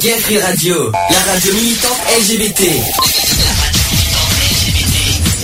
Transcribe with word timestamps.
Gay 0.00 0.16
Free 0.20 0.38
Radio, 0.38 0.92
la 1.10 1.32
radio 1.32 1.52
militante 1.54 1.98
LGBT. 2.20 2.60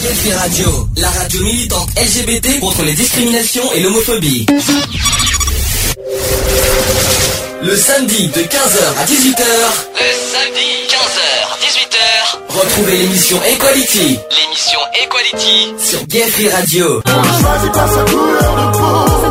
Gay 0.00 0.14
Free 0.14 0.32
Radio, 0.32 0.88
la 0.96 1.10
radio 1.10 1.42
militante 1.42 1.88
LGBT 1.96 2.60
contre 2.60 2.82
les 2.84 2.92
discriminations 2.92 3.72
et 3.75 3.80
l'homophobie. 3.80 4.46
Le 7.62 7.76
samedi 7.76 8.29
de 8.29 8.43
15h 8.43 8.98
à 8.98 9.04
18h. 9.04 9.45
Le 9.98 10.12
samedi 10.32 10.86
15h 10.89 11.25
18h. 11.61 11.98
Retrouvez 12.50 12.96
l'émission 12.98 13.41
Equality. 13.43 14.18
L'émission 14.30 14.79
Equality 15.02 15.75
sur 15.79 16.07
Gay 16.07 16.29
Free 16.30 16.48
Radio. 16.50 17.02
On 17.07 17.11
ne 17.11 17.43
choisit 17.43 17.73
pas 17.73 17.89
sa 17.89 18.05
couleur 18.05 18.57
de 18.57 18.79
peau, 18.79 19.23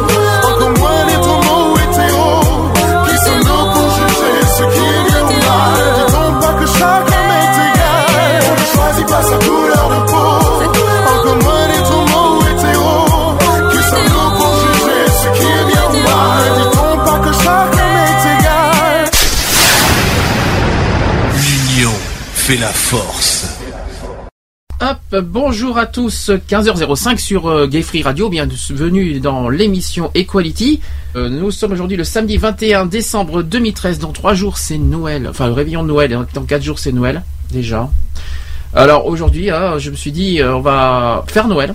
la 22.58 22.68
force. 22.68 23.58
Hop, 24.80 24.98
bonjour 25.24 25.78
à 25.78 25.86
tous, 25.86 26.30
15h05 26.30 27.18
sur 27.18 27.48
euh, 27.48 27.68
Gay 27.68 27.82
Free 27.82 28.04
Radio, 28.04 28.30
bienvenue 28.30 29.20
dans 29.20 29.50
l'émission 29.50 30.12
Equality. 30.14 30.82
Euh, 31.16 31.30
nous 31.30 31.52
sommes 31.52 31.72
aujourd'hui 31.72 31.98
le 31.98 32.04
samedi 32.04 32.38
21 32.38 32.86
décembre 32.86 33.44
2013, 33.44 34.00
dans 34.00 34.12
trois 34.12 34.34
jours 34.34 34.58
c'est 34.58 34.78
Noël, 34.78 35.28
enfin 35.30 35.48
le 35.48 35.54
réveillon 35.54 35.84
de 35.84 35.88
Noël, 35.88 36.28
dans 36.34 36.44
quatre 36.44 36.64
jours 36.64 36.80
c'est 36.80 36.92
Noël, 36.92 37.24
déjà. 37.52 37.90
Alors 38.74 39.06
aujourd'hui, 39.08 39.50
hein, 39.50 39.80
je 39.80 39.90
me 39.90 39.96
suis 39.96 40.12
dit, 40.12 40.42
euh, 40.42 40.56
on 40.56 40.62
va 40.62 41.24
faire 41.28 41.48
Noël. 41.48 41.74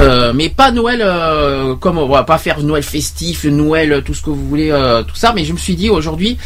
Euh, 0.00 0.32
mais 0.32 0.48
pas 0.48 0.70
Noël 0.70 1.02
euh, 1.02 1.74
comme 1.74 1.98
on 1.98 2.06
va 2.06 2.22
pas 2.22 2.38
faire 2.38 2.62
Noël 2.62 2.82
festif, 2.82 3.44
Noël 3.44 4.02
tout 4.04 4.14
ce 4.14 4.22
que 4.22 4.30
vous 4.30 4.48
voulez, 4.48 4.70
euh, 4.70 5.02
tout 5.02 5.16
ça. 5.16 5.32
Mais 5.34 5.44
je 5.44 5.52
me 5.52 5.58
suis 5.58 5.74
dit 5.74 5.90
aujourd'hui 5.90 6.38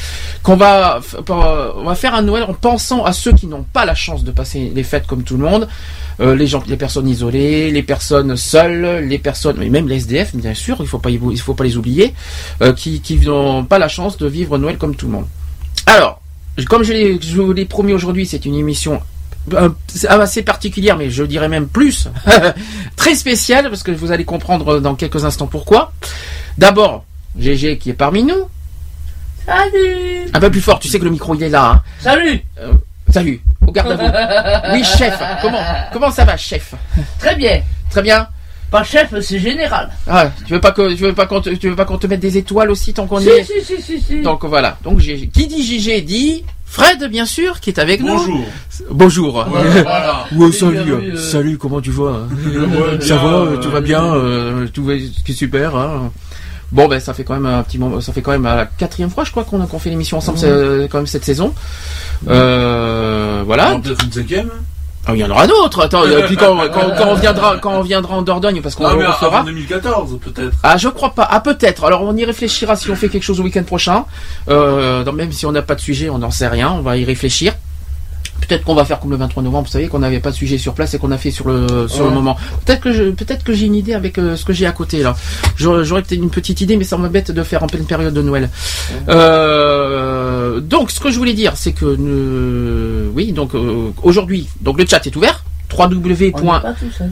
qu'on 0.42 0.56
va 0.56 1.00
on 1.28 1.84
va 1.84 1.94
faire 1.94 2.14
un 2.14 2.22
Noël 2.22 2.44
en 2.44 2.55
pensant 2.55 3.05
à 3.05 3.12
ceux 3.12 3.33
qui 3.33 3.47
n'ont 3.47 3.64
pas 3.64 3.84
la 3.84 3.94
chance 3.94 4.25
de 4.25 4.31
passer 4.31 4.72
les 4.75 4.83
fêtes 4.83 5.06
comme 5.06 5.22
tout 5.22 5.36
le 5.36 5.44
monde, 5.44 5.69
les 6.19 6.47
gens, 6.47 6.62
les 6.67 6.77
personnes 6.77 7.09
isolées, 7.09 7.70
les 7.70 7.83
personnes 7.83 8.36
seules, 8.36 9.05
les 9.06 9.19
personnes, 9.19 9.56
mais 9.59 9.69
même 9.69 9.89
les 9.89 9.97
SDF 9.97 10.34
bien 10.34 10.55
sûr, 10.55 10.77
il 10.81 10.87
faut 10.87 10.98
pas 10.98 11.11
faut 11.39 11.55
pas 11.55 11.64
les 11.64 11.77
oublier, 11.77 12.14
qui 12.77 13.20
n'ont 13.25 13.64
pas 13.64 13.78
la 13.78 13.89
chance 13.89 14.16
de 14.16 14.27
vivre 14.27 14.56
Noël 14.59 14.78
comme 14.78 14.94
tout 14.94 15.06
le 15.06 15.12
monde. 15.12 15.27
Alors, 15.87 16.22
comme 16.69 16.84
je, 16.84 17.41
vous 17.41 17.53
l'ai 17.53 17.64
promis 17.64 17.92
aujourd'hui, 17.92 18.27
c'est 18.27 18.44
une 18.44 18.55
émission 18.55 19.00
assez 20.08 20.42
particulière, 20.42 20.96
mais 20.96 21.10
je 21.10 21.24
dirais 21.24 21.48
même 21.48 21.66
plus, 21.68 22.08
très 22.96 23.14
spéciale, 23.14 23.68
parce 23.68 23.82
que 23.82 23.90
vous 23.90 24.12
allez 24.12 24.24
comprendre 24.24 24.80
dans 24.80 24.94
quelques 24.94 25.24
instants 25.24 25.46
pourquoi. 25.46 25.92
D'abord, 26.58 27.04
GG 27.38 27.78
qui 27.78 27.90
est 27.90 27.94
parmi 27.94 28.22
nous. 28.22 28.48
Salut 29.46 30.30
Un 30.32 30.40
peu 30.40 30.50
plus 30.50 30.60
fort, 30.60 30.78
tu 30.78 30.88
sais 30.88 30.98
que 31.00 31.04
le 31.04 31.10
micro 31.10 31.34
il 31.34 31.42
est 31.42 31.48
là. 31.48 31.64
hein. 31.74 31.82
Salut 32.00 32.42
Salut, 33.10 33.42
au 33.66 33.72
garde 33.72 33.90
à 33.90 33.96
vous. 33.96 34.72
Oui, 34.74 34.84
chef, 34.84 35.18
comment, 35.42 35.62
comment 35.92 36.10
ça 36.10 36.24
va, 36.24 36.36
chef? 36.36 36.74
Très 37.18 37.34
bien. 37.34 37.60
Très 37.90 38.00
bien. 38.02 38.26
Pas 38.70 38.84
chef, 38.84 39.12
c'est 39.20 39.38
général. 39.38 39.90
Ah, 40.08 40.30
tu 40.46 40.54
veux 40.54 40.60
pas 40.60 40.70
que 40.72 40.94
tu 40.94 41.02
veux 41.02 41.12
pas 41.12 41.26
qu'on 41.26 41.42
te, 41.42 41.50
tu 41.50 41.68
veux 41.68 41.76
pas 41.76 41.84
qu'on 41.84 41.98
te 41.98 42.06
mette 42.06 42.20
des 42.20 42.38
étoiles 42.38 42.70
aussi 42.70 42.94
tant 42.94 43.06
qu'on 43.06 43.20
Si, 43.20 43.28
est 43.28 43.44
si, 43.44 43.60
si, 43.62 43.82
si, 43.82 44.00
si. 44.00 44.22
Donc 44.22 44.44
voilà. 44.46 44.78
Donc 44.82 44.98
GG. 45.00 45.28
qui 45.28 45.46
dit 45.46 45.62
GG 45.78 46.00
dit 46.00 46.44
Fred 46.73 47.05
bien 47.11 47.27
sûr 47.27 47.61
qui 47.61 47.69
est 47.69 47.78
avec 47.78 48.01
nous. 48.01 48.17
Bonjour. 48.17 48.45
Bonjour. 48.91 49.45
Voilà. 49.84 50.25
Ouais, 50.33 50.47
Oui, 50.47 50.53
salut, 50.55 50.78
euh, 50.78 51.12
euh. 51.12 51.17
salut, 51.19 51.59
comment 51.59 51.83
tu 51.83 51.91
vas 51.91 52.12
hein 52.12 52.28
Ouais, 52.47 52.98
Ça 52.98 53.19
bien, 53.19 53.28
va, 53.28 53.37
euh, 53.37 53.56
tout 53.59 53.70
va 53.70 53.81
bien, 53.83 54.03
euh, 54.15 54.66
tout 54.72 54.82
va, 54.82 54.94
c'est 55.27 55.34
super. 55.34 55.77
Hein. 55.77 56.11
Bon, 56.71 56.88
ben 56.88 56.99
ça 56.99 57.12
fait 57.12 57.25
quand 57.25 57.34
même 57.34 57.44
un 57.44 57.62
petit 57.62 57.77
moment, 57.77 58.00
ça 58.00 58.15
fait 58.15 58.22
quand 58.22 58.31
même 58.31 58.44
la 58.44 58.65
quatrième 58.65 59.11
fois, 59.11 59.25
je 59.25 59.31
crois 59.32 59.44
qu'on 59.44 59.61
a 59.62 59.66
qu'on 59.66 59.78
fait 59.78 59.91
l'émission 59.91 60.16
ensemble, 60.16 60.38
quand 60.88 60.97
même 60.99 61.06
cette 61.06 61.27
saison. 61.27 61.53
Euh, 62.28 63.43
voilà. 63.44 63.72
On 63.72 63.75
va 63.75 63.81
Peut-être 63.81 64.05
une 64.05 64.12
cinquième 64.12 64.50
Ah, 65.06 65.12
il 65.14 65.18
y 65.20 65.24
en 65.24 65.30
aura 65.30 65.46
d'autres. 65.48 65.82
Attends, 65.82 66.04
et 66.04 66.22
puis 66.24 66.36
quand, 66.36 66.56
quand, 66.72 66.90
quand 66.96 67.08
on 67.08 67.14
viendra, 67.14 67.56
quand 67.58 67.72
on 67.74 67.82
viendra 67.82 68.14
en 68.16 68.22
Dordogne, 68.22 68.60
parce 68.62 68.76
qu'on 68.76 68.86
Ah, 68.86 68.94
mais 68.96 69.04
on 69.06 69.12
fera. 69.12 69.38
avant 69.38 69.46
2014, 69.46 70.18
peut-être. 70.20 70.52
Ah, 70.62 70.76
je 70.76 70.88
crois 70.88 71.10
pas. 71.10 71.26
Ah, 71.28 71.40
peut-être. 71.40 71.84
Alors, 71.84 72.02
on 72.02 72.16
y 72.16 72.24
réfléchira 72.24 72.76
si 72.76 72.88
on 72.90 72.94
fait 72.94 73.08
quelque 73.08 73.24
chose 73.24 73.38
le 73.38 73.44
week-end 73.44 73.64
prochain. 73.64 74.04
Euh, 74.48 75.04
même 75.12 75.32
si 75.32 75.44
on 75.44 75.52
n'a 75.52 75.62
pas 75.62 75.74
de 75.74 75.80
sujet, 75.80 76.08
on 76.08 76.18
n'en 76.18 76.30
sait 76.30 76.46
rien. 76.48 76.70
On 76.70 76.82
va 76.82 76.96
y 76.96 77.04
réfléchir. 77.04 77.52
Peut-être 78.47 78.64
qu'on 78.64 78.75
va 78.75 78.84
faire 78.84 79.00
comme 79.00 79.10
le 79.10 79.16
23 79.16 79.42
novembre. 79.42 79.66
Vous 79.66 79.72
savez 79.72 79.88
qu'on 79.88 79.98
n'avait 80.00 80.20
pas 80.20 80.30
de 80.30 80.36
sujet 80.36 80.58
sur 80.58 80.75
place 80.75 80.94
et 80.94 80.98
qu'on 80.98 81.10
a 81.10 81.19
fait 81.19 81.30
sur 81.30 81.48
le 81.48 81.88
sur 81.88 82.04
le 82.04 82.10
moment. 82.10 82.36
Peut-être 82.66 82.80
que 82.80 82.92
je 82.92 83.10
peut-être 83.10 83.44
que 83.44 83.53
j'ai 83.53 83.66
une 83.66 83.75
idée 83.75 83.94
avec 83.94 84.19
euh, 84.19 84.36
ce 84.36 84.44
que 84.44 84.53
j'ai 84.53 84.66
à 84.66 84.72
côté 84.72 85.03
là. 85.03 85.14
J'aurais 85.56 86.03
peut-être 86.03 86.20
une 86.20 86.30
petite 86.30 86.60
idée, 86.60 86.76
mais 86.76 86.84
ça 86.84 86.97
m'embête 86.97 87.31
de 87.31 87.42
faire 87.42 87.62
en 87.62 87.66
pleine 87.69 87.84
période 87.86 88.12
de 88.12 88.22
Noël. 88.22 88.50
Euh, 89.08 90.60
donc, 90.60 90.91
ce 90.91 91.00
que 91.00 91.10
je 91.10 91.19
voulais 91.19 91.34
dire, 91.34 91.56
c'est 91.56 91.72
que 91.72 91.84
euh, 91.98 93.08
oui, 93.14 93.32
donc 93.32 93.54
euh, 93.54 93.91
aujourd'hui, 94.02 94.48
donc 94.60 94.78
le 94.78 94.86
chat 94.86 95.06
est 95.06 95.16
ouvert. 95.16 95.44
On 95.78 95.86
www 95.88 96.25
n'est 96.25 96.31
pas 96.32 96.75
tout 96.78 96.91
seul. 96.97 97.10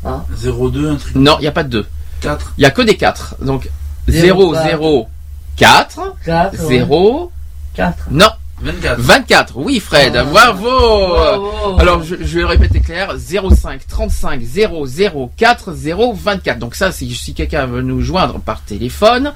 Ah. 0.06 0.24
02, 0.44 0.90
un 0.90 0.96
truc. 0.96 1.16
Non, 1.16 1.36
il 1.40 1.42
n'y 1.42 1.47
a 1.47 1.52
pas 1.52 1.64
de 1.64 1.70
2. 1.70 1.86
4. 2.22 2.53
Il 2.58 2.62
n'y 2.62 2.66
a 2.66 2.72
que 2.72 2.81
des 2.81 2.96
4. 2.97 3.36
Donc, 3.42 3.70
Zéro, 4.08 4.56
0, 4.56 5.08
quatre. 5.56 5.96
0, 5.96 6.08
4, 6.16 6.16
4. 6.25 6.56
0, 6.56 7.31
4. 7.75 7.97
non, 8.12 8.30
24. 8.62 9.00
24. 9.00 9.53
Oui, 9.58 9.80
Fred, 9.80 10.16
Ah. 10.16 10.24
bravo. 10.24 11.08
Bravo. 11.09 11.80
Alors, 11.80 12.03
je, 12.03 12.16
je 12.16 12.36
vais 12.36 12.41
le 12.41 12.47
répéter 12.47 12.80
clair 12.81 13.14
05 13.18 13.88
35 13.88 14.41
00 14.41 15.31
4 15.38 15.74
0 15.74 16.14
24. 16.14 16.59
Donc, 16.59 16.76
ça, 16.76 16.91
si, 16.91 17.14
si 17.14 17.34
quelqu'un 17.34 17.66
veut 17.68 17.81
nous 17.81 18.02
joindre 18.02 18.40
par 18.40 18.62
téléphone, 18.62 19.34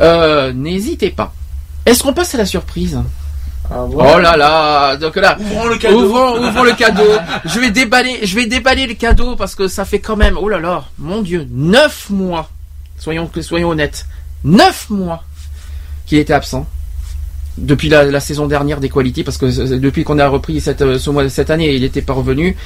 euh, 0.00 0.52
n'hésitez 0.52 1.10
pas. 1.10 1.32
Est-ce 1.86 2.02
qu'on 2.02 2.12
passe 2.12 2.34
à 2.34 2.38
la 2.38 2.46
surprise 2.46 2.98
Ah. 3.70 3.84
Oh 3.90 4.18
là 4.18 4.36
là 4.36 4.96
Donc 4.96 5.16
là, 5.16 5.36
Ouvrons 5.40 5.66
le 5.68 5.76
cadeau. 5.78 6.02
ouvrons, 6.04 6.38
ouvrons 6.48 6.62
le 6.64 6.72
cadeau. 6.74 7.08
Je 7.44 7.58
vais 7.60 7.70
déballer, 7.70 8.20
je 8.24 8.34
vais 8.36 8.46
déballer 8.46 8.86
le 8.86 8.94
cadeau 8.94 9.36
parce 9.36 9.54
que 9.54 9.68
ça 9.68 9.84
fait 9.84 9.98
quand 10.00 10.16
même, 10.16 10.36
oh 10.38 10.48
là 10.48 10.58
là, 10.60 10.84
mon 10.98 11.22
Dieu, 11.22 11.46
9 11.50 12.10
mois. 12.10 12.50
Soyons, 12.98 13.30
soyons 13.40 13.70
honnêtes. 13.70 14.06
9 14.44 14.90
mois 14.90 15.24
qu'il 16.06 16.18
était 16.18 16.32
absent. 16.34 16.66
Depuis 17.58 17.88
la, 17.88 18.04
la 18.04 18.20
saison 18.20 18.46
dernière 18.46 18.80
d'Equality, 18.80 19.24
parce 19.24 19.36
que 19.36 19.44
euh, 19.46 19.78
depuis 19.78 20.04
qu'on 20.04 20.18
a 20.18 20.26
repris 20.26 20.60
cette, 20.60 20.80
euh, 20.82 20.98
ce 20.98 21.10
mois, 21.10 21.28
cette 21.28 21.50
année, 21.50 21.74
il 21.74 21.82
n'était 21.82 22.00
pas 22.00 22.14
revenu. 22.14 22.56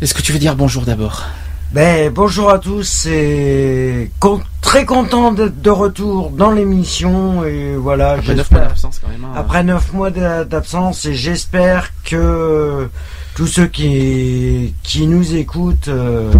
Est-ce 0.00 0.14
que 0.14 0.22
tu 0.22 0.32
veux 0.32 0.38
dire 0.38 0.54
bonjour 0.54 0.84
d'abord? 0.84 1.24
Ben, 1.72 2.10
bonjour 2.12 2.48
à 2.50 2.58
tous 2.58 3.04
et 3.06 4.10
con- 4.20 4.40
très 4.62 4.86
content 4.86 5.32
d'être 5.32 5.60
de 5.60 5.70
retour 5.70 6.30
dans 6.30 6.50
l'émission 6.50 7.44
et 7.44 7.76
voilà. 7.76 8.12
Après 8.12 8.34
9 8.34 8.50
mois 8.50 8.60
d'absence 8.60 9.00
quand 9.02 9.08
même. 9.10 9.24
hein. 9.24 9.32
Après 9.36 9.62
neuf 9.64 9.92
mois 9.92 10.10
d'a- 10.10 10.44
d'absence 10.44 11.04
et 11.04 11.12
j'espère 11.14 11.90
que 12.04 12.88
tous 13.34 13.46
ceux 13.46 13.66
qui, 13.66 14.74
qui 14.82 15.06
nous 15.06 15.34
écoutent 15.36 15.88
euh, 15.88 16.32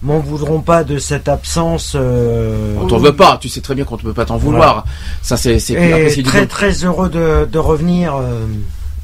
m'en 0.00 0.20
voudront 0.20 0.60
pas 0.62 0.84
de 0.84 0.96
cette 0.98 1.28
absence. 1.28 1.92
euh, 1.94 2.74
On 2.80 2.86
t'en 2.86 2.98
veut 2.98 3.14
pas, 3.14 3.36
tu 3.38 3.50
sais 3.50 3.60
très 3.60 3.74
bien 3.74 3.84
qu'on 3.84 3.96
ne 3.98 4.02
peut 4.02 4.14
pas 4.14 4.24
t'en 4.24 4.38
vouloir. 4.38 4.86
Ça 5.20 5.36
c'est 5.36 5.58
c'est 5.58 5.74
c'est 6.08 6.22
très 6.22 6.46
très 6.46 6.70
heureux 6.84 7.10
de, 7.10 7.44
de 7.50 7.58
revenir 7.58 8.16
euh, 8.16 8.46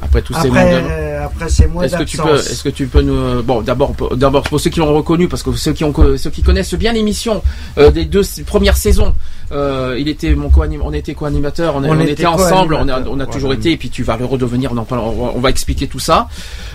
après 0.01 0.23
tous 0.23 0.33
ces 0.35 0.47
après, 0.49 0.75
euh, 0.75 1.25
après 1.27 1.49
ces 1.49 1.67
mois 1.67 1.85
Est-ce 1.85 1.97
que 1.97 2.03
tu 2.05 2.17
peux, 2.17 2.25
d'absence. 2.25 2.51
est-ce 2.51 2.63
que 2.63 2.69
tu 2.69 2.87
peux 2.87 3.03
nous, 3.03 3.43
bon, 3.43 3.63
d'abord, 3.63 3.93
pour- 3.95 4.17
d'abord 4.17 4.43
pour 4.45 4.61
ceux 4.61 4.71
qui 4.71 4.79
l'ont 4.79 4.95
reconnu, 4.95 5.27
parce 5.29 5.43
que 5.43 5.53
ceux 5.57 5.73
qui 5.73 5.83
ont, 5.85 5.93
ceux 6.17 6.31
qui 6.31 6.43
connaissent 6.43 6.75
bien 6.75 6.93
l'émission 6.93 7.43
euh, 7.79 7.91
des 7.91 8.05
deux 8.05 8.23
premières 8.47 8.77
saisons, 8.77 9.13
euh, 9.51 9.97
il 9.99 10.09
était 10.09 10.35
mon 10.35 10.51
co 10.51 10.63
on 10.83 10.93
était 10.93 11.15
co-animateur, 11.15 11.75
on, 11.77 11.83
a- 11.83 11.89
On 11.89 11.97
on 11.97 12.01
était 12.01 12.13
était 12.13 12.27
ensemble, 12.27 12.75
on 12.75 12.89
a, 12.89 13.01
on 13.09 13.19
a 13.19 13.27
toujours 13.27 13.53
été, 13.55 13.73
et 13.73 13.77
puis 13.77 13.89
tu 13.91 14.03
vas 14.03 14.17
le 14.17 14.25
redevenir, 14.25 14.71
on, 14.73 14.77
en 14.77 14.85
parle- 14.85 15.01
on, 15.01 15.33
on 15.37 15.41
va 15.41 15.51
expliquer 15.51 15.87
tout 15.89 15.99
ça. 15.99 16.29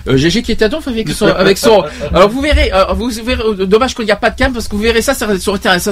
Euh, 0.08 0.18
GG 0.18 0.42
qui 0.42 0.52
était 0.52 0.66
à 0.66 0.70
donf 0.70 0.88
avec 0.88 1.08
son, 1.10 1.28
avec 1.28 1.58
son, 1.58 1.84
alors 2.14 2.30
vous 2.30 2.42
verrez, 2.42 2.72
euh, 2.74 2.92
vous 2.94 3.10
verrez, 3.10 3.42
euh, 3.44 3.66
dommage 3.66 3.96
qu'il 3.96 4.06
n'y 4.06 4.12
a 4.12 4.16
pas 4.18 4.32
de 4.32 4.36
cam, 4.38 4.52
parce 4.52 4.68
que 4.68 4.76
vous 4.76 4.82
verrez 4.82 5.02
ça, 5.02 5.14
ça, 5.14 5.28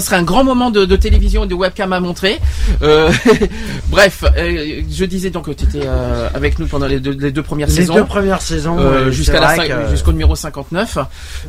serait 0.02 0.16
un 0.18 0.24
grand 0.24 0.44
moment 0.44 0.70
de, 0.72 0.84
de 0.86 0.96
télévision 0.98 1.46
et 1.46 1.48
de 1.48 1.54
webcam 1.56 1.94
à 1.94 2.00
montrer. 2.00 2.40
Euh, 2.82 3.10
bref, 3.90 4.24
euh, 4.38 4.82
je 4.90 5.06
disais 5.06 5.30
donc 5.30 5.46
que 5.46 5.52
tu 5.52 5.66
étais 5.66 5.88
avec 6.34 6.60
nous 6.60 6.66
pendant 6.68 6.88
les 6.88 7.00
deux, 7.00 7.14
les 7.22 7.32
deux 7.32 7.44
premières 7.44 7.68
les 7.68 7.74
saisons. 7.76 7.94
deux 7.96 8.06
premières 8.06 8.42
saisons 8.42 8.78
Euh, 8.80 9.12
jusqu'à 9.12 9.40
la 9.40 9.90
jusqu'au 9.90 10.12
numéro 10.12 10.36
59 10.36 10.98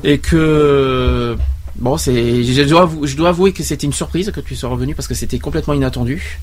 et 0.04 0.18
que 0.18 1.36
Bon, 1.76 1.96
c'est, 1.96 2.44
je 2.44 2.62
dois, 2.64 2.90
je 3.02 3.16
dois 3.16 3.30
avouer 3.30 3.52
que 3.52 3.62
c'était 3.62 3.86
une 3.86 3.94
surprise 3.94 4.30
que 4.30 4.40
tu 4.40 4.54
sois 4.54 4.68
revenu 4.68 4.94
parce 4.94 5.08
que 5.08 5.14
c'était 5.14 5.38
complètement 5.38 5.72
inattendu. 5.74 6.38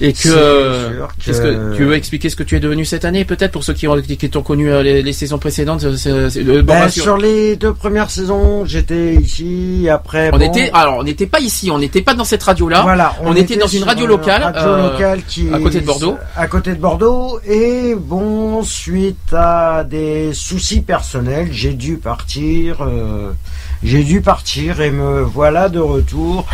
Et 0.00 0.12
que, 0.12 0.98
qu'est-ce 1.24 1.40
que 1.40 1.74
tu 1.76 1.84
veux 1.84 1.94
expliquer 1.94 2.28
ce 2.30 2.36
que 2.36 2.42
tu 2.42 2.56
es 2.56 2.60
devenu 2.60 2.84
cette 2.84 3.04
année, 3.04 3.24
peut-être 3.24 3.52
pour 3.52 3.64
ceux 3.64 3.72
qui 3.74 3.86
ont, 3.88 4.00
qui 4.00 4.30
t'ont 4.30 4.42
connu 4.42 4.70
euh, 4.70 4.82
les, 4.82 5.02
les 5.02 5.12
saisons 5.12 5.38
précédentes. 5.38 5.84
euh, 5.84 6.28
bon, 6.44 6.62
Ben, 6.64 6.88
sur- 6.88 7.02
sur 7.02 7.16
les 7.18 7.56
deux 7.56 7.72
premières 7.74 8.10
saisons, 8.10 8.64
j'étais 8.66 9.14
ici. 9.14 9.88
Après, 9.90 10.30
on 10.32 10.38
bon, 10.38 10.50
était, 10.50 10.70
alors 10.74 10.96
on 10.98 11.02
n'était 11.02 11.26
pas 11.26 11.40
ici, 11.40 11.70
on 11.70 11.78
n'était 11.78 12.02
pas 12.02 12.14
dans 12.14 12.24
cette 12.24 12.42
radio-là. 12.42 12.82
Voilà, 12.82 13.14
on 13.22 13.34
était 13.36 13.56
dans 13.56 13.66
une 13.66 13.84
radio 13.84 14.06
locale, 14.06 14.42
radio 14.42 14.62
euh, 14.70 14.92
locale 14.92 15.20
qui 15.26 15.48
à 15.52 15.58
côté 15.58 15.80
de 15.80 15.86
Bordeaux. 15.86 16.16
À 16.36 16.46
côté 16.46 16.70
de 16.72 16.80
Bordeaux. 16.80 17.40
Et 17.46 17.94
bon, 17.94 18.62
suite 18.62 19.32
à 19.32 19.84
des 19.84 20.32
soucis 20.34 20.80
personnels, 20.80 21.48
j'ai 21.52 21.72
dû 21.74 21.96
partir. 21.96 22.82
euh, 22.82 23.32
j'ai 23.86 24.02
dû 24.02 24.20
partir 24.20 24.80
et 24.82 24.90
me 24.90 25.22
voilà 25.22 25.68
de 25.70 25.78
retour, 25.80 26.44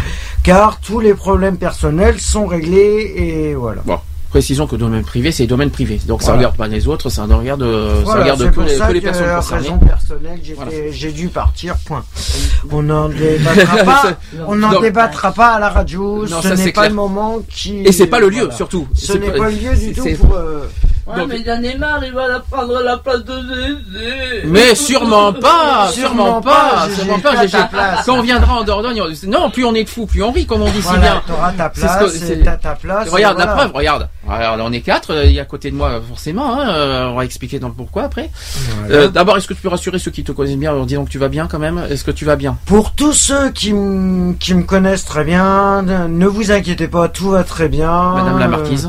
car 0.45 0.79
tous 0.81 1.01
les 1.01 1.15
problèmes 1.15 1.57
personnels 1.57 2.21
sont 2.21 2.47
réglés 2.47 3.13
et 3.17 3.55
voilà. 3.55 3.83
Précisons 4.31 4.67
que 4.67 4.77
domaine 4.77 5.03
privé, 5.05 5.31
c'est 5.31 5.47
domaine 5.47 5.71
privé. 5.71 6.01
Donc 6.07 6.23
ça 6.23 6.29
Voilà. 6.29 6.39
regarde 6.49 6.57
pas 6.57 6.67
les 6.67 6.89
autres, 6.89 7.11
ça 7.11 7.25
regarde, 7.25 7.61
euh, 7.63 7.97
ça 7.97 8.03
Voilà, 8.05 8.23
regarde 8.23 8.51
que 8.51 8.61
les, 8.63 8.77
ça 8.79 8.87
que 8.87 8.93
les 8.95 9.01
que, 9.01 9.05
personnes 9.05 9.35
concernées. 9.37 9.63
raison 9.69 9.79
personnelle, 9.79 10.41
Voilà. 10.57 10.71
j'ai 10.91 11.13
dû 11.13 11.29
partir. 11.29 11.77
Point. 11.85 12.03
On 12.71 12.83
n'en 12.83 13.11
débattra 13.11 13.77
pas. 13.85 14.03
On 14.47 14.55
n'en 14.55 14.73
Non. 14.73 14.81
débattra 14.81 15.33
pas 15.33 15.49
à 15.49 15.59
la 15.61 15.69
radio. 15.69 16.27
Non, 16.27 16.41
ce 16.41 16.49
ça, 16.49 16.55
n'est 16.55 16.65
pas 16.73 16.81
clair. 16.81 16.89
le 16.89 16.95
moment 16.97 17.41
qui. 17.51 17.83
Et 17.85 17.93
c'est 17.93 18.07
pas 18.07 18.21
le 18.21 18.31
lieu, 18.31 18.39
Voilà. 18.45 18.55
surtout. 18.57 18.89
Ce 18.95 19.13
n'est 19.13 19.33
pas 19.33 19.51
le 19.51 19.57
lieu 19.57 19.75
du 19.77 19.93
tout 19.93 20.09
pour. 20.25 20.35
euh, 20.35 20.67
Ouais, 21.07 21.17
Donc- 21.17 21.29
mais 21.31 21.41
il 21.41 21.51
en 21.51 21.63
est 21.63 21.77
marre, 21.79 22.01
il 22.05 22.13
va 22.13 22.29
la 22.29 22.39
prendre 22.39 22.81
la 22.81 22.97
place 22.97 23.25
de 23.25 23.33
Zézé. 23.33 24.43
Mais 24.47 24.75
sûrement 24.75 25.33
pas, 25.33 25.89
sûrement 25.93 26.41
pas, 26.41 26.87
sûrement 26.95 27.19
pas. 27.19 27.43
Gégé. 27.43 27.59
Quand 28.07 28.19
on 28.19 28.23
viendra 28.23 28.55
en 28.61 28.63
Dordogne, 28.65 29.03
on- 29.03 29.29
non, 29.31 29.51
plus 29.51 29.65
on 29.65 29.75
est 29.75 29.83
de 29.85 29.89
fous, 29.89 30.07
plus 30.07 30.23
on 30.23 30.31
rit, 30.31 30.47
comme 30.47 30.63
on 30.63 30.71
dit 30.71 30.81
si 30.83 30.97
bien. 30.99 31.21
t'auras 31.27 31.53
ta 31.53 31.73
ce 31.75 31.81
place, 31.81 32.13
c'est 32.15 32.43
t'as 32.45 32.57
ta 32.57 32.75
place. 32.77 33.09
Regarde 33.09 33.39
la 33.39 33.47
preuve, 33.49 33.73
regarde. 33.75 34.09
Regarde, 34.27 34.61
on 34.63 34.73
est 34.73 34.81
quatre, 34.81 35.13
euh, 35.13 35.25
il 35.25 35.33
y 35.33 35.39
a 35.41 35.43
à 35.43 35.45
côté 35.47 35.71
de 35.73 35.77
moi 35.77 36.01
forcément. 36.09 36.61
hein, 36.61 36.69
euh, 36.69 37.07
on 37.09 37.17
va 37.17 37.25
expliquer 37.25 37.59
dans 37.59 37.67
le 37.69 37.75
pourquoi 37.75 38.05
après. 38.05 38.31
Voilà. 38.81 38.95
Euh, 38.95 39.09
D'abord, 39.09 39.37
est-ce 39.37 39.49
que 39.49 39.55
tu 39.55 39.61
peux 39.63 39.69
rassurer 39.69 39.99
ceux 39.99 40.13
qui 40.13 40.23
te 40.23 40.31
connaissent 40.31 40.57
bien 40.57 40.73
en 40.73 40.85
disant 40.85 41.05
que 41.05 41.11
tu 41.11 41.19
vas 41.19 41.29
bien 41.29 41.49
quand 41.51 41.59
même? 41.59 41.83
Est-ce 41.91 42.05
que 42.05 42.13
tu 42.13 42.25
vas 42.25 42.37
bien? 42.37 42.57
Pour 42.67 42.93
tous 42.95 43.13
ceux 43.13 43.51
qui, 43.51 43.75
qui 44.39 44.55
me 44.55 44.63
connaissent 44.63 45.05
très 45.05 45.25
bien, 45.25 45.83
ne 45.83 46.27
vous 46.27 46.53
inquiétez 46.53 46.87
pas, 46.87 47.09
tout 47.09 47.31
va 47.31 47.43
très 47.43 47.69
bien. 47.69 48.13
Madame 48.15 48.39
la 48.39 48.45
Euh, 48.47 48.49
marquise. 48.49 48.89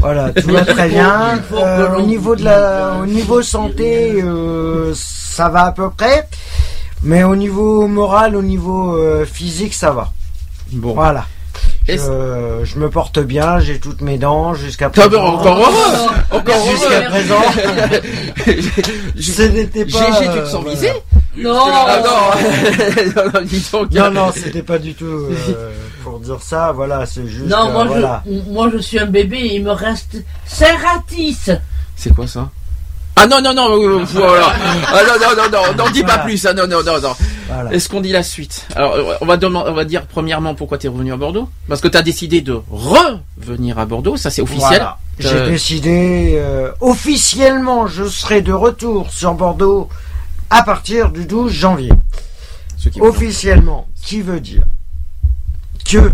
Voilà, 0.00 0.30
tout 0.30 0.48
va 0.50 0.64
très 0.64 0.88
bien. 0.88 1.40
Que 1.52 1.58
Euh, 1.58 1.98
au 1.98 2.02
niveau 2.02 2.34
de 2.34 2.44
la, 2.44 2.96
au 3.02 3.06
niveau 3.06 3.42
santé, 3.42 4.22
euh, 4.22 4.92
ça 4.94 5.48
va 5.48 5.64
à 5.66 5.72
peu 5.72 5.90
près. 5.90 6.28
Mais 7.02 7.24
au 7.24 7.36
niveau 7.36 7.86
moral, 7.88 8.36
au 8.36 8.42
niveau 8.42 8.96
euh, 8.96 9.24
physique, 9.24 9.74
ça 9.74 9.90
va. 9.90 10.12
Bon. 10.72 10.94
Voilà. 10.94 11.26
Je, 11.88 11.92
Est-ce- 11.92 12.60
je 12.64 12.78
me 12.78 12.88
porte 12.90 13.18
bien, 13.18 13.58
j'ai 13.58 13.80
toutes 13.80 14.00
mes 14.02 14.16
dents 14.18 14.54
jusqu'à 14.54 14.86
Ah 14.86 14.90
présent. 14.90 15.10
ben, 15.10 15.18
encore 15.20 15.58
heureux 15.58 16.08
Encore 16.30 16.70
Jusqu'à 16.70 17.02
présent, 17.02 17.42
ce 19.20 19.42
n'était 19.42 19.84
pas. 19.86 19.98
Gégé, 19.98 20.26
tu 20.26 20.26
te 20.26 20.38
euh, 20.38 20.46
sens 20.46 20.64
visé 20.64 20.92
Non, 21.36 21.58
Ah 21.66 22.02
non, 23.16 23.22
non, 23.34 23.40
dis 23.44 23.66
donc. 23.72 23.90
Non, 23.92 24.10
non, 24.10 24.30
c'était 24.32 24.62
pas 24.62 24.78
du 24.78 24.94
tout 24.94 25.04
euh, 25.06 25.72
pour 26.04 26.20
dire 26.20 26.40
ça. 26.40 26.72
Voilà, 26.72 27.04
c'est 27.06 27.26
juste. 27.26 27.46
non, 27.48 27.68
euh, 27.68 27.72
moi, 27.72 27.84
voilà. 27.84 28.22
je, 28.26 28.50
moi 28.52 28.70
je 28.72 28.78
suis 28.78 28.98
un 28.98 29.06
bébé, 29.06 29.50
il 29.54 29.64
me 29.64 29.72
reste 29.72 30.16
Serratis. 30.46 31.50
C'est 31.96 32.14
quoi 32.14 32.26
ça? 32.26 32.50
Ah 33.16 33.26
non, 33.26 33.40
non, 33.42 33.52
non, 33.54 34.04
voilà. 34.04 34.52
Ah 34.88 35.00
non, 35.06 35.34
non, 35.36 35.50
non, 35.50 35.84
non, 35.84 35.90
dis 35.90 36.02
pas 36.02 36.18
plus. 36.18 36.44
Ah 36.46 36.54
non, 36.54 36.66
non, 36.66 36.82
non, 36.82 37.00
non. 37.00 37.14
voilà. 37.48 37.72
Est-ce 37.72 37.88
qu'on 37.88 38.00
dit 38.00 38.10
la 38.12 38.22
suite 38.22 38.66
Alors, 38.74 38.96
on 39.20 39.26
va, 39.26 39.36
demander, 39.36 39.70
on 39.70 39.74
va 39.74 39.84
dire 39.84 40.06
premièrement 40.06 40.54
pourquoi 40.54 40.78
tu 40.78 40.86
es 40.86 40.90
revenu 40.90 41.12
à 41.12 41.16
Bordeaux. 41.16 41.48
Parce 41.68 41.80
que 41.80 41.88
tu 41.88 41.96
as 41.98 42.02
décidé 42.02 42.40
de 42.40 42.60
revenir 42.70 43.78
à 43.78 43.84
Bordeaux, 43.86 44.16
ça 44.16 44.30
c'est 44.30 44.40
officiel. 44.42 44.68
Voilà. 44.68 44.98
J'ai 45.18 45.28
Euh, 45.36 45.50
décidé 45.50 46.32
euh, 46.36 46.72
officiellement, 46.80 47.86
je 47.86 48.04
serai 48.04 48.40
de 48.40 48.52
retour 48.52 49.12
sur 49.12 49.34
Bordeaux 49.34 49.88
à 50.48 50.62
partir 50.62 51.10
du 51.10 51.26
12 51.26 51.52
janvier. 51.52 51.92
Qui 52.90 53.00
Officiellement, 53.00 53.86
qui 54.02 54.22
veut 54.22 54.40
dire 54.40 54.64
que 55.88 56.10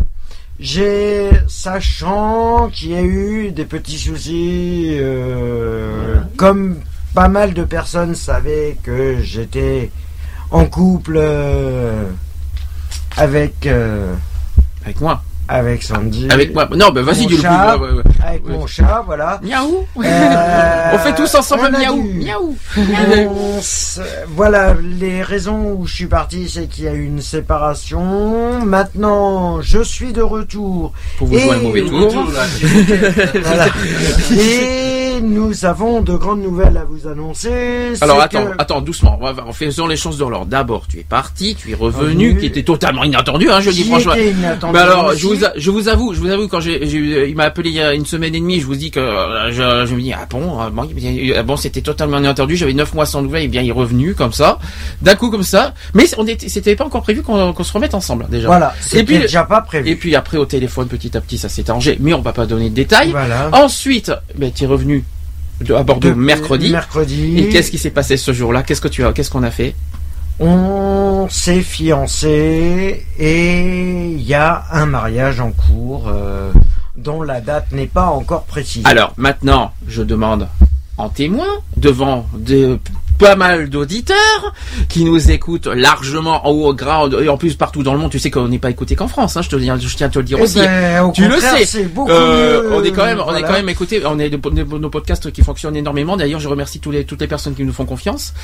j'ai, 0.60 1.30
sachant 1.46 2.68
qu'il 2.70 2.90
y 2.90 2.96
a 2.96 3.02
eu 3.02 3.52
des 3.52 3.64
petits 3.64 3.98
soucis, 3.98 4.96
euh, 4.98 6.20
comme 6.36 6.78
pas 7.14 7.28
mal 7.28 7.54
de 7.54 7.64
personnes 7.64 8.14
savaient 8.14 8.76
que 8.82 9.20
j'étais 9.22 9.90
en 10.50 10.64
couple 10.66 11.16
euh, 11.16 12.10
avec 13.16 13.66
euh, 13.66 14.14
Avec 14.84 15.00
moi. 15.00 15.22
Avec 15.48 15.82
Sandy, 15.82 16.28
Avec 16.30 16.52
moi. 16.54 16.68
Non, 16.76 16.90
ben 16.90 17.02
vas-y, 17.02 17.26
dis 17.26 17.28
le 17.28 17.34
plus. 17.36 17.42
chat. 17.42 17.76
ouais, 17.78 17.88
ouais, 17.88 17.94
ouais. 17.96 18.02
avec 18.24 18.46
Ouais. 18.46 18.52
mon 18.52 18.66
chat, 18.66 19.02
voilà. 19.06 19.40
Miaou. 19.42 19.86
Euh, 20.04 20.90
on 20.94 20.98
fait 20.98 21.14
tous 21.14 21.34
ensemble 21.34 21.70
miaou. 21.70 22.02
Miaou. 22.02 22.56
s- 23.58 24.00
voilà, 24.28 24.74
les 25.00 25.22
raisons 25.22 25.72
où 25.78 25.86
je 25.86 25.94
suis 25.94 26.06
parti, 26.06 26.48
c'est 26.52 26.66
qu'il 26.66 26.84
y 26.84 26.88
a 26.88 26.92
eu 26.92 27.04
une 27.04 27.22
séparation. 27.22 28.60
Maintenant, 28.64 29.60
je 29.62 29.82
suis 29.82 30.12
de 30.12 30.22
retour. 30.22 30.92
Pour 31.18 31.28
vous 31.28 31.38
jouer 31.38 31.50
un 31.52 31.58
Et- 31.60 31.62
mauvais 31.62 31.80
Le 31.80 31.88
tour. 31.88 32.06
retour, 32.06 32.32
là. 32.32 33.40
Voilà. 33.44 33.66
Et 34.38 35.07
nous 35.20 35.64
avons 35.64 36.00
de 36.00 36.14
grandes 36.14 36.42
nouvelles 36.42 36.76
à 36.76 36.84
vous 36.84 37.06
annoncer. 37.08 37.92
Alors 38.00 38.20
attends, 38.20 38.44
que- 38.46 38.52
attends, 38.58 38.80
doucement. 38.80 39.18
On 39.20 39.32
va, 39.32 39.44
on 39.46 39.52
faisons 39.52 39.86
les 39.86 39.96
choses 39.96 40.18
de 40.18 40.24
l'ordre. 40.24 40.46
D'abord, 40.46 40.86
tu 40.88 40.98
es 40.98 41.04
parti, 41.04 41.54
tu 41.54 41.70
es 41.70 41.74
revenu, 41.74 42.28
Revenu. 42.30 42.38
qui 42.40 42.46
était 42.46 42.62
totalement 42.62 43.04
inattendu, 43.04 43.50
hein, 43.50 43.60
je 43.60 43.70
dis 43.70 43.84
franchement. 43.84 44.12
Mais 44.72 44.78
alors, 44.78 45.06
aussi. 45.06 45.20
je 45.20 45.26
vous, 45.26 45.34
je 45.56 45.70
vous 45.70 45.88
avoue, 45.88 46.14
je 46.14 46.20
vous 46.20 46.30
avoue, 46.30 46.48
quand 46.48 46.60
j'ai, 46.60 46.82
il 47.28 47.34
m'a 47.36 47.44
appelé 47.44 47.70
il 47.70 47.76
y 47.76 47.80
a 47.80 47.94
une 47.94 48.06
semaine 48.06 48.34
et 48.34 48.40
demie, 48.40 48.60
je 48.60 48.66
vous 48.66 48.76
dis 48.76 48.90
que 48.90 49.00
euh, 49.00 49.50
je, 49.52 49.86
je 49.88 49.94
me 49.94 50.00
dis 50.00 50.12
ah 50.12 50.26
bon, 50.28 50.58
ah 50.60 50.70
bon, 50.70 50.88
il- 50.96 51.34
ah 51.34 51.42
bon, 51.42 51.56
c'était 51.56 51.80
totalement 51.82 52.18
inattendu. 52.18 52.56
J'avais 52.56 52.72
neuf 52.74 52.94
mois 52.94 53.06
sans 53.06 53.22
nouvelles, 53.22 53.44
et 53.44 53.48
bien 53.48 53.62
il 53.62 53.68
est 53.68 53.72
revenu 53.72 54.14
comme 54.14 54.32
ça, 54.32 54.58
d'un 55.02 55.14
coup 55.14 55.30
comme 55.30 55.42
ça. 55.42 55.74
Mais 55.94 56.04
on 56.18 56.26
était, 56.26 56.48
c'était 56.48 56.76
pas 56.76 56.84
encore 56.84 57.02
prévu 57.02 57.22
qu'on, 57.22 57.52
qu'on 57.52 57.64
se 57.64 57.72
remette 57.72 57.94
ensemble 57.94 58.26
déjà. 58.30 58.46
Voilà, 58.46 58.74
c'était 58.80 59.04
puis- 59.04 59.18
déjà 59.18 59.44
pas 59.44 59.60
prévu. 59.60 59.88
Et 59.90 59.96
puis 59.96 60.14
après 60.14 60.38
au 60.38 60.44
téléphone, 60.46 60.88
petit 60.88 61.16
à 61.16 61.20
petit, 61.20 61.38
ça 61.38 61.48
s'est 61.48 61.68
arrangé, 61.70 61.96
mais 62.00 62.12
on 62.14 62.20
va 62.20 62.32
pas 62.32 62.46
donner 62.46 62.70
de 62.70 62.74
détails. 62.74 63.10
voilà. 63.10 63.50
Ensuite, 63.52 64.12
ben, 64.36 64.50
tu 64.52 64.64
es 64.64 64.66
revenu 64.66 65.04
de, 65.60 65.74
à 65.74 65.82
Bordeaux 65.82 66.08
Depuis 66.08 66.20
mercredi. 66.20 66.70
Mercredi. 66.70 67.38
Et 67.38 67.48
qu'est-ce 67.48 67.70
qui 67.70 67.78
s'est 67.78 67.90
passé 67.90 68.16
ce 68.16 68.32
jour-là? 68.32 68.62
Qu'est-ce 68.62 68.80
que 68.80 68.88
tu 68.88 69.04
as 69.04 69.12
Qu'est-ce 69.12 69.30
qu'on 69.30 69.42
a 69.42 69.50
fait? 69.50 69.74
On 70.40 71.26
s'est 71.28 71.62
fiancé 71.62 73.04
et 73.18 74.12
il 74.12 74.22
y 74.22 74.34
a 74.34 74.64
un 74.70 74.86
mariage 74.86 75.40
en 75.40 75.50
cours 75.50 76.06
euh, 76.08 76.52
dont 76.96 77.22
la 77.22 77.40
date 77.40 77.72
n'est 77.72 77.88
pas 77.88 78.06
encore 78.06 78.44
précisée. 78.44 78.86
Alors 78.86 79.14
maintenant, 79.16 79.72
je 79.88 80.02
demande 80.02 80.48
en 80.98 81.08
témoin 81.08 81.46
devant 81.76 82.26
de 82.36 82.78
pas 83.18 83.34
mal 83.34 83.68
d'auditeurs 83.68 84.54
qui 84.88 85.02
nous 85.04 85.32
écoutent 85.32 85.66
largement 85.66 86.46
en 86.46 86.50
haut 86.52 86.68
au 86.68 86.74
grade 86.74 87.16
et 87.20 87.28
en 87.28 87.36
plus 87.36 87.54
partout 87.56 87.82
dans 87.82 87.92
le 87.92 87.98
monde. 87.98 88.12
Tu 88.12 88.20
sais 88.20 88.30
qu'on 88.30 88.46
n'est 88.46 88.60
pas 88.60 88.70
écouté 88.70 88.94
qu'en 88.94 89.08
France. 89.08 89.36
Hein, 89.36 89.42
je 89.42 89.48
te 89.48 89.58
je 89.58 89.96
tiens 89.96 90.06
à 90.06 90.08
te 90.08 90.18
le 90.20 90.24
dire 90.24 90.38
Eh 90.38 90.42
aussi. 90.44 90.58
ben, 90.60 91.10
Tu 91.12 91.26
le 91.26 91.36
sais. 91.40 91.82
beaucoup 91.84 92.10
Euh, 92.12 92.70
on 92.78 92.84
est 92.84 92.92
quand 92.92 93.04
même, 93.04 93.18
on 93.18 93.22
est 93.30 93.40
voilà. 93.40 93.46
quand 93.48 93.54
même 93.54 93.68
écouté. 93.68 94.00
On 94.06 94.20
est 94.20 94.30
de, 94.30 94.36
de- 94.36 94.78
nos 94.78 94.90
podcasts 94.90 95.32
qui 95.32 95.42
fonctionnent 95.42 95.74
énormément. 95.74 96.16
D'ailleurs, 96.16 96.38
je 96.38 96.48
remercie 96.48 96.78
tous 96.78 96.92
les, 96.92 97.04
toutes 97.04 97.20
les 97.20 97.26
personnes 97.26 97.54
qui 97.56 97.64
nous 97.64 97.72
font 97.72 97.86
confiance. 97.86 98.34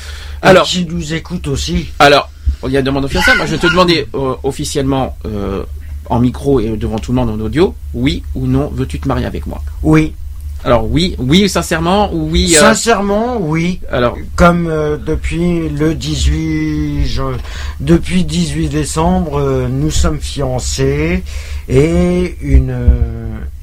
Et 0.43 0.47
Alors, 0.49 0.65
qui 0.67 0.85
nous 0.87 1.15
écoute 1.15 1.47
aussi. 1.47 1.91
alors, 2.01 2.29
il 2.67 2.73
y 2.73 2.77
a 2.77 2.81
une 2.81 2.87
demande 2.87 3.05
officielle. 3.05 3.37
Moi, 3.37 3.47
je 3.47 3.53
vais 3.53 3.59
te 3.59 3.69
demander 3.69 4.09
euh, 4.15 4.35
officiellement 4.43 5.17
euh, 5.25 5.63
en 6.11 6.19
micro 6.19 6.59
et 6.59 6.77
devant 6.77 6.99
tout 6.99 7.13
le 7.13 7.17
monde 7.17 7.31
en 7.31 7.39
audio, 7.45 7.75
oui 7.95 8.25
ou 8.35 8.47
non, 8.49 8.71
veux-tu 8.75 8.99
te 8.99 9.07
marier 9.07 9.25
avec 9.27 9.47
moi? 9.47 9.63
Oui, 9.85 10.15
Alors 10.65 10.91
oui, 10.91 11.15
oui 11.19 11.49
sincèrement 11.49 12.11
ou 12.15 12.31
oui. 12.31 12.55
euh, 12.57 12.61
sincèrement, 12.61 13.37
oui. 13.39 13.81
alors 13.93 14.17
Comme 14.35 14.67
euh, 14.67 14.97
depuis 14.97 15.69
le 15.69 15.95
18, 15.95 17.05
je- 17.07 17.23
depuis 17.81 18.25
18 18.25 18.69
décembre, 18.71 19.39
euh, 19.41 19.69
nous 19.69 19.91
sommes 19.91 20.21
fiancés 20.21 21.23
et 21.69 22.37
une 22.41 22.75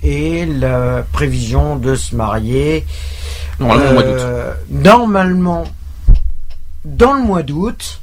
et 0.03 0.45
la 0.45 1.03
prévision 1.11 1.75
de 1.75 1.95
se 1.95 2.15
marier 2.15 2.85
normalement 3.59 3.89
au 3.89 3.93
mois 3.93 4.03
d'août. 4.03 4.21
normalement 4.69 5.63
dans 6.85 7.13
le 7.13 7.21
mois 7.23 7.43
d'août. 7.43 7.99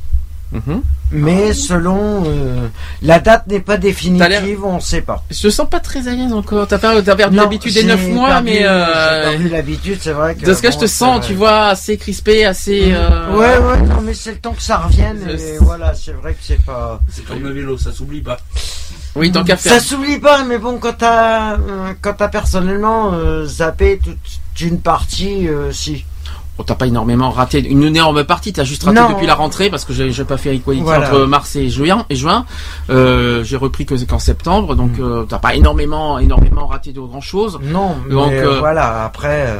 Mhm. 0.52 0.82
Mais 1.10 1.52
selon 1.54 2.24
euh, 2.26 2.68
la 3.02 3.18
date 3.18 3.46
n'est 3.46 3.60
pas 3.60 3.76
définitive, 3.78 4.62
on 4.64 4.76
ne 4.76 4.80
sait 4.80 5.00
pas. 5.00 5.24
Je 5.30 5.40
te 5.42 5.50
sens 5.50 5.68
pas 5.68 5.80
très 5.80 6.06
à 6.08 6.12
l'aise 6.14 6.32
encore. 6.32 6.66
T'as 6.66 6.78
perdu 6.78 7.36
l'habitude 7.36 7.72
des 7.74 7.80
j'ai 7.82 7.86
9 7.86 8.08
mois, 8.10 8.28
perdu- 8.28 8.44
mais 8.44 8.58
j'ai 8.58 8.66
euh, 8.66 9.30
perdu 9.30 9.48
l'habitude, 9.48 9.98
c'est 10.02 10.12
vrai 10.12 10.34
que. 10.34 10.44
parce 10.44 10.60
que 10.60 10.68
je 10.70 10.74
bon, 10.76 10.80
te 10.82 10.86
sens, 10.86 11.26
tu 11.26 11.34
vois, 11.34 11.66
assez 11.68 11.96
crispé, 11.96 12.44
assez. 12.44 12.92
euh, 12.92 13.30
Ouais, 13.34 13.56
ouais, 13.58 13.80
non, 13.86 14.00
mais 14.02 14.12
c'est 14.14 14.32
le 14.32 14.38
temps 14.38 14.52
que 14.52 14.62
ça 14.62 14.78
revienne. 14.78 15.18
Je- 15.26 15.32
Et 15.32 15.58
voilà, 15.60 15.94
c'est 15.94 16.12
vrai 16.12 16.32
que 16.32 16.40
c'est 16.42 16.62
pas. 16.62 17.00
C'est 17.10 17.24
comme 17.26 17.42
le 17.42 17.52
vélo, 17.52 17.78
ça 17.78 17.92
s'oublie 17.92 18.20
pas. 18.22 18.38
Oui, 19.16 19.32
tant 19.32 19.44
qu'à 19.44 19.56
faire. 19.56 19.72
Ça 19.72 19.80
s'oublie 19.80 20.18
pas, 20.18 20.44
mais 20.44 20.58
bon, 20.58 20.78
quand 20.78 20.92
t'as, 20.98 21.54
euh, 21.54 21.92
quand 22.02 22.12
t'as 22.14 22.28
personnellement 22.28 23.12
euh, 23.14 23.46
zappé 23.46 23.98
toute 24.02 24.60
une 24.60 24.80
partie, 24.80 25.48
euh, 25.48 25.72
si. 25.72 26.04
T'as 26.66 26.74
pas 26.74 26.86
énormément 26.86 27.30
raté 27.30 27.60
une 27.66 27.84
énorme 27.84 28.24
partie, 28.24 28.52
t'as 28.52 28.64
juste 28.64 28.82
raté 28.84 28.98
Non. 29.00 29.10
depuis 29.10 29.26
la 29.26 29.34
rentrée 29.34 29.70
parce 29.70 29.84
que 29.84 29.92
j'ai 29.92 30.24
pas 30.24 30.36
fait 30.36 30.54
Equality 30.56 30.82
Voilà. 30.84 31.08
entre 31.08 31.24
mars 31.26 31.54
et 31.56 31.68
juin. 31.70 32.04
Et 32.10 32.16
juin, 32.16 32.44
Euh, 32.90 33.44
j'ai 33.44 33.56
repris 33.56 33.86
que 33.86 33.94
qu'en 34.04 34.18
septembre, 34.18 34.74
donc 34.74 34.98
Mm. 34.98 35.02
euh, 35.02 35.22
t'as 35.28 35.38
pas 35.38 35.54
énormément, 35.54 36.18
énormément 36.18 36.66
raté 36.66 36.92
de 36.92 37.00
grand 37.00 37.20
chose. 37.20 37.58
Non, 37.62 37.96
Donc, 38.10 38.30
mais 38.30 38.40
euh, 38.40 38.58
voilà, 38.58 39.04
après, 39.04 39.54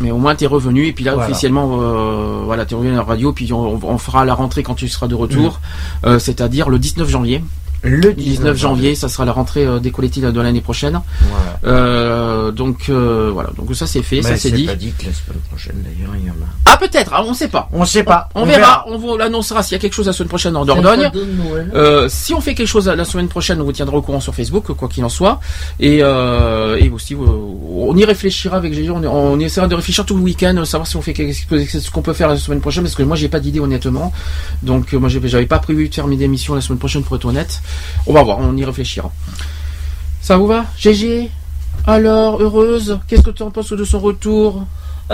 Mais 0.00 0.10
au 0.10 0.18
moins 0.18 0.34
t'es 0.34 0.46
revenu 0.46 0.86
et 0.88 0.92
puis 0.92 1.04
là 1.04 1.14
Voilà. 1.14 1.28
officiellement, 1.30 1.78
euh, 1.80 2.40
voilà, 2.44 2.64
t'es 2.66 2.74
revenu 2.74 2.92
à 2.92 2.96
la 2.96 3.02
radio. 3.02 3.32
Puis 3.32 3.52
on, 3.52 3.78
on 3.84 3.98
fera 3.98 4.24
la 4.24 4.34
rentrée 4.34 4.64
quand 4.64 4.74
tu 4.74 4.88
seras 4.88 5.06
de 5.06 5.14
retour, 5.14 5.60
Mm. 6.02 6.06
euh, 6.08 6.18
c'est-à-dire 6.18 6.68
le 6.68 6.78
19 6.80 7.08
janvier. 7.08 7.42
Le 7.82 8.12
19 8.14 8.56
janvier, 8.56 8.94
ça 8.94 9.08
sera 9.08 9.24
la 9.24 9.32
rentrée 9.32 9.64
euh, 9.66 9.78
d'Equality 9.80 10.20
de 10.20 10.40
l'année 10.40 10.60
prochaine. 10.60 11.00
Voilà. 11.30 11.76
Euh, 11.76 12.50
donc 12.52 12.88
euh, 12.88 13.30
voilà, 13.32 13.50
donc 13.56 13.74
ça 13.74 13.86
c'est 13.86 14.02
fait, 14.02 14.16
Mais 14.16 14.22
ça 14.22 14.36
c'est 14.36 14.50
dit. 14.52 14.66
pas 14.66 14.74
dit 14.76 14.92
que 14.96 15.06
la 15.06 15.12
semaine 15.12 15.40
prochaine, 15.48 15.74
d'ailleurs, 15.82 16.14
il 16.20 16.26
y 16.26 16.30
en 16.30 16.34
a. 16.34 16.46
Ah 16.64 16.76
peut-être, 16.76 17.10
ah, 17.14 17.24
on 17.26 17.34
sait 17.34 17.48
pas. 17.48 17.68
On 17.72 17.84
sait 17.84 18.04
pas. 18.04 18.28
On, 18.34 18.44
verra, 18.44 18.84
on 18.88 18.98
vous 18.98 19.16
l'annoncera 19.16 19.62
s'il 19.62 19.72
y 19.72 19.76
a 19.76 19.78
quelque 19.80 19.94
chose 19.94 20.06
la 20.06 20.12
semaine 20.12 20.28
prochaine 20.28 20.56
en 20.56 20.64
Dordogne. 20.64 21.10
Euh, 21.74 22.06
si 22.08 22.32
on 22.34 22.40
fait 22.40 22.54
quelque 22.54 22.68
chose 22.68 22.88
la 22.88 23.04
semaine 23.04 23.28
prochaine, 23.28 23.60
on 23.60 23.64
vous 23.64 23.72
tiendra 23.72 23.96
au 23.96 24.02
courant 24.02 24.20
sur 24.20 24.34
Facebook, 24.34 24.72
quoi 24.72 24.88
qu'il 24.88 25.04
en 25.04 25.08
soit. 25.08 25.40
Et, 25.80 25.98
euh, 26.02 26.76
et 26.76 26.88
aussi, 26.88 27.14
euh, 27.14 27.18
on 27.18 27.96
y 27.96 28.04
réfléchira 28.04 28.56
avec 28.56 28.74
Gégé. 28.74 28.90
On, 28.90 29.02
on 29.04 29.38
essaiera 29.40 29.66
de 29.68 29.74
réfléchir 29.74 30.04
tout 30.06 30.16
le 30.16 30.22
week-end, 30.22 30.64
savoir 30.64 30.86
si 30.86 30.96
on 30.96 31.02
fait 31.02 31.12
quelque- 31.12 31.32
ce 31.80 31.90
qu'on 31.90 32.02
peut 32.02 32.12
faire 32.12 32.28
la 32.28 32.36
semaine 32.36 32.60
prochaine, 32.60 32.84
parce 32.84 32.94
que 32.94 33.02
moi, 33.02 33.16
j'ai 33.16 33.28
pas 33.28 33.40
d'idée 33.40 33.60
honnêtement. 33.60 34.12
Donc, 34.62 34.92
moi, 34.92 35.08
j'avais 35.08 35.46
pas 35.46 35.58
prévu 35.58 35.88
de 35.88 35.94
faire 35.94 36.06
mes 36.06 36.20
émissions 36.22 36.54
la 36.54 36.60
semaine 36.60 36.78
prochaine, 36.78 37.02
pour 37.02 37.16
être 37.16 37.24
honnête. 37.24 37.60
On 38.06 38.12
va 38.12 38.22
voir, 38.22 38.38
on 38.40 38.56
y 38.56 38.64
réfléchira. 38.64 39.10
Ça 40.20 40.36
vous 40.36 40.46
va, 40.46 40.64
Gégé? 40.78 41.30
Alors, 41.86 42.40
heureuse 42.40 42.98
Qu'est-ce 43.08 43.22
que 43.22 43.30
tu 43.30 43.42
en 43.42 43.50
penses 43.50 43.72
de 43.72 43.84
son 43.84 43.98
retour? 43.98 44.64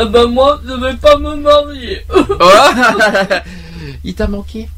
Eh 0.01 0.05
ben 0.07 0.27
moi, 0.27 0.61
je 0.67 0.73
vais 0.75 0.95
pas 0.97 1.17
me 1.17 1.35
marier. 1.37 2.05
Il 4.05 4.15
t'a 4.15 4.27
manqué? 4.29 4.69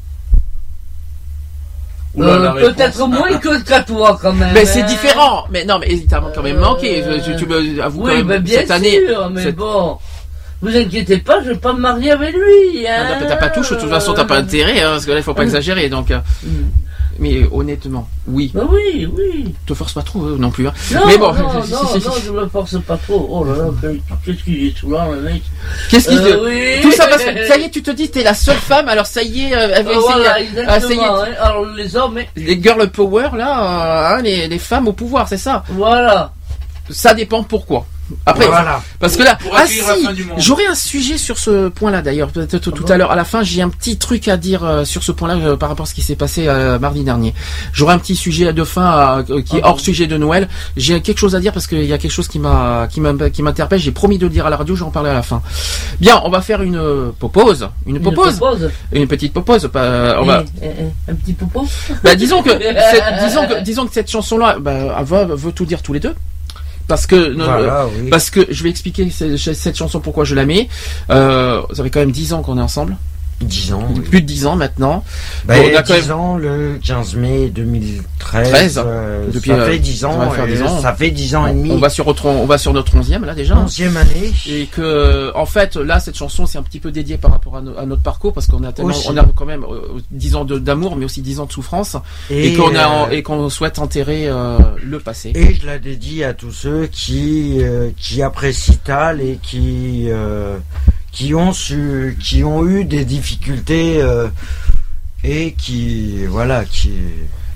Euh. 2.17 2.69
Peut-être 2.73 3.07
moins 3.07 3.37
que 3.37 3.61
qu'à 3.63 3.81
toi 3.83 4.17
quand 4.21 4.33
même. 4.33 4.51
Mais 4.53 4.65
c'est 4.65 4.81
hein. 4.81 4.85
différent. 4.85 5.45
Mais 5.49 5.63
non, 5.63 5.79
mais 5.79 5.87
il 5.89 6.05
t'a 6.05 6.21
quand 6.33 6.43
même 6.43 6.57
manqué. 6.59 7.01
Euh, 7.05 7.19
Tu, 7.23 7.35
tu 7.37 7.45
me 7.45 7.81
avoues 7.81 7.99
quand 8.01 8.05
Oui, 8.07 8.15
même 8.17 8.27
mais 8.27 8.39
bien 8.39 8.57
cette 8.57 8.67
sûr, 8.67 8.75
année. 8.75 8.99
mais 9.31 9.43
cette- 9.43 9.55
bon. 9.55 9.97
Vous 10.61 10.75
inquiétez 10.75 11.17
pas, 11.17 11.41
je 11.43 11.49
vais 11.49 11.55
pas 11.57 11.73
me 11.73 11.79
marier 11.79 12.11
avec 12.11 12.33
lui. 12.35 12.85
Ah, 12.85 13.13
Hein. 13.17 13.25
T'as 13.27 13.35
pas 13.37 13.49
touche, 13.49 13.71
de 13.71 13.75
toute 13.77 13.89
façon 13.89 14.13
t'as 14.13 14.25
pas 14.25 14.37
intérêt, 14.37 14.81
hein, 14.81 14.91
parce 14.91 15.05
que 15.05 15.11
là 15.11 15.17
il 15.17 15.23
faut 15.23 15.33
pas 15.33 15.41
Euh. 15.41 15.45
exagérer. 15.45 15.87
Donc, 15.89 16.09
Mm. 16.11 16.47
Mais 17.21 17.43
honnêtement, 17.53 18.09
oui. 18.27 18.51
Ben 18.53 18.67
oui, 18.69 19.07
oui. 19.15 19.53
Te 19.65 19.73
force 19.73 19.93
pas 19.93 20.01
trop 20.01 20.21
euh, 20.25 20.35
non 20.37 20.49
plus. 20.49 20.67
Hein. 20.67 20.73
Non, 20.93 20.99
Mais 21.07 21.17
bon, 21.17 21.31
non, 21.31 21.43
non, 21.53 21.59
non, 21.59 22.13
je 22.25 22.31
me 22.31 22.47
force 22.49 22.77
pas 22.81 22.97
trop. 22.97 23.25
Oh 23.31 23.45
là 23.45 23.53
là, 23.55 23.89
qu'est-ce 24.25 24.43
qu'il 24.43 24.67
est 24.67 24.77
saoulant, 24.77 25.09
le 25.11 25.21
mec. 25.21 25.41
Qu'est-ce 25.89 26.09
qu'il 26.09 26.17
Euh, 26.17 26.43
oui. 26.43 26.81
Tout 26.81 26.91
ça 26.91 27.07
parce 27.07 27.23
que 27.23 27.47
ça 27.47 27.57
y 27.57 27.63
est, 27.63 27.69
tu 27.69 27.81
te 27.81 27.91
dis 27.91 28.09
t'es 28.09 28.23
la 28.23 28.33
seule 28.33 28.57
femme. 28.57 28.89
Alors 28.89 29.05
ça 29.05 29.23
y 29.23 29.43
est, 29.45 29.55
euh, 29.55 29.69
elle 29.75 29.85
va 29.85 29.91
Euh, 29.91 29.93
essayer, 29.93 30.13
voilà, 30.13 30.41
essayer- 30.41 30.59
exactement. 30.61 31.15
hein. 31.21 31.27
Alors 31.39 31.65
les 31.65 31.95
hommes, 31.95 32.19
les 32.35 32.61
girl 32.61 32.89
power 32.89 33.29
là, 33.37 34.15
hein, 34.17 34.21
les, 34.21 34.47
les 34.49 34.59
femmes 34.59 34.87
au 34.89 34.93
pouvoir, 34.93 35.27
c'est 35.29 35.37
ça. 35.37 35.63
voilà. 35.69 36.33
Ça 36.91 37.13
dépend 37.13 37.43
pourquoi. 37.43 37.85
Après, 38.25 38.47
Voilà. 38.47 38.81
parce 38.99 39.15
que 39.15 39.23
là, 39.23 39.35
Pour 39.35 39.55
ah 39.55 39.65
si, 39.65 39.77
fin 39.77 40.11
du 40.13 40.25
monde. 40.25 40.37
j'aurai 40.37 40.65
un 40.65 40.75
sujet 40.75 41.17
sur 41.17 41.37
ce 41.37 41.69
point-là 41.69 42.01
d'ailleurs, 42.01 42.29
peut-être 42.29 42.71
tout 42.71 42.83
Ah 42.89 42.93
à 42.93 42.97
l'heure. 42.97 43.11
À 43.11 43.15
la 43.15 43.23
fin, 43.23 43.41
j'ai 43.43 43.61
un 43.61 43.69
petit 43.69 43.97
truc 43.97 44.27
à 44.27 44.35
dire 44.37 44.63
euh, 44.63 44.83
sur 44.83 45.03
ce 45.03 45.11
point-là 45.11 45.35
euh, 45.35 45.55
par 45.55 45.69
rapport 45.69 45.85
à 45.85 45.87
ce 45.87 45.93
qui 45.93 46.01
s'est 46.01 46.15
passé 46.15 46.45
euh, 46.47 46.77
mardi 46.77 47.03
dernier. 47.03 47.33
J'aurai 47.71 47.93
un 47.93 47.99
petit 47.99 48.15
sujet 48.15 48.51
de 48.51 48.63
fin 48.65 49.23
euh, 49.29 49.41
qui 49.41 49.57
est 49.57 49.61
Ah 49.63 49.69
hors 49.69 49.75
bon 49.75 49.81
sujet 49.81 50.07
de 50.07 50.17
Noël. 50.17 50.49
J'ai 50.75 51.01
quelque 51.01 51.19
chose 51.19 51.35
à 51.35 51.39
dire 51.39 51.53
parce 51.53 51.67
qu'il 51.67 51.85
y 51.85 51.93
a 51.93 51.97
quelque 51.97 52.11
chose 52.11 52.27
qui 52.27 52.39
m'a 52.39 52.87
qui 52.89 52.99
m'a 52.99 53.29
qui 53.29 53.43
m'interpelle. 53.43 53.79
J'ai 53.79 53.91
promis 53.91 54.17
de 54.17 54.25
le 54.25 54.31
dire 54.31 54.45
à 54.45 54.49
la 54.49 54.57
radio. 54.57 54.75
Je 54.75 54.81
vais 54.81 54.87
en 54.87 54.91
parler 54.91 55.09
à 55.09 55.13
la 55.13 55.23
fin. 55.23 55.41
Bien, 56.01 56.21
on 56.25 56.29
va 56.29 56.41
faire 56.41 56.61
une 56.61 57.13
popose, 57.17 57.69
une 57.85 58.01
propose. 58.01 58.39
une 58.91 59.07
petite 59.07 59.33
on 59.37 60.25
va. 60.25 60.43
Eh, 60.61 60.65
eh, 60.65 60.69
eh, 61.07 61.11
Un 61.11 61.15
petit 61.15 61.33
popo. 61.33 61.65
Bah, 62.03 62.15
disons 62.15 62.41
que 62.43 62.49
cette, 62.59 63.23
disons 63.23 63.47
que 63.47 63.61
disons 63.61 63.87
que 63.87 63.93
cette 63.93 64.09
chanson-là, 64.11 64.57
bah, 64.59 65.01
veut 65.03 65.51
tout 65.51 65.65
dire 65.65 65.81
tous 65.81 65.93
les 65.93 65.99
deux. 65.99 66.15
Parce 66.91 67.07
que 67.07 67.15
euh, 67.15 67.33
Voilà, 67.37 67.85
oui. 67.87 68.09
parce 68.09 68.29
que 68.29 68.45
je 68.49 68.63
vais 68.63 68.69
expliquer 68.69 69.09
ce- 69.09 69.37
cette 69.37 69.77
chanson 69.77 70.01
pourquoi 70.01 70.25
je 70.25 70.35
la 70.35 70.45
mets. 70.45 70.67
Euh, 71.09 71.61
ça 71.71 71.83
fait 71.83 71.89
quand 71.89 72.01
même 72.01 72.11
10 72.11 72.33
ans 72.33 72.41
qu'on 72.41 72.57
est 72.57 72.61
ensemble. 72.61 72.97
10 73.45 73.73
ans. 73.73 73.87
oui. 73.95 74.01
Plus 74.01 74.21
de 74.21 74.27
10 74.27 74.45
ans 74.47 74.55
maintenant. 74.55 75.03
Bah, 75.45 75.55
Bon, 75.57 75.63
il 75.65 75.71
y 75.71 75.73
on 75.73 75.77
a 75.77 75.79
a 75.79 75.83
quand 75.83 75.93
10 75.95 76.11
ans, 76.11 76.37
le 76.37 76.79
15 76.83 77.15
mai 77.15 77.49
2013. 77.49 78.49
13, 78.49 78.81
euh, 78.85 79.27
depuis, 79.31 79.49
ça 79.51 79.55
euh, 79.57 79.67
fait 79.71 79.79
10 79.79 79.97
ça 79.99 80.09
ans. 80.09 80.17
va 80.17 80.29
faire 80.31 80.45
et 80.45 80.53
10 80.53 80.61
ans. 80.63 80.81
Ça 80.81 80.93
fait 80.93 81.11
10 81.11 81.35
ans 81.35 81.47
et 81.47 81.53
demi. 81.53 81.71
On 81.71 81.77
va 81.77 81.89
sur 81.89 82.05
notre, 82.05 82.25
on 82.27 82.45
va 82.45 82.57
sur 82.57 82.73
notre 82.73 82.95
11e 82.95 83.25
là 83.25 83.33
déjà. 83.33 83.55
11e 83.55 83.95
année. 83.95 84.31
Et 84.47 84.65
que, 84.67 85.31
en 85.35 85.45
fait, 85.45 85.75
là, 85.75 85.99
cette 85.99 86.15
chanson, 86.17 86.45
c'est 86.45 86.57
un 86.57 86.63
petit 86.63 86.79
peu 86.79 86.91
dédié 86.91 87.17
par 87.17 87.31
rapport 87.31 87.57
à, 87.57 87.61
no- 87.61 87.77
à 87.77 87.85
notre 87.85 88.01
parcours, 88.03 88.33
parce 88.33 88.47
qu'on 88.47 88.63
a 88.63 88.71
tellement, 88.71 88.91
Aussi. 88.91 89.07
on 89.09 89.17
a 89.17 89.25
quand 89.35 89.45
même 89.45 89.63
euh, 89.63 89.99
10 90.11 90.35
ans 90.35 90.45
d'amour, 90.45 90.95
mais 90.95 91.05
aussi 91.05 91.21
10 91.21 91.39
ans 91.39 91.45
de 91.45 91.51
souffrance, 91.51 91.95
et, 92.29 92.53
qu'on 92.53 92.75
a, 92.75 93.07
euh, 93.07 93.09
et 93.11 93.23
qu'on 93.23 93.49
souhaite 93.49 93.79
enterrer 93.79 94.27
euh, 94.27 94.57
le 94.83 94.99
passé. 94.99 95.31
Et 95.35 95.55
je 95.55 95.65
la 95.65 95.79
dédie 95.79 96.23
à 96.23 96.33
tous 96.33 96.51
ceux 96.51 96.87
qui 96.91 97.57
euh, 97.61 97.89
qui 97.97 98.21
apprécient 98.21 98.75
Tal 98.83 99.21
et 99.21 99.39
qui 99.41 100.05
euh, 100.09 100.57
qui 101.11 101.35
ont 101.35 101.53
su 101.53 102.17
qui 102.19 102.43
ont 102.43 102.65
eu 102.67 102.85
des 102.85 103.05
difficultés 103.05 104.01
euh, 104.01 104.27
et 105.23 105.53
qui 105.53 106.25
voilà 106.25 106.63
qui 106.65 106.91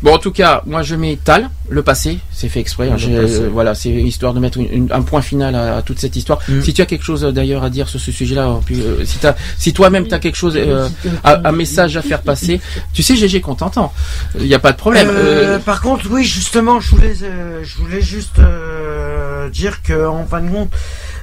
Bon, 0.02 0.14
en 0.14 0.18
tout 0.20 0.32
cas, 0.32 0.62
moi, 0.68 0.84
je 0.84 0.94
mets 0.94 1.18
Tal, 1.24 1.50
le 1.68 1.82
passé, 1.82 2.20
c'est 2.32 2.50
fait 2.50 2.60
exprès. 2.60 2.90
hein, 2.92 2.98
euh, 3.08 3.50
voilà, 3.52 3.74
c'est 3.74 3.90
histoire 3.90 4.36
de 4.36 4.40
mettre 4.40 4.60
une- 4.60 4.72
une- 4.72 4.92
un 4.92 5.02
point 5.02 5.22
final 5.22 5.56
à, 5.56 5.78
à 5.78 5.82
toute 5.82 5.98
cette 6.00 6.16
histoire. 6.16 6.40
Mm. 6.48 6.62
Si 6.62 6.74
tu 6.76 6.82
as 6.82 6.86
quelque 6.86 7.04
chose 7.04 7.24
euh, 7.24 7.32
d'ailleurs 7.32 7.64
à 7.64 7.72
dire 7.72 7.88
sur 7.90 8.00
ce 8.00 8.12
sujet-là, 8.12 8.50
euh, 8.50 8.60
euh, 8.76 9.06
si, 9.06 9.18
t'as- 9.18 9.36
si 9.58 9.74
toi-même 9.74 10.06
tu 10.08 10.14
as 10.14 10.20
quelque 10.20 10.36
chose, 10.36 10.56
euh, 10.58 10.88
un, 11.24 11.46
un 11.46 11.52
message 11.54 11.98
à 11.98 12.04
faire 12.04 12.22
passer, 12.22 12.62
tu 12.94 13.02
sais, 13.02 13.16
GG, 13.16 13.42
qu'on 13.42 13.56
t'entend. 13.56 13.94
Il 14.38 14.46
n'y 14.46 14.54
a 14.54 14.60
pas 14.60 14.74
de 14.74 14.78
problème. 14.78 15.08
Euh, 15.10 15.56
Euh, 15.56 15.60
par 15.60 15.82
contre, 15.82 16.06
oui, 16.12 16.24
justement, 16.24 16.80
je 16.80 16.92
voulais, 16.92 17.16
euh, 17.24 17.64
je 17.64 17.78
voulais 17.78 18.02
juste 18.02 18.38
euh, 18.38 19.50
dire 19.50 19.82
que, 19.82 20.06
en 20.06 20.26
fin 20.28 20.42
de 20.42 20.50
compte, 20.52 20.70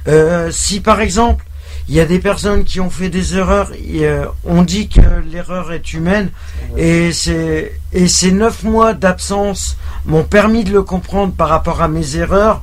euh, 0.09 0.49
si 0.51 0.81
par 0.81 0.99
exemple, 0.99 1.45
il 1.89 1.95
y 1.95 1.99
a 1.99 2.05
des 2.05 2.19
personnes 2.19 2.63
qui 2.63 2.79
ont 2.79 2.89
fait 2.89 3.09
des 3.09 3.35
erreurs, 3.35 3.71
et, 3.73 4.05
euh, 4.07 4.25
on 4.45 4.63
dit 4.63 4.87
que 4.87 5.01
l'erreur 5.31 5.71
est 5.73 5.93
humaine, 5.93 6.29
et 6.77 7.11
c'est 7.11 7.73
et 7.91 8.07
ces 8.07 8.31
neuf 8.31 8.63
mois 8.63 8.93
d'absence 8.93 9.77
m'ont 10.05 10.23
permis 10.23 10.63
de 10.63 10.71
le 10.71 10.81
comprendre 10.83 11.33
par 11.33 11.49
rapport 11.49 11.81
à 11.81 11.87
mes 11.87 12.15
erreurs. 12.15 12.61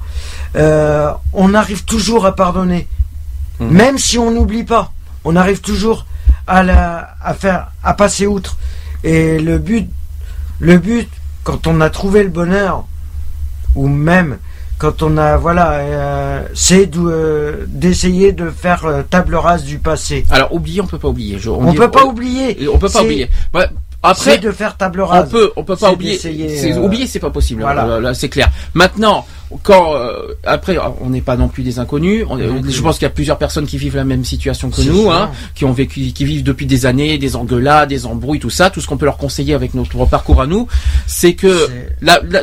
Euh, 0.57 1.13
on 1.33 1.55
arrive 1.55 1.85
toujours 1.85 2.25
à 2.27 2.35
pardonner, 2.35 2.89
Mhm. 3.61 3.71
même 3.71 3.99
si 3.99 4.19
on 4.19 4.31
n'oublie 4.31 4.65
pas, 4.65 4.93
on 5.25 5.37
arrive 5.37 5.61
toujours 5.61 6.07
à 6.47 6.63
la 6.63 7.15
à 7.23 7.35
faire 7.35 7.69
à 7.83 7.95
passer 7.95 8.27
outre. 8.27 8.57
Et 9.05 9.39
le 9.39 9.59
but 9.59 9.89
le 10.61 10.79
but, 10.79 11.09
quand 11.45 11.67
on 11.67 11.81
a 11.81 11.89
trouvé 11.91 12.23
le 12.23 12.29
bonheur, 12.31 12.85
ou 13.75 13.87
même 13.87 14.39
quand 14.81 15.03
on 15.03 15.19
a, 15.19 15.37
voilà, 15.37 15.73
euh, 15.75 16.43
c'est 16.55 16.87
euh, 16.97 17.67
d'essayer 17.69 18.33
de 18.33 18.49
faire 18.49 18.87
euh, 18.87 19.03
table 19.03 19.35
rase 19.37 19.63
du 19.65 19.79
passé. 19.79 20.25
alors, 20.31 20.55
oublier, 20.55 20.81
on 20.81 20.87
peut 20.87 20.99
pas 20.99 21.09
oublier. 21.09 21.39
Je- 21.39 21.51
On 21.51 21.71
dit- 21.71 21.77
peut 21.77 21.91
pas 21.91 22.05
oublier. 22.07 22.57
On 22.73 22.79
peut 22.79 22.89
pas 22.89 23.01
oublier. 23.05 23.29
Après, 24.03 24.39
de 24.39 24.51
faire 24.51 24.77
table 24.79 25.03
on 25.03 25.07
rase. 25.07 25.29
peut, 25.31 25.53
on 25.57 25.65
peut 25.65 25.77
pas 25.77 25.93
oublier. 25.93 26.19
euh, 26.25 26.79
Oublier, 26.79 27.07
c'est 27.07 27.19
pas 27.19 27.29
possible. 27.31 27.61
voilà. 27.63 27.85
Là, 27.87 28.01
là, 28.01 28.15
c'est 28.15 28.31
clair. 28.31 28.49
Maintenant, 28.73 29.27
quand 29.63 29.95
euh, 29.95 30.35
après, 30.45 30.79
on 31.03 31.11
n'est 31.11 31.21
pas 31.21 31.37
non 31.37 31.49
plus 31.49 31.63
des 31.63 31.79
inconnus. 31.79 32.25
On- 32.31 32.37
Non 32.37 32.63
je 32.67 32.81
pense 32.81 32.97
qu'il 32.97 33.03
y 33.03 33.11
a 33.11 33.11
plusieurs 33.11 33.37
personnes 33.37 33.67
qui 33.67 33.77
vivent 33.77 33.97
la 33.97 34.05
même 34.05 34.25
situation 34.25 34.71
que 34.71 34.81
nous, 34.81 35.11
hein, 35.11 35.31
qui 35.55 35.67
ont 35.67 35.73
vécu, 35.73 36.01
qui 36.13 36.25
vivent 36.25 36.45
depuis 36.45 36.65
des 36.65 36.87
années, 36.87 37.19
des 37.19 37.37
engueulades, 37.37 37.91
des 37.91 38.07
embrouilles, 38.07 38.39
tout 38.41 38.49
ça. 38.49 38.71
Tout 38.71 38.81
ce 38.81 38.87
qu'on 38.87 38.97
peut 38.97 39.05
leur 39.05 39.19
conseiller 39.19 39.53
avec 39.53 39.75
notre 39.75 40.07
parcours 40.07 40.41
à 40.41 40.47
nous, 40.47 40.67
c'est 41.07 41.35
que 41.35 41.69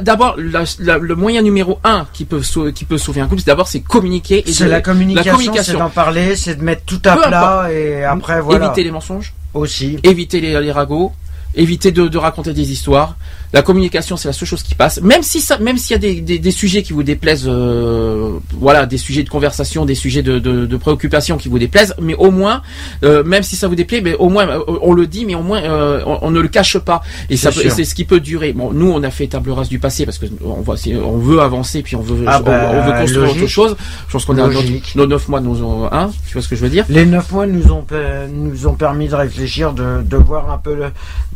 d'abord, 0.01 0.35
le 0.37 1.13
moyen 1.15 1.41
numéro 1.41 1.79
un 1.83 2.05
qui 2.13 2.25
peut 2.25 2.41
qui 2.75 2.85
peut 2.85 2.97
sauver 2.99 3.21
un 3.21 3.27
couple, 3.27 3.41
c'est 3.41 3.47
d'abord 3.47 3.67
c'est 3.67 3.79
communiquer 3.79 4.43
C'est 4.45 4.67
la 4.67 4.81
communication, 4.81 5.53
c'est 5.63 5.73
d'en 5.73 5.89
parler, 5.89 6.35
c'est 6.35 6.55
de 6.55 6.63
mettre 6.63 6.83
tout 6.85 7.01
à 7.05 7.15
Peu 7.15 7.21
plat 7.23 7.67
et 7.71 8.03
après 8.03 8.41
voilà. 8.41 8.67
éviter 8.67 8.83
les 8.83 8.91
mensonges. 8.91 9.33
Aussi. 9.53 9.97
éviter 10.03 10.39
les, 10.39 10.59
les 10.61 10.71
ragots, 10.71 11.13
éviter 11.55 11.91
de, 11.91 12.07
de 12.07 12.17
raconter 12.17 12.53
des 12.53 12.71
histoires. 12.71 13.15
La 13.53 13.61
communication, 13.61 14.17
c'est 14.17 14.27
la 14.27 14.33
seule 14.33 14.47
chose 14.47 14.61
qui 14.63 14.75
passe. 14.75 15.01
Même 15.01 15.23
si 15.23 15.39
ça, 15.39 15.57
même 15.57 15.77
s'il 15.77 15.91
y 15.93 15.95
a 15.95 15.99
des, 15.99 16.21
des, 16.21 16.37
des 16.37 16.51
sujets 16.51 16.83
qui 16.83 16.91
vous 16.93 17.03
déplaisent, 17.03 17.45
euh, 17.47 18.31
voilà, 18.53 18.85
des 18.85 18.97
sujets 18.97 19.23
de 19.23 19.29
conversation, 19.29 19.85
des 19.85 19.95
sujets 19.95 20.21
de, 20.21 20.37
de, 20.39 20.65
de 20.65 20.77
préoccupation 20.77 21.37
qui 21.37 21.47
vous 21.47 21.57
déplaisent, 21.57 21.95
mais 22.01 22.13
au 22.15 22.29
moins, 22.31 22.61
euh, 23.03 23.23
même 23.23 23.43
si 23.43 23.55
ça 23.55 23.67
vous 23.67 23.75
déplaît, 23.75 24.01
mais 24.01 24.15
au 24.15 24.29
moins, 24.29 24.47
euh, 24.47 24.59
on 24.81 24.93
le 24.93 25.07
dit, 25.07 25.25
mais 25.25 25.35
au 25.35 25.41
moins, 25.43 25.61
euh, 25.63 26.01
on, 26.05 26.19
on 26.23 26.31
ne 26.31 26.39
le 26.41 26.47
cache 26.49 26.77
pas. 26.77 27.01
Et 27.29 27.37
ça, 27.37 27.51
C'est 27.51 27.85
ce 27.85 27.95
qui 27.95 28.03
peut 28.05 28.19
durer. 28.19 28.53
Bon, 28.53 28.71
nous, 28.73 28.91
on 28.91 29.01
a 29.03 29.09
fait 29.11 29.27
table 29.27 29.51
rase 29.51 29.69
du 29.69 29.79
passé 29.79 30.05
parce 30.05 30.17
que 30.17 30.25
on 30.43 30.61
voit, 30.61 30.75
on 31.05 31.17
veut 31.17 31.39
avancer, 31.39 31.81
puis 31.81 31.95
on 31.95 32.01
veut, 32.01 32.25
Ah 32.27 32.39
bah, 32.41 32.69
on 32.73 32.85
veut 32.85 32.99
construire 32.99 33.21
logique. 33.27 33.43
autre 33.43 33.51
chose. 33.51 33.75
Je 34.07 34.11
pense 34.11 34.25
qu'on 34.25 34.37
a 34.37 34.47
notre- 34.47 34.97
nos 34.97 35.07
neuf 35.07 35.27
mois, 35.29 35.39
nos 35.39 35.85
hein, 35.91 36.11
tu 36.27 36.33
vois 36.33 36.41
ce 36.41 36.47
que 36.49 36.55
je 36.55 36.61
veux 36.61 36.69
dire? 36.69 36.85
Les 36.89 37.05
neuf 37.05 37.31
mois 37.31 37.47
nous 37.47 37.71
ont 37.71 37.85
nous 38.33 38.67
ont 38.67 38.73
permis 38.73 39.07
de 39.07 39.15
réfléchir, 39.15 39.71
de, 39.73 40.01
de 40.03 40.17
voir 40.17 40.51
un 40.51 40.57
peu 40.57 40.75
le, 40.75 40.85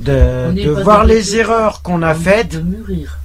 de, 0.01 0.51
de 0.51 0.70
voir 0.84 1.05
les 1.05 1.36
erreurs 1.38 1.81
qu'on 1.81 2.01
a 2.01 2.13
faites. 2.13 2.55
De 2.55 2.62
mûrir. 2.62 3.17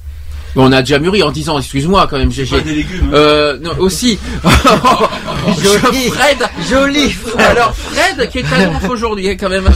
Mais 0.55 0.63
on 0.65 0.73
a 0.73 0.81
déjà 0.81 0.99
mûri 0.99 1.23
en 1.23 1.31
disant, 1.31 1.59
excuse-moi 1.59 2.07
quand 2.09 2.17
même, 2.17 2.33
GG. 2.33 2.57
Pas 2.57 2.63
des 2.63 2.75
légumes. 2.77 3.11
hein. 3.13 3.15
Euh, 3.15 3.59
non, 3.61 3.73
aussi. 3.79 4.19
Joli. 5.63 6.09
Fred. 6.09 6.39
Joli 6.69 7.11
Fred. 7.13 7.47
Alors 7.47 7.75
Fred 7.75 8.29
qui 8.31 8.39
est 8.39 8.53
à 8.53 8.65
l'off 8.67 8.89
aujourd'hui 8.91 9.29
hein, 9.29 9.37
quand 9.39 9.49
même. 9.51 9.69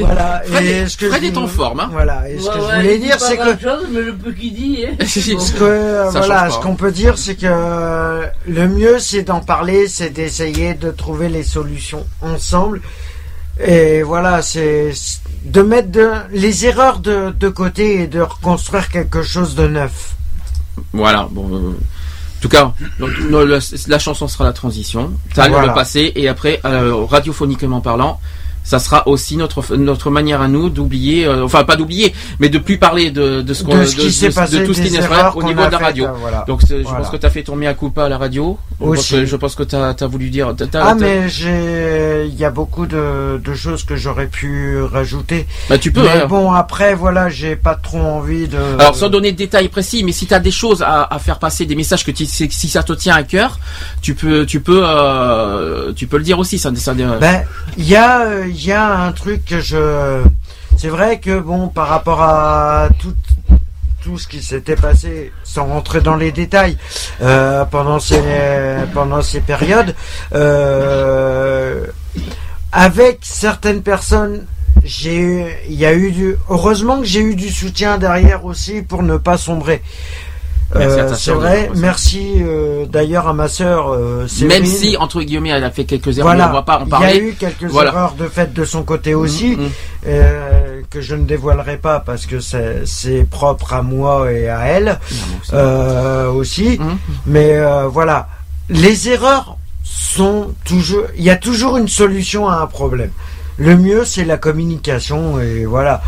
Voilà. 0.00 0.42
Fred, 0.46 0.64
et 0.64 0.68
est, 0.70 0.88
ce 0.88 0.96
que 0.96 1.08
Fred 1.10 1.22
je 1.22 1.26
est 1.28 1.36
en 1.36 1.46
forme. 1.48 1.80
Hein. 1.80 1.88
Voilà. 1.92 2.22
Et 2.30 2.38
ce 2.38 2.44
Ouais, 2.48 2.54
que 2.54 2.60
je 2.60 2.66
ouais, 2.66 2.76
voulais 2.76 2.94
il 2.94 3.00
dit 3.00 3.06
dire, 3.08 3.20
c'est 3.20 3.36
que 3.36 3.42
grand-chose, 3.62 3.86
mais 3.90 4.00
le 4.00 4.14
peu 4.14 4.32
qu'il 4.32 4.54
dit, 4.54 4.84
hein. 4.86 4.94
Ce 5.06 5.52
que 5.52 5.64
euh, 5.64 6.10
voilà, 6.10 6.50
ce 6.50 6.58
qu'on 6.60 6.76
peut 6.76 6.92
dire, 6.92 7.18
c'est 7.18 7.34
que 7.34 7.46
euh, 7.46 8.24
le 8.46 8.68
mieux, 8.68 8.98
c'est 9.00 9.22
d'en 9.22 9.40
parler, 9.40 9.88
c'est 9.88 10.10
d'essayer 10.10 10.74
de 10.74 10.90
trouver 10.90 11.28
les 11.28 11.42
solutions 11.42 12.06
ensemble. 12.22 12.80
Et 13.64 14.02
voilà, 14.02 14.40
c'est 14.42 14.92
de 15.44 15.62
mettre 15.62 15.90
de, 15.90 16.10
les 16.30 16.66
erreurs 16.66 17.00
de, 17.00 17.30
de 17.30 17.48
côté 17.48 18.02
et 18.02 18.06
de 18.06 18.20
reconstruire 18.20 18.88
quelque 18.88 19.22
chose 19.22 19.54
de 19.54 19.66
neuf. 19.66 20.14
Voilà. 20.92 21.28
Bon. 21.30 21.48
euh, 21.52 21.70
en 21.70 22.40
tout 22.40 22.48
cas, 22.48 22.72
donc, 23.00 23.10
la, 23.30 23.58
la 23.88 23.98
chanson 23.98 24.28
sera 24.28 24.44
la 24.44 24.52
transition. 24.52 25.12
T'as 25.34 25.48
Voilà. 25.48 25.66
le 25.68 25.74
passé 25.74 26.12
et 26.14 26.28
après, 26.28 26.60
euh, 26.64 26.94
radiophoniquement 27.04 27.80
parlant, 27.80 28.20
ça 28.68 28.78
sera 28.78 29.08
aussi 29.08 29.38
notre 29.38 29.76
notre 29.76 30.10
manière 30.10 30.42
à 30.42 30.48
nous 30.48 30.68
d'oublier, 30.68 31.24
euh, 31.24 31.42
enfin 31.42 31.64
pas 31.64 31.76
d'oublier, 31.76 32.12
mais 32.38 32.50
de 32.50 32.58
plus 32.58 32.76
parler 32.76 33.10
de, 33.10 33.40
de 33.40 33.54
ce 33.54 33.64
qu'on 33.64 33.74
De 33.78 33.86
ce 33.86 33.96
qui 33.96 34.12
s'est 34.12 34.28
passé, 34.30 34.58
de 34.60 34.66
tout 34.66 34.74
ce 34.74 34.82
qui 34.82 34.90
n'est 34.90 34.98
erreurs 34.98 35.34
au 35.38 35.42
niveau 35.42 35.64
de 35.64 35.70
la 35.70 35.78
radio. 35.78 36.04
euh, 36.04 36.12
voilà. 36.20 36.44
Donc 36.46 36.60
je 36.68 36.82
pense 36.82 37.08
que 37.08 37.16
tu 37.16 37.24
as 37.24 37.30
fait 37.30 37.42
ton 37.44 37.56
mea 37.56 37.72
culpa 37.72 38.04
à 38.04 38.08
la 38.10 38.18
radio. 38.18 38.58
Je 38.78 38.84
pense 38.84 38.98
Aussi. 38.98 39.14
que- 39.14 39.24
Je 39.24 39.36
pense 39.36 39.54
que 39.54 39.62
tu 39.62 39.74
as, 39.74 40.06
voulu 40.06 40.28
dire. 40.28 40.54
Ah 40.74 40.94
mais 40.94 41.30
j'ai, 41.30 42.26
il 42.28 42.34
y 42.38 42.44
a 42.44 42.50
beaucoup 42.50 42.84
de, 42.86 43.40
de 43.42 43.54
choses 43.54 43.84
que 43.84 43.96
j'aurais 43.96 44.26
pu 44.26 44.82
rajouter. 44.82 45.46
bah, 45.70 45.78
tu 45.78 45.90
peux. 45.90 46.02
mais 46.02 46.22
hein. 46.22 46.26
bon, 46.28 46.52
après 46.52 46.94
voilà, 46.94 47.30
j'ai 47.30 47.56
pas 47.56 47.74
trop 47.74 48.00
envie 48.00 48.48
de. 48.48 48.58
Alors 48.78 48.94
sans 48.94 49.08
donner 49.08 49.32
de 49.32 49.38
détails 49.38 49.68
précis, 49.68 50.04
mais 50.04 50.12
si 50.12 50.26
tu 50.26 50.34
as 50.34 50.40
des 50.40 50.50
choses 50.50 50.82
à, 50.82 51.04
à 51.10 51.18
faire 51.18 51.38
passer, 51.38 51.64
des 51.64 51.74
messages 51.74 52.04
que 52.04 52.10
tu, 52.10 52.26
si 52.26 52.50
si 52.50 52.68
ça 52.68 52.82
te 52.82 52.92
tient 52.92 53.14
à 53.14 53.22
cœur, 53.22 53.58
tu 54.02 54.14
peux, 54.14 54.44
tu 54.44 54.60
peux, 54.60 54.82
euh, 54.84 55.92
tu 55.94 56.06
peux 56.06 56.18
le 56.18 56.24
dire 56.24 56.38
aussi. 56.38 56.58
Ça, 56.58 56.70
ça, 56.76 56.92
Ben, 56.94 57.42
il 57.76 57.88
y 57.88 57.96
a, 57.96 58.46
il 58.58 58.66
y 58.66 58.72
a 58.72 59.02
un 59.04 59.12
truc 59.12 59.44
que 59.44 59.60
je. 59.60 60.24
C'est 60.76 60.88
vrai 60.88 61.20
que 61.20 61.38
bon, 61.38 61.68
par 61.68 61.86
rapport 61.86 62.22
à 62.22 62.88
tout, 62.98 63.14
tout 64.02 64.18
ce 64.18 64.26
qui 64.26 64.42
s'était 64.42 64.74
passé, 64.74 65.32
sans 65.44 65.66
rentrer 65.66 66.00
dans 66.00 66.16
les 66.16 66.32
détails, 66.32 66.76
euh, 67.20 67.64
pendant 67.64 68.00
ces, 68.00 69.40
périodes, 69.40 69.94
euh, 70.34 71.86
avec 72.72 73.20
certaines 73.22 73.82
personnes. 73.82 74.44
Il 74.84 75.50
y 75.68 75.84
a 75.84 75.92
eu 75.92 76.12
du, 76.12 76.36
heureusement 76.48 77.00
que 77.00 77.04
j'ai 77.04 77.20
eu 77.20 77.34
du 77.34 77.50
soutien 77.50 77.98
derrière 77.98 78.44
aussi 78.44 78.82
pour 78.82 79.02
ne 79.02 79.16
pas 79.16 79.36
sombrer. 79.36 79.82
Merci 80.74 80.98
à 81.00 81.02
Euh, 81.04 81.14
ta 81.16 81.32
vrai. 81.34 81.70
Merci 81.76 82.32
euh, 82.42 82.84
d'ailleurs 82.86 83.26
à 83.26 83.32
ma 83.32 83.48
sœur. 83.48 83.88
Euh, 83.92 84.26
Même 84.46 84.66
si 84.66 84.96
entre 84.98 85.22
guillemets 85.22 85.48
elle 85.48 85.64
a 85.64 85.70
fait 85.70 85.84
quelques 85.84 86.18
erreurs, 86.18 86.34
Voilà, 86.34 86.50
on 86.50 86.52
va 86.52 86.62
pas 86.62 86.78
en 86.78 86.82
il 86.82 86.86
y 86.86 86.90
parler. 86.90 87.06
a 87.12 87.16
eu 87.16 87.32
quelques 87.38 87.64
Voilà. 87.64 87.90
erreurs 87.90 88.14
de 88.18 88.26
fait 88.28 88.52
de 88.52 88.64
son 88.66 88.82
côté 88.82 89.14
aussi, 89.14 89.56
Mhm. 89.56 89.68
euh, 90.08 90.80
que 90.90 91.00
je 91.00 91.14
ne 91.14 91.24
dévoilerai 91.24 91.78
pas 91.78 92.00
parce 92.00 92.26
que 92.26 92.38
c'est 92.40 93.26
propre 93.30 93.72
à 93.72 93.82
moi 93.82 94.30
et 94.30 94.48
à 94.48 94.60
elle 94.66 94.98
aussi. 96.34 96.78
Mhm. 96.78 96.98
Mais 97.26 97.58
voilà, 97.88 98.28
les 98.68 99.08
erreurs 99.08 99.56
sont 99.84 100.52
toujours. 100.64 101.04
Il 101.16 101.24
y 101.24 101.30
a 101.30 101.36
toujours 101.36 101.76
une 101.78 101.88
solution 101.88 102.48
à 102.48 102.56
un 102.56 102.66
problème. 102.66 103.10
Le 103.56 103.76
mieux, 103.76 104.04
c'est 104.04 104.24
la 104.24 104.36
communication 104.36 105.40
et 105.40 105.64
voilà. 105.64 106.02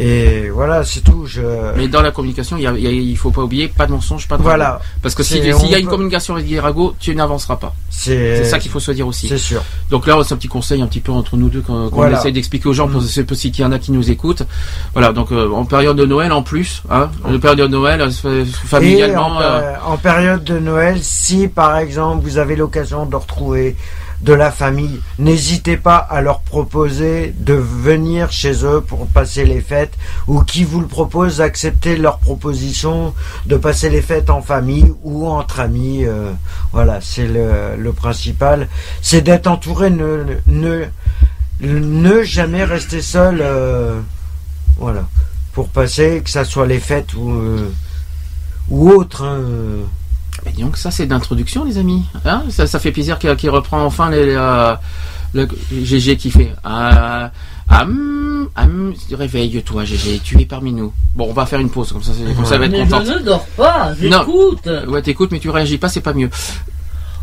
Et 0.00 0.48
voilà, 0.50 0.84
c'est 0.84 1.00
tout. 1.00 1.26
Je... 1.26 1.40
Mais 1.76 1.88
dans 1.88 2.02
la 2.02 2.12
communication, 2.12 2.56
il 2.56 2.64
il 2.86 3.16
faut 3.16 3.30
pas 3.32 3.42
oublier, 3.42 3.66
pas 3.66 3.86
de 3.86 3.90
mensonge, 3.92 4.28
pas 4.28 4.36
de 4.36 4.42
Voilà, 4.42 4.72
ragot. 4.72 4.82
Parce 5.02 5.14
que 5.16 5.22
si- 5.24 5.34
s'il 5.42 5.68
y 5.70 5.74
a 5.74 5.78
une 5.78 5.86
peut- 5.86 5.90
communication 5.90 6.34
avec 6.34 6.48
des 6.48 6.60
ragots, 6.60 6.94
tu 7.00 7.14
n'avanceras 7.16 7.56
pas. 7.56 7.74
c'est 7.90 8.44
ça 8.44 8.58
qu'il 8.60 8.70
faut 8.70 8.78
se 8.80 8.92
dire 8.92 9.06
aussi. 9.08 9.26
C'est 9.28 9.38
sûr. 9.38 9.60
Donc 9.90 10.06
là, 10.06 10.16
c'est 10.24 10.34
un 10.34 10.36
petit 10.36 10.46
conseil 10.48 10.82
un 10.82 10.86
petit 10.86 11.00
peu 11.00 11.10
entre 11.10 11.36
nous 11.36 11.48
deux 11.48 11.62
qu'on 11.62 11.88
Voilà. 11.88 12.18
essaye 12.18 12.32
d'expliquer 12.32 12.68
aux 12.68 12.72
gens, 12.72 12.86
pour 12.88 13.02
c'est 13.02 13.24
possible 13.24 13.54
qu'il 13.54 13.64
y 13.64 13.66
en 13.66 13.72
a 13.72 13.78
qui 13.80 13.90
nous 13.90 14.08
écoutent. 14.10 14.42
Voilà, 14.92 15.12
donc 15.12 15.32
euh, 15.32 15.50
en 15.50 15.64
période 15.64 15.96
de 15.96 16.06
Noël 16.06 16.30
en 16.32 16.42
plus, 16.42 16.82
hein, 16.90 17.10
en 17.24 17.36
période 17.40 17.58
de 17.70 17.76
Noël, 17.76 18.00
euh, 18.24 18.44
Et 18.44 18.46
familialement, 18.46 19.36
en, 19.36 19.40
euh, 19.40 19.72
en 19.84 19.96
période 19.96 20.44
de 20.44 20.58
Noël, 20.60 20.98
si 21.02 21.48
par 21.48 21.76
exemple 21.76 22.22
vous 22.24 22.38
avez 22.38 22.54
l'occasion 22.54 23.04
de 23.06 23.16
retrouver 23.16 23.74
de 24.20 24.32
la 24.32 24.50
famille, 24.50 25.00
n'hésitez 25.18 25.76
pas 25.76 25.96
à 25.96 26.20
leur 26.20 26.40
proposer 26.40 27.32
de 27.38 27.54
venir 27.54 28.32
chez 28.32 28.64
eux 28.64 28.80
pour 28.80 29.06
passer 29.06 29.44
les 29.44 29.60
fêtes 29.60 29.94
ou 30.26 30.42
qui 30.42 30.64
vous 30.64 30.80
le 30.80 30.86
propose, 30.88 31.40
acceptez 31.40 31.96
leur 31.96 32.18
proposition 32.18 33.14
de 33.46 33.56
passer 33.56 33.90
les 33.90 34.02
fêtes 34.02 34.28
en 34.30 34.42
famille 34.42 34.92
ou 35.04 35.28
entre 35.28 35.60
amis. 35.60 36.04
euh, 36.04 36.32
voilà, 36.72 37.00
c'est 37.00 37.28
le, 37.28 37.92
principal. 37.92 38.68
C'est 39.02 39.20
d'être 39.22 39.46
entouré, 39.46 39.90
ne, 39.90 40.24
ne, 40.46 40.84
ne 41.60 42.22
jamais 42.22 42.64
rester 42.64 43.02
seul. 43.02 43.38
euh, 43.40 44.00
voilà, 44.78 45.06
pour 45.52 45.68
passer, 45.68 46.22
que 46.24 46.30
ça 46.30 46.44
soit 46.44 46.66
les 46.66 46.80
fêtes 46.80 47.14
ou. 47.14 47.30
euh, 47.30 47.72
ou 48.68 48.90
autre. 48.90 49.24
hein. 49.24 49.40
Mais 50.44 50.52
dis 50.52 50.62
donc 50.62 50.76
ça 50.76 50.90
c'est 50.90 51.06
d'introduction 51.06 51.64
les 51.64 51.78
amis. 51.78 52.04
Hein 52.24 52.42
ça, 52.50 52.66
ça 52.66 52.78
fait 52.78 52.92
plaisir 52.92 53.18
qu'il 53.18 53.50
reprend 53.50 53.84
enfin 53.84 54.10
les, 54.10 54.34
euh, 54.36 54.74
le 55.34 55.48
GG 55.82 56.16
qui 56.16 56.30
fait. 56.30 56.52
Ah, 56.64 57.30
ah, 57.68 57.82
hum, 57.82 58.48
ah, 58.56 58.64
hum, 58.64 58.94
réveille-toi 59.12 59.84
GG, 59.84 60.20
tu 60.24 60.40
es 60.40 60.44
parmi 60.46 60.72
nous. 60.72 60.92
Bon, 61.14 61.26
on 61.28 61.32
va 61.34 61.44
faire 61.44 61.60
une 61.60 61.70
pause 61.70 61.92
comme 61.92 62.02
ça, 62.02 62.12
comme 62.34 62.44
ça 62.46 62.56
va 62.58 62.64
être 62.66 62.72
Mais 62.72 62.80
contente. 62.80 63.06
je 63.06 63.12
ne 63.12 63.18
dors 63.18 63.44
pas, 63.48 63.92
Non. 64.00 64.18
j'écoute. 64.20 64.70
Ouais, 64.88 65.02
t'écoutes, 65.02 65.30
mais 65.32 65.38
tu 65.38 65.50
réagis 65.50 65.76
pas, 65.78 65.88
c'est 65.88 66.00
pas 66.00 66.14
mieux. 66.14 66.30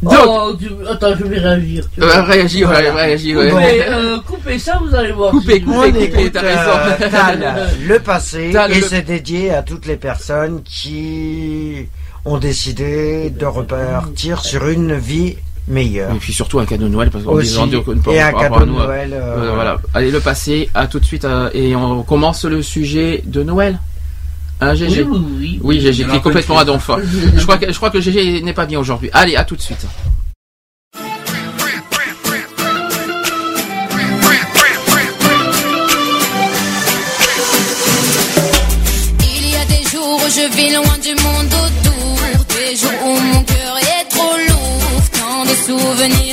Donc, 0.03 0.13
Oh, 0.27 0.53
tu- 0.59 0.69
Attends, 0.87 1.15
je 1.17 1.23
vais 1.23 1.39
réagir. 1.39 1.85
tu 1.95 2.03
euh, 2.03 2.05
vois. 2.05 2.23
réagis, 2.23 2.63
ouais, 2.65 2.69
Voilà. 2.69 2.93
réagis, 2.93 3.35
ouais. 3.35 3.49
Coupez, 3.49 3.83
euh, 3.87 4.19
coupez 4.19 4.59
ça, 4.59 4.79
vous 4.85 4.93
allez 4.93 5.13
voir. 5.13 5.31
Coupez, 5.31 5.61
coupez. 5.61 5.91
Coupez, 6.09 6.31
t'as 6.31 6.41
raison. 6.41 7.41
euh, 7.41 7.67
le 7.87 7.99
passé 7.99 8.51
et 8.69 8.75
le- 8.81 8.85
c'est 8.87 9.01
dédié 9.03 9.51
à 9.51 9.63
toutes 9.63 9.85
les 9.87 9.95
personnes 9.95 10.61
qui 10.63 11.87
ont 12.25 12.37
décidé 12.37 13.29
de 13.29 13.45
repartir 13.45 14.43
sur 14.43 14.67
une 14.67 14.95
vie 14.97 15.35
meilleure. 15.67 16.11
Et 16.13 16.17
puis 16.17 16.33
surtout 16.33 16.59
un 16.59 16.65
cadeau 16.65 16.85
de 16.85 16.89
Noël, 16.89 17.09
parce 17.09 17.23
qu'on 17.23 17.37
dit- 17.39 17.55
on- 17.57 17.63
on- 17.63 18.11
et 18.11 18.21
un 18.21 18.31
cadeau 18.33 18.59
de 18.59 18.65
Noël. 18.71 19.13
euh, 19.13 19.37
euh, 19.51 19.51
voilà. 19.55 19.77
Allez, 19.93 20.11
le 20.11 20.19
passé, 20.19 20.69
à 20.73 20.87
tout 20.87 20.99
de 20.99 21.05
suite, 21.05 21.25
euh, 21.25 21.49
et 21.53 21.75
on 21.75 22.03
commence 22.03 22.45
le 22.45 22.61
sujet 22.61 23.23
de 23.25 23.43
Noël. 23.43 23.79
Hein, 24.61 24.71
Oui, 24.71 24.77
GG 24.77 25.03
oui, 25.03 25.19
oui. 25.39 25.59
Oui, 25.63 25.79
GG, 25.81 26.05
qui 26.05 26.15
est 26.15 26.21
complètement 26.21 26.57
à 26.57 26.65
donf. 26.65 26.89
Je 27.35 27.43
crois 27.43 27.57
que, 27.57 27.71
je 27.71 27.75
crois 27.75 27.89
que 27.89 27.99
GG 27.99 28.41
n'est 28.41 28.53
pas 28.53 28.65
bien 28.65 28.79
aujourd'hui. 28.79 29.09
Allez, 29.11 29.35
à 29.35 29.43
tout 29.43 29.55
de 29.57 29.61
suite. 29.61 29.85
Il 39.21 39.49
y 39.51 39.55
a 39.55 39.65
des 39.65 39.83
jours 39.89 40.19
où 40.23 40.29
je 40.29 40.55
vis 40.55 40.73
loin 40.75 40.94
tant 45.77 46.24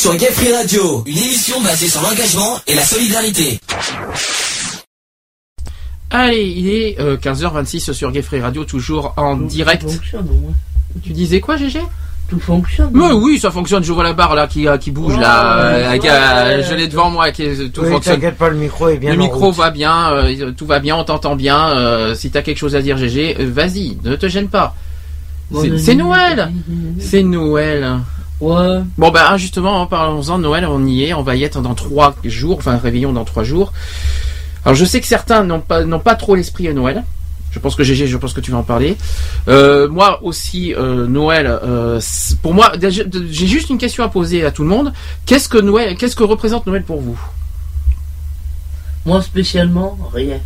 sur 0.00 0.16
Gay 0.16 0.30
Free 0.32 0.50
Radio, 0.50 1.04
une 1.06 1.18
émission 1.18 1.60
basée 1.60 1.86
sur 1.88 2.00
l'engagement 2.00 2.56
et 2.66 2.74
la 2.74 2.82
solidarité. 2.82 3.60
Allez, 6.10 6.54
il 6.56 6.70
est 6.70 6.98
euh, 6.98 7.18
15h26 7.18 7.92
sur 7.92 8.10
Gay 8.10 8.22
Free 8.22 8.40
Radio, 8.40 8.64
toujours 8.64 9.12
en 9.18 9.36
direct. 9.36 9.82
Tout 9.82 9.90
fonctionne 9.90 10.26
au 10.30 10.40
moins. 10.40 10.52
Tu 11.02 11.10
disais 11.12 11.40
quoi, 11.40 11.58
GG 11.58 11.80
Tout 12.30 12.40
fonctionne. 12.40 12.90
Mais 12.94 13.12
oui, 13.12 13.38
ça 13.38 13.50
fonctionne. 13.50 13.84
Je 13.84 13.92
vois 13.92 14.02
la 14.04 14.14
barre 14.14 14.34
là 14.34 14.46
qui, 14.46 14.66
euh, 14.66 14.78
qui 14.78 14.90
bouge 14.90 15.14
Ouais, 15.16 15.20
là. 15.20 15.56
ouais, 15.56 15.62
euh, 15.84 15.88
avec, 15.90 16.02
ouais, 16.04 16.08
euh, 16.10 16.56
ouais. 16.60 16.64
je 16.70 16.74
l'ai 16.74 16.88
devant 16.88 17.10
moi. 17.10 17.30
Qui, 17.30 17.70
tout 17.70 17.82
Oui, 17.82 17.90
fonctionne. 17.90 18.14
t'inquiète 18.14 18.38
pas, 18.38 18.48
le 18.48 18.56
micro 18.56 18.88
est 18.88 18.96
bien 18.96 19.10
Le 19.14 19.20
en 19.20 19.24
micro 19.24 19.46
route. 19.48 19.56
va 19.56 19.70
bien, 19.70 20.12
euh, 20.14 20.50
tout 20.56 20.64
va 20.66 20.78
bien, 20.80 20.96
on 20.96 21.04
t'entend 21.04 21.36
bien. 21.36 21.76
euh, 21.76 22.14
si 22.14 22.30
t'as 22.30 22.40
quelque 22.40 22.58
chose 22.58 22.74
à 22.74 22.80
dire, 22.80 22.96
GG, 22.96 23.36
euh, 23.38 23.50
vas-y, 23.52 23.98
ne 24.02 24.16
te 24.16 24.28
gêne 24.28 24.48
pas. 24.48 24.74
C'est 25.78 25.94
Noël 25.94 26.50
C'est 27.00 27.22
Noël 27.22 27.98
Ouais. 28.40 28.80
Bon 28.96 29.10
ben 29.10 29.36
justement, 29.36 29.86
parlons-en 29.86 30.38
Noël, 30.38 30.64
on 30.66 30.86
y 30.86 31.04
est, 31.04 31.12
on 31.12 31.22
va 31.22 31.36
y 31.36 31.44
être 31.44 31.60
dans 31.60 31.74
trois 31.74 32.14
jours, 32.24 32.56
enfin 32.58 32.78
réveillon 32.78 33.12
dans 33.12 33.24
trois 33.24 33.44
jours. 33.44 33.72
Alors 34.64 34.74
je 34.74 34.84
sais 34.84 35.00
que 35.00 35.06
certains 35.06 35.44
n'ont 35.44 35.60
pas 35.60 35.84
n'ont 35.84 36.00
pas 36.00 36.14
trop 36.14 36.34
l'esprit 36.34 36.68
à 36.68 36.72
Noël. 36.72 37.04
Je 37.50 37.58
pense 37.58 37.74
que 37.74 37.82
GG, 37.82 38.06
je 38.06 38.16
pense 38.16 38.32
que 38.32 38.40
tu 38.40 38.52
vas 38.52 38.58
en 38.58 38.62
parler. 38.62 38.96
Euh, 39.48 39.88
moi 39.88 40.22
aussi, 40.22 40.72
euh, 40.74 41.06
Noël. 41.08 41.46
euh, 41.48 42.00
pour 42.42 42.54
moi, 42.54 42.72
j'ai 42.80 43.46
juste 43.46 43.70
une 43.70 43.78
question 43.78 44.04
à 44.04 44.08
poser 44.08 44.44
à 44.44 44.52
tout 44.52 44.62
le 44.62 44.68
monde. 44.68 44.92
Qu'est-ce 45.26 45.48
que 45.48 45.58
Noël, 45.58 45.96
qu'est-ce 45.96 46.14
que 46.14 46.22
représente 46.22 46.66
Noël 46.66 46.84
pour 46.84 47.00
vous? 47.00 47.18
Moi 49.04 49.20
spécialement, 49.22 49.98
rien. 50.14 50.38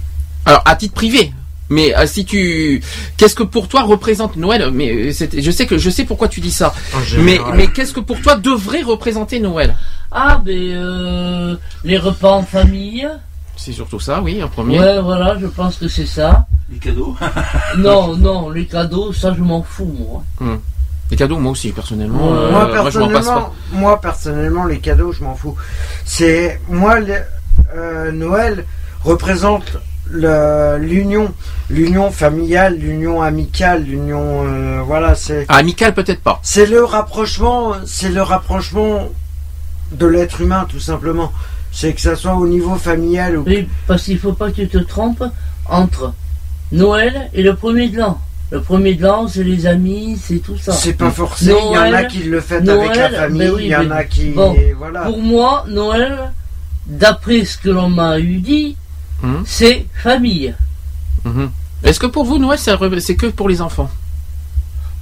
Alors 0.47 0.63
à 0.65 0.75
titre 0.77 0.95
privé. 0.95 1.33
Mais 1.71 1.97
euh, 1.97 2.07
si 2.07 2.25
tu, 2.27 2.83
qu'est-ce 3.17 3.35
que 3.35 3.43
pour 3.43 3.69
toi 3.69 3.83
représente 3.83 4.37
Noël? 4.37 4.71
Mais 4.73 4.91
euh, 4.93 5.13
je 5.13 5.51
sais 5.51 5.67
que 5.67 5.79
je 5.79 5.91
sais 5.91 6.05
pourquoi 6.05 6.29
tu 6.29 6.41
dis 6.41 6.51
ça. 6.51 6.75
Mais 7.19 7.39
mais 7.55 7.67
qu'est-ce 7.69 7.93
que 7.95 8.01
pour 8.01 8.21
toi 8.21 8.37
devrait 8.37 8.83
représenter 8.83 9.41
Noël? 9.41 9.75
Ah, 10.13 10.41
ben, 10.45 10.53
euh, 10.57 11.57
les 11.85 11.97
repas 11.99 12.33
en 12.33 12.43
famille. 12.43 13.09
C'est 13.57 13.73
surtout 13.73 13.99
ça, 14.01 14.21
oui, 14.21 14.43
en 14.43 14.49
premier. 14.49 14.79
Ouais, 14.79 15.01
voilà, 15.01 15.37
je 15.41 15.47
pense 15.47 15.77
que 15.77 15.89
c'est 15.89 16.07
ça. 16.07 16.47
Les 16.71 16.79
cadeaux. 16.79 17.17
non, 17.79 18.17
non, 18.17 18.51
les 18.51 18.67
cadeaux, 18.67 19.13
ça, 19.13 19.33
je 19.37 19.41
m'en 19.43 19.63
fous, 19.63 19.93
moi. 19.99 20.23
Les 21.11 21.17
cadeaux, 21.17 21.39
moi 21.39 21.53
aussi, 21.53 21.71
personnellement. 21.73 22.33
Euh, 22.35 22.51
moi, 22.51 22.67
moi, 22.83 22.91
je 22.91 22.99
m'en 22.99 23.09
passe 23.09 23.27
pas. 23.27 23.33
personnellement, 23.33 23.55
moi, 23.73 24.01
personnellement, 24.01 24.65
les 24.67 24.79
cadeaux, 24.81 25.13
je 25.13 25.23
m'en 25.25 25.35
fous. 25.35 25.55
C'est 26.05 26.61
moi, 26.69 26.99
le- 27.01 27.23
euh, 27.77 28.11
Noël 28.13 28.65
représente 29.03 29.79
l'union, 30.11 31.33
l'union 31.71 32.11
familiale, 32.11 32.77
l'union 32.79 33.23
amicale, 33.23 33.85
l'union, 33.85 34.45
euh, 34.45 34.81
voilà, 34.85 35.15
c'est 35.15 35.47
Ah, 35.49 35.57
amical, 35.57 35.95
peut-être 35.95 36.21
pas. 36.21 36.41
c'est 36.43 36.67
le 36.67 36.85
rapprochement, 36.85 37.73
c'est 37.87 38.11
le 38.11 38.23
rapprochement 38.23 39.09
de 39.93 40.07
l'être 40.07 40.41
humain, 40.41 40.67
tout 40.69 40.81
simplement. 40.81 41.33
C'est 41.73 41.93
que 41.93 42.01
ça 42.01 42.15
soit 42.17 42.35
au 42.35 42.47
niveau 42.47 42.77
familial 42.77 43.37
ou 43.39 43.43
Oui, 43.47 43.69
parce 43.87 44.05
qu'il 44.05 44.19
faut 44.19 44.33
pas 44.33 44.51
que 44.51 44.57
tu 44.63 44.69
te 44.69 44.79
trompes 44.79 45.25
entre 45.69 46.13
Noël 46.71 47.31
et 47.35 47.43
le 47.43 47.55
premier 47.57 47.89
de 47.89 47.99
l'an. 47.99 48.21
Le 48.51 48.61
premier 48.61 48.95
de 48.95 49.03
l'an, 49.03 49.27
c'est 49.27 49.43
les 49.43 49.67
amis, 49.67 50.17
c'est 50.23 50.39
tout 50.39 50.57
ça. 50.57 50.71
c'est 50.73 50.93
pas 50.93 51.11
forcé. 51.11 51.47
Il 51.47 51.51
y 51.51 51.77
en 51.79 51.81
a 51.83 51.91
Noël- 51.91 52.07
qui 52.09 52.23
le 52.25 52.41
font 52.41 52.57
avec 52.57 52.67
la 52.69 52.75
Noël, 52.77 53.15
famille, 53.15 53.39
ben 53.41 53.53
oui, 53.55 53.63
il 53.65 53.71
y 53.71 53.77
en 53.77 53.91
a 53.91 54.05
qui, 54.05 54.31
bon, 54.31 54.55
voilà. 54.79 55.01
Pour 55.03 55.19
moi, 55.19 55.65
Noël, 55.69 56.31
d'après 56.87 57.45
ce 57.45 57.59
que 57.59 57.71
l'on 57.71 57.89
m'a 57.89 58.21
eu 58.21 58.39
dit, 58.39 58.77
Mhm. 59.25 59.43
c'est 59.47 59.87
famille. 60.03 60.55
Mhm. 61.25 61.51
Est-ce 61.83 62.01
que 62.01 62.07
pour 62.07 62.25
vous, 62.25 62.39
Noël, 62.39 62.59
c'est 62.59 63.17
que 63.17 63.27
pour 63.27 63.49
les 63.49 63.61
enfants 63.61 63.91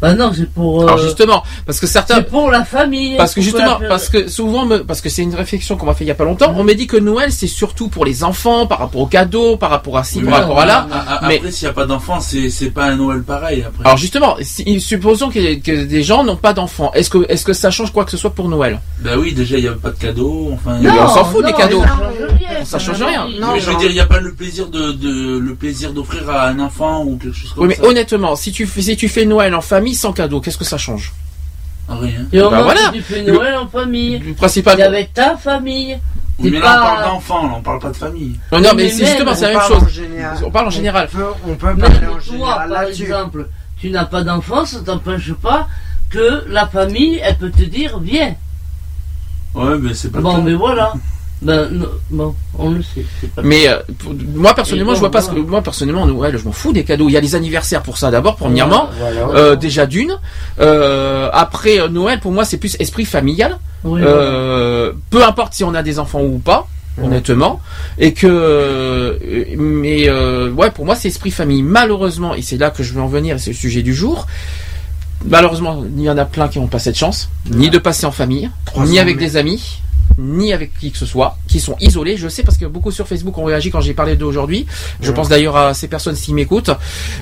Bah 0.03 0.15
non, 0.15 0.33
c'est 0.35 0.51
pour. 0.53 0.83
euh, 0.83 0.87
Alors 0.87 0.99
justement, 0.99 1.43
parce 1.65 1.79
que 1.81 1.87
certains, 1.87 2.17
c'est 2.17 2.29
pour 2.29 2.51
la 2.51 2.65
famille. 2.65 3.17
parce 3.17 3.35
que 3.35 3.41
justement, 3.41 3.79
la- 3.79 3.89
parce 3.89 4.09
que 4.09 4.29
souvent, 4.29 4.67
me- 4.67 4.83
parce 4.85 5.01
que 5.01 5.09
c'est 5.09 5.23
une 5.23 5.35
réflexion 5.35 5.77
qu'on 5.77 5.87
m'a 5.87 5.95
fait 5.95 6.05
il 6.05 6.09
y 6.09 6.11
a 6.11 6.15
pas 6.17 6.25
longtemps, 6.25 6.53
on 6.57 6.65
m'a 6.65 6.75
dit 6.75 6.89
que 6.89 6.97
Noël, 6.97 7.31
c'est 7.33 7.47
surtout 7.47 7.87
pour 7.89 8.05
les 8.05 8.25
enfants, 8.25 8.67
par 8.67 8.81
rapport 8.81 9.01
aux 9.01 9.07
cadeaux, 9.07 9.57
par 9.57 9.71
rapport 9.71 9.97
à 9.97 10.03
ci, 10.05 10.19
Oui, 10.19 10.25
par 10.25 10.33
mais 10.33 10.39
rapport 10.41 10.61
à 10.61 10.67
là. 10.67 10.87
a- 10.93 10.97
a- 11.25 11.29
mais- 11.29 11.37
Après, 11.37 11.53
s'il 11.53 11.67
n'y 11.67 11.71
a 11.71 11.75
pas 11.75 11.87
d'enfant, 11.87 12.19
c'est 12.21 12.51
c'est 12.51 12.71
pas 12.71 12.87
un 12.87 12.97
Noël 12.97 13.23
pareil. 13.23 13.63
Après. 13.67 13.85
Alors 13.85 13.97
justement, 13.97 14.37
si- 14.43 14.81
supposons 14.81 15.31
que, 15.31 15.55
que 15.61 15.85
des 15.85 16.03
gens 16.03 16.25
n'ont 16.25 16.35
pas 16.37 16.53
d'enfants, 16.53 16.91
est-ce 16.95 17.09
que, 17.09 17.25
est-ce 17.29 17.45
que 17.45 17.53
ça 17.53 17.71
change 17.71 17.93
quoi 17.93 18.05
que 18.05 18.11
ce 18.11 18.17
soit 18.17 18.31
pour 18.35 18.49
Noël? 18.49 18.81
Bah 19.01 19.13
oui, 19.19 19.33
déjà, 19.33 19.57
il 19.57 19.63
n'y 19.63 19.69
a 19.69 19.73
pas 19.73 19.91
de 19.91 19.99
cadeaux. 19.99 20.51
Enfin, 20.53 20.79
on 20.83 21.09
s'en 21.09 21.25
fout 21.27 21.43
non, 21.43 21.47
des 21.49 21.55
cadeaux. 21.55 21.83
Ça 21.83 21.89
change 21.89 22.39
rien. 22.39 22.65
Ça 22.65 22.79
change 22.79 23.03
rien. 23.03 23.29
Non, 23.41 23.53
mais 23.55 23.61
je 23.61 23.71
veux 23.71 23.77
dire, 23.77 23.89
il 23.91 23.95
n'y 23.95 24.01
a 24.01 24.07
pas 24.07 24.19
le 24.21 24.33
plaisir 24.35 24.67
de, 24.69 24.93
de 24.93 25.39
le 25.39 25.55
plaisir 25.55 25.93
d'offrir 25.93 26.29
à 26.29 26.49
un 26.49 26.59
enfant 26.59 27.05
ou 27.05 27.17
quelque 27.17 27.37
chose 27.37 27.53
comme 27.53 27.63
Oui, 27.63 27.69
mais 27.69 27.77
ça. 27.77 27.85
honnêtement, 27.89 28.37
si 28.37 28.51
tu 28.53 28.67
fais, 28.67 28.83
si 28.83 28.97
tu 28.97 29.09
fais 29.09 29.25
Noël 29.25 29.55
en 29.55 29.61
famille 29.61 29.92
sans 29.95 30.13
cadeau, 30.13 30.41
qu'est-ce 30.41 30.59
que 30.59 30.65
ça 30.65 30.79
change 30.79 31.13
Rien. 31.89 32.27
Et 32.33 32.41
au 32.41 32.49
Bah 32.51 32.63
voilà. 32.63 32.91
tu 32.93 33.03
fais 33.03 33.23
Noël 33.23 33.55
en 33.57 33.67
famille. 33.69 34.19
Le 34.19 34.35
principal. 34.35 34.77
C'est 34.77 34.83
avec 34.83 35.13
ta 35.15 35.37
famille. 35.37 35.99
Oui, 36.39 36.51
mais 36.51 36.61
là, 36.61 36.79
on 36.79 36.83
parle 36.87 37.05
d'enfants, 37.05 37.47
là, 37.47 37.55
on 37.59 37.63
parle 37.63 37.79
pas 37.81 37.91
de 37.91 37.97
famille. 37.97 38.39
Non, 38.51 38.61
non, 38.61 38.69
mais 38.75 38.85
Mais 38.85 38.89
c'est 38.91 39.07
justement, 39.07 39.35
c'est 39.35 39.43
la 39.43 39.49
On 39.49 39.53
même 39.53 39.59
parle 39.61 39.73
chose. 39.75 39.83
en 39.83 39.89
général. 39.89 40.39
On 40.45 40.51
parle 40.51 40.67
en 40.67 40.71
général. 40.71 41.09
On 41.13 41.17
peut, 41.17 41.25
on 41.49 41.55
peut 41.55 41.67
Même 41.67 41.79
parler 41.79 42.07
en 42.07 42.11
toi, 42.13 42.21
général 42.21 42.69
par 42.71 42.83
exemple, 42.85 43.49
tu 43.79 43.91
n'as 43.91 44.05
pas 44.07 44.23
d'enfant, 44.23 44.65
ça 44.65 44.79
t'empêche 44.81 45.33
pas 45.35 45.69
que 46.09 46.45
la 46.49 46.67
famille, 46.67 47.21
elle 47.23 47.37
peut 47.37 47.51
te 47.51 47.63
dire, 47.63 47.99
viens. 48.01 48.35
Ouais, 49.55 49.77
mais 49.79 49.93
c'est 49.95 50.11
pas 50.11 50.21
Bon, 50.21 50.41
mais 50.43 50.55
voilà. 50.55 50.95
Ben, 51.43 51.69
non, 51.73 51.89
bon, 52.11 52.35
on 52.57 52.71
le 52.71 52.83
sait. 52.83 53.05
pas- 53.35 53.43
Mais 53.43 53.67
euh, 53.69 53.79
pour- 53.99 54.15
moi 54.37 54.55
personnellement, 54.55 54.93
Et 54.93 54.95
je 54.95 55.01
vois 55.01 55.11
pas 55.11 55.23
ce 55.23 55.31
que 55.31 55.39
moi 55.41 55.61
personnellement 55.61 56.07
Noël, 56.07 56.39
je 56.39 56.45
m'en 56.45 56.53
fous 56.53 56.73
des 56.73 56.85
cadeaux. 56.85 57.09
Il 57.09 57.13
y 57.13 57.17
a 57.17 57.21
les 57.21 57.35
anniversaires 57.35 57.83
pour 57.83 57.99
ça 57.99 58.11
d'abord, 58.13 58.37
premièrement. 58.37 58.89
Voilà. 58.99 59.29
Euh, 59.37 59.57
déjà 59.57 59.87
d'une. 59.87 60.19
Euh, 60.61 61.29
après 61.33 61.89
Noël, 61.89 62.21
pour 62.21 62.31
moi, 62.33 62.45
c'est 62.45 62.59
plus 62.59 62.77
esprit 62.79 63.05
familial. 63.05 63.59
Oui, 63.85 64.01
Euh, 64.05 64.93
peu 65.11 65.25
importe 65.25 65.55
si 65.55 65.65
on 65.65 65.75
a 65.75 65.83
des 65.83 65.99
enfants 65.99 66.23
ou 66.23 66.39
pas, 66.39 66.69
Ouais. 66.99 67.07
honnêtement. 67.07 67.61
Et 67.99 68.13
que, 68.13 69.19
mais 69.59 70.09
euh, 70.09 70.51
ouais, 70.53 70.71
pour 70.71 70.85
moi, 70.85 70.95
c'est 70.95 71.09
esprit 71.09 71.31
famille. 71.33 71.63
Malheureusement, 71.63 72.35
et 72.35 72.43
c'est 72.43 72.57
là 72.59 72.71
que 72.71 72.83
je 72.85 72.93
veux 72.93 73.01
en 73.01 73.09
venir, 73.09 73.41
c'est 73.41 73.51
le 73.51 73.57
sujet 73.57 73.83
du 73.83 73.95
jour. 73.95 74.27
Malheureusement, 75.25 75.85
il 75.97 76.03
y 76.03 76.11
en 76.11 76.19
a 76.19 76.25
plein 76.25 76.49
qui 76.49 76.59
n'ont 76.59 76.67
pas 76.67 76.79
cette 76.81 76.97
chance, 76.99 77.31
ni 77.51 77.71
de 77.71 77.79
passer 77.79 78.07
en 78.07 78.11
famille, 78.13 78.51
300 78.67 78.91
ni 78.91 78.99
avec 78.99 79.19
des 79.19 79.37
amis, 79.37 79.81
ni 80.19 80.53
avec 80.53 80.77
qui 80.79 80.91
que 80.93 80.99
ce 80.99 81.07
soit, 81.07 81.37
qui 81.49 81.61
sont 81.61 81.77
isolés. 81.81 82.17
Je 82.17 82.29
sais 82.29 82.43
parce 82.43 82.57
que 82.59 82.67
beaucoup 82.67 82.91
sur 82.91 83.07
Facebook 83.09 83.37
ont 83.39 83.45
réagi 83.45 83.71
quand 83.71 83.81
j'ai 83.81 83.95
parlé 83.95 84.17
d'eux 84.17 84.27
aujourd'hui. 84.27 84.67
Je 85.01 85.09
Ouais. 85.09 85.15
pense 85.15 85.29
d'ailleurs 85.29 85.57
à 85.57 85.75
ces 85.75 85.89
personnes 85.89 86.17
qui 86.17 86.35
m'écoutent, 86.35 86.71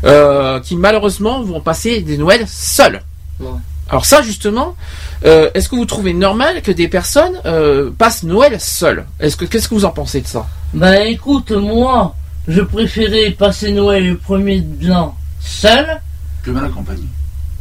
euh, 0.04 0.60
qui 0.60 0.76
malheureusement 0.76 1.42
vont 1.42 1.60
passer 1.60 2.00
des 2.02 2.18
Noëls 2.18 2.46
seuls. 2.48 3.02
Ouais. 3.38 3.48
Alors 3.88 4.04
ça 4.04 4.22
justement, 4.22 4.76
euh, 5.24 5.50
est-ce 5.54 5.68
que 5.68 5.74
vous 5.76 5.84
trouvez 5.84 6.12
normal 6.12 6.62
que 6.62 6.70
des 6.70 6.86
personnes 6.88 7.40
euh, 7.44 7.90
passent 7.96 8.22
Noël 8.22 8.60
seules? 8.60 9.04
Est-ce 9.18 9.36
que 9.36 9.44
qu'est-ce 9.44 9.68
que 9.68 9.74
vous 9.74 9.84
en 9.84 9.90
pensez 9.90 10.20
de 10.20 10.26
ça? 10.28 10.46
Ben, 10.74 11.02
écoute, 11.08 11.50
moi, 11.50 12.14
je 12.46 12.60
préférais 12.60 13.30
passer 13.32 13.72
Noël 13.72 14.06
le 14.06 14.16
premier 14.16 14.60
de 14.60 14.88
l'an 14.88 15.16
seul. 15.40 16.00
Que 16.44 16.50
mal 16.52 16.66
accompagné. 16.66 17.02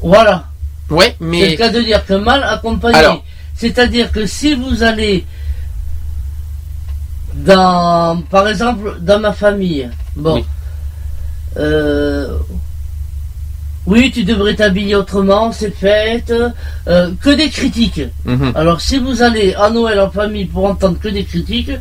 Voilà. 0.03 0.45
Ouais, 0.91 1.15
C'est 1.19 1.25
mais 1.25 1.49
le 1.51 1.55
cas 1.57 1.69
de 1.69 1.81
dire 1.81 2.05
que 2.05 2.13
mal 2.13 2.43
accompagné. 2.43 2.97
Alors. 2.97 3.23
C'est-à-dire 3.59 4.11
que 4.11 4.25
si 4.25 4.53
vous 4.55 4.83
allez 4.83 5.25
dans, 7.35 8.21
par 8.29 8.47
exemple, 8.47 8.97
dans 9.01 9.19
ma 9.19 9.33
famille, 9.33 9.89
bon, 10.15 10.35
Oui. 10.35 10.45
euh, 11.57 12.37
oui, 13.85 14.11
tu 14.13 14.23
devrais 14.23 14.55
t'habiller 14.55 14.95
autrement, 14.95 15.51
c'est 15.51 15.71
fête, 15.75 16.33
euh, 16.87 17.11
que 17.21 17.29
des 17.31 17.49
critiques. 17.49 18.01
Mhm. 18.25 18.53
Alors 18.55 18.79
si 18.81 18.97
vous 18.97 19.21
allez 19.21 19.53
à 19.55 19.69
Noël 19.69 19.99
en 19.99 20.09
famille 20.09 20.45
pour 20.45 20.65
entendre 20.65 20.97
que 20.99 21.09
des 21.09 21.25
critiques, 21.25 21.71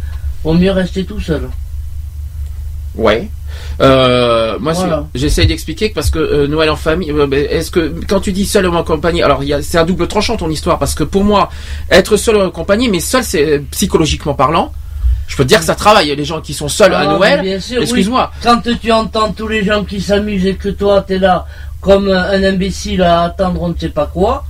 vaut 0.42 0.54
mieux 0.54 0.72
rester 0.72 1.04
tout 1.04 1.20
seul. 1.20 1.48
ouais. 2.96 3.30
Euh, 3.80 4.56
moi, 4.58 4.72
Voilà. 4.72 5.06
j'essaie 5.14 5.46
d'expliquer 5.46 5.90
que 5.90 5.94
parce 5.94 6.10
que 6.10 6.18
euh, 6.18 6.46
Noël 6.48 6.70
en 6.70 6.76
famille, 6.76 7.10
euh, 7.12 7.26
ben, 7.26 7.46
est-ce 7.48 7.70
que 7.70 7.94
quand 8.08 8.20
tu 8.20 8.32
dis 8.32 8.44
seul 8.46 8.66
ou 8.66 8.74
en 8.74 8.82
compagnie, 8.84 9.22
alors 9.22 9.40
c'est 9.62 9.78
un 9.78 9.84
double 9.84 10.08
tranchant 10.08 10.36
ton 10.36 10.50
histoire 10.50 10.78
parce 10.78 10.94
que 10.94 11.04
pour 11.04 11.22
moi, 11.24 11.48
être 11.90 12.16
seul 12.16 12.36
ou 12.36 12.40
en 12.40 12.50
compagnie, 12.50 12.88
mais 12.88 13.00
seul 13.00 13.22
c'est 13.22 13.44
euh, 13.58 13.62
psychologiquement 13.70 14.34
parlant. 14.34 14.72
Je 15.28 15.36
peux 15.36 15.42
te 15.44 15.48
dire 15.48 15.58
que 15.60 15.64
ça 15.66 15.74
travaille. 15.74 16.14
Les 16.16 16.24
gens 16.24 16.40
qui 16.40 16.54
sont 16.54 16.68
seuls 16.68 16.94
à 16.94 17.00
Ah, 17.00 17.06
Noël, 17.06 17.40
oui. 17.42 17.76
excuse-moi. 17.80 18.30
Quand 18.42 18.60
tu 18.80 18.90
entends 18.90 19.30
tous 19.32 19.46
les 19.48 19.62
gens 19.64 19.84
qui 19.84 20.00
s'amusent 20.00 20.46
et 20.46 20.54
que 20.54 20.70
toi 20.70 21.02
t'es 21.06 21.18
là 21.18 21.46
comme 21.80 22.08
un 22.08 22.42
imbécile 22.42 23.02
à 23.02 23.24
attendre 23.24 23.62
on 23.62 23.68
ne 23.68 23.74
sait 23.78 23.90
pas 23.90 24.06
quoi, 24.06 24.44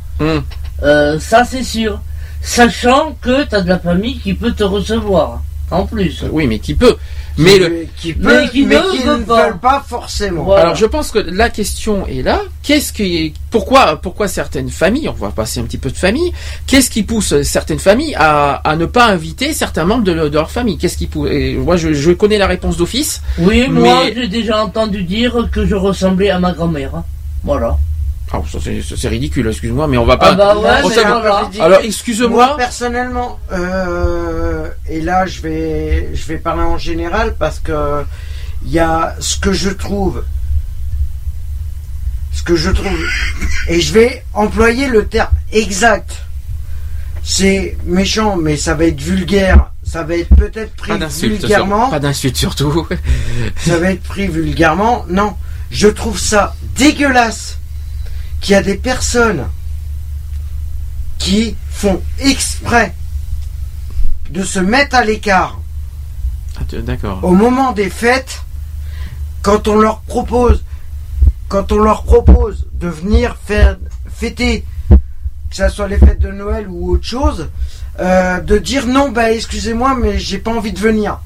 euh, 0.82 1.18
ça 1.18 1.44
c'est 1.44 1.64
sûr. 1.64 2.00
Sachant 2.40 3.16
que 3.20 3.42
t'as 3.44 3.60
de 3.62 3.68
la 3.68 3.78
famille 3.80 4.18
qui 4.20 4.32
peut 4.34 4.52
te 4.52 4.62
recevoir. 4.64 5.42
En 5.70 5.84
plus. 5.84 6.24
Oui, 6.30 6.46
mais 6.46 6.60
qui 6.60 6.74
peut. 6.74 6.96
Mais 7.38 7.56
le, 7.58 7.86
qui 7.96 8.12
peut, 8.14 8.40
Mais 8.42 8.48
qui 8.50 8.66
mais 8.66 8.74
ne 8.76 8.90
qui 8.90 8.98
veut 8.98 9.16
ne 9.18 9.22
pas. 9.24 9.44
veulent 9.46 9.58
pas 9.58 9.84
forcément. 9.88 10.42
Voilà. 10.44 10.62
Alors 10.62 10.74
je 10.74 10.86
pense 10.86 11.10
que 11.12 11.18
la 11.20 11.48
question 11.50 12.06
est 12.06 12.22
là. 12.22 12.40
Qu'est-ce 12.62 12.92
qui, 12.92 13.32
pourquoi, 13.50 13.96
pourquoi 14.00 14.26
certaines 14.28 14.68
familles, 14.70 15.08
on 15.08 15.12
va 15.12 15.30
passer 15.30 15.60
un 15.60 15.62
petit 15.62 15.78
peu 15.78 15.90
de 15.90 15.96
famille, 15.96 16.32
qu'est-ce 16.66 16.90
qui 16.90 17.02
pousse 17.04 17.40
certaines 17.42 17.78
familles 17.78 18.14
à, 18.18 18.54
à 18.68 18.76
ne 18.76 18.86
pas 18.86 19.06
inviter 19.06 19.54
certains 19.54 19.84
membres 19.84 20.04
de, 20.04 20.12
le- 20.12 20.30
de 20.30 20.34
leur 20.34 20.50
famille? 20.50 20.76
Qu'est-ce 20.78 20.98
qui 20.98 21.06
pousse 21.06 21.30
et 21.30 21.54
Moi, 21.54 21.76
je, 21.76 21.92
je 21.94 22.10
connais 22.10 22.38
la 22.38 22.46
réponse 22.48 22.76
d'office. 22.76 23.22
Oui, 23.38 23.68
moi 23.68 24.02
Mais- 24.04 24.14
j'ai 24.14 24.28
déjà 24.28 24.62
entendu 24.64 25.04
dire 25.04 25.48
que 25.52 25.64
je 25.64 25.74
ressemblais 25.76 26.30
à 26.30 26.38
ma 26.40 26.52
grand-mère. 26.52 27.02
Voilà. 27.44 27.78
Alors, 28.30 28.46
ça, 28.48 28.58
c'est 28.96 29.08
ridicule, 29.08 29.46
excuse-moi, 29.48 29.86
mais 29.88 29.96
on 29.98 30.04
va 30.04 30.16
pas. 30.16 30.30
Ah 30.32 30.34
bah 30.34 30.56
ouais, 30.58 30.68
on 30.84 30.88
mais 30.88 30.94
s'en- 30.94 31.02
voilà. 31.02 31.50
Alors, 31.60 31.78
Moi, 31.78 31.84
excuse-moi. 31.84 32.56
personnellement, 32.56 33.38
euh, 33.52 34.68
et 34.88 35.00
là, 35.00 35.26
je 35.26 35.40
vais, 35.40 36.10
je 36.14 36.26
vais 36.26 36.38
parler 36.38 36.62
en 36.62 36.78
général 36.78 37.34
parce 37.38 37.58
que 37.60 38.04
il 38.64 38.72
y 38.72 38.78
a 38.78 39.14
ce 39.20 39.38
que 39.38 39.52
je 39.52 39.70
trouve, 39.70 40.24
ce 42.32 42.42
que 42.42 42.56
je 42.56 42.70
trouve, 42.70 42.98
et 43.68 43.80
je 43.80 43.92
vais 43.92 44.24
employer 44.34 44.88
le 44.88 45.06
terme 45.06 45.30
exact. 45.52 46.24
C'est 47.24 47.76
méchant, 47.84 48.36
mais 48.36 48.56
ça 48.56 48.74
va 48.74 48.84
être 48.84 49.00
vulgaire. 49.00 49.70
Ça 49.84 50.02
va 50.02 50.16
être 50.16 50.34
peut-être 50.34 50.74
pris 50.76 50.98
Pas 50.98 51.06
vulgairement. 51.08 51.82
sur- 51.84 51.90
pas 51.90 52.00
d'insultes 52.00 52.36
surtout. 52.36 52.86
ça 53.56 53.78
va 53.78 53.90
être 53.92 54.02
pris 54.02 54.28
vulgairement. 54.28 55.04
Non, 55.08 55.34
je 55.70 55.88
trouve 55.88 56.18
ça 56.18 56.54
dégueulasse 56.76 57.58
qu'il 58.40 58.52
y 58.52 58.56
a 58.56 58.62
des 58.62 58.76
personnes 58.76 59.46
qui 61.18 61.56
font 61.70 62.00
exprès 62.20 62.94
de 64.30 64.42
se 64.42 64.58
mettre 64.58 64.94
à 64.96 65.04
l'écart 65.04 65.58
Ah, 66.56 66.62
D'accord. 66.82 67.20
au 67.22 67.32
moment 67.32 67.72
des 67.72 67.90
fêtes 67.90 68.42
quand 69.42 69.68
on 69.68 69.76
leur 69.76 70.00
propose 70.02 70.64
quand 71.48 71.72
on 71.72 71.78
leur 71.78 72.02
propose 72.04 72.66
de 72.74 72.88
venir 72.88 73.36
faire 73.44 73.78
fêter 74.14 74.64
que 74.90 75.56
ce 75.56 75.68
soit 75.70 75.88
les 75.88 75.98
fêtes 75.98 76.20
de 76.20 76.30
Noël 76.30 76.66
ou 76.68 76.90
autre 76.92 77.04
chose 77.06 77.48
euh, 78.00 78.40
de 78.40 78.58
dire 78.58 78.86
non 78.86 79.10
bah 79.10 79.32
excusez-moi 79.32 79.94
mais 79.94 80.18
j'ai 80.18 80.38
pas 80.38 80.50
envie 80.52 80.72
de 80.72 80.78
venir 80.78 81.20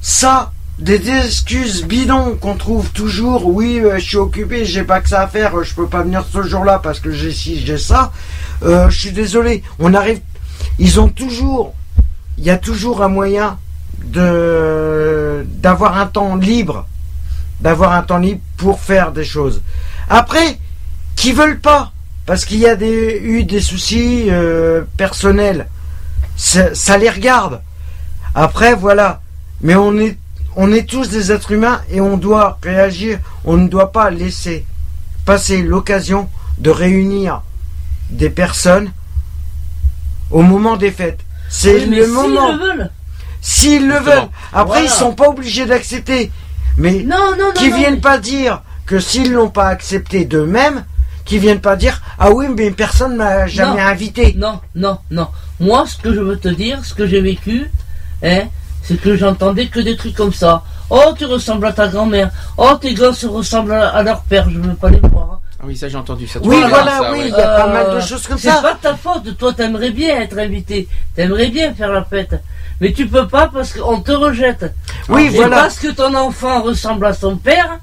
ça 0.00 0.52
des 0.78 1.08
excuses 1.10 1.84
bidons 1.84 2.36
qu'on 2.36 2.56
trouve 2.56 2.90
toujours. 2.90 3.46
Oui 3.46 3.80
euh, 3.80 3.98
je 3.98 4.04
suis 4.04 4.16
occupé 4.16 4.64
j'ai 4.64 4.82
pas 4.82 5.00
que 5.00 5.08
ça 5.08 5.22
à 5.22 5.28
faire 5.28 5.58
euh, 5.58 5.64
je 5.64 5.74
peux 5.74 5.86
pas 5.86 6.02
venir 6.02 6.24
ce 6.30 6.42
jour-là 6.42 6.80
parce 6.82 7.00
que 7.00 7.12
j'ai 7.12 7.32
ci 7.32 7.64
j'ai 7.64 7.78
ça. 7.78 8.12
Euh, 8.62 8.88
je 8.90 8.98
suis 8.98 9.12
désolé 9.12 9.62
on 9.78 9.94
arrive 9.94 10.20
ils 10.78 10.98
ont 10.98 11.08
toujours 11.08 11.74
il 12.38 12.44
y 12.44 12.50
a 12.50 12.56
toujours 12.56 13.02
un 13.02 13.08
moyen 13.08 13.58
de 14.04 15.46
d'avoir 15.46 15.98
un 15.98 16.06
temps 16.06 16.36
libre 16.36 16.86
d'avoir 17.60 17.92
un 17.92 18.02
temps 18.02 18.18
libre 18.18 18.40
pour 18.56 18.80
faire 18.80 19.12
des 19.12 19.24
choses. 19.24 19.62
Après 20.08 20.58
qui 21.14 21.32
veulent 21.32 21.60
pas 21.60 21.92
parce 22.26 22.44
qu'il 22.44 22.58
y 22.58 22.66
a 22.66 22.76
eu 22.80 23.44
des 23.44 23.60
soucis 23.60 24.30
personnels 24.96 25.68
ça 26.36 26.98
les 26.98 27.10
regarde. 27.10 27.60
Après 28.34 28.74
voilà 28.74 29.20
mais 29.60 29.76
on 29.76 29.96
est 29.98 30.16
on 30.56 30.70
est 30.72 30.88
tous 30.88 31.08
des 31.08 31.32
êtres 31.32 31.52
humains 31.52 31.80
et 31.90 32.00
on 32.00 32.16
doit 32.16 32.58
réagir 32.62 33.18
on 33.44 33.56
ne 33.56 33.68
doit 33.68 33.92
pas 33.92 34.10
laisser 34.10 34.66
passer 35.24 35.62
l'occasion 35.62 36.28
de 36.58 36.70
réunir 36.70 37.42
des 38.10 38.30
personnes 38.30 38.92
au 40.30 40.42
moment 40.42 40.76
des 40.76 40.90
fêtes 40.90 41.20
c'est 41.48 41.74
Oui, 41.74 41.86
le 41.96 42.04
s'ils 42.04 42.12
moment 42.12 42.52
le 42.52 42.58
veulent. 42.58 42.90
S'ils 43.42 43.86
le 43.88 43.96
veulent. 43.98 44.28
Après, 44.52 44.64
Voilà. 44.80 44.84
ils 44.84 44.88
sont 44.88 45.12
pas 45.12 45.28
obligés 45.28 45.66
d'accepter. 45.66 46.30
Mais 46.78 47.02
Non, 47.02 47.16
non, 47.32 47.48
non. 47.48 47.52
qui 47.54 47.70
viennent 47.70 47.96
mais- 47.96 48.00
pas 48.00 48.16
dire 48.18 48.62
que 48.86 48.98
s'ils 49.00 49.32
l'ont 49.32 49.50
pas 49.50 49.66
accepté 49.68 50.24
d'eux-mêmes, 50.24 50.84
qui 51.26 51.38
viennent 51.38 51.60
pas 51.60 51.76
dire 51.76 52.00
ah 52.18 52.30
oui 52.30 52.46
mais 52.56 52.70
personne 52.70 53.16
m'a 53.16 53.46
jamais 53.48 53.82
Non. 53.82 53.86
invité. 53.88 54.34
Non, 54.38 54.60
non, 54.74 54.98
non. 55.10 55.28
Moi, 55.60 55.84
ce 55.86 55.98
que 55.98 56.14
je 56.14 56.20
veux 56.20 56.38
te 56.38 56.48
dire, 56.48 56.82
ce 56.84 56.94
que 56.94 57.06
j'ai 57.06 57.20
vécu, 57.20 57.70
hein, 58.22 58.44
c'est 58.82 59.00
que 59.00 59.16
j'entendais 59.16 59.66
que 59.66 59.80
des 59.80 59.96
trucs 59.96 60.14
comme 60.14 60.32
ça. 60.32 60.62
Oh, 60.90 61.14
tu 61.16 61.24
ressembles 61.24 61.66
à 61.66 61.72
ta 61.72 61.88
grand-mère. 61.88 62.30
Oh, 62.56 62.72
tes 62.80 62.94
gosses 62.94 63.24
ressemblent 63.24 63.72
à, 63.72 64.02
leur 64.02 64.22
père. 64.22 64.48
Je 64.50 64.58
veux 64.58 64.74
pas 64.74 64.90
les 64.90 65.00
voir. 65.00 65.28
hein. 65.34 65.38
Ah 65.60 65.64
oui, 65.66 65.76
ça 65.76 65.88
j'ai 65.88 65.96
entendu 65.96 66.26
ça. 66.26 66.40
Oui, 66.42 66.56
Voilà, 66.68 66.98
ça, 66.98 67.12
oui, 67.12 67.18
ouais. 67.20 67.28
il 67.28 67.30
y 67.30 67.34
a 67.34 67.46
pas 67.56 67.68
Euh, 67.68 67.72
mal 67.72 67.94
de 67.94 68.00
choses 68.00 68.26
comme 68.26 68.36
C'est 68.36 68.48
ça. 68.50 68.60
pas 68.60 68.74
ta 68.80 68.94
faute. 68.96 69.36
Toi, 69.38 69.52
t'aimerais 69.52 69.90
bien 69.90 70.20
être 70.20 70.36
invité. 70.38 70.88
T'aimerais 71.14 71.48
bien 71.48 71.72
faire 71.72 71.92
la 71.92 72.04
fête. 72.04 72.42
Mais 72.80 72.92
tu 72.92 73.06
peux 73.06 73.28
pas 73.28 73.46
parce 73.48 73.72
qu'on 73.72 74.00
te 74.00 74.10
rejette. 74.10 74.74
Oui, 75.08 75.26
Et 75.26 75.28
voilà. 75.36 75.56
parce 75.60 75.78
que 75.78 75.88
ton 75.92 76.12
enfant 76.14 76.62
ressemble 76.62 77.06
à 77.06 77.12
son 77.14 77.36
père, 77.36 77.78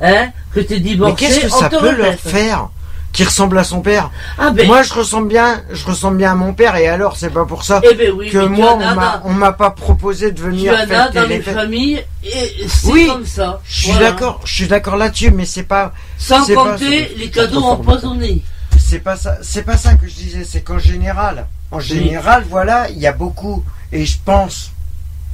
hein, 0.00 0.28
que 0.54 0.60
t'es 0.60 0.74
Mais 0.74 0.80
divorcé, 0.80 1.14
qu'est-ce 1.16 1.40
que 1.40 1.52
on 1.54 1.58
ça 1.58 1.68
te 1.70 1.76
peut 1.76 1.90
leur 1.96 2.06
rejette. 2.08 2.20
faire? 2.20 2.68
Qui 3.12 3.24
ressemble 3.24 3.58
à 3.58 3.64
son 3.64 3.80
père 3.82 4.10
Ah 4.38 4.50
ben, 4.50 4.66
Moi, 4.66 4.82
je 4.82 4.92
ressemble 4.94 5.28
bien, 5.28 5.62
je 5.70 5.84
ressemble 5.84 6.16
bien 6.16 6.32
à 6.32 6.34
mon 6.34 6.54
père 6.54 6.76
et 6.76 6.88
alors 6.88 7.16
c'est 7.16 7.28
pas 7.30 7.44
pour 7.44 7.62
ça 7.64 7.80
eh 7.84 7.94
ben 7.94 8.10
oui, 8.12 8.30
que 8.30 8.38
moi 8.38 8.78
on 9.24 9.32
m'a 9.34 9.52
pas 9.52 9.70
proposé 9.70 10.32
de 10.32 10.40
venir 10.40 10.74
fêter 10.78 11.14
dans 11.14 11.26
les 11.28 11.40
familles 11.42 12.02
et 12.24 12.66
c'est 12.68 12.90
Oui, 12.90 13.06
comme 13.08 13.26
ça. 13.26 13.60
Je 13.64 13.74
suis 13.82 13.92
Voilà. 13.92 14.10
d'accord, 14.12 14.40
je 14.44 14.54
suis 14.54 14.66
d'accord 14.66 14.96
là-dessus, 14.96 15.30
mais 15.30 15.44
c'est 15.44 15.62
pas 15.64 15.92
Sans 16.16 16.46
pas- 16.46 16.54
compter 16.54 17.14
les 17.18 17.30
cadeaux 17.30 17.62
empoisonnés. 17.64 18.42
c'est 18.78 19.00
pas 19.00 19.16
ça 19.16 19.36
c'est 19.42 19.62
pas 19.62 19.76
ça 19.76 19.94
que 19.94 20.08
je 20.08 20.14
disais 20.14 20.44
c'est 20.44 20.62
qu'en 20.62 20.78
général 20.78 21.46
en 21.70 21.80
général 21.80 22.44
voilà 22.48 22.88
il 22.90 22.98
y 22.98 23.06
a 23.06 23.12
beaucoup 23.12 23.62
et 23.92 24.06
je 24.06 24.16
pense 24.24 24.70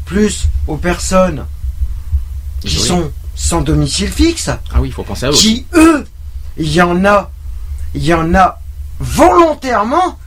plus 0.05 0.49
aux 0.67 0.77
personnes 0.77 1.45
qui 2.61 2.77
Oui. 2.77 2.83
sont 2.89 3.13
sans 3.37 3.61
domicile 3.61 4.11
fixe 4.11 4.49
Ah 4.75 4.81
oui, 4.81 4.89
il 4.89 4.93
faut 4.93 5.05
penser 5.05 5.27
à 5.27 5.29
eux. 5.29 5.33
qui 5.33 5.65
eux 5.75 6.05
il 6.57 6.73
y 6.73 6.83
en 6.83 7.05
a 7.05 7.31
il 7.95 8.05
y 8.05 8.15
en 8.15 8.35
a 8.35 8.59
volontairement 9.01 10.19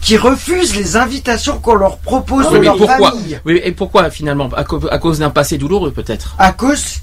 qui 0.00 0.16
refusent 0.16 0.76
les 0.76 0.96
invitations 0.96 1.58
qu'on 1.58 1.74
leur 1.74 1.98
propose 1.98 2.46
Oui, 2.46 2.52
de 2.54 2.58
mais 2.58 2.64
leur 2.66 2.76
pourquoi 2.76 3.10
famille 3.12 3.40
Oui, 3.44 3.60
et 3.64 3.72
pourquoi 3.72 4.10
finalement 4.10 4.48
à, 4.56 4.64
cause 4.98 5.18
d'un 5.18 5.30
passé 5.30 5.58
douloureux 5.58 5.90
peut-être? 5.90 6.34
À 6.38 6.52
cause 6.52 7.00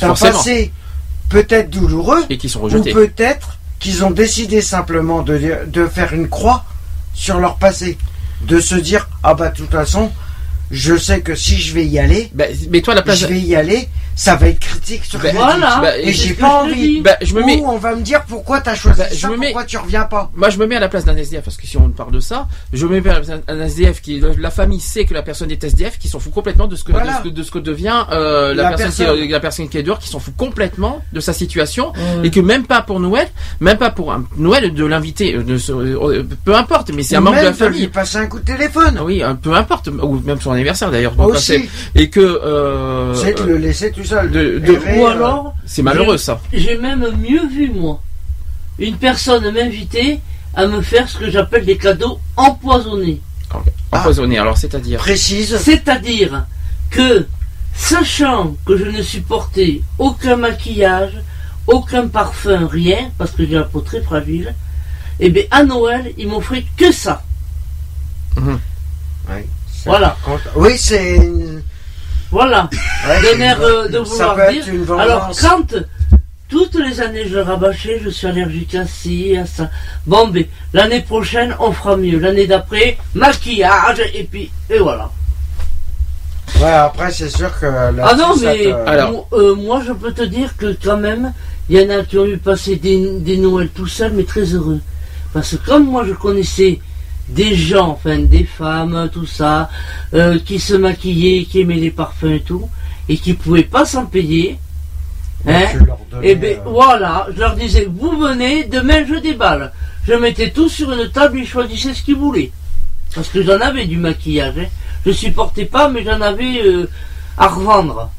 d'un 0.00 0.14
passé 0.14 0.72
peut-être 1.28 1.70
douloureux 1.70 2.24
Et 2.30 2.36
qui 2.38 2.48
sont 2.48 2.60
ou 2.60 2.64
rejetés. 2.64 2.92
peut-être 2.92 3.58
qu'ils 3.78 4.04
ont 4.04 4.10
décidé 4.10 4.60
simplement 4.60 5.22
de, 5.22 5.58
de 5.66 5.86
faire 5.86 6.12
une 6.12 6.28
croix 6.28 6.64
sur 7.14 7.38
leur 7.38 7.56
passé. 7.56 7.98
De 8.42 8.58
se 8.60 8.74
dire, 8.74 9.08
ah 9.22 9.34
bah 9.34 9.48
de 9.50 9.56
toute 9.56 9.70
façon, 9.70 10.10
je 10.70 10.96
sais 10.96 11.20
que 11.20 11.34
si 11.34 11.58
je 11.60 11.72
vais 11.72 11.86
y 11.86 11.98
aller, 11.98 12.30
Bah, 12.34 12.44
mais 12.70 12.82
toi 12.82 12.92
à 12.94 12.96
la 12.96 13.02
place. 13.02 13.18
je 13.18 13.26
vais 13.26 13.38
y 13.40 13.54
aller, 13.54 13.88
ça 14.16 14.36
va 14.36 14.48
être 14.48 14.58
critique 14.60 15.04
sur 15.04 15.18
Bah. 15.20 15.28
Voilà. 15.34 15.78
bah, 15.80 15.98
Et 15.98 16.12
j'ai 16.12 16.34
pas 16.34 16.62
envie. 16.62 17.00
Bah, 17.00 17.16
je 17.22 17.34
me 17.34 17.42
Ou 17.42 17.46
mets. 17.46 17.62
on 17.64 17.78
va 17.78 17.94
me 17.94 18.02
dire 18.02 18.22
pourquoi 18.28 18.60
t'as 18.60 18.74
choisi 18.74 18.98
Bah, 18.98 19.06
je 19.12 19.16
ça, 19.16 19.28
mets- 19.30 19.46
pourquoi 19.46 19.64
tu 19.64 19.76
reviens 19.76 20.04
pas. 20.04 20.30
Moi, 20.34 20.50
je 20.50 20.58
me 20.58 20.66
mets 20.66 20.76
à 20.76 20.80
la 20.80 20.88
place 20.88 21.04
d'un 21.04 21.16
SDF, 21.16 21.44
parce 21.44 21.56
que 21.56 21.66
si 21.66 21.76
on 21.76 21.88
parle 21.90 22.12
de 22.12 22.20
ça, 22.20 22.46
je 22.72 22.86
me 22.86 23.00
mets 23.00 23.10
à 23.10 23.14
la 23.14 23.20
place 23.20 23.40
d'un 23.46 23.60
SDF 23.64 24.00
qui, 24.02 24.20
la 24.38 24.50
famille 24.50 24.80
sait 24.80 25.04
que 25.04 25.14
la 25.14 25.22
personne 25.22 25.50
est 25.50 25.62
SDF, 25.62 25.98
qui 25.98 26.08
s'en 26.08 26.18
fout 26.20 26.32
complètement 26.32 26.66
de 26.66 26.76
ce 26.76 26.84
que, 26.84 26.92
Voilà. 26.92 27.12
de, 27.12 27.16
ce 27.18 27.22
que, 27.24 27.28
de 27.28 27.42
ce 27.42 27.50
que 27.50 27.58
devient 27.58 28.04
euh, 28.12 28.54
la, 28.54 28.62
La 28.64 28.68
personne, 28.70 28.86
personne. 28.86 29.16
Qui 29.16 29.22
est, 29.24 29.28
la 29.28 29.40
personne 29.40 29.68
qui 29.68 29.78
est 29.78 29.82
dehors, 29.82 29.98
qui 29.98 30.08
s'en 30.08 30.18
fout 30.20 30.34
complètement 30.36 31.02
de 31.12 31.20
sa 31.20 31.32
situation, 31.32 31.92
et 32.22 32.30
que 32.30 32.40
même 32.40 32.66
pas 32.66 32.82
pour 32.82 33.00
Noël, 33.00 33.28
même 33.60 33.78
pas 33.78 33.90
pour 33.90 34.12
un 34.12 34.24
Noël 34.36 34.72
de 34.74 34.84
l'inviter, 34.84 35.34
euh, 35.34 35.42
euh, 35.70 36.22
peu 36.44 36.54
importe, 36.54 36.90
mais 36.94 37.02
c'est 37.02 37.16
un 37.16 37.20
membre 37.20 37.38
de 37.38 37.44
la 37.44 37.50
de 37.50 37.56
lui 37.56 37.58
famille. 37.64 37.88
passer 37.88 38.18
un 38.18 38.26
coup 38.26 38.38
de 38.38 38.44
téléphone. 38.44 39.00
Oui, 39.02 39.22
peu 39.42 39.52
importe, 39.54 39.88
ou 39.88 40.20
même 40.24 40.40
son 40.40 40.52
anniversaire 40.52 40.90
d'ailleurs. 40.90 41.14
Et 41.94 42.10
que 42.10 42.20
euh, 42.20 43.14
c'est 43.14 43.34
de 43.38 43.44
le 43.44 43.56
laisser 43.56 43.90
tout 44.04 44.10
seul. 44.10 44.30
de- 44.30 44.58
de- 44.58 44.72
Errer, 44.72 44.98
Ou 45.00 45.06
euh, 45.06 45.10
alors, 45.10 45.54
c'est 45.66 45.82
malheureux 45.82 46.18
ça. 46.18 46.40
j'ai 46.52 46.76
même 46.78 47.06
mieux 47.18 47.46
vu, 47.48 47.70
moi. 47.70 48.00
Une 48.78 48.96
personne 48.96 49.50
m'inviter 49.52 50.20
à 50.54 50.66
me 50.66 50.80
faire 50.82 51.08
ce 51.08 51.18
que 51.18 51.30
j'appelle 51.30 51.64
des 51.64 51.76
cadeaux 51.76 52.18
empoisonnés. 52.36 53.20
Empoisonné. 53.92 54.38
Alors 54.38 54.56
c'est-à-dire. 54.58 54.98
précise. 54.98 55.56
C'est-à-dire 55.58 56.46
que, 56.90 57.26
sachant 57.74 58.56
que 58.66 58.76
je 58.76 58.84
ne 58.84 59.02
supportais 59.02 59.82
aucun 59.98 60.36
maquillage, 60.36 61.12
aucun 61.66 62.08
parfum, 62.08 62.66
rien, 62.70 63.10
parce 63.18 63.30
que 63.30 63.46
j'ai 63.46 63.54
la 63.54 63.62
peau 63.64 63.80
très 63.80 64.02
fragile, 64.02 64.54
et 65.20 65.30
bien 65.30 65.44
à 65.50 65.62
Noël, 65.64 66.12
ils 66.18 66.28
m'offraient 66.28 66.64
que 66.76 66.90
ça. 66.92 67.22
Oui, 68.36 69.42
c'est- 69.72 69.88
Voilà. 69.88 70.16
Oui, 70.56 70.72
c'est. 70.76 71.30
Voilà. 72.34 72.68
ouais, 73.08 73.40
air 73.40 73.56
une- 73.58 73.64
euh, 73.64 73.88
de 73.88 74.04
ça 74.04 74.10
vouloir 74.10 74.34
peut 74.34 74.52
dire. 74.52 74.62
être 74.68 74.74
une 74.74 75.00
Alors, 75.00 75.30
quand 75.40 75.74
toutes 76.48 76.74
les 76.74 77.00
années 77.00 77.28
je 77.28 77.38
rabâchais, 77.38 78.00
je 78.04 78.10
suis 78.10 78.26
allergique 78.26 78.74
à 78.74 78.86
ci, 78.86 79.36
à 79.36 79.46
ça. 79.46 79.70
Bon, 80.04 80.26
ben, 80.26 80.44
l'année 80.72 81.00
prochaine, 81.02 81.54
on 81.60 81.70
fera 81.70 81.96
mieux. 81.96 82.18
L'année 82.18 82.48
d'après, 82.48 82.98
maquillage, 83.14 84.00
et 84.14 84.24
puis, 84.24 84.50
et 84.68 84.78
voilà. 84.78 85.10
Ouais, 86.60 86.72
après, 86.72 87.12
c'est 87.12 87.30
sûr 87.30 87.50
que. 87.60 87.66
Ah 87.66 88.14
non, 88.16 88.34
mais 88.40 88.64
te- 88.64 88.88
Alors. 88.88 89.10
mo- 89.12 89.26
euh, 89.32 89.54
moi, 89.54 89.80
je 89.86 89.92
peux 89.92 90.12
te 90.12 90.22
dire 90.22 90.56
que 90.56 90.76
quand 90.84 90.96
même, 90.96 91.32
il 91.68 91.80
y 91.80 91.86
en 91.86 91.90
a 91.98 92.02
qui 92.02 92.18
ont 92.18 92.26
eu 92.26 92.36
passé 92.38 92.76
des, 92.76 93.20
des 93.20 93.36
Noëls 93.36 93.68
tout 93.68 93.86
seuls, 93.86 94.12
mais 94.12 94.24
très 94.24 94.44
heureux. 94.54 94.80
Parce 95.32 95.52
que 95.56 95.66
comme 95.66 95.84
moi, 95.86 96.04
je 96.06 96.12
connaissais 96.14 96.80
des 97.28 97.54
gens, 97.54 97.90
enfin 97.90 98.18
des 98.18 98.44
femmes, 98.44 99.08
tout 99.12 99.26
ça, 99.26 99.70
euh, 100.12 100.38
qui 100.38 100.58
se 100.58 100.74
maquillaient, 100.74 101.44
qui 101.44 101.60
aimaient 101.60 101.74
les 101.76 101.90
parfums 101.90 102.34
et 102.34 102.40
tout, 102.40 102.68
et 103.08 103.16
qui 103.16 103.34
pouvaient 103.34 103.62
pas 103.62 103.84
s'en 103.84 104.06
payer, 104.06 104.58
hein, 105.46 105.62
et 106.22 106.34
ben 106.34 106.58
euh, 106.58 106.62
voilà, 106.66 107.26
je 107.34 107.40
leur 107.40 107.54
disais, 107.56 107.88
vous 107.90 108.18
venez, 108.18 108.64
demain 108.64 109.04
je 109.06 109.16
déballe. 109.16 109.72
Je 110.06 110.12
mettais 110.14 110.50
tout 110.50 110.68
sur 110.68 110.92
une 110.92 111.08
table, 111.10 111.38
ils 111.38 111.46
choisissaient 111.46 111.94
ce 111.94 112.02
qu'ils 112.02 112.16
voulaient. 112.16 112.50
Parce 113.14 113.28
que 113.28 113.42
j'en 113.42 113.58
avais 113.60 113.86
du 113.86 113.96
maquillage. 113.96 114.58
Hein. 114.58 114.66
Je 115.06 115.12
supportais 115.12 115.64
pas, 115.64 115.88
mais 115.88 116.04
j'en 116.04 116.20
avais 116.20 116.60
euh, 116.62 116.90
à 117.38 117.48
revendre. 117.48 118.10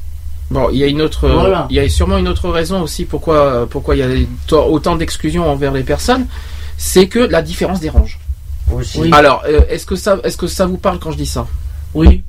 Bon, 0.50 0.68
il 0.72 0.78
y 0.78 0.84
a 0.84 0.86
une 0.88 1.00
autre, 1.00 1.28
Voilà. 1.28 1.66
il 1.70 1.76
y 1.76 1.80
a 1.80 1.88
sûrement 1.88 2.18
une 2.18 2.28
autre 2.28 2.48
raison 2.50 2.82
aussi 2.82 3.04
pourquoi, 3.04 3.68
pourquoi 3.68 3.96
il 3.96 3.98
y 3.98 4.02
a 4.02 4.56
autant 4.56 4.96
d'exclusion 4.96 5.48
envers 5.48 5.72
les 5.72 5.82
personnes, 5.82 6.26
c'est 6.76 7.08
que 7.08 7.18
la 7.18 7.42
différence 7.42 7.80
dérange. 7.80 8.18
Aussi. 8.72 9.00
Oui. 9.00 9.10
Alors, 9.12 9.42
euh, 9.46 9.62
est-ce 9.68 9.86
que 9.86 9.96
ça, 9.96 10.18
est-ce 10.24 10.36
que 10.36 10.46
ça 10.46 10.66
vous 10.66 10.76
parle 10.76 10.98
quand 10.98 11.12
je 11.12 11.16
dis 11.16 11.26
ça? 11.26 11.46
Oui. 11.94 12.22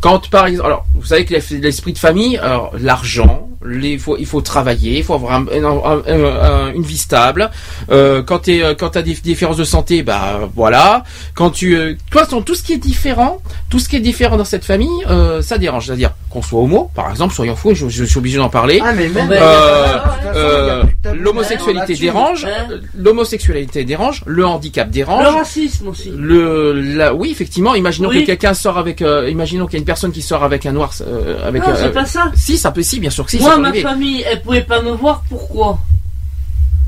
Quand 0.00 0.28
par 0.30 0.46
exemple, 0.46 0.66
alors 0.66 0.86
vous 0.94 1.04
savez 1.04 1.24
que 1.24 1.34
l'es- 1.34 1.58
l'esprit 1.60 1.92
de 1.92 1.98
famille, 1.98 2.38
alors 2.38 2.72
l'argent, 2.80 3.48
les, 3.64 3.98
faut, 3.98 4.16
il 4.18 4.24
faut 4.24 4.40
travailler, 4.40 4.96
il 4.98 5.04
faut 5.04 5.12
avoir 5.12 5.34
un- 5.34 5.46
un- 5.52 5.64
un- 5.64 6.02
un- 6.08 6.72
une 6.72 6.82
vie 6.82 6.96
stable. 6.96 7.50
Euh, 7.90 8.22
quand 8.22 8.38
tu 8.40 8.62
quand 8.78 8.88
t'as 8.90 9.02
des 9.02 9.12
différences 9.14 9.58
de 9.58 9.64
santé, 9.64 10.02
bah 10.02 10.40
voilà. 10.56 11.04
Quand 11.34 11.50
tu, 11.50 11.76
euh, 11.76 11.94
toi, 12.10 12.24
ton- 12.24 12.40
tout 12.40 12.54
ce 12.54 12.62
qui 12.62 12.72
est 12.72 12.78
différent, 12.78 13.42
tout 13.68 13.78
ce 13.78 13.88
qui 13.90 13.96
est 13.96 14.00
différent 14.00 14.38
dans 14.38 14.44
cette 14.46 14.64
famille, 14.64 15.04
euh, 15.10 15.42
ça 15.42 15.58
dérange. 15.58 15.86
C'est-à-dire 15.86 16.12
qu'on 16.30 16.40
soit 16.40 16.60
homo, 16.60 16.90
par 16.94 17.10
exemple, 17.10 17.34
soyons 17.34 17.54
fous, 17.56 17.74
je, 17.74 17.88
je 17.88 18.04
suis 18.04 18.16
obligé 18.18 18.38
d'en 18.38 18.48
parler. 18.48 18.80
Ah, 18.82 18.92
Euh, 18.92 18.94
de 18.94 19.98
toute 19.98 20.36
euh, 20.36 20.82
de 21.04 21.10
l'homosexualité 21.18 21.94
dérange, 21.96 22.44
Hein 22.46 22.68
euh, 22.70 22.78
l'homosexualité 22.96 23.84
dérange, 23.84 24.22
le 24.26 24.46
handicap 24.46 24.86
Le 24.86 24.92
dérange. 24.92 25.34
racisme 25.34 25.88
aussi. 25.88 26.10
Le, 26.16 26.72
la, 26.80 27.14
oui, 27.14 27.30
effectivement. 27.30 27.74
Imaginons 27.74 28.08
Oui. 28.08 28.20
que 28.22 28.26
quelqu'un 28.26 28.54
sort 28.54 28.78
avec, 28.78 29.02
euh, 29.02 29.28
imaginons 29.28 29.66
qu'il 29.66 29.74
y 29.74 29.76
a 29.76 29.80
une 29.80 29.84
personne 29.92 30.12
qui 30.12 30.22
sort 30.22 30.44
avec 30.44 30.64
un 30.66 30.72
noir, 30.78 30.90
euh, 31.00 31.48
avec. 31.48 31.62
Non, 31.62 31.70
euh, 31.70 31.76
c'est 31.80 31.92
pas 31.92 32.06
ça. 32.06 32.24
si, 32.36 32.56
ça 32.56 32.70
peut, 32.70 32.82
si, 32.90 33.00
bien 33.00 33.10
sûr 33.10 33.24
que 33.24 33.30
si. 33.32 33.38
ça 33.38 33.44
Moi, 33.44 33.58
ma 33.58 33.72
famille, 33.74 34.22
elle 34.30 34.40
pouvait 34.42 34.62
pas 34.72 34.80
me 34.82 34.92
voir. 34.92 35.22
Pourquoi? 35.28 35.78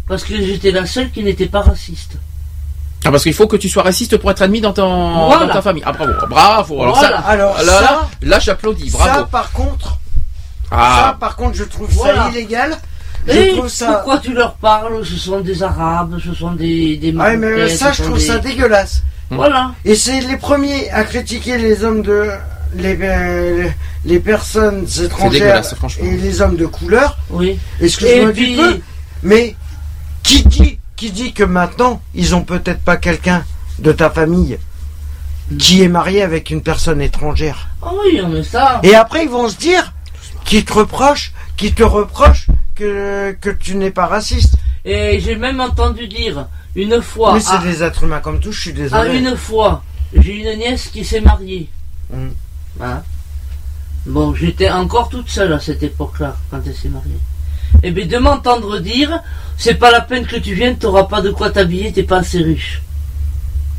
Parce 0.08 0.22
que 0.24 0.34
j'étais 0.36 0.70
la 0.70 0.86
seule 0.86 1.10
qui 1.10 1.22
n'était 1.24 1.46
pas 1.46 1.62
raciste. 1.62 2.12
Ah, 3.04 3.10
parce 3.10 3.24
qu'il 3.24 3.34
faut 3.34 3.48
que 3.48 3.56
tu 3.56 3.68
sois 3.68 3.82
raciste 3.82 4.16
pour 4.18 4.30
être 4.30 4.42
admis 4.42 4.60
dans, 4.60 4.72
ton, 4.72 5.26
Voilà. 5.26 5.46
dans 5.46 5.52
ta 5.54 5.62
famille. 5.62 5.82
Ah, 5.84 5.92
bravo, 5.92 6.12
bravo. 6.28 6.82
Alors 6.82 6.94
Voilà. 6.96 7.16
ça, 7.22 7.28
Alors, 7.28 7.56
là, 7.58 7.64
ça, 7.64 7.80
là, 7.82 8.08
là, 8.22 8.38
j'applaudis. 8.38 8.90
ça, 8.90 8.98
Bravo. 8.98 9.24
par 9.26 9.50
contre, 9.50 9.88
ça, 10.70 10.76
Ah, 11.10 11.16
par 11.18 11.34
contre, 11.34 11.56
je 11.56 11.64
trouve 11.64 11.88
Voilà. 11.90 12.24
ça 12.24 12.28
illégal. 12.30 12.78
Je 13.26 13.32
Et 13.32 13.52
trouve 13.56 13.68
ça. 13.68 13.86
pourquoi 13.94 14.18
tu 14.18 14.32
leur 14.32 14.54
parles? 14.54 15.04
Ce 15.04 15.16
sont 15.16 15.40
des 15.40 15.62
Arabes, 15.62 16.18
ce 16.24 16.32
sont 16.34 16.52
des, 16.52 16.96
des 16.96 17.12
Ah, 17.18 17.30
mais 17.36 17.36
Marocains, 17.50 17.76
ça, 17.76 17.92
je 17.92 18.02
trouve 18.04 18.18
des- 18.18 18.24
ça 18.30 18.38
dégueulasse. 18.38 19.02
Voilà. 19.30 19.72
Et 19.84 19.94
c'est 19.94 20.20
les 20.20 20.36
premiers 20.36 20.90
à 20.90 21.04
critiquer 21.04 21.56
les 21.58 21.82
hommes 21.84 22.02
de. 22.02 22.30
Les, 22.74 22.96
euh, 23.02 23.68
les 24.04 24.18
personnes 24.18 24.86
étrangères 25.02 25.62
et 26.00 26.16
les 26.16 26.40
hommes 26.40 26.56
de 26.56 26.66
couleur. 26.66 27.18
Oui. 27.30 27.58
Excuse-moi 27.80 28.32
puis- 28.32 28.56
peu, 28.56 28.80
mais 29.22 29.56
qui 30.22 30.42
dit, 30.44 30.78
qui 30.96 31.10
dit 31.10 31.32
que 31.34 31.44
maintenant 31.44 32.00
ils 32.14 32.34
ont 32.34 32.42
peut-être 32.44 32.80
pas 32.80 32.96
quelqu'un 32.96 33.44
de 33.78 33.92
ta 33.92 34.08
famille 34.10 34.58
qui 35.58 35.82
est 35.82 35.88
marié 35.88 36.22
avec 36.22 36.50
une 36.50 36.62
personne 36.62 37.00
étrangère? 37.02 37.68
Ah 37.82 37.90
oui, 38.02 38.20
mais 38.30 38.42
ça. 38.42 38.80
Et 38.82 38.94
après 38.94 39.24
ils 39.24 39.28
vont 39.30 39.48
se 39.48 39.56
dire 39.56 39.92
qu'ils 40.44 40.64
te 40.64 40.72
reprochent, 40.72 41.32
qu'ils 41.56 41.74
te 41.74 41.82
reprochent 41.82 42.46
que, 42.74 43.32
que 43.40 43.50
tu 43.50 43.74
n'es 43.76 43.90
pas 43.90 44.06
raciste. 44.06 44.54
Et 44.84 45.20
j'ai 45.20 45.36
même 45.36 45.60
entendu 45.60 46.08
dire 46.08 46.46
une 46.74 47.02
fois. 47.02 47.34
Mais 47.34 47.40
c'est 47.40 47.52
à- 47.54 47.58
des 47.58 47.82
êtres 47.82 48.04
humains 48.04 48.20
comme 48.20 48.40
tous, 48.40 48.52
je 48.52 48.60
suis 48.62 48.70
Ah, 48.70 49.04
désolé. 49.04 49.18
une 49.18 49.36
fois, 49.36 49.82
j'ai 50.14 50.36
une 50.36 50.56
nièce 50.58 50.86
qui 50.88 51.04
s'est 51.04 51.20
mariée. 51.20 51.68
Mm. 52.12 52.28
Hein? 52.80 53.02
Bon, 54.06 54.34
j'étais 54.34 54.70
encore 54.70 55.08
toute 55.08 55.28
seule 55.28 55.52
à 55.52 55.60
cette 55.60 55.82
époque-là, 55.82 56.36
quand 56.50 56.60
elle 56.66 56.74
s'est 56.74 56.88
mariée. 56.88 57.18
Et 57.82 57.90
bien, 57.90 58.06
de 58.06 58.18
m'entendre 58.18 58.78
dire, 58.78 59.22
c'est 59.56 59.74
pas 59.74 59.90
la 59.90 60.00
peine 60.00 60.26
que 60.26 60.36
tu 60.36 60.54
viennes, 60.54 60.76
t'auras 60.76 61.04
pas 61.04 61.22
de 61.22 61.30
quoi 61.30 61.50
t'habiller, 61.50 61.92
t'es 61.92 62.02
pas 62.02 62.18
assez 62.18 62.42
riche. 62.42 62.82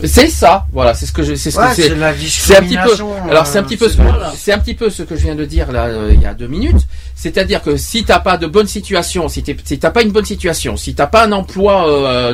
C'est 0.04 0.28
ça. 0.28 0.66
Voilà, 0.72 0.94
c'est 0.94 1.06
ce 1.06 1.12
que 1.12 1.24
je, 1.24 1.36
c'est 1.36 1.52
ce 1.52 1.58
Ouais, 1.60 1.70
que 1.70 1.76
c'est 1.76 1.82
c'est. 1.84 1.92
un 1.94 2.62
petit 2.64 2.76
peu. 2.78 2.90
discrimination. 2.90 3.10
Alors 3.30 3.48
c'est 3.48 3.60
un 3.60 3.64
petit 3.64 3.78
peu, 3.78 3.90
ce, 3.90 3.98
Voilà. 4.02 4.32
c'est 4.36 4.52
un 4.52 4.60
petit 4.60 4.74
peu 4.74 4.90
ce 4.90 5.04
que 5.04 5.16
je 5.16 5.24
viens 5.24 5.36
de 5.36 5.46
dire 5.46 5.72
là 5.72 5.86
euh, 5.86 6.12
il 6.14 6.22
y 6.22 6.26
a 6.26 6.34
deux 6.34 6.48
minutes. 6.48 6.82
C'est-à-dire 7.16 7.62
que 7.62 7.78
si 7.78 8.04
t'as 8.04 8.20
pas 8.20 8.38
de 8.38 8.48
bonne 8.48 8.68
situation, 8.68 9.30
si 9.30 9.44
t'as 9.44 9.92
pas 9.92 10.02
une 10.02 10.12
bonne 10.12 10.26
situation, 10.26 10.76
si 10.76 10.94
t'as 10.94 11.08
pas 11.08 11.26
un 11.26 11.32
emploi 11.32 11.88
euh, 11.88 12.34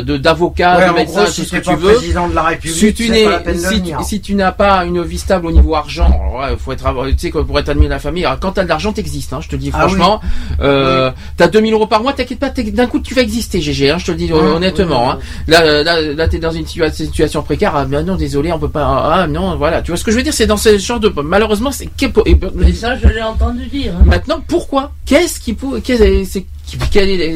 de 0.00 0.02
de- 0.04 0.16
d'avocat, 0.16 0.78
Ouais, 0.78 0.88
de 0.88 0.92
médecin, 0.94 1.14
gros, 1.22 1.24
tout 1.26 1.32
si 1.32 1.44
ce 1.44 1.56
que 1.56 1.62
tu 1.62 1.74
veux. 1.76 1.94
de 2.00 2.34
la 2.34 2.50
Si 2.64 2.94
tu 2.94 3.10
n'es, 3.10 3.24
de 3.26 3.54
si, 4.02 4.22
si 4.22 4.34
n'as 4.34 4.52
pas 4.52 4.84
une 4.84 5.02
vie 5.02 5.18
stable 5.18 5.46
au 5.46 5.52
niveau 5.52 5.74
argent, 5.74 6.06
alors 6.06 6.36
ouais, 6.50 6.56
faut 6.58 6.72
être, 6.72 6.84
tu 7.10 7.18
sais, 7.18 7.30
pour 7.30 7.58
être 7.58 7.68
admis 7.68 7.86
à 7.86 7.90
la 7.90 7.98
famille. 7.98 8.24
Alors, 8.24 8.38
quand 8.40 8.52
t'as 8.52 8.64
de 8.64 8.68
l'argent, 8.68 8.92
t'existes, 8.92 9.32
hein, 9.32 9.40
je 9.42 9.48
te 9.48 9.56
le 9.56 9.58
dis 9.60 9.70
Ah 9.74 9.80
franchement. 9.80 10.20
Euh, 10.60 11.10
T'as 11.36 11.48
2000 11.48 11.72
euros 11.74 11.86
par 11.86 12.02
mois, 12.02 12.12
t'inquiète 12.12 12.38
pas, 12.38 12.50
d'un 12.50 12.86
coup 12.86 13.00
tu 13.00 13.14
vas 13.14 13.22
exister, 13.22 13.60
GG, 13.60 13.90
hein, 13.90 13.98
je 13.98 14.06
te 14.06 14.10
le 14.12 14.16
dis 14.16 14.32
honnêtement. 14.32 15.08
oui, 15.08 15.12
hein. 15.14 15.18
Là, 15.48 15.82
là, 15.82 16.00
là, 16.00 16.28
t'es 16.28 16.38
dans 16.38 16.50
une 16.52 16.64
situa- 16.64 16.90
situation 17.06 17.42
précaire. 17.42 17.72
Ah, 17.74 17.84
ben 17.84 18.04
non, 18.04 18.16
désolé, 18.16 18.52
on 18.52 18.58
peut 18.58 18.68
pas. 18.68 18.84
Ah 19.12 19.26
non, 19.26 19.56
voilà. 19.56 19.82
Tu 19.82 19.90
vois 19.90 19.98
ce 19.98 20.04
que 20.04 20.10
je 20.10 20.16
veux 20.16 20.22
dire? 20.22 20.34
C'est 20.34 20.46
dans 20.46 20.56
ce 20.56 20.76
genre 20.78 21.00
de. 21.00 21.08
Malheureusement, 21.22 21.70
c'est. 21.72 21.88
et- 22.26 22.36
Mais 22.54 22.72
ça, 22.72 22.96
je 22.96 23.08
l'ai 23.08 23.22
entendu 23.22 23.66
dire. 23.66 23.94
hein. 23.98 24.04
Maintenant, 24.06 24.40
pourquoi? 24.46 24.92
Qu'est-ce 25.06 25.40
qui 25.40 25.52
pour 25.54 25.80
qu'est- 25.82 26.24
c'est 26.24 26.44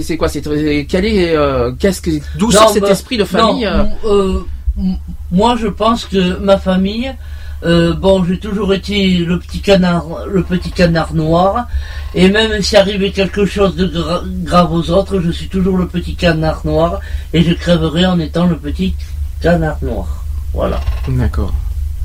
c'est 0.03 0.16
quoi? 0.16 0.29
C'est 0.29 0.42
quel 0.88 1.05
est 1.05 1.37
euh, 1.37 1.72
qu'est-ce 1.79 2.00
que 2.00 2.11
d'où 2.38 2.50
sort 2.53 2.70
cet 2.70 2.83
bah, 2.83 2.90
esprit 2.90 3.16
de 3.16 3.24
famille 3.24 3.64
non, 3.64 3.90
euh, 4.05 4.38
euh, 4.79 4.83
moi, 5.33 5.57
je 5.61 5.66
pense 5.68 6.05
que 6.05 6.38
ma 6.38 6.59
famille, 6.59 7.12
euh, 7.64 7.94
bon, 7.94 8.24
j'ai 8.24 8.38
toujours 8.38 8.74
été 8.74 9.18
le 9.18 9.38
petit 9.38 9.61
canard, 9.61 10.05
le 10.31 10.42
petit 10.42 10.70
canard 10.70 11.14
noir, 11.14 11.66
et 12.14 12.29
même 12.29 12.61
s'il 12.62 12.79
arrivait 12.79 13.11
quelque 13.11 13.46
chose 13.46 13.74
de 13.77 13.87
gra- 13.87 14.22
grave 14.44 14.72
aux 14.72 14.90
autres, 14.90 15.20
je 15.20 15.31
suis 15.31 15.48
toujours 15.48 15.77
le 15.79 15.87
petit 15.88 16.14
canard 16.14 16.61
noir, 16.64 17.00
et 17.33 17.42
je 17.42 17.53
crèverai 17.55 18.07
en 18.07 18.18
étant 18.20 18.46
le 18.46 18.57
petit 18.57 18.94
canard 19.44 19.76
noir. 19.83 20.24
Voilà. 20.54 20.80
D'accord. 21.07 21.52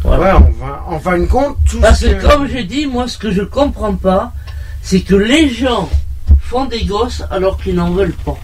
Ouais, 0.04 0.16
on 0.16 0.66
va, 0.66 0.84
en 0.88 1.00
fin 1.00 1.18
de 1.20 1.26
compte, 1.26 1.58
tout 1.70 1.80
Parce 1.80 2.00
ce 2.00 2.08
que 2.08 2.28
comme 2.28 2.48
j'ai 2.48 2.66
dit, 2.66 2.86
moi, 2.86 3.08
ce 3.08 3.18
que 3.18 3.32
je 3.32 3.42
comprends 3.42 3.96
pas, 3.96 4.34
c'est 4.82 5.02
que 5.02 5.16
les 5.16 5.50
gens 5.50 5.90
font 6.42 6.66
des 6.66 6.84
gosses 6.84 7.24
alors 7.32 7.58
qu'ils 7.58 7.76
n'en 7.76 7.92
veulent 7.92 8.14
pas. 8.26 8.38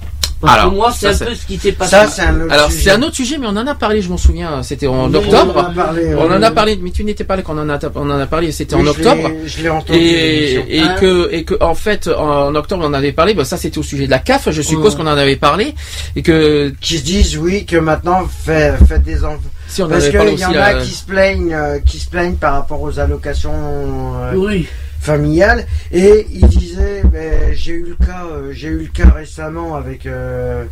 Alors, 0.47 0.69
que 0.71 0.75
moi, 0.75 0.91
c'est 0.91 1.07
ça, 1.07 1.09
un 1.09 1.13
c'est- 1.13 1.25
peu 1.25 1.35
ce 1.35 1.45
qui 1.45 1.57
s'est 1.57 1.71
passé. 1.71 1.91
Ça, 1.91 2.07
c'est 2.07 2.21
un 2.23 2.41
autre 2.41 2.53
Alors 2.53 2.71
sujet. 2.71 2.83
c'est 2.83 2.91
un 2.91 3.01
autre 3.01 3.15
sujet, 3.15 3.37
mais 3.37 3.47
on 3.47 3.57
en 3.57 3.67
a 3.67 3.75
parlé, 3.75 4.01
je 4.01 4.09
m'en 4.09 4.17
souviens. 4.17 4.63
C'était 4.63 4.87
en 4.87 5.09
Oui, 5.09 5.15
octobre. 5.15 5.53
On 5.55 5.59
en 5.59 5.63
a 5.63 5.69
parlé, 5.73 6.15
On 6.15 6.31
en 6.31 6.41
a 6.41 6.51
parlé, 6.51 6.79
mais 6.81 6.91
tu 6.91 7.03
n'étais 7.03 7.23
pas 7.23 7.35
là 7.35 7.41
quand 7.41 7.55
on 7.57 7.59
en 7.61 7.69
a, 7.69 7.79
on 7.95 8.09
en 8.09 8.19
a 8.19 8.25
parlé. 8.27 8.51
C'était 8.51 8.75
oui, 8.75 8.81
en 8.81 8.85
je 8.85 8.89
octobre. 8.91 9.27
l'ai- 9.29 9.47
Je 9.47 9.61
l'ai 9.63 9.69
entendu. 9.69 9.99
Et, 9.99 10.79
Hein 10.79 10.95
que 10.99 11.29
et 11.31 11.43
que 11.43 11.55
en 11.61 11.75
fait 11.75 12.07
en 12.07 12.53
octobre 12.55 12.83
on 12.83 12.87
en 12.87 12.93
avait 12.93 13.11
parlé. 13.11 13.33
Bah, 13.33 13.45
ça 13.45 13.57
c'était 13.57 13.77
au 13.77 13.83
sujet 13.83 14.05
de 14.05 14.11
la 14.11 14.19
CAF. 14.19 14.49
Je 14.51 14.61
suppose 14.61 14.93
Ouais. 14.95 15.01
qu'on 15.01 15.07
en 15.07 15.17
avait 15.17 15.35
parlé 15.35 15.73
et 16.15 16.21
que 16.21 16.73
Qui 16.81 16.97
se 16.99 17.03
disent, 17.03 17.37
oui, 17.37 17.65
que 17.65 17.77
maintenant, 17.77 18.27
fait- 18.45 18.73
faites 18.87 19.03
des 19.03 19.23
enfants. 19.23 19.39
si 19.67 19.81
on 19.81 19.85
en 19.85 19.89
Parce 19.89 20.05
qu'il 20.09 20.15
y 20.39 20.45
en 20.45 20.51
a 20.53 20.73
qui 20.75 20.91
se 20.91 21.03
plaignent, 21.05 21.53
euh, 21.53 21.79
qui 21.85 21.99
se 21.99 22.09
plaignent 22.09 22.35
par 22.35 22.53
rapport 22.53 22.81
aux 22.81 22.99
allocations 22.99 23.51
euh, 23.53 24.33
Oui. 24.35 24.67
Familiales. 25.05 25.65
Et 25.91 26.27
ils 26.31 26.47
disaient, 26.47 27.01
ben, 27.05 27.53
j'ai 27.53 27.73
eu 27.73 27.85
le 27.97 28.05
cas, 28.05 28.23
euh, 28.31 28.51
j'ai 28.51 28.67
eu 28.69 28.79
le 28.79 28.87
cas 28.87 29.09
récemment 29.09 29.75
avec, 29.75 30.05
euh, 30.05 30.65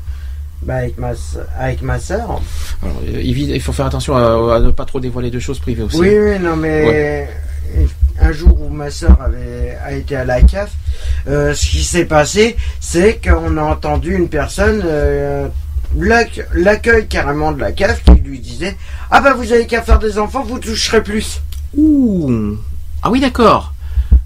bah, 0.63 0.75
avec 0.75 0.97
ma, 0.97 1.11
avec 1.57 1.81
ma 1.81 1.99
sœur. 1.99 2.41
alors, 2.81 3.01
euh, 3.07 3.21
il 3.21 3.37
il 3.51 3.61
faut 3.61 3.71
faire 3.73 3.85
attention 3.85 4.15
à, 4.17 4.55
à 4.55 4.59
ne 4.59 4.71
pas 4.71 4.85
trop 4.85 4.99
dévoiler 4.99 5.29
de 5.31 5.39
choses 5.39 5.59
privées 5.59 5.83
aussi. 5.83 5.97
Oui, 5.99 6.09
oui, 6.17 6.39
non, 6.39 6.55
mais 6.55 7.29
un 8.19 8.31
jour 8.31 8.61
où 8.61 8.69
ma 8.69 8.89
sœur 8.91 9.19
avait 9.21 9.75
a 9.83 9.93
été 9.93 10.15
à 10.15 10.23
la 10.25 10.41
CAF, 10.41 10.71
euh, 11.27 11.53
ce 11.53 11.65
qui 11.67 11.83
s'est 11.83 12.05
passé, 12.05 12.55
c'est 12.79 13.19
qu'on 13.23 13.57
a 13.57 13.61
entendu 13.63 14.15
une 14.15 14.29
personne, 14.29 14.83
l'acc- 15.97 16.45
l'accueil 16.53 17.07
carrément 17.07 17.51
de 17.51 17.59
la 17.59 17.71
CAF, 17.71 18.03
qui 18.03 18.11
lui 18.21 18.39
disait 18.39 18.75
Ah 19.09 19.21
bah 19.21 19.33
vous 19.33 19.51
avez 19.51 19.65
qu'à 19.65 19.81
faire 19.81 19.99
des 19.99 20.17
enfants, 20.19 20.43
vous 20.43 20.59
toucherez 20.59 21.01
plus. 21.01 21.41
Ouh. 21.75 22.55
Ah 23.01 23.09
oui 23.11 23.19
d'accord. 23.19 23.72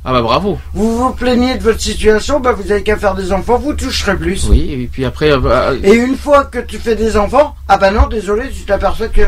Ah 0.09 0.13
bah 0.13 0.21
bravo. 0.21 0.57
Vous 0.73 0.95
vous 0.97 1.11
plaignez 1.11 1.57
de 1.57 1.63
votre 1.63 1.81
situation, 1.81 2.39
bah 2.39 2.53
vous 2.53 2.71
avez 2.71 2.81
qu'à 2.81 2.95
faire 2.95 3.13
des 3.13 3.33
enfants, 3.33 3.57
vous 3.57 3.73
toucherez 3.73 4.15
plus. 4.15 4.47
Oui 4.49 4.71
et 4.83 4.89
puis 4.89 5.03
après 5.03 5.31
euh, 5.33 5.37
bah, 5.39 5.71
Et 5.83 5.95
une 5.95 6.15
fois 6.15 6.45
que 6.45 6.59
tu 6.59 6.77
fais 6.77 6.95
des 6.95 7.17
enfants, 7.17 7.55
ah 7.67 7.77
bah 7.77 7.91
non, 7.91 8.07
désolé, 8.07 8.49
tu 8.49 8.61
t'aperçois 8.63 9.09
que 9.09 9.21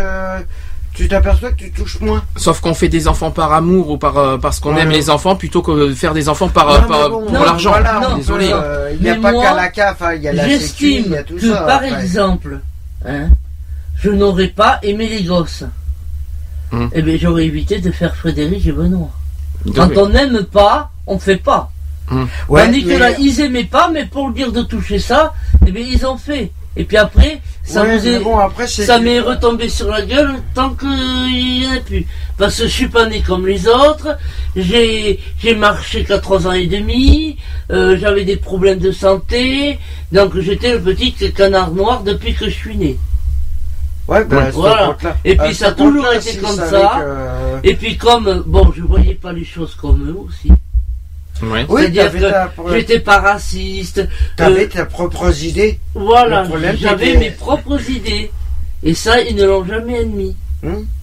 tu 0.94 1.10
t'aperçois 1.10 1.52
que 1.52 1.58
tu 1.58 1.72
touches 1.74 2.00
moins. 2.00 2.24
sauf 2.38 2.62
qu'on 2.62 2.74
fait 2.74 2.88
des 2.88 3.10
enfants 3.10 3.30
par 3.32 3.52
amour 3.52 3.90
ou 3.90 3.98
par 3.98 4.18
euh, 4.18 4.38
parce 4.38 4.62
qu'on 4.62 4.74
Ouais. 4.76 4.82
aime 4.84 4.90
les 4.92 5.10
enfants 5.10 5.36
plutôt 5.36 5.62
que 5.62 5.90
de 5.90 5.94
faire 5.94 6.14
des 6.14 6.30
enfants 6.30 6.48
par, 6.48 6.70
euh, 6.72 6.80
Non, 6.82 6.88
par- 6.88 7.10
bon, 7.10 7.22
pour 7.24 7.32
non, 7.34 7.44
l'argent. 7.44 7.72
voilà, 7.72 8.02
on 8.14 8.16
Désolé. 8.18 8.50
euh, 8.54 8.92
Il 8.94 9.02
n'y 9.02 9.10
a 9.10 9.16
Mais 9.16 9.22
pas 9.22 9.32
moi, 9.34 9.44
qu'à 9.44 9.54
la 9.56 9.68
CAF, 9.70 10.02
hein, 10.02 10.14
il 10.16 10.22
y 10.24 10.28
a 10.30 10.34
la 10.34 10.44
sécu, 10.44 10.54
il 10.54 10.60
J'estime 10.62 11.12
y 11.14 11.18
a 11.18 11.24
tout 11.24 11.36
que, 11.36 11.42
ça. 11.42 11.58
par 11.64 11.76
après. 11.84 12.02
exemple, 12.04 12.60
hein, 13.06 13.28
je 14.02 14.10
n'aurais 14.12 14.48
pas 14.48 14.80
aimé 14.82 15.10
les 15.10 15.24
gosses. 15.24 15.66
Hum. 16.72 16.90
Eh 16.94 17.02
bien, 17.02 17.18
j'aurais 17.20 17.46
évité 17.46 17.80
de 17.80 17.92
faire 17.92 18.16
Frédéric 18.16 18.66
et 18.66 18.72
Benoît. 18.72 19.10
Quand 19.76 19.90
on 19.98 20.10
n'aime 20.10 20.44
pas, 20.44 20.92
on 21.08 21.20
fait 21.20 21.38
pas. 21.38 21.72
Ouais, 22.48 22.66
Tandis 22.66 22.84
que 22.84 22.90
mais- 22.90 22.98
là, 23.00 23.12
ils 23.20 23.40
aimaient 23.42 23.66
pas, 23.66 23.90
mais 23.94 24.06
pour 24.06 24.32
dire 24.32 24.52
de 24.52 24.64
toucher 24.64 25.00
ça, 25.00 25.34
eh 25.66 25.72
bien, 25.72 25.86
ils 25.88 26.06
ont 26.06 26.18
fait. 26.18 26.52
Et 26.76 26.84
puis 26.86 26.98
après, 26.98 27.42
ça 27.64 27.84
Ouais, 27.84 27.98
vous 27.98 28.08
est, 28.08 28.12
mais 28.14 28.20
bon, 28.24 28.38
m'est 29.00 29.20
retombé 29.20 29.70
sur 29.70 29.90
la 29.90 30.02
gueule 30.02 30.36
tant 30.56 30.72
qu'il 30.76 30.88
n'y 30.88 31.68
en 31.68 31.74
a 31.74 31.80
plus. 31.80 32.06
Parce 32.38 32.58
que 32.58 32.64
je 32.64 32.72
suis 32.72 32.88
pas 32.88 33.06
né 33.08 33.22
comme 33.22 33.46
les 33.46 33.68
autres, 33.68 34.18
j'ai, 34.56 35.20
marché 35.58 36.04
qu'à 36.04 36.20
trois 36.20 36.48
ans 36.48 36.54
et 36.54 36.68
demi, 36.68 37.38
euh, 37.72 37.98
j'avais 38.00 38.24
des 38.24 38.38
problèmes 38.38 38.80
de 38.80 38.92
santé, 38.92 39.78
donc 40.12 40.40
j'étais 40.40 40.74
le 40.74 40.82
petit 40.82 41.14
canard 41.34 41.72
noir 41.72 42.04
depuis 42.04 42.34
que 42.34 42.46
je 42.46 42.56
suis 42.56 42.78
né. 42.78 42.98
Ouais, 44.10 44.26
Ouais. 44.26 44.38
à 44.38 44.52
ce 44.52 44.56
Voilà. 44.56 44.98
Et 45.24 45.36
puis 45.36 45.48
à 45.50 45.54
ça 45.54 45.68
a 45.68 45.72
toujours 45.74 46.12
été 46.14 46.38
comme 46.38 46.56
ça. 46.56 46.92
que- 47.62 47.68
Et 47.68 47.76
puis 47.76 47.98
comme, 47.98 48.44
bon, 48.48 48.72
je 48.76 48.82
voyais 48.84 49.14
pas 49.16 49.32
les 49.34 49.46
choses 49.46 49.76
comme 49.76 50.02
eux 50.10 50.16
aussi. 50.28 50.50
Ouais. 51.42 51.66
Oui, 51.70 51.82
C'est-à-dire 51.84 52.12
que 52.12 52.18
ta, 52.20 52.52
j'étais 52.74 53.00
pas 53.00 53.20
raciste. 53.20 54.06
t'avais 54.36 54.66
euh, 54.66 54.70
tes 54.70 54.86
propres 54.86 55.44
idées. 55.44 55.80
Voilà, 55.96 56.42
Le 56.44 56.50
problème, 56.50 56.76
j'avais 56.78 57.16
mes 57.18 57.32
propres 57.32 57.80
idées. 57.90 58.32
Et 58.84 58.94
ça, 58.94 59.22
ils 59.22 59.36
ne 59.36 59.46
l'ont 59.46 59.66
jamais 59.66 60.00
admis. 60.00 60.36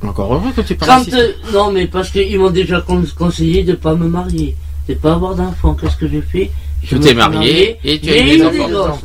Encore 0.06 0.34
heureux 0.34 0.50
que 0.54 0.60
tu 0.60 0.74
es 0.74 0.76
pas 0.76 0.84
Quand, 0.86 0.98
raciste. 0.98 1.14
euh, 1.16 1.32
non, 1.52 1.72
mais 1.72 1.86
parce 1.86 2.10
qu'ils 2.10 2.38
m'ont 2.38 2.50
déjà 2.50 2.80
con- 2.82 3.04
conseillé 3.18 3.62
de 3.62 3.72
pas 3.74 3.94
me 3.94 4.06
marier, 4.08 4.54
de 4.88 4.94
pas 4.94 5.12
avoir 5.14 5.34
d'enfants. 5.34 5.74
Qu'est-ce 5.74 5.96
que 5.96 6.06
j'ai 6.08 6.20
fait? 6.20 6.50
Je 6.82 6.96
suis 7.00 7.14
marié 7.14 7.78
et 7.82 7.98
tu 7.98 8.10
as 8.10 8.12
j'ai 8.12 8.34
eu 8.34 8.38
des 8.38 8.44
enfants. 8.44 8.98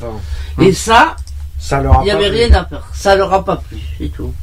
des. 0.57 0.67
Et 0.67 0.73
ça, 0.73 1.15
Ça 1.63 1.79
leur 1.79 1.99
a 1.99 2.01
il 2.01 2.05
n'y 2.05 2.11
avait 2.11 2.29
plu. 2.29 2.37
rien 2.39 2.53
à 2.55 2.65
faire. 2.65 2.83
Ça 2.93 3.15
leur 3.15 3.31
a 3.33 3.45
pas 3.45 3.57
plu, 3.57 3.77
c'est 3.99 4.09
tout. 4.11 4.33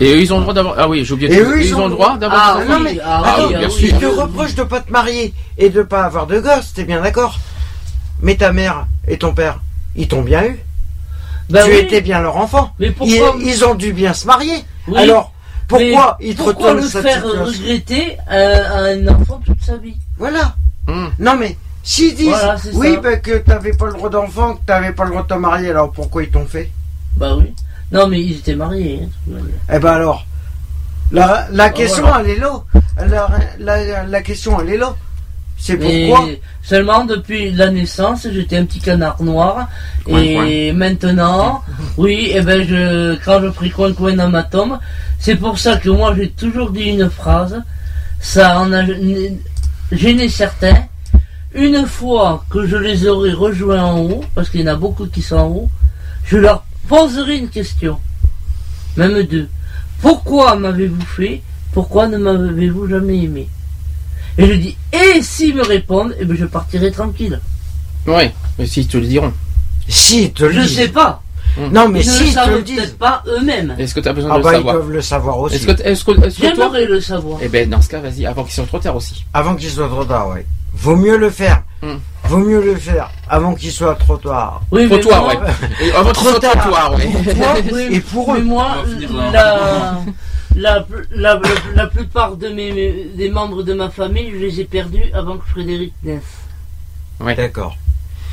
Et 0.00 0.12
eux, 0.12 0.20
ils 0.20 0.32
ont 0.34 0.38
le 0.38 0.42
droit 0.42 0.54
d'avoir. 0.54 0.74
Ah 0.78 0.88
oui, 0.88 1.04
j'ai 1.04 1.12
oublié 1.14 1.28
de 1.28 1.34
Et 1.34 1.36
dire. 1.36 1.46
eux, 1.48 1.62
Ils, 1.62 1.74
ont 1.76 1.84
le 1.86 1.92
droit 1.92 2.16
d'avoir 2.18 2.56
Ah, 2.58 2.64
non, 2.64 2.80
mais 2.80 2.98
ah, 3.04 3.22
attends, 3.24 3.46
oui, 3.46 3.54
bien 3.54 3.66
ah, 3.66 3.70
sûr. 3.70 3.82
oui, 3.82 3.90
Ils 3.94 3.98
te 3.98 4.06
ah, 4.18 4.22
reprochent 4.22 4.54
de 4.56 4.62
pas 4.64 4.80
te 4.80 4.90
marier 4.90 5.32
et 5.58 5.70
de 5.70 5.82
pas 5.82 6.02
avoir 6.04 6.26
de 6.26 6.40
gosses, 6.40 6.72
t'es 6.74 6.84
bien 6.84 7.00
d'accord? 7.00 7.38
Mais 8.20 8.34
ta 8.34 8.52
mère 8.52 8.86
et 9.06 9.16
ton 9.18 9.32
père, 9.34 9.60
ils 9.94 10.08
t'ont 10.08 10.22
bien 10.22 10.44
eu? 10.44 10.58
Ben 11.50 11.64
tu 11.64 11.70
oui, 11.70 11.76
étais 11.76 12.00
bien 12.00 12.20
leur 12.20 12.36
enfant. 12.36 12.72
Mais 12.78 12.86
Ils, 12.86 12.92
pourquoi 12.94 13.36
ils 13.40 13.64
ont 13.64 13.74
dû 13.74 13.92
bien 13.92 14.12
se 14.14 14.26
marier. 14.26 14.64
Oui, 14.88 14.96
Alors, 14.98 15.32
pourquoi 15.68 16.16
mais 16.20 16.26
ils 16.28 16.34
te 16.34 16.42
pourquoi 16.42 16.70
retournent 16.72 16.88
cette 16.88 17.02
faire 17.02 17.22
situation? 17.22 17.44
regretter 17.44 18.16
à, 18.26 18.36
à 18.36 18.78
un 18.92 19.06
enfant 19.08 19.40
toute 19.44 19.62
sa 19.62 19.76
vie? 19.76 19.96
Voilà. 20.18 20.54
Hum. 20.88 21.12
Non 21.18 21.36
mais, 21.38 21.56
s'ils 21.82 22.14
disent 22.14 22.28
Voilà, 22.28 22.56
oui, 22.74 22.98
ben, 23.02 23.20
que 23.20 23.38
t'avais 23.38 23.72
pas 23.72 23.86
le 23.86 23.92
droit 23.92 24.08
d'enfant, 24.10 24.54
que 24.54 24.60
t'avais 24.66 24.92
pas 24.92 25.04
le 25.04 25.10
droit 25.10 25.22
de 25.22 25.28
te 25.28 25.34
marier, 25.34 25.70
alors 25.70 25.90
pourquoi 25.92 26.22
ils 26.22 26.30
t'ont 26.30 26.46
fait? 26.46 26.70
Bah 27.16 27.34
oui. 27.36 27.52
Non, 27.90 28.06
mais 28.06 28.20
ils 28.22 28.38
étaient 28.38 28.54
mariés. 28.54 29.00
hein. 29.30 29.34
Eh 29.72 29.78
ben 29.78 29.92
alors, 29.92 30.26
la, 31.10 31.46
la 31.52 31.68
question 31.70 32.02
voilà. 32.04 32.20
elle 32.24 32.30
est 32.30 32.38
là. 32.38 32.62
La, 33.06 33.28
la, 33.58 34.04
la 34.04 34.22
question 34.22 34.60
elle 34.60 34.70
est 34.70 34.78
là. 34.78 34.94
C'est 35.58 35.76
pourquoi? 35.76 36.26
seulement 36.62 37.04
depuis 37.04 37.52
la 37.52 37.70
naissance, 37.70 38.26
j'étais 38.32 38.56
un 38.56 38.64
petit 38.64 38.80
canard 38.80 39.22
noir. 39.22 39.68
Coin, 40.04 40.18
et 40.20 40.72
maintenant, 40.72 41.62
oui, 41.98 42.32
et 42.34 42.40
ben 42.40 42.66
je, 42.66 43.14
quand 43.24 43.40
je 43.42 43.48
pris 43.48 43.70
coin 43.70 43.92
coin 43.92 44.14
dans 44.14 44.28
ma 44.28 44.42
tombe, 44.42 44.78
c'est 45.20 45.36
pour 45.36 45.58
ça 45.58 45.76
que 45.76 45.88
moi 45.90 46.14
j'ai 46.16 46.30
toujours 46.30 46.70
dit 46.70 46.84
une 46.90 47.08
phrase. 47.10 47.62
Ça 48.20 48.58
en 48.60 48.72
a 48.72 48.82
gêné 49.92 50.28
certains. 50.28 50.86
Une 51.54 51.86
fois 51.86 52.44
que 52.50 52.66
je 52.66 52.76
les 52.76 53.06
aurai 53.06 53.32
rejoints 53.32 53.82
en 53.82 54.00
haut, 54.00 54.24
parce 54.34 54.48
qu'il 54.48 54.60
y 54.60 54.64
en 54.64 54.72
a 54.72 54.76
beaucoup 54.76 55.06
qui 55.06 55.20
sont 55.22 55.36
en 55.36 55.46
haut, 55.48 55.70
je 56.24 56.38
leur 56.38 56.64
poserai 56.88 57.36
une 57.38 57.48
question. 57.48 57.98
Même 58.96 59.22
deux. 59.24 59.48
Pourquoi 60.00 60.56
m'avez-vous 60.56 61.04
fait 61.04 61.42
Pourquoi 61.72 62.08
ne 62.08 62.16
m'avez-vous 62.18 62.88
jamais 62.88 63.22
aimé? 63.24 63.48
Et 64.38 64.46
je 64.46 64.52
dis, 64.54 64.76
et 64.92 65.20
s'ils 65.22 65.54
me 65.54 65.62
répondent, 65.62 66.14
eh 66.18 66.24
ben 66.24 66.36
je 66.36 66.46
partirai 66.46 66.90
tranquille. 66.90 67.38
Ouais, 68.06 68.32
mais 68.58 68.66
si, 68.66 68.80
ils 68.80 68.86
te 68.88 68.96
le 68.96 69.06
diront. 69.06 69.32
Si, 69.88 70.24
ils 70.24 70.32
te 70.32 70.44
le 70.44 70.52
Je 70.52 70.60
disent. 70.60 70.76
sais 70.76 70.88
pas. 70.88 71.22
Non 71.70 71.86
mais 71.90 72.00
Ils 72.00 72.06
ne 72.08 72.12
si, 72.12 72.20
le 72.20 72.24
ils 72.24 72.28
te 72.30 72.34
savent 72.34 72.50
le 72.54 72.62
disent. 72.62 72.76
peut-être 72.78 72.98
pas 72.98 73.22
eux-mêmes. 73.26 73.74
Est-ce 73.78 73.94
que 73.94 74.00
tu 74.00 74.08
as 74.08 74.12
besoin 74.14 74.30
Ah 74.32 74.38
de 74.38 74.38
le 74.38 74.44
bah 74.44 74.52
ils 74.52 74.56
savoir 74.56 74.74
doivent 74.74 74.90
le 74.90 75.02
savoir 75.02 75.38
aussi. 75.38 75.56
Est-ce 75.56 75.66
que, 75.66 75.82
est-ce 75.82 76.04
que, 76.04 76.10
est-ce 76.26 76.36
que 76.36 76.40
toi. 76.40 76.50
J'aimerais 76.56 76.86
le 76.86 77.00
savoir. 77.00 77.38
Eh 77.42 77.48
ben, 77.48 77.68
dans 77.68 77.82
ce 77.82 77.90
cas, 77.90 78.00
vas-y, 78.00 78.24
avant 78.24 78.42
qu'ils 78.44 78.54
soient 78.54 78.64
trop 78.64 78.78
tard 78.78 78.96
aussi. 78.96 79.26
Avant 79.34 79.54
qu'il 79.54 79.68
soit 79.68 79.88
trop 79.88 80.04
tard, 80.04 80.30
ouais. 80.30 80.46
Vaut 80.74 80.96
mieux 80.96 81.16
le 81.16 81.30
faire. 81.30 81.62
Hmm. 81.82 81.96
Vaut 82.24 82.38
mieux 82.38 82.62
le 82.62 82.76
faire 82.76 83.10
avant 83.28 83.54
qu'il 83.54 83.72
soit 83.72 83.94
trop 83.96 84.16
tard. 84.16 84.62
Oui, 84.70 84.86
mais 84.88 85.00
Trottoir, 85.00 85.22
moi- 85.24 85.34
ouais. 85.34 85.86
Et 85.86 85.92
avant 86.00 86.12
trottoir, 86.12 86.94
ouais. 86.94 87.10
Et 87.96 88.00
pour 88.00 88.32
Mais 88.32 88.40
eux. 88.40 88.44
moi, 88.44 88.76
la, 89.32 90.00
la, 90.54 90.86
la, 90.86 90.86
la, 91.14 91.40
la 91.74 91.86
plupart 91.88 92.36
de 92.36 92.48
mes, 92.48 92.72
mes- 92.72 93.04
des 93.16 93.28
membres 93.30 93.62
de 93.62 93.74
ma 93.74 93.90
famille, 93.90 94.30
je 94.32 94.36
les 94.38 94.60
ai 94.60 94.64
perdus 94.64 95.02
avant 95.12 95.36
que 95.38 95.46
Frédéric 95.50 95.92
naisse. 96.04 96.22
D'accord. 97.36 97.76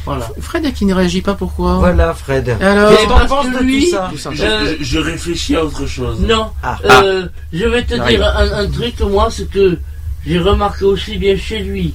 Voilà. 0.06 0.28
Fred 0.40 0.72
qui 0.74 0.86
ne 0.86 0.94
réagit 0.94 1.22
pas, 1.22 1.34
pourquoi? 1.34 1.76
Voilà 1.76 2.14
Fred. 2.14 2.56
Alors, 2.62 2.90
que 2.92 2.96
parce 3.08 3.28
t'en 3.30 3.36
penses 3.36 3.46
que 3.48 3.60
de 3.60 3.64
lui- 3.64 3.92
tout 4.12 4.18
ça 4.18 4.30
Euh, 4.40 4.76
je- 4.80 4.84
je 4.84 5.00
réfléchis 5.00 5.56
à 5.56 5.64
autre 5.66 5.86
chose. 5.86 6.22
Non, 6.22 6.52
Ah. 6.64 6.78
euh, 6.86 7.28
je 7.52 7.66
vais 7.66 7.84
te 7.84 7.96
J'arrive. 7.96 8.18
dire 8.20 8.28
un, 8.38 8.52
un 8.64 8.70
truc, 8.70 9.00
moi, 9.02 9.30
ce 9.30 9.44
que 9.44 9.78
j'ai 10.26 10.40
remarqué 10.40 10.86
aussi 10.86 11.18
bien 11.18 11.36
chez 11.38 11.60
lui 11.60 11.94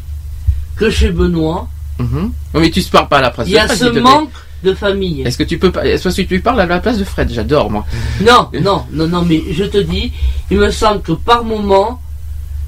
que 0.76 0.90
chez 0.90 1.10
Benoît, 1.10 1.68
Mhm. 2.00 2.32
Oui, 2.54 2.60
mais 2.60 2.70
tu 2.70 2.80
ne 2.80 2.84
parles 2.86 3.08
pas 3.08 3.18
à 3.18 3.22
la 3.22 3.30
place 3.30 3.46
il 3.46 3.54
y 3.54 3.58
a 3.58 3.66
Fred, 3.68 3.78
ce 3.78 3.98
manque 4.00 4.30
de 4.64 4.74
famille. 4.74 5.22
Est-ce 5.22 5.38
que 5.38 5.44
tu 5.44 5.58
peux 5.58 5.70
pas, 5.70 5.86
est-ce 5.86 6.08
que 6.08 6.22
tu 6.22 6.40
parles 6.40 6.60
à 6.60 6.66
la 6.66 6.80
place 6.80 6.98
de 6.98 7.04
Fred? 7.04 7.30
J'adore, 7.30 7.70
moi. 7.70 7.84
Non, 8.20 8.48
non, 8.60 8.84
non, 8.92 9.06
non, 9.06 9.22
mais 9.24 9.40
je 9.52 9.62
te 9.64 9.78
dis, 9.78 10.12
il 10.50 10.58
me 10.58 10.70
semble 10.72 11.02
que 11.02 11.12
par 11.12 11.44
moment, 11.44 12.00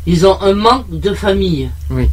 ils 0.06 0.24
ont 0.26 0.40
un 0.42 0.54
manque 0.54 0.86
de 0.90 1.12
famille. 1.12 1.68
Oui. 1.90 2.08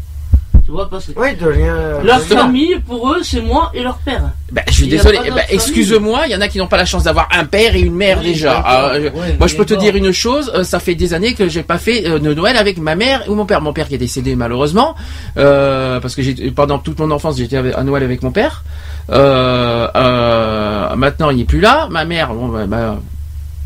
Tu 0.66 0.72
vois, 0.72 0.90
parce 0.90 1.08
que 1.08 1.12
Oui, 1.18 1.36
de 1.36 1.46
rien. 1.46 1.76
leur 2.04 2.20
de- 2.20 2.24
famille, 2.24 2.80
pour 2.88 3.12
eux, 3.12 3.22
c'est 3.22 3.42
moi 3.42 3.70
et 3.74 3.84
leur 3.84 3.98
père. 3.98 4.32
Bah, 4.52 4.62
je 4.68 4.74
suis 4.74 4.86
Il 4.86 4.92
y 4.92 4.94
a 4.94 4.98
désolé. 4.98 5.18
Eh 5.22 5.30
ben, 5.30 5.36
d'autre 5.36 5.48
excuse-moi, 5.50 6.22
il 6.28 6.32
y 6.32 6.36
en 6.36 6.42
a 6.42 6.48
qui 6.48 6.58
n'ont 6.60 6.68
pas 6.68 6.78
la 6.78 6.86
chance 6.86 7.04
d'avoir 7.04 7.28
un 7.38 7.44
père 7.44 7.76
et 7.76 7.82
une 7.82 7.94
mère 7.96 8.20
Oui, 8.20 8.28
déjà. 8.32 8.62
Ah, 8.66 8.92
euh, 8.94 9.10
Ouais, 9.12 9.36
moi, 9.38 9.48
je 9.48 9.56
peux 9.58 9.66
te 9.66 9.74
dire 9.74 9.96
une 9.96 10.12
chose. 10.14 10.52
euh, 10.56 10.64
ça 10.64 10.80
fait 10.80 10.96
des 10.96 11.14
années 11.14 11.34
que 11.34 11.50
j'ai 11.50 11.64
pas 11.64 11.78
fait 11.78 12.08
euh, 12.08 12.18
de 12.20 12.34
Noël 12.34 12.56
avec 12.56 12.78
ma 12.78 12.96
mère 12.96 13.24
ou 13.30 13.36
mon 13.36 13.46
père. 13.46 13.60
Mon 13.62 13.74
père 13.74 13.88
qui 13.90 13.96
est 13.96 13.98
décédé 13.98 14.36
malheureusement, 14.38 14.96
euh, 15.38 16.00
parce 16.00 16.16
que 16.16 16.22
j'ai 16.22 16.34
pendant 16.52 16.80
toute 16.80 16.98
mon 17.00 17.12
enfance 17.12 17.38
j'étais 17.38 17.58
à 17.58 17.84
Noël 17.84 18.04
avec 18.04 18.24
mon 18.24 18.32
père. 18.32 18.64
Euh, 19.10 19.88
euh, 19.96 20.96
maintenant, 20.96 21.30
il 21.30 21.42
est 21.42 21.46
plus 21.46 21.60
là. 21.60 21.88
Ma 21.92 22.06
mère, 22.06 22.34
bon, 22.34 22.48
bah, 22.48 22.66
bah, 22.68 23.00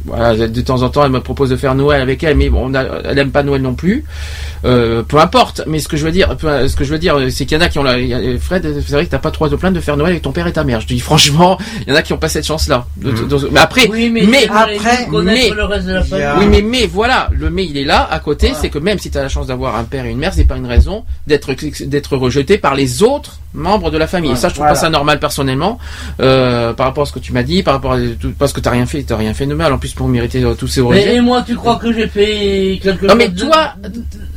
voilà, 0.08 0.48
de 0.48 0.62
temps 0.62 0.82
en 0.82 0.90
temps, 0.90 1.04
elle 1.06 1.12
me 1.12 1.22
propose 1.22 1.50
de 1.50 1.56
faire 1.56 1.76
Noël 1.76 2.02
avec 2.02 2.24
elle, 2.24 2.36
mais 2.38 2.50
bon, 2.50 2.72
on 2.72 2.74
a- 2.74 2.84
elle 3.06 3.20
aime 3.20 3.32
pas 3.32 3.44
Noël 3.44 3.62
non 3.62 3.76
plus. 3.76 4.04
Euh, 4.66 5.04
peu 5.04 5.18
importe. 5.20 5.62
Mais 5.68 5.80
ce 5.80 5.88
que 5.88 5.98
je 5.98 6.06
veux 6.06 6.12
dire, 6.12 6.36
ce 6.42 6.76
que 6.76 6.84
je 6.84 6.92
veux 6.92 6.98
dire, 7.00 7.16
c'est 7.30 7.46
qu'il 7.46 7.58
y 7.58 7.62
en 7.62 7.64
a 7.64 7.70
qui 7.70 7.78
ont 7.80 7.84
la. 7.84 7.92
a- 7.94 8.38
Fred, 8.40 8.64
c'est 8.86 8.92
vrai 8.94 9.06
que 9.06 9.12
t'as 9.12 9.20
pas 9.20 9.30
trop 9.32 9.48
de 9.48 9.56
plainte 9.56 9.74
de 9.76 9.80
faire 9.80 9.98
Noël 9.98 10.12
avec 10.12 10.24
ton 10.24 10.32
père 10.32 10.48
et 10.48 10.54
ta 10.54 10.64
mère. 10.64 10.82
Je 10.82 10.88
te 10.88 10.94
dis 10.94 11.00
franchement, 11.00 11.58
il 11.86 11.90
y 11.90 11.94
en 11.94 11.96
a 11.96 12.02
qui 12.02 12.14
ont 12.14 12.18
pas 12.18 12.30
cette 12.30 12.46
chance-là. 12.46 12.86
De- 12.98 13.14
Mais 13.52 13.60
après, 13.60 13.88
Oui, 13.88 14.10
mais, 14.10 14.24
mais 14.26 14.48
après, 14.50 15.08
mais- 15.24 15.50
le 15.52 15.64
reste 15.66 15.86
de 15.88 15.94
la 15.94 16.02
il 16.02 16.10
y 16.10 16.22
a- 16.22 16.32
famille. 16.34 16.48
oui, 16.48 16.48
mais, 16.50 16.62
mais 16.80 16.88
voilà, 16.88 17.30
le 17.34 17.50
mais 17.50 17.66
il 17.66 17.78
est 17.78 17.84
là 17.86 18.08
à 18.10 18.20
côté, 18.20 18.48
Voilà. 18.48 18.62
c'est 18.62 18.70
que 18.70 18.80
même 18.80 18.98
si 19.00 19.12
tu 19.12 19.18
as 19.18 19.22
la 19.24 19.30
chance 19.30 19.48
d'avoir 19.48 19.76
un 19.76 19.84
père 19.84 20.06
et 20.06 20.12
une 20.12 20.18
mère, 20.18 20.34
c'est 20.34 20.46
pas 20.46 20.58
une 20.58 20.66
raison 20.68 21.04
d'être 21.28 21.48
d'être 21.86 22.18
rejeté 22.18 22.58
par 22.58 22.74
les 22.76 23.04
autres 23.04 23.40
membres 23.54 23.90
de 23.92 23.98
la 23.98 24.08
famille. 24.08 24.32
Et 24.32 24.36
ça, 24.36 24.50
je 24.50 24.54
trouve 24.56 24.66
Voilà. 24.66 24.74
pas 24.76 24.80
ça 24.80 24.90
normal 24.90 25.20
personnellement, 25.20 25.80
euh, 26.22 26.74
par 26.74 26.86
rapport 26.88 27.04
à 27.04 27.06
ce 27.06 27.12
que 27.14 27.20
tu 27.20 27.34
m'as 27.34 27.44
dit, 27.44 27.64
par 27.64 27.74
rapport 27.76 27.94
à 27.94 27.98
tout, 28.20 28.32
parce 28.38 28.54
que 28.54 28.60
t'as 28.60 28.72
rien 28.72 28.86
fait, 28.86 29.04
t'as 29.04 29.16
rien 29.18 29.34
fait 29.34 29.46
de 29.46 29.54
mal 29.54 29.72
en 29.74 29.78
plus 29.78 29.94
pour 29.98 30.08
mériter 30.08 30.44
tous 30.58 30.68
ces 30.68 30.82
Mais, 30.82 30.88
rejets. 30.88 31.16
et 31.16 31.22
moi, 31.22 31.44
tu 31.46 31.56
crois 31.56 31.76
que 31.78 31.92
j'ai 31.92 32.08
fait 32.08 32.80
quelque 32.82 33.08
Non 33.08 33.16
mais 33.16 33.26
chose 33.26 33.34
de- 33.36 33.42
toi, 33.42 33.74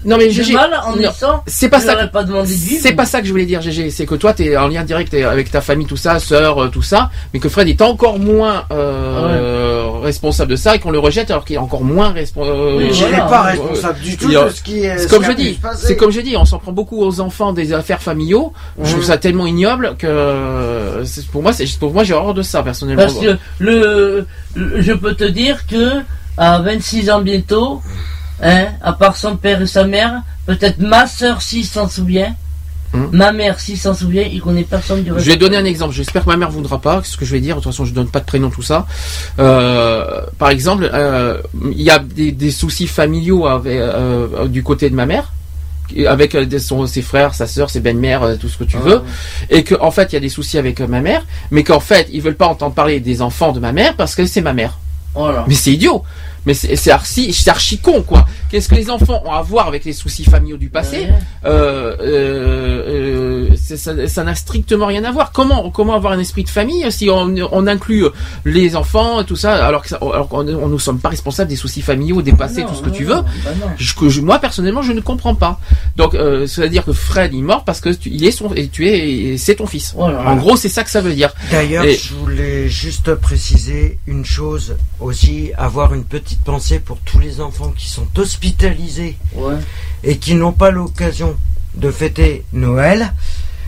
non 0.05 0.17
mais 0.17 0.31
GG, 0.31 0.55
mal 0.55 0.71
en 0.85 0.91
non, 0.93 0.97
naissant 0.97 1.43
c'est 1.47 1.69
pas 1.69 1.79
ça. 1.81 1.95
leur 1.95 2.05
ai 2.05 2.11
pas 2.11 2.25
demandé 2.25 2.49
de 2.49 2.55
vivre. 2.59 2.81
C'est 2.83 2.93
pas 2.95 3.05
ça 3.05 3.21
que 3.21 3.27
je 3.27 3.33
voulais 3.33 3.45
dire, 3.45 3.61
GG. 3.61 3.91
C'est 3.91 4.07
que 4.07 4.15
toi, 4.15 4.33
t'es 4.33 4.57
en 4.57 4.69
lien 4.69 4.83
direct 4.83 5.13
avec 5.15 5.51
ta 5.51 5.61
famille, 5.61 5.87
tout 5.87 5.97
ça, 5.97 6.19
sœur, 6.19 6.63
euh, 6.65 6.69
tout 6.69 6.83
ça, 6.83 7.11
mais 7.35 7.41
que 7.41 7.49
Fred 7.49 7.69
est 7.69 7.83
encore 7.83 8.19
moins 8.19 8.65
euh, 8.71 9.91
responsable 10.03 10.51
de 10.53 10.57
ça 10.57 10.75
et 10.75 10.79
qu'on 10.79 10.91
le 10.91 10.99
rejette 10.99 11.31
alors 11.31 11.45
qu'il 11.45 11.57
est 11.57 11.59
encore 11.59 11.83
moins 11.85 12.13
responsable. 12.13 12.57
Oui, 12.79 12.89
Je 12.93 13.01
voilà. 13.01 13.17
n'est 13.25 13.31
pas 13.31 13.43
responsable 13.43 14.01
du 14.01 14.17
tout 14.17 14.31
Il 14.31 14.37
a- 14.37 14.45
de 14.47 14.51
ce 14.51 14.63
qui 14.63 14.81
est. 14.85 14.99
C'est 14.99 15.09
ce 15.09 15.15
comme 15.15 15.25
je 15.25 15.33
dis, 15.33 15.59
c'est 15.77 15.97
comme 15.97 16.11
je 16.11 16.21
dis, 16.21 16.37
on 16.37 16.45
s'en 16.45 16.59
prend 16.59 16.73
beaucoup 16.73 17.03
aux 17.05 17.21
enfants 17.21 17.53
des 17.53 17.73
affaires 17.73 18.01
familiaux. 18.03 18.53
Je 18.83 18.93
trouve 18.93 19.05
ça 19.05 19.19
tellement 19.19 19.47
ignoble 19.47 19.97
que 19.99 20.07
euh, 20.07 21.05
c'est- 21.05 21.27
pour 21.27 21.43
moi, 21.43 21.53
c'est 21.53 21.67
pour 21.79 21.93
moi 21.93 22.05
j'ai 22.05 22.15
horreur 22.15 22.35
de 22.35 22.43
ça 22.43 22.63
personnellement. 22.63 23.03
Parce 23.03 23.19
que 23.19 23.37
le, 23.59 24.27
le- 24.55 24.81
je 24.83 24.93
peux 24.93 25.15
te 25.15 25.25
dire 25.25 25.67
que 25.67 26.01
à 26.39 26.59
26 26.61 27.11
ans 27.11 27.21
bientôt, 27.21 27.83
hein, 28.43 28.67
à 28.83 28.93
part 28.93 29.17
son 29.17 29.37
père 29.37 29.61
et 29.63 29.67
sa 29.67 29.85
mère, 29.85 30.23
peut-être 30.47 30.79
ma 30.79 31.07
soeur 31.07 31.43
s'il 31.43 31.65
s'en 31.65 31.89
souvient, 31.89 32.35
Hmm. 32.93 33.07
ma 33.13 33.31
mère 33.31 33.61
s'il 33.61 33.79
s'en 33.79 33.95
souvient, 33.95 34.23
il 34.25 34.41
connaît 34.43 34.65
personne 34.65 35.05
du 35.05 35.13
reste. 35.13 35.25
Je 35.25 35.31
vais 35.31 35.37
donner 35.37 35.57
un 35.57 35.65
exemple. 35.65 35.95
J'espère 35.95 36.25
que 36.25 36.29
ma 36.29 36.37
mère 36.37 36.51
voudra 36.51 36.81
pas. 36.81 37.03
Ce 37.05 37.17
que 37.17 37.25
je 37.25 37.31
vais 37.31 37.39
dire? 37.39 37.55
De 37.55 37.61
toute 37.61 37.71
façon, 37.71 37.85
je 37.85 37.95
donne 37.95 38.09
pas 38.09 38.19
de 38.19 38.25
prénom, 38.25 38.51
tout 38.51 38.63
ça. 38.63 38.85
Euh, 39.39 40.23
par 40.39 40.51
exemple, 40.51 40.91
euh, 40.93 41.41
il 41.71 41.81
y 41.83 41.91
a 41.91 41.99
des, 42.01 42.33
des 42.33 42.51
soucis 42.51 42.89
familiaux 42.89 43.47
avec, 43.47 43.77
euh, 43.77 44.49
du 44.49 44.65
côté 44.65 44.91
de 44.91 44.97
ma 44.97 45.07
mère, 45.07 45.33
avec 46.09 46.37
son- 46.59 46.87
ses 46.89 47.03
frères, 47.03 47.35
sa 47.35 47.47
sœur, 47.47 47.71
ses 47.71 47.79
belles-mères, 47.79 48.37
tout 48.41 48.49
ce 48.49 48.59
que 48.59 48.65
tu 48.65 48.77
veux, 48.79 49.03
et 49.51 49.63
qu'en 49.63 49.87
en 49.87 49.91
fait, 49.93 50.13
il 50.13 50.15
y 50.15 50.19
a 50.19 50.21
des 50.21 50.29
soucis 50.29 50.59
avec 50.59 50.81
ma 50.81 51.01
mère, 51.01 51.25
mais 51.53 51.63
qu'en 51.63 51.79
fait, 51.81 52.09
ils 52.13 52.21
veulent 52.21 52.35
pas 52.37 52.49
entendre 52.49 52.75
parler 52.75 52.99
des 52.99 53.23
enfants 53.23 53.53
de 53.53 53.61
ma 53.61 53.71
mère 53.73 53.95
parce 53.95 54.15
que 54.17 54.27
c'est 54.27 54.41
ma 54.43 54.53
mère. 54.53 54.79
Mais 55.49 55.55
c'est 55.55 55.73
idiot. 55.73 56.05
Mais 56.47 56.55
c'est 56.55 56.91
archi, 56.91 57.33
c'est 57.33 57.51
archi 57.51 57.79
con, 57.79 58.03
quoi. 58.03 58.27
Qu'est-ce 58.51 58.69
que 58.69 58.75
les 58.75 58.91
enfants 58.91 59.23
ont 59.27 59.33
à 59.33 59.43
voir 59.43 59.69
avec 59.69 59.85
les 59.85 59.93
soucis 59.93 60.25
familiaux 60.25 60.57
du 60.57 60.69
passé 60.71 60.97
Ouais. 61.01 61.09
euh, 61.45 61.97
euh, 62.01 63.51
euh, 63.55 64.07
ça 64.09 64.25
n'a 64.25 64.35
strictement 64.35 64.87
rien 64.87 65.05
à 65.05 65.13
voir. 65.13 65.33
Comment 65.33 65.71
comment 65.71 65.95
avoir 65.95 66.13
un 66.13 66.19
esprit 66.19 66.45
de 66.45 66.49
famille 66.49 66.91
si 66.91 67.09
on, 67.11 67.35
on 67.53 67.67
inclut 67.67 68.05
les 68.45 68.75
enfants 68.77 69.23
tout 69.25 69.37
ça 69.37 69.65
alors 69.67 69.83
que 69.83 69.89
ça- 69.89 69.99
alors 70.01 70.29
qu'on 70.29 70.47
on 70.49 70.69
nous 70.69 70.79
sommes 70.79 70.99
pas 70.99 71.09
responsables 71.11 71.49
des 71.49 71.57
soucis 71.57 71.83
familiaux, 71.83 72.23
des 72.23 72.33
passés, 72.33 72.63
Non, 72.63 72.69
tout 72.69 72.75
ce 72.75 72.83
que 72.83 72.89
non, 72.89 72.95
tu 72.95 73.05
veux. 73.05 73.15
non, 73.17 73.25
bah 73.45 73.51
non. 73.61 73.67
Je- 73.79 73.95
que 73.95 74.09
je- 74.09 74.21
moi 74.21 74.39
personnellement 74.39 74.83
je 74.83 74.93
ne 74.93 75.01
comprends 75.01 75.35
pas. 75.35 75.61
Donc 75.97 76.15
euh, 76.15 76.47
ça 76.47 76.63
veut 76.63 76.69
dire 76.69 76.85
que 76.85 76.93
Fred 76.93 77.33
il 77.35 77.41
est 77.41 77.43
mort 77.43 77.65
parce 77.65 77.81
que 77.81 77.91
tu, 77.91 78.09
il 78.11 78.25
est 78.25 78.31
son 78.33 78.53
et 78.55 78.69
tu 78.69 78.89
es 78.89 79.37
c'est 79.37 79.57
ton 79.57 79.67
fils. 79.67 79.93
Voilà. 79.97 80.23
En 80.31 80.37
gros 80.37 80.57
c'est 80.57 80.69
ça 80.69 80.83
que 80.85 80.91
ça 80.91 81.01
veut 81.01 81.15
dire. 81.15 81.31
D'ailleurs, 81.51 81.85
je 81.85 82.15
voulais 82.15 82.69
juste 82.69 83.15
préciser 83.15 83.99
une 84.07 84.25
chose 84.25 84.77
aussi, 85.01 85.51
avoir 85.57 85.95
une 85.95 86.05
petite 86.05 86.30
pensée 86.37 86.79
pour 86.81 86.99
tous 86.99 87.19
les 87.19 87.41
enfants 87.41 87.73
qui 87.77 87.89
sont 87.89 88.07
hospitalisés 88.17 89.17
Ouais. 89.35 89.55
et 90.05 90.19
qui 90.19 90.35
n'ont 90.35 90.53
pas 90.53 90.71
l'occasion 90.71 91.37
de 91.75 91.91
fêter 91.91 92.45
Noël. 92.53 93.13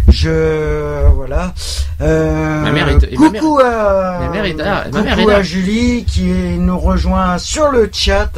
Je 0.09 1.09
voilà. 1.15 1.55
Euh, 2.01 2.61
Ma 2.63 2.73
mère 2.73 2.89
est- 2.89 3.13
et 3.13 3.17
ma 3.17 3.31
coucou 3.31 3.59
à 3.61 4.19
ma 4.21 4.29
mère 4.31 4.45
est 4.45 4.53
là, 4.55 4.85
ma 4.93 5.03
mère 5.03 5.13
est 5.13 5.17
coucou 5.17 5.31
là. 5.31 5.37
à 5.37 5.43
Julie 5.43 6.05
qui 6.05 6.25
nous 6.25 6.79
rejoint 6.79 7.39
sur 7.39 7.71
le 7.71 7.89
chat. 7.93 8.31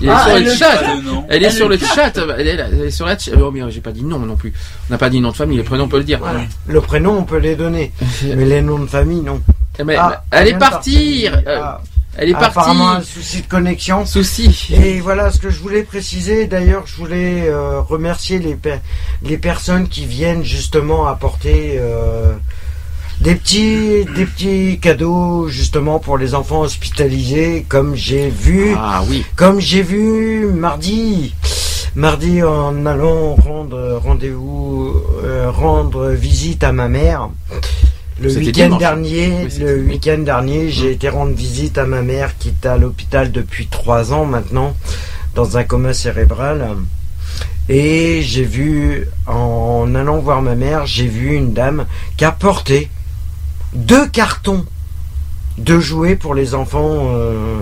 Elle 0.00 0.08
est 0.08 0.10
Ah, 0.10 0.24
sur 0.26 0.36
elle 0.36 0.44
le 0.44 0.54
chat. 0.54 0.80
Elle 1.28 1.42
est 1.42 1.46
Elle 1.46 1.52
sur 1.52 1.68
le 1.68 1.78
chat. 1.78 2.12
Elle 2.38 2.48
est, 2.48 2.56
là, 2.56 2.64
elle 2.70 2.80
est 2.82 2.90
sur 2.90 3.06
la 3.06 3.16
chat. 3.16 3.30
Oh, 3.40 3.50
mais 3.52 3.60
j'ai 3.70 3.80
pas 3.80 3.92
dit 3.92 4.02
nom 4.02 4.18
non 4.18 4.36
plus. 4.36 4.52
On 4.90 4.92
n'a 4.92 4.98
pas 4.98 5.08
dit 5.08 5.20
nom 5.20 5.30
de 5.30 5.36
famille. 5.36 5.56
Le 5.56 5.64
prénom 5.64 5.84
on 5.84 5.88
peut 5.88 5.98
le 5.98 6.04
dire. 6.04 6.20
Oui. 6.22 6.42
Le 6.66 6.80
prénom 6.80 7.16
on 7.18 7.22
peut 7.24 7.38
les 7.38 7.56
donner, 7.56 7.92
mais 8.22 8.44
les 8.44 8.60
noms 8.62 8.80
de 8.80 8.86
famille 8.86 9.20
non. 9.22 9.40
Mais, 9.84 9.96
Ah, 9.96 10.22
elle 10.30 10.48
est 10.48 10.58
partie. 10.58 11.26
partir. 11.30 11.42
Ah, 11.48 11.80
Elle 12.16 12.30
est 12.30 12.34
apparemment 12.34 12.90
un 12.90 12.94
partie. 12.96 13.10
souci 13.10 13.42
de 13.42 13.46
connexion. 13.46 14.06
Souci. 14.06 14.68
Et 14.72 15.00
voilà 15.00 15.30
ce 15.30 15.38
que 15.38 15.50
je 15.50 15.58
voulais 15.60 15.82
préciser. 15.82 16.46
D'ailleurs, 16.46 16.84
je 16.86 16.94
voulais 16.96 17.48
euh, 17.48 17.80
remercier 17.80 18.38
les, 18.38 18.56
les 19.22 19.38
personnes 19.38 19.88
qui 19.88 20.06
viennent 20.06 20.44
justement 20.44 21.06
apporter 21.06 21.76
euh, 21.78 22.32
des 23.20 23.34
petits 23.34 24.04
des 24.16 24.26
petits 24.26 24.78
cadeaux 24.80 25.48
justement 25.48 25.98
pour 25.98 26.18
les 26.18 26.34
enfants 26.34 26.60
hospitalisés, 26.60 27.64
comme 27.68 27.94
j'ai 27.96 28.28
vu, 28.28 28.74
Ah 28.78 29.02
oui. 29.08 29.24
comme 29.36 29.60
j'ai 29.60 29.82
vu 29.82 30.46
mardi. 30.46 31.34
Mardi, 31.96 32.42
en 32.42 32.86
allant 32.86 33.36
rendre 33.36 34.00
rendez-vous, 34.02 34.94
euh, 35.22 35.48
rendre 35.50 36.10
visite 36.10 36.64
à 36.64 36.72
ma 36.72 36.88
mère. 36.88 37.28
Le 38.20 38.32
week-end 38.32 38.76
dernier, 38.76 39.28
Oui, 39.44 39.50
c'était- 39.50 39.64
le 39.64 39.80
oui. 39.82 39.88
week-end 39.94 40.18
dernier, 40.18 40.70
j'ai 40.70 40.92
été 40.92 41.08
rendre 41.08 41.34
visite 41.34 41.78
à 41.78 41.84
ma 41.86 42.02
mère 42.02 42.38
qui 42.38 42.48
est 42.50 42.66
à 42.66 42.76
l'hôpital 42.78 43.32
depuis 43.32 43.66
trois 43.66 44.12
ans 44.12 44.24
maintenant, 44.24 44.76
dans 45.34 45.56
un 45.56 45.64
coma 45.64 45.92
cérébral. 45.92 46.76
Et 47.68 48.22
j'ai 48.22 48.44
vu, 48.44 49.06
en 49.26 49.94
allant 49.94 50.18
voir 50.18 50.42
ma 50.42 50.54
mère, 50.54 50.86
j'ai 50.86 51.06
vu 51.08 51.34
une 51.34 51.52
dame 51.54 51.86
qui 52.16 52.24
a 52.24 52.30
porté 52.30 52.88
deux 53.74 54.06
cartons 54.06 54.64
de 55.58 55.78
jouets 55.80 56.14
pour 56.16 56.34
les 56.34 56.54
enfants 56.54 57.08
euh, 57.14 57.60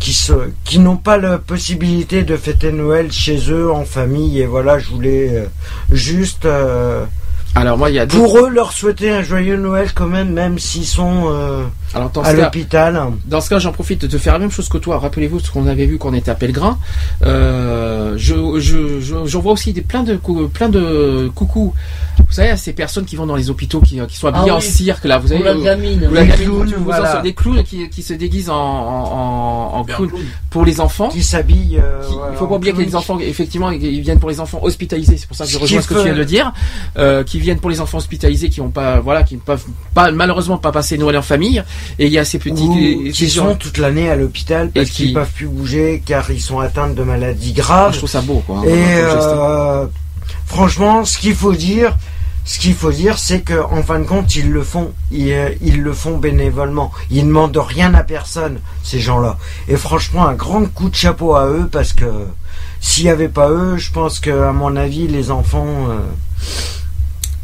qui 0.00 0.12
se, 0.12 0.32
qui 0.64 0.78
n'ont 0.78 0.96
pas 0.96 1.18
la 1.18 1.38
possibilité 1.38 2.22
de 2.22 2.36
fêter 2.36 2.72
Noël 2.72 3.12
chez 3.12 3.38
eux 3.50 3.70
en 3.70 3.84
famille. 3.84 4.40
Et 4.40 4.46
voilà, 4.46 4.78
je 4.78 4.88
voulais 4.88 5.28
euh, 5.30 5.44
juste 5.90 6.46
euh, 6.46 7.04
Alors 7.60 7.76
moi 7.78 7.90
il 7.90 7.96
y 7.96 7.98
a 7.98 8.06
deux. 8.06 8.16
pour 8.16 8.38
eux 8.38 8.48
leur 8.48 8.72
souhaiter 8.72 9.10
un 9.10 9.22
joyeux 9.22 9.56
Noël 9.56 9.88
quand 9.94 10.06
même, 10.06 10.32
même 10.32 10.58
s'ils 10.58 10.86
sont 10.86 11.24
euh, 11.26 11.64
Alors 11.94 12.10
à 12.24 12.32
l'hôpital. 12.32 13.02
Dans 13.26 13.40
ce 13.40 13.48
cas, 13.50 13.58
j'en 13.58 13.72
profite 13.72 14.04
de 14.04 14.18
faire 14.18 14.34
la 14.34 14.38
même 14.38 14.50
chose 14.50 14.68
que 14.68 14.78
toi. 14.78 14.98
Rappelez-vous 14.98 15.40
ce 15.40 15.50
qu'on 15.50 15.66
avait 15.66 15.86
vu 15.86 15.98
quand 15.98 16.10
on 16.10 16.14
était 16.14 16.30
à 16.30 16.34
Pellegrin. 16.34 16.78
Euh, 17.24 18.14
je, 18.16 18.34
je, 18.60 19.00
je- 19.00 19.26
j'en 19.26 19.40
vois 19.40 19.52
aussi 19.52 19.72
des 19.72 19.80
plein 19.82 20.02
de 20.02 20.16
plein 20.52 20.68
de 20.68 21.30
coucou. 21.34 21.74
Vous 22.18 22.32
savez, 22.34 22.50
à 22.50 22.56
ces 22.56 22.72
personnes 22.72 23.04
qui 23.04 23.16
vont 23.16 23.26
dans 23.26 23.36
les 23.36 23.48
hôpitaux, 23.48 23.80
qui, 23.80 24.00
qui 24.08 24.16
sont 24.16 24.26
habillées 24.28 24.50
Ah 24.50 24.56
en 24.56 24.58
oui. 24.58 24.64
cirque 24.64 25.04
là. 25.04 25.18
Vous 25.18 25.32
avez 25.32 25.42
la 25.42 25.50
euh, 25.52 25.62
gamine. 25.62 26.06
ou 26.10 26.14
la 26.14 26.26
gamine, 26.26 26.44
clowns, 26.46 26.74
voilà. 26.78 27.20
en- 27.20 27.22
des 27.22 27.32
clowns 27.34 27.62
qui, 27.62 27.88
qui 27.88 28.02
se 28.02 28.12
déguisent 28.12 28.50
en, 28.50 28.54
en, 28.54 29.04
en, 29.74 29.78
en 29.78 29.84
Bien 29.84 29.94
clown 29.96 30.08
clown. 30.10 30.22
pour 30.50 30.64
les 30.64 30.80
enfants. 30.80 31.08
Qui 31.08 31.22
s'habillent. 31.22 31.78
euh, 31.82 32.06
Qui- 32.06 32.14
voilà, 32.14 32.32
il 32.32 32.36
faut 32.38 32.46
pas 32.46 32.54
en 32.54 32.56
oublier 32.56 32.72
que 32.74 32.82
les 32.82 32.96
enfants, 32.96 33.18
effectivement, 33.20 33.70
ils 33.70 34.00
viennent 34.00 34.18
pour 34.20 34.30
les 34.30 34.40
enfants 34.40 34.58
hospitalisés. 34.62 35.16
C'est 35.16 35.26
pour 35.28 35.36
ça 35.36 35.44
que 35.44 35.50
je 35.50 35.58
rejoins 35.58 35.80
ce 35.80 35.88
que 35.88 35.94
tu 35.94 36.04
viens 36.04 36.14
de 36.16 36.24
dire, 36.24 36.52
euh, 36.98 37.22
qui 37.24 37.38
viennent 37.48 37.60
pour 37.60 37.70
les 37.70 37.80
enfants 37.80 37.98
hospitalisés, 37.98 38.48
qui 38.50 38.60
ont 38.60 38.70
pas, 38.70 39.00
voilà, 39.00 39.22
qui 39.22 39.34
ne 39.34 39.40
peuvent 39.40 39.64
pas, 39.94 40.10
malheureusement, 40.12 40.58
pas 40.58 40.72
passer 40.72 40.96
Noël 40.98 41.16
en 41.16 41.22
famille. 41.22 41.62
Et 41.98 42.06
il 42.06 42.12
y 42.12 42.18
a 42.18 42.24
ces 42.24 42.38
petits, 42.38 42.62
Ou 42.62 43.10
qui 43.12 43.28
gens- 43.28 43.50
sont 43.50 43.54
toute 43.56 43.78
l'année 43.78 44.10
à 44.10 44.16
l'hôpital 44.16 44.70
parce 44.72 44.86
Et 44.88 44.90
qui- 44.90 45.02
qu'ils 45.04 45.14
peuvent 45.14 45.30
plus 45.34 45.48
bouger 45.48 46.02
car 46.04 46.30
ils 46.30 46.40
sont 46.40 46.60
atteints 46.60 46.88
de 46.88 47.02
maladies 47.02 47.52
graves. 47.52 47.92
je 47.92 47.98
trouve 47.98 48.10
ça 48.10 48.20
beau, 48.20 48.42
quoi. 48.46 48.62
Et 48.66 48.68
comme 48.68 48.76
geste. 48.76 49.28
euh, 49.28 49.86
franchement, 50.46 51.04
ce 51.04 51.18
qu'il 51.18 51.34
faut 51.34 51.52
dire, 51.54 51.96
ce 52.44 52.58
qu'il 52.58 52.74
faut 52.74 52.92
dire, 52.92 53.18
c'est 53.18 53.40
que 53.40 53.60
en 53.62 53.82
fin 53.82 53.98
de 53.98 54.04
compte, 54.04 54.34
ils 54.36 54.50
le 54.50 54.62
font, 54.62 54.92
ils, 55.10 55.32
euh, 55.32 55.50
ils 55.62 55.80
le 55.82 55.92
font 55.92 56.16
bénévolement. 56.18 56.92
Ils 57.10 57.22
ne 57.24 57.28
demandent 57.28 57.56
rien 57.58 57.92
à 57.94 58.02
personne, 58.02 58.58
ces 58.82 59.00
gens-là. 59.00 59.36
Et 59.68 59.76
franchement, 59.76 60.26
un 60.26 60.34
grand 60.34 60.64
coup 60.72 60.88
de 60.88 60.94
chapeau 60.94 61.34
à 61.34 61.46
eux 61.46 61.68
parce 61.70 61.92
que 61.92 62.06
s'il 62.80 63.04
n'y 63.04 63.10
avait 63.10 63.28
pas 63.28 63.50
eux, 63.50 63.76
je 63.76 63.90
pense 63.92 64.18
que, 64.20 64.30
à 64.30 64.52
mon 64.52 64.76
avis, 64.76 65.08
les 65.08 65.30
enfants. 65.30 65.66
euh, 65.90 65.98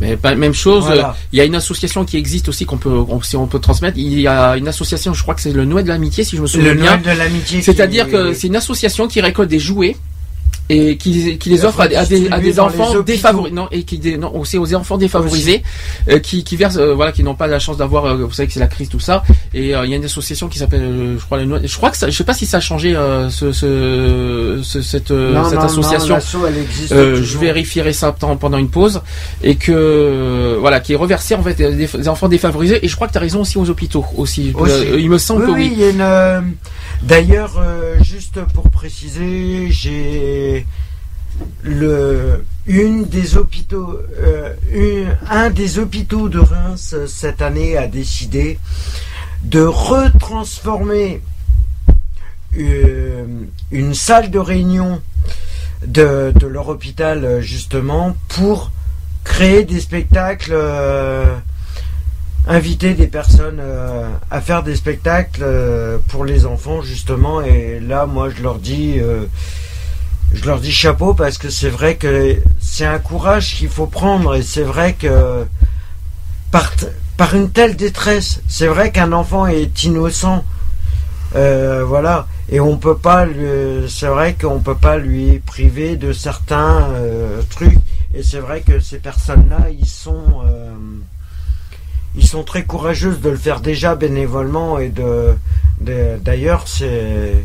Mais 0.01 0.17
pas 0.17 0.35
même 0.35 0.55
chose. 0.55 0.85
Voilà. 0.87 1.11
euh, 1.11 1.13
Il 1.33 1.39
y 1.39 1.41
a 1.41 1.45
une 1.45 1.55
association 1.55 2.05
qui 2.05 2.17
existe 2.17 2.49
aussi 2.49 2.67
qu'on 2.67 2.79
peut, 2.79 2.91
on- 2.91 3.23
si 3.23 3.37
on 3.37 3.47
peut 3.47 3.61
transmettre. 3.61 3.97
Il 3.97 4.19
y 4.21 4.27
a 4.27 4.57
une 4.57 4.67
association, 4.69 5.15
je 5.15 5.23
crois 5.23 5.35
que 5.35 5.41
c'est 5.41 5.53
le 5.53 5.65
Noël 5.65 5.85
de 5.85 5.89
l'amitié, 5.91 6.25
si 6.25 6.37
je 6.37 6.43
me 6.43 6.47
souviens 6.49 6.75
le 6.75 6.81
bien. 6.81 6.97
Noël 6.97 7.15
de 7.15 7.19
l'amitié. 7.19 7.63
C'est-à-dire 7.63 8.07
qui- 8.07 8.13
que 8.13 8.33
c'est 8.35 8.49
une 8.49 8.57
association 8.57 9.07
qui 9.07 9.21
récolte 9.21 9.49
des 9.51 9.61
jouets 9.61 9.97
et 10.71 10.97
qui, 10.97 11.37
qui 11.39 11.51
les 11.51 11.65
offre 11.65 11.81
à, 11.83 11.89
des- 11.89 11.97
à 11.97 12.05
des, 12.41 12.59
à 12.59 12.65
enfants 12.65 13.01
défavorisés, 13.01 13.55
non, 13.55 13.69
et 13.71 13.83
qui 13.83 14.01
non, 14.19 14.35
aussi 14.35 14.57
aux 14.59 14.75
enfants 14.75 14.97
défavorisés, 14.97 15.63
euh, 16.09 16.19
qui, 16.21 16.43
qui 16.45 16.57
versent, 16.57 16.79
euh, 16.79 16.95
voilà, 16.95 17.13
qui 17.13 17.23
n'ont 17.23 17.35
pas 17.35 17.47
la 17.47 17.59
chance 17.59 17.77
d'avoir, 17.77 18.07
euh, 18.07 18.17
vous 18.25 18.33
savez 18.33 18.47
que 18.47 18.53
c'est 18.55 18.61
la 18.61 18.67
crise 18.67 18.89
tout 18.89 19.01
ça. 19.01 19.23
Et 19.53 19.75
euh, 19.77 19.85
il 19.85 19.91
y 19.91 19.95
a 19.95 19.97
une 19.97 20.05
association 20.05 20.49
qui 20.49 20.59
s'appelle, 20.59 20.83
euh, 20.83 21.19
je 21.19 21.25
crois, 21.25 21.39
le 21.43 21.67
je 21.67 21.77
crois 21.77 21.91
que 21.91 21.97
ça, 21.99 22.09
je 22.09 22.17
sais 22.17 22.25
pas 22.25 22.35
si 22.35 22.47
ça 22.47 22.57
a 22.57 22.61
changé 22.61 22.97
euh, 22.97 23.29
ce, 23.31 23.53
ce, 23.53 24.61
ce- 24.63 24.83
cette, 24.83 25.11
euh, 25.11 25.33
Non, 25.35 25.45
cette 25.45 25.55
non, 25.55 25.61
non, 25.61 25.67
association. 25.67 26.15
l'asso, 26.15 26.37
elle 26.49 26.59
existe 26.59 26.93
Euh, 26.93 27.23
je 27.23 27.39
vérifierai 27.39 27.93
ça 27.93 28.13
pendant 28.13 28.37
pendant 28.37 28.59
une 28.59 28.69
pause 28.71 29.01
et 29.43 29.57
que 29.57 29.73
euh, 29.73 30.57
voilà 30.61 30.81
qui 30.81 30.93
est 30.93 30.97
reversé 30.97 31.35
en 31.35 31.43
fait 31.43 31.55
des, 31.55 31.73
des 31.87 32.09
enfants 32.09 32.29
défavorisés 32.29 32.85
et 32.85 32.89
je 32.89 32.95
crois 32.95 33.07
que 33.07 33.13
tu 33.13 33.19
as 33.19 33.21
raison 33.21 33.41
aussi 33.43 33.59
aux 33.59 33.69
hôpitaux 33.69 34.05
aussi, 34.17 34.53
Aussi. 34.55 34.73
Euh, 34.73 35.01
il 35.01 35.11
me 35.11 35.19
semble 35.19 35.45
Oui, 35.45 35.47
que 35.47 35.53
oui, 35.53 35.67
oui. 35.67 35.71
il 35.75 35.81
y 35.81 35.85
a 35.85 35.91
une. 36.39 36.55
D'ailleurs, 37.03 37.59
euh, 37.59 38.03
juste 38.03 38.43
pour 38.55 38.71
préciser, 38.71 39.71
j'ai 39.71 40.67
euh, 41.67 42.39
un 42.79 43.01
des 45.51 45.79
hôpitaux 45.79 46.29
de 46.29 46.39
Reims 46.39 46.95
euh, 46.95 47.07
cette 47.07 47.43
année 47.43 47.77
a 47.77 47.87
décidé 47.87 48.59
de 49.43 49.61
retransformer 49.61 51.21
une 52.57 53.95
salle 53.95 54.31
de 54.31 54.39
réunion 54.39 55.03
de, 55.87 56.33
leur 56.47 56.69
hôpital 56.69 57.41
justement 57.41 58.17
pour 58.29 58.71
créer 59.25 59.65
des 59.65 59.81
spectacles. 59.81 60.55
Inviter 62.47 62.95
des 62.95 63.07
personnes 63.07 63.59
euh, 63.61 64.09
à 64.31 64.41
faire 64.41 64.63
des 64.63 64.77
spectacles 64.77 65.43
euh, 65.43 65.99
pour 66.09 66.25
les 66.25 66.47
enfants 66.47 66.83
justement. 66.83 67.41
Et 67.41 67.81
là 67.81 68.07
moi 68.07 68.29
je 68.31 68.43
leur 68.43 68.59
dis 68.59 68.97
euh, 68.99 69.25
je 70.33 70.45
leur 70.45 70.61
dis 70.61 70.73
chapeau 70.73 71.15
parce 71.15 71.39
que 71.39 71.49
c'est 71.49 71.71
vrai 71.71 71.97
que 71.97 72.37
c'est 72.61 72.87
un 72.87 72.99
courage 72.99 73.55
qu'il 73.55 73.69
faut 73.69 73.87
prendre. 73.87 74.35
Et 74.35 74.43
c'est 74.43 74.63
vrai 74.63 74.95
que 74.95 75.45
par, 76.51 76.73
par 77.17 77.35
une 77.35 77.51
telle 77.51 77.77
détresse 77.77 78.41
c'est 78.49 78.67
vrai 78.67 78.93
qu'un 78.93 79.13
enfant 79.13 79.47
est 79.47 79.85
innocent 79.85 80.45
voilà. 81.33 82.27
Et 82.51 82.61
on 82.61 82.77
peut 82.77 82.97
pas 82.97 83.27
c'est 83.89 84.07
vrai 84.07 84.35
qu'on 84.35 84.61
peut 84.61 84.77
pas 84.77 84.99
lui 84.99 85.41
priver 85.41 85.97
de 85.97 86.13
certains 86.13 86.89
trucs. 87.49 87.79
Et 88.13 88.23
c'est 88.23 88.39
vrai 88.39 88.61
que 88.61 88.79
ces 88.81 88.99
personnes 88.99 89.49
là 89.49 89.67
ils 89.71 89.89
sont 89.89 90.43
ils 92.17 92.27
sont 92.27 92.43
très 92.45 92.65
courageuses 92.65 93.21
de 93.21 93.31
le 93.31 93.37
faire 93.37 93.61
déjà 93.61 93.95
bénévolement 93.95 94.79
et 94.79 94.89
de, 94.89 95.35
d'ailleurs 95.81 96.65
c'est 96.69 97.45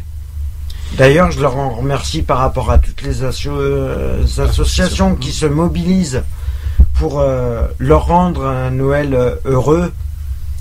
d'ailleurs 0.98 1.32
je 1.32 1.40
leur 1.42 1.58
en 1.58 1.70
remercie 1.72 2.22
par 2.22 2.38
rapport 2.40 2.70
à 2.72 2.78
toutes 2.78 3.02
les 3.02 3.24
asso- 3.24 3.48
euh, 3.50 4.24
associations 4.38 5.16
qui 5.16 5.32
se 5.32 5.46
mobilisent 5.46 6.24
pour 6.94 7.20
euh, 7.20 7.68
leur 7.80 8.06
rendre 8.06 8.46
un 8.46 8.72
Noël 8.72 9.14
euh, 9.14 9.36
heureux 9.46 9.92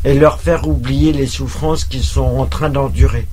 et 0.04 0.14
leur 0.14 0.40
faire 0.40 0.66
oublier 0.68 1.12
les 1.12 1.26
souffrances 1.26 1.84
qu'ils 1.84 2.04
sont 2.04 2.20
en 2.38 2.46
train 2.46 2.70
d'endurer. 2.70 3.26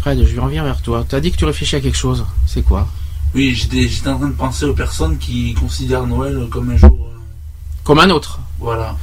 Fred, 0.00 0.24
je 0.26 0.40
reviens 0.40 0.64
vers 0.64 0.80
toi. 0.82 1.04
Tu 1.08 1.14
as 1.14 1.20
dit 1.20 1.30
que 1.32 1.36
tu 1.36 1.44
réfléchis 1.44 1.76
à 1.76 1.80
quelque 1.80 1.96
chose. 1.96 2.24
C'est 2.46 2.62
quoi? 2.62 2.86
Oui, 3.34 3.54
j'étais 3.54 4.08
en 4.08 4.18
train 4.18 4.28
de 4.28 4.32
penser 4.34 4.64
aux 4.64 4.74
personnes 4.74 5.18
qui 5.18 5.54
considèrent 5.54 6.06
Noël 6.06 6.46
comme 6.50 6.70
un 6.70 6.76
jour. 6.76 6.96
Comme 7.84 7.98
un 8.00 8.10
autre. 8.10 8.40
voilà. 8.58 8.96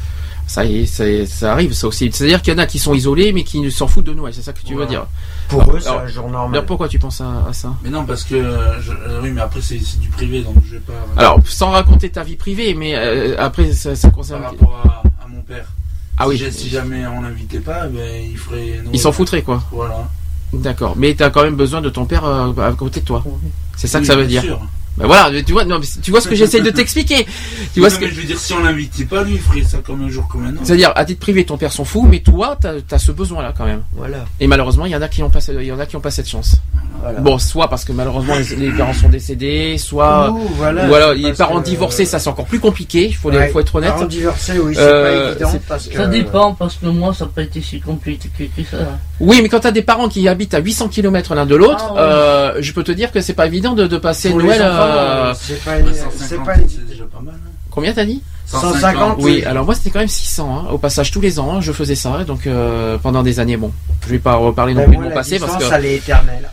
Ça 0.48 0.64
y 0.64 0.80
est, 0.80 0.86
ça, 0.86 1.04
ça 1.28 1.52
arrive, 1.52 1.74
ça 1.74 1.88
aussi. 1.88 2.10
C'est-à-dire 2.12 2.42
qu'il 2.42 2.54
y 2.54 2.56
en 2.56 2.60
a 2.60 2.66
qui 2.66 2.80
sont 2.80 2.94
isolés, 2.94 3.34
mais 3.34 3.44
qui 3.44 3.70
s'en 3.70 3.88
foutent 3.88 4.06
de 4.06 4.14
Noël. 4.14 4.34
C'est 4.34 4.42
ça 4.42 4.54
que 4.54 4.62
tu 4.64 4.76
veux 4.76 4.86
dire. 4.86 5.06
Pour 5.50 5.62
Alors- 5.62 5.76
eux, 5.76 5.80
c'est 5.82 5.90
alors- 5.90 6.02
un 6.02 6.08
jour 6.08 6.26
Alors 6.28 6.42
normal. 6.44 6.66
pourquoi 6.66 6.88
tu 6.88 7.00
penses 7.00 7.20
à, 7.22 7.46
à 7.50 7.54
ça? 7.54 7.74
Mais 7.84 7.90
non, 7.90 8.06
parce 8.06 8.24
que. 8.24 8.36
je- 8.82 8.92
euh, 8.92 9.20
oui, 9.22 9.32
mais 9.32 9.42
après, 9.42 9.60
c'est 9.62 9.78
du 10.00 10.08
privé, 10.10 10.42
donc 10.42 10.56
je 10.66 10.74
vais 10.76 10.80
pas. 10.80 10.94
Alors, 11.18 11.40
sans 11.46 11.72
raconter 11.72 12.10
ta 12.10 12.24
vie 12.24 12.38
privée, 12.38 12.74
mais 12.74 12.96
euh, 12.96 13.36
après, 13.38 13.72
ça, 13.74 13.96
ça 13.96 14.10
concerne. 14.10 14.42
Par 14.42 14.52
rapport 14.52 15.04
à, 15.20 15.26
à 15.26 15.28
mon 15.28 15.42
père. 15.42 15.66
Ah 16.18 16.24
si 16.24 16.30
oui. 16.44 16.52
Si 16.52 16.70
jamais 16.70 17.06
on 17.06 17.22
l'invitait 17.22 17.60
pas, 17.60 17.88
ben, 17.88 18.24
il 18.32 18.38
ferait. 18.38 18.78
Noël. 18.78 18.90
Ils 18.94 19.00
s'en 19.00 19.12
foutraient, 19.12 19.42
quoi. 19.44 19.62
Voilà. 19.72 20.08
D'accord. 20.54 20.94
Mais 20.96 21.14
tu 21.14 21.24
as 21.24 21.30
quand 21.30 21.44
même 21.44 21.58
besoin 21.58 21.82
de 21.82 21.90
ton 21.90 22.06
père 22.06 22.24
euh, 22.24 22.54
à 22.66 22.72
côté 22.72 23.02
de 23.02 23.06
toi. 23.06 23.22
C'est 23.76 23.88
ça 23.88 24.00
que 24.00 24.06
ça 24.06 24.16
veut 24.16 24.24
bien 24.26 24.42
dire. 24.42 24.44
sûr. 24.54 24.62
Ben 24.98 25.06
voilà, 25.06 25.30
tu 25.44 25.52
vois, 25.54 25.64
non, 25.64 25.80
tu 26.02 26.10
vois 26.12 26.22
ce 26.22 26.28
que 26.28 26.36
j'essaye 26.36 26.62
de 26.62 26.72
t'expliquer. 26.72 27.26
Tu 27.74 27.80
vois 27.80 27.90
Non, 27.90 27.96
ce 27.96 28.00
que. 28.00 28.06
mais 28.06 28.12
je 28.12 28.16
veux 28.22 28.28
dire, 28.28 28.40
si 28.40 28.54
on 28.54 28.64
l'invitait 28.64 29.06
pas, 29.06 29.24
lui, 29.24 29.34
il 29.34 29.40
ferait 29.40 29.62
ça 29.64 29.78
comme 29.86 30.04
un 30.04 30.10
jour 30.10 30.28
comme 30.28 30.46
un 30.46 30.50
autre. 30.54 30.62
C'est-à-dire, 30.64 30.92
à 30.96 31.06
titre 31.06 31.20
privé, 31.20 31.46
ton 31.46 31.58
père 31.58 31.72
s'en 31.72 31.86
fout, 31.86 32.04
mais 32.10 32.20
toi, 32.20 32.58
t'as 32.60 32.74
as 32.92 33.00
ce 33.00 33.12
besoin-là 33.12 33.54
quand 33.56 33.66
même. 33.66 33.84
Voilà. 33.94 34.26
Et 34.40 34.48
malheureusement, 34.48 34.86
il 34.86 34.92
y 34.92 34.96
en 34.96 35.02
a 35.02 35.08
qui 35.08 35.22
n'ont 35.22 35.30
pas, 35.30 35.40
il 35.48 35.62
y 35.64 35.72
en 35.72 35.80
a 35.80 35.86
qui 35.86 35.96
ont 35.96 36.02
pas 36.02 36.10
cette 36.12 36.28
chance. 36.28 36.56
Voilà. 37.00 37.20
Bon, 37.20 37.38
soit 37.38 37.70
parce 37.70 37.86
que 37.86 37.92
malheureusement 37.92 38.34
les, 38.36 38.56
les 38.56 38.72
parents 38.72 38.92
sont 38.94 39.08
décédés, 39.08 39.78
soit 39.78 40.32
Ouh, 40.32 40.48
voilà, 40.56 40.90
ou 40.90 40.96
alors 40.96 41.14
les 41.14 41.32
parents 41.32 41.60
que- 41.62 41.66
divorcés, 41.66 42.06
ça 42.06 42.18
c'est 42.18 42.28
encore 42.28 42.46
plus 42.48 42.60
compliqué. 42.60 43.06
Il 43.06 43.16
faut, 43.16 43.30
Ouais. 43.32 43.50
faut 43.50 43.60
être 43.60 43.76
honnête. 43.76 43.92
Parents 43.92 44.06
divorcés, 44.06 44.54
oui, 44.60 44.74
c'est 44.74 44.82
Euh, 44.82 45.26
pas 45.26 45.32
évident 45.32 45.50
c'est- 45.52 45.62
parce 45.68 45.88
que. 45.88 45.96
Ça 45.96 46.08
dépend, 46.08 46.54
parce 46.56 46.74
que 46.76 46.88
moi, 46.88 47.14
ça 47.14 47.26
n'a 47.26 47.32
pas 47.34 47.44
été 47.44 47.62
si 47.62 47.80
compliqué 47.80 48.30
que 48.36 48.64
ça. 48.64 48.78
Oui, 49.20 49.40
mais 49.44 49.48
quand 49.50 49.60
t'as 49.60 49.72
des 49.72 49.84
parents 49.84 50.10
qui 50.10 50.28
habitent 50.28 50.56
à 50.56 50.60
800 50.60 50.88
km 50.90 51.36
l'un 51.36 51.46
de 51.46 51.56
l'autre, 51.56 51.86
Ah, 51.90 51.94
ouais. 51.94 52.00
euh, 52.00 52.54
je 52.62 52.72
peux 52.74 52.84
te 52.84 52.92
dire 52.92 53.12
que 53.12 53.22
c'est 53.22 53.34
pas 53.34 53.46
évident 53.46 53.74
de, 53.74 53.86
de 53.86 53.98
passer 54.00 54.30
Pour 54.30 54.40
Noël. 54.40 54.60
Enfants, 54.88 54.98
euh, 55.00 55.34
c'est 55.40 55.64
pas, 55.64 55.80
150, 55.94 56.46
pas 56.46 56.54
c'est 56.68 56.88
déjà 56.88 57.04
pas 57.06 57.20
mal. 57.22 57.36
hein. 57.36 57.50
Combien 57.72 57.94
t'as 57.94 58.06
dit 58.06 58.24
150, 58.46 59.18
Oui, 59.20 59.24
oui. 59.40 59.44
alors 59.44 59.66
moi 59.66 59.76
c'était 59.76 59.90
quand 59.90 60.00
même 60.00 60.08
600. 60.08 60.58
Hein. 60.68 60.72
Au 60.72 60.78
passage, 60.78 61.12
tous 61.12 61.22
les 61.22 61.38
ans, 61.40 61.56
hein, 61.58 61.62
je 61.62 61.72
faisais 61.72 61.96
ça. 61.96 62.24
Donc 62.24 62.48
euh, 62.48 62.98
pendant 62.98 63.22
des 63.24 63.40
années, 63.40 63.58
bon, 63.58 63.72
je 64.04 64.10
vais 64.10 64.20
pas 64.20 64.36
reparler 64.36 64.74
non 64.74 64.82
Mais 64.82 64.86
plus 64.88 64.94
moi, 64.96 65.04
de 65.04 65.10
mon 65.10 65.10
la 65.10 65.16
passé 65.16 65.38
parce 65.40 65.52
distance, 65.58 65.70
que 65.70 65.76
elle 65.78 65.86
est 65.86 65.96
éternelle. 65.98 66.50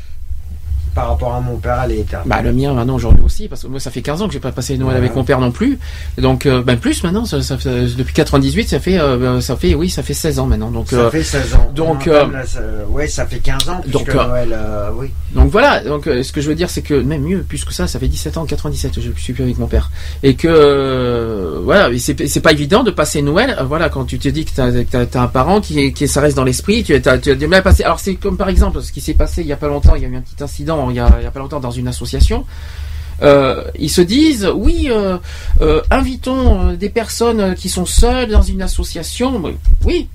Par 0.95 1.09
rapport 1.09 1.35
à 1.35 1.41
mon 1.41 1.57
père, 1.57 1.81
elle 1.85 1.93
est 1.93 1.99
éternelle. 2.01 2.29
bah 2.29 2.41
le 2.43 2.53
mien 2.53 2.73
maintenant 2.73 2.95
aujourd'hui 2.95 3.25
aussi 3.25 3.49
parce 3.49 3.63
que 3.63 3.67
moi 3.67 3.81
ça 3.81 3.91
fait 3.91 4.03
15 4.03 4.23
ans 4.23 4.27
que 4.29 4.33
j'ai 4.33 4.41
pas 4.41 4.53
passé 4.53 4.77
Noël 4.79 4.97
avec 4.97 5.15
mon 5.17 5.25
père 5.25 5.41
non 5.41 5.51
plus. 5.51 5.79
Donc 6.19 6.47
euh, 6.47 6.63
ben 6.63 6.77
plus 6.79 7.03
maintenant, 7.03 7.25
ça, 7.25 7.39
depuis 7.39 8.15
98, 8.15 8.69
ça 8.69 8.79
fait 8.81 8.99
euh, 9.01 9.41
ça 9.41 9.57
fait 9.57 9.75
oui, 9.75 9.91
ça 9.91 10.03
fait 10.03 10.15
16 10.15 10.39
ans 10.39 10.47
maintenant. 10.47 10.71
Donc 10.71 10.89
ça 10.91 10.97
euh, 10.97 11.11
fait 11.11 11.23
16 11.25 11.55
ans. 11.55 11.73
donc, 11.75 12.05
On 12.07 12.11
euh, 12.11 12.25
ça- 12.47 12.61
ouais, 12.89 13.09
ça 13.09 13.27
fait 13.27 13.39
15 13.39 13.69
ans, 13.69 13.81
puisque 13.83 14.07
donc, 14.07 14.15
Noël, 14.15 14.57
oui. 14.97 15.11
Donc 15.33 15.51
voilà, 15.51 15.83
donc 15.83 16.05
ce 16.05 16.33
que 16.33 16.41
je 16.41 16.49
veux 16.49 16.55
dire 16.55 16.71
c'est 16.71 16.83
que 16.83 16.95
même 16.95 17.23
mieux 17.23 17.43
plus 17.43 17.65
que 17.65 17.73
ça, 17.75 17.87
ça 17.89 17.99
fait 17.99 18.09
17 18.09 18.37
ans 18.37 18.45
97 18.47 18.93
que 18.95 19.01
je 19.01 19.11
suis 19.17 19.33
plus 19.33 19.43
avec 19.43 19.59
mon 19.59 19.67
père 19.67 19.91
et 20.23 20.35
que 20.35 21.61
voilà, 21.65 21.89
c'est 21.99 22.41
pas 22.41 22.53
évident 22.53 22.83
de 22.85 22.91
passer 22.91 23.23
Noël, 23.23 23.57
voilà 23.67 23.89
quand 23.89 24.05
tu 24.05 24.19
te 24.19 24.29
dis 24.29 24.45
que 24.45 24.51
t'as 24.55 24.69
as, 25.01 25.07
t'as 25.07 25.21
un 25.23 25.27
parent 25.27 25.61
qui 25.61 25.93
qui 25.93 26.07
ça 26.09 26.21
reste 26.21 26.37
dans 26.37 26.45
l'esprit, 26.45 26.85
tu 26.85 26.95
as 26.95 27.19
tu 27.19 27.31
as 27.31 27.35
du 27.35 27.47
mal 27.47 27.61
à 27.61 27.63
passer. 27.63 27.83
Alors 27.85 28.01
c'est 28.01 28.15
comme 28.15 28.37
par 28.37 28.49
exemple 28.49 28.81
ce 28.83 28.93
qui 28.93 29.01
s'est 29.01 29.15
passé 29.15 29.41
il 29.43 29.47
y 29.49 29.53
a 29.53 29.57
pas 29.57 29.69
longtemps, 29.69 29.95
il 29.97 30.03
y 30.03 30.07
a 30.07 30.09
eu 30.09 30.17
un 30.17 30.21
petit 30.21 30.43
incident 30.43 30.84
il 30.91 30.97
y 30.97 31.01
a, 31.01 31.09
pas 31.09 31.41
longtemps 31.41 31.61
dans 31.61 31.71
une 31.71 31.89
association. 31.89 32.45
Euh, 33.23 33.65
ils 33.79 33.91
se 33.91 34.01
disent 34.01 34.51
oui, 34.55 34.89
euh, 34.91 35.19
euh, 35.61 35.83
invitons 35.91 36.73
des 36.73 36.89
personnes 36.89 37.55
qui 37.55 37.69
sont 37.69 37.87
seules 37.87 38.31
dans 38.31 38.43
une 38.43 38.63
association. 38.63 39.41
Oui, 39.85 40.09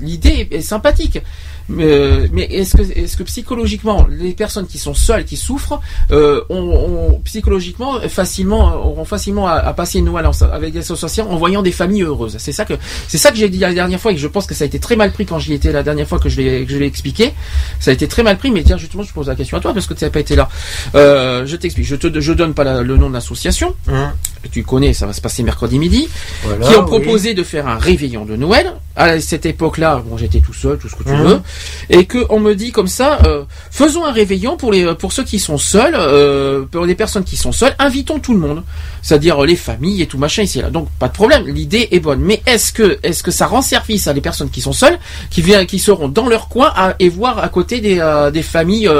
l'idée 0.00 0.48
est 0.50 0.60
sympathique. 0.60 1.20
Mais, 1.68 2.28
mais 2.32 2.44
est-ce 2.44 2.76
que, 2.76 2.82
est-ce 2.98 3.16
que 3.16 3.22
psychologiquement, 3.24 4.06
les 4.10 4.32
personnes 4.32 4.66
qui 4.66 4.78
sont 4.78 4.94
seules, 4.94 5.24
qui 5.24 5.36
souffrent, 5.36 5.80
euh, 6.10 6.40
ont, 6.48 6.56
ont 6.56 7.20
psychologiquement 7.24 8.00
facilement 8.08 8.74
auront 8.74 9.04
facilement 9.04 9.46
à, 9.48 9.54
à 9.54 9.72
passer 9.74 10.00
Noël 10.00 10.26
en- 10.26 10.42
avec 10.52 10.72
des 10.72 10.78
associations 10.80 11.30
en 11.30 11.36
voyant 11.36 11.60
des 11.62 11.72
familles 11.72 12.02
heureuses? 12.04 12.36
C'est 12.38 12.52
ça 12.52 12.64
que 12.64 12.74
c'est 13.06 13.18
ça 13.18 13.30
que 13.30 13.36
j'ai 13.36 13.48
dit 13.50 13.58
la 13.58 13.74
dernière 13.74 14.00
fois 14.00 14.12
et 14.12 14.14
que 14.14 14.20
je 14.20 14.28
pense 14.28 14.46
que 14.46 14.54
ça 14.54 14.64
a 14.64 14.66
été 14.66 14.78
très 14.78 14.96
mal 14.96 15.12
pris 15.12 15.26
quand 15.26 15.38
j'y 15.38 15.52
étais 15.52 15.72
la 15.72 15.82
dernière 15.82 16.08
fois 16.08 16.18
que 16.18 16.28
je 16.28 16.40
l'ai 16.40 16.64
que 16.64 16.72
je 16.72 16.78
l'ai 16.78 16.86
expliqué. 16.86 17.34
Ça 17.80 17.90
a 17.90 17.94
été 17.94 18.08
très 18.08 18.22
mal 18.22 18.38
pris. 18.38 18.50
Mais 18.50 18.62
tiens, 18.62 18.78
justement, 18.78 19.02
je 19.02 19.12
pose 19.12 19.28
la 19.28 19.34
question 19.36 19.58
à 19.58 19.60
toi 19.60 19.74
parce 19.74 19.86
que 19.86 19.94
tu 19.94 20.04
n'as 20.04 20.10
pas 20.10 20.20
été 20.20 20.36
là. 20.36 20.48
Euh, 20.94 21.44
je 21.46 21.56
t'explique. 21.56 21.86
Je 21.86 21.96
te 21.96 22.18
je 22.20 22.32
donne 22.32 22.54
pas 22.54 22.82
le 22.82 22.96
nom 22.96 23.08
de 23.10 23.14
l'association. 23.14 23.74
Hein, 24.48 24.50
Tu 24.52 24.62
connais, 24.62 24.92
ça 24.92 25.06
va 25.06 25.12
se 25.12 25.20
passer 25.20 25.42
mercredi 25.42 25.78
midi 25.78 26.08
voilà, 26.42 26.66
qui 26.66 26.74
ont 26.76 26.80
oui. 26.84 26.86
proposé 26.86 27.34
de 27.34 27.42
faire 27.42 27.66
un 27.68 27.78
réveillon 27.78 28.24
de 28.24 28.36
Noël. 28.36 28.72
À 28.96 29.20
cette 29.20 29.46
époque-là, 29.46 30.02
bon, 30.04 30.16
j'étais 30.16 30.40
tout 30.40 30.52
seul, 30.52 30.76
tout 30.76 30.88
ce 30.88 30.96
que 30.96 31.04
tu 31.04 31.10
Mhm. 31.12 31.22
veux, 31.22 31.40
et 31.90 32.04
que 32.06 32.18
on 32.30 32.40
me 32.40 32.54
dit 32.54 32.72
comme 32.72 32.88
ça, 32.88 33.18
euh, 33.26 33.44
faisons 33.70 34.04
un 34.04 34.10
réveillon 34.10 34.56
pour 34.56 34.72
les 34.72 34.92
pour 34.96 35.12
ceux 35.12 35.22
qui 35.22 35.38
sont 35.38 35.56
seuls, 35.58 35.94
euh, 35.96 36.64
pour 36.68 36.84
les 36.84 36.96
personnes 36.96 37.22
qui 37.22 37.36
sont 37.36 37.52
seules, 37.52 37.74
invitons 37.78 38.18
tout 38.18 38.32
le 38.32 38.40
monde, 38.40 38.64
c'est-à-dire 39.02 39.40
les 39.42 39.54
familles 39.54 40.02
et 40.02 40.06
tout 40.06 40.18
machin 40.18 40.42
ici 40.42 40.58
et 40.58 40.62
là. 40.62 40.70
Donc 40.70 40.88
pas 40.98 41.06
de 41.06 41.12
problème, 41.12 41.46
l'idée 41.46 41.86
est 41.92 42.00
bonne. 42.00 42.18
Mais 42.20 42.42
est-ce 42.46 42.72
que 42.72 42.98
est-ce 43.04 43.22
que 43.22 43.30
ça 43.30 43.46
rend 43.46 43.62
service 43.62 44.08
à 44.08 44.12
les 44.12 44.20
personnes 44.20 44.50
qui 44.50 44.60
sont 44.60 44.72
seules, 44.72 44.98
qui 45.30 45.42
viennent, 45.42 45.66
qui 45.66 45.78
seront 45.78 46.08
dans 46.08 46.26
leur 46.28 46.48
coin 46.48 46.72
à, 46.74 46.94
et 46.98 47.08
voir 47.08 47.38
à 47.38 47.48
côté 47.48 47.80
des 47.80 48.00
euh, 48.00 48.32
des 48.32 48.42
familles, 48.42 48.90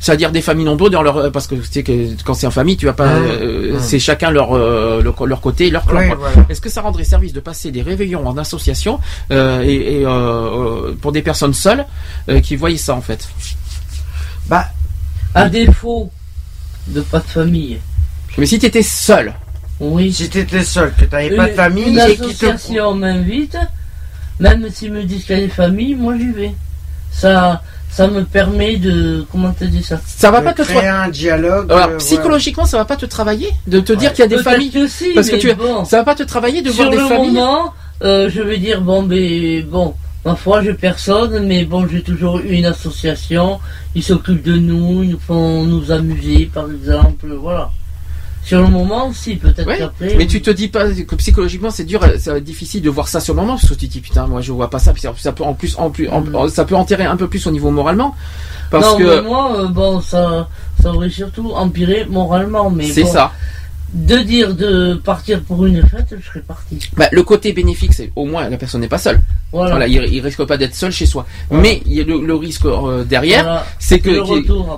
c'est-à-dire 0.00 0.32
des 0.32 0.42
familles 0.42 0.64
nombreuses 0.66 0.90
dans 0.90 1.02
leur 1.02 1.30
parce 1.30 1.46
que 1.46 1.54
tu 1.54 1.62
sais 1.70 1.82
que 1.84 1.92
quand 2.24 2.34
c'est 2.34 2.48
en 2.48 2.50
famille, 2.50 2.76
tu 2.76 2.86
vas 2.86 2.94
pas, 2.94 3.06
euh, 3.06 3.74
Mhm. 3.74 3.80
c'est 3.80 4.00
chacun 4.00 4.30
leur 4.32 4.48
euh, 4.86 5.02
leur, 5.02 5.26
leur 5.26 5.40
côté, 5.40 5.70
leur 5.70 5.84
clan. 5.84 6.00
Voilà. 6.18 6.46
Est-ce 6.48 6.60
que 6.60 6.68
ça 6.70 6.80
rendrait 6.82 7.04
service 7.04 7.32
de 7.32 7.40
passer 7.40 7.70
des 7.70 7.82
réveillons 7.82 8.26
en 8.26 8.36
association 8.38 9.00
euh, 9.32 9.62
et, 9.62 10.00
et, 10.00 10.02
euh, 10.06 10.94
pour 11.00 11.12
des 11.12 11.22
personnes 11.22 11.54
seules 11.54 11.84
euh, 12.28 12.40
qui 12.40 12.56
voyaient 12.56 12.76
ça 12.76 12.94
en 12.94 13.00
fait? 13.00 13.28
Bah, 14.46 14.66
À 15.34 15.48
défaut 15.48 16.10
de 16.88 17.00
pas 17.00 17.18
de 17.18 17.24
famille. 17.24 17.78
Mais 18.38 18.46
si 18.46 18.58
tu 18.58 18.66
étais 18.66 18.82
seul, 18.82 19.34
Oui. 19.80 20.12
si 20.12 20.28
t'étais 20.28 20.62
seul, 20.64 20.92
que 20.94 21.04
t'avais 21.04 21.34
pas 21.34 21.48
de 21.48 21.54
famille 21.54 21.88
Une 21.88 21.96
te. 21.96 22.22
association 22.22 22.94
m'invite, 22.94 23.56
même 24.38 24.68
s'ils 24.70 24.92
me 24.92 25.02
disent 25.04 25.24
qu'il 25.24 25.36
y 25.36 25.42
a 25.42 25.42
des 25.46 25.48
familles, 25.52 25.94
moi 25.94 26.14
j'y 26.18 26.30
vais. 26.32 26.54
Ça, 27.10 27.62
ça 27.96 28.08
me 28.08 28.24
permet 28.24 28.76
de. 28.76 29.24
Comment 29.32 29.52
te 29.52 29.64
dis 29.64 29.82
ça? 29.82 29.98
Ça 30.06 30.30
va 30.30 30.40
de 30.40 30.44
pas 30.44 30.52
te 30.52 30.62
créer 30.62 30.86
un 30.86 31.08
dialogue. 31.08 31.72
Alors, 31.72 31.88
euh, 31.90 31.96
psychologiquement, 31.96 32.66
ça 32.66 32.76
va 32.76 32.84
pas 32.84 32.96
te 32.96 33.06
travailler 33.06 33.50
de 33.66 33.80
te 33.80 33.94
dire 33.94 34.10
Ouais. 34.10 34.14
qu'il 34.14 34.22
y 34.22 34.34
a 34.34 34.36
des 34.36 34.42
familles. 34.42 34.70
que 34.70 34.86
si, 34.86 35.10
parce 35.14 35.30
que 35.30 35.36
tu- 35.36 35.54
bon. 35.54 35.84
Ça 35.86 35.96
va 35.98 36.04
pas 36.04 36.14
te 36.14 36.22
travailler 36.22 36.60
de 36.60 36.70
Sur 36.70 36.84
voir 36.84 36.90
des 36.90 36.96
le 36.98 37.06
familles. 37.08 37.30
moment, 37.32 37.72
euh, 38.02 38.28
je 38.28 38.42
vais 38.42 38.58
dire 38.58 38.82
bon, 38.82 39.02
ben 39.02 39.64
bon, 39.64 39.94
ma 40.26 40.36
foi, 40.36 40.62
j'ai 40.62 40.74
personne, 40.74 41.46
mais 41.46 41.64
bon, 41.64 41.86
j'ai 41.90 42.02
toujours 42.02 42.38
eu 42.40 42.50
une 42.52 42.66
association. 42.66 43.60
Ils 43.94 44.02
s'occupent 44.02 44.42
de 44.42 44.56
nous, 44.56 45.02
ils 45.02 45.10
nous 45.12 45.18
font 45.18 45.64
nous 45.64 45.90
amuser, 45.90 46.50
par 46.52 46.66
exemple, 46.70 47.28
voilà. 47.40 47.70
Sur 48.46 48.62
le 48.62 48.68
moment, 48.68 49.12
si, 49.12 49.36
peut-être 49.36 49.66
Ouais, 49.66 49.78
qu'après. 49.78 50.14
mais 50.16 50.26
tu 50.26 50.40
te 50.40 50.50
dis 50.50 50.68
pas 50.68 50.88
que 50.88 51.14
psychologiquement 51.16 51.70
c'est 51.70 51.84
dur, 51.84 52.00
va 52.00 52.06
être 52.38 52.38
difficile 52.44 52.80
de 52.80 52.88
voir 52.90 53.08
ça 53.08 53.18
sur 53.20 53.34
le 53.34 53.40
moment 53.40 53.54
parce 53.56 53.68
que 53.68 53.74
tu 53.74 53.86
te 53.88 53.92
dis 53.92 54.00
putain 54.00 54.26
moi 54.28 54.40
je 54.40 54.52
vois 54.52 54.70
pas 54.70 54.78
ça, 54.78 54.92
puis 54.92 55.02
ça, 55.18 55.32
peut 55.32 55.42
en 55.44 55.54
plus 55.54 55.74
en 55.78 55.90
plus 55.90 56.08
en- 56.08 56.20
Mm. 56.20 56.48
ça 56.48 56.64
peut 56.64 56.76
enterrer 56.76 57.04
un 57.06 57.16
peu 57.16 57.28
plus 57.28 57.44
au 57.46 57.50
niveau 57.50 57.70
moralement 57.70 58.14
parce 58.70 58.92
non, 58.92 58.98
que 58.98 59.02
mais 59.16 59.22
moi, 59.22 59.56
euh, 59.60 59.66
bon, 59.68 60.00
ça, 60.00 60.48
ça 60.82 60.92
aurait 60.92 61.10
surtout 61.10 61.52
empiré 61.54 62.06
moralement, 62.08 62.70
mais 62.70 62.88
c'est 62.88 63.02
bon, 63.02 63.12
ça. 63.12 63.32
De 63.92 64.16
dire 64.18 64.54
de 64.54 64.94
partir 64.94 65.42
pour 65.42 65.64
une 65.64 65.80
fête, 65.86 66.14
je 66.20 66.26
serais 66.26 66.40
parti. 66.40 66.78
Bah, 66.96 67.06
le 67.12 67.22
côté 67.22 67.52
bénéfique 67.52 67.92
c'est 67.94 68.10
au 68.16 68.24
moins 68.26 68.48
la 68.48 68.56
personne 68.56 68.80
n'est 68.80 68.88
pas 68.88 68.98
seule. 68.98 69.20
Voilà. 69.52 69.70
Voilà, 69.70 69.86
il, 69.86 70.12
il 70.12 70.20
risque 70.20 70.44
pas 70.44 70.56
d'être 70.56 70.74
seul 70.74 70.90
chez 70.90 71.06
soi. 71.06 71.24
Voilà. 71.48 71.62
Mais 71.62 71.82
il 71.86 71.92
y 71.94 72.00
a 72.00 72.04
le, 72.04 72.20
le 72.26 72.34
risque 72.34 72.64
euh, 72.66 73.04
derrière, 73.04 73.44
Voilà. 73.44 73.66
c'est 73.78 74.00
que 74.00 74.10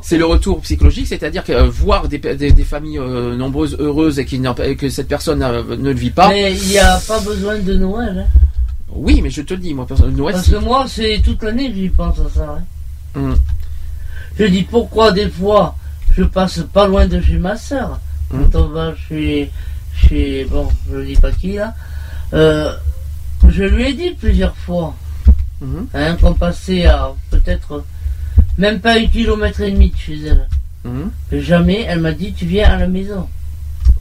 c'est 0.02 0.18
le 0.18 0.26
retour 0.26 0.60
psychologique, 0.60 1.06
c'est-à-dire 1.06 1.42
que 1.42 1.52
euh, 1.52 1.64
voir 1.64 2.06
des, 2.06 2.18
des, 2.18 2.52
des 2.52 2.64
familles 2.64 2.98
euh, 2.98 3.34
nombreuses 3.34 3.76
heureuses 3.80 4.18
et, 4.18 4.26
qui 4.26 4.40
que 4.78 4.88
cette 4.90 5.08
personne 5.08 5.38
ne 5.40 5.76
le 5.90 5.94
vit 5.98 6.10
pas. 6.10 6.28
Mais 6.28 6.52
il 6.52 6.68
n'y 6.68 6.78
a 6.78 6.98
pas 6.98 7.18
besoin 7.20 7.58
de 7.58 7.74
Noël. 7.74 8.26
hein. 8.28 8.40
Oui, 8.90 9.20
mais 9.22 9.30
je 9.30 9.42
te 9.42 9.54
le 9.54 9.60
dis, 9.60 9.74
moi, 9.74 9.86
personne, 9.86 10.14
Noël, 10.14 10.34
Parce 10.34 10.48
que 10.50 10.56
moi, 10.56 10.84
c'est 10.86 11.20
toute 11.24 11.42
l'année 11.42 11.70
que 11.70 11.76
j'y 11.76 11.88
pense 11.88 12.18
à 12.20 12.28
ça. 12.32 12.56
hein. 12.58 12.62
Hum. 13.18 13.36
Je 14.38 14.44
dis 14.44 14.62
pourquoi 14.62 15.12
des 15.12 15.28
fois 15.30 15.76
je 16.16 16.22
passe 16.24 16.60
pas 16.72 16.86
loin 16.86 17.06
de 17.06 17.20
chez 17.20 17.38
ma 17.38 17.56
soeur. 17.56 17.98
Quand 18.30 18.54
on 18.54 18.68
va 18.68 18.94
chez, 19.08 19.50
chez. 19.94 20.44
Bon, 20.44 20.68
je 20.92 20.98
dis 21.00 21.16
pas 21.16 21.32
qui 21.32 21.54
là. 21.54 21.74
Euh, 22.34 22.74
je 23.48 23.62
lui 23.64 23.84
ai 23.88 23.94
dit 23.94 24.10
plusieurs 24.10 24.56
fois 24.56 24.94
Mhm. 25.60 25.88
hein, 25.94 26.16
qu'on 26.20 26.34
passait 26.34 26.86
à 26.86 27.10
peut-être 27.30 27.84
même 28.58 28.78
pas 28.80 28.94
un 28.96 29.06
kilomètre 29.06 29.60
et 29.62 29.70
demi 29.72 29.90
de 29.90 29.96
chez 29.96 30.20
elle. 30.26 30.46
Mhm. 30.84 31.10
Et 31.32 31.40
jamais 31.42 31.82
elle 31.82 32.00
m'a 32.00 32.12
dit 32.12 32.32
tu 32.32 32.46
viens 32.46 32.68
à 32.70 32.76
la 32.78 32.86
maison. 32.86 33.28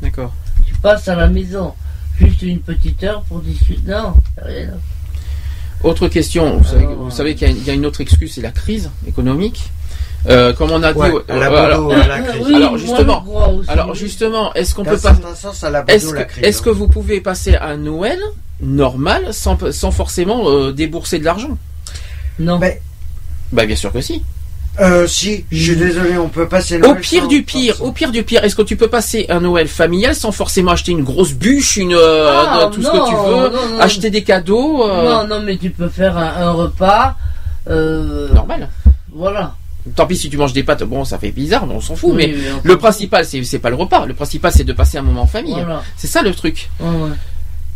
D'accord. 0.02 0.34
Tu 0.66 0.74
passes 0.76 1.08
à 1.08 1.16
la 1.16 1.28
maison. 1.28 1.74
Juste 2.20 2.42
une 2.44 2.60
petite 2.60 3.04
heure 3.04 3.22
pour 3.24 3.40
discuter. 3.42 3.82
Non, 3.88 4.14
rien. 4.42 4.72
Autre 5.84 6.08
question, 6.08 6.58
vous 6.58 7.12
savez, 7.12 7.36
qu'il 7.36 7.64
y 7.66 7.70
a 7.70 7.74
une 7.74 7.86
autre 7.86 8.02
excuse, 8.02 8.34
c'est 8.34 8.42
la 8.42 8.52
crise 8.52 8.90
économique. 9.08 9.70
Euh, 10.28 10.52
comme 10.54 10.72
on 10.72 10.84
a 10.84 10.92
dit, 10.94 11.00
Ouais, 11.00 11.10
euh, 11.14 11.22
elle 11.30 11.44
a 11.44 11.46
alors, 11.46 11.92
à 11.94 11.96
la. 12.08 12.18
Oui, 12.44 12.56
Alors, 12.56 12.78
justement, 12.78 13.24
alors 13.68 13.92
est-ce 14.56 14.76
qu'on 14.76 14.84
peut 14.84 14.98
pas, 14.98 15.16
est-ce 15.88 16.14
la 16.14 16.24
que, 16.26 16.70
hein. 16.70 16.74
vous 16.74 16.88
pouvez 16.88 17.22
passer 17.22 17.56
un 17.56 17.78
Noël 17.78 18.20
normal 18.62 19.28
sans, 19.32 19.58
sans 19.72 19.92
forcément 19.92 20.50
euh, 20.50 20.74
débourser 20.74 21.20
de 21.20 21.26
l'argent? 21.26 21.58
Non. 22.40 22.58
Mais- 22.60 22.82
Bah 23.54 23.66
bien 23.66 23.76
sûr 23.76 23.94
que 23.94 24.02
si. 24.02 24.24
Euh, 24.80 25.08
si, 25.08 25.44
je 25.52 25.64
suis 25.72 25.76
désolé, 25.76 26.18
on 26.20 26.30
peut 26.30 26.48
passer 26.48 26.76
Au 26.78 26.80
Noël 26.82 27.00
pire 27.02 27.24
sans- 27.24 27.28
du 27.30 27.42
pire, 27.44 27.82
au 27.82 27.92
pire 27.92 28.12
du 28.12 28.22
pire, 28.24 28.44
est-ce 28.44 28.56
que 28.56 28.62
tu 28.62 28.76
peux 28.76 28.90
passer 28.90 29.26
un 29.30 29.40
Noël 29.40 29.68
familial 29.68 30.14
sans 30.14 30.32
forcément 30.32 30.72
acheter 30.72 30.92
une 30.92 31.04
grosse 31.04 31.34
bûche, 31.34 31.78
une 31.78 31.94
euh, 31.96 32.30
Ah, 32.30 32.70
tout 32.72 32.82
ce 32.84 32.88
que 32.90 33.08
tu 33.10 33.16
veux, 33.16 33.50
non, 33.50 33.76
non. 33.76 33.80
acheter 33.80 34.10
des 34.12 34.24
cadeaux 34.24 34.88
euh, 34.88 35.24
Non, 35.24 35.28
non, 35.28 35.42
mais 35.44 35.58
tu 35.58 35.70
peux 35.72 35.90
faire 35.90 36.16
un, 36.18 36.28
un 36.48 36.52
repas. 36.52 37.16
euh, 37.70 38.32
normal. 38.34 38.70
Voilà. 39.12 39.56
Tant 39.96 40.06
pis 40.08 40.18
si 40.18 40.30
tu 40.30 40.38
manges 40.38 40.54
des 40.54 40.64
pâtes, 40.64 40.84
bon 40.84 41.06
ça 41.06 41.18
fait 41.18 41.32
bizarre, 41.32 41.66
mais 41.68 41.74
on 41.76 41.82
s'en 41.82 41.96
fout. 41.96 42.12
Oui, 42.14 42.28
mais 42.28 42.34
oui, 42.34 42.42
le 42.64 42.78
principal 42.78 43.26
c'est 43.26 43.60
pas 43.60 43.70
le 43.70 43.76
repas, 43.76 44.06
le 44.06 44.14
principal 44.14 44.52
c'est 44.52 44.64
de 44.64 44.74
passer 44.74 44.98
un 44.98 45.02
moment 45.04 45.22
en 45.22 45.28
famille. 45.28 45.54
Voilà. 45.54 45.82
C'est 45.96 46.08
ça 46.08 46.22
le 46.22 46.34
truc. 46.34 46.70
Ouais, 46.80 46.88
ouais. 46.90 47.10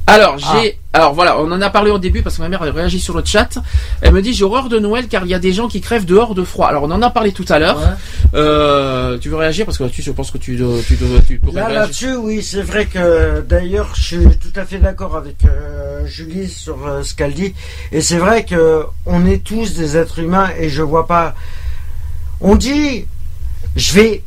Alors 0.08 0.36
Ah. 0.44 0.58
j'ai, 0.62 0.78
alors 0.94 1.14
voilà, 1.14 1.40
on 1.40 1.50
en 1.52 1.62
a 1.62 1.70
parlé 1.70 1.92
au 1.92 2.00
début 2.00 2.22
parce 2.24 2.36
que 2.36 2.42
ma 2.42 2.50
mère 2.50 2.64
a 2.64 2.72
réagi 2.72 3.00
sur 3.00 3.16
le 3.16 3.24
chat. 3.24 3.50
Elle 4.02 4.12
me 4.14 4.22
dit 4.22 4.34
j'ai 4.34 4.44
horreur 4.44 4.68
de 4.68 4.80
Noël 4.80 5.08
car 5.08 5.24
il 5.24 5.30
y 5.30 5.34
a 5.36 5.40
des 5.40 5.54
gens 5.54 5.68
qui 5.68 5.80
crèvent 5.80 6.06
dehors 6.06 6.34
de 6.34 6.44
froid. 6.44 6.68
Alors 6.68 6.84
on 6.84 6.92
en 6.92 7.02
a 7.04 7.12
parlé 7.12 7.32
tout 7.32 7.46
à 7.50 7.60
l'heure. 7.60 7.78
Ouais. 7.80 7.86
Euh, 8.34 9.18
tu 9.20 9.30
veux 9.30 9.36
réagir? 9.36 9.66
Parce 9.66 9.78
que 9.78 9.84
là-dessus 9.84 10.02
je 10.02 10.12
pense 10.12 10.32
que 10.32 10.40
tu 10.40 10.56
dois- 10.58 10.80
tu, 10.86 10.96
dois- 10.96 11.20
tu 11.26 11.38
pourrais 11.38 11.62
Là, 11.62 11.70
là-dessus, 11.70 12.16
oui, 12.16 12.42
c'est 12.42 12.64
vrai 12.64 12.88
que 12.88 13.42
d'ailleurs, 13.48 13.92
je 13.96 14.02
suis 14.02 14.26
tout 14.38 14.60
à 14.60 14.66
fait 14.66 14.80
d'accord 14.80 15.16
avec 15.16 15.36
euh, 15.46 16.06
Julie 16.08 16.50
sur 16.50 16.86
euh, 16.86 17.04
ce 17.04 17.14
qu'elle 17.14 17.34
dit. 17.34 17.54
Et 17.92 18.02
c'est 18.02 18.18
vrai 18.18 18.44
que 18.44 18.84
on 19.06 19.26
est 19.28 19.44
tous 19.44 19.76
des 19.76 19.98
êtres 19.98 20.20
humains 20.20 20.50
et 20.60 20.68
je 20.68 20.82
vois 20.82 21.06
pas. 21.08 21.36
On 22.42 22.56
dit, 22.56 23.06
je 23.76 23.94
vais, 23.94 24.24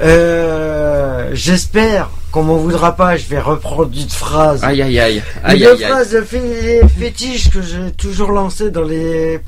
euh, 0.00 1.30
j'espère 1.32 2.10
qu'on 2.30 2.42
m'en 2.44 2.56
voudra 2.56 2.94
pas. 2.94 3.16
Je 3.16 3.26
vais 3.26 3.40
reprendre 3.40 3.90
une 3.92 4.08
phrase. 4.08 4.62
Aïe 4.62 4.80
aïe 4.82 4.98
aïe. 5.00 5.16
Une 5.16 5.50
Aïe 5.50 5.66
aïe 5.66 5.82
aïe. 5.84 5.90
phrase 5.90 6.16
fé- 6.24 6.82
fétiche 6.98 7.50
que 7.50 7.60
j'ai 7.62 7.90
toujours 7.96 8.30
lancée 8.32 8.70
dans 8.70 8.82
les 8.84 9.40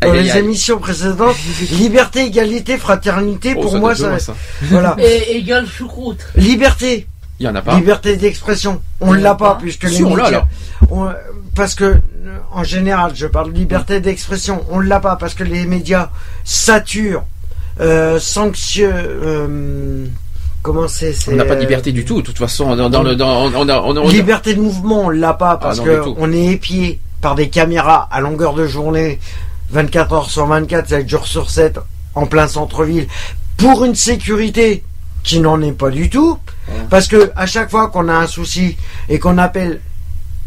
dans 0.00 0.10
Aïe, 0.12 0.18
aïe, 0.18 0.24
les 0.24 0.30
aïe. 0.32 0.38
émissions 0.38 0.78
précédentes. 0.78 1.36
Liberté, 1.72 2.26
égalité, 2.26 2.78
fraternité. 2.78 3.54
Oh, 3.56 3.62
pour 3.62 3.72
ça 3.72 3.78
moi, 3.78 3.94
ça, 3.94 4.16
voilà. 4.62 4.94
Et 5.00 5.36
égal 5.38 5.66
choucroute. 5.66 6.20
Liberté, 6.36 7.06
Il 7.40 7.46
y 7.46 7.48
en 7.48 7.54
a 7.54 7.62
pas. 7.62 7.76
liberté 7.76 8.16
d'expression. 8.16 8.80
On 9.00 9.10
On 9.10 9.12
l'a 9.12 9.34
pas 9.34 9.54
pas. 9.54 9.58
puisque 9.60 9.88
Si, 9.88 9.98
les 9.98 10.04
on 10.04 10.16
l'a, 10.16 10.24
médias- 10.24 10.38
alors. 10.38 10.48
on- 10.90 11.08
parce 11.54 11.74
que 11.74 11.96
en 12.52 12.64
général, 12.64 13.12
je 13.14 13.26
parle 13.26 13.52
de 13.52 13.58
liberté 13.58 14.00
d'expression. 14.00 14.64
On 14.70 14.80
l'a 14.80 15.00
pas 15.00 15.16
parce 15.16 15.34
que 15.34 15.44
les 15.44 15.64
médias 15.66 16.10
saturent, 16.44 17.24
euh, 17.80 18.18
sanctionnent. 18.18 18.92
euh, 18.94 20.06
comment 20.62 20.88
c'est 20.88 21.14
On 21.28 21.36
n'a 21.36 21.44
pas 21.44 21.54
de 21.54 21.60
euh, 21.60 21.62
liberté 21.62 21.92
du 21.92 22.04
tout. 22.04 22.20
De 22.20 22.26
toute 22.26 22.38
façon, 22.38 22.74
dans, 22.76 22.90
dans 22.90 23.04
on, 23.04 24.08
Liberté 24.08 24.54
de 24.54 24.60
mouvement, 24.60 25.02
on 25.06 25.08
l'a 25.10 25.34
pas 25.34 25.56
parce 25.56 25.78
non, 25.78 25.84
que 25.84 25.90
du 25.96 26.00
tout. 26.02 26.14
on 26.18 26.32
est 26.32 26.46
épié 26.46 27.00
par 27.20 27.34
des 27.34 27.48
caméras 27.48 28.08
à 28.10 28.20
longueur 28.20 28.54
de 28.54 28.66
journée, 28.66 29.18
24 29.70 30.12
heures 30.12 30.30
sur 30.30 30.46
24, 30.46 30.88
7 30.88 31.08
jours 31.08 31.26
sur 31.26 31.50
7, 31.50 31.78
en 32.14 32.26
plein 32.26 32.46
centre-ville, 32.48 33.06
pour 33.56 33.84
une 33.84 33.94
sécurité 33.94 34.84
qui 35.28 35.40
n'en 35.40 35.60
est 35.60 35.72
pas 35.72 35.90
du 35.90 36.08
tout. 36.08 36.38
Parce 36.88 37.06
que 37.06 37.30
à 37.36 37.44
chaque 37.46 37.70
fois 37.70 37.88
qu'on 37.88 38.08
a 38.08 38.14
un 38.14 38.26
souci 38.26 38.78
et 39.10 39.18
qu'on 39.18 39.36
appelle 39.36 39.80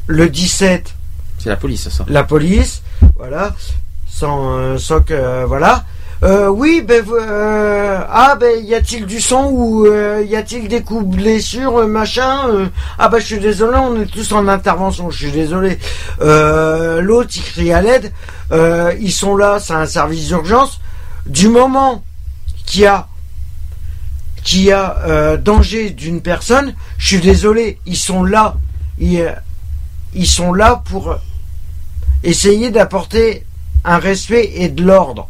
le 0.07 0.27
17, 0.27 0.95
c'est 1.38 1.49
la 1.49 1.55
police, 1.55 1.89
ça. 1.89 2.03
la 2.07 2.23
police, 2.23 2.82
voilà, 3.15 3.55
sans, 4.07 4.57
euh, 4.57 4.77
sans 4.79 5.01
que, 5.01 5.13
euh, 5.13 5.45
voilà. 5.47 5.84
Euh, 6.23 6.47
oui, 6.47 6.84
ben, 6.88 7.03
euh, 7.11 7.99
ah, 8.09 8.36
ben, 8.39 8.63
y 8.63 8.73
a-t-il 8.75 9.05
du 9.05 9.21
sang 9.21 9.49
ou 9.51 9.88
y 9.88 10.36
a-t-il 10.36 10.67
des 10.67 10.82
coups 10.82 11.07
de 11.07 11.15
blessures, 11.15 11.88
machin 11.88 12.69
Ah, 12.97 13.09
ben, 13.09 13.19
je 13.19 13.25
suis 13.25 13.39
désolé, 13.39 13.77
on 13.77 13.99
est 14.01 14.05
tous 14.05 14.32
en 14.32 14.47
intervention, 14.47 15.11
je 15.11 15.17
suis 15.17 15.32
désolé. 15.32 15.77
L'autre, 16.19 17.29
il 17.36 17.43
crie 17.43 17.73
à 17.73 17.82
l'aide, 17.82 18.11
ils 18.99 19.11
sont 19.11 19.36
là, 19.36 19.59
c'est 19.59 19.73
un 19.73 19.86
service 19.86 20.27
d'urgence. 20.27 20.79
Du 21.27 21.49
moment 21.49 22.03
qu'il 22.65 22.82
y 22.82 22.86
a 22.88 23.07
qu'il 24.44 24.64
y 24.64 24.72
a 24.72 24.98
euh, 25.06 25.38
danger 25.38 25.92
d'une 25.92 26.22
personne, 26.22 26.74
je 26.98 27.08
suis 27.08 27.20
désolé, 27.20 27.80
ils 27.86 27.98
sont 27.98 28.24
là, 28.24 28.56
ils, 28.98 29.22
euh, 29.22 29.32
ils 30.14 30.28
sont 30.28 30.54
là 30.54 30.82
pour 30.86 31.16
essayer 32.24 32.72
d'apporter 32.72 33.46
un 33.84 33.98
respect 33.98 34.52
et 34.56 34.70
de 34.70 34.84
l'ordre. 34.84 35.28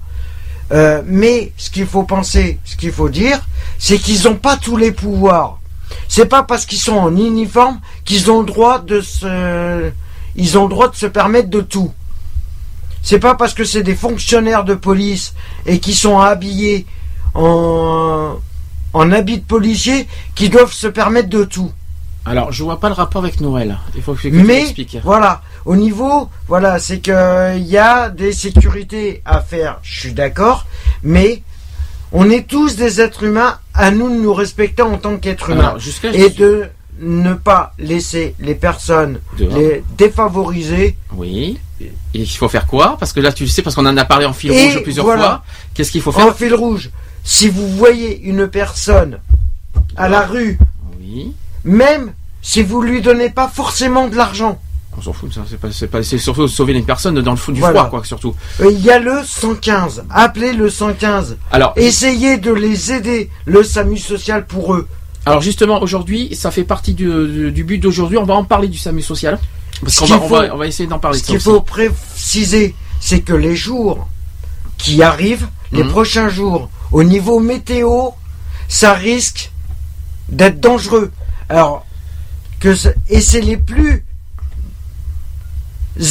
Euh, 0.71 1.01
mais 1.05 1.51
ce 1.57 1.69
qu'il 1.69 1.85
faut 1.85 2.03
penser, 2.03 2.59
ce 2.63 2.75
qu'il 2.77 2.91
faut 2.91 3.09
dire, 3.09 3.39
c'est 3.77 3.97
qu'ils 3.97 4.23
n'ont 4.23 4.35
pas 4.35 4.57
tous 4.57 4.77
les 4.77 4.91
pouvoirs. 4.91 5.59
C'est 6.07 6.25
pas 6.25 6.43
parce 6.43 6.65
qu'ils 6.65 6.79
sont 6.79 6.95
en 6.95 7.15
uniforme 7.15 7.79
qu'ils 8.05 8.31
ont 8.31 8.39
le 8.39 8.45
droit 8.45 8.79
de 8.79 9.01
se, 9.01 9.91
ils 10.35 10.57
ont 10.57 10.63
le 10.63 10.69
droit 10.69 10.89
de 10.89 10.95
se 10.95 11.05
permettre 11.05 11.49
de 11.49 11.61
tout. 11.61 11.91
C'est 13.03 13.19
pas 13.19 13.35
parce 13.35 13.53
que 13.53 13.65
c'est 13.65 13.83
des 13.83 13.95
fonctionnaires 13.95 14.63
de 14.63 14.75
police 14.75 15.33
et 15.65 15.79
qui 15.79 15.93
sont 15.93 16.19
habillés 16.19 16.85
en, 17.33 18.35
en 18.93 19.11
habits 19.11 19.39
de 19.39 19.43
policier 19.45 20.07
qu'ils 20.35 20.49
doivent 20.49 20.73
se 20.73 20.87
permettre 20.87 21.29
de 21.29 21.43
tout. 21.43 21.71
Alors, 22.25 22.51
je 22.51 22.63
vois 22.63 22.79
pas 22.79 22.87
le 22.89 22.93
rapport 22.93 23.23
avec 23.23 23.41
Noël. 23.41 23.79
Il 23.95 24.01
faut 24.03 24.13
que, 24.13 24.27
que 24.27 24.35
Mais 24.35 24.65
voilà, 25.03 25.41
au 25.65 25.75
niveau, 25.75 26.29
voilà, 26.47 26.77
c'est 26.77 26.99
que 26.99 27.57
il 27.57 27.65
y 27.65 27.77
a 27.77 28.09
des 28.09 28.31
sécurités 28.31 29.21
à 29.25 29.41
faire. 29.41 29.79
Je 29.81 29.99
suis 30.01 30.13
d'accord, 30.13 30.67
mais 31.01 31.41
on 32.11 32.29
est 32.29 32.47
tous 32.47 32.75
des 32.75 33.01
êtres 33.01 33.23
humains. 33.23 33.57
À 33.73 33.89
nous 33.89 34.09
de 34.09 34.21
nous 34.21 34.33
respecter 34.33 34.83
en 34.83 34.97
tant 34.97 35.17
qu'êtres 35.17 35.49
humains 35.49 35.77
et 36.13 36.29
de 36.29 36.65
ne 36.99 37.33
pas 37.33 37.73
laisser 37.79 38.35
les 38.39 38.53
personnes 38.53 39.19
Dehors. 39.39 39.57
les 39.57 39.83
défavoriser. 39.97 40.97
Oui. 41.15 41.57
Et 41.79 41.91
il 42.13 42.27
faut 42.27 42.49
faire 42.49 42.67
quoi? 42.67 42.97
Parce 42.99 43.13
que 43.13 43.19
là, 43.21 43.31
tu 43.31 43.43
le 43.45 43.49
sais, 43.49 43.61
parce 43.63 43.75
qu'on 43.75 43.85
en 43.87 43.97
a 43.97 44.05
parlé 44.05 44.25
en 44.25 44.33
fil 44.33 44.51
Et 44.51 44.65
rouge 44.73 44.83
plusieurs 44.83 45.05
voilà. 45.05 45.21
fois. 45.23 45.43
Qu'est-ce 45.73 45.89
qu'il 45.91 46.01
faut 46.01 46.11
faire? 46.11 46.27
En 46.27 46.33
fil 46.33 46.53
rouge, 46.53 46.91
si 47.23 47.47
vous 47.49 47.67
voyez 47.69 48.21
une 48.21 48.47
personne 48.47 49.19
à 49.95 50.09
la 50.09 50.21
rue, 50.25 50.57
Oui. 50.99 51.33
même 51.63 52.13
si 52.41 52.63
vous 52.63 52.81
lui 52.81 53.01
donnez 53.01 53.29
pas 53.29 53.47
forcément 53.47 54.07
de 54.07 54.15
l'argent, 54.15 54.59
On 54.97 55.01
s'en 55.01 55.13
fout 55.13 55.29
de 55.29 55.33
ça. 55.33 55.41
C'est 55.49 55.57
pas, 55.57 55.71
c'est 55.71 55.87
pas, 55.87 56.03
c'est 56.03 56.17
surtout 56.17 56.49
sauver 56.49 56.73
les 56.73 56.81
personnes 56.81 57.21
dans 57.21 57.31
le 57.31 57.37
fou 57.37 57.53
du 57.53 57.61
Voilà. 57.61 57.79
froid, 57.85 57.89
quoi, 57.89 58.03
surtout. 58.03 58.35
il 58.59 58.77
y 58.81 58.91
a 58.91 58.99
le 58.99 59.23
115. 59.23 60.03
Appelez 60.09 60.51
le 60.51 60.69
115. 60.69 61.37
Alors, 61.49 61.71
Essayez 61.77 62.37
de 62.37 62.51
les 62.51 62.91
aider, 62.91 63.29
le 63.45 63.63
SAMU 63.63 63.97
social 63.97 64.45
pour 64.45 64.73
eux. 64.75 64.87
alors 65.25 65.41
justement, 65.41 65.81
aujourd'hui, 65.81 66.35
ça 66.35 66.51
fait 66.51 66.65
partie 66.65 66.93
du, 66.93 67.63
but 67.65 67.77
d'aujourd'hui. 67.77 68.17
On 68.17 68.25
va 68.25 68.33
en 68.33 68.43
parler 68.43 68.67
du 68.67 68.77
SAMU 68.77 69.01
social. 69.01 69.39
Parce 69.81 69.93
Ce 69.95 69.99
qu'on 70.01 70.11
on 70.15 70.27
faut- 70.27 70.35
va, 70.35 70.53
on 70.53 70.57
va 70.57 70.67
essayer 70.67 70.87
d'en 70.89 70.99
parler 70.99 71.19
Ce 71.19 71.23
de 71.23 71.27
qu'il 71.27 71.39
faut 71.39 71.61
préciser, 71.61 72.75
c'est 72.99 73.21
que 73.21 73.33
les 73.33 73.55
jours 73.55 74.09
qui 74.77 75.01
arrivent, 75.03 75.47
les 75.71 75.83
Mhm. 75.83 75.89
prochains 75.89 76.27
jours, 76.27 76.69
au 76.91 77.03
niveau 77.03 77.39
météo, 77.39 78.09
ça 78.67 78.93
risque 78.93 79.51
d'être 80.29 80.59
dangereux. 80.59 81.11
Alors, 81.49 81.85
que 82.59 82.73
et 83.09 83.21
c'est 83.21 83.41
les 83.41 83.57
plus 83.57 84.05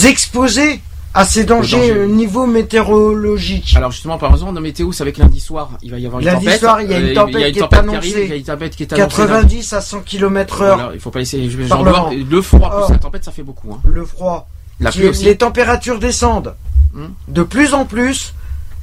exposés 0.04 0.80
à 1.12 1.24
ces 1.24 1.42
dangers 1.44 1.92
au 1.92 2.06
niveau 2.06 2.46
météorologique. 2.46 3.74
Alors 3.76 3.90
justement, 3.90 4.16
par 4.18 4.30
exemple, 4.32 4.54
dans 4.54 4.60
météo, 4.60 4.92
c'est 4.92 5.02
avec 5.02 5.16
lundi 5.18 5.40
soir, 5.40 5.70
il 5.82 5.90
va 5.90 5.98
y 5.98 6.06
avoir 6.06 6.20
une 6.20 6.26
Lundi 6.26 6.44
tempête. 6.44 6.60
soir, 6.60 6.82
il 6.82 6.90
y 6.90 6.94
a 6.94 6.98
une 6.98 7.06
Euh, 7.08 7.14
tempête 7.14 7.34
il 7.34 7.40
y 7.40 7.44
a 7.44 7.48
une 7.48 7.52
qui 7.54 7.58
est 7.58 7.68
qui 7.68 7.74
annoncée. 7.74 7.96
arrive, 7.96 8.18
il 8.18 8.28
y 8.28 8.32
a 8.32 8.36
une 8.36 8.42
tempête 8.44 8.76
qui 8.76 8.82
est 8.84 8.92
annoncée. 8.92 9.16
90 9.16 9.72
à 9.72 9.80
100 9.80 10.00
km 10.02 10.60
heure, 10.62 10.76
Voilà, 10.76 10.94
il 10.94 11.00
faut 11.00 11.10
pas 11.10 11.18
laisser. 11.18 11.50
j'en 11.66 11.82
le 11.82 12.42
froid 12.42 12.86
plus 12.86 12.92
la 12.92 12.98
tempête, 13.00 13.24
ça 13.24 13.32
fait 13.32 13.42
beaucoup. 13.42 13.72
Hein. 13.72 13.80
le 13.84 14.04
froid. 14.04 14.48
La 14.78 14.90
qui- 14.90 14.98
pluie 15.00 15.08
aussi. 15.08 15.24
les 15.24 15.36
températures 15.36 15.98
descendent. 15.98 16.54
Hmm. 16.94 17.06
De 17.28 17.42
plus 17.42 17.74
en 17.74 17.84
plus, 17.86 18.34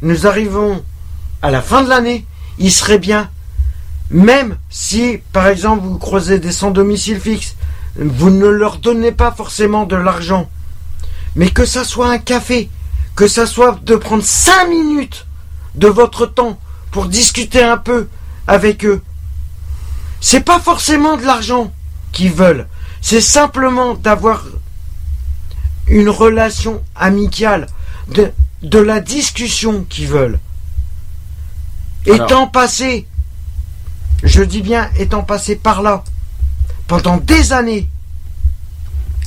nous 0.01 0.27
arrivons 0.27 0.83
à 1.41 1.51
la 1.51 1.61
fin 1.61 1.83
de 1.83 1.89
l'année. 1.89 2.25
Il 2.59 2.71
serait 2.71 2.99
bien, 2.99 3.29
même 4.09 4.57
si, 4.69 5.19
par 5.31 5.47
exemple, 5.47 5.85
vous 5.85 5.97
croisez 5.97 6.39
des 6.39 6.51
sans 6.51 6.71
domicile 6.71 7.19
fixe, 7.19 7.55
vous 7.97 8.29
ne 8.29 8.47
leur 8.47 8.77
donnez 8.77 9.11
pas 9.11 9.31
forcément 9.31 9.85
de 9.85 9.95
l'argent, 9.95 10.49
mais 11.35 11.49
que 11.49 11.65
ça 11.65 11.83
soit 11.83 12.09
un 12.09 12.17
café, 12.17 12.69
que 13.15 13.27
ça 13.27 13.45
soit 13.45 13.79
de 13.83 13.95
prendre 13.95 14.23
5 14.23 14.69
minutes 14.69 15.25
de 15.75 15.87
votre 15.87 16.25
temps 16.25 16.59
pour 16.91 17.07
discuter 17.07 17.63
un 17.63 17.77
peu 17.77 18.07
avec 18.47 18.85
eux. 18.85 19.01
C'est 20.21 20.41
pas 20.41 20.59
forcément 20.59 21.17
de 21.17 21.25
l'argent 21.25 21.71
qu'ils 22.11 22.31
veulent, 22.31 22.67
c'est 23.01 23.21
simplement 23.21 23.93
d'avoir 23.93 24.45
une 25.87 26.09
relation 26.09 26.81
amicale, 26.95 27.67
de 28.07 28.79
la 28.79 28.99
discussion 28.99 29.85
qu'ils 29.87 30.07
veulent. 30.07 30.39
Alors. 32.09 32.25
Étant 32.27 32.47
passé, 32.47 33.07
je 34.23 34.41
dis 34.43 34.61
bien 34.61 34.89
étant 34.97 35.23
passé 35.23 35.55
par 35.55 35.81
là, 35.81 36.03
pendant 36.87 37.17
des 37.17 37.53
années, 37.53 37.89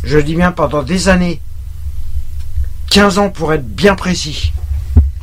je 0.04 0.18
dis 0.18 0.34
bien 0.34 0.52
pendant 0.52 0.82
des 0.82 1.08
années, 1.08 1.40
15 2.90 3.18
ans 3.18 3.30
pour 3.30 3.52
être 3.52 3.66
bien 3.66 3.94
précis. 3.94 4.52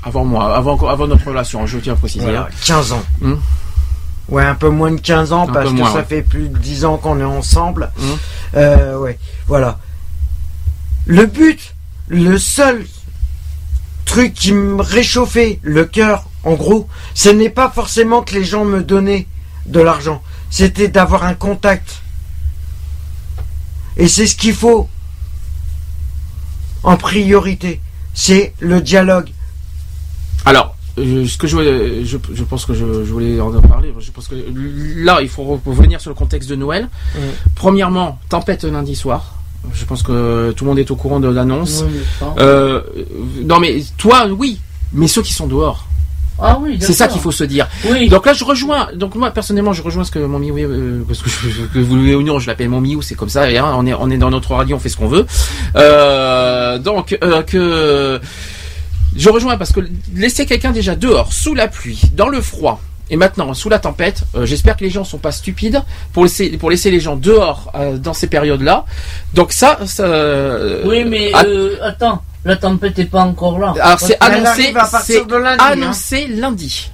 Avant 0.04 0.24
moi, 0.24 0.56
avant, 0.56 0.78
avant 0.88 1.08
notre 1.08 1.28
relation, 1.28 1.66
je 1.66 1.80
tiens 1.80 1.94
à 1.94 1.96
préciser. 1.98 2.24
Voilà, 2.24 2.48
hein. 2.50 2.56
15 2.66 2.92
ans. 2.94 3.04
Hmm. 3.20 3.36
Ouais, 4.30 4.46
un 4.46 4.56
peu 4.56 4.70
moins 4.70 4.92
de 4.92 5.00
15 5.00 5.34
ans 5.34 5.48
Un 5.50 5.54
parce 5.54 5.70
que 5.70 5.76
moins, 5.76 5.92
ça 5.92 5.98
ouais. 5.98 6.06
fait 6.06 6.22
plus 6.22 6.50
de 6.50 6.58
10 6.58 6.86
ans 6.86 6.98
qu'on 6.98 7.20
est 7.20 7.24
ensemble. 7.24 7.92
Hmm. 7.98 8.06
Euh, 8.56 9.00
ouais, 9.00 9.18
voilà. 9.48 9.80
Le 11.06 11.26
but, 11.26 11.74
le 12.08 12.38
seul 12.38 12.86
truc 14.06 14.34
qui 14.34 14.54
me 14.54 14.82
réchauffait 14.82 15.60
le 15.64 15.86
cœur, 15.86 16.27
en 16.48 16.54
gros, 16.56 16.88
ce 17.14 17.30
n'est 17.30 17.50
pas 17.50 17.70
forcément 17.70 18.22
que 18.22 18.34
les 18.34 18.44
gens 18.46 18.64
me 18.66 18.82
donnaient 18.82 19.28
de 19.66 19.80
l'argent. 19.82 20.22
C'était 20.50 20.88
d'avoir 20.88 21.24
un 21.24 21.34
contact. 21.34 22.02
Et 23.98 24.08
c'est 24.08 24.28
ce 24.28 24.36
qu'il 24.36 24.54
faut 24.54 24.88
en 26.84 26.96
priorité. 26.98 27.82
C'est 28.14 28.54
le 28.60 28.80
dialogue. 28.82 29.30
Alors, 30.46 30.76
ce 30.98 31.38
que 31.38 31.48
je, 31.48 31.56
voulais- 31.56 32.06
je, 32.06 32.18
je 32.34 32.44
pense 32.44 32.66
que 32.66 32.74
je, 32.74 32.86
je 33.06 33.12
voulais 33.12 33.40
en 33.42 33.52
parler. 33.62 33.94
Je 34.00 34.12
pense 34.12 34.28
que 34.28 34.36
là, 34.96 35.20
il 35.22 35.30
faut 35.30 35.44
revenir 35.66 36.00
sur 36.00 36.10
le 36.12 36.16
contexte 36.16 36.50
de 36.50 36.56
Noël. 36.56 36.88
Premièrement, 37.56 38.20
tempête 38.30 38.64
lundi 38.64 38.96
soir. 38.96 39.34
Je 39.74 39.84
pense 39.84 40.02
que 40.02 40.54
tout 40.56 40.64
le 40.64 40.70
monde 40.70 40.80
est 40.80 40.92
au 40.92 40.96
courant 40.96 41.20
de 41.20 41.28
l'annonce. 41.28 41.84
Euh, 42.40 42.82
non, 43.44 43.60
mais 43.60 43.84
toi, 43.98 44.28
oui. 44.28 44.62
Mais 44.94 45.08
ceux 45.10 45.22
qui 45.22 45.34
sont 45.34 45.48
dehors, 45.48 45.87
Ah 46.40 46.58
oui, 46.62 46.78
c'est 46.80 46.94
ça 46.94 47.08
qu'il 47.08 47.20
faut 47.22 47.32
se 47.32 47.44
dire. 47.44 47.68
Oui. 47.90 48.10
Donc 48.10 48.26
là, 48.26 48.34
je 48.34 48.44
rejoins. 48.44 48.90
Donc 48.96 49.16
moi, 49.16 49.32
personnellement, 49.32 49.74
je 49.74 49.82
rejoins 49.82 50.04
ce 50.04 50.12
que 50.12 50.20
mon 50.20 50.40
miou, 50.40 50.58
euh, 50.58 51.02
parce 51.08 51.22
que, 51.22 51.30
je- 51.30 51.64
que 51.74 51.80
vous 51.80 51.96
le 51.96 52.02
voulez 52.02 52.16
ou 52.16 52.22
non, 52.24 52.40
je 52.40 52.48
l'appelle 52.48 52.70
mon 52.70 52.82
miou, 52.82 53.02
c'est 53.02 53.16
comme 53.16 53.30
ça. 53.30 53.50
et, 53.50 53.58
hein, 53.58 53.74
on 53.76 53.86
est, 53.88 53.94
on 53.94 54.10
est 54.10 54.18
dans 54.18 54.30
notre 54.30 54.54
radio, 54.54 54.76
on 54.76 54.80
fait 54.80 54.90
ce 54.90 54.98
qu'on 54.98 55.08
veut. 55.08 55.26
Euh, 55.76 56.78
donc 56.80 57.18
euh, 57.24 57.42
que 57.44 58.20
Je 59.16 59.30
rejoins 59.30 59.58
parce 59.58 59.72
que 59.72 59.80
laisser 60.16 60.46
quelqu'un 60.46 60.72
déjà 60.72 60.96
dehors, 60.96 61.34
sous 61.34 61.56
la 61.56 61.68
pluie, 61.68 62.02
dans 62.16 62.30
le 62.30 62.40
froid, 62.42 62.82
et 63.10 63.16
maintenant 63.16 63.54
sous 63.54 63.70
la 63.70 63.80
tempête, 63.80 64.24
euh, 64.36 64.46
j'espère 64.46 64.76
que 64.78 64.84
les 64.84 64.90
gens 64.92 65.04
sont 65.06 65.18
pas 65.18 65.32
stupides 65.32 65.82
pour 66.14 66.24
laisser 66.24 66.50
pour 66.58 66.70
laisser 66.70 66.92
les 66.92 67.00
gens 67.00 67.16
dehors 67.16 67.72
euh, 67.76 67.98
dans 67.98 68.14
ces 68.14 68.28
périodes-là. 68.28 68.86
Donc 69.34 69.54
ça, 69.54 69.80
ça 69.86 70.04
euh, 70.04 70.84
Oui, 70.86 71.04
mais 71.06 71.32
attends, 71.82 72.22
la 72.48 72.56
tempête 72.56 72.98
n'est 72.98 73.06
pas 73.06 73.22
encore 73.22 73.60
là. 73.60 73.74
alors 73.82 74.00
c'est 74.00 74.18
annoncé, 74.24 74.74
c'est 75.04 75.22
hein. 75.34 75.58
annoncé 75.60 76.28
lundi. 76.28 76.90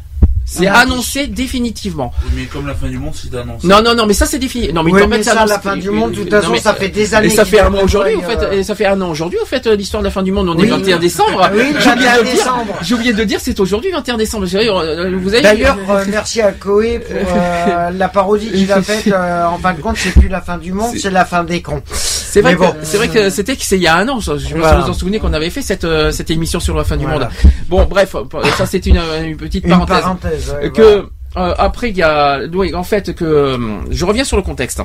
C'est 0.54 0.68
annoncé 0.68 1.28
définitivement. 1.28 2.12
Mais 2.36 2.44
comme 2.46 2.68
la 2.68 2.74
fin 2.76 2.88
du 2.88 2.98
monde, 2.98 3.14
c'est 3.16 3.36
annoncé. 3.38 3.68
Non, 3.68 3.82
non, 3.82 3.96
non, 3.96 4.06
mais 4.06 4.14
ça 4.14 4.26
c'est 4.26 4.40
défini. 4.40 4.72
Non, 4.74 4.84
mais 4.84 4.92
Oui, 4.92 5.02
tempête, 5.02 5.18
mais 5.20 5.24
c'est 5.24 5.32
ça, 5.32 5.42
annoncé- 5.42 5.50
la 5.50 5.60
fin 5.60 5.78
du 5.78 5.90
monde, 5.90 6.12
de 6.12 6.18
toute 6.22 6.30
façon, 6.30 6.52
mais, 6.52 6.60
ça 6.60 6.74
fait 6.74 6.90
des 6.90 7.14
années 7.16 7.28
Et 7.28 7.30
ça 7.30 7.46
fait 7.46 7.60
un 7.60 7.74
an 7.74 7.80
aujourd'hui, 7.84 8.16
en 8.16 8.22
fait. 8.22 8.38
euh, 8.44 8.52
Et 8.52 8.64
ça 8.64 8.76
fait 8.76 8.86
un 8.86 9.00
an 9.02 9.10
aujourd'hui, 9.10 9.40
en 9.42 9.46
fait, 9.46 9.66
euh, 9.68 9.76
l'histoire 9.76 10.02
de 10.04 10.08
la 10.08 10.12
fin 10.12 10.24
du 10.24 10.32
monde. 10.32 10.50
On 10.50 10.56
Oui. 10.56 10.66
est 10.68 10.70
21 10.70 11.00
décembre. 11.00 11.50
Oui, 11.54 11.60
J'ai 11.80 11.92
oublié 11.92 12.08
21 12.08 12.14
de 12.14 12.18
le 12.20 12.24
dire. 12.26 12.34
décembre. 12.34 12.74
J'ai 12.82 12.96
oublié 12.96 13.14
de 13.14 13.24
dire, 13.24 13.40
c'est 13.42 13.60
aujourd'hui 13.60 13.92
21 13.92 14.18
décembre. 14.18 14.46
C'est 14.46 14.58
vrai, 14.58 14.70
euh, 14.70 15.18
Vous 15.22 15.34
avez 15.34 15.42
D'ailleurs, 15.44 15.78
euh, 15.90 16.04
merci 16.10 16.42
à 16.42 16.52
Koé 16.52 17.00
pour 17.00 17.16
euh, 17.36 17.90
la 17.98 18.08
parodie 18.10 18.52
qu'il 18.52 18.72
a 18.72 18.82
faite. 18.82 19.08
euh, 19.08 19.46
en 19.46 19.58
fin 19.58 19.74
de 19.74 19.82
compte, 19.82 19.98
c'est 19.98 20.12
plus 20.12 20.28
la 20.30 20.42
fin 20.42 20.58
du 20.58 20.72
monde, 20.74 20.94
c'est 20.98 21.10
la 21.10 21.26
fin 21.26 21.44
des 21.44 21.62
cons. 21.62 21.82
C'est 21.92 22.42
vrai, 22.42 22.56
bon. 22.56 22.74
c'est 22.82 22.98
vrai 22.98 23.10
que 23.10 23.30
c'était 23.30 23.54
il 23.54 23.78
y 23.82 23.88
a 23.88 23.96
un 23.96 24.08
an. 24.10 24.20
Je 24.20 24.32
pas 24.32 24.38
Voilà. 24.56 24.80
vous 24.82 24.90
en 24.90 24.94
souvenez 24.94 25.20
qu'on 25.20 25.34
avait 25.34 25.52
fait 25.52 25.62
cette 25.62 25.84
euh, 25.84 26.12
cette 26.12 26.32
émission 26.32 26.60
sur 26.60 26.76
la 26.76 26.84
fin 26.84 26.98
du 26.98 27.06
Voilà. 27.06 27.26
monde. 27.26 27.52
Bon, 27.70 27.86
bref, 27.86 28.16
ça 28.58 28.66
c'était 28.66 28.90
une, 28.90 29.00
une 29.24 29.38
petite 29.38 29.64
Une 29.66 29.86
parenthèse. 29.86 30.43
Ouais, 30.52 30.72
que 30.72 30.82
euh, 30.82 31.56
après 31.58 31.90
il 31.90 31.98
y 31.98 32.04
a 32.04 32.42
oui, 32.52 32.74
en 32.76 32.84
fait 32.84 33.14
que 33.14 33.26
euh, 33.26 33.58
je 33.92 34.06
reviens 34.06 34.24
sur 34.24 34.38
le 34.38 34.44
contexte. 34.44 34.82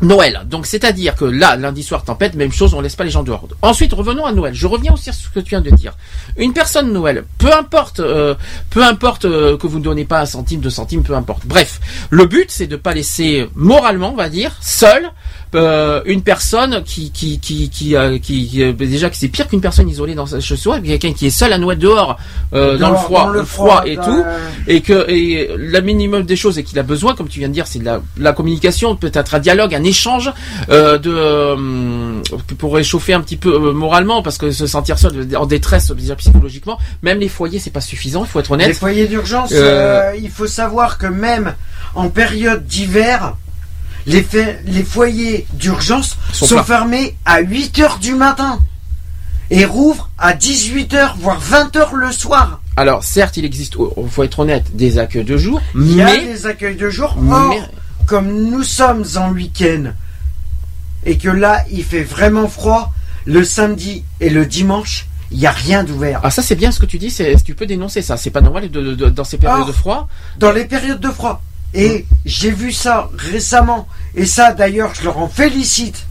Noël, 0.00 0.42
donc 0.46 0.66
c'est-à-dire 0.66 1.14
que 1.14 1.24
là, 1.24 1.56
lundi 1.56 1.82
soir, 1.82 2.04
tempête, 2.04 2.34
même 2.34 2.52
chose, 2.52 2.74
on 2.74 2.80
laisse 2.80 2.96
pas 2.96 3.04
les 3.04 3.10
gens 3.10 3.22
dehors. 3.22 3.46
Ensuite, 3.62 3.92
revenons 3.92 4.26
à 4.26 4.32
Noël. 4.32 4.52
Je 4.52 4.66
reviens 4.66 4.92
aussi 4.92 5.04
sur 5.04 5.14
ce 5.14 5.28
que 5.28 5.40
tu 5.40 5.50
viens 5.50 5.60
de 5.60 5.70
dire. 5.70 5.96
Une 6.36 6.52
personne 6.52 6.92
Noël, 6.92 7.24
peu 7.38 7.52
importe, 7.52 8.00
euh, 8.00 8.34
peu 8.70 8.84
importe 8.84 9.24
euh, 9.24 9.56
que 9.56 9.66
vous 9.66 9.78
ne 9.78 9.84
donnez 9.84 10.04
pas 10.04 10.20
un 10.20 10.26
centime, 10.26 10.60
deux 10.60 10.70
centimes, 10.70 11.04
peu 11.04 11.14
importe. 11.14 11.46
Bref, 11.46 11.80
le 12.10 12.26
but 12.26 12.50
c'est 12.50 12.66
de 12.66 12.76
pas 12.76 12.92
laisser 12.92 13.48
moralement, 13.54 14.10
on 14.10 14.16
va 14.16 14.28
dire, 14.28 14.56
seul 14.60 15.10
euh, 15.54 16.02
une 16.06 16.22
personne 16.22 16.82
qui 16.84 17.10
qui 17.10 17.38
qui 17.38 17.68
qui, 17.70 17.96
euh, 17.96 18.18
qui, 18.18 18.48
qui, 18.48 18.62
euh, 18.62 18.72
déjà 18.72 19.10
que 19.10 19.16
c'est 19.16 19.28
pire 19.28 19.48
qu'une 19.48 19.60
personne 19.60 19.88
isolée 19.88 20.14
dans 20.14 20.26
sa 20.26 20.40
chez 20.40 20.56
soi, 20.56 20.80
quelqu'un 20.80 21.12
qui 21.12 21.26
est 21.26 21.30
seul 21.30 21.52
à 21.52 21.58
Noël 21.58 21.78
dehors, 21.78 22.18
euh, 22.54 22.76
dans 22.78 22.90
le 22.90 22.96
froid, 22.96 23.24
dans 23.24 23.28
le 23.30 23.44
froid, 23.44 23.82
et 23.86 23.96
dans- 23.96 24.02
tout 24.04 24.24
et 24.66 24.80
que 24.80 25.08
et 25.10 25.50
le 25.56 25.80
minimum 25.80 26.22
des 26.24 26.36
choses 26.36 26.58
et 26.58 26.64
qu'il 26.64 26.78
a 26.78 26.82
besoin, 26.82 27.14
comme 27.14 27.28
tu 27.28 27.38
viens 27.38 27.48
de 27.48 27.54
dire, 27.54 27.66
c'est 27.66 27.78
de 27.78 27.84
la, 27.84 28.00
la 28.18 28.32
communication, 28.32 28.96
peut-être 28.96 29.34
un 29.34 29.38
dialogue, 29.38 29.74
un 29.74 29.84
échange 29.84 30.32
euh, 30.70 30.98
de 30.98 31.10
euh, 31.14 31.56
pour 32.58 32.74
réchauffer 32.74 33.12
un 33.14 33.20
petit 33.20 33.36
peu 33.36 33.72
moralement, 33.72 34.22
parce 34.22 34.38
que 34.38 34.50
se 34.50 34.66
sentir 34.66 34.98
seul 34.98 35.26
en 35.36 35.46
détresse 35.46 35.90
déjà 35.92 36.16
psychologiquement, 36.16 36.78
même 37.02 37.18
les 37.18 37.28
foyers 37.28 37.58
c'est 37.58 37.70
pas 37.70 37.80
suffisant, 37.80 38.24
il 38.24 38.28
faut 38.28 38.40
être 38.40 38.50
honnête. 38.52 38.68
Les 38.68 38.74
foyers 38.74 39.06
d'urgence, 39.06 39.52
il 40.20 40.30
faut 40.30 40.46
savoir 40.46 40.98
que 40.98 41.06
même 41.06 41.54
en 41.94 42.08
période 42.08 42.66
d'hiver, 42.66 43.36
les, 44.06 44.22
foyers 44.84 45.46
d'urgence 45.54 46.16
Sont 46.32 46.62
fermés 46.62 47.16
à 47.24 47.40
8 47.40 47.78
heures 47.80 47.98
du 47.98 48.14
matin 48.14 48.58
et 49.50 49.64
rouvrent 49.64 50.10
à 50.18 50.32
18 50.32 50.94
heures, 50.94 51.16
voire 51.20 51.38
20 51.38 51.76
heures 51.76 51.94
le 51.94 52.10
soir. 52.12 52.60
Alors 52.76 53.04
certes, 53.04 53.36
il 53.36 53.44
existe, 53.44 53.74
il 53.96 54.08
faut 54.10 54.24
être 54.24 54.38
honnête, 54.40 54.74
des 54.74 54.98
accueils 54.98 55.24
de 55.24 55.36
jour, 55.36 55.60
Il 55.74 55.94
y 55.96 56.02
a 56.02 56.06
mais 56.06 56.20
les 56.24 56.46
accueils 56.46 56.76
de 56.76 56.90
jour. 56.90 57.16
Or, 57.30 57.48
mais- 57.50 57.60
comme 58.06 58.32
nous 58.50 58.62
sommes 58.62 59.04
en 59.16 59.30
week-end 59.30 59.92
et 61.06 61.16
que 61.18 61.28
là, 61.28 61.64
il 61.70 61.84
fait 61.84 62.02
vraiment 62.02 62.48
froid, 62.48 62.92
le 63.26 63.44
samedi 63.44 64.04
et 64.20 64.28
le 64.30 64.44
dimanche, 64.46 65.06
il 65.30 65.38
n'y 65.38 65.46
a 65.46 65.50
rien 65.52 65.84
d'ouvert. 65.84 66.20
ah 66.22 66.30
ça 66.30 66.42
c'est 66.42 66.54
bien 66.54 66.70
ce 66.72 66.78
que 66.80 66.86
tu 66.86 66.98
dis, 66.98 67.10
c'est 67.10 67.36
tu 67.44 67.54
peux 67.54 67.66
dénoncer 67.66 68.02
ça, 68.02 68.16
c'est 68.16 68.30
pas 68.30 68.40
normal 68.40 68.70
de, 68.70 68.80
de- 68.82 68.94
de- 68.94 69.08
dans 69.08 69.24
ces 69.24 69.38
périodes 69.38 69.60
Or, 69.62 69.66
de 69.66 69.72
froid. 69.72 70.08
dans 70.38 70.52
les 70.52 70.64
périodes 70.64 71.00
de 71.00 71.10
froid. 71.10 71.42
Et 71.74 72.06
j'ai 72.24 72.52
vu 72.52 72.72
ça 72.72 73.10
récemment. 73.16 73.86
Et 74.14 74.26
ça, 74.26 74.52
d'ailleurs, 74.52 74.94
je 74.94 75.02
leur 75.04 75.18
en 75.18 75.28
félicite. 75.28 76.06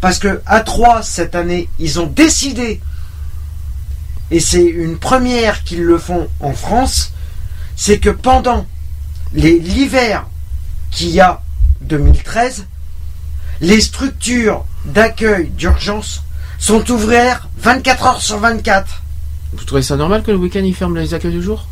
Parce 0.00 0.18
que 0.18 0.42
à 0.46 0.60
3 0.60 1.02
cette 1.02 1.34
année, 1.34 1.68
ils 1.78 1.98
ont 1.98 2.06
décidé, 2.06 2.80
et 4.30 4.38
c'est 4.38 4.64
une 4.64 4.98
première 4.98 5.64
qu'ils 5.64 5.82
le 5.82 5.98
font 5.98 6.28
en 6.38 6.52
France, 6.52 7.12
c'est 7.74 7.98
que 7.98 8.10
pendant 8.10 8.66
l'hiver 9.32 10.26
qu'il 10.92 11.08
y 11.08 11.20
a 11.20 11.42
2013, 11.80 12.66
les 13.60 13.80
structures 13.80 14.64
d'accueil 14.84 15.48
d'urgence 15.48 16.22
sont 16.58 16.88
ouvertes 16.90 17.48
24 17.58 18.06
heures 18.06 18.22
sur 18.22 18.38
24. 18.38 19.02
Vous 19.52 19.64
trouvez 19.64 19.82
ça 19.82 19.96
normal 19.96 20.22
que 20.22 20.30
le 20.30 20.36
week-end 20.36 20.62
ils 20.62 20.76
ferment 20.76 20.98
les 20.98 21.14
accueils 21.14 21.34
de 21.34 21.40
jour? 21.40 21.66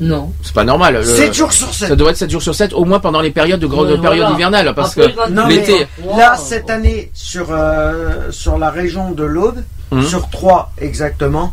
Non. 0.00 0.32
C'est 0.42 0.54
pas 0.54 0.64
normal. 0.64 0.94
le- 0.94 1.04
7 1.04 1.34
jours 1.34 1.52
sur 1.52 1.72
7. 1.74 1.88
Ça 1.88 1.96
doit 1.96 2.10
être 2.10 2.16
7 2.16 2.30
jours 2.30 2.42
sur 2.42 2.54
7, 2.54 2.72
au 2.72 2.84
moins 2.84 3.00
pendant 3.00 3.20
les 3.20 3.30
périodes 3.30 3.60
de 3.60 3.66
grande 3.66 3.88
période 4.00 4.20
voilà. 4.20 4.34
hivernale, 4.34 4.74
parce 4.74 4.96
Après, 4.96 5.12
que 5.12 5.48
l'été. 5.48 5.86
mais 5.98 6.16
là, 6.16 6.36
cette 6.36 6.70
année, 6.70 7.10
sur, 7.14 7.48
euh, 7.50 8.30
sur 8.30 8.56
la 8.58 8.70
région 8.70 9.10
de 9.12 9.24
l'Aude, 9.24 9.64
Mhm. 9.92 10.02
sur 10.06 10.30
trois 10.30 10.72
exactement, 10.78 11.52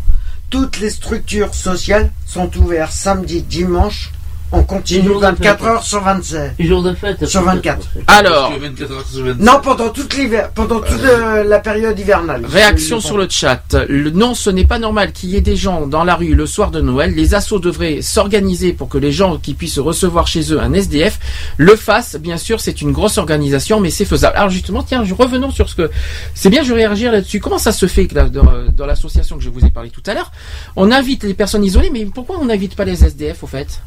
toutes 0.49 0.79
les 0.79 0.89
structures 0.89 1.53
sociales 1.53 2.11
sont 2.25 2.49
ouvertes 2.57 2.93
samedi, 2.93 3.41
dimanche, 3.41 4.11
on 4.51 4.63
continue 4.63 5.05
jours 5.07 5.17
de 5.19 5.25
24 5.25 5.57
fête. 5.59 5.67
heures 5.67 5.83
sur 5.83 6.01
25. 6.03 6.51
Les 6.57 6.65
jours 6.65 6.83
de 6.83 6.93
fête. 6.93 7.25
Sur 7.25 7.41
peut-être, 7.41 7.55
24. 7.55 7.77
en 7.77 7.81
fait. 7.81 8.03
Alors, 8.07 8.49
Parce 8.49 8.59
que 8.59 8.65
24 8.65 8.91
heures 8.91 9.05
sur 9.07 9.23
24. 9.25 9.39
Non, 9.45 9.59
pendant 9.61 9.89
toute 9.89 10.13
l'hiver, 10.15 10.49
pendant 10.55 10.79
toute 10.79 11.03
euh, 11.03 11.43
la 11.43 11.59
période 11.59 11.99
hivernale. 11.99 12.45
réaction 12.45 12.99
sur 12.99 13.17
le 13.17 13.27
chat. 13.29 13.75
Le, 13.89 14.09
non, 14.11 14.33
ce 14.35 14.49
n'est 14.49 14.65
pas 14.65 14.79
normal 14.79 15.11
qu'il 15.11 15.29
y 15.31 15.35
ait 15.35 15.41
des 15.41 15.55
gens 15.57 15.85
dans 15.87 16.03
la 16.03 16.15
rue 16.15 16.33
le 16.35 16.45
soir 16.45 16.71
de 16.71 16.79
Noël. 16.81 17.13
Les 17.13 17.33
assos 17.35 17.59
devraient 17.59 18.01
s'organiser 18.01 18.73
pour 18.73 18.87
que 18.89 18.97
les 18.97 19.11
gens 19.11 19.37
qui 19.37 19.53
puissent 19.53 19.79
recevoir 19.79 20.27
chez 20.27 20.53
eux 20.53 20.59
un 20.61 20.73
SDF 20.73 21.19
le 21.57 21.75
fassent. 21.75 22.15
Bien 22.15 22.37
sûr, 22.37 22.61
c'est 22.61 22.81
une 22.81 22.91
grosse 22.91 23.17
organisation, 23.17 23.79
mais 23.79 23.89
c'est 23.89 24.05
faisable. 24.05 24.37
Alors 24.37 24.49
justement, 24.49 24.83
tiens, 24.83 25.03
je- 25.03 25.13
revenons 25.13 25.51
sur 25.51 25.67
ce 25.69 25.75
que... 25.75 25.91
C'est 26.33 26.49
bien, 26.49 26.63
je 26.63 26.73
vais 26.73 26.85
réagir 26.87 27.11
là-dessus. 27.11 27.39
Comment 27.39 27.57
ça 27.57 27.71
se 27.71 27.85
fait 27.87 28.07
que 28.07 28.15
là, 28.15 28.29
dans, 28.29 28.45
dans 28.75 28.85
l'association 28.85 29.37
que 29.37 29.43
je 29.43 29.49
vous 29.49 29.65
ai 29.65 29.69
parlé 29.69 29.89
tout 29.89 30.03
à 30.05 30.13
l'heure, 30.13 30.31
on 30.75 30.91
invite 30.91 31.23
les 31.23 31.33
personnes 31.33 31.63
isolées, 31.65 31.89
mais 31.91 32.05
pourquoi 32.05 32.37
on 32.39 32.45
n'invite 32.45 32.75
pas 32.75 32.85
les 32.85 33.03
SDF 33.03 33.43
au 33.43 33.47
fait? 33.47 33.81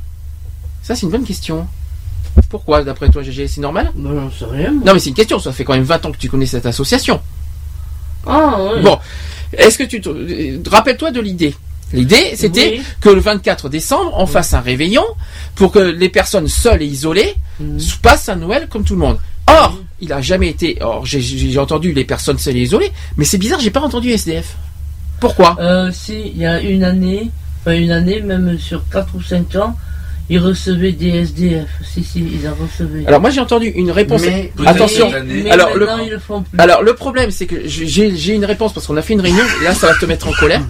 Ça, 0.91 0.97
c'est 0.97 1.03
une 1.07 1.13
bonne 1.13 1.23
question. 1.25 1.69
Pourquoi, 2.49 2.83
d'après 2.83 3.09
toi, 3.11 3.23
GG, 3.23 3.47
c'est 3.47 3.61
normal? 3.61 3.93
J'en 3.97 4.29
sais 4.29 4.45
rien. 4.45 4.73
Non, 4.73 4.93
mais 4.93 4.99
c'est 4.99 5.11
une 5.11 5.15
question. 5.15 5.39
Ça 5.39 5.53
fait 5.53 5.63
quand 5.63 5.75
même 5.75 5.85
20 5.85 6.05
ans 6.07 6.11
que 6.11 6.17
tu 6.17 6.29
connais 6.29 6.47
cette 6.47 6.67
association. 6.67 7.21
Ah, 8.27 8.57
ouais. 8.61 8.83
Bon, 8.83 8.99
est-ce 9.57 9.79
que 9.79 9.85
tu 9.85 10.01
te... 10.01 10.69
rappelle-toi 10.69 11.13
de 11.13 11.21
l'idée 11.21 11.55
L'idée, 11.93 12.33
c'était 12.35 12.79
Oui. 12.79 12.83
que 13.01 13.09
le 13.09 13.21
24 13.21 13.69
décembre, 13.69 14.13
on 14.17 14.27
fasse 14.27 14.53
un 14.53 14.59
réveillon 14.61 15.05
pour 15.55 15.71
que 15.71 15.79
les 15.79 16.09
personnes 16.09 16.49
seules 16.49 16.83
et 16.83 16.87
isolées 16.87 17.37
Mhm. 17.61 17.79
passent 18.03 18.29
un 18.29 18.35
Noël 18.37 18.67
comme 18.69 18.83
tout 18.83 18.95
le 18.95 19.01
monde. 19.01 19.19
Or, 19.47 19.79
il 20.01 20.13
a 20.13 20.21
jamais 20.21 20.49
été. 20.49 20.79
Or, 20.81 21.07
j'ai 21.07 21.57
entendu 21.59 21.93
les 21.93 22.05
personnes 22.05 22.39
seules 22.39 22.57
et 22.57 22.63
isolées, 22.63 22.91
mais 23.17 23.25
c'est 23.25 23.39
bizarre, 23.39 23.61
j'ai 23.61 23.71
pas 23.71 23.81
entendu 23.83 24.11
SDF. 24.11 24.57
Pourquoi? 25.21 25.57
Euh, 25.61 25.93
si, 25.93 26.33
il 26.35 26.39
y 26.39 26.47
a 26.47 26.61
une 26.61 26.83
année, 26.83 27.31
enfin 27.61 27.77
une 27.77 27.93
année, 27.93 28.21
même 28.23 28.59
sur 28.59 28.83
4 28.91 29.15
ou 29.15 29.23
5 29.23 29.55
ans, 29.55 29.77
ils 30.31 30.39
recevaient 30.39 30.93
des 30.93 31.09
SDF. 31.11 31.69
Si, 31.85 32.03
si, 32.05 32.21
ils 32.21 32.49
en 32.49 32.55
recevaient. 32.55 33.05
Alors 33.07 33.21
moi 33.21 33.29
j'ai 33.31 33.41
entendu 33.41 33.67
une 33.67 33.91
réponse. 33.91 34.23
Mais- 34.23 34.53
Attention. 34.65 35.11
Mais 35.27 35.51
Alors, 35.51 35.75
le- 35.77 35.85
maintenant, 35.87 36.03
ils 36.05 36.11
le 36.11 36.19
font 36.19 36.43
plus. 36.43 36.59
Alors 36.59 36.83
le 36.83 36.95
problème 36.95 37.31
c'est 37.31 37.47
que 37.47 37.57
j'ai 37.67 38.33
une 38.35 38.45
réponse 38.45 38.73
parce 38.73 38.87
qu'on 38.87 38.97
a 38.97 39.03
fait 39.03 39.13
une 39.15 39.21
réunion. 39.21 39.45
Et 39.61 39.65
là 39.65 39.75
ça 39.75 39.89
va 39.89 39.95
te 39.95 40.07
mettre 40.07 40.29
en 40.29 40.33
colère. 40.33 40.63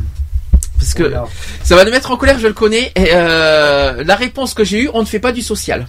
Parce 0.78 0.94
que 0.94 1.02
Voilà. 1.02 1.26
ça 1.62 1.76
va 1.76 1.84
te 1.84 1.90
mettre 1.90 2.10
en 2.10 2.16
colère, 2.16 2.38
je 2.38 2.46
le 2.46 2.54
connais. 2.54 2.90
Et 2.96 3.10
euh, 3.12 4.02
la 4.02 4.16
réponse 4.16 4.54
que 4.54 4.64
j'ai 4.64 4.80
eue, 4.84 4.90
on 4.94 5.00
ne 5.02 5.06
fait 5.06 5.18
pas 5.20 5.30
du 5.32 5.42
social. 5.42 5.86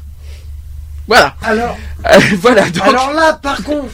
Voilà. 1.08 1.36
Alors, 1.42 1.78
Euh, 2.06 2.20
voilà. 2.42 2.70
Donc, 2.70 2.84
alors 2.86 3.14
là, 3.14 3.40
par 3.42 3.64
contre, 3.64 3.88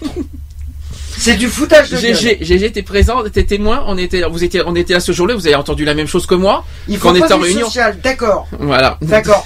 c'est 1.19 1.35
du 1.35 1.47
foutage 1.47 1.89
de 1.91 1.97
gueule. 1.97 2.15
GG, 2.15 2.37
GG, 2.41 2.71
t'es 2.71 2.81
présent, 2.83 3.23
t'es 3.31 3.43
témoin. 3.43 3.83
On 3.87 3.97
était, 3.97 4.23
vous 4.23 4.43
étiez, 4.43 4.61
on 4.65 4.75
était 4.75 4.93
là 4.93 4.99
ce 4.99 5.11
jour-là. 5.11 5.35
Vous 5.35 5.45
avez 5.47 5.55
entendu 5.55 5.85
la 5.85 5.93
même 5.93 6.07
chose 6.07 6.25
que 6.25 6.35
moi. 6.35 6.63
Il 6.87 6.97
faut 6.97 7.09
qu'on 7.09 7.15
était 7.15 7.31
en 7.33 7.37
du 7.37 7.43
réunion. 7.43 7.65
social, 7.67 7.97
d'accord. 8.03 8.47
Voilà. 8.59 8.97
D'accord. 9.01 9.45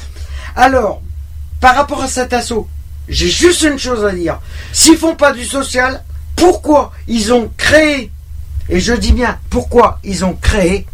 Alors, 0.56 1.02
par 1.60 1.76
rapport 1.76 2.02
à 2.02 2.08
cet 2.08 2.34
assaut, 2.34 2.68
j'ai 3.08 3.30
juste 3.30 3.62
une 3.64 3.78
chose 3.80 4.06
à 4.06 4.12
dire. 4.12 4.40
S'ils 4.72 4.98
font 4.98 5.16
pas 5.16 5.32
du 5.34 5.46
social, 5.46 6.04
pourquoi 6.36 6.92
ils 7.08 7.34
ont 7.34 7.52
créé, 7.58 8.12
et 8.70 8.80
je 8.80 8.94
dis 8.94 9.12
bien 9.12 9.38
pourquoi 9.50 10.00
ils 10.04 10.24
ont 10.26 10.34
créé 10.34 10.86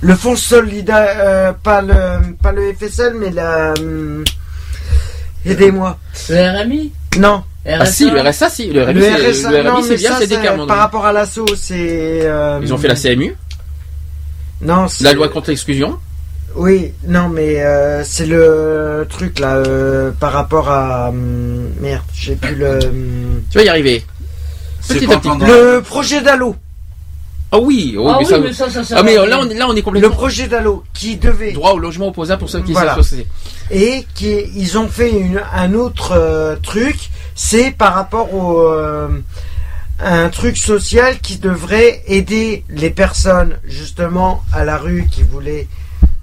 le 0.00 0.16
fonds 0.16 0.36
solidaire, 0.36 1.16
euh, 1.18 1.52
pas 1.52 1.80
le, 1.82 2.34
pas 2.42 2.50
le 2.52 2.72
FSL, 2.74 3.14
mais 3.14 3.30
la, 3.30 3.72
hum, 3.78 4.24
aidez-moi. 5.46 5.98
Le 6.28 6.62
RMI 6.62 6.92
Ah 7.14 7.18
Non, 7.18 7.44
si, 7.84 8.10
le 8.10 8.20
RSA, 8.20 8.50
si, 8.50 8.66
le 8.72 8.84
RMI, 8.84 9.00
RSA, 9.00 9.50
le 9.50 9.56
RMI, 9.60 9.64
non, 9.68 9.82
c'est 9.82 9.96
bien, 9.96 10.18
c'est 10.18 10.26
des 10.26 10.36
par 10.66 10.78
rapport 10.78 11.06
à 11.06 11.12
l'assaut, 11.12 11.46
c'est. 11.56 12.20
euh, 12.24 12.58
Ils 12.62 12.72
ont 12.74 12.78
fait 12.78 12.88
la 12.88 12.96
CMU, 12.96 13.36
Non, 14.60 14.88
c'est- 14.88 15.04
la 15.04 15.12
loi 15.12 15.28
contre 15.28 15.50
l'exclusion? 15.50 15.98
Oui, 16.54 16.92
non, 17.06 17.28
mais 17.28 17.60
euh, 17.62 18.04
c'est 18.04 18.26
le 18.26 19.06
truc 19.08 19.38
là, 19.38 19.56
euh, 19.56 20.10
par 20.12 20.32
rapport 20.32 20.68
à. 20.70 21.08
hum, 21.08 21.70
merde, 21.80 22.02
j'ai 22.14 22.36
plus 22.36 22.54
le. 22.54 22.78
hum, 22.84 23.42
Tu 23.50 23.58
vas 23.58 23.64
y 23.64 23.68
arriver. 23.68 24.04
C'est 24.80 24.94
Petit 24.94 25.12
à 25.12 25.16
petit. 25.18 25.28
pendant- 25.28 25.46
Le 25.46 25.80
projet 25.80 26.20
d'Allo. 26.20 26.56
Ah 27.54 27.58
oui, 27.60 27.94
oh, 27.98 28.08
Ah 28.08 28.12
mais 28.18 28.24
oui, 28.24 28.30
ça- 28.30 28.38
mais 28.38 28.52
ça, 28.52 28.70
ça 28.70 28.82
sert 28.82 28.96
Ah 28.98 29.02
mais 29.02 29.14
là 29.14 29.38
on, 29.40 29.44
là 29.44 29.66
on 29.68 29.72
est 29.72 29.76
Le 29.76 29.82
complètement 29.82 30.10
projet 30.10 30.46
d'Allo 30.48 30.84
qui 30.94 31.16
devait 31.16 31.52
droit 31.52 31.72
au 31.72 31.78
logement 31.78 32.08
opposable 32.08 32.40
pour 32.40 32.48
ceux 32.48 32.62
qui 32.62 32.72
Voilà. 32.72 32.94
s'associent. 32.94 33.24
et 33.70 34.06
qui 34.14 34.40
ils 34.56 34.78
ont 34.78 34.88
fait 34.88 35.10
une- 35.10 35.42
un 35.54 35.74
autre 35.74 36.12
euh, 36.16 36.56
truc, 36.62 36.96
c'est 37.34 37.70
par 37.70 37.94
rapport 37.94 38.32
au 38.32 38.58
euh, 38.68 39.08
un 40.00 40.30
truc 40.30 40.56
social 40.56 41.18
qui 41.20 41.36
devrait 41.36 42.02
aider 42.06 42.64
les 42.70 42.88
personnes 42.90 43.58
justement 43.64 44.42
à 44.54 44.64
la 44.64 44.78
rue 44.78 45.06
qui 45.10 45.22
voulaient 45.22 45.68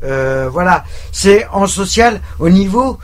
euh, 0.04 0.50
voilà, 0.52 0.84
c'est 1.12 1.46
en 1.52 1.68
social 1.68 2.22
au 2.40 2.50
niveau. 2.50 3.00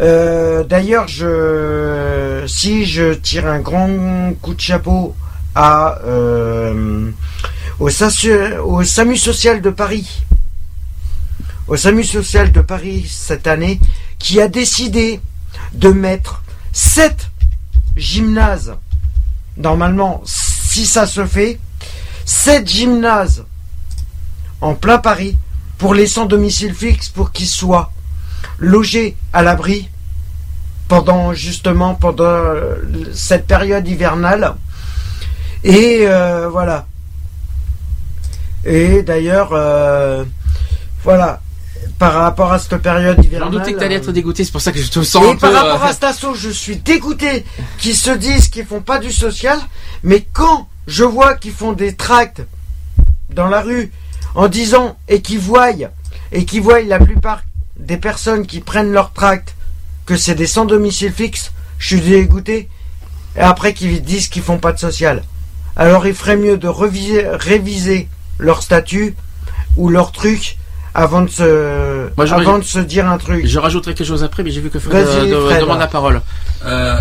euh, 0.00 0.64
D'ailleurs, 0.64 1.06
je 1.08 2.44
si 2.46 2.86
je 2.86 3.14
tire 3.14 3.46
un 3.46 3.60
grand 3.60 4.32
coup 4.40 4.54
de 4.54 4.60
chapeau 4.60 5.14
à 5.54 5.98
euh, 6.04 7.10
au, 7.78 7.88
au 7.88 8.84
SAMU 8.84 9.16
social 9.16 9.60
de 9.62 9.70
Paris, 9.70 10.22
au 11.68 11.76
SAMU 11.76 12.04
social 12.04 12.52
de 12.52 12.60
Paris 12.60 13.06
cette 13.08 13.46
année, 13.46 13.80
qui 14.18 14.40
a 14.40 14.48
décidé 14.48 15.20
de 15.72 15.88
mettre 15.90 16.42
sept 16.72 17.30
gymnases. 17.96 18.74
Normalement, 19.56 20.22
si 20.24 20.86
ça 20.86 21.06
se 21.06 21.26
fait, 21.26 21.58
sept 22.24 22.68
gymnases 22.68 23.44
en 24.60 24.74
plein 24.74 24.98
Paris 24.98 25.36
pour 25.80 25.94
les 25.94 26.06
sans 26.06 26.26
domicile 26.26 26.74
fixe 26.74 27.08
pour 27.08 27.32
qu'ils 27.32 27.48
soient 27.48 27.90
logés 28.58 29.16
à 29.32 29.42
l'abri 29.42 29.88
pendant 30.88 31.32
justement 31.32 31.94
pendant 31.94 32.24
euh, 32.24 32.74
cette 33.14 33.46
période 33.46 33.88
hivernale 33.88 34.54
et 35.64 36.02
euh, 36.02 36.48
voilà 36.50 36.86
et 38.64 39.02
d'ailleurs 39.02 39.50
euh, 39.52 40.24
voilà 41.02 41.40
par 41.98 42.12
rapport 42.12 42.52
à 42.52 42.58
cette 42.58 42.76
période 42.78 43.16
J'en 43.16 43.22
hivernale 43.22 43.50
doutais 43.50 43.72
que 43.72 43.78
t'allais 43.78 43.96
être 43.96 44.12
dégoûté, 44.12 44.44
c'est 44.44 44.52
pour 44.52 44.60
ça 44.60 44.72
que 44.72 44.78
je 44.80 44.90
te 44.90 45.02
sens 45.02 45.24
et 45.24 45.30
un 45.30 45.32
peu. 45.32 45.38
par 45.38 45.52
rapport 45.52 45.84
euh, 45.84 45.88
à 45.88 45.92
Stasso, 45.92 46.34
je 46.34 46.50
suis 46.50 46.76
dégoûté 46.76 47.44
qu'ils 47.78 47.96
se 47.96 48.10
disent 48.10 48.48
qu'ils 48.48 48.66
font 48.66 48.80
pas 48.80 48.98
du 48.98 49.12
social, 49.12 49.58
mais 50.02 50.26
quand 50.32 50.68
je 50.86 51.04
vois 51.04 51.34
qu'ils 51.34 51.52
font 51.52 51.72
des 51.72 51.94
tracts 51.94 52.42
dans 53.34 53.48
la 53.48 53.60
rue 53.60 53.92
en 54.34 54.48
disant 54.48 54.96
et 55.08 55.20
qu'ils 55.22 55.38
voient 55.38 55.70
et 56.32 56.44
qu'ils 56.44 56.62
voient 56.62 56.80
la 56.82 56.98
plupart 56.98 57.42
des 57.76 57.96
personnes 57.96 58.46
qui 58.46 58.60
prennent 58.60 58.92
leur 58.92 59.12
tract 59.12 59.54
que 60.06 60.16
c'est 60.16 60.34
des 60.34 60.46
sans 60.46 60.64
domicile 60.64 61.12
fixe, 61.12 61.52
je 61.78 61.86
suis 61.96 62.00
dégoûté. 62.00 62.68
Et 63.36 63.40
après 63.40 63.72
qu'ils 63.74 64.02
disent 64.02 64.28
qu'ils 64.28 64.42
font 64.42 64.58
pas 64.58 64.72
de 64.72 64.78
social. 64.78 65.22
Alors 65.76 66.06
il 66.06 66.14
ferait 66.14 66.36
mieux 66.36 66.56
de 66.58 66.68
reviser, 66.68 67.26
réviser 67.28 68.08
leur 68.38 68.62
statut 68.62 69.14
ou 69.76 69.88
leur 69.88 70.12
truc 70.12 70.56
avant 70.94 71.22
de 71.22 71.28
se, 71.28 72.10
Moi, 72.16 72.32
avant 72.32 72.58
de 72.58 72.64
se 72.64 72.80
dire 72.80 73.08
un 73.08 73.18
truc. 73.18 73.46
Je 73.46 73.58
rajouterai 73.60 73.94
quelque 73.94 74.06
chose 74.06 74.24
après, 74.24 74.42
mais 74.42 74.50
j'ai 74.50 74.60
vu 74.60 74.70
que 74.70 74.80
Fred 74.80 75.06
euh, 75.06 75.24
de- 75.56 75.60
demande 75.60 75.78
la 75.78 75.86
parole. 75.86 76.20
Euh, 76.64 77.00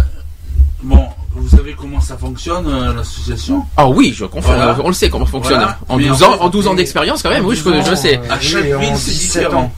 bon, 0.83 1.07
vous 1.31 1.47
savez 1.57 1.75
comment 1.77 2.01
ça 2.01 2.17
fonctionne, 2.17 2.67
euh, 2.67 2.93
l'association? 2.93 3.63
Ah 3.77 3.87
oui, 3.87 4.13
je 4.15 4.25
confirme. 4.25 4.55
Voilà. 4.55 4.77
On 4.83 4.87
le 4.87 4.93
sait 4.93 5.09
comment 5.09 5.25
fonctionne. 5.25 5.57
Voilà. 5.59 5.79
En 5.87 5.97
Mais 5.97 6.07
12 6.07 6.23
en 6.23 6.27
ans, 6.27 6.33
fait, 6.37 6.39
en 6.41 6.49
12 6.49 6.67
ans 6.67 6.71
mais- 6.71 6.77
d'expérience 6.77 7.21
quand 7.23 7.29
même, 7.29 7.45
oui, 7.45 7.55
je, 7.55 7.67
En 7.69 7.71
12 7.71 7.85
je 7.89 7.95
sais. 7.95 8.19
À 8.29 8.39
chaque 8.39 8.63
ville, 8.65 8.95
c'est 8.97 9.11
17 9.11 9.43
différent. 9.43 9.61
ans. 9.63 9.73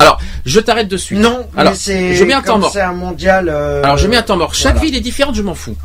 Alors, 0.00 0.18
je 0.44 0.60
t'arrête 0.60 0.88
de 0.88 0.96
suite. 0.96 1.18
Non, 1.20 1.46
Alors, 1.56 1.72
mais 1.72 1.78
c'est 1.78 2.14
je 2.14 2.24
mets 2.24 2.34
un 2.34 2.42
temps 2.42 2.52
comme 2.54 2.60
mort. 2.62 2.72
C'est 2.72 2.80
un 2.80 2.92
mondial. 2.92 3.48
euh, 3.48 3.82
Alors 3.84 3.96
je 3.96 4.06
mets 4.08 4.16
un 4.16 4.22
temps 4.22 4.36
mort. 4.36 4.52
Chaque 4.54 4.74
voilà. 4.74 4.86
ville 4.86 4.96
est 4.96 5.00
différente, 5.00 5.34
je 5.36 5.42
m'en 5.42 5.54
fous. 5.54 5.76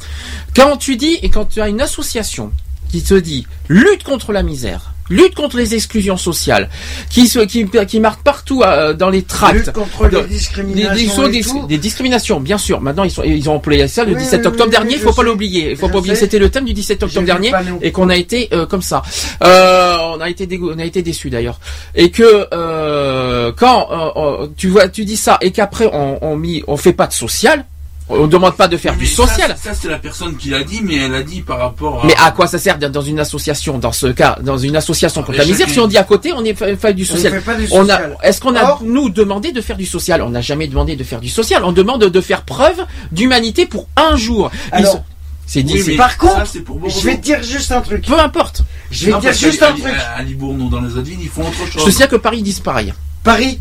Quand 0.55 0.77
tu 0.77 0.95
dis 0.97 1.17
et 1.21 1.29
quand 1.29 1.45
tu 1.45 1.61
as 1.61 1.69
une 1.69 1.79
association 1.79 2.51
qui 2.91 3.03
te 3.03 3.13
dit 3.13 3.45
lutte 3.67 4.03
contre 4.03 4.33
la 4.33 4.41
misère, 4.43 4.93
lutte 5.09 5.35
contre 5.35 5.57
les 5.57 5.75
exclusions 5.75 6.17
sociales, 6.17 6.69
qui 7.09 7.27
se, 7.27 7.39
qui, 7.39 7.65
qui 7.87 7.99
marque 7.99 8.21
partout 8.23 8.61
euh, 8.63 8.93
dans 8.93 9.09
les 9.09 9.23
tracts. 9.23 9.55
Lutte 9.55 9.71
contre 9.71 10.07
les 10.07 10.21
des, 10.21 10.27
discriminations. 10.27 11.65
des- 11.67 11.77
discriminations, 11.77 12.39
bien 12.39 12.57
sûr. 12.57 12.79
Maintenant, 12.81 13.03
ils, 13.03 13.11
sont, 13.11 13.23
ils 13.23 13.49
ont 13.49 13.55
employé 13.55 13.87
ça 13.87 14.03
le 14.03 14.13
Oui, 14.13 14.19
17 14.19 14.41
oui, 14.41 14.47
octobre 14.47 14.65
oui, 14.65 14.71
dernier. 14.71 14.93
Il 14.95 14.99
faut 14.99 15.13
pas 15.13 15.23
l'oublier. 15.23 15.71
Il 15.71 15.77
faut 15.77 15.89
pas 15.89 15.97
oublier. 15.99 16.15
C'était 16.15 16.39
le 16.39 16.49
thème 16.49 16.65
du 16.65 16.73
17 16.73 16.99
J'ai 16.99 17.05
octobre 17.05 17.25
dernier 17.25 17.51
et 17.81 17.91
qu'on 17.91 18.09
a 18.09 18.15
été 18.15 18.49
euh, 18.53 18.65
comme 18.65 18.81
ça. 18.81 19.01
Euh, 19.43 19.97
on 20.15 20.21
a 20.21 20.29
été 20.29 20.45
dégo- 20.47 20.71
on 20.75 20.79
a 20.79 20.85
été 20.85 21.01
déçus 21.01 21.29
d'ailleurs. 21.29 21.59
Et 21.95 22.11
que 22.11 22.47
euh, 22.53 23.51
quand 23.57 23.87
euh, 24.15 24.47
tu 24.57 24.67
vois, 24.67 24.87
tu 24.89 25.05
dis 25.05 25.17
ça 25.17 25.37
et 25.41 25.51
qu'après 25.51 25.89
on, 25.91 26.19
on 26.23 26.39
on 26.67 26.77
fait 26.77 26.93
pas 26.93 27.07
de 27.07 27.13
social. 27.13 27.65
On 28.11 28.25
demande 28.27 28.55
pas 28.55 28.67
de 28.67 28.75
faire 28.75 28.93
Mais 28.93 28.99
du 28.99 29.05
ça, 29.05 29.27
social. 29.27 29.55
Ça, 29.61 29.71
c'est 29.73 29.87
la 29.87 29.99
personne 29.99 30.35
qui 30.35 30.49
l'a 30.49 30.63
dit, 30.63 30.81
mais 30.83 30.95
elle 30.97 31.13
a 31.13 31.21
dit 31.21 31.41
par 31.41 31.59
rapport 31.59 32.03
à. 32.03 32.07
Mais 32.07 32.15
à 32.19 32.31
quoi 32.31 32.47
ça 32.47 32.57
sert 32.57 32.77
d'être 32.79 32.91
dans 32.91 33.03
une 33.03 33.19
association, 33.19 33.77
dans 33.77 33.91
ce 33.91 34.07
cas, 34.07 34.37
dans 34.41 34.57
une 34.57 34.75
association 34.75 35.21
contre 35.21 35.33
Mais 35.33 35.37
la 35.39 35.45
misère, 35.45 35.67
chacun- 35.67 35.73
si 35.73 35.79
on 35.79 35.87
dit 35.87 35.97
à 35.97 36.03
côté, 36.03 36.33
on 36.33 36.43
est 36.43 36.55
fait, 36.55 36.75
fait 36.75 36.93
du 36.95 37.03
On 37.03 37.13
social. 37.13 37.33
fait 37.33 37.41
pas 37.41 37.53
du 37.55 37.67
On 37.71 37.83
a, 37.87 37.93
social. 37.97 38.17
est-ce 38.23 38.41
qu'on 38.41 38.55
a 38.55 38.63
Or- 38.71 38.81
nous 38.83 39.09
demandé 39.09 39.51
de 39.51 39.61
faire 39.61 39.77
du 39.77 39.85
social? 39.85 40.21
On 40.23 40.29
n'a 40.31 40.41
jamais 40.41 40.67
demandé 40.67 40.95
de 40.95 41.03
faire 41.03 41.19
du 41.21 41.29
social. 41.29 41.63
On 41.63 41.71
demande 41.71 42.03
de 42.03 42.21
faire 42.21 42.41
preuve 42.43 42.83
d'humanité 43.11 43.67
pour 43.67 43.87
un 43.95 44.15
jour. 44.15 44.49
Alors, 44.71 45.03
c'est 45.45 45.61
dit. 45.61 45.73
Oui, 45.73 45.81
c'est- 45.83 45.91
mais 45.91 45.97
Par 45.97 46.17
contre, 46.17 46.63
pour. 46.63 46.89
Je 46.89 46.99
vais 47.05 47.17
te 47.17 47.21
dire 47.21 47.43
juste 47.43 47.71
un 47.71 47.81
truc. 47.81 48.05
Peu 48.07 48.19
importe. 48.19 48.63
Je 48.89 49.05
vais 49.05 49.11
Non, 49.11 49.17
te 49.17 49.21
dire 49.23 49.33
juste 49.33 49.61
un 49.61 49.73
truc. 49.73 49.93
À, 50.17 50.23
Libourne 50.23 50.59
ou 50.63 50.69
dans 50.69 50.81
les 50.81 50.93
autres 50.93 51.01
villes, 51.01 51.19
ils 51.21 51.29
font 51.29 51.43
autre 51.43 51.71
chose. 51.71 51.83
Je 51.85 51.91
sais 51.91 52.07
que 52.07 52.15
Paris 52.15 52.41
disent 52.41 52.59
pareil. 52.59 52.91
Paris, 53.23 53.59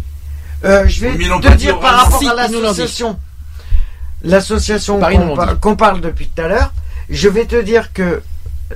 euh, 0.64 0.84
je 0.86 1.00
vais 1.02 1.12
te 1.18 1.54
dire 1.56 1.78
par 1.80 1.96
rapport 1.98 2.18
Si, 2.18 2.26
à 2.28 2.34
l'association, 2.34 3.18
l'association 4.22 4.98
qu'on 5.00 5.36
par- 5.36 5.60
qu'on 5.60 5.76
parle 5.76 6.00
depuis 6.00 6.28
tout 6.28 6.42
à 6.42 6.48
l'heure, 6.48 6.72
je 7.10 7.28
vais 7.28 7.44
te 7.46 7.60
dire 7.60 7.92
que 7.92 8.22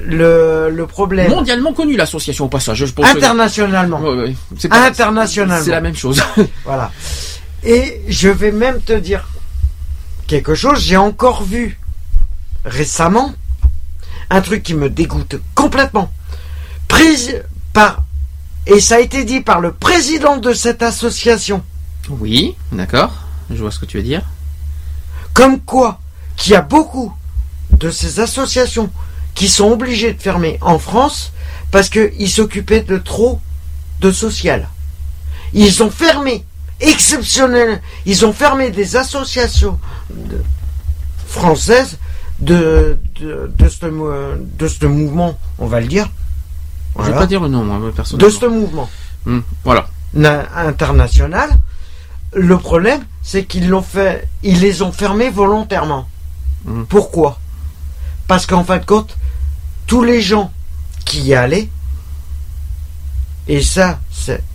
le, 0.01 0.70
le 0.70 0.86
problème 0.86 1.28
Mondialement 1.30 1.72
connu 1.74 1.97
l'association 1.97 2.47
au 2.47 2.49
passage. 2.49 2.78
Je 2.86 2.93
pense 2.93 3.11
que- 3.12 3.18
internationalement, 3.18 4.01
Ouais, 4.01 4.14
ouais. 4.16 4.34
C'est 4.59 4.68
pas- 4.68 4.84
internationalement, 4.86 5.62
C'est 5.64 5.70
la 5.70 5.80
même 5.82 5.97
chose. 5.97 6.22
Voilà. 6.64 6.90
Et 7.64 8.03
je 8.09 8.28
vais 8.28 8.53
même 8.53 8.80
te 8.80 8.93
dire 8.95 9.28
quelque 10.26 10.55
chose, 10.55 10.80
j'ai 10.80 10.97
encore 10.97 11.43
vu 11.45 11.78
récemment 12.64 13.34
un 14.30 14.40
truc 14.40 14.62
qui 14.62 14.74
me 14.74 14.88
dégoûte 14.88 15.36
complètement. 15.55 16.11
Prise 16.88 17.43
par 17.72 18.03
et 18.66 18.80
ça 18.80 18.95
a 18.97 19.01
été 19.01 19.24
dit 19.24 19.40
par 19.40 19.61
le 19.61 19.72
président 19.72 20.36
de 20.36 20.53
cette 20.55 20.82
association, 20.82 21.62
oui, 22.09 22.55
d'accord. 22.70 23.12
Je 23.51 23.57
vois 23.61 23.70
ce 23.72 23.78
que 23.80 23.86
tu 23.86 23.97
veux 23.97 24.03
dire. 24.05 24.22
Comme 25.35 25.61
quoi 25.61 26.01
qu'il 26.37 26.53
y 26.53 26.57
a 26.57 26.62
beaucoup 26.62 27.12
de 27.70 27.91
ces 27.91 28.20
associations 28.20 28.91
qui 29.35 29.49
sont 29.49 29.70
obligées 29.70 30.12
de 30.12 30.20
fermer 30.20 30.59
en 30.61 30.78
France 30.78 31.33
parce 31.70 31.89
qu'ils 31.89 32.30
s'occupaient 32.30 32.83
de 32.83 32.99
trop 32.99 33.41
de 34.01 34.11
social. 34.12 34.68
Ils 35.55 35.83
ont 35.83 35.91
fermé, 35.91 36.45
exceptionnel, 36.80 37.80
ils 38.07 38.24
ont 38.26 38.33
fermé 38.33 38.70
des 38.70 38.97
associations 38.97 39.78
de- 40.11 40.43
françaises 41.26 41.99
de, 42.41 42.99
de, 43.20 43.51
de, 43.57 43.68
ce, 43.68 43.87
mo- 43.87 44.11
de 44.59 44.68
ce 44.68 44.85
mouvement, 44.87 45.39
on 45.59 45.66
va 45.66 45.80
le 45.80 45.87
dire. 45.87 46.09
Je 46.95 46.99
vais 46.99 47.05
Voilà. 47.05 47.20
pas 47.20 47.26
dire 47.26 47.41
le 47.41 47.49
nom, 47.49 47.64
moi, 47.64 47.78
De 47.87 47.91
personnellement. 47.91 48.39
ce 48.41 48.47
mouvement 48.47 48.91
Hmm, 49.24 49.41
Voilà. 49.64 49.87
na- 50.14 50.47
international. 50.57 51.49
Le 52.35 52.59
problème, 52.59 53.01
c'est 53.23 53.45
qu'ils 53.45 53.68
l'ont 53.68 53.83
fait, 53.83 54.29
ils 54.43 54.61
les 54.61 54.83
ont 54.83 54.93
fermés 54.93 55.31
volontairement. 55.31 56.09
Mhm. 56.64 56.87
Pourquoi? 56.87 57.39
Parce 58.27 58.47
qu'en 58.47 58.64
fin 58.64 58.79
de 58.79 58.85
compte, 58.85 59.16
tous 59.87 60.03
les 60.03 60.20
gens 60.20 60.53
qui 61.05 61.23
y 61.23 61.35
allaient, 61.35 61.68
et 63.49 63.61
ça, 63.61 63.99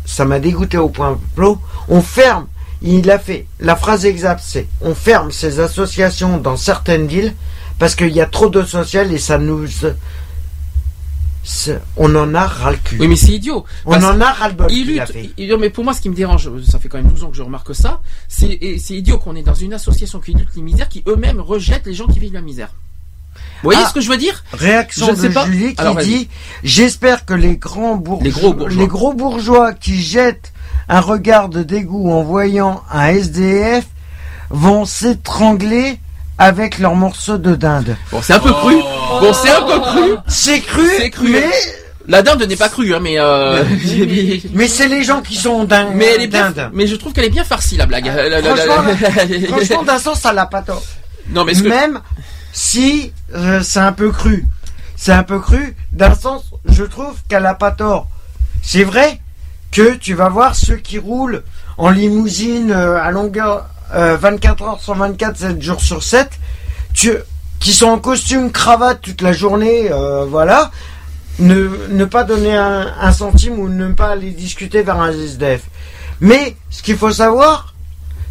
ça 0.05 0.26
m'a 0.26 0.39
dégoûté 0.39 0.78
au 0.78 0.89
point 0.89 1.20
plot, 1.36 1.59
on 1.89 2.01
ferme. 2.01 2.47
Il 2.82 3.09
a 3.09 3.18
fait 3.18 3.47
la 3.59 3.76
phrase 3.76 4.05
exacte, 4.05 4.41
c'est 4.43 4.68
on 4.82 4.93
ferme 4.93 5.32
ces 5.32 5.59
associations 5.59 6.38
dans 6.38 6.57
certaines 6.57 7.07
villes 7.07 7.34
parce 7.80 7.95
qu'il 7.95 8.15
y 8.15 8.22
a 8.22 8.28
trop 8.28 8.49
de 8.49 8.63
social 8.63 9.11
et 9.11 9.18
ça 9.18 9.39
nous, 9.39 9.65
on 11.95 12.13
en 12.15 12.33
a 12.35 12.45
ras 12.45 12.71
le 12.71 12.77
cul. 12.77 12.97
Oui, 12.99 13.07
mais 13.07 13.15
c'est 13.15 13.31
idiot. 13.31 13.65
on 13.85 13.95
en 14.03 14.19
a 14.21 14.31
ras 14.31 14.49
le 14.49 14.53
bol. 14.55 14.67
Il 14.71 14.87
lutte. 14.87 15.13
il- 15.37 15.55
mais 15.57 15.69
pour 15.69 15.83
moi, 15.83 15.93
ce 15.93 16.01
qui 16.01 16.09
me 16.09 16.15
dérange, 16.15 16.49
ça 16.69 16.79
fait 16.79 16.89
quand 16.89 16.97
même 16.97 17.07
12 17.11 17.23
ans 17.23 17.29
que 17.29 17.37
je 17.37 17.41
remarque 17.43 17.73
ça, 17.75 18.01
c'est 18.27 18.47
idiot 18.89 19.17
qu'on 19.17 19.35
est 19.35 19.43
dans 19.43 19.53
une 19.53 19.73
association 19.73 20.19
qui 20.19 20.33
lutte 20.33 20.49
les 20.55 20.61
misères, 20.61 20.89
qui 20.89 21.03
eux-mêmes 21.07 21.39
rejettent 21.39 21.85
les 21.87 21.93
gens 21.93 22.07
qui 22.07 22.19
vivent 22.19 22.33
la 22.33 22.41
misère. 22.41 22.69
Vous 23.63 23.69
voyez 23.71 23.81
Ah. 23.83 23.87
ce 23.89 23.93
que 23.93 24.01
je 24.01 24.09
veux 24.09 24.17
dire? 24.17 24.43
Réaction 24.53 25.05
Je 25.07 25.11
ne 25.11 25.15
sais 25.15 25.29
de 25.29 25.33
pas. 25.33 25.45
Julie 25.45 25.73
qui 25.75 25.81
Alors, 25.81 25.95
dit 25.97 26.27
J'espère 26.63 27.25
que 27.25 27.33
les 27.33 27.57
grands 27.57 27.95
bourgeois, 27.95 28.23
Les 28.23 28.31
gros 28.31 28.53
bourgeois. 28.53 28.81
les 28.81 28.87
gros 28.87 29.13
bourgeois 29.13 29.73
qui 29.73 30.01
jettent 30.01 30.51
un 30.89 30.99
regard 31.01 31.49
de 31.49 31.63
dégoût 31.63 32.11
en 32.11 32.23
voyant 32.23 32.83
un 32.91 33.07
SDF 33.07 33.85
vont 34.49 34.85
s'étrangler 34.85 35.99
avec 36.38 36.79
leurs 36.79 36.95
morceaux 36.95 37.38
de 37.38 37.55
dinde. 37.55 37.95
Bon, 38.11 38.21
c'est 38.21 38.33
un 38.33 38.39
peu 38.39 38.51
cru. 38.51 38.75
Bon, 38.75 39.33
c'est 39.33 39.49
un 39.51 39.61
peu 39.61 39.79
cru. 39.79 40.15
C'est 40.27 40.59
cru, 40.61 40.88
C'est 40.97 41.09
cru. 41.09 41.29
mais, 41.31 41.49
La 42.07 42.21
dinde 42.21 42.43
n'est 42.43 42.55
pas 42.55 42.69
crue, 42.69 42.93
hein, 42.93 42.99
mais 43.01 43.15
euh, 43.19 43.63
mais, 44.53 44.67
c'est 44.67 44.88
les 44.88 45.03
gens 45.03 45.21
qui 45.21 45.35
sont 45.35 45.63
dingues. 45.63 45.93
mais 45.95 46.05
elle 46.15 46.21
est 46.21 46.27
bien. 46.27 46.51
dindes. 46.51 46.69
Mais 46.73 46.88
je 46.88 46.95
trouve 46.95 47.11
qu'elle 47.13 47.25
est 47.25 47.29
bien 47.29 47.43
farcie 47.43 47.75
la 47.77 47.85
blague. 47.85 48.05
La- 48.15 48.29
la- 48.29 48.41
la- 48.41 48.55
franchement, 48.55 49.47
Franchement, 49.49 49.83
d'un 49.83 49.97
sens, 49.99 50.19
ça 50.21 50.31
l'a 50.33 50.45
pas 50.45 50.61
tort. 50.61 50.83
non, 51.29 51.43
mais 51.43 51.53
ce 51.53 51.63
que 51.63 51.69
Même 51.69 51.99
si 52.53 53.11
euh, 53.35 53.61
c'est 53.63 53.79
un 53.79 53.91
peu 53.91 54.11
cru. 54.11 54.45
c'est 54.95 55.11
un 55.11 55.23
peu 55.23 55.39
cru. 55.39 55.75
D'un 55.91 56.13
sens, 56.15 56.43
je 56.69 56.83
trouve 56.83 57.15
qu'elle 57.29 57.45
a 57.45 57.53
pas 57.55 57.71
tort. 57.71 58.07
C'est 58.63 58.83
vrai 58.83 59.19
que 59.71 59.95
tu 59.95 60.13
vas 60.13 60.29
voir 60.29 60.55
ceux 60.55 60.75
qui 60.77 60.97
roulent 60.99 61.43
en 61.77 61.89
limousine 61.89 62.71
euh, 62.71 63.01
à 63.01 63.11
longueur 63.11 63.65
euh, 63.93 64.17
24 64.17 64.63
heures 64.63 64.81
sur 64.81 64.95
24, 64.95 65.38
7 65.38 65.61
jours 65.61 65.81
sur 65.81 66.03
7, 66.03 66.29
tu, 66.93 67.13
qui 67.59 67.73
sont 67.73 67.88
en 67.88 67.99
costume 67.99 68.51
cravate 68.51 69.01
toute 69.01 69.21
la 69.21 69.33
journée, 69.33 69.91
euh, 69.91 70.25
voilà, 70.25 70.71
ne, 71.39 71.69
ne 71.89 72.05
pas 72.05 72.23
donner 72.23 72.55
un, 72.55 72.93
un 72.99 73.11
centime 73.11 73.59
ou 73.59 73.69
ne 73.69 73.91
pas 73.93 74.09
aller 74.09 74.31
discuter 74.31 74.81
vers 74.83 74.99
un 74.99 75.11
SDF. 75.11 75.61
Mais 76.19 76.55
ce 76.69 76.81
qu'il 76.81 76.97
faut 76.97 77.11
savoir, 77.11 77.73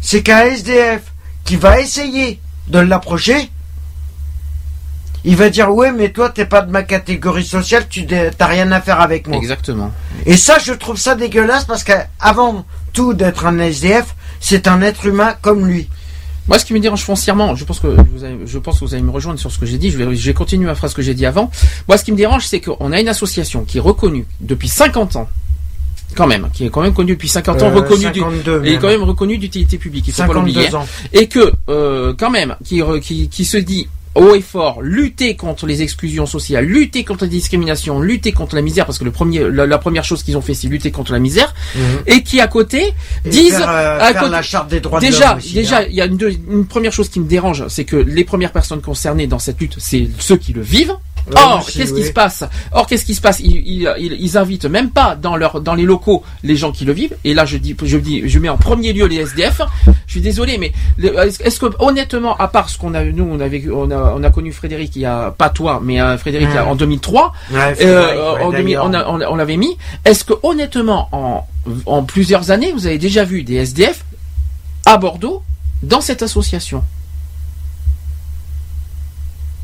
c'est 0.01 0.21
qu'un 0.21 0.41
SDF 0.41 1.01
qui 1.45 1.55
va 1.55 1.79
essayer 1.79 2.39
de 2.67 2.79
l'approcher, 2.79 3.49
il 5.23 5.35
va 5.35 5.49
dire 5.49 5.73
ouais 5.73 5.91
mais 5.91 6.09
toi 6.09 6.29
t'es 6.29 6.45
pas 6.45 6.61
de 6.61 6.71
ma 6.71 6.83
catégorie 6.83 7.45
sociale, 7.45 7.87
tu 7.89 8.05
t'as 8.05 8.45
rien 8.45 8.71
à 8.71 8.81
faire 8.81 9.01
avec 9.01 9.27
moi. 9.27 9.37
Exactement. 9.37 9.91
Et 10.25 10.37
ça 10.37 10.57
je 10.59 10.73
trouve 10.73 10.97
ça 10.97 11.15
dégueulasse 11.15 11.65
parce 11.65 11.83
qu'avant 11.83 12.65
tout 12.93 13.13
d'être 13.13 13.45
un 13.45 13.59
SDF, 13.59 14.15
c'est 14.39 14.67
un 14.67 14.81
être 14.81 15.05
humain 15.05 15.35
comme 15.41 15.65
lui. 15.67 15.87
Moi, 16.47 16.57
ce 16.59 16.65
qui 16.65 16.73
me 16.73 16.79
dérange 16.79 17.03
foncièrement, 17.03 17.55
je 17.55 17.65
pense 17.65 17.79
que 17.81 17.87
vous 17.87 18.23
allez, 18.23 18.37
je 18.45 18.57
pense 18.57 18.79
que 18.79 18.85
vous 18.85 18.93
allez 18.93 19.03
me 19.03 19.11
rejoindre 19.11 19.37
sur 19.39 19.51
ce 19.51 19.59
que 19.59 19.65
j'ai 19.65 19.77
dit. 19.77 19.89
Je 19.91 19.97
vais, 19.97 20.15
je 20.15 20.25
vais 20.27 20.33
continuer 20.33 20.65
ma 20.65 20.75
phrase 20.75 20.93
que 20.93 21.01
j'ai 21.01 21.13
dit 21.13 21.25
avant. 21.25 21.51
Moi, 21.89 21.97
ce 21.97 22.05
qui 22.05 22.11
me 22.13 22.17
dérange, 22.17 22.45
c'est 22.47 22.61
qu'on 22.61 22.91
a 22.93 23.01
une 23.01 23.09
association 23.09 23.65
qui 23.65 23.79
est 23.79 23.81
reconnue 23.81 24.25
depuis 24.39 24.69
50 24.69 25.17
ans, 25.17 25.27
quand 26.15 26.25
même, 26.25 26.47
qui 26.53 26.65
est 26.65 26.69
quand 26.69 26.81
même 26.81 26.93
connue 26.93 27.11
depuis 27.15 27.27
50 27.27 27.61
ans, 27.63 27.65
Euh, 27.67 27.75
reconnue 27.75 28.09
du, 28.11 28.21
52 28.21 28.61
et 28.65 28.71
même. 28.71 28.79
quand 28.79 28.87
même 28.87 29.03
reconnue 29.03 29.37
d'utilité 29.37 29.77
publique. 29.77 30.05
Il 30.07 30.13
faut 30.13 30.23
pas 30.23 30.33
l'oublier. 30.33 30.69
52 30.69 30.75
ans. 30.77 30.87
Et 31.11 31.27
que, 31.27 31.51
euh, 31.67 32.13
quand 32.17 32.29
même, 32.29 32.55
qui, 32.63 32.77
re- 32.79 33.01
qui, 33.01 33.27
qui 33.27 33.43
se 33.43 33.57
dit 33.57 33.89
haut 34.17 34.35
et 34.35 34.41
fort, 34.41 34.81
lutter 34.81 35.35
contre 35.35 35.65
les 35.67 35.81
exclusions 35.81 36.25
sociales, 36.25 36.65
lutter 36.65 37.03
contre 37.03 37.23
la 37.25 37.29
discrimination, 37.29 37.99
lutter 38.01 38.31
contre 38.31 38.55
la 38.55 38.61
misère, 38.61 38.85
parce 38.85 38.97
que 38.97 39.03
le 39.05 39.11
premier, 39.11 39.39
la, 39.49 39.65
la 39.65 39.77
première 39.77 40.03
chose 40.03 40.23
qu'ils 40.23 40.35
ont 40.37 40.41
fait, 40.41 40.53
c'est 40.53 40.67
lutter 40.67 40.91
contre 40.91 41.11
la 41.13 41.19
misère, 41.19 41.53
et 42.05 42.23
qui 42.23 42.41
à 42.41 42.47
côté 42.47 42.93
Et 43.25 43.29
disent 43.29 43.55
faire, 43.57 43.69
euh, 43.69 43.99
à 43.99 44.11
faire 44.13 44.21
côté- 44.21 44.31
la 44.31 44.41
charte 44.41 44.69
des 44.69 44.79
droits 44.79 44.99
de 44.99 45.05
déjà, 45.05 45.37
aussi, 45.37 45.53
déjà, 45.53 45.79
hein. 45.79 45.85
il 45.89 45.95
y 45.95 46.01
a 46.01 46.05
une 46.05 46.65
première 46.65 46.91
chose 46.91 47.09
qui 47.09 47.19
me 47.19 47.27
dérange, 47.27 47.67
c'est 47.69 47.85
que 47.85 47.95
les 47.95 48.23
premières 48.23 48.51
personnes 48.51 48.81
concernées 48.81 49.27
dans 49.27 49.39
cette 49.39 49.59
lutte, 49.59 49.75
c'est 49.79 50.07
ceux 50.19 50.37
qui 50.37 50.53
le 50.53 50.61
vivent. 50.61 50.95
Or, 51.35 51.65
qu'est-ce 51.65 51.93
qui 51.93 52.03
se 52.05 52.11
passe? 52.13 52.43
Or, 52.71 52.87
qu'est-ce 52.87 53.05
qui 53.05 53.13
se 53.15 53.21
passe? 53.21 53.39
Ils, 53.41 53.87
ils, 53.99 54.37
invitent 54.37 54.65
même 54.65 54.89
pas 54.91 55.15
dans 55.15 55.35
leur 55.35 55.61
dans 55.61 55.75
les 55.75 55.83
locaux 55.83 56.23
les 56.43 56.55
gens 56.55 56.71
qui 56.71 56.85
le 56.85 56.93
vivent. 56.93 57.15
Et 57.23 57.33
là, 57.33 57.45
je 57.45 57.57
dis, 57.57 57.75
je 57.83 57.97
dis, 57.97 58.27
je 58.29 58.39
mets 58.39 58.49
en 58.49 58.57
premier 58.57 58.93
lieu 58.93 59.05
les 59.07 59.17
SDF. 59.17 59.61
Je 60.05 60.11
suis 60.11 60.21
désolé, 60.21 60.57
mais 60.57 60.71
est-ce 61.03 61.59
que 61.59 61.65
honnêtement, 61.79 62.35
à 62.37 62.47
part 62.47 62.69
ce 62.69 62.77
qu'on 62.77 62.93
a, 62.93 63.03
nous, 63.03 63.23
on 63.29 63.39
a 63.39 63.47
on 63.73 63.91
a, 63.91 64.13
on 64.15 64.23
a 64.23 64.29
connu 64.29 64.51
Frédéric 64.53 64.95
il 64.95 65.01
y 65.01 65.05
a 65.05 65.31
pas 65.31 65.49
toi, 65.49 65.79
mais 65.83 65.99
euh, 66.01 66.17
Frédéric 66.17 66.49
Ouais. 66.49 66.59
en 66.59 66.75
2003. 66.75 67.33
Ouais, 67.51 67.75
euh, 67.81 68.37
en 68.41 68.51
2000, 68.51 68.65
d'ailleurs. 68.75 68.85
on, 68.85 68.93
a- 68.93 69.05
on, 69.07 69.21
a- 69.21 69.27
on 69.29 69.35
l'avait 69.35 69.57
mis. 69.57 69.77
Est-ce 70.05 70.23
que 70.23 70.33
honnêtement, 70.43 71.09
en, 71.11 71.45
en 71.85 72.03
plusieurs 72.03 72.51
années, 72.51 72.71
vous 72.71 72.87
avez 72.87 72.97
déjà 72.97 73.23
vu 73.25 73.43
des 73.43 73.55
SDF 73.55 74.05
à 74.85 74.97
Bordeaux 74.97 75.43
dans 75.83 76.01
cette 76.01 76.21
association? 76.23 76.83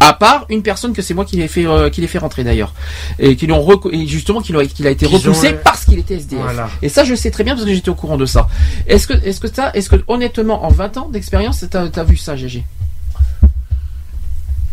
À 0.04 0.14
part 0.14 0.45
une 0.49 0.64
personne 0.64 0.93
que 0.93 1.01
c'est 1.01 1.14
moi 1.14 1.24
qui 1.24 1.38
l'ai 1.38 1.47
fait 1.47 1.66
euh, 1.66 1.89
qui 1.89 2.01
l'ai 2.01 2.08
fait 2.08 2.18
rentrer 2.18 2.43
d'ailleurs 2.43 2.74
et 3.20 3.36
qui 3.36 3.47
l'ont 3.47 3.66
et 3.91 4.06
justement 4.06 4.41
qu'il 4.41 4.56
a, 4.58 4.66
qu'il 4.66 4.86
a 4.86 4.89
été 4.89 5.06
repoussé 5.06 5.54
ont, 5.54 5.58
parce 5.64 5.86
qu'il 5.86 5.97
était 5.97 6.16
SDF. 6.16 6.41
Voilà. 6.41 6.70
Et 6.82 6.89
ça 6.89 7.06
je 7.06 7.16
sais 7.16 7.32
très 7.32 7.43
bien 7.43 7.56
parce 7.56 7.66
que 7.66 7.74
j'étais 7.74 7.89
au 7.89 7.95
courant 7.95 8.18
de 8.18 8.26
ça. 8.26 8.47
Est-ce 8.88 9.08
que 9.08 9.14
est-ce 9.14 9.39
que 9.39 9.47
ça 9.51 9.72
est-ce 9.74 9.89
que 9.89 9.95
honnêtement 10.08 10.66
en 10.66 10.70
20 10.70 10.97
ans 10.97 11.10
d'expérience 11.10 11.64
t'as 11.70 11.88
as 11.95 12.04
vu 12.04 12.18
ça 12.18 12.36
GG 12.36 12.66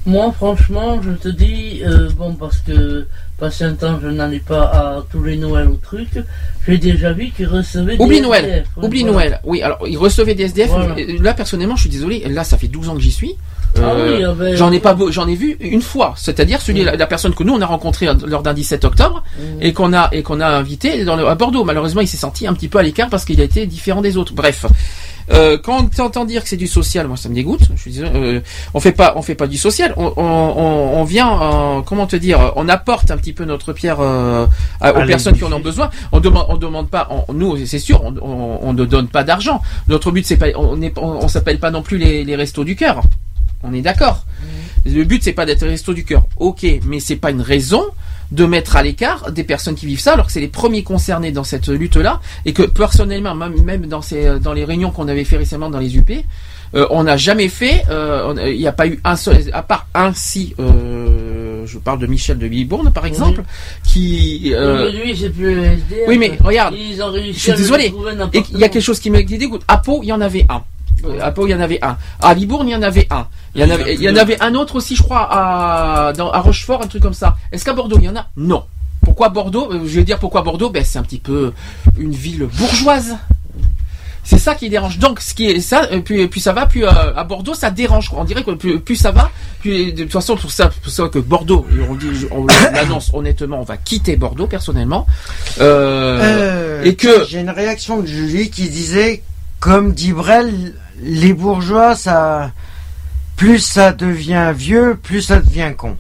Moi, 0.07 0.33
franchement, 0.33 1.01
je 1.03 1.11
te 1.11 1.28
dis, 1.28 1.83
euh, 1.85 2.09
bon, 2.16 2.35
parce 2.35 2.59
que 2.59 3.07
passé 3.39 3.64
un 3.64 3.74
temps, 3.74 3.99
je 4.03 4.09
n'allais 4.09 4.41
pas 4.41 4.62
à 4.62 5.05
tous 5.12 5.22
les 5.22 5.37
Noëls 5.37 5.68
ou 5.68 5.76
trucs, 5.76 6.18
j'ai 6.66 6.78
déjà 6.78 7.12
vu 7.12 7.31
qu'ils 7.31 7.47
recevaient 7.47 7.97
des 7.97 8.03
Oublie 8.03 8.20
Noël. 8.20 8.45
SDF, 8.45 8.66
Oublie 8.83 9.03
voilà. 9.03 9.12
Noël. 9.12 9.41
Oui, 9.45 9.62
alors 9.62 9.87
ils 9.87 9.99
recevaient 9.99 10.35
des 10.35 10.45
SDF. 10.45 10.70
Voilà. 10.70 10.97
Là 11.20 11.35
personnellement, 11.35 11.76
je 11.76 11.83
suis 11.83 11.91
désolé. 11.91 12.24
Là, 12.28 12.45
ça 12.45 12.59
fait 12.59 12.68
12 12.68 12.89
ans 12.89 12.95
que 12.95 13.01
j'y 13.01 13.12
suis. 13.12 13.37
Ah 13.83 13.93
Euh, 13.93 14.16
oui, 14.18 14.24
ah 14.24 14.35
ben, 14.39 14.55
J'en 14.57 14.70
ai 14.72 14.81
pas, 14.81 14.97
j'en 15.11 15.26
ai 15.28 15.35
vu 15.35 15.57
une 15.61 15.83
fois, 15.83 16.14
c'est-à-dire 16.16 16.61
celui 16.61 16.83
Mm. 16.83 16.87
la, 16.87 16.97
la 16.97 17.07
personne 17.07 17.35
que 17.35 17.43
nous 17.43 17.55
on 17.55 17.61
a 17.61 17.66
rencontré 17.66 18.07
lors 18.26 18.43
d'un 18.43 18.55
17 18.55 18.85
octobre 18.85 19.22
Mm. 19.39 19.43
et 19.62 19.72
qu'on 19.72 19.93
a 19.93 20.09
et 20.12 20.22
qu'on 20.22 20.41
a 20.41 20.49
invité 20.49 21.05
dans 21.05 21.16
le- 21.16 21.26
à 21.26 21.35
Bordeaux. 21.35 21.64
Malheureusement, 21.64 22.01
il 22.01 22.09
s'est 22.09 22.16
senti 22.16 22.47
un 22.47 22.55
petit 22.55 22.68
peu 22.68 22.78
à 22.78 22.83
l'écart 22.83 23.09
parce 23.09 23.24
qu'il 23.24 23.41
a 23.41 23.45
été 23.45 23.66
différent 23.66 24.01
des 24.03 24.16
autres. 24.16 24.33
Bref, 24.35 24.66
euh, 25.33 25.57
quand 25.62 25.89
tu 25.95 26.01
entends 26.01 26.24
dire 26.24 26.43
que 26.43 26.49
c'est 26.49 26.57
du 26.57 26.66
social, 26.66 27.07
moi 27.07 27.16
ça 27.16 27.28
me 27.28 27.35
dégoûte. 27.35 27.61
Je 27.76 27.81
suis 27.81 27.93
désolé, 27.93 28.11
euh, 28.14 28.41
on 28.74 28.81
fait 28.81 28.93
pas, 28.93 29.12
on 29.16 29.22
fait 29.22 29.35
pas 29.37 29.47
du 29.47 29.57
social. 29.59 29.95
On, 29.97 30.12
on, 30.16 30.22
on- 31.01 31.05
vient, 31.05 31.31
euh, 31.43 31.81
comment 31.83 32.07
te 32.07 32.16
dire, 32.16 32.53
on 32.57 32.68
apporte 32.68 33.11
un 33.11 33.16
petit 33.16 33.33
peu 33.33 33.45
notre 33.45 33.72
pierre 33.72 33.99
euh, 34.01 34.46
à- 34.80 34.91
aux 34.96 35.07
personnes 35.07 35.34
qui 35.37 35.45
en 35.45 35.53
ont 35.53 35.61
besoin. 35.61 35.91
On 36.13 36.21
demande, 36.21 36.46
on 36.49 36.57
demande 36.57 36.88
pas, 36.88 37.09
on- 37.11 37.33
nous 37.33 37.57
c'est 37.67 37.79
sûr, 37.79 38.03
on, 38.05 38.14
on, 38.22 38.59
on 38.63 38.72
ne 38.72 38.84
donne 38.84 39.09
pas 39.09 39.25
d'argent. 39.25 39.63
Notre 39.88 40.11
but 40.11 40.26
c'est 40.26 40.37
pas, 40.37 40.46
on 40.57 40.76
n'est, 40.76 40.92
on, 40.99 41.25
on 41.25 41.29
s'appelle 41.29 41.59
pas 41.59 41.71
non 41.71 41.83
plus 41.83 41.99
les, 41.99 42.25
les 42.25 42.37
restos 42.37 42.64
du 42.64 42.76
cœur. 42.76 43.03
On 43.62 43.72
est 43.74 43.82
d'accord. 43.82 44.24
Le 44.87 45.04
but 45.04 45.22
c'est 45.22 45.32
pas 45.32 45.46
d'être 45.46 45.66
resto 45.66 45.92
du 45.92 46.04
cœur. 46.04 46.26
Ok, 46.38 46.66
mais 46.87 47.00
c'est 47.00 47.16
pas 47.16 47.30
une 47.30 47.42
raison 47.42 47.84
de 48.32 48.45
mettre 48.45 48.76
à 48.76 48.82
l'écart 48.82 49.32
des 49.32 49.45
personnes 49.45 49.74
qui 49.74 49.87
vivent 49.87 50.00
ça 50.00 50.12
alors 50.14 50.26
que 50.26 50.32
c'est 50.32 50.41
les 50.41 50.49
premiers 50.49 50.82
concernés 50.82 51.32
dans 51.32 51.45
cette 51.45 51.68
lutte-là 51.68 52.20
et 52.46 52.53
que 52.53 52.62
personnellement 52.62 53.34
même, 53.34 53.87
dans 53.87 54.03
ces 54.03 54.38
dans 54.38 54.53
les 54.53 54.64
réunions 54.64 54.92
qu'on 54.92 55.08
avait 55.08 55.24
fait 55.24 55.37
récemment 55.37 55.68
dans 55.68 55.80
les 55.80 55.96
UP 55.96 56.11
euh, 56.76 56.87
on 56.91 57.03
n'a 57.03 57.16
jamais 57.16 57.49
fait 57.49 57.82
euh, 57.91 58.32
il 58.46 58.58
n'y 58.58 58.68
a 58.68 58.72
pas 58.72 58.87
eu 58.87 59.00
un 59.03 59.16
seul 59.16 59.50
à 59.53 59.62
part 59.62 59.88
un 59.95 60.12
si 60.14 60.54
euh, 60.61 61.66
je 61.66 61.78
parle 61.78 61.99
de 61.99 62.07
Michel 62.07 62.38
de 62.38 62.46
Libourne 62.46 62.92
par 62.92 63.04
exemple 63.04 63.42
qui 63.82 64.54
Oui, 64.54 64.61
mais 64.61 64.92
lui, 64.92 65.16
c'est 65.16 65.30
plus 65.30 65.53
le 65.57 65.64
SDF. 65.64 66.04
oui, 66.07 66.16
mais 66.16 66.38
regarde, 66.41 66.76
Ils 66.78 67.03
ont 67.03 67.11
réussi 67.11 67.32
je 67.34 67.38
suis 67.41 67.53
désolé. 67.54 67.92
il 68.53 68.58
y 68.61 68.64
a 68.64 68.68
quelque 68.68 68.80
chose 68.80 69.00
qui 69.00 69.11
me 69.11 69.20
dégoûte 69.24 69.62
à 69.66 69.78
Pau 69.78 70.00
il 70.04 70.07
y 70.07 70.12
en 70.12 70.20
avait 70.20 70.46
un 70.49 70.62
à 71.21 71.31
Pau, 71.33 71.47
il 71.47 71.51
y 71.51 71.55
en 71.55 71.61
avait 71.61 71.79
un. 71.83 71.97
À 72.21 72.35
Libourne, 72.35 72.68
il 72.68 72.72
y 72.72 72.77
en 72.77 72.83
avait 72.83 73.07
un. 73.11 73.27
Il 73.55 73.61
y 73.61 73.64
en 73.64 73.71
avait, 73.71 73.95
il 73.95 74.03
y 74.03 74.09
en 74.09 74.17
avait 74.17 74.41
un 74.43 74.55
autre 74.55 74.77
aussi, 74.77 74.95
je 74.97 75.03
crois, 75.03 75.29
à, 75.31 76.13
dans, 76.13 76.31
à 76.31 76.39
Rochefort, 76.41 76.83
un 76.83 76.87
truc 76.87 77.03
comme 77.03 77.14
ça. 77.14 77.37
Est-ce 77.53 77.64
qu'à 77.64 77.72
Bordeaux, 77.72 77.97
il 77.99 78.05
y 78.05 78.09
en 78.09 78.17
a? 78.17 78.27
Non. 78.37 78.64
Pourquoi 79.03 79.29
Bordeaux? 79.31 79.72
Euh, 79.72 79.81
Je 79.87 79.97
vais 79.99 80.05
dire 80.05 80.18
pourquoi 80.18 80.43
Bordeaux? 80.43 80.71
Ben, 80.71 80.85
c'est 80.85 80.99
un 80.99 81.03
petit 81.03 81.18
peu 81.18 81.53
une 81.99 82.13
ville 82.13 82.47
bourgeoise. 82.59 83.17
C'est 84.22 84.39
ça 84.39 84.55
qui 84.55 84.68
dérange. 84.68 84.99
Donc, 84.99 85.18
ce 85.21 85.35
qui 85.35 85.47
est 85.47 85.61
ça, 85.61 85.89
euh, 85.91 86.01
puis, 86.03 86.29
puis 86.29 86.41
ça 86.41 86.53
va, 86.53 86.67
puis 86.67 86.85
euh, 86.85 86.91
à 87.17 87.25
Bordeaux, 87.25 87.55
ça 87.55 87.71
dérange. 87.71 88.11
On 88.14 88.22
dirait 88.25 88.45
que 88.45 88.51
plus, 88.53 88.79
plus 88.79 88.95
ça 88.95 89.11
va, 89.11 89.31
puis 89.61 89.93
de 89.95 90.03
toute 90.03 90.13
façon, 90.13 90.37
pour 90.37 90.53
ça, 90.53 90.68
pour 90.68 90.93
ça 90.93 91.09
que 91.09 91.18
Bordeaux, 91.18 91.67
on 91.89 91.95
dit, 91.95 92.07
on 92.31 92.47
l'annonce 92.75 93.11
honnêtement, 93.14 93.59
on 93.61 93.64
va 93.64 93.79
quitter 93.79 94.17
Bordeaux 94.17 94.47
personnellement. 94.47 95.07
Euh, 95.61 96.21
Euh, 96.21 96.85
et 96.85 96.95
que 96.95 97.25
j'ai 97.29 97.41
une 97.41 97.51
réaction 97.51 98.01
de 98.01 98.07
Julie 98.07 98.51
qui 98.51 98.68
disait, 98.68 99.22
comme 99.59 99.93
dit 99.95 100.13
Brel, 100.13 100.75
les 101.03 101.33
bourgeois, 101.33 101.95
ça, 101.97 102.53
plus 103.37 103.59
ça 103.59 103.93
devient 103.93 104.53
vieux, 104.57 104.99
plus 105.03 105.22
ça 105.22 105.39
devient 105.41 105.72
con. 105.77 105.97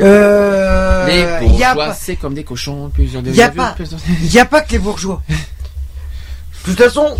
Euh, 0.00 1.06
les 1.06 1.46
il 1.46 1.56
y 1.56 1.64
a 1.64 1.74
bourgeois, 1.74 1.86
pas- 1.88 1.94
c'est 1.94 2.16
comme 2.16 2.34
des 2.34 2.44
cochons. 2.44 2.90
Plusieurs 2.94 3.22
Il 3.26 3.32
n'y 3.32 4.38
a 4.38 4.44
pas 4.46 4.60
que 4.62 4.72
les 4.72 4.78
bourgeois. 4.78 5.22
De 5.28 5.34
toute 6.72 6.78
façon, 6.78 7.16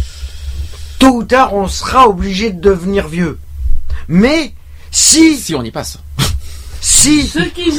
tôt 0.99 1.17
ou 1.17 1.25
tard, 1.25 1.55
on 1.55 1.69
sera 1.69 2.09
obligé 2.09 2.51
de 2.51 2.61
devenir 2.61 3.09
vieux. 3.09 3.39
Mais 4.09 4.55
si, 4.91 5.37
Si 5.37 5.55
on 5.55 5.63
y 5.63 5.71
passe. 5.71 5.99
si, 6.81 7.31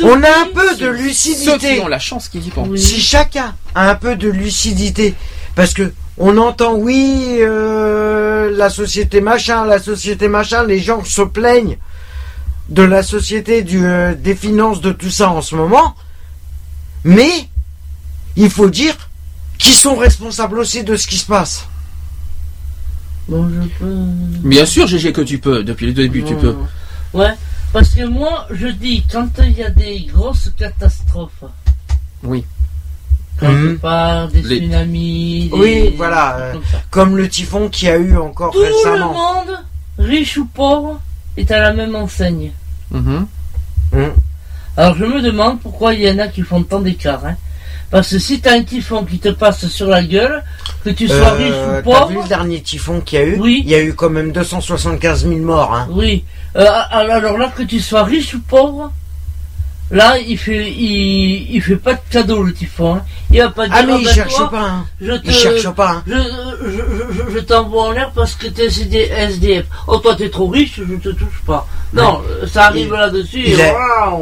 on 0.04 0.22
a 0.24 0.30
un 0.30 0.48
peu 0.54 0.76
de 0.76 0.78
c'est- 0.78 0.86
Ceux 0.86 0.96
qui 0.98 1.04
lucidité, 1.04 1.82
ont 1.82 1.88
la 1.88 2.00
chance 2.00 2.30
qu'ils 2.30 2.46
y 2.46 2.50
pensent. 2.52 2.68
Oui. 2.70 2.80
si 2.80 3.02
chacun 3.02 3.56
a 3.74 3.90
un 3.90 3.96
peu 3.96 4.16
de 4.16 4.30
lucidité, 4.30 5.16
parce 5.56 5.74
que 5.74 5.94
on 6.23 6.38
entend 6.38 6.76
oui, 6.76 7.38
euh, 7.39 8.56
la 8.56 8.69
société 8.69 9.22
machin, 9.22 9.65
la 9.65 9.80
société 9.80 10.27
machin, 10.27 10.64
les 10.64 10.80
gens 10.80 11.03
se 11.03 11.23
plaignent 11.23 11.80
de 12.69 12.84
la 12.84 13.02
société, 13.02 13.64
du, 13.64 13.84
euh, 13.84 14.14
des 14.14 14.35
finances, 14.35 14.81
de 14.81 14.91
tout 14.91 15.10
ça 15.10 15.31
en 15.31 15.41
ce 15.41 15.56
moment, 15.56 15.95
mais 17.03 17.31
il 18.35 18.52
faut 18.52 18.69
dire 18.69 18.95
qu'ils 19.57 19.73
sont 19.73 19.95
responsables 19.95 20.60
aussi 20.60 20.84
de 20.84 20.95
ce 20.95 21.07
qui 21.07 21.18
se 21.18 21.26
passe. 21.26 21.65
Bon, 23.27 23.49
je 23.49 23.68
peux... 23.80 23.95
Bien 24.48 24.68
sûr, 24.68 24.85
GG, 24.85 25.14
que 25.14 25.22
tu 25.22 25.39
peux. 25.39 25.64
Depuis 25.64 25.88
le 25.88 25.93
début, 25.93 26.23
tu 26.23 26.35
peux. 26.35 26.56
Ouais, 27.15 27.34
parce 27.73 27.89
que 27.89 28.06
moi, 28.06 28.48
je 28.52 28.68
dis, 28.68 29.03
quand 29.11 29.27
il 29.39 29.57
y 29.57 29.64
a 29.64 29.72
des 29.72 30.02
grosses 30.02 30.52
catastrophes, 30.56 31.45
Oui. 32.23 32.45
Mhm. 33.50 33.70
je 33.72 33.76
parle 33.76 34.32
des 34.32 34.42
Les- 34.42 34.58
tsunamis, 34.60 35.50
des- 35.52 35.58
Oui, 35.58 35.94
voilà, 35.98 36.38
euh, 36.38 36.54
comme 36.90 37.18
le 37.18 37.28
typhon 37.30 37.70
qu'il 37.70 37.88
y 37.88 37.92
a 37.92 37.98
eu 37.98 38.18
encore 38.18 38.52
Tout 38.52 38.60
le 38.60 38.66
récemment. 38.66 39.14
monde, 39.14 39.60
riche 39.98 40.38
ou 40.38 40.46
pauvre, 40.46 41.00
est 41.38 41.50
à 41.52 41.60
la 41.60 41.74
même 41.74 41.96
enseigne. 41.96 42.52
Mhm. 42.92 43.26
Alors 44.78 44.96
je 44.96 45.06
me 45.06 45.22
demande 45.22 45.60
pourquoi 45.60 45.94
il 45.94 46.02
y 46.02 46.10
en 46.10 46.20
a 46.20 46.28
qui 46.28 46.42
font 46.44 46.64
tant 46.64 46.80
d'écart. 46.80 47.26
Hein. 47.26 47.36
Parce 47.90 48.10
que 48.12 48.20
si 48.20 48.40
t'as 48.40 48.54
un 48.58 48.64
typhon 48.64 49.04
qui 49.04 49.20
te 49.20 49.28
passe 49.30 49.68
sur 49.68 49.88
la 49.88 50.02
gueule, 50.02 50.44
que 50.86 50.90
tu 50.92 51.08
sois 51.10 51.18
Euh, 51.18 51.34
riche 51.36 51.50
ou 51.50 51.52
T'as 51.68 51.78
vu 51.78 51.84
pauvre, 51.84 52.22
le 52.24 52.28
dernier 52.30 52.62
typhon 52.62 53.02
qu'il 53.02 53.20
y 53.20 53.22
a 53.22 53.26
eu 53.26 53.38
Oui. 53.40 53.62
Il 53.66 53.70
y 53.70 53.76
a 53.76 53.82
eu 53.82 53.94
quand 53.94 54.10
même 54.10 54.32
275 54.32 55.28
000 55.28 55.40
morts. 55.42 55.74
Hein. 55.74 55.88
oui. 55.92 56.24
Euh, 56.56 56.66
alors 56.90 57.38
là, 57.38 57.52
que 57.56 57.64
tu 57.64 57.80
sois 57.80 58.04
riche 58.04 58.34
ou 58.34 58.40
pauvre, 58.42 58.92
Là, 59.92 60.18
il 60.20 60.38
fait, 60.38 60.72
il, 60.72 61.54
il 61.54 61.62
fait 61.62 61.76
pas 61.76 61.94
de 61.96 62.00
cadeau 62.10 62.44
le 62.44 62.54
typhon. 62.54 62.96
Hein. 62.96 63.02
Il 63.30 63.40
va 63.40 63.50
pas 63.50 63.68
dire. 63.68 63.76
Ah 63.78 63.84
mais 63.84 64.00
il 64.00 64.06
ben, 64.06 64.14
cherche 64.14 64.34
toi, 64.36 64.50
pas. 64.50 64.62
Hein. 64.62 64.86
Je 65.02 65.12
te, 65.12 65.28
Il 65.28 65.34
cherche 65.34 65.70
pas. 65.72 65.90
Hein. 65.92 66.04
Je, 66.08 66.14
je, 66.14 66.78
je, 67.30 67.34
je 67.36 67.40
t'envoie 67.40 67.84
en 67.88 67.92
l'air 67.92 68.12
parce 68.16 68.36
que 68.36 68.48
t'es 68.48 68.68
SDF. 68.68 69.66
Oh, 69.88 69.98
toi, 69.98 70.16
t'es 70.16 70.30
trop 70.30 70.48
riche, 70.48 70.80
je 70.90 70.96
te 70.96 71.10
touche 71.10 71.42
pas. 71.46 71.68
Non, 71.94 72.22
ça 72.48 72.68
arrive 72.68 72.94
là-dessus. 72.94 73.42
il 73.46 73.60
a- 73.62 73.76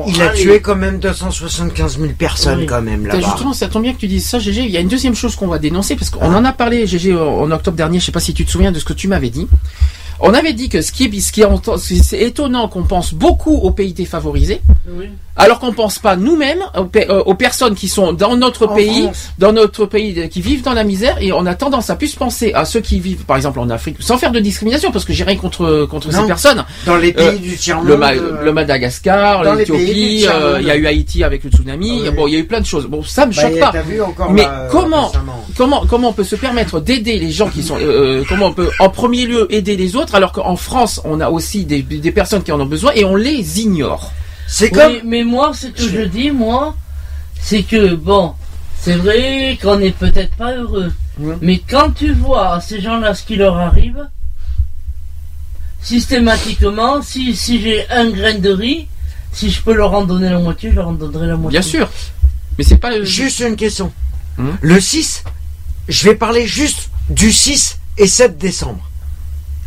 Il 0.08 0.32
tué 0.42 0.60
quand 0.60 0.76
même 0.76 1.00
275 1.00 2.00
000 2.00 2.14
personnes 2.18 2.60
Oui. 2.62 2.66
quand 2.66 2.82
même 2.82 3.04
T'as- 3.08 3.18
là-bas. 3.18 3.28
Justement, 3.28 3.54
ça 3.54 3.68
tombe 3.68 3.84
bien 3.84 3.94
que 3.94 4.00
tu 4.00 4.08
dises 4.08 4.26
ça, 4.28 4.40
GG. 4.40 4.62
Il 4.64 4.72
y 4.72 4.78
a 4.78 4.80
une 4.80 4.88
deuxième 4.88 5.14
chose 5.16 5.36
qu'on 5.36 5.48
va 5.48 5.60
dénoncer 5.60 5.96
parce 5.96 6.10
qu'on 6.10 6.34
en 6.34 6.46
a 6.46 6.52
parlé, 6.52 6.88
GG, 6.88 7.16
en 7.16 7.42
en 7.44 7.52
octobre 7.52 7.78
dernier. 7.78 8.00
Je 8.00 8.06
sais 8.06 8.12
pas 8.12 8.20
si 8.20 8.34
tu 8.34 8.44
te 8.44 8.50
souviens 8.52 8.72
de 8.72 8.80
ce 8.80 8.86
que 8.86 8.94
tu 8.94 9.08
m'avais 9.08 9.30
dit. 9.30 9.48
On 10.22 10.34
avait 10.34 10.54
dit 10.54 10.68
que 10.70 10.82
ce 10.82 10.92
qui 10.92 11.06
est, 11.06 11.20
ce 11.22 11.32
qui 11.32 11.42
est, 11.42 11.48
c'est 12.04 12.20
étonnant 12.20 12.68
qu'on 12.68 12.84
pense 12.84 13.14
beaucoup 13.14 13.56
aux 13.56 13.72
pays 13.72 13.94
défavorisés, 13.94 14.62
Oui. 14.90 15.06
alors 15.38 15.60
qu'on 15.60 15.72
pense 15.72 15.98
pas 16.00 16.18
nous-mêmes 16.18 16.62
aux, 16.78 16.90
euh, 16.98 17.24
aux 17.26 17.36
personnes 17.36 17.74
qui 17.74 17.88
sont 17.88 18.12
dans 18.12 18.36
notre 18.36 18.68
En 18.68 18.76
pays, 18.76 19.04
France. 19.04 19.30
dans 19.38 19.54
notre 19.54 19.86
pays, 19.86 20.28
qui 20.30 20.42
vivent 20.42 20.62
dans 20.64 20.74
la 20.74 20.84
misère, 20.84 21.18
et 21.22 21.32
on 21.32 21.46
a 21.46 21.56
tendance 21.56 21.90
à 21.90 21.96
plus 21.96 22.16
penser 22.16 22.52
à 22.54 22.66
ceux 22.66 22.82
qui 22.82 23.00
vivent, 23.00 23.24
par 23.24 23.38
exemple, 23.38 23.60
en 23.60 23.70
Afrique, 23.70 23.96
sans 24.02 24.18
faire 24.18 24.32
de 24.32 24.40
discrimination, 24.40 24.92
parce 24.92 25.06
que 25.06 25.14
j'ai 25.14 25.24
rien 25.24 25.38
contre 25.38 25.88
contre 25.90 26.12
Non. 26.12 26.22
ces 26.22 26.28
personnes. 26.28 26.66
Dans 26.86 26.98
les 26.98 27.14
pays 27.14 27.26
Euh, 27.28 27.38
du 27.38 27.56
tiers 27.56 27.82
Le. 27.82 27.96
Ma- 27.96 28.12
euh, 28.12 28.44
le 28.44 28.52
Madagascar, 28.52 29.44
pays 29.44 29.56
l'Éthiopie, 29.58 30.26
euh, 30.28 30.58
il 30.60 30.68
y 30.68 30.72
a 30.72 30.76
eu 30.76 30.86
Haïti 30.86 31.24
avec 31.24 31.44
le 31.46 31.50
tsunami, 31.50 32.02
Ah 32.06 32.10
oui. 32.10 32.16
bon, 32.16 32.28
il 32.28 32.34
y 32.34 32.36
a 32.36 32.40
eu 32.40 32.46
plein 32.46 32.60
de 32.60 32.66
choses. 32.66 32.88
Bon, 32.88 33.04
ça 33.04 33.26
me 33.26 33.34
bah, 33.34 33.42
choque 33.42 33.60
pas. 33.60 33.72
Vu 33.84 34.02
Mais 34.32 34.46
comment-. 34.70 35.12
Comment 35.58 35.86
comment 35.90 36.10
on 36.10 36.14
peut 36.14 36.24
se 36.24 36.36
permettre 36.36 36.80
d'aider 36.80 37.20
les 37.20 37.32
gens 37.32 37.48
qui 37.50 37.64
sont 37.64 37.78
comment 38.28 38.48
on 38.48 38.54
peut 38.54 38.70
en 38.80 38.90
premier 38.90 39.26
lieu 39.26 39.48
aider 39.54 39.76
les 39.78 39.96
autres 39.96 40.09
alors 40.16 40.32
qu'en 40.32 40.56
France 40.56 41.02
on 41.04 41.20
a 41.20 41.30
aussi 41.30 41.66
des, 41.66 41.82
des 41.82 42.12
personnes 42.12 42.44
qui 42.44 42.52
en 42.52 42.60
ont 42.60 42.66
besoin 42.66 42.92
et 42.96 43.04
on 43.06 43.16
les 43.16 43.62
ignore. 43.62 44.12
C'est 44.48 44.66
Oui, 44.66 44.80
comme. 44.80 44.94
mais 45.06 45.24
moi, 45.24 45.54
ce 45.54 45.68
que 45.68 45.82
je 45.82 46.02
dis, 46.02 46.32
moi, 46.32 46.76
c'est 47.40 47.62
que, 47.64 47.94
bon, 47.94 48.34
c'est 48.80 48.96
vrai 48.96 49.58
qu'on 49.62 49.78
n'est 49.78 49.92
peut-être 49.92 50.36
pas 50.36 50.56
heureux. 50.56 50.92
Mais 51.42 51.60
quand 51.60 51.92
tu 51.92 52.14
vois 52.14 52.54
à 52.56 52.62
ces 52.62 52.82
gens-là 52.82 53.14
ce 53.14 53.24
qui 53.24 53.36
leur 53.36 53.58
arrive, 53.58 54.08
systématiquement, 55.82 57.02
si, 57.02 57.36
si 57.36 57.62
j'ai 57.62 57.90
un 57.90 58.10
grain 58.10 58.36
de 58.36 58.50
riz, 58.50 58.88
si 59.32 59.50
je 59.52 59.62
peux 59.62 59.74
leur 59.74 59.94
en 59.94 60.04
donner 60.06 60.30
la 60.30 60.40
moitié, 60.40 60.72
je 60.72 60.76
leur 60.76 60.88
en 60.88 60.94
donnerai 60.94 61.28
la 61.28 61.36
moitié. 61.36 61.60
Bien 61.60 61.68
sûr. 61.68 61.90
Mais 62.58 62.64
c'est 62.64 62.78
pas 62.78 63.02
Juste 63.04 63.40
une 63.40 63.56
question. 63.56 63.92
Hum. 64.38 64.58
Le 64.62 64.80
6, 64.80 65.24
je 65.88 66.10
vais 66.10 66.16
parler 66.16 66.48
juste 66.48 66.90
du 67.10 67.32
6 67.32 67.78
et 67.98 68.08
7 68.08 68.38
décembre. 68.38 68.89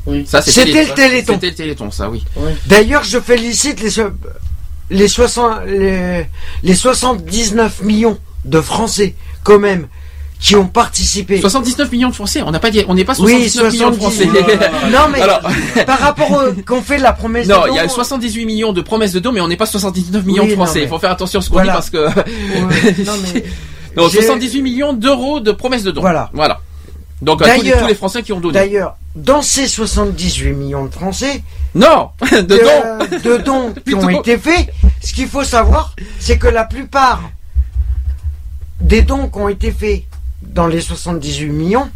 Oui. 0.07 0.24
ça 0.27 0.43
C'était 0.43 0.85
le 0.85 0.95
Téléthon. 0.95 1.35
C'était 1.35 1.47
le 1.49 1.55
Téléthon 1.55 1.91
ça 1.91 2.11
oui. 2.11 2.24
D'ailleurs, 2.66 3.05
je 3.05 3.19
félicite 3.20 3.81
les, 3.81 3.91
so- 3.91 4.11
les, 4.91 5.09
60, 5.09 5.61
les, 5.66 6.27
les 6.62 6.74
79 6.74 7.83
millions 7.83 8.19
de 8.45 8.61
Français, 8.61 9.15
quand 9.45 9.59
même, 9.61 9.87
qui 10.41 10.57
ont 10.57 10.66
participé. 10.66 11.41
79 11.41 11.93
millions 11.93 12.09
de 12.09 12.15
Français, 12.15 12.43
on 12.45 12.51
n'a 12.51 12.59
pas 12.59 12.73
dit 12.73 12.85
on 12.89 12.95
n'est 12.95 13.05
pas 13.05 13.15
Oui, 13.20 13.49
79 13.49 13.73
millions 13.73 13.91
de 13.93 13.95
70. 13.95 14.27
Français. 14.27 14.70
Non, 14.93 15.09
mais 15.12 15.20
Alors- 15.20 15.41
par 15.87 16.01
rapport 16.01 16.33
au, 16.33 16.62
qu'on 16.66 16.83
fait 16.83 16.99
la 16.99 17.12
promesse 17.12 17.47
Non, 17.47 17.62
de 17.62 17.69
il 17.70 17.77
y 17.77 17.79
a 17.79 17.87
don, 17.87 17.89
78 17.93 18.45
millions 18.45 18.73
de 18.73 18.81
promesses 18.81 19.12
de 19.12 19.20
dons, 19.20 19.31
mais 19.31 19.41
on 19.41 19.47
n'est 19.47 19.57
pas 19.57 19.66
79 19.66 20.24
millions 20.24 20.43
Oui, 20.43 20.51
de 20.51 20.55
Français. 20.57 20.81
Il 20.81 20.83
mais- 20.83 20.89
faut 20.89 20.99
faire 20.99 21.12
attention 21.12 21.39
à 21.39 21.43
ce 21.43 21.49
qu'on 21.49 21.55
Voilà. 21.62 21.70
dit 21.70 21.74
parce 21.77 21.91
que 21.91 21.99
Ouais, 22.07 22.95
non, 23.07 23.12
mais 23.35 23.45
non, 23.97 24.09
J'ai- 24.09 24.19
78 24.23 24.62
millions 24.62 24.93
d'euros 24.95 25.39
de 25.39 25.53
promesses 25.53 25.85
de 25.85 25.93
dons. 25.93 26.01
Voilà. 26.01 26.29
Voilà. 26.33 26.61
Donc 27.23 27.40
à 27.40 27.44
tous 27.55 27.62
les, 27.62 27.70
D'ailleurs- 27.70 27.81
tous 27.82 27.86
les 27.89 27.94
Français 27.94 28.23
qui 28.23 28.32
ont 28.32 28.40
donné. 28.40 28.53
D'ailleurs, 28.55 28.97
dans 29.15 29.40
ces 29.43 29.69
78 29.69 30.53
millions 30.53 30.85
de 30.86 30.90
Français, 30.93 31.43
Non, 31.74 32.11
de 32.32 32.40
dons. 32.43 32.57
euh, 32.85 33.19
de 33.20 33.36
dons 33.39 33.73
qui 33.86 33.94
ont 33.94 34.09
été 34.11 34.36
faits, 34.39 34.69
ce 35.03 35.12
qu'il 35.15 35.28
faut 35.28 35.44
savoir, 35.44 35.94
c'est 36.19 36.36
que 36.36 36.49
la 36.49 36.65
plupart 36.65 37.23
des 38.81 39.03
dons 39.03 39.28
qui 39.28 39.39
ont 39.39 39.49
été 39.49 39.70
faits 39.70 40.03
dans 40.43 40.66
les 40.66 40.81
78 40.81 41.49
millions, 41.51 41.89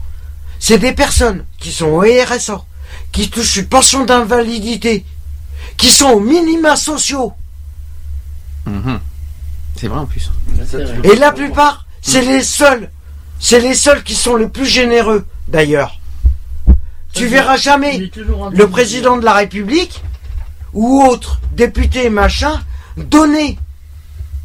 c'est 0.61 0.79
des 0.79 0.93
personnes 0.93 1.45
qui 1.59 1.73
sont 1.73 1.87
au 1.87 2.01
RSA, 2.03 2.63
qui 3.11 3.29
touchent 3.29 3.57
une 3.57 3.67
pension 3.67 4.05
d'invalidité, 4.05 5.05
qui 5.77 5.91
sont 5.91 6.11
aux 6.11 6.21
minima 6.21 6.77
sociaux. 6.77 7.33
Mhm. 8.67 9.01
C'est 9.77 9.89
vrai 9.89 9.99
en 9.99 10.07
plus. 10.07 10.31
Et 11.05 11.17
la 11.17 11.33
plupart, 11.33 11.87
c'est 12.01 12.23
les 12.23 12.43
seuls, 12.45 12.91
c'est 13.39 13.61
les 13.61 13.75
seuls 13.75 14.03
qui 14.03 14.15
sont 14.15 14.37
les 14.37 14.49
plus 14.49 14.67
généreux, 14.67 15.27
d'ailleurs. 15.49 15.99
Tu 17.13 17.27
verras 17.27 17.57
jamais 17.57 18.11
le 18.53 18.67
président 18.69 19.17
de 19.17 19.25
la 19.25 19.33
République 19.33 20.03
ou 20.75 21.03
autre 21.03 21.41
député 21.53 22.11
machin 22.11 22.61
donner 22.97 23.59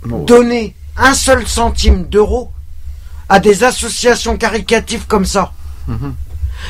Bon. 0.03 0.23
donner 0.23 0.75
un 0.97 1.13
seul 1.13 1.47
centime 1.47 2.05
d'euro 2.05 2.51
à 3.29 3.39
des 3.39 3.63
associations 3.63 4.35
caricatives 4.35 5.05
comme 5.05 5.25
ça. 5.25 5.53
Mhm. 5.87 6.15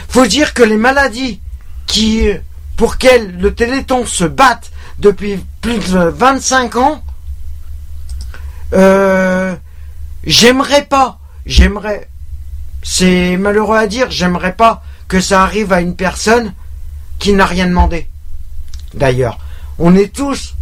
Faut 0.10 0.26
dire 0.26 0.54
que 0.54 0.64
les 0.64 0.76
maladies 0.78 1.40
qui 1.88 2.28
pour 2.76 2.94
lesquelles 2.94 3.38
le 3.40 3.54
Téléthon 3.54 4.06
se 4.06 4.26
batte 4.26 4.72
depuis 5.00 5.40
plus 5.62 5.80
de 5.80 6.00
25 6.10 6.76
ans, 6.76 7.04
euh, 8.74 9.56
j'aimerais 10.26 10.86
pas, 10.86 11.20
j'aimerais, 11.46 12.10
c'est 12.82 13.38
malheureux 13.38 13.78
à 13.78 13.88
dire, 13.88 14.10
j'aimerais 14.10 14.56
pas 14.56 14.84
que 15.08 15.20
ça 15.20 15.44
arrive 15.44 15.74
à 15.74 15.82
une 15.82 15.96
personne 15.96 16.54
qui 17.20 17.34
n'a 17.34 17.46
rien 17.46 17.68
demandé. 17.68 18.08
D'ailleurs, 18.94 19.40
on 19.78 19.96
est 19.96 20.14
tous 20.14 20.56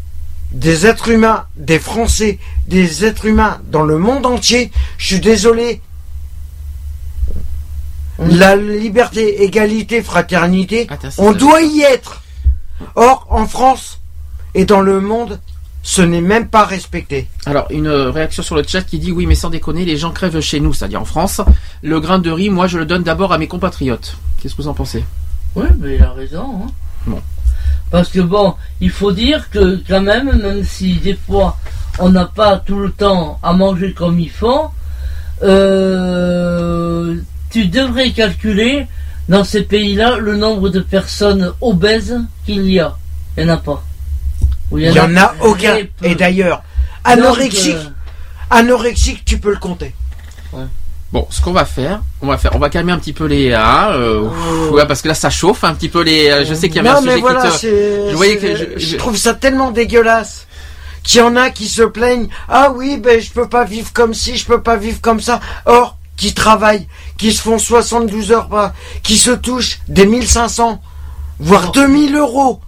des 0.52 0.88
êtres 0.88 1.10
humains, 1.10 1.46
des 1.56 1.80
Français, 1.80 2.40
des 2.68 3.06
êtres 3.06 3.26
humains 3.26 3.62
dans 3.66 3.84
le 3.84 3.98
monde 3.98 4.26
entier. 4.26 4.72
Je 4.98 5.06
suis 5.08 5.20
désolé. 5.20 5.82
La 8.18 8.56
liberté, 8.56 9.44
égalité, 9.44 10.04
fraternité, 10.04 10.88
Attends, 10.90 11.12
c'est 11.12 11.22
on 11.22 11.32
doit 11.32 11.62
y 11.62 11.82
être. 11.82 12.22
Or, 12.96 13.28
en 13.30 13.48
France 13.48 14.02
et 14.56 14.66
dans 14.66 14.82
le 14.82 15.00
monde, 15.00 15.40
ce 15.82 16.02
n'est 16.02 16.22
même 16.22 16.48
pas 16.48 16.66
respecté. 16.66 17.28
Alors, 17.46 17.68
une 17.70 17.88
réaction 17.88 18.44
sur 18.44 18.56
le 18.56 18.64
chat 18.64 18.82
qui 18.82 19.00
dit 19.00 19.12
oui, 19.12 19.26
mais 19.26 19.36
sans 19.36 19.50
déconner, 19.50 19.86
les 19.86 19.98
gens 19.98 20.12
crèvent 20.12 20.40
chez 20.42 20.60
nous, 20.60 20.74
c'est-à-dire 20.74 21.02
en 21.02 21.06
France. 21.06 21.42
Le 21.82 22.00
grain 22.00 22.20
de 22.20 22.30
riz, 22.30 22.50
moi, 22.50 22.68
je 22.68 22.78
le 22.78 22.86
donne 22.86 23.04
d'abord 23.04 23.32
à 23.34 23.38
mes 23.38 23.48
compatriotes. 23.48 24.18
Qu'est-ce 24.40 24.56
que 24.56 24.62
vous 24.62 24.68
en 24.68 24.74
pensez? 24.74 25.04
Oui, 25.56 25.66
mais 25.80 25.96
il 25.96 26.04
a 26.04 26.12
raison. 26.12 26.64
Hein. 26.64 26.72
Bon. 27.08 27.22
Parce 27.92 28.10
que 28.10 28.20
bon, 28.20 28.56
il 28.82 28.92
faut 28.92 29.12
dire 29.12 29.50
que 29.50 29.82
quand 29.88 30.02
même, 30.02 30.38
même 30.42 30.64
si 30.64 30.96
des 30.96 31.16
fois 31.16 31.58
on 31.98 32.10
n'a 32.10 32.26
pas 32.26 32.58
tout 32.58 32.80
le 32.80 32.92
temps 32.92 33.40
à 33.42 33.54
manger 33.54 33.94
comme 33.94 34.20
il 34.20 34.30
faut, 34.30 34.70
euh, 35.42 37.16
tu 37.50 37.68
devrais 37.68 38.12
calculer 38.12 38.88
dans 39.28 39.44
ces 39.44 39.64
pays-là 39.64 40.18
le 40.18 40.38
nombre 40.38 40.70
de 40.70 40.80
personnes 40.80 41.52
obèses 41.62 42.20
qu'il 42.46 42.70
y 42.70 42.80
a. 42.80 42.96
Il 43.38 43.46
n'y 43.46 43.52
en 43.52 43.56
a 43.56 43.58
pas. 43.58 43.84
Il 44.72 44.92
n'y 44.92 45.00
en 45.00 45.16
a 45.18 45.34
aucun. 45.42 45.78
peu. 46.00 46.06
Et 46.08 46.16
d'ailleurs, 46.16 46.58
Donc, 47.06 47.14
anorexique, 47.18 47.76
euh, 47.76 47.90
anorexique, 48.50 49.24
tu 49.26 49.38
peux 49.40 49.52
le 49.52 49.58
compter. 49.58 49.94
Bon, 51.12 51.26
ce 51.32 51.42
qu'on 51.42 51.54
va 51.54 51.66
faire, 51.66 52.02
on 52.22 52.28
va 52.28 52.38
faire, 52.38 52.52
on 52.56 52.60
va 52.60 52.70
calmer 52.70 52.92
un 52.92 53.00
petit 53.00 53.14
peu 53.14 53.26
les, 53.26 53.52
hein, 53.52 53.88
euh, 53.94 54.30
Oh. 54.30 54.74
ouais, 54.76 54.86
parce 54.86 55.02
que 55.02 55.08
là, 55.08 55.16
ça 55.16 55.32
chauffe 55.32 55.64
un 55.64 55.74
petit 55.74 55.90
peu 55.90 56.02
les. 56.04 56.30
euh, 56.30 56.46
je 56.46 56.54
sais 56.54 56.68
qu'il 56.68 56.76
y 56.76 56.80
avait 56.80 56.90
non, 56.90 56.98
un 56.98 57.02
mais 57.02 57.10
sujet 57.14 57.22
voilà, 57.22 57.50
qui 57.50 57.60
te- 57.62 58.08
je 58.12 58.16
voyais 58.16 58.38
que 58.38 58.56
je- 58.56 58.66
je 58.78 58.86
je- 58.90 58.98
trouve 58.98 59.18
ça 59.18 59.34
tellement 59.34 59.72
dégueulasse. 59.72 60.46
Qu'il 61.02 61.20
y 61.20 61.24
en 61.24 61.36
a 61.36 61.50
qui 61.50 61.68
se 61.68 61.82
plaignent. 61.82 62.28
Ah 62.48 62.72
oui, 62.76 62.98
ben 62.98 63.20
je 63.20 63.32
peux 63.32 63.48
pas 63.50 63.64
vivre 63.66 63.92
comme 63.92 64.14
ci, 64.14 64.38
je 64.38 64.46
peux 64.46 64.62
pas 64.62 64.76
vivre 64.76 65.02
comme 65.02 65.20
ça. 65.20 65.40
Or, 65.66 65.98
qui 66.16 66.34
travaillent, 66.36 66.88
qui 67.18 67.34
se 67.34 67.42
font 67.42 67.58
72 67.58 68.32
heures 68.32 68.48
par, 68.50 68.74
qui 69.02 69.18
se 69.18 69.32
touchent 69.32 69.80
des 69.88 70.06
1500, 70.06 70.80
voire 71.40 71.72
2000 71.72 72.16
euros, 72.18 72.60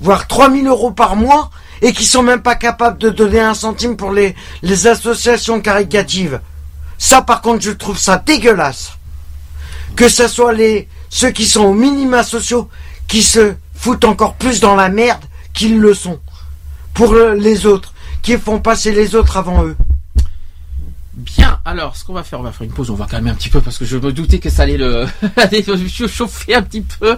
voire 0.00 0.26
3000 0.26 0.66
euros 0.66 0.90
par 0.90 1.16
mois, 1.16 1.50
et 1.82 1.92
qui 1.92 2.04
sont 2.04 2.22
même 2.22 2.42
pas 2.42 2.54
capables 2.54 2.98
de 2.98 3.10
donner 3.10 3.40
un 3.40 3.54
centime 3.54 3.96
pour 3.96 4.12
les, 4.12 4.34
associations 4.86 5.60
caricatives. 5.60 6.40
Ça, 6.98 7.22
par 7.22 7.42
contre, 7.42 7.62
je 7.62 7.72
trouve 7.72 7.98
ça 7.98 8.16
dégueulasse. 8.16 8.92
Que 9.94 10.08
ce 10.08 10.28
soit 10.28 10.52
les, 10.52 10.88
ceux 11.10 11.30
qui 11.30 11.46
sont 11.46 11.64
aux 11.64 11.74
minima 11.74 12.22
sociaux, 12.22 12.68
qui 13.08 13.22
se 13.22 13.54
foutent 13.74 14.04
encore 14.04 14.34
plus 14.34 14.60
dans 14.60 14.74
la 14.74 14.88
merde 14.88 15.22
qu'ils 15.52 15.78
le 15.78 15.94
sont. 15.94 16.18
Pour 16.94 17.12
le- 17.12 17.34
les 17.34 17.66
autres, 17.66 17.92
qui 18.22 18.38
font 18.38 18.58
passer 18.58 18.92
les 18.92 19.14
autres 19.14 19.36
avant 19.36 19.64
eux. 19.64 19.76
Bien, 21.16 21.60
alors 21.64 21.96
ce 21.96 22.04
qu'on 22.04 22.12
va 22.12 22.22
faire, 22.22 22.40
on 22.40 22.42
va 22.42 22.52
faire 22.52 22.66
une 22.66 22.72
pause, 22.72 22.90
on 22.90 22.94
va 22.94 23.06
calmer 23.06 23.30
un 23.30 23.34
petit 23.34 23.48
peu 23.48 23.62
parce 23.62 23.78
que 23.78 23.86
je 23.86 23.96
me 23.96 24.12
doutais 24.12 24.38
que 24.38 24.50
ça 24.50 24.64
allait 24.64 24.76
le 24.76 25.06
chauffer 26.08 26.54
un 26.54 26.60
petit 26.62 26.82
peu. 26.82 27.16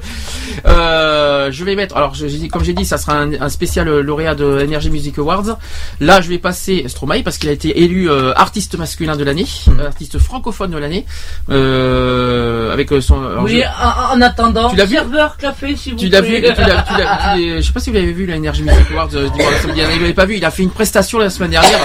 Euh, 0.66 1.50
je 1.50 1.64
vais 1.64 1.74
mettre, 1.74 1.96
alors 1.96 2.14
je- 2.14 2.46
comme 2.48 2.62
j'ai 2.62 2.74
dit, 2.74 2.84
ça 2.84 2.96
sera 2.96 3.14
un, 3.18 3.32
un 3.40 3.48
spécial 3.48 3.88
lauréat 4.00 4.36
de 4.36 4.44
Energy 4.64 4.90
Music 4.90 5.18
Awards. 5.18 5.58
Là, 5.98 6.20
je 6.20 6.28
vais 6.28 6.38
passer 6.38 6.84
Stromae 6.86 7.22
parce 7.24 7.38
qu'il 7.38 7.48
a 7.48 7.52
été 7.52 7.82
élu 7.82 8.08
euh, 8.08 8.32
artiste 8.36 8.76
masculin 8.78 9.16
de 9.16 9.24
l'année, 9.24 9.46
Hmm. 9.66 9.80
euh, 9.80 9.86
artiste 9.88 10.18
francophone 10.18 10.70
de 10.70 10.78
l'année, 10.78 11.04
euh, 11.50 12.72
avec 12.72 12.90
son. 13.00 13.20
Oui, 13.40 13.62
je- 13.62 13.84
en, 14.14 14.16
en 14.16 14.20
attendant, 14.20 14.70
Tu 14.70 14.76
l'as 14.76 14.84
vu 14.84 14.94
serveur 14.94 15.36
café, 15.36 15.74
s'il 15.76 15.94
vous 15.94 15.98
tu 15.98 16.08
l'as 16.08 16.20
vu, 16.20 16.36
tu 16.36 16.42
l'as, 16.60 17.36
je 17.36 17.60
sais 17.62 17.72
pas 17.72 17.80
si 17.80 17.90
vous 17.90 17.96
l'avez 17.96 18.12
vu, 18.12 18.26
la 18.26 18.36
Energy 18.36 18.62
Music 18.62 18.86
Awards 18.92 19.08
dimanche, 19.08 19.54
samedi 19.62 19.80
dernier. 19.80 19.94
Vous 19.94 20.00
l'avez 20.02 20.14
pas 20.14 20.24
vu, 20.26 20.36
il 20.36 20.44
a 20.44 20.50
fait 20.50 20.62
une 20.62 20.70
prestation 20.70 21.18
la 21.18 21.30
semaine 21.30 21.50
dernière. 21.50 21.80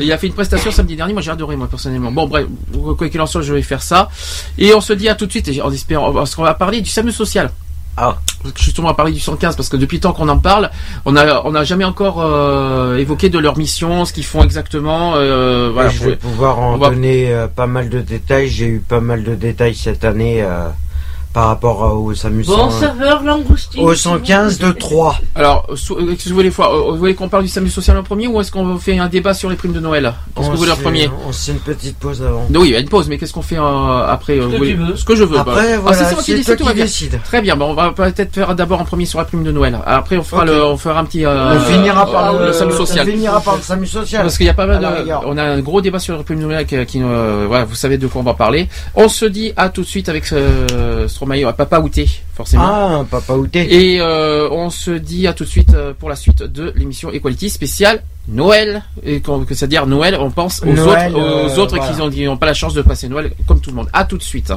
Il 0.00 0.10
a 0.12 0.18
fait 0.18 0.26
une 0.26 0.32
prestation 0.34 0.70
samedi 0.72 0.96
dernier. 0.96 1.12
Moi, 1.12 1.22
j'ai 1.22 1.30
adoré, 1.44 1.56
moi, 1.56 1.68
personnellement. 1.68 2.10
Bon, 2.10 2.26
bref, 2.26 2.46
quoi 2.96 3.08
qu'il 3.08 3.20
en 3.20 3.26
soit, 3.26 3.42
je 3.42 3.52
vais 3.52 3.62
faire 3.62 3.82
ça. 3.82 4.08
Et 4.58 4.74
on 4.74 4.80
se 4.80 4.92
dit 4.92 5.08
à 5.08 5.14
tout 5.14 5.26
de 5.26 5.30
suite, 5.30 5.48
et 5.48 5.60
en 5.60 5.70
espérant, 5.70 6.12
parce 6.12 6.34
qu'on 6.34 6.42
va 6.42 6.54
parler 6.54 6.80
du 6.80 6.90
SAMU 6.90 7.12
social. 7.12 7.50
Ah. 7.96 8.18
Justement, 8.56 8.88
on 8.88 8.90
va 8.90 8.96
parler 8.96 9.12
du 9.12 9.20
115 9.20 9.56
parce 9.56 9.68
que 9.68 9.76
depuis 9.76 9.96
le 9.96 10.00
temps 10.00 10.12
qu'on 10.12 10.28
en 10.28 10.38
parle, 10.38 10.70
on 11.04 11.16
a, 11.16 11.42
on 11.44 11.52
n'a 11.52 11.64
jamais 11.64 11.84
encore 11.84 12.20
euh, 12.20 12.96
évoqué 12.96 13.28
de 13.30 13.38
leur 13.38 13.56
mission, 13.56 14.04
ce 14.04 14.12
qu'ils 14.12 14.24
font 14.24 14.42
exactement. 14.42 15.14
Euh, 15.14 15.70
voilà, 15.72 15.90
je 15.90 16.04
vais 16.04 16.16
pouvoir 16.16 16.58
en 16.58 16.74
on 16.74 16.78
donner 16.78 17.32
euh, 17.32 17.46
pas 17.46 17.66
mal 17.66 17.88
de 17.88 18.00
détails. 18.00 18.48
J'ai 18.48 18.66
eu 18.66 18.80
pas 18.80 19.00
mal 19.00 19.22
de 19.22 19.34
détails 19.34 19.74
cette 19.74 20.04
année 20.04 20.42
euh, 20.42 20.68
par 21.34 21.48
rapport 21.48 22.00
au 22.00 22.14
SAMU. 22.14 22.44
Bon 22.44 22.70
100, 22.70 22.80
serveur, 22.80 23.22
langoustine. 23.24 23.82
au 23.82 23.92
115 23.94 24.58
de 24.58 24.70
3. 24.70 25.18
Alors, 25.34 25.66
euh, 25.68 25.74
qu'est-ce 25.74 26.24
que 26.24 26.28
vous 26.30 26.34
voulez 26.36 26.52
Euh, 26.58 27.14
qu'on 27.14 27.28
parle 27.28 27.42
du 27.42 27.48
SAMU 27.48 27.68
social 27.68 27.96
en 27.98 28.04
premier 28.04 28.28
ou 28.28 28.40
est-ce 28.40 28.52
qu'on 28.52 28.78
fait 28.78 28.96
un 28.98 29.08
débat 29.08 29.34
sur 29.34 29.50
les 29.50 29.56
primes 29.56 29.72
de 29.72 29.80
Noël 29.80 30.14
Qu'est-ce 30.36 30.46
que 30.46 30.52
vous 30.52 30.58
voulez 30.58 30.70
en 30.70 30.76
premier 30.76 31.10
On 31.26 31.32
se 31.32 31.46
fait 31.46 31.52
une 31.52 31.58
petite 31.58 31.98
pause 31.98 32.22
avant. 32.22 32.46
Oui, 32.54 32.68
il 32.68 32.70
y 32.70 32.76
a 32.76 32.78
une 32.78 32.88
pause, 32.88 33.08
mais 33.08 33.18
qu'est-ce 33.18 33.32
qu'on 33.32 33.42
fait 33.42 33.58
euh, 33.58 34.06
après 34.06 34.34
euh, 34.38 34.42
que 34.46 34.52
vous 34.52 34.56
voulez- 34.58 34.70
tu 34.70 34.76
veux. 34.76 34.96
Ce 34.96 35.04
que 35.04 35.16
je 35.16 35.24
veux. 35.24 35.38
Après, 35.38 35.54
bah. 35.54 35.62
Ah, 35.74 35.80
voilà, 35.82 35.98
c'est 36.04 36.14
moi 36.14 36.22
qui 36.22 36.30
c'est 36.30 36.36
décide, 36.38 36.56
toi 36.56 36.68
qui 36.68 36.74
bien. 36.74 36.84
décides. 36.84 37.20
Très 37.24 37.42
bien, 37.42 37.56
bon, 37.56 37.66
on 37.70 37.74
va 37.74 37.90
peut-être 37.90 38.32
faire 38.32 38.54
d'abord 38.54 38.80
en 38.80 38.84
premier 38.84 39.04
sur 39.04 39.18
la 39.18 39.24
prime 39.24 39.42
de 39.42 39.50
Noël. 39.50 39.76
Après, 39.84 40.16
on 40.16 40.22
fera 40.22 40.44
le, 40.44 40.64
on 40.64 40.76
fera 40.76 41.00
un 41.00 41.04
petit. 41.04 41.24
euh, 41.26 41.56
on 41.56 41.60
finira 41.60 42.06
par 42.10 42.32
le, 42.34 42.46
le, 42.46 42.52
SAMU 42.52 42.72
social. 42.72 43.06
On 43.08 43.10
finira 43.10 43.40
par 43.40 43.56
le 43.56 43.62
SAMU 43.62 43.86
social. 43.88 44.22
Parce 44.22 44.36
qu'il 44.36 44.46
y 44.46 44.50
a 44.50 44.54
pas 44.54 44.66
mal 44.66 44.80
de, 44.80 45.10
on 45.26 45.36
a 45.36 45.42
un 45.42 45.60
gros 45.60 45.80
débat 45.80 45.98
sur 45.98 46.16
la 46.16 46.22
prime 46.22 46.38
de 46.38 46.44
Noël 46.44 46.64
qui, 46.64 46.86
qui, 46.86 47.02
euh, 47.02 47.46
voilà, 47.48 47.64
vous 47.64 47.74
savez 47.74 47.98
de 47.98 48.06
quoi 48.06 48.20
on 48.20 48.24
va 48.24 48.34
parler. 48.34 48.68
On 48.94 49.08
se 49.08 49.24
dit 49.24 49.52
à 49.56 49.68
tout 49.68 49.80
de 49.82 49.86
suite 49.86 50.08
avec 50.08 50.24
euh, 50.32 51.08
Stromae, 51.24 51.52
Papa 51.54 51.80
Outé, 51.80 52.08
forcément. 52.34 52.64
Ah, 52.64 53.04
papa 53.10 53.34
outé. 53.34 53.94
Et 53.94 54.00
euh, 54.00 54.48
on 54.50 54.68
se 54.70 54.90
dit 54.90 55.26
à 55.26 55.32
tout 55.32 55.44
de 55.44 55.48
suite 55.48 55.72
euh, 55.74 55.94
pour 55.98 56.08
la 56.10 56.16
suite 56.16 56.42
de 56.42 56.72
l'émission 56.76 57.10
Equality 57.10 57.48
spéciale 57.48 58.02
Noël. 58.28 58.82
Et 59.02 59.20
quand, 59.20 59.44
que 59.44 59.54
c'est-à-dire 59.54 59.86
Noël, 59.86 60.16
on 60.20 60.30
pense 60.30 60.62
aux 60.62 60.66
Noël, 60.66 61.14
autres, 61.14 61.18
aux 61.18 61.58
euh, 61.58 61.62
autres 61.62 61.76
voilà. 61.78 62.10
qui 62.10 62.24
n'ont 62.24 62.36
pas 62.36 62.46
la 62.46 62.54
chance 62.54 62.74
de 62.74 62.82
passer 62.82 63.08
Noël 63.08 63.32
comme 63.46 63.60
tout 63.60 63.70
le 63.70 63.76
monde. 63.76 63.88
À 63.92 64.04
tout 64.04 64.18
de 64.18 64.22
suite. 64.22 64.52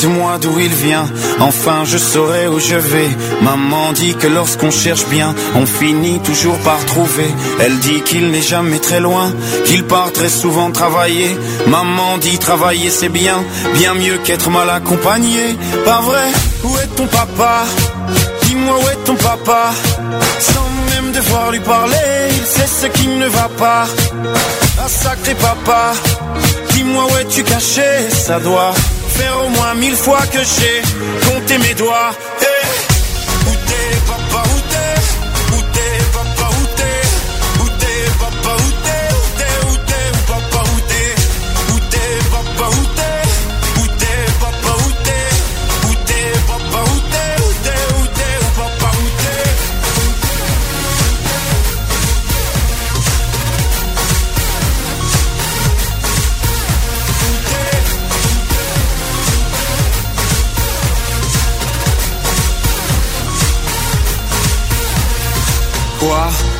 Dites-moi 0.00 0.38
d'où 0.40 0.58
il 0.58 0.72
vient, 0.72 1.04
enfin 1.40 1.84
je 1.84 1.98
saurai 1.98 2.48
où 2.48 2.58
je 2.58 2.74
vais. 2.74 3.10
Maman 3.42 3.92
dit 3.92 4.14
que 4.14 4.28
lorsqu'on 4.28 4.70
cherche 4.70 5.04
bien, 5.08 5.34
on 5.54 5.66
finit 5.66 6.20
toujours 6.20 6.56
par 6.60 6.82
trouver. 6.86 7.30
Elle 7.60 7.78
dit 7.80 8.00
qu'il 8.00 8.30
n'est 8.30 8.40
jamais 8.40 8.78
très 8.78 8.98
loin, 8.98 9.30
qu'il 9.66 9.84
part 9.84 10.10
très 10.10 10.30
souvent 10.30 10.70
travailler. 10.70 11.36
Maman 11.66 12.16
dit 12.16 12.38
travailler 12.38 12.88
c'est 12.88 13.10
bien, 13.10 13.44
bien 13.74 13.92
mieux 13.92 14.16
qu'être 14.24 14.48
mal 14.48 14.70
accompagné. 14.70 15.54
Pas 15.84 16.00
vrai? 16.00 16.28
Où 16.64 16.78
est 16.78 16.96
ton 16.96 17.06
papa? 17.06 17.64
Dis-moi 18.44 18.76
où 18.82 18.88
est 18.88 19.04
ton 19.04 19.16
papa? 19.16 19.70
Sans 20.38 20.70
même 20.94 21.12
devoir 21.12 21.50
lui 21.50 21.60
parler, 21.60 22.30
il 22.30 22.46
ce 22.46 22.86
qui 22.86 23.06
ne 23.06 23.26
va 23.26 23.50
pas. 23.58 23.84
Ah 24.82 24.88
sacré 24.88 25.34
papa, 25.34 25.92
dis-moi 26.72 27.04
où 27.04 27.18
es-tu 27.18 27.42
caché? 27.42 28.08
Ça 28.08 28.40
doit 28.40 28.72
au 29.28 29.48
moins 29.48 29.74
mille 29.74 29.96
fois 29.96 30.22
que 30.32 30.38
j'ai 30.38 30.82
compté 31.28 31.58
mes 31.58 31.74
doigts. 31.74 32.12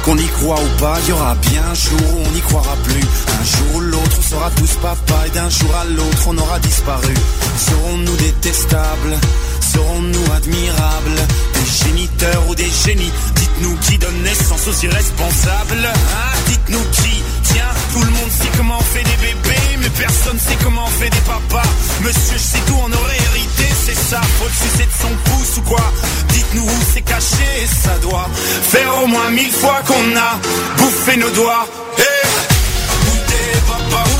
Qu'on 0.05 0.17
y 0.17 0.27
croit 0.27 0.59
ou 0.61 0.81
pas, 0.81 0.99
il 1.03 1.09
y 1.11 1.13
aura 1.13 1.35
bien 1.35 1.63
un 1.71 1.75
jour 1.75 2.01
où 2.15 2.23
on 2.27 2.31
n'y 2.33 2.41
croira 2.41 2.75
plus. 2.85 3.01
Un 3.01 3.45
jour 3.45 3.77
ou 3.77 3.81
l'autre, 3.81 4.17
on 4.19 4.23
sera 4.23 4.51
tous 4.51 4.75
papa 4.83 5.27
et 5.27 5.31
d'un 5.31 5.51
jour 5.51 5.75
à 5.77 5.85
l'autre, 5.85 6.25
on 6.27 6.39
aura 6.39 6.59
disparu. 6.59 7.15
Serons-nous 7.59 8.17
détestables? 8.17 9.19
Serons-nous 9.61 10.33
admirables? 10.35 11.21
Des 11.55 11.87
géniteurs 11.87 12.49
ou 12.49 12.55
des 12.55 12.71
génies? 12.85 13.13
Dites-nous 13.35 13.77
qui 13.77 13.99
donne 13.99 14.23
naissance 14.23 14.67
aux 14.69 14.85
irresponsables 14.85 15.85
Hein? 15.85 16.39
Dites-nous 16.47 16.85
qui? 16.93 17.23
Tiens, 17.45 17.71
tout 17.93 18.03
le 18.03 18.11
monde 18.11 18.31
sait 18.31 18.51
comment 18.57 18.79
on 18.79 18.95
fait 18.95 19.05
des 19.05 19.17
bébés, 19.17 19.79
mais 19.81 19.91
personne 19.91 20.39
sait 20.39 20.57
comment 20.65 20.85
on 20.87 20.91
fait 20.91 21.11
des 21.11 21.21
papas. 21.21 21.69
Monsieur, 22.03 22.39
je 22.39 22.43
sais 22.43 22.63
tout, 22.67 22.79
on 22.79 22.93
aurait 22.93 23.21
c'est 23.85 23.95
ça. 23.95 24.21
Faut 24.39 24.47
le 24.47 24.53
sucer 24.53 24.87
de 24.87 24.97
son 25.03 25.15
pouce 25.31 25.57
ou 25.59 25.63
quoi? 25.63 25.93
Dites-nous 26.29 26.63
où 26.63 26.81
c'est 26.93 27.03
caché, 27.03 27.67
ça 27.67 27.97
doit 28.03 28.29
faire 28.73 29.03
au 29.03 29.07
moins 29.07 29.31
mille 29.31 29.53
fois 29.53 29.81
qu'on 29.87 30.17
a 30.17 30.39
bouffé 30.79 31.17
nos 31.17 31.31
doigts. 31.31 31.67
Eh 31.99 32.03
t'es, 33.29 33.59
papa, 33.69 34.05
où 34.11 34.20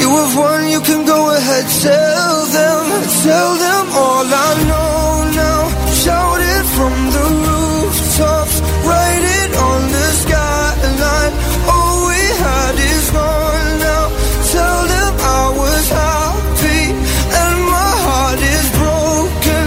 You 0.00 0.10
have 0.10 0.36
won, 0.36 0.68
you 0.68 0.80
can 0.80 1.06
go 1.06 1.30
ahead, 1.36 1.66
tell 1.82 2.36
them, 2.58 2.84
tell 3.22 3.52
them 3.64 3.84
all 4.02 4.26
I 4.26 4.50
know 4.68 5.30
now. 5.42 5.60
Shout 6.02 6.40
it 6.40 6.64
from 6.76 6.94
the 7.16 7.26
rooftops, 7.46 8.56
write 8.86 9.24
it 9.40 9.50
on 9.68 9.80
the 9.96 10.06
skyline. 10.22 11.34
All 11.72 11.96
we 12.10 12.22
had 12.42 12.74
is 12.92 13.06
gone 13.10 13.70
now. 13.88 14.04
Tell 14.54 14.80
them 14.94 15.12
I 15.38 15.42
was 15.62 15.84
happy 16.02 16.82
and 17.42 17.56
my 17.74 17.92
heart 18.06 18.40
is 18.56 18.66
broken. 18.82 19.64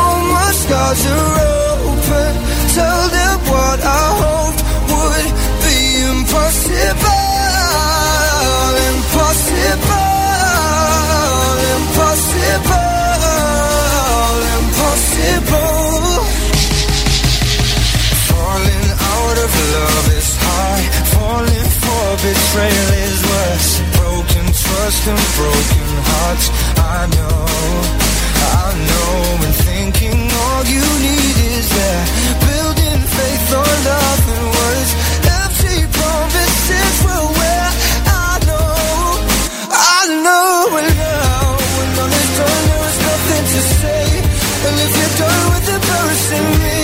All 0.00 0.20
my 0.38 0.50
scars 0.62 1.02
are 1.16 1.34
open. 1.82 2.32
Tell 2.78 3.02
them 3.18 3.36
what 3.50 3.78
I 3.82 4.13
betrayal 22.24 22.90
is 23.06 23.20
worse. 23.32 23.70
Broken 24.00 24.46
trust 24.62 25.02
and 25.12 25.24
broken 25.36 25.88
hearts. 26.08 26.46
I 26.96 27.00
know, 27.16 27.38
I 28.62 28.68
know. 28.88 29.12
And 29.44 29.54
thinking 29.68 30.18
all 30.42 30.62
you 30.64 30.86
need 31.06 31.36
is 31.52 31.66
that. 31.78 32.04
Building 32.48 33.00
faith 33.16 33.48
on 33.60 33.76
nothing 33.92 34.46
words. 34.56 34.90
Empty 35.40 35.78
promises 35.98 36.94
will 37.04 37.43
say. 43.64 44.04
And 44.66 44.76
if 44.84 44.92
you're 44.98 45.16
done 45.26 45.44
with 45.52 45.68
embarrassing 45.74 46.48
me. 46.62 46.83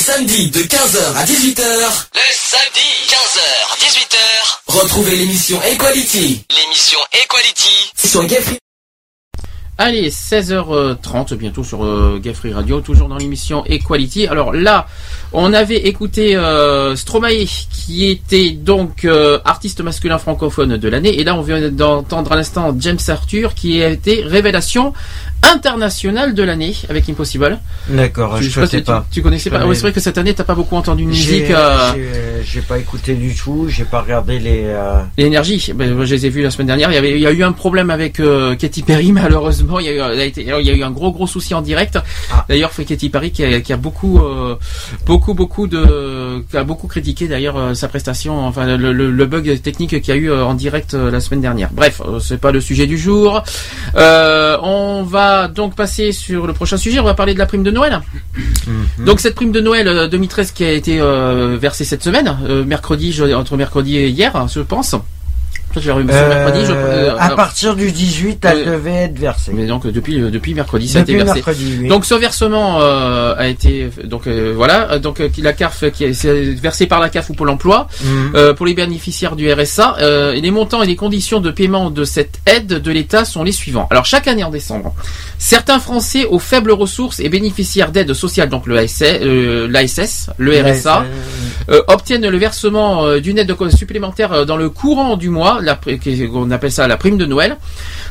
Samedi 0.00 0.50
de 0.50 0.60
15h 0.60 1.14
à 1.14 1.24
18h, 1.26 1.60
Le 1.60 2.32
samedi, 2.32 2.88
15h, 3.10 3.78
18h, 3.78 4.78
retrouvez 4.80 5.14
l'émission 5.14 5.60
Equality 5.62 6.42
l'émission 6.56 6.98
Equality. 7.12 7.92
sur 8.08 8.24
Gay 8.24 8.40
Free. 8.40 8.56
Allez, 9.76 10.08
16h30 10.10 11.34
bientôt 11.34 11.64
sur 11.64 11.84
euh, 11.84 12.18
Gay 12.22 12.32
Free 12.32 12.52
Radio, 12.52 12.80
toujours 12.80 13.08
dans 13.08 13.16
l'émission 13.18 13.62
Equality. 13.66 14.26
Alors 14.26 14.52
là, 14.54 14.86
on 15.34 15.52
avait 15.52 15.86
écouté 15.86 16.34
euh, 16.34 16.96
Stromae, 16.96 17.44
qui 17.70 17.79
était 18.10 18.50
donc 18.50 19.04
euh, 19.04 19.38
artiste 19.44 19.80
masculin 19.82 20.18
francophone 20.18 20.76
de 20.76 20.88
l'année, 20.88 21.18
et 21.20 21.24
là 21.24 21.34
on 21.34 21.42
vient 21.42 21.70
d'entendre 21.70 22.32
à 22.32 22.36
l'instant 22.36 22.74
James 22.78 22.98
Arthur, 23.08 23.54
qui 23.54 23.82
a 23.82 23.88
été 23.88 24.22
révélation 24.24 24.92
internationale 25.42 26.34
de 26.34 26.42
l'année 26.42 26.74
avec 26.88 27.08
Impossible. 27.08 27.58
D'accord, 27.88 28.36
je 28.42 28.48
sais 28.50 28.60
pas 28.60 28.66
sais 28.66 28.76
si 28.78 28.82
tu- 28.82 28.86
pas. 28.86 29.06
Tu, 29.10 29.22
connaissais 29.22 29.50
pas 29.50 29.64
Oui, 29.66 29.74
c'est 29.74 29.82
vrai 29.82 29.92
que 29.92 30.00
cette 30.00 30.18
année 30.18 30.34
t'as 30.34 30.44
pas 30.44 30.54
beaucoup 30.54 30.76
entendu 30.76 31.04
de 31.04 31.08
musique. 31.08 31.50
euh, 31.50 31.92
j'ai- 31.94 32.44
j'ai 32.44 32.60
pas 32.60 32.78
écouté 32.78 33.14
du 33.14 33.34
tout, 33.34 33.66
j'ai 33.68 33.84
pas 33.84 34.02
regardé 34.02 34.38
les. 34.38 34.62
euh, 34.64 35.00
L'énergie, 35.16 35.72
ben, 35.74 36.04
je 36.04 36.14
les 36.14 36.26
ai 36.26 36.28
vus 36.28 36.42
la 36.42 36.50
semaine 36.50 36.66
dernière. 36.68 36.90
Il 36.90 36.94
y, 36.94 36.98
avait, 36.98 37.12
il 37.12 37.20
y 37.20 37.26
a 37.26 37.32
eu 37.32 37.42
un 37.42 37.52
problème 37.52 37.90
avec 37.90 38.20
euh, 38.20 38.54
Katy 38.54 38.82
Perry, 38.82 39.12
malheureusement. 39.20 39.78
Il 39.80 39.86
y, 39.86 39.88
a 39.88 39.92
eu, 39.92 40.12
elle 40.12 40.20
a 40.20 40.24
été- 40.24 40.42
il 40.42 40.66
y 40.66 40.70
a 40.70 40.74
eu 40.74 40.82
un 40.82 40.90
gros 40.90 41.10
gros 41.12 41.26
souci 41.26 41.54
en 41.54 41.62
direct. 41.62 41.98
Ah. 42.32 42.44
D'ailleurs, 42.48 42.70
Katy 42.74 43.08
Perry 43.08 43.30
qui 43.30 43.44
a, 43.44 43.60
qui 43.60 43.72
a 43.72 43.76
beaucoup, 43.76 44.18
euh, 44.18 44.56
beaucoup, 45.06 45.34
beaucoup 45.34 45.66
de, 45.66 46.44
qui 46.50 46.56
a 46.56 46.64
beaucoup 46.64 46.86
critiqué 46.86 47.28
d'ailleurs 47.28 47.56
euh, 47.56 47.74
sa 47.80 47.88
prestation, 47.88 48.38
enfin 48.46 48.76
le, 48.76 48.92
le- 48.92 49.10
le 49.10 49.26
bug 49.26 49.60
technique 49.62 50.00
qu'il 50.00 50.14
y 50.14 50.16
a 50.16 50.20
eu 50.20 50.30
euh, 50.30 50.44
en 50.44 50.54
direct 50.54 50.94
euh, 50.94 51.10
la 51.10 51.20
semaine 51.20 51.40
dernière. 51.40 51.70
Bref, 51.72 52.00
euh, 52.06 52.18
c'est 52.20 52.38
pas 52.38 52.52
le 52.52 52.60
sujet 52.60 52.86
du 52.86 52.96
jour. 52.98 53.42
Euh, 53.96 54.56
on 54.62 55.02
va 55.02 55.48
donc 55.48 55.74
passer 55.74 56.12
sur 56.12 56.46
le 56.46 56.52
prochain 56.52 56.76
sujet. 56.76 57.00
On 57.00 57.04
va 57.04 57.14
parler 57.14 57.34
de 57.34 57.38
la 57.38 57.46
prime 57.46 57.62
de 57.62 57.70
Noël. 57.70 58.00
mhm. 58.66 59.04
Donc 59.06 59.20
cette 59.20 59.34
prime 59.34 59.52
de 59.52 59.60
Noël 59.60 59.88
euh, 59.88 60.08
2013 60.08 60.52
qui 60.52 60.64
a 60.64 60.72
été 60.72 61.00
euh, 61.00 61.56
versée 61.60 61.84
cette 61.84 62.02
semaine, 62.04 62.36
euh, 62.48 62.64
mercredi, 62.64 63.18
entre 63.34 63.56
mercredi 63.56 63.96
et 63.96 64.08
hier, 64.08 64.46
je 64.52 64.60
pense. 64.60 64.94
Mercredi. 65.76 66.64
Je, 66.66 66.72
euh, 66.72 67.16
à 67.16 67.22
alors- 67.24 67.36
partir 67.36 67.76
du 67.76 67.92
18, 67.92 68.44
elle 68.44 68.58
Ouais. 68.58 68.64
devait 68.66 68.90
être 69.04 69.18
versée. 69.18 69.52
mais 69.54 69.66
donc 69.66 69.86
depuis 69.86 70.20
euh, 70.20 70.30
depuis 70.30 70.54
mercredi, 70.54 70.88
ça 70.88 70.98
a 70.98 71.02
été 71.02 71.14
versé. 71.14 71.34
mercredi, 71.34 71.78
oui. 71.82 71.88
Donc 71.88 72.04
ce 72.04 72.14
versement 72.14 72.78
euh, 72.80 73.34
a 73.36 73.46
été 73.48 73.90
donc 74.04 74.26
euh, 74.26 74.52
voilà 74.56 74.98
donc 74.98 75.20
euh, 75.20 75.28
la 75.38 75.52
CAF 75.52 75.84
qui 75.92 76.04
est 76.04 76.12
c'est 76.14 76.42
versé 76.54 76.86
par 76.86 77.00
la 77.00 77.08
CAF 77.08 77.30
ou 77.30 77.34
Pôle 77.34 77.50
Emploi 77.50 77.86
Mhm. 78.04 78.32
euh, 78.34 78.54
pour 78.54 78.66
les 78.66 78.74
bénéficiaires 78.74 79.36
du 79.36 79.50
RSA. 79.52 79.96
euh, 80.00 80.32
et 80.32 80.40
les 80.40 80.50
montants 80.50 80.82
et 80.82 80.86
les 80.86 80.96
conditions 80.96 81.40
de 81.40 81.50
paiement 81.50 81.90
de 81.90 82.04
cette 82.04 82.40
aide 82.46 82.66
de 82.68 82.90
l'État 82.90 83.24
sont 83.24 83.42
les 83.44 83.52
suivants. 83.52 83.86
Alors 83.90 84.04
chaque 84.04 84.26
année 84.28 84.44
en 84.44 84.50
décembre, 84.50 84.94
certains 85.38 85.78
Français 85.78 86.24
aux 86.26 86.38
faibles 86.38 86.72
ressources 86.72 87.20
et 87.20 87.28
bénéficiaires 87.28 87.90
d'aide 87.92 88.12
sociale 88.14 88.48
donc 88.48 88.66
le 88.66 88.76
ASS, 88.78 89.02
euh, 89.02 89.68
l'ASS, 89.70 90.30
le 90.38 90.52
RSA, 90.62 91.04
euh, 91.70 91.82
obtiennent 91.88 92.28
le 92.28 92.38
versement 92.38 93.04
euh, 93.06 93.20
d'une 93.20 93.38
aide 93.38 93.46
de- 93.48 93.68
supplémentaire 93.70 94.32
euh, 94.32 94.44
dans 94.44 94.56
le 94.56 94.68
courant 94.70 95.16
du 95.16 95.28
mois 95.28 95.59
la 95.60 95.80
on 96.34 96.50
appelle 96.50 96.72
ça 96.72 96.86
la 96.88 96.96
prime 96.96 97.18
de 97.18 97.26
Noël. 97.26 97.56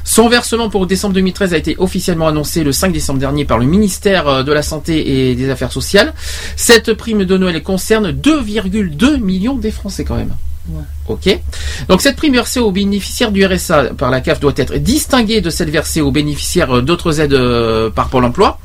Son 0.04 0.30
versement 0.30 0.70
pour 0.70 0.88
décembre 0.88 1.14
2013 1.16 1.54
a 1.54 1.58
été 1.58 1.76
officiellement 1.78 2.28
annoncé 2.28 2.64
le 2.64 2.72
5 2.72 2.92
décembre 2.92 3.20
dernier 3.20 3.46
par 3.46 3.60
le 3.60 3.66
ministère 3.66 4.28
euh, 4.28 4.44
de 4.44 4.52
la 4.52 4.62
Santé 4.62 5.30
et 5.30 5.36
des 5.36 5.50
Affaires 5.50 5.72
sociales. 5.72 6.14
Cette 6.56 6.94
prime 6.94 7.26
de 7.26 7.38
Noël 7.38 7.62
concerne 7.64 8.12
2,2 8.12 9.20
millions 9.20 9.56
des 9.56 9.72
Français 9.72 10.04
quand 10.04 10.16
même. 10.16 10.34
Ouais. 10.68 10.84
Ok. 11.08 11.40
Donc 11.88 12.02
cette 12.02 12.16
prime 12.16 12.34
versée 12.34 12.60
aux 12.60 12.72
bénéficiaires 12.72 13.32
du 13.32 13.44
RSA 13.46 13.96
par 13.98 14.12
la 14.12 14.22
CAF 14.22 14.40
doit 14.40 14.54
être 14.56 14.76
distinguée 14.76 15.42
de 15.42 15.50
celle 15.50 15.72
versée 15.72 16.02
aux 16.02 16.12
bénéficiaires 16.12 16.78
euh, 16.78 16.82
d'autres 16.82 17.20
aides 17.20 17.34
euh, 17.34 17.90
par 17.90 18.10
Pôle 18.10 18.26
Emploi. 18.26 18.60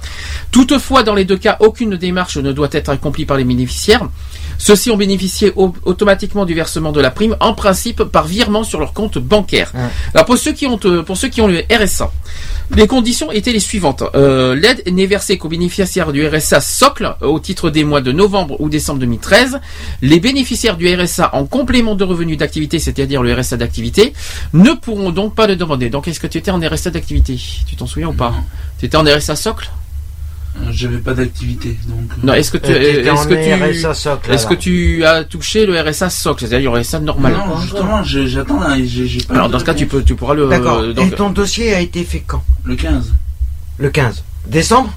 Toutefois, 0.50 1.02
dans 1.02 1.14
les 1.14 1.24
deux 1.24 1.38
cas, 1.38 1.56
aucune 1.60 1.96
démarche 1.96 2.36
ne 2.36 2.52
doit 2.52 2.68
être 2.72 2.90
accomplie 2.90 3.24
par 3.24 3.36
les 3.36 3.44
bénéficiaires. 3.44 4.08
Ceux-ci 4.58 4.90
ont 4.90 4.96
bénéficié 4.96 5.52
au- 5.56 5.74
automatiquement 5.84 6.44
du 6.44 6.54
versement 6.54 6.92
de 6.92 7.00
la 7.00 7.10
prime, 7.10 7.36
en 7.40 7.54
principe 7.54 8.04
par 8.04 8.26
virement 8.26 8.64
sur 8.64 8.80
leur 8.80 8.92
compte 8.92 9.18
bancaire. 9.18 9.72
Alors 10.14 10.26
pour 10.26 10.38
ceux 10.38 10.52
qui 10.52 10.66
ont 10.66 10.78
euh, 10.84 11.02
pour 11.02 11.16
ceux 11.16 11.28
qui 11.28 11.40
ont 11.40 11.48
le 11.48 11.62
RSA, 11.70 12.10
les 12.74 12.86
conditions 12.86 13.30
étaient 13.32 13.52
les 13.52 13.60
suivantes. 13.60 14.02
Euh, 14.14 14.54
L'aide 14.54 14.82
n'est 14.90 15.06
versée 15.06 15.36
qu'aux 15.38 15.48
bénéficiaires 15.48 16.12
du 16.12 16.26
RSA 16.26 16.60
socle 16.60 17.14
euh, 17.22 17.26
au 17.26 17.38
titre 17.40 17.70
des 17.70 17.84
mois 17.84 18.00
de 18.00 18.12
novembre 18.12 18.60
ou 18.60 18.68
décembre 18.68 19.00
2013. 19.00 19.60
Les 20.02 20.20
bénéficiaires 20.20 20.76
du 20.76 20.92
RSA 20.94 21.30
en 21.34 21.44
complément 21.46 21.94
de 21.94 22.04
revenus 22.04 22.38
d'activité, 22.38 22.78
c'est-à-dire 22.78 23.22
le 23.22 23.34
RSA 23.34 23.56
d'activité, 23.58 24.12
ne 24.54 24.70
pourront 24.72 25.10
donc 25.10 25.34
pas 25.34 25.46
le 25.46 25.56
demander. 25.56 25.90
Donc 25.90 26.08
est-ce 26.08 26.20
que 26.20 26.26
tu 26.26 26.38
étais 26.38 26.50
en 26.50 26.58
RSA 26.60 26.90
d'activité? 26.90 27.38
Tu 27.66 27.76
t'en 27.76 27.86
souviens 27.86 28.08
ou 28.08 28.14
pas? 28.14 28.32
Tu 28.78 28.86
étais 28.86 28.96
en 28.96 29.04
RSA 29.04 29.36
socle? 29.36 29.70
J'avais 30.70 30.98
pas 30.98 31.14
d'activité, 31.14 31.76
donc. 31.88 32.10
euh, 32.12 32.26
Non, 32.26 32.32
est-ce 32.34 32.50
que 32.52 32.58
tu 32.58 32.70
est-ce 32.72 33.10
en 33.10 33.26
que 33.26 33.34
tu 33.34 33.52
RSA 33.82 33.92
socle, 33.94 34.30
est-ce 34.32 34.44
que 34.46 34.50
alors. 34.52 34.58
tu 34.62 35.04
as 35.04 35.24
touché 35.24 35.66
le 35.66 35.80
RSA 35.80 36.10
socle, 36.10 36.46
c'est-à-dire 36.46 36.72
le 36.72 36.80
RSA 36.80 37.00
normal? 37.00 37.32
Non, 37.34 37.58
justement, 37.60 38.02
j'attends, 38.04 38.60
j'ai 38.84 39.18
pas. 39.24 39.34
Alors 39.34 39.48
dans 39.48 39.58
ce 39.58 39.64
cas, 39.64 39.74
tu 39.74 39.86
peux 39.86 40.02
tu 40.04 40.14
pourras 40.14 40.34
le 40.34 40.48
D'accord. 40.48 40.78
euh, 40.78 40.92
donc- 40.92 41.12
Et 41.12 41.16
ton 41.16 41.30
dossier 41.30 41.74
a 41.74 41.80
été 41.80 42.04
fait 42.04 42.22
quand? 42.26 42.42
Le 42.64 42.76
15. 42.76 43.12
Le 43.78 43.90
15 43.90 44.22
décembre? 44.46 44.92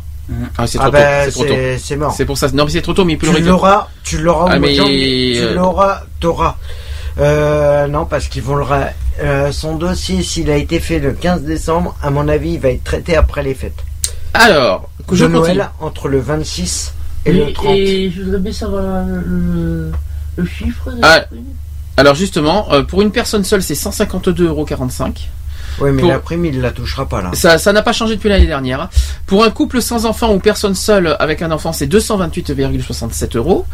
Ah, 0.57 0.67
c'est 0.67 0.77
Ah 0.79 0.83
trop 0.83 0.91
bah, 0.91 0.99
tôt, 0.99 1.05
c'est 1.25 1.31
trop 1.31 1.45
tôt. 1.45 1.53
c'est- 1.79 1.95
mort. 1.95 2.13
C'est 2.15 2.25
pour 2.25 2.37
ça. 2.37 2.49
Non, 2.53 2.65
mais 2.65 2.71
c'est 2.71 2.81
trop 2.81 2.93
tôt, 2.93 3.05
mais 3.05 3.13
il 3.13 3.17
peut 3.17 3.27
le 3.27 3.35
Tu 3.37 3.41
l'auras, 3.43 3.87
tu 4.03 4.17
l'auras 4.19 4.45
au 4.45 4.49
Ah, 4.51 4.59
mais. 4.59 4.73
Tu 4.75 4.81
euh, 5.37 5.53
l'auras, 5.55 6.03
t'auras. 6.19 6.57
Euh, 7.19 7.87
non, 7.87 8.05
parce 8.05 8.27
qu'ils 8.27 8.43
vont 8.43 8.55
le. 8.55 8.65
euh, 9.23 9.51
son 9.51 9.75
dossier, 9.75 10.21
s'il 10.21 10.51
a 10.51 10.57
été 10.57 10.79
fait 10.79 10.99
le 10.99 11.13
15 11.13 11.41
décembre, 11.43 11.95
à 12.03 12.09
mon 12.11 12.27
avis, 12.27 12.51
il 12.53 12.59
va 12.59 12.69
être 12.69 12.83
traité 12.83 13.15
après 13.15 13.41
les 13.41 13.55
fêtes. 13.55 13.83
Alors, 14.33 14.89
que 15.07 15.15
je 15.15 15.25
continue. 15.25 15.57
Noël, 15.57 15.69
entre 15.79 16.07
le 16.09 16.19
26 16.19 16.93
et, 17.25 17.29
Et, 17.29 17.33
le 17.33 17.53
30. 17.53 17.75
et 17.75 18.11
je 18.11 18.21
voudrais 18.23 18.39
bien 18.39 18.51
savoir 18.51 19.05
le, 19.05 19.91
le 20.35 20.45
chiffre. 20.45 20.91
de 20.91 20.99
Ah. 21.01 21.25
Alors 21.97 22.13
justement, 22.13 22.71
euh, 22.71 22.83
pour 22.83 23.01
une 23.01 23.11
personne 23.11 23.43
seule, 23.43 23.63
c'est 23.63 23.73
152,45 23.73 24.43
euros. 24.43 24.65
Oui, 25.79 25.91
mais 25.91 26.01
pour- 26.01 26.09
la 26.11 26.19
prime, 26.19 26.45
il 26.45 26.59
la 26.61 26.71
touchera 26.71 27.05
pas 27.07 27.21
là. 27.21 27.29
Ça, 27.33 27.57
ça 27.57 27.71
n'a 27.73 27.81
pas 27.81 27.93
changé 27.93 28.15
depuis 28.15 28.29
l'année 28.29 28.47
dernière. 28.47 28.81
hein. 28.81 28.89
Pour 29.25 29.43
un 29.43 29.49
couple 29.51 29.81
sans 29.81 30.05
enfant 30.05 30.33
ou 30.33 30.39
personne 30.39 30.75
seule 30.75 31.15
avec 31.19 31.41
un 31.41 31.51
enfant, 31.51 31.71
c'est 31.73 31.85
228,67 31.87 33.35
euros. 33.37 33.65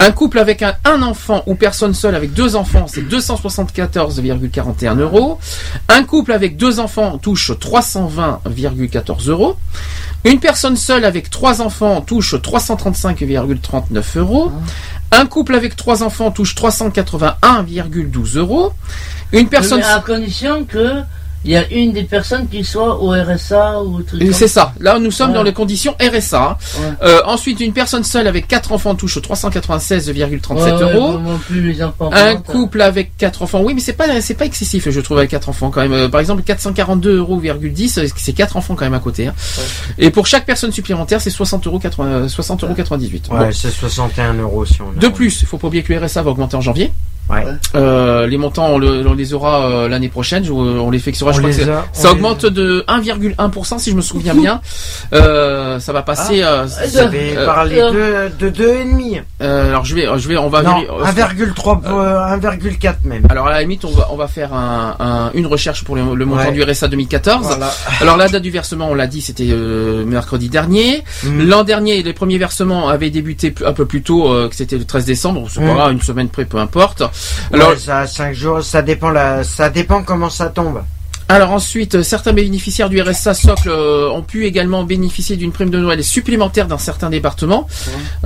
Un 0.00 0.10
couple 0.12 0.38
avec 0.38 0.62
un, 0.62 0.74
un 0.84 1.02
enfant 1.02 1.42
ou 1.46 1.54
personne 1.54 1.94
seule 1.94 2.14
avec 2.14 2.32
deux 2.32 2.56
enfants, 2.56 2.86
c'est 2.88 3.02
274,41 3.02 4.98
euros. 5.00 5.38
Un 5.88 6.04
couple 6.04 6.32
avec 6.32 6.56
deux 6.56 6.80
enfants 6.80 7.18
touche 7.18 7.50
320,14 7.52 9.28
euros. 9.30 9.56
Une 10.24 10.40
personne 10.40 10.76
seule 10.76 11.04
avec 11.04 11.28
trois 11.30 11.60
enfants 11.60 12.00
touche 12.00 12.34
335,39 12.34 14.18
euros. 14.18 14.50
Un 15.12 15.26
couple 15.26 15.54
avec 15.54 15.76
trois 15.76 16.02
enfants 16.02 16.30
touche 16.30 16.54
381,12 16.54 18.36
euros. 18.38 18.72
Une 19.32 19.48
personne 19.48 19.78
Mais 19.80 19.84
à 19.84 20.00
condition 20.00 20.64
que 20.64 21.02
il 21.44 21.50
y 21.50 21.56
a 21.56 21.68
une 21.70 21.92
des 21.92 22.04
personnes 22.04 22.48
qui 22.48 22.64
soit 22.64 23.00
au 23.02 23.10
RSA 23.10 23.82
ou 23.82 24.00
C'est 24.32 24.48
ça. 24.48 24.72
Là, 24.80 24.98
nous 24.98 25.10
sommes 25.10 25.30
Ouais. 25.30 25.34
dans 25.36 25.42
les 25.42 25.52
conditions 25.52 25.94
RSA. 26.00 26.58
Ouais. 26.78 26.84
Euh, 27.02 27.20
ensuite, 27.26 27.60
une 27.60 27.72
personne 27.72 28.04
seule 28.04 28.26
avec 28.26 28.48
quatre 28.48 28.72
enfants 28.72 28.94
touche 28.94 29.18
396,37 29.18 30.54
Ouais, 30.54 30.72
ouais, 30.72 30.82
euros. 30.82 31.12
vraiment 31.12 31.38
plus 31.38 31.60
les 31.72 31.82
enfants. 31.82 32.10
Un 32.12 32.36
couple 32.36 32.80
avec 32.82 33.16
quatre 33.16 33.42
enfants, 33.42 33.60
oui, 33.62 33.74
mais 33.74 33.80
c'est 33.80 33.92
pas 33.92 34.20
c'est 34.20 34.34
pas 34.34 34.44
excessif, 34.46 34.88
je 34.88 35.00
trouve, 35.00 35.18
avec 35.18 35.30
quatre 35.30 35.48
enfants 35.48 35.70
quand 35.70 35.80
même. 35.82 35.92
Euh, 35.92 36.08
par 36.08 36.20
exemple, 36.20 36.42
442,10 36.42 37.08
euros, 37.08 37.40
c'est 38.16 38.32
quatre 38.32 38.56
enfants 38.56 38.74
quand 38.74 38.84
même 38.84 38.94
à 38.94 38.98
côté. 39.00 39.26
hein. 39.26 39.34
Et 39.98 40.10
pour 40.10 40.26
chaque 40.26 40.46
personne 40.46 40.72
supplémentaire, 40.72 41.20
c'est 41.20 41.30
60 41.30 41.66
euros 41.66 41.78
80 41.78 42.28
60 42.28 42.64
euros 42.64 42.74
98. 42.74 43.28
Ouais, 43.30 43.38
Bon. 43.38 43.52
c'est 43.52 43.70
61 43.70 44.34
euros 44.34 44.64
si 44.64 44.80
on 44.82 44.90
a. 44.96 45.00
De 45.00 45.08
plus, 45.08 45.42
il 45.42 45.46
faut 45.46 45.58
pas 45.58 45.66
oublier 45.68 45.82
que 45.82 45.92
le 45.92 46.04
RSA 46.04 46.22
va 46.22 46.30
augmenter 46.30 46.56
en 46.56 46.60
janvier. 46.60 46.92
Ouais. 47.30 47.42
Euh, 47.74 48.26
les 48.26 48.36
montants, 48.36 48.66
on, 48.68 48.78
le- 48.78 49.06
on 49.06 49.14
les 49.14 49.32
aura 49.32 49.66
euh, 49.66 49.88
l'année 49.88 50.08
prochaine. 50.10 50.44
Je- 50.44 50.52
on 50.52 50.90
les 50.90 50.98
fixera. 50.98 51.32
Je 51.32 51.36
On 51.36 51.40
crois 51.40 51.50
les 51.50 51.56
que 51.56 51.64
c'est- 51.64 51.70
a- 51.70 51.84
ça 51.92 52.08
on 52.08 52.12
augmente 52.12 52.44
de 52.46 52.84
1,1% 52.86 53.78
si 53.78 53.90
je 53.90 53.96
me 53.96 54.02
souviens 54.02 54.34
bien. 54.34 54.60
Euh, 55.12 55.78
ça 55.80 55.92
va 55.92 56.02
passer. 56.02 56.42
euh, 56.42 56.66
Vous 56.86 56.98
avez 56.98 57.36
euh, 57.36 57.46
parlé 57.46 57.78
euh, 57.80 58.28
de, 58.38 58.50
de 58.50 58.50
2,5. 58.50 59.22
euh, 59.40 59.68
alors 59.70 59.84
je 59.84 59.94
vais, 59.94 60.06
je 60.16 60.28
vais, 60.28 60.36
on 60.36 60.48
va. 60.48 60.62
Non, 60.62 60.74
vérifier- 61.12 61.46
1,3, 61.46 61.80
euh, 61.86 62.36
1,4 62.36 62.94
même. 63.04 63.26
Alors 63.30 63.46
à 63.46 63.50
la 63.52 63.60
limite, 63.62 63.84
on 63.84 63.90
va, 63.90 64.08
on 64.10 64.16
va 64.16 64.28
faire 64.28 64.52
un, 64.52 64.96
un- 65.00 65.30
une 65.34 65.46
recherche 65.46 65.84
pour 65.84 65.96
le, 65.96 66.14
le 66.14 66.24
montant 66.26 66.44
Ouais. 66.48 66.52
du 66.52 66.62
RSA 66.62 66.88
2014. 66.88 67.46
Voilà. 67.46 67.72
Alors 68.00 68.16
la 68.16 68.28
date 68.28 68.42
du 68.42 68.50
versement, 68.50 68.88
on 68.90 68.94
l'a 68.94 69.06
dit, 69.06 69.20
c'était 69.20 69.48
euh, 69.50 70.04
mercredi 70.04 70.48
dernier. 70.48 71.04
Mm. 71.24 71.48
L'an 71.48 71.64
dernier, 71.64 72.02
les 72.02 72.12
premiers 72.12 72.38
versements 72.38 72.88
avaient 72.88 73.10
débuté 73.10 73.54
un 73.64 73.72
peu 73.72 73.86
plus 73.86 74.02
tôt, 74.02 74.30
euh, 74.32 74.48
que 74.48 74.54
c'était 74.56 74.76
le 74.78 74.84
13 74.84 75.04
décembre. 75.04 75.46
C'est 75.50 75.60
Mm. 75.60 75.92
une 75.92 76.02
semaine 76.02 76.28
près, 76.28 76.44
peu 76.44 76.58
importe. 76.58 77.02
Alors, 77.52 77.76
ça 77.78 78.00
a 78.00 78.06
5 78.06 78.34
jours, 78.34 78.62
ça 78.62 78.82
dépend, 78.82 79.10
la, 79.10 79.44
ça 79.44 79.70
dépend 79.70 80.02
comment 80.02 80.30
ça 80.30 80.46
tombe. 80.48 80.82
Alors 81.26 81.52
ensuite, 81.52 81.94
euh, 81.94 82.02
certains 82.02 82.34
bénéficiaires 82.34 82.90
du 82.90 83.00
RSA 83.00 83.32
socle 83.32 83.70
euh, 83.70 84.10
ont 84.10 84.20
pu 84.20 84.44
également 84.44 84.84
bénéficier 84.84 85.36
d'une 85.36 85.52
prime 85.52 85.70
de 85.70 85.78
Noël 85.78 86.04
supplémentaire 86.04 86.66
dans 86.66 86.76
certains 86.76 87.08
départements, 87.08 87.66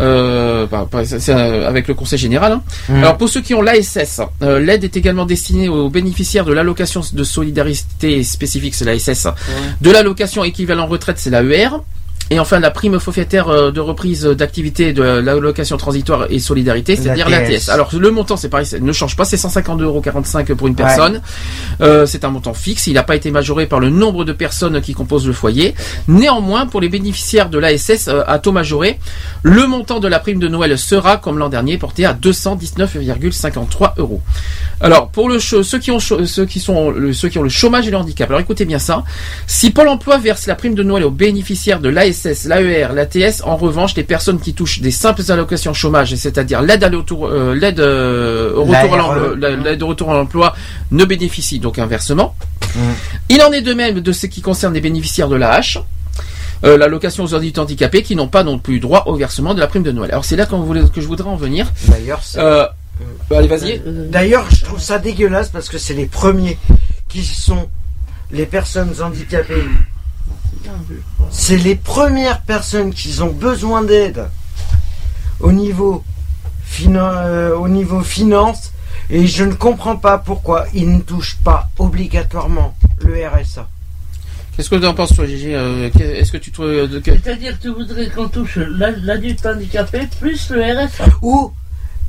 euh, 0.00 0.66
bah, 0.66 0.88
bah, 0.90 1.02
euh, 1.28 1.68
avec 1.68 1.86
le 1.86 1.94
Conseil 1.94 2.18
général. 2.18 2.52
hein. 2.54 2.62
Alors 2.96 3.16
pour 3.16 3.28
ceux 3.28 3.40
qui 3.40 3.54
ont 3.54 3.62
l'ASS, 3.62 4.20
l'aide 4.40 4.82
est 4.82 4.96
également 4.96 5.26
destinée 5.26 5.68
aux 5.68 5.88
bénéficiaires 5.88 6.44
de 6.44 6.52
l'allocation 6.52 7.00
de 7.12 7.22
solidarité 7.22 8.24
spécifique, 8.24 8.74
c'est 8.74 8.84
l'ASS, 8.84 9.28
de 9.80 9.90
l'allocation 9.92 10.42
équivalent 10.42 10.86
retraite, 10.88 11.18
c'est 11.20 11.30
l'AER. 11.30 11.70
Et 12.30 12.38
enfin, 12.38 12.60
la 12.60 12.70
prime 12.70 12.98
forfaitaire 13.00 13.48
euh, 13.48 13.70
de 13.70 13.80
reprise 13.80 14.24
d'activité 14.24 14.92
de 14.92 15.02
l'allocation 15.02 15.76
transitoire 15.78 16.26
et 16.30 16.38
solidarité, 16.38 16.94
c'est-à-dire 16.94 17.26
L'ATS. 17.30 17.68
Alors, 17.70 17.88
le 17.98 18.10
montant, 18.10 18.36
c'est 18.36 18.48
pareil, 18.50 18.66
ne 18.80 18.92
change 18.92 19.16
pas, 19.16 19.24
c'est 19.24 19.36
152,45 19.36 19.82
euros 19.82 20.02
pour 20.56 20.66
une 20.66 20.74
personne. 20.74 21.22
Euh, 21.80 22.04
c'est 22.06 22.24
un 22.24 22.30
montant 22.30 22.52
fixe, 22.54 22.86
il 22.86 22.94
n'a 22.94 23.02
pas 23.02 23.16
été 23.16 23.30
majoré 23.30 23.66
par 23.66 23.80
le 23.80 23.88
nombre 23.88 24.24
de 24.26 24.32
personnes 24.32 24.80
qui 24.82 24.92
composent 24.92 25.26
le 25.26 25.32
foyer. 25.32 25.74
Néanmoins, 26.06 26.66
pour 26.66 26.80
les 26.82 26.88
bénéficiaires 26.90 27.48
de 27.48 27.58
l'ASS 27.58 28.08
euh, 28.08 28.22
à 28.26 28.38
taux 28.38 28.52
majoré, 28.52 28.98
le 29.42 29.66
montant 29.66 29.98
de 30.00 30.08
la 30.08 30.18
prime 30.18 30.38
de 30.38 30.48
Noël 30.48 30.76
sera, 30.78 31.16
comme 31.16 31.38
l'an 31.38 31.48
dernier, 31.48 31.78
porté 31.78 32.04
à 32.04 32.12
219,53 32.12 33.92
euros. 33.98 34.20
Alors, 34.80 35.08
pour 35.08 35.28
le 35.28 35.38
ceux 35.38 35.78
qui 35.78 35.90
ont 35.90 35.98
ceux 36.00 36.44
qui 36.46 36.60
sont 36.60 36.90
le- 36.90 37.12
ceux 37.12 37.28
qui 37.28 37.38
ont 37.38 37.42
le 37.42 37.48
chômage 37.48 37.88
et 37.88 37.90
le 37.90 37.96
handicap. 37.96 38.28
Alors, 38.28 38.40
écoutez 38.40 38.64
bien 38.64 38.78
ça. 38.78 39.02
Si 39.46 39.70
Pôle 39.70 39.88
Emploi 39.88 40.18
verse 40.18 40.46
la 40.46 40.54
prime 40.54 40.74
de 40.74 40.82
Noël 40.82 41.04
aux 41.04 41.10
bénéficiaires 41.10 41.80
de 41.80 41.88
l'ASS, 41.88 42.17
l'AER, 42.24 42.88
l'ATS, 42.94 43.42
en 43.44 43.56
revanche, 43.56 43.94
les 43.94 44.04
personnes 44.04 44.40
qui 44.40 44.54
touchent 44.54 44.80
des 44.80 44.90
simples 44.90 45.22
allocations 45.30 45.72
chômage, 45.74 46.14
c'est-à-dire 46.14 46.62
l'aide 46.62 46.84
à 46.84 46.88
l'autour- 46.88 47.28
euh, 47.28 47.54
l'aide 47.54 47.80
euh, 47.80 48.52
au 48.54 48.62
retour 48.64 48.74
à 48.76 48.96
L'ARE. 48.96 48.96
l'emploi, 48.96 49.36
la- 49.36 49.56
l'aide 49.56 49.82
au 49.82 49.86
retour 49.88 50.10
à 50.10 50.14
l'emploi, 50.14 50.54
ne 50.90 51.04
bénéficient 51.04 51.58
donc 51.60 51.78
inversement. 51.78 52.34
Il 53.28 53.42
en 53.42 53.50
est 53.52 53.62
de 53.62 53.74
même 53.74 54.00
de 54.00 54.12
ce 54.12 54.26
qui 54.26 54.40
concerne 54.40 54.74
les 54.74 54.80
bénéficiaires 54.80 55.28
de 55.28 55.36
l'AH. 55.36 55.78
Euh, 56.64 56.76
l'allocation 56.76 57.22
aux 57.24 57.34
adultes 57.36 57.58
handicapés 57.58 58.02
qui 58.02 58.16
n'ont 58.16 58.26
pas 58.26 58.42
non 58.42 58.58
plus 58.58 58.80
droit 58.80 59.04
au 59.06 59.14
versement 59.14 59.54
de 59.54 59.60
la 59.60 59.68
prime 59.68 59.84
de 59.84 59.92
Noël. 59.92 60.10
Alors 60.10 60.24
c'est 60.24 60.34
là 60.34 60.44
qu'on 60.44 60.60
voulait- 60.60 60.82
que 60.92 61.00
je 61.00 61.06
voudrais 61.06 61.28
en 61.28 61.36
venir. 61.36 61.70
D'ailleurs, 61.86 62.20
Euh, 62.36 62.66
allez, 63.30 63.46
vas-y. 63.46 63.80
D'ailleurs, 63.86 64.44
je 64.50 64.64
trouve 64.64 64.80
ça 64.80 64.98
dégueulasse 64.98 65.50
parce 65.50 65.68
que 65.68 65.78
c'est 65.78 65.94
les 65.94 66.06
premiers 66.06 66.58
qui 67.08 67.22
sont 67.24 67.68
les 68.32 68.44
personnes 68.44 68.92
handicapées. 69.00 69.64
C'est 71.30 71.56
les 71.56 71.74
premières 71.76 72.42
personnes 72.42 72.92
qui 72.92 73.20
ont 73.20 73.32
besoin 73.32 73.82
d'aide 73.82 74.26
au 75.40 75.52
niveau, 75.52 76.04
euh, 76.86 77.54
au 77.56 77.68
niveau 77.68 78.00
finance 78.02 78.72
et 79.10 79.26
je 79.26 79.44
ne 79.44 79.54
comprends 79.54 79.96
pas 79.96 80.18
pourquoi 80.18 80.66
ils 80.74 80.90
ne 80.90 81.00
touchent 81.00 81.38
pas 81.44 81.68
obligatoirement 81.78 82.74
le 83.04 83.14
RSA. 83.26 83.68
Qu'est-ce 84.56 84.70
que 84.70 84.76
tu 84.76 84.86
en 84.86 84.94
penses, 84.94 85.14
toi, 85.14 85.24
Gégé 85.26 85.54
Euh, 85.54 85.88
Est-ce 85.98 86.32
que 86.32 86.36
tu 86.36 86.50
trouves 86.50 86.66
euh, 86.66 86.86
de- 86.88 87.00
C'est-à-dire 87.04 87.56
que 87.56 87.62
tu 87.62 87.68
voudrais 87.72 88.08
qu'on 88.08 88.28
touche 88.28 88.56
la- 88.56 88.90
l'adulte 88.90 89.46
handicapé 89.46 90.08
plus 90.18 90.50
le 90.50 90.60
RSA. 90.62 91.04
Ou 91.22 91.52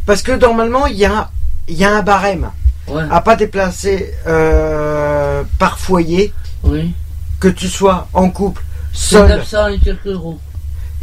parce 0.06 0.24
que 0.24 0.32
normalement 0.32 0.88
il 0.88 0.98
y 0.98 1.06
a, 1.06 1.30
il 1.68 1.76
y 1.76 1.86
a 1.86 1.95
un 1.95 2.02
barème 2.02 2.49
Ouais. 2.88 3.03
à 3.11 3.22
pas 3.22 3.36
déplacer 3.36 4.11
euh, 4.26 5.44
par 5.60 5.78
foyer, 5.78 6.34
Oui. 6.64 6.91
Que 7.40 7.48
tu 7.48 7.68
sois 7.68 8.07
en 8.14 8.30
couple, 8.30 8.61
seul. 8.94 9.28
900 9.30 9.68
et 9.70 9.80
quelques 9.80 10.06
euros. 10.07 10.40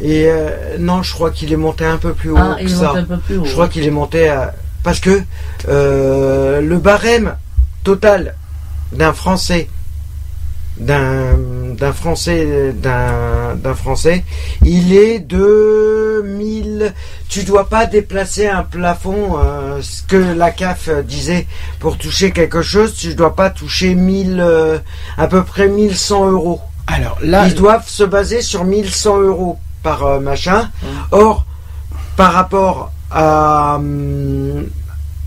Et 0.01 0.27
euh, 0.27 0.77
non, 0.79 1.03
je 1.03 1.13
crois 1.15 1.31
qu'il 1.31 1.53
est 1.53 1.57
monté 1.57 1.85
un 1.87 1.97
peu 1.97 2.13
plus 2.13 2.31
haut 2.31 2.37
Ah, 2.39 2.57
que 2.59 2.63
il 2.65 2.71
ça. 2.71 2.93
un 2.95 3.05
peu 3.05 3.17
plus 3.17 3.39
haut. 3.39 3.45
Je 3.45 3.53
crois 3.53 3.69
qu'il 3.69 3.85
est 3.87 3.91
monté 3.91 4.29
à... 4.29 4.55
Parce 4.83 5.01
que 5.01 5.23
euh, 5.69 6.61
le 6.61 6.79
barème 6.79 7.37
total 7.83 8.35
d'un 8.93 9.13
Français, 9.15 9.69
d'un 10.79 11.93
Français, 11.93 12.73
d'un 12.75 13.55
d'un 13.57 13.75
Français, 13.75 14.25
il 14.65 14.93
est 14.95 15.19
de 15.19 16.23
1000. 16.25 16.93
Tu 17.29 17.45
dois 17.45 17.69
pas 17.69 17.87
déplacer 17.87 18.47
un 18.47 18.63
plafond, 18.63 19.39
euh, 19.39 19.81
ce 19.83 20.03
que 20.03 20.17
la 20.17 20.51
CAF 20.51 20.89
disait 21.05 21.47
pour 21.81 21.97
toucher 21.99 22.31
quelque 22.33 22.63
chose. 22.63 22.95
Tu 22.95 23.15
dois 23.15 23.35
pas 23.35 23.51
toucher 23.51 23.95
1000, 23.95 24.39
euh, 24.41 24.79
à 25.19 25.27
peu 25.27 25.43
près 25.43 25.69
1100 25.69 26.31
euros. 26.31 26.61
Alors 26.87 27.19
là, 27.23 27.47
Ils 27.49 27.55
doivent 27.55 27.89
se 27.89 28.05
baser 28.05 28.43
sur 28.43 28.65
1100 28.65 29.21
euros 29.21 29.59
par 29.83 30.05
euh, 30.05 30.21
machin. 30.21 30.71
Or, 31.11 31.45
par 32.17 32.33
rapport 32.33 32.93
à, 33.11 33.77
hum, 33.77 34.67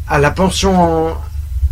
à 0.08 0.20
la 0.20 0.32
pension 0.32 1.10
en- 1.10 1.18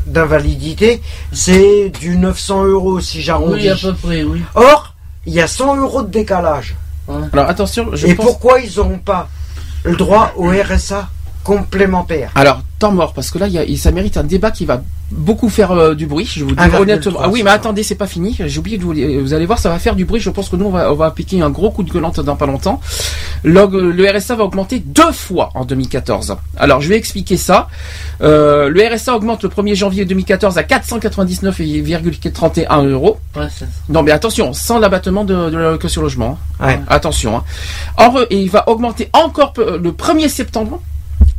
d'invalidité, 0.07 1.01
c'est 1.31 1.89
du 1.89 2.17
900 2.17 2.65
euros 2.65 2.99
si 2.99 3.21
j'arrondis. 3.21 3.53
Oui, 3.63 3.69
à 3.69 3.75
peu 3.75 3.93
près, 3.93 4.23
oui. 4.23 4.41
Or, 4.55 4.93
il 5.25 5.33
y 5.33 5.41
a 5.41 5.47
100 5.47 5.75
euros 5.77 6.01
de 6.03 6.09
décalage. 6.09 6.75
alors 7.33 7.49
attention, 7.49 7.89
je 7.93 8.07
Et 8.07 8.15
pense. 8.15 8.25
pourquoi 8.25 8.59
ils 8.59 8.75
n'auront 8.77 8.99
pas 8.99 9.29
le 9.83 9.95
droit 9.95 10.33
au 10.37 10.49
RSA 10.49 11.09
complémentaire? 11.43 12.31
Alors, 12.35 12.61
temps 12.79 12.91
mort, 12.91 13.13
parce 13.13 13.31
que 13.31 13.39
là, 13.39 13.47
y 13.47 13.57
a- 13.57 13.77
ça 13.77 13.91
mérite 13.91 14.17
un 14.17 14.23
débat 14.23 14.51
qui 14.51 14.65
va 14.65 14.81
beaucoup 15.11 15.49
faire 15.49 15.71
euh, 15.71 15.95
du 15.95 16.05
bruit, 16.05 16.25
je 16.25 16.43
vous 16.43 16.51
dis 16.51 16.57
1,3, 16.67 16.81
honnêtement. 16.81 17.19
Ah 17.23 17.29
oui, 17.29 17.41
mais 17.43 17.49
attendez, 17.55 17.83
c'est 17.83 17.95
pas 17.95 18.07
fini. 18.07 18.35
J'ai 18.39 18.59
oublié 18.59 18.77
de 18.77 18.83
vous, 18.83 18.93
vous 19.23 19.33
allez 19.33 19.45
voir, 19.45 19.57
ça 19.57 19.69
va 19.69 19.79
faire 19.79 19.95
du 19.95 20.05
bruit. 20.05 20.19
Je 20.19 20.29
pense 20.29 20.49
que 20.49 20.55
nous, 20.55 20.65
on 20.65 20.69
va, 20.71 20.91
on 20.91 20.95
va 20.95 21.05
appliquer 21.05 21.41
un 21.41 21.49
gros 21.49 21.71
coup 21.71 21.83
de 21.83 21.91
gueulante 21.91 22.19
dans 22.19 22.35
pas 22.35 22.45
longtemps. 22.45 22.79
Le 23.43 24.17
RSA 24.17 24.35
va 24.35 24.43
augmenter 24.43 24.79
deux 24.79 25.11
fois 25.11 25.49
en 25.55 25.65
2014. 25.65 26.35
Alors, 26.57 26.81
je 26.81 26.89
vais 26.89 26.97
expliquer 26.97 27.37
ça. 27.37 27.67
Euh, 28.21 28.69
le 28.69 28.81
RSA 28.95 29.15
augmente 29.15 29.43
le 29.43 29.49
1er 29.49 29.75
janvier 29.75 30.05
2014 30.05 30.57
à 30.57 30.63
499,31 30.63 32.85
euros. 32.89 33.17
Ouais. 33.35 33.47
Non, 33.89 34.03
mais 34.03 34.11
attention, 34.11 34.53
sans 34.53 34.79
l'abattement 34.79 35.23
de, 35.23 35.49
de 35.49 35.57
la 35.57 35.77
sur 35.89 36.01
logement. 36.01 36.37
hein. 36.59 36.67
Ouais. 36.67 36.79
Attention. 36.89 37.37
hein. 37.37 37.43
En 37.97 38.09
re- 38.09 38.27
et 38.29 38.41
il 38.41 38.49
va 38.49 38.67
augmenter 38.69 39.09
encore 39.13 39.53
le 39.57 39.91
1er 39.91 40.27
septembre. 40.29 40.81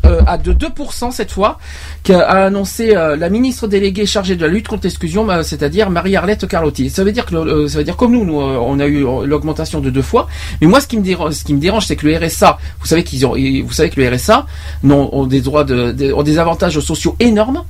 Euh, 0.04 0.20
à 0.26 0.38
de 0.38 0.52
2% 0.52 1.10
cette 1.10 1.32
fois, 1.32 1.58
qu'a 2.04 2.20
annoncé 2.20 2.94
euh, 2.94 3.16
la 3.16 3.28
ministre 3.28 3.66
déléguée 3.66 4.06
chargée 4.06 4.36
de 4.36 4.42
la 4.42 4.48
lutte 4.48 4.68
contre 4.68 4.84
l'exclusion, 4.84 5.28
euh, 5.28 5.42
c'est-à-dire 5.42 5.90
Marie-Arlette 5.90 6.46
Carlotti. 6.46 6.88
Ça 6.88 7.02
veut 7.02 7.10
dire 7.10 7.26
que 7.26 7.66
ça 7.66 7.78
veut 7.78 7.84
dire 7.84 7.96
comme 7.96 8.12
nous, 8.12 8.24
nous 8.24 8.40
on 8.40 8.78
a 8.78 8.86
eu 8.86 9.04
l'augmentation 9.26 9.80
de 9.80 9.90
deux 9.90 10.02
fois. 10.02 10.28
Mais 10.60 10.68
moi, 10.68 10.80
ce 10.80 10.86
qui 10.86 10.96
me 10.98 11.02
dérange, 11.02 11.86
c'est 11.86 11.96
que 11.96 12.06
le 12.06 12.16
RSA, 12.16 12.58
vous 12.80 12.86
savez 12.86 13.02
qu'ils 13.02 13.26
ont, 13.26 13.34
vous 13.34 13.72
savez 13.72 13.90
que 13.90 14.00
le 14.00 14.08
RSA 14.08 14.46
non, 14.84 15.10
ont 15.12 15.26
des 15.26 15.40
droits 15.40 15.64
de, 15.64 16.12
ont 16.12 16.22
des 16.22 16.38
avantages 16.38 16.78
sociaux 16.78 17.16
énormes. 17.18 17.64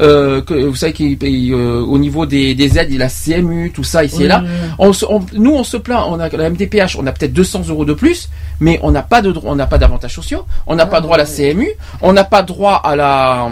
Euh, 0.00 0.42
que, 0.42 0.54
vous 0.54 0.74
savez 0.74 0.92
qu'ils 0.92 1.16
payent 1.16 1.52
euh, 1.52 1.80
au 1.80 1.98
niveau 1.98 2.26
des, 2.26 2.54
des 2.54 2.78
aides, 2.78 2.88
il 2.90 2.94
y 2.94 3.02
a 3.02 3.06
la 3.06 3.08
CMU, 3.08 3.70
tout 3.72 3.84
ça 3.84 4.02
ici 4.04 4.24
et 4.24 4.26
là. 4.28 4.40
oui, 4.42 4.48
oui. 4.50 4.68
On 4.80 4.92
se- 4.92 5.04
on- 5.04 5.24
nous, 5.34 5.54
on 5.54 5.62
se 5.62 5.76
plaint, 5.76 6.04
on 6.08 6.18
a 6.18 6.28
la 6.28 6.50
MDPH, 6.50 6.96
on 6.98 7.06
a 7.06 7.12
peut-être 7.12 7.32
200 7.32 7.62
euros 7.68 7.84
de 7.84 7.92
plus, 7.94 8.28
mais 8.58 8.80
on 8.82 8.90
n'a 8.90 9.02
pas 9.02 9.22
de 9.22 9.30
droit, 9.30 9.52
on 9.52 9.56
n'a 9.56 9.66
pas 9.66 9.78
d'avantages 9.78 10.14
sociaux, 10.14 10.46
on 10.66 10.74
n'a 10.74 10.86
pas 10.86 11.00
droit 11.00 11.14
à 11.14 11.18
la 11.18 11.26
CMU, 11.26 11.68
on 12.02 12.12
n'a 12.12 12.24
pas 12.24 12.42
droit 12.42 12.80
à 12.84 12.96
la 12.96 13.46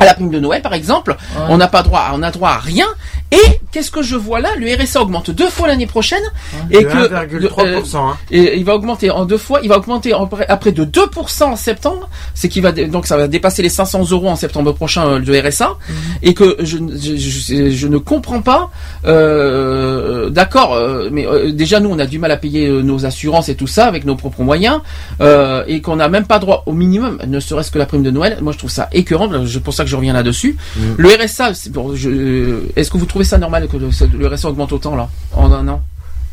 Ah, 0.00 0.02
à 0.02 0.04
la 0.04 0.14
prime 0.14 0.30
de 0.30 0.38
Noël 0.38 0.60
par 0.62 0.74
exemple, 0.74 1.16
on 1.48 1.56
n'a 1.56 1.66
pas 1.66 1.82
droit, 1.82 2.10
on 2.12 2.22
a 2.22 2.30
droit 2.30 2.50
à 2.50 2.58
rien. 2.58 2.86
Et 3.30 3.60
qu'est-ce 3.72 3.90
que 3.90 4.02
je 4.02 4.16
vois 4.16 4.40
là? 4.40 4.48
Le 4.58 4.66
RSA 4.74 5.02
augmente 5.02 5.30
deux 5.30 5.50
fois 5.50 5.68
l'année 5.68 5.86
prochaine 5.86 6.22
et 6.70 6.78
De 6.82 6.84
que 6.84 7.36
1,3%, 7.36 7.96
hein. 7.96 8.16
et 8.30 8.56
il 8.56 8.64
va 8.64 8.74
augmenter 8.74 9.10
en 9.10 9.26
deux 9.26 9.36
fois, 9.36 9.60
il 9.62 9.68
va 9.68 9.76
augmenter 9.76 10.14
en- 10.14 10.28
après 10.48 10.72
de 10.72 10.84
2% 10.84 11.44
en 11.44 11.56
septembre, 11.56 12.08
c'est 12.34 12.48
qu'il 12.48 12.62
va 12.62 12.72
donc 12.72 13.06
ça 13.06 13.18
va 13.18 13.28
dépasser 13.28 13.60
les 13.62 13.68
500 13.68 14.10
euros 14.12 14.28
en 14.30 14.36
septembre 14.36 14.72
prochain 14.72 15.06
euh, 15.06 15.18
de 15.20 15.38
RSA 15.46 15.76
et 16.22 16.32
que 16.32 16.56
je, 16.60 16.78
je, 16.96 17.16
je- 17.16 17.70
je 17.70 17.86
ne 17.88 17.98
comprends 17.98 18.40
pas. 18.40 18.70
euh, 19.06 20.30
D'accord, 20.30 20.74
euh, 20.74 21.08
mais 21.12 21.26
euh, 21.26 21.52
déjà 21.52 21.80
nous 21.80 21.90
on 21.90 21.98
a 21.98 22.06
du 22.06 22.18
mal 22.18 22.30
à 22.30 22.36
payer 22.36 22.66
euh, 22.68 22.82
nos 22.82 23.04
assurances 23.06 23.48
et 23.48 23.54
tout 23.54 23.66
ça 23.66 23.86
avec 23.86 24.04
nos 24.04 24.14
propres 24.16 24.42
moyens 24.42 24.80
euh, 25.20 25.64
et 25.66 25.80
qu'on 25.80 25.96
n'a 25.96 26.08
même 26.08 26.26
pas 26.26 26.38
droit 26.38 26.62
au 26.66 26.72
minimum, 26.72 27.18
ne 27.26 27.40
serait-ce 27.40 27.70
que 27.70 27.78
la 27.78 27.86
prime 27.86 28.02
de 28.02 28.10
Noël. 28.10 28.38
Moi 28.40 28.52
je 28.52 28.58
trouve 28.58 28.70
ça 28.70 28.88
écœurant. 28.92 29.28
C'est 29.46 29.62
pour 29.62 29.74
ça 29.74 29.84
que 29.84 29.90
je 29.90 29.96
reviens 29.96 30.12
là-dessus. 30.12 30.56
Le 30.96 31.08
RSA, 31.08 31.50
est-ce 31.50 32.90
que 32.90 32.98
vous 32.98 33.06
trouvez 33.06 33.17
ça 33.24 33.38
normal 33.38 33.68
que 33.68 33.76
le, 33.76 33.90
le 34.18 34.28
RSA 34.28 34.48
augmente 34.48 34.72
autant 34.72 34.96
là 34.96 35.08
en 35.34 35.52
un 35.52 35.66
an? 35.68 35.82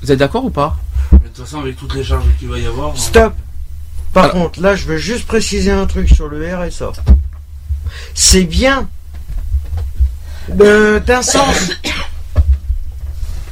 Vous 0.01 0.11
êtes 0.11 0.19
d'accord 0.19 0.45
ou 0.45 0.49
pas? 0.49 0.77
Mais 1.11 1.19
De 1.19 1.23
toute 1.27 1.45
façon, 1.45 1.59
avec 1.59 1.77
toutes 1.77 1.93
les 1.95 2.03
charges 2.03 2.25
qu'il 2.39 2.47
va 2.49 2.59
y 2.59 2.65
avoir. 2.65 2.95
Stop. 2.97 3.33
Par 4.13 4.31
contre, 4.31 4.61
là, 4.61 4.75
je 4.75 4.85
veux 4.85 4.97
juste 4.97 5.25
préciser 5.27 5.71
un 5.71 5.85
truc 5.87 6.09
sur 6.09 6.27
le 6.27 6.55
RSA. 6.55 6.91
C'est 8.13 8.43
bien 8.45 8.87
euh, 10.61 10.99
d'un 10.99 11.21
sens. 11.21 11.71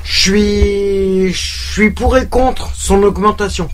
Je 0.03 0.19
suis, 0.19 1.34
je 1.34 1.72
suis 1.73 1.91
pour 1.91 2.18
et 2.18 2.27
contre 2.27 2.69
son 2.76 3.01
augmentation. 3.03 3.69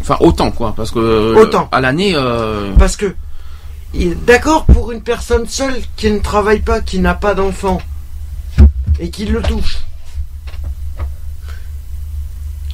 Enfin 0.00 0.16
autant 0.20 0.50
quoi, 0.50 0.72
parce 0.76 0.90
que 0.90 0.98
euh, 0.98 1.34
Autant. 1.36 1.68
à 1.72 1.80
l'année. 1.80 2.12
euh, 2.14 2.72
Parce 2.78 2.96
que, 2.96 3.14
il- 3.94 4.16
d'accord, 4.24 4.64
pour 4.66 4.92
une 4.92 5.02
personne 5.02 5.46
seule 5.46 5.76
qui 5.96 6.10
ne 6.10 6.18
travaille 6.18 6.60
pas, 6.60 6.80
qui 6.80 6.98
n'a 6.98 7.14
pas 7.14 7.34
d'enfant, 7.34 7.80
et 8.98 9.10
qui 9.10 9.26
le 9.26 9.42
touche, 9.42 9.78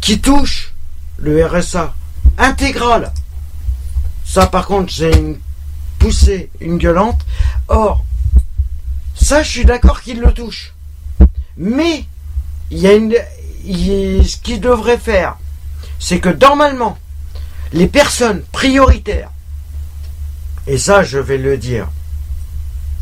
qui 0.00 0.20
touche 0.20 0.72
le 1.18 1.44
RSA 1.46 1.94
intégral, 2.38 3.12
ça 4.24 4.46
par 4.46 4.66
contre, 4.66 4.92
j'ai 4.92 5.16
une 5.16 5.38
poussée, 5.98 6.50
une 6.60 6.78
gueulante. 6.78 7.20
Or, 7.68 8.04
ça, 9.14 9.42
je 9.42 9.48
suis 9.50 9.64
d'accord 9.64 10.02
qu'il 10.02 10.20
le 10.20 10.32
touche. 10.32 10.74
Mais, 11.56 12.04
il 12.70 12.78
y 12.78 12.88
a 12.88 12.94
une, 12.94 13.14
ce 14.24 14.36
qu'il 14.38 14.60
devrait 14.60 14.98
faire, 14.98 15.36
c'est 15.98 16.18
que 16.18 16.30
normalement, 16.30 16.98
les 17.72 17.86
personnes 17.86 18.42
prioritaires, 18.52 19.30
et 20.66 20.78
ça 20.78 21.02
je 21.02 21.18
vais 21.18 21.38
le 21.38 21.56
dire, 21.56 21.88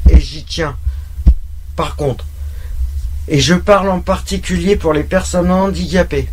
et 0.09 0.21
j'y 0.21 0.45
tiens, 0.45 0.77
par 1.77 1.97
contre, 1.97 2.27
et 3.31 3.39
je 3.39 3.55
parle 3.55 3.89
en 3.89 4.01
particulier 4.01 4.75
pour 4.75 4.93
les 4.93 5.05
personnes 5.05 5.53
handicapées, 5.53 6.29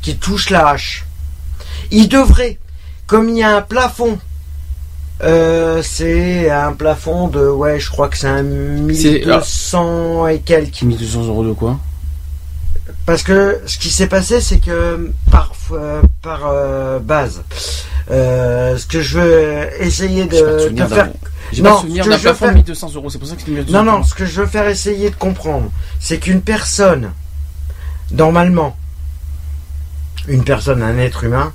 qui 0.00 0.16
touchent 0.16 0.50
la 0.50 0.68
hache, 0.68 1.04
ils 1.90 2.08
devraient, 2.08 2.58
comme 3.06 3.28
il 3.28 3.36
y 3.36 3.42
a 3.42 3.54
un 3.54 3.60
plafond, 3.60 4.18
euh, 5.22 5.82
c'est 5.82 6.50
un 6.50 6.72
plafond 6.72 7.28
de, 7.28 7.46
ouais, 7.46 7.78
je 7.78 7.90
crois 7.90 8.08
que 8.08 8.16
c'est 8.16 8.26
un 8.26 8.42
1200 8.42 10.26
et 10.28 10.40
quelques. 10.40 10.82
1200 10.82 11.26
euros 11.26 11.44
de 11.44 11.52
quoi? 11.52 11.78
Parce 13.06 13.22
que 13.22 13.60
ce 13.66 13.76
qui 13.78 13.90
s'est 13.90 14.06
passé, 14.06 14.40
c'est 14.40 14.58
que 14.58 15.10
par, 15.30 15.52
euh, 15.72 16.00
par 16.22 16.46
euh, 16.46 16.98
base, 16.98 17.42
euh, 18.10 18.78
ce 18.78 18.86
que 18.86 19.00
je 19.02 19.18
veux 19.18 19.82
essayer 19.82 20.24
de 20.24 20.34
faire. 20.88 21.10
J'ai 21.52 21.62
pas 21.62 21.68
Non, 21.68 21.76
de 21.76 21.80
souvenir 21.82 22.04
ce 22.04 22.08
que 22.08 22.14
d'un 22.14 22.16
je 22.18 22.22
veux 22.22 22.30
plafond 22.30 22.44
de 22.46 22.50
faire- 22.50 22.54
1200 22.54 22.90
euros, 22.94 23.10
c'est 23.10 23.18
pour 23.18 23.28
ça 23.28 23.34
que 23.36 23.42
c'est 23.42 23.48
1200 23.50 23.84
Non, 23.84 23.92
non, 23.98 24.02
ce 24.02 24.14
que 24.14 24.24
je 24.24 24.40
veux 24.40 24.46
faire 24.46 24.66
essayer 24.66 25.10
de 25.10 25.14
comprendre, 25.16 25.70
c'est 26.00 26.18
qu'une 26.18 26.40
personne, 26.40 27.12
normalement, 28.10 28.76
une 30.26 30.42
personne, 30.42 30.82
un 30.82 30.96
être 30.98 31.24
humain, 31.24 31.52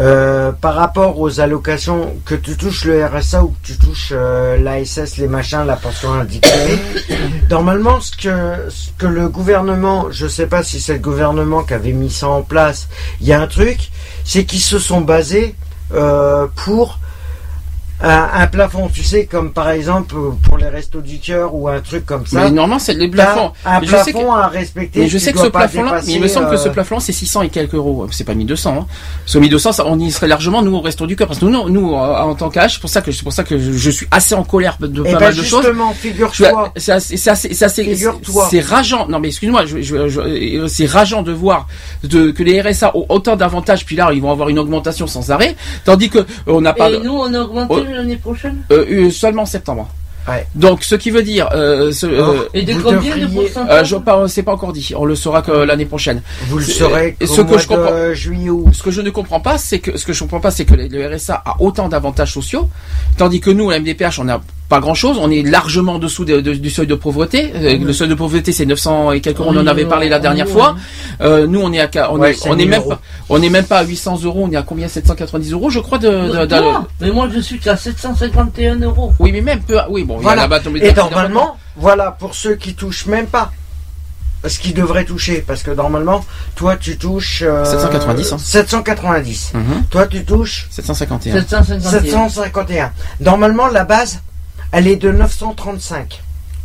euh, 0.00 0.52
par 0.52 0.74
rapport 0.74 1.18
aux 1.18 1.40
allocations, 1.40 2.16
que 2.24 2.34
tu 2.34 2.56
touches 2.56 2.84
le 2.84 3.04
RSA 3.04 3.42
ou 3.42 3.48
que 3.48 3.66
tu 3.66 3.78
touches 3.78 4.12
euh, 4.12 4.56
l'ASS, 4.58 5.16
les 5.16 5.28
machins, 5.28 5.64
la 5.66 5.76
pension 5.76 6.10
handicapée, 6.10 6.78
normalement, 7.50 8.00
ce 8.00 8.16
que, 8.16 8.68
que 8.96 9.06
le 9.06 9.28
gouvernement, 9.28 10.06
je 10.10 10.26
sais 10.26 10.46
pas 10.46 10.62
si 10.62 10.80
c'est 10.80 10.94
le 10.94 10.98
gouvernement 11.00 11.64
qui 11.64 11.74
avait 11.74 11.92
mis 11.92 12.10
ça 12.10 12.28
en 12.28 12.42
place, 12.42 12.88
il 13.20 13.26
y 13.26 13.32
a 13.32 13.40
un 13.40 13.46
truc, 13.46 13.90
c'est 14.24 14.44
qu'ils 14.44 14.60
se 14.60 14.78
sont 14.78 15.00
basés 15.00 15.54
euh, 15.92 16.46
pour 16.54 17.00
un, 18.00 18.28
un 18.34 18.46
plafond, 18.46 18.88
tu 18.92 19.02
sais, 19.02 19.26
comme 19.26 19.52
par 19.52 19.70
exemple 19.70 20.14
pour 20.42 20.56
les 20.58 20.68
restos 20.68 21.00
du 21.00 21.18
cœur 21.18 21.54
ou 21.54 21.68
un 21.68 21.80
truc 21.80 22.06
comme 22.06 22.26
ça. 22.26 22.44
Mais 22.44 22.50
normalement, 22.50 22.78
c'est 22.78 22.94
les 22.94 23.08
plafonds. 23.08 23.52
Un 23.64 23.80
Mais 23.80 23.86
plafond 23.86 24.24
que- 24.32 24.38
à 24.38 24.46
respecter. 24.48 25.00
Mais 25.00 25.08
je 25.08 25.18
sais 25.18 25.32
que 25.32 25.38
ce 25.40 25.46
plafond-là, 25.48 26.00
il 26.06 26.20
me 26.20 26.28
semble 26.28 26.50
que 26.50 26.56
ce 26.56 26.68
euh, 26.68 26.72
plafond 26.72 27.00
c'est 27.00 27.12
600 27.12 27.42
et 27.42 27.48
quelques 27.48 27.74
euros. 27.74 28.06
C'est 28.10 28.24
pas 28.24 28.34
1200. 28.34 28.76
Hein. 28.80 28.86
Parce 29.24 29.34
que 29.34 29.38
1200, 29.38 29.72
ça, 29.72 29.84
on 29.86 29.98
y 29.98 30.10
serait 30.10 30.28
largement 30.28 30.62
nous 30.62 30.74
au 30.76 30.80
resto 30.80 31.06
du 31.06 31.16
cœur. 31.16 31.26
Parce 31.26 31.40
que 31.40 31.44
nous, 31.44 31.68
nous, 31.68 31.92
euh, 31.94 31.96
en 31.96 32.34
tant 32.34 32.50
qu'âge, 32.50 32.74
c'est 32.74 32.80
pour 32.80 32.90
ça 32.90 33.00
que 33.00 33.10
c'est 33.12 33.22
pour 33.24 33.32
ça 33.32 33.42
que 33.44 33.58
je, 33.58 33.72
je 33.72 33.90
suis 33.90 34.06
assez 34.10 34.34
en 34.34 34.44
colère 34.44 34.76
de 34.80 34.86
Eh 35.04 35.12
pas 35.12 35.18
ben 35.18 35.24
mal 35.26 35.36
de 35.36 35.42
choses. 35.42 35.62
justement, 35.62 35.92
figure-toi. 35.92 36.72
C'est 36.76 36.92
assez, 36.92 37.16
c'est 37.16 37.30
assez, 37.30 37.96
c'est 38.50 38.60
rageant. 38.60 39.06
Non 39.08 39.18
mais 39.18 39.28
excuse-moi, 39.28 39.66
je, 39.66 39.80
je- 39.82 40.08
je- 40.08 40.20
euh, 40.20 40.68
c'est 40.68 40.86
rageant 40.86 41.22
de 41.22 41.32
voir 41.32 41.66
de, 42.04 42.30
que 42.30 42.42
les 42.42 42.60
RSA 42.60 42.96
ont 42.96 43.06
autant 43.08 43.36
d'avantages, 43.36 43.84
puis 43.84 43.96
là 43.96 44.10
ils 44.12 44.20
vont 44.22 44.30
avoir 44.30 44.48
une 44.48 44.58
augmentation 44.58 45.06
sans 45.06 45.30
arrêt, 45.30 45.56
tandis 45.84 46.10
que 46.10 46.24
on 46.46 46.60
n'a 46.60 46.72
pas 46.72 46.90
Et 46.90 47.00
nous, 47.00 47.12
on. 47.12 47.28
L'année 47.94 48.16
prochaine? 48.16 48.62
Euh, 48.70 49.06
euh, 49.06 49.10
seulement 49.10 49.42
en 49.42 49.46
septembre. 49.46 49.88
Ouais. 50.28 50.46
Donc 50.54 50.84
ce 50.84 50.94
qui 50.94 51.10
veut 51.10 51.22
dire, 51.22 51.48
euh, 51.54 51.90
ce, 51.92 52.06
euh, 52.06 52.48
Et 52.54 52.62
de 52.62 52.74
combien 52.74 53.16
de 53.16 53.26
pourcentage 53.26 53.80
euh, 53.82 53.84
je 53.84 53.96
pas, 53.96 54.28
c'est 54.28 54.42
pas 54.42 54.52
encore 54.52 54.72
dit. 54.72 54.92
On 54.96 55.04
le 55.04 55.14
saura 55.14 55.42
que 55.42 55.52
l'année 55.52 55.86
prochaine. 55.86 56.22
Vous 56.48 56.58
le 56.58 56.64
saurez 56.64 57.16
ce 57.20 57.40
que 57.40 57.58
je 57.58 57.66
comprends- 57.66 58.12
juillet 58.14 58.50
ou 58.50 58.70
Ce 58.72 58.82
que 58.82 58.90
je 58.90 59.00
ne 59.00 59.10
comprends 59.10 59.40
pas, 59.40 59.58
c'est 59.58 59.78
que 59.78 59.96
ce 59.96 60.04
que 60.04 60.12
je 60.12 60.20
comprends 60.20 60.40
pas, 60.40 60.50
c'est 60.50 60.64
que 60.64 60.74
le 60.74 61.06
RSA 61.16 61.42
a 61.44 61.56
autant 61.60 61.88
d'avantages 61.88 62.32
sociaux, 62.32 62.68
tandis 63.16 63.40
que 63.40 63.50
nous, 63.50 63.70
la 63.70 63.78
MDPH, 63.80 64.18
on 64.18 64.28
a 64.28 64.40
pas 64.68 64.80
grand 64.80 64.92
chose. 64.94 65.16
On 65.18 65.30
est 65.30 65.40
largement 65.42 65.94
en 65.94 65.98
dessous 65.98 66.26
de- 66.26 66.40
de- 66.42 66.52
du 66.52 66.68
seuil 66.68 66.86
de 66.86 66.94
pauvreté. 66.94 67.50
Le 67.58 67.92
seuil 67.94 68.08
de 68.08 68.14
pauvreté, 68.14 68.52
c'est 68.52 68.66
900 68.66 69.12
et 69.12 69.20
quelques 69.22 69.40
euros. 69.40 69.50
On 69.54 69.56
en 69.56 69.66
avait 69.66 69.86
parlé 69.86 70.10
la 70.10 70.18
dernière 70.18 70.46
oui, 70.46 70.52
fois. 70.52 70.76
Euh, 71.22 71.46
nous, 71.46 71.60
on 71.62 71.72
est 71.72 71.96
à, 71.96 72.12
on 72.12 72.18
Ouais, 72.18 72.32
est, 72.32 72.34
c'est 72.34 72.50
on 72.50 72.52
est 72.52 72.56
1000 72.58 72.68
même 72.68 72.80
euros. 72.80 72.90
pas, 72.90 73.00
on 73.30 73.40
est 73.40 73.48
même 73.48 73.64
pas 73.64 73.78
à 73.78 73.84
800 73.84 74.20
euros. 74.24 74.44
On 74.46 74.52
est 74.52 74.56
à 74.56 74.62
combien 74.62 74.86
790 74.88 75.52
euros, 75.52 75.70
je 75.70 75.80
crois. 75.80 75.96
De, 75.98 76.44
de- 76.46 76.56
mais 77.00 77.10
moi 77.10 77.28
je 77.34 77.40
suis 77.40 77.58
qu'à 77.58 77.76
751 77.78 78.76
euros. 78.80 79.12
oui, 79.18 79.32
mais 79.32 79.40
même 79.40 79.60
peu. 79.60 79.78
Oui, 79.88 80.04
bon, 80.04 80.17
il 80.20 80.24
y 80.24 80.26
a 80.26 80.28
Voilà. 80.28 80.42
là-bas 80.42 80.60
tombé 80.60 80.84
Et 80.84 80.92
normalement, 80.92 81.56
voilà, 81.76 82.10
pour 82.12 82.34
ceux 82.34 82.54
qui 82.56 82.74
touchent 82.74 83.06
même 83.06 83.26
pas 83.26 83.52
ce 84.46 84.58
qu'ils 84.60 84.74
devraient 84.74 85.04
toucher, 85.04 85.42
parce 85.44 85.62
que 85.64 85.70
normalement, 85.72 86.24
toi 86.54 86.76
tu 86.76 86.96
touches 86.96 87.42
euh, 87.44 87.64
790, 87.64 88.32
hein. 88.32 88.38
790. 88.38 89.50
Mhm. 89.54 89.84
Toi 89.90 90.06
tu 90.06 90.24
touches 90.24 90.68
751. 90.70 91.32
751. 91.40 91.90
751. 91.90 92.92
Normalement, 93.20 93.66
la 93.66 93.84
base, 93.84 94.20
elle 94.70 94.86
est 94.86 94.96
de 94.96 95.10
935. 95.10 96.22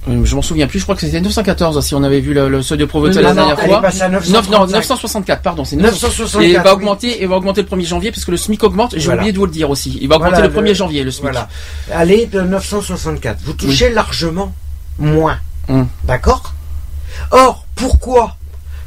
Euh, 0.09 0.25
Je 0.25 0.35
m'en 0.35 0.41
souviens 0.41 0.67
plus. 0.67 0.79
Je 0.79 0.83
crois 0.83 0.95
que 0.95 1.01
c'était 1.01 1.21
914 1.21 1.79
si 1.85 1.95
on 1.95 2.03
avait 2.03 2.19
vu 2.19 2.33
le, 2.33 2.49
le 2.49 2.61
seuil 2.61 2.77
de 2.77 2.85
la 3.21 3.33
dernière 3.33 3.57
elle 3.59 3.69
fois. 3.69 3.77
est 3.77 3.81
passée 3.81 4.01
à 4.01 4.09
Neuf- 4.09 4.27
non, 4.27 4.33
935. 4.41 4.75
964, 4.77 5.41
pardon, 5.41 5.63
c'est 5.65 5.75
900. 5.77 5.91
964. 6.07 6.43
Et 6.43 6.49
il 6.49 6.55
va 6.57 6.63
oui. 6.63 6.69
augmenter, 6.71 7.23
et 7.23 7.25
va 7.25 7.35
augmenter 7.37 7.61
le 7.61 7.67
1er 7.67 7.85
janvier 7.85 8.11
parce 8.11 8.25
que 8.25 8.31
le 8.31 8.37
SMIC 8.37 8.63
augmente. 8.63 8.93
J'ai 8.97 9.05
Voilà. 9.05 9.21
oublié 9.21 9.31
de 9.33 9.37
vous 9.37 9.45
le 9.45 9.51
dire 9.51 9.69
aussi. 9.69 9.97
Il 10.01 10.07
va 10.09 10.15
augmenter 10.17 10.33
Voilà, 10.35 10.47
le 10.47 10.53
1er 10.53 10.67
le- 10.69 10.73
janvier 10.73 11.03
le 11.03 11.11
SMIC. 11.11 11.31
Voilà. 11.31 11.47
Est 12.11 12.25
de 12.25 12.41
964. 12.41 13.39
Vous 13.45 13.53
touchez 13.53 13.89
largement 13.89 14.53
moins. 14.99 15.37
Hum. 15.69 15.87
D'accord? 16.03 16.53
Or, 17.31 17.65
pourquoi? 17.75 18.35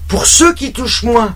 Pour 0.08 0.26
ceux 0.26 0.52
qui 0.54 0.72
touchent 0.72 1.02
moins, 1.02 1.34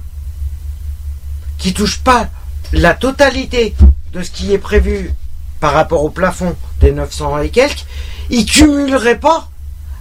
qui 1.59 1.73
touchent 1.73 2.01
pas 2.01 2.29
la 2.73 2.95
totalité 2.95 3.75
de 4.13 4.23
ce 4.23 4.31
qui 4.31 4.53
est 4.53 4.59
prévu 4.59 5.13
par 5.61 5.73
rapport 5.73 6.05
au 6.05 6.11
plafond 6.11 6.55
des 6.81 6.93
900 6.93 7.39
et 7.39 7.49
quelques, 7.51 7.85
ils 8.31 8.45
cumuleraient 8.47 9.19
pas 9.19 9.49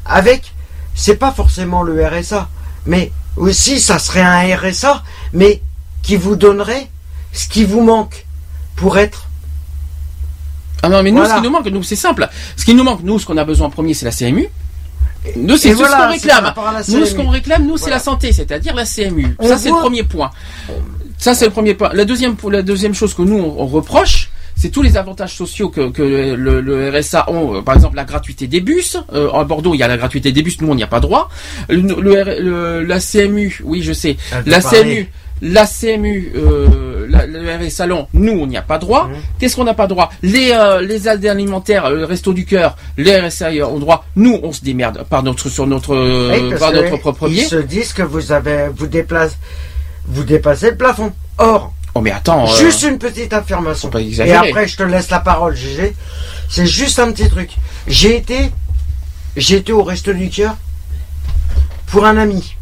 avec, 0.10 0.54
c'est 0.96 1.16
pas 1.16 1.32
forcément 1.32 1.84
le 1.84 2.06
RSA, 2.06 2.50
mais 2.86 3.12
aussi 3.38 3.80
ça 3.80 4.00
serait 4.00 4.22
un 4.22 4.56
RSA, 4.58 5.04
mais 5.34 5.62
qui 6.02 6.16
vous 6.18 6.36
donnerait 6.36 6.90
ce 7.32 7.48
qui 7.48 7.64
vous 7.64 7.82
manque 7.82 8.26
pour 8.76 8.98
être 8.98 9.28
Ah 10.82 10.90
non, 10.90 11.04
mais 11.04 11.12
nous, 11.12 11.18
Voilà. 11.18 11.36
ce 11.36 11.40
qui 11.40 11.44
nous 11.46 11.52
manque, 11.52 11.66
nous, 11.68 11.84
c'est 11.84 11.96
simple. 11.96 12.28
Ce 12.56 12.66
qui 12.66 12.74
nous 12.74 12.84
manque, 12.84 13.02
nous, 13.04 13.20
ce 13.20 13.26
qu'on 13.26 13.38
a 13.38 13.44
besoin 13.44 13.68
en 13.68 13.70
premier, 13.70 13.94
c'est 13.94 14.06
la 14.06 14.12
CMU. 14.12 14.48
Nous, 15.36 15.58
c'est 15.58 15.74
ce 15.76 15.78
qu'on 15.78 16.08
réclame. 16.10 16.54
Nous, 16.88 17.06
ce 17.06 17.14
qu'on 17.16 17.28
réclame, 17.30 17.66
nous, 17.68 17.78
c'est 17.78 17.90
la 17.90 18.00
santé, 18.00 18.32
c'est-à-dire 18.32 18.74
la 18.74 18.86
CMU. 18.86 19.36
On 19.40 19.48
ça, 19.48 19.58
c'est 19.58 19.70
le 19.70 19.76
premier 19.76 20.04
point. 20.04 20.32
Ça, 21.18 21.36
c'est 21.36 21.46
le 21.46 21.52
premier 21.52 21.74
point. 21.74 21.90
La 21.94 22.06
deuxième, 22.06 22.36
la 22.50 22.62
deuxième 22.62 22.94
chose 22.94 23.14
que 23.14 23.22
nous, 23.22 23.38
on, 23.38 23.62
on 23.62 23.68
reproche, 23.68 24.29
c'est 24.60 24.70
tous 24.70 24.82
les 24.82 24.98
avantages 24.98 25.34
sociaux 25.36 25.70
que, 25.70 25.90
que 25.90 26.02
le, 26.04 26.60
le 26.62 26.90
RSA 26.90 27.30
ont. 27.32 27.56
Euh, 27.56 27.62
Par 27.62 27.76
exemple, 27.76 27.96
la 27.96 28.04
gratuité 28.04 28.46
des 28.48 28.60
bus. 28.62 28.98
Euh, 29.14 29.32
à 29.32 29.44
Bordeaux, 29.46 29.74
il 29.74 29.78
y 29.80 29.84
a 29.84 29.88
la 29.88 29.98
gratuité 29.98 30.32
des 30.34 30.42
bus. 30.44 30.60
Nous, 30.62 30.70
on 30.70 30.76
n'y 30.76 30.84
a 30.84 30.88
pas 30.88 31.00
droit. 31.00 31.30
Le, 31.70 32.82
la 32.84 33.00
CMU, 33.00 33.60
oui, 33.64 33.82
je 33.82 33.94
sais. 33.94 34.18
La. 34.46 34.60
CMU, 34.62 35.08
la 35.42 35.66
CMU, 35.66 36.34
euh, 36.36 37.08
la- 37.10 37.26
le 37.26 37.40
RSA 37.40 37.70
salon, 37.70 38.08
nous, 38.14 38.34
on 38.34 38.46
n'y 38.48 38.58
a 38.58 38.62
pas 38.62 38.78
droit. 38.78 39.08
Mhm. 39.08 39.16
Qu'est-ce 39.40 39.56
qu'on 39.56 39.64
n'a 39.64 39.74
pas 39.74 39.88
droit? 39.88 40.10
Les 40.22 40.52
euh, 40.52 40.82
les 40.82 41.08
aides 41.08 41.26
alimentaires, 41.26 41.90
le 41.90 42.04
resto 42.04 42.34
du 42.34 42.44
cœur, 42.46 42.76
les 42.98 43.18
RSA 43.18 43.52
ont 43.70 43.80
droit. 43.80 44.04
Nous, 44.18 44.38
on 44.44 44.52
se 44.52 44.62
démerde 44.62 45.06
par 45.10 45.24
notre 45.24 45.48
sur 45.48 45.66
notre 45.66 45.96
Oui, 45.96 46.54
par 46.60 46.74
notre 46.74 46.98
propre 46.98 47.28
Ils 47.30 47.36
biais. 47.36 47.44
se 47.46 47.56
disent 47.56 47.94
que 47.94 48.02
vous 48.04 48.34
avez, 48.34 48.68
vous 48.76 48.88
déplacez, 48.88 49.38
vous 50.06 50.24
dépassez 50.26 50.72
le 50.72 50.76
plafond. 50.76 51.14
Or, 51.38 51.74
Oh 51.96 52.02
mais 52.02 52.12
attends, 52.12 52.48
euh, 52.48 52.56
juste 52.58 52.84
une 52.84 53.00
petite 53.00 53.34
affirmation. 53.34 53.90
pas 53.90 54.02
Et 54.02 54.34
après, 54.34 54.68
je 54.68 54.78
te 54.78 54.84
laisse 54.84 55.10
la 55.10 55.20
parole, 55.20 55.56
GG. 55.56 55.96
C'est 56.48 56.68
juste 56.68 57.00
un 57.00 57.12
petit 57.12 57.30
truc. 57.30 57.52
J'ai 57.88 58.16
été, 58.16 58.52
j'ai 59.36 59.58
été 59.58 59.72
au 59.72 59.84
resto 59.84 60.14
du 60.14 60.30
cœur 60.30 60.56
pour 61.88 62.06
un 62.06 62.18
ami, 62.18 62.56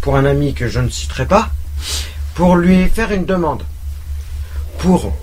pour 0.00 0.16
un 0.16 0.24
ami 0.26 0.52
que 0.52 0.68
je 0.68 0.80
ne 0.80 0.88
citerai 0.88 1.26
pas, 1.26 1.50
pour 2.34 2.56
lui 2.56 2.86
faire 2.88 3.12
une 3.12 3.24
demande. 3.24 3.62
Pour, 4.78 5.14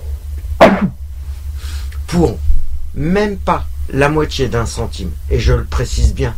pour 2.08 2.38
même 2.94 3.36
pas 3.36 3.64
la 3.90 4.08
moitié 4.08 4.48
d'un 4.48 4.66
centime, 4.66 5.12
et 5.30 5.38
je 5.38 5.52
le 5.52 5.64
précise 5.64 6.14
bien, 6.14 6.34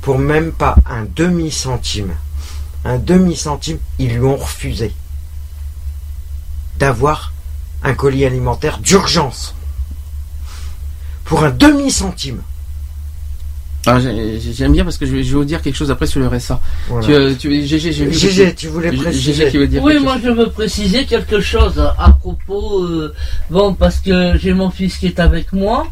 pour 0.00 0.18
même 0.18 0.52
pas 0.52 0.76
un 0.88 1.04
demi-centime, 1.04 2.14
un 2.84 2.98
demi-centime, 2.98 3.78
ils 3.98 4.14
lui 4.14 4.24
ont 4.24 4.36
refusé 4.36 4.94
d'avoir 6.78 7.32
un 7.82 7.94
colis 7.94 8.24
alimentaire 8.24 8.78
d'urgence. 8.78 9.54
Pour 11.24 11.44
un 11.44 11.50
demi-centime. 11.50 12.42
Ah, 13.86 14.00
j'ai- 14.00 14.40
J'aime 14.40 14.72
bien 14.72 14.84
parce 14.84 14.96
que 14.96 15.04
je 15.04 15.14
vais, 15.14 15.22
vous 15.22 15.44
dire 15.44 15.60
quelque 15.60 15.74
chose 15.76 15.90
après 15.90 16.06
sur 16.06 16.18
le 16.20 16.26
RSA. 16.26 16.58
Voilà. 16.88 17.06
Tu, 17.06 17.12
euh, 17.12 17.34
tu, 17.38 17.50
GG, 17.66 17.92
j'ai 17.92 18.04
vu. 18.06 18.10
que 18.12 18.16
GG, 18.16 18.48
tu- 18.50 18.54
tu 18.56 18.68
voulais 18.68 18.92
préciser. 18.92 19.50
qui 19.50 19.58
veut 19.58 19.66
dire 19.68 19.82
Oui, 19.82 19.92
quelque 19.92 20.04
moi 20.04 20.14
chose. 20.14 20.22
je 20.24 20.30
veux 20.30 20.50
préciser 20.50 21.04
quelque 21.04 21.40
chose 21.40 21.78
à 21.98 22.12
propos. 22.12 22.82
euh, 22.84 23.14
bon, 23.50 23.74
parce 23.74 24.00
que 24.00 24.38
j'ai 24.38 24.54
mon 24.54 24.70
fils 24.70 24.96
qui 24.96 25.06
est 25.06 25.20
avec 25.20 25.52
moi. 25.52 25.86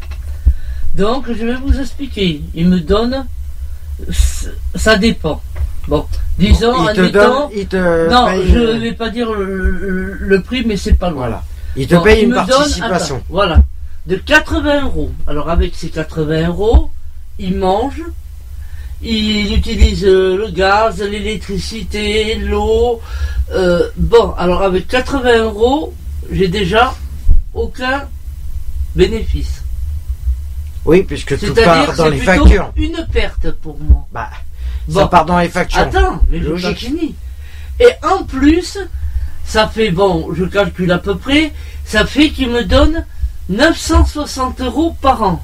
Donc 0.95 1.25
je 1.27 1.45
vais 1.45 1.55
vous 1.55 1.79
expliquer. 1.79 2.41
Il 2.55 2.67
me 2.67 2.79
donne. 2.79 3.25
Ça 4.75 4.95
dépend. 4.97 5.41
Bon, 5.87 6.05
disons, 6.37 6.73
il 6.89 6.93
te 6.95 6.99
admettons. 7.01 7.19
donne, 7.19 7.49
il 7.55 7.67
te 7.67 8.09
non, 8.09 8.25
paye, 8.27 8.47
je 8.51 8.57
euh, 8.57 8.73
ne 8.75 8.79
vais 8.79 8.93
pas 8.93 9.09
dire 9.09 9.31
le, 9.33 9.45
le- 9.71 10.13
le 10.19 10.41
prix, 10.41 10.63
mais 10.65 10.77
c'est 10.77 10.93
pas 10.93 11.09
loin. 11.09 11.27
Voilà. 11.27 11.43
Il 11.75 11.87
te 11.87 11.95
Bon, 11.95 12.01
paye 12.03 12.19
il 12.21 12.23
une 12.25 12.29
donne, 12.35 12.45
participation. 12.45 13.23
voilà. 13.29 13.59
De 14.05 14.15
80 14.15 14.83
euros. 14.83 15.11
Alors 15.27 15.49
avec 15.49 15.75
ces 15.75 15.89
80 15.89 16.47
euros, 16.47 16.89
il 17.39 17.57
mange, 17.57 18.01
il 19.01 19.53
utilise 19.53 20.05
euh, 20.05 20.37
le 20.37 20.51
gaz, 20.51 21.01
l'électricité, 21.01 22.35
l'eau. 22.35 23.01
Euh, 23.51 23.89
bon, 23.97 24.31
alors 24.37 24.61
avec 24.61 24.87
80 24.87 25.43
euros, 25.43 25.93
j'ai 26.31 26.47
déjà 26.47 26.93
aucun 27.53 28.07
bénéfice. 28.95 29.63
Oui, 30.85 31.03
puisque 31.03 31.37
tout 31.39 31.53
part 31.53 31.93
dans 31.95 32.05
c'est 32.05 32.11
les 32.11 32.17
factures. 32.19 32.71
une 32.75 33.05
perte 33.11 33.51
pour 33.51 33.77
moi. 33.79 34.05
Bah, 34.13 34.29
Bon. 34.87 35.01
ça 35.01 35.07
part 35.07 35.25
dans 35.25 35.39
les 35.39 35.49
factures. 35.49 35.79
Attends, 35.81 36.21
mais 36.29 36.39
je 36.39 36.49
Logique. 36.49 36.69
pas 36.69 36.75
fini. 36.75 37.15
Et 37.79 37.89
en 38.05 38.23
plus, 38.23 38.77
ça 39.45 39.67
fait, 39.67 39.91
bon, 39.91 40.29
je 40.33 40.43
calcule 40.45 40.91
à 40.91 40.97
peu 40.99 41.15
près, 41.17 41.51
ça 41.85 42.05
fait 42.05 42.29
qu'il 42.29 42.49
me 42.49 42.63
donne 42.63 43.05
960 43.49 44.61
euros 44.61 44.95
par 45.01 45.21
an. 45.23 45.43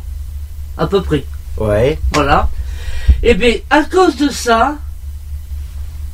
À 0.77 0.87
peu 0.87 1.01
près. 1.01 1.25
Ouais. 1.57 1.99
Voilà. 2.13 2.49
Et 3.23 3.33
bien, 3.33 3.55
à 3.69 3.83
cause 3.83 4.15
de 4.17 4.29
ça, 4.29 4.75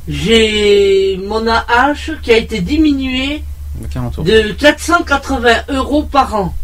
j'ai 0.08 1.18
mon 1.26 1.46
AH 1.46 2.12
qui 2.22 2.32
a 2.32 2.36
été 2.36 2.60
diminué 2.60 3.42
40 3.90 4.18
euros. 4.18 4.26
de 4.26 4.52
480 4.52 5.48
euros 5.68 6.02
par 6.04 6.34
an. 6.34 6.54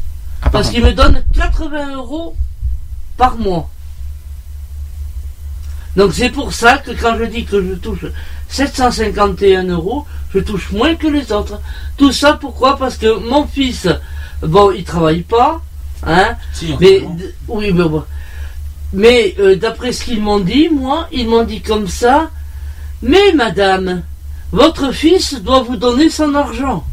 Ah, 0.43 0.51
Parce 0.51 0.71
qu'il 0.71 0.83
me 0.85 0.93
donne 0.93 1.23
80 1.35 1.95
euros 1.95 2.35
par 3.17 3.37
mois. 3.37 3.69
Donc 5.97 6.12
c'est 6.14 6.31
pour 6.31 6.52
ça 6.52 6.78
que 6.78 6.90
quand 6.93 7.16
je 7.19 7.24
dis 7.24 7.44
que 7.44 7.62
je 7.62 7.74
touche 7.74 8.06
751 8.48 9.64
euros, 9.69 10.06
je 10.35 10.40
touche 10.40 10.70
moins 10.73 10.94
que 10.94 11.06
les 11.06 11.32
autres. 11.32 11.60
Tout 11.97 12.12
ça 12.12 12.35
pourquoi? 12.35 12.77
Parce 12.78 12.97
que 12.97 13.28
mon 13.28 13.47
fils, 13.47 13.89
bon, 14.43 14.70
il 14.70 14.85
travaille 14.85 15.23
pas, 15.23 15.60
hein, 16.06 16.36
Si, 16.52 16.74
mais 16.81 17.02
oui, 17.48 17.73
mais 17.73 17.85
bon. 17.85 18.05
Mais 18.94 19.35
euh, 19.39 19.56
d'après 19.56 19.93
ce 19.93 20.05
qu'ils 20.05 20.20
m'ont 20.20 20.40
dit, 20.40 20.69
moi, 20.69 21.09
ils 21.12 21.27
m'ont 21.27 21.44
dit 21.44 21.62
comme 21.62 21.89
ça. 21.89 22.31
Mais 23.02 23.32
madame, 23.35 24.02
votre 24.52 24.93
fils 24.93 25.40
doit 25.43 25.62
vous 25.62 25.77
donner 25.77 26.10
son 26.10 26.35
argent. 26.35 26.85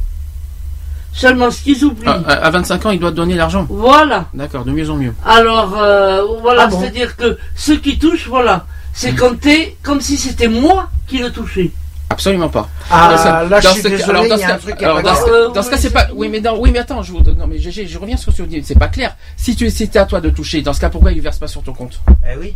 Seulement 1.12 1.52
ce 1.52 1.62
qu'ils 1.62 1.84
oublient. 1.84 2.06
Ah, 2.08 2.22
à 2.28 2.46
à 2.46 2.50
25 2.52 2.86
ans, 2.86 2.92
il 2.92 3.00
doit 3.00 3.12
te 3.12 3.16
donner 3.18 3.36
l'argent. 3.36 3.66
Voilà. 3.70 4.28
D'accord, 4.34 4.64
de 4.64 4.72
mieux 4.72 4.90
en 4.90 4.96
mieux. 4.96 5.14
Alors, 5.26 5.78
euh, 5.78 6.24
voilà, 6.42 6.64
Ah 6.64 6.68
bon 6.68 6.80
c'est-à-dire 6.80 7.18
que 7.18 7.38
ceux 7.56 7.78
qui 7.78 8.00
touchent, 8.00 8.28
voilà, 8.28 8.66
c'est 9.00 9.16
compté 9.16 9.78
comme 9.82 10.02
si 10.02 10.18
c'était 10.18 10.48
moi 10.48 10.90
qui 11.08 11.20
le 11.20 11.32
touchais. 11.32 11.72
Absolument 12.12 12.50
pas. 12.50 12.68
Ah, 12.90 13.46
là, 13.50 13.62
je 13.62 13.68
suis 13.70 13.78
ce 13.82 13.84
cas- 13.88 13.90
désolé, 13.98 14.10
alors, 14.20 14.28
dans 14.30 14.38
ce 14.38 14.44
un 14.44 14.48
cas- 14.48 14.58
truc 14.58 14.82
alors, 14.84 15.02
dans 15.04 15.16
ce 15.16 15.24
cas- 15.26 15.54
dans 15.54 15.62
ce 15.64 15.70
cas, 15.70 15.76
oui, 15.76 15.82
c'est 15.82 15.90
pas. 15.92 16.08
Oui, 16.16 16.28
mais 16.30 16.42
non, 16.42 16.58
oui, 16.60 16.72
mais 16.72 16.80
attends, 16.80 17.02
je 17.04 17.12
vous. 17.12 17.20
Non, 17.22 17.46
mais 17.48 17.60
GG, 17.60 17.86
je 17.88 17.98
reviens 18.00 18.18
sur 18.18 18.32
ce 18.34 18.38
que 18.42 18.48
tu 18.48 18.60
dis. 18.60 18.64
C'est 18.66 18.78
pas 18.80 18.88
clair. 18.88 19.16
Si 19.38 19.56
tu, 19.56 19.70
si 19.70 19.78
c'est 19.92 19.96
à 19.98 20.06
toi 20.06 20.20
de 20.20 20.30
toucher, 20.32 20.62
dans 20.62 20.74
ce 20.74 20.80
cas, 20.82 20.90
pourquoi 20.90 21.12
il 21.12 21.22
verse 21.22 21.38
pas 21.38 21.48
sur 21.48 21.62
ton 21.62 21.74
compte? 21.74 22.02
Eh 22.30 22.38
oui. 22.38 22.54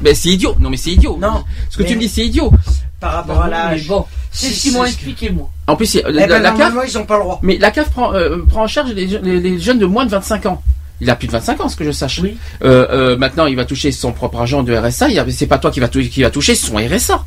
Ben, 0.00 0.14
c'est 0.14 0.28
idiot. 0.30 0.54
Non, 0.58 0.70
mais 0.70 0.76
c'est 0.76 0.90
idiot. 0.90 1.18
Non, 1.20 1.44
Ce 1.70 1.76
que 1.76 1.82
mais- 1.82 1.88
tu 1.88 1.94
me 1.96 2.00
dis, 2.00 2.08
c'est 2.08 2.24
idiot. 2.26 2.52
Par 3.00 3.12
rapport 3.14 3.40
à 3.42 3.44
Mais 3.46 3.50
l'âge. 3.50 3.86
bon, 3.88 4.04
c'est 4.30 4.46
Si, 4.46 4.54
ce 4.54 4.62
qu'ils 4.62 4.72
m'ont 4.74 4.84
expliqué, 4.84 5.30
moi. 5.30 5.50
En 5.66 5.76
plus, 5.76 5.96
Eh 5.96 6.02
la, 6.02 6.26
ben, 6.26 6.42
la 6.42 6.50
CAF. 6.50 6.58
normalement, 6.58 6.82
ils 6.82 6.98
ont 6.98 7.04
pas 7.04 7.16
le 7.16 7.22
droit. 7.24 7.38
Mais 7.42 7.58
la 7.58 7.70
CAF 7.70 7.90
prend, 7.90 8.14
euh, 8.14 8.38
prend 8.48 8.62
en 8.62 8.66
charge 8.68 8.92
les, 8.92 9.08
je- 9.08 9.18
les- 9.18 9.40
les 9.40 9.58
jeunes 9.58 9.78
de 9.78 9.86
moins 9.86 10.04
de 10.06 10.10
25 10.10 10.46
ans. 10.46 10.62
Il 11.02 11.10
a 11.10 11.16
plus 11.16 11.26
de 11.26 11.32
25 11.32 11.60
ans, 11.60 11.68
ce 11.68 11.74
que 11.74 11.84
je 11.84 11.90
sache. 11.90 12.20
Oui. 12.22 12.36
Euh, 12.62 12.86
euh, 12.90 13.16
maintenant, 13.16 13.46
il 13.46 13.56
va 13.56 13.64
toucher 13.64 13.90
son 13.90 14.12
propre 14.12 14.38
argent 14.38 14.62
de 14.62 14.72
RSA. 14.72 15.08
Il 15.08 15.32
C'est 15.32 15.48
pas 15.48 15.58
toi 15.58 15.72
qui 15.72 15.80
va, 15.80 15.88
tou- 15.88 15.98
qui 16.00 16.22
va 16.22 16.30
toucher 16.30 16.54
son 16.54 16.76
RSA. 16.76 17.24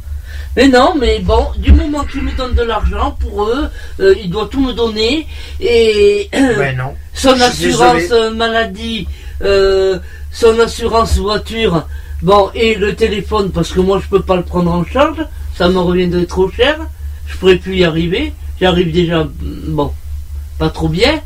Mais 0.56 0.70
non, 0.70 0.94
mais 0.98 1.20
bon, 1.20 1.48
du 1.58 1.74
moment 1.74 2.06
qu'ils 2.06 2.22
me 2.22 2.32
donnent 2.32 2.54
de 2.56 2.64
l'argent, 2.64 3.18
pour 3.20 3.44
eux, 3.44 3.68
euh, 4.00 4.16
ils 4.24 4.30
doivent 4.30 4.48
tout 4.48 4.62
me 4.62 4.72
donner. 4.72 5.28
Et 5.60 6.30
Ben 6.32 6.78
non. 6.78 6.94
son 7.14 7.40
assurance 7.42 7.96
désolé. 7.98 8.34
maladie, 8.36 9.08
euh, 9.42 10.00
son 10.32 10.58
assurance 10.62 11.18
voiture, 11.18 11.86
bon, 12.22 12.50
et 12.56 12.76
le 12.76 12.96
téléphone, 12.96 13.52
parce 13.52 13.74
que 13.74 13.82
moi 13.82 14.00
je 14.02 14.08
peux 14.08 14.22
pas 14.22 14.38
le 14.38 14.44
prendre 14.44 14.72
en 14.72 14.86
charge, 14.86 15.18
ça 15.58 15.68
me 15.68 15.80
reviendrait 15.80 16.26
trop 16.26 16.50
cher, 16.50 16.78
je 17.28 17.36
pourrais 17.36 17.58
plus 17.58 17.76
y 17.76 17.84
arriver, 17.84 18.32
j'arrive 18.62 18.94
déjà, 18.94 19.28
bon, 19.42 19.92
pas 20.58 20.70
trop 20.70 20.88
bien, 20.88 21.20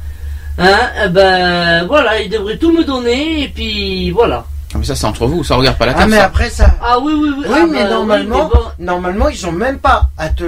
hein, 0.60 0.90
eh 1.06 1.10
ben 1.10 1.86
voilà, 1.88 2.22
il 2.22 2.30
devrait 2.30 2.58
tout 2.58 2.72
me 2.72 2.84
donner, 2.84 3.44
et 3.44 3.48
puis 3.50 4.12
voilà. 4.12 4.46
Ah, 4.74 4.78
Mais 4.78 4.86
ça, 4.86 4.96
c'est 4.96 5.06
entre 5.06 5.26
vous, 5.26 5.44
ça 5.44 5.56
regarde 5.56 5.78
pas 5.78 5.86
la 5.88 5.94
Ah, 5.94 6.00
table. 6.00 6.12
mais 6.12 6.18
ça. 6.18 6.26
après 6.26 6.50
ça. 6.50 6.76
Ah 6.82 7.00
oui, 7.00 7.14
oui, 7.16 7.30
oui. 7.38 7.46
Oui, 7.48 7.56
ah, 7.62 7.66
mais 7.70 7.84
bah, 7.84 7.90
normalement, 7.90 8.36
oui, 8.46 8.50
mais 8.54 8.60
bon. 8.60 8.86
normalement, 8.86 9.30
ils 9.30 9.48
ont 9.48 9.52
même 9.52 9.80
pas 9.80 10.10
à 10.18 10.30
te 10.30 10.44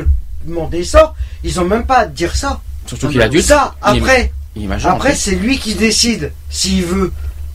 demander 0.45 0.83
ça. 0.83 1.13
Ils 1.43 1.59
ont 1.59 1.65
même 1.65 1.85
pas 1.85 1.99
à 1.99 2.05
te 2.05 2.11
dire 2.15 2.35
ça. 2.35 2.59
Surtout 2.85 3.09
qu'il 3.09 3.21
a 3.21 3.29
dû. 3.29 3.41
Ça, 3.41 3.73
après, 3.81 4.31
Il 4.55 4.71
après, 4.71 5.15
c'est 5.15 5.35
lui 5.35 5.57
qui 5.57 5.73
décide 5.75 6.31
s'il 6.49 6.83
veut 6.85 7.11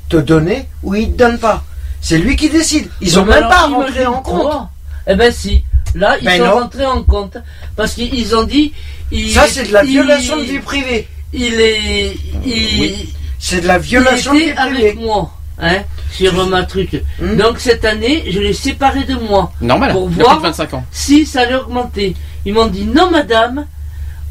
te 0.08 0.16
donner 0.16 0.66
ou 0.82 0.94
il 0.94 1.12
te 1.12 1.18
donne 1.18 1.38
pas. 1.38 1.62
C'est 2.00 2.18
lui 2.18 2.36
qui 2.36 2.48
décide. 2.48 2.88
Ils 3.00 3.14
Non, 3.14 3.22
ont 3.22 3.24
mais 3.26 3.34
même 3.34 3.44
alors, 3.44 3.50
pas 3.50 3.60
à 3.64 3.66
rentrer 3.66 4.06
en 4.06 4.22
compte. 4.22 4.40
toi. 4.42 4.70
Eh 5.06 5.14
ben 5.14 5.32
si. 5.32 5.62
Là, 5.94 6.16
ils 6.20 6.24
Ben 6.24 6.38
sont 6.38 6.44
non. 6.46 6.54
rentrés 6.60 6.86
en 6.86 7.02
compte. 7.02 7.36
Parce 7.76 7.94
qu'ils 7.94 8.34
ont 8.36 8.44
dit. 8.44 8.72
il- 9.12 9.32
Ça, 9.32 9.46
c'est 9.48 9.64
de 9.68 9.72
la 9.72 9.82
violation 9.84 10.36
de 10.36 10.42
vie 10.42 10.58
privée. 10.58 11.08
Il 11.36 11.60
est. 11.60 12.16
Il, 12.44 12.80
Oui. 12.80 13.14
C'est 13.38 13.60
de 13.60 13.66
la 13.68 13.78
violation 13.78 14.32
il 14.34 14.42
était 14.48 14.58
avec 14.58 14.98
moi. 14.98 15.30
Hein, 15.58 15.82
sur 16.10 16.46
ma 16.48 16.64
truc. 16.64 17.02
Hmm. 17.18 17.36
Donc 17.36 17.60
cette 17.60 17.84
année, 17.84 18.24
je 18.30 18.40
l'ai 18.40 18.52
séparé 18.52 19.04
de 19.04 19.14
moi. 19.14 19.52
Normal, 19.60 19.92
Pour 19.92 20.08
voir 20.08 20.36
plus 20.40 20.42
de 20.42 20.48
25 20.48 20.74
ans. 20.74 20.84
si 20.90 21.24
ça 21.24 21.42
allait 21.42 21.54
augmenter. 21.54 22.14
Ils 22.44 22.52
m'ont 22.54 22.66
dit 22.66 22.84
non 22.84 23.10
madame, 23.10 23.66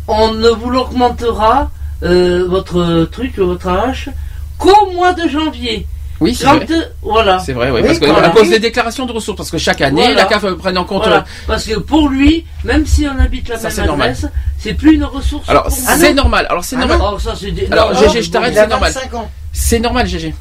on 0.08 0.34
ne 0.34 0.50
vous 0.50 0.70
l'augmentera 0.70 1.72
euh, 2.04 2.46
votre 2.48 3.06
truc, 3.12 3.38
votre 3.40 3.68
âge, 3.68 4.10
qu'au 4.58 4.92
mois 4.94 5.14
de 5.14 5.28
janvier. 5.28 5.88
Oui, 6.22 6.34
c'est 6.34 6.46
vrai. 6.46 6.66
euh, 6.72 6.82
voilà. 7.02 7.40
C'est 7.40 7.52
vrai, 7.54 7.70
oui, 7.72 7.82
Oui, 7.82 7.88
parce 7.88 8.00
que 8.00 8.06
voilà. 8.06 8.28
à 8.28 8.32
cause 8.32 8.50
des 8.50 8.60
déclarations 8.60 9.06
de 9.06 9.12
ressources, 9.12 9.36
parce 9.38 9.52
que 9.52 9.58
chaque 9.58 9.82
année, 9.82 10.02
Voilà. 10.04 10.24
la 10.24 10.26
CAF 10.26 10.46
prenne 10.56 10.78
en 10.78 10.86
compte. 10.86 11.04
Voilà. 11.04 11.18
euh, 11.18 11.22
Parce 11.48 11.66
que 11.66 11.78
pour 11.80 12.08
lui, 12.10 12.46
même 12.64 12.86
si 12.86 13.06
on 13.06 13.20
habite 13.20 13.50
la 13.50 13.58
Ça, 13.60 13.70
même 13.82 13.92
adresse, 13.92 14.26
c'est 14.58 14.74
plus 14.76 14.96
une 14.96 15.04
ressource. 15.04 15.48
Alors, 15.50 15.64
pour 15.64 15.74
c'est 15.78 16.14
normal. 16.14 16.48
Alors, 16.50 16.64
c'est 16.64 16.78
Ah 16.78 16.86
normal. 16.86 17.00
Oh, 17.16 17.20
ça, 17.20 17.34
c'est 17.38 17.52
des- 17.52 17.68
Alors, 17.70 17.94
non, 17.94 18.00
GG, 18.00 18.22
je 18.22 18.32
t'arrête, 18.32 18.54
c'est 18.56 18.68
normal. 18.68 18.94
25 18.94 19.14
ans. 19.14 19.30
C'est 19.52 19.80
normal, 19.80 20.08
GG. 20.08 20.34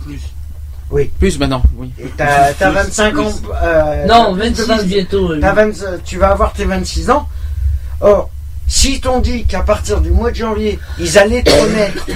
Oui. 0.91 1.11
Plus 1.19 1.39
maintenant, 1.41 1.63
oui. 1.77 1.91
Et 1.99 2.05
t'as 2.17 2.53
t'as 2.53 2.71
25 2.71 3.19
ans. 3.19 3.33
euh, 3.63 4.07
Non, 4.07 4.37
t'as 4.37 4.45
26 4.45 4.67
26, 4.69 4.87
bientôt. 4.87 5.29
20 5.41 5.71
tu 6.05 6.19
vas 6.19 6.29
avoir 6.31 6.53
tes 6.53 6.65
26 6.67 7.11
ans. 7.11 7.27
Or, 8.01 8.31
si 8.69 9.01
t'ont 9.01 9.19
dit 9.19 9.45
qu'à 9.45 9.63
partir 9.63 10.01
du 10.01 10.11
mois 10.11 10.31
de 10.31 10.37
janvier, 10.37 10.79
ils 11.01 11.19
allaient 11.19 11.43
te 11.43 11.51
remettre 11.51 12.07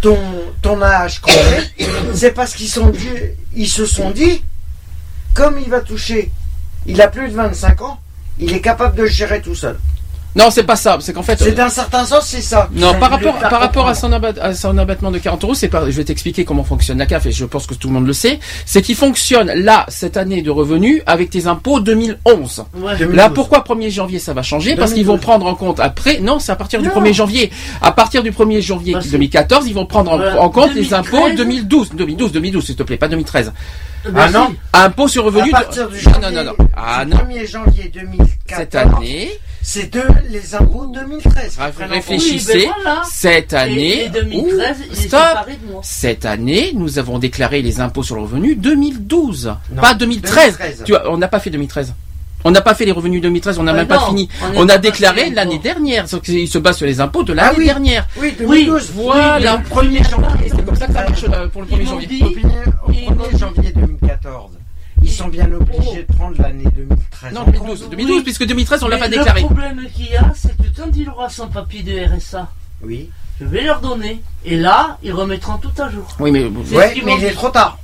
ton, 0.00 0.18
ton 0.60 0.82
âge 0.82 1.20
complet, 1.20 1.70
c'est 2.14 2.32
parce 2.32 2.54
qu'ils 2.54 2.68
se 2.68 3.86
sont 3.86 4.10
dit, 4.10 4.44
comme 5.34 5.58
il 5.58 5.68
va 5.68 5.80
toucher, 5.80 6.30
il 6.86 7.00
a 7.00 7.08
plus 7.08 7.28
de 7.28 7.34
25 7.34 7.82
ans, 7.82 8.00
il 8.38 8.52
est 8.52 8.60
capable 8.60 8.96
de 8.96 9.06
gérer 9.06 9.40
tout 9.40 9.54
seul. 9.54 9.78
Non, 10.34 10.46
c'est 10.50 10.62
pas 10.62 10.76
ça. 10.76 10.96
C'est 11.00 11.12
qu'en 11.12 11.22
fait. 11.22 11.38
C'est 11.38 11.50
euh, 11.50 11.54
d'un 11.54 11.68
certain 11.68 12.04
sens, 12.06 12.26
c'est 12.26 12.40
ça. 12.40 12.68
Non, 12.72 12.94
par 12.94 13.10
rapport, 13.10 13.38
par 13.38 13.60
rapport 13.60 13.86
à, 13.88 13.94
son 13.94 14.10
abat- 14.12 14.38
à 14.40 14.54
son 14.54 14.78
abattement 14.78 15.10
de 15.10 15.18
40 15.18 15.44
euros, 15.44 15.54
c'est 15.54 15.68
pas, 15.68 15.84
je 15.86 15.90
vais 15.96 16.04
t'expliquer 16.04 16.44
comment 16.44 16.64
fonctionne 16.64 16.98
la 16.98 17.06
CAF 17.06 17.26
et 17.26 17.32
je 17.32 17.44
pense 17.44 17.66
que 17.66 17.74
tout 17.74 17.88
le 17.88 17.94
monde 17.94 18.06
le 18.06 18.12
sait. 18.14 18.38
C'est 18.64 18.80
qu'il 18.82 18.96
fonctionne 18.96 19.52
là, 19.54 19.84
cette 19.88 20.16
année 20.16 20.40
de 20.42 20.50
revenus, 20.50 21.02
avec 21.06 21.28
tes 21.30 21.46
impôts 21.46 21.80
2011. 21.80 22.64
Ouais. 22.76 22.92
2012. 22.96 23.14
Là, 23.16 23.28
pourquoi 23.30 23.60
1er 23.60 23.90
janvier 23.90 24.18
ça 24.18 24.32
va 24.32 24.42
changer? 24.42 24.74
Parce 24.74 24.92
qu'ils 24.94 25.04
vont 25.04 25.14
2012. 25.16 25.20
prendre 25.26 25.46
en 25.46 25.54
compte 25.54 25.80
après. 25.80 26.20
Non, 26.20 26.38
c'est 26.38 26.52
à 26.52 26.56
partir 26.56 26.80
du 26.80 26.88
Non. 26.88 26.94
1er 26.94 27.12
janvier. 27.12 27.50
À 27.82 27.92
partir 27.92 28.22
du 28.22 28.30
1er 28.32 28.60
janvier 28.62 28.92
Parce 28.94 29.06
que- 29.06 29.12
2014, 29.12 29.66
ils 29.68 29.74
vont 29.74 29.86
prendre 29.86 30.12
en, 30.12 30.48
compte 30.48 30.74
les 30.74 30.94
impôts 30.94 31.28
2013. 31.28 31.36
2012, 31.36 31.90
2012, 31.94 32.32
2012, 32.32 32.64
s'il 32.64 32.76
te 32.76 32.82
plaît, 32.82 32.96
pas 32.96 33.08
2013. 33.08 33.52
Ben 34.04 34.12
Ah 34.16 34.26
si. 34.28 34.34
non 34.34 34.54
Impôts 34.72 35.08
sur 35.08 35.22
À 35.22 35.26
revenu. 35.26 35.46
de- 35.46 35.50
partir 35.50 35.88
du 35.88 35.96
non, 35.96 36.02
janvier, 36.12 36.20
non, 36.30 36.30
non, 36.30 36.44
non. 36.58 36.68
Ah 36.76 37.04
du 37.04 37.10
non. 37.12 37.16
1er 37.18 37.46
janvier 37.46 37.90
2014, 37.94 38.58
Cette 38.58 38.74
année, 38.74 39.30
c'est 39.62 39.92
de 39.92 40.02
les 40.28 40.54
impôts 40.54 40.86
2013. 40.86 41.56
Ré- 41.58 41.70
Prennent 41.72 41.90
en 41.90 41.94
compte. 41.94 42.04
réfléchissez. 42.10 42.52
Oui, 42.66 42.68
voilà. 42.82 43.02
cette 43.08 43.52
Et, 43.52 43.56
année, 43.56 44.04
et 44.04 44.08
2013, 44.08 44.76
Ouh, 44.80 44.82
il 44.90 44.92
est 44.92 45.08
stop. 45.08 45.20
de 45.48 45.72
moi. 45.72 45.80
Cette 45.84 46.24
année, 46.24 46.72
nous 46.74 46.98
avons 46.98 47.18
déclaré 47.18 47.62
les 47.62 47.80
impôts 47.80 48.02
sur 48.02 48.16
le 48.16 48.22
revenu 48.22 48.56
2012, 48.56 49.54
Non, 49.72 49.80
pas 49.82 49.94
2013. 49.94 50.58
2013. 50.58 50.82
Tu 50.84 50.92
vois, 50.92 51.10
on 51.10 51.16
n'a 51.16 51.28
pas 51.28 51.38
fait 51.40 51.50
2013. 51.50 51.94
On 52.44 52.50
n'a 52.50 52.60
pas 52.60 52.74
fait 52.74 52.84
les 52.84 52.92
revenus 52.92 53.20
2013, 53.22 53.58
on 53.58 53.62
n'a 53.62 53.72
Ouais, 53.72 53.78
même 53.78 53.86
pas 53.88 54.00
fini. 54.06 54.28
on 54.56 54.68
a 54.68 54.78
déclaré 54.78 55.30
l'année 55.30 55.58
dernière, 55.58 56.08
sauf 56.08 56.22
qu'il 56.22 56.48
se 56.48 56.58
base 56.58 56.76
sur 56.78 56.86
les 56.86 57.00
impôts 57.00 57.22
de 57.22 57.32
l'année 57.32 57.50
Ah 57.54 57.58
oui. 57.58 57.64
dernière. 57.66 58.06
Oui, 58.20 58.34
Oui, 58.40 58.64
2012. 58.66 58.90
voilà. 58.94 59.38
le 59.56 59.62
1er 59.68 60.08
janvier. 60.10 60.48
C'est 60.54 60.64
comme 60.64 60.76
ça 60.76 60.86
que 60.86 60.92
ça 60.92 61.04
marche 61.08 61.24
euh, 61.32 61.48
pour 61.48 61.62
le 61.62 61.68
1er 61.68 61.76
Ils 61.80 61.84
m'ont 61.84 61.90
janvier. 61.92 62.06
dit- 62.08 62.22
Au 62.24 62.90
1er 62.90 63.38
janvier 63.38 63.72
2014, 63.74 64.50
ils 65.02 65.10
sont 65.10 65.28
bien 65.28 65.48
obligés 65.52 66.04
de 66.08 66.14
prendre 66.16 66.34
l'année 66.40 66.64
2013. 66.76 67.32
Non, 67.32 67.40
en 67.42 67.44
2012, 67.44 67.80
compte. 67.82 67.90
2012, 67.90 68.22
puisque 68.24 68.46
2013 68.46 68.82
on 68.82 68.88
l'a 68.88 68.96
Mais 68.96 69.02
pas 69.02 69.08
déclaré. 69.08 69.40
Le 69.42 69.46
problème 69.46 69.80
qu'il 69.94 70.06
y 70.10 70.16
a, 70.16 70.32
c'est 70.34 70.56
que 70.56 70.64
quand 70.76 70.88
il 70.96 71.08
aura 71.08 71.28
son 71.28 71.48
papier 71.48 71.82
de 71.82 71.92
RSA, 72.16 72.48
Oui. 72.82 73.08
je 73.40 73.46
vais 73.46 73.62
leur 73.62 73.80
donner. 73.80 74.20
Et 74.44 74.56
là, 74.56 74.98
ils 75.02 75.12
remettront 75.12 75.58
tout 75.58 75.70
à 75.80 75.88
jour. 75.90 76.06
Oui, 76.18 76.30
mais 76.32 76.44
Ouais, 76.76 76.94
mais 77.04 77.14
il 77.18 77.24
est 77.24 77.32
trop 77.32 77.50
tard. 77.50 77.78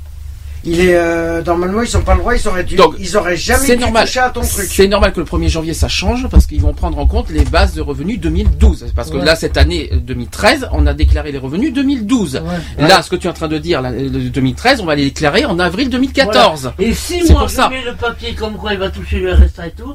Il 0.64 0.80
est 0.80 0.94
euh, 0.96 1.42
normalement 1.42 1.82
ils 1.82 1.88
sont 1.88 2.02
pas 2.02 2.14
le 2.14 2.20
droit, 2.20 2.34
ils 2.34 2.48
auraient 2.48 2.64
dû, 2.64 2.74
Donc, 2.76 2.94
ils 2.98 3.16
auraient 3.16 3.36
jamais 3.36 3.64
c'est 3.64 3.76
dû 3.76 3.82
normal. 3.82 4.04
toucher 4.06 4.20
à 4.20 4.30
ton 4.30 4.40
truc. 4.40 4.66
C'est 4.68 4.88
normal 4.88 5.12
que 5.12 5.20
le 5.20 5.26
1er 5.26 5.48
janvier 5.48 5.72
ça 5.72 5.88
change 5.88 6.26
parce 6.28 6.46
qu'ils 6.46 6.60
vont 6.60 6.74
prendre 6.74 6.98
en 6.98 7.06
compte 7.06 7.30
les 7.30 7.44
bases 7.44 7.74
de 7.74 7.80
revenus 7.80 8.18
2012. 8.20 8.86
Parce 8.96 9.10
que 9.10 9.16
Ouais. 9.18 9.24
là, 9.24 9.36
cette 9.36 9.56
année 9.56 9.88
euh, 9.92 9.96
2013, 10.00 10.68
on 10.72 10.86
a 10.86 10.94
déclaré 10.94 11.30
les 11.32 11.38
revenus 11.38 11.72
2012. 11.72 12.42
Ouais. 12.78 12.86
Là, 12.88 13.02
ce 13.02 13.10
que 13.10 13.16
tu 13.16 13.26
es 13.28 13.30
en 13.30 13.34
train 13.34 13.48
de 13.48 13.58
dire, 13.58 13.80
là, 13.82 13.90
le 13.92 14.08
2013, 14.10 14.80
on 14.80 14.84
va 14.84 14.94
les 14.96 15.04
déclarer 15.04 15.44
en 15.44 15.58
avril 15.58 15.90
2014. 15.90 16.72
Et 16.78 16.92
si 16.92 17.20
C'est 17.24 17.32
moi 17.32 17.42
pour 17.42 17.48
je 17.50 17.54
ça. 17.54 17.68
mets 17.68 17.82
le 17.84 17.94
papier 17.94 18.34
comme 18.34 18.54
quoi 18.54 18.72
il 18.72 18.78
va 18.80 18.90
toucher 18.90 19.20
le 19.20 19.34
RSA 19.34 19.68
et 19.68 19.70
tout, 19.70 19.94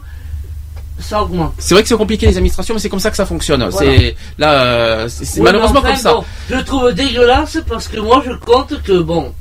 ça 0.99 1.21
augmente. 1.23 1.53
C'est 1.57 1.73
vrai 1.73 1.83
que 1.83 1.89
c'est 1.89 1.97
compliqué 1.97 2.25
les 2.27 2.37
administrations, 2.37 2.73
mais 2.73 2.79
c'est 2.79 2.89
comme 2.89 2.99
ça 2.99 3.09
que 3.11 3.17
ça 3.17 3.25
fonctionne. 3.25 3.67
Voilà. 3.67 3.91
C'est 3.97 4.15
là, 4.37 4.63
euh, 4.63 5.07
c'est 5.09 5.41
malheureusement 5.41 5.81
comme 5.81 5.95
ça. 5.97 6.13
bon, 6.13 6.23
je 6.49 6.55
le 6.55 6.63
trouve 6.63 6.93
dégueulasse 6.93 7.57
parce 7.67 7.87
que 7.89 7.99
moi 7.99 8.23
je 8.25 8.31
compte 8.33 8.81
que 8.83 8.99
bon. 9.01 9.33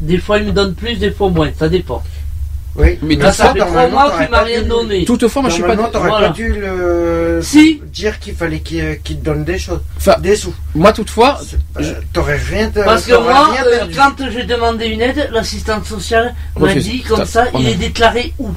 Des 0.00 0.18
fois 0.18 0.38
il 0.38 0.46
me 0.46 0.52
donne 0.52 0.74
plus, 0.74 0.96
des 0.96 1.10
fois 1.10 1.28
moins, 1.30 1.50
ça 1.58 1.68
dépend. 1.68 2.02
Oui. 2.76 2.98
Mais 3.02 3.16
Là, 3.16 3.32
ça 3.32 3.52
fait 3.52 3.58
trois 3.58 3.88
mois 3.88 4.12
qu'il 4.16 4.30
m'a 4.30 4.42
rien 4.42 4.62
donné. 4.62 5.04
Toutefois, 5.04 5.42
moi 5.42 5.48
je 5.50 5.54
suis 5.54 5.62
pas. 5.62 5.74
Normalement, 5.74 5.92
t'aurais 5.92 6.08
voilà. 6.08 6.28
pas 6.28 6.34
dû 6.34 6.52
le 6.54 7.40
Si. 7.42 7.82
dire 7.92 8.18
qu'il 8.20 8.34
fallait 8.34 8.60
qu'il 8.60 9.00
qu'il 9.02 9.18
te 9.18 9.24
donne 9.24 9.42
des 9.44 9.58
choses, 9.58 9.80
Enfin, 9.96 10.16
des 10.20 10.36
sous. 10.36 10.54
moi 10.76 10.92
toutefois, 10.92 11.40
Euh, 11.78 11.82
je- 11.82 11.92
T'aurais 12.12 12.36
rien, 12.36 12.70
te- 12.70 12.78
Parce 12.84 13.04
que 13.06 13.12
moi, 13.20 13.50
euh, 13.66 13.86
quand 13.94 14.14
j'ai 14.30 14.44
demandé 14.44 14.86
une 14.86 15.00
aide, 15.02 15.30
l'assistante 15.32 15.84
sociale 15.84 16.32
m'a 16.58 16.72
dit 16.74 17.02
comme 17.02 17.18
Ça, 17.18 17.26
ça, 17.26 17.46
il 17.58 17.68
est 17.68 17.74
déclaré 17.74 18.32
où? 18.38 18.50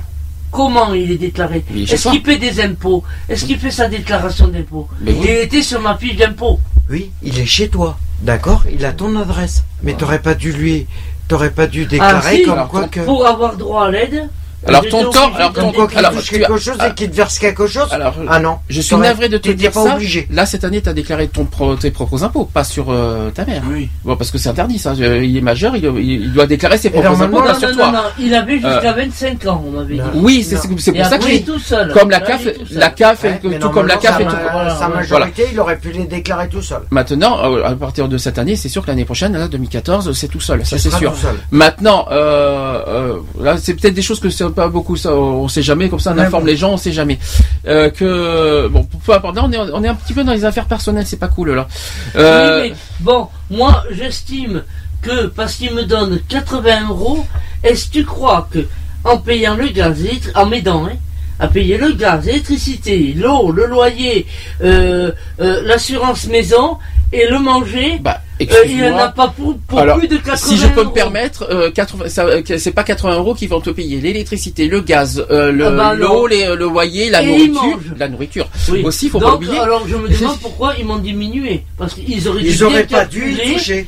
Comment 0.52 0.94
il 0.94 1.12
est 1.12 1.18
déclaré? 1.18 1.66
Est-ce 1.76 2.10
qu'il 2.10 2.22
paie 2.22 2.38
des 2.38 2.62
impôts? 2.62 3.04
Est-ce 3.28 3.46
qu'il 3.46 3.58
fait 3.58 3.72
sa 3.72 3.88
déclaration 3.88 4.48
d'impôts 4.48 4.88
oui. 5.04 5.18
Il 5.24 5.28
était 5.30 5.64
sur 5.64 5.82
ma 5.82 5.98
fiche 5.98 6.16
d'impôt. 6.18 6.60
Oui, 6.92 7.10
il 7.24 7.40
est 7.40 7.46
chez 7.48 7.68
toi, 7.70 7.98
d'accord 8.22 8.64
Il 8.72 8.86
a 8.86 8.94
ton 8.94 9.16
adresse, 9.20 9.64
mais 9.82 9.94
t'aurais 9.96 10.20
pas 10.20 10.36
dû 10.36 10.52
lui, 10.52 10.86
t'aurais 11.28 11.52
pas 11.52 11.68
dû 11.68 11.86
déclarer 11.86 12.38
si. 12.38 12.44
comme 12.44 12.68
quoi 12.68 12.88
que. 12.88 13.02
Pour 13.02 13.26
avoir 13.26 13.56
droit 13.56 13.86
à 13.88 13.92
l'aide. 13.92 14.30
Alors, 14.68 14.84
j'étais 14.84 14.92
ton 15.04 15.10
temps- 15.10 15.34
alors, 15.36 15.54
ton- 15.54 15.72
qu'il 15.88 15.98
alors, 15.98 16.12
tu 16.22 16.36
quelque 16.40 16.54
as- 16.54 16.58
chose 16.58 16.76
ah. 16.80 16.88
et 16.90 16.94
qu'il 16.94 17.10
te 17.10 17.16
verse 17.16 17.38
quelque 17.40 17.68
chose 17.68 17.88
alors, 17.92 18.16
Ah 18.30 18.40
non. 18.40 18.58
je 18.70 18.80
suis 18.82 18.96
navré 18.96 19.28
de 19.30 19.38
te 19.38 19.50
dire 19.50 19.72
pas 19.72 19.84
ça. 19.84 19.96
obligé. 19.96 20.28
Là, 20.32 20.46
cette 20.46 20.64
année, 20.64 20.82
tu 20.82 20.90
as 20.90 20.94
déclaré 20.94 21.28
ton 21.28 21.46
pro- 21.46 21.76
tes 21.76 21.92
propres 21.92 22.24
impôts, 22.24 22.46
pas 22.46 22.64
sur 22.64 22.88
euh, 22.90 23.30
ta 23.32 23.46
mère. 23.46 23.62
Oui. 23.70 23.90
Bon, 24.06 24.16
parce 24.16 24.32
que 24.32 24.38
c'est 24.38 24.50
interdit, 24.50 24.78
ça. 24.80 24.94
Euh, 25.00 25.24
Il 25.24 25.36
est 25.38 25.42
majeur, 25.42 25.76
il, 25.76 26.32
doit 26.34 26.48
déclarer 26.48 26.78
ses 26.78 26.90
propres 26.90 27.22
impôts, 27.22 27.40
Non, 27.40 27.46
pas 27.46 27.56
sur 27.56 27.70
non, 27.70 27.76
toi. 27.76 27.86
non, 27.88 27.94
non, 27.94 28.04
il 28.20 28.34
avait 28.34 28.54
jusqu'à 28.56 28.92
Euh, 28.92 28.94
25 28.94 29.46
ans, 29.48 29.64
on 29.68 29.72
m'avait 29.72 29.96
dit. 29.96 30.02
Oui, 30.16 30.44
c'est 30.48 30.56
pour 30.68 31.06
ça 31.06 31.18
que 31.18 31.26
il 31.28 31.34
est 31.36 31.46
tout 31.46 31.60
seul. 31.60 31.92
comme 31.94 32.10
la 32.10 32.20
Là, 32.20 32.26
CAF, 32.26 32.48
la 32.72 32.90
CAF, 32.90 33.26
tout 33.60 33.70
comme 33.70 33.88
la 33.88 33.98
CAF 33.98 34.20
et 34.20 34.24
sa, 34.24 34.30
tout. 34.30 34.80
sa 34.80 34.88
majorité, 34.90 35.46
il 35.52 35.60
aurait 35.60 35.78
pu 35.78 35.92
les 35.92 36.06
déclarer 36.06 36.48
tout 36.48 36.62
seul. 36.62 36.82
Maintenant, 36.90 37.38
euh, 37.44 37.64
à 37.66 37.74
partir 37.76 38.08
de 38.08 38.18
cette 38.18 38.38
année, 38.38 38.56
c'est 38.56 38.70
sûr 38.70 38.82
que 38.84 38.88
l'année 38.88 39.06
prochaine, 39.06 39.34
là, 39.38 39.48
2014, 39.48 40.14
c'est 40.14 40.28
tout 40.30 40.40
seul, 40.40 40.66
ça 40.66 40.78
c'est 40.78 40.92
sûr. 40.92 41.14
Maintenant, 41.52 42.08
euh, 42.12 42.82
euh, 42.88 43.14
là, 43.42 43.58
c'est 43.58 43.74
peut-être 43.74 43.94
des 43.94 44.02
choses 44.02 44.20
que 44.20 44.30
pas 44.54 44.68
beaucoup, 44.70 44.96
ça, 44.96 45.14
on 45.14 45.48
sait 45.48 45.62
jamais, 45.62 45.90
comme 45.90 46.00
ça, 46.00 46.12
on 46.12 46.18
Ouais, 46.18 46.22
informe 46.26 46.44
bon. 46.44 46.48
les 46.48 46.56
gens, 46.58 46.72
on 46.74 46.78
sait 46.78 46.92
jamais. 46.94 47.20
Euh, 47.68 47.90
que 47.90 48.68
bon, 48.68 48.88
peu 49.06 49.14
importe, 49.14 49.36
là, 49.36 49.44
on 49.46 49.52
est, 49.52 49.58
on 49.58 49.84
est 49.84 49.88
un 49.88 49.96
petit 49.96 50.14
peu 50.14 50.24
dans 50.24 50.34
les 50.34 50.46
affaires 50.46 50.66
personnelles, 50.66 51.06
c'est 51.06 51.18
pas 51.20 51.28
cool 51.28 51.52
là. 51.52 51.68
Euh, 52.16 52.62
Oui, 52.64 52.70
mais 52.70 52.76
bon, 53.02 53.28
moi, 53.50 53.84
j'estime 53.92 54.64
que 55.02 55.28
parce 55.28 55.56
qu'il 55.56 55.74
me 55.74 55.84
donne 55.84 56.20
80 56.30 56.90
euros, 56.90 57.26
est-ce 57.64 57.88
que 57.88 57.92
tu 57.94 58.06
crois 58.06 58.48
que 58.52 58.66
en 59.04 59.18
payant 59.18 59.56
le 59.56 59.68
gaz, 59.68 60.02
en 60.36 60.46
m'aidant, 60.46 60.86
hein, 60.86 60.96
à 61.40 61.48
payer 61.48 61.78
le 61.78 61.92
gaz, 61.92 62.26
l'électricité, 62.26 63.14
l'eau, 63.18 63.52
le 63.52 63.66
loyer, 63.66 64.26
euh, 64.64 65.12
euh, 65.42 65.62
l'assurance 65.66 66.28
maison 66.28 66.78
et 67.14 67.28
le 67.30 67.40
manger, 67.40 68.00
bah, 68.02 68.22
euh, 68.42 68.46
il 68.66 68.78
n'y 68.78 68.88
en 68.88 68.98
a 68.98 69.10
pas 69.10 69.28
pour, 69.30 69.58
pour 69.68 69.80
Alors, 69.80 69.98
plus 70.00 70.08
de 70.08 70.18
80 70.18 70.36
Si 70.38 70.58
je 70.58 70.68
peux 70.68 70.82
euros. 70.82 70.90
me 70.90 70.94
permettre, 70.94 71.48
euh, 71.50 71.72
80, 71.72 72.10
ça, 72.10 72.26
euh, 72.26 72.42
c'est 72.58 72.72
pas 72.72 72.84
80 72.84 73.18
euros 73.18 73.36
qui 73.36 73.48
vont 73.48 73.62
te 73.62 73.70
payer 73.70 74.02
l'électricité, 74.02 74.68
le 74.68 74.82
gaz, 74.82 75.26
euh, 75.30 75.52
le- 75.52 75.68
Ah 75.68 75.72
bah 75.72 75.94
l'eau, 75.94 76.28
les- 76.28 76.48
le 76.48 76.56
loyer, 76.66 77.10
la 77.10 77.22
Et 77.22 77.28
nourriture, 77.28 77.80
la 77.98 78.08
nourriture. 78.10 78.50
Oui. 78.70 78.82
Aussi, 78.84 79.10
faut 79.10 79.20
pas 79.20 79.28
Donc, 79.28 79.36
oublier. 79.36 79.60
alors 79.60 79.88
je 79.88 79.96
me 79.96 80.10
demande 80.10 80.40
pourquoi 80.40 80.74
ils 80.80 80.86
m'ont 80.86 80.98
diminué. 80.98 81.64
Parce 81.78 81.94
qu'ils 81.94 82.28
auraient 82.28 82.42
dû 82.42 82.50
Ils 82.50 82.64
auraient 82.64 82.84
pas 82.86 83.06
dû 83.06 83.20
calculer- 83.22 83.50
y 83.52 83.54
toucher. 83.54 83.88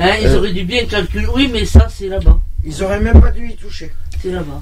Hein, 0.00 0.10
ils 0.22 0.26
Euh, 0.26 0.38
auraient 0.38 0.52
dû 0.52 0.64
bien 0.64 0.84
calculer. 0.86 1.26
Oui, 1.32 1.48
mais 1.52 1.64
ça, 1.66 1.86
c'est 1.94 2.08
là-bas. 2.08 2.38
Ils 2.66 2.82
auraient 2.82 2.98
même 3.00 3.20
pas 3.20 3.30
dû 3.30 3.46
y 3.48 3.54
toucher. 3.56 3.90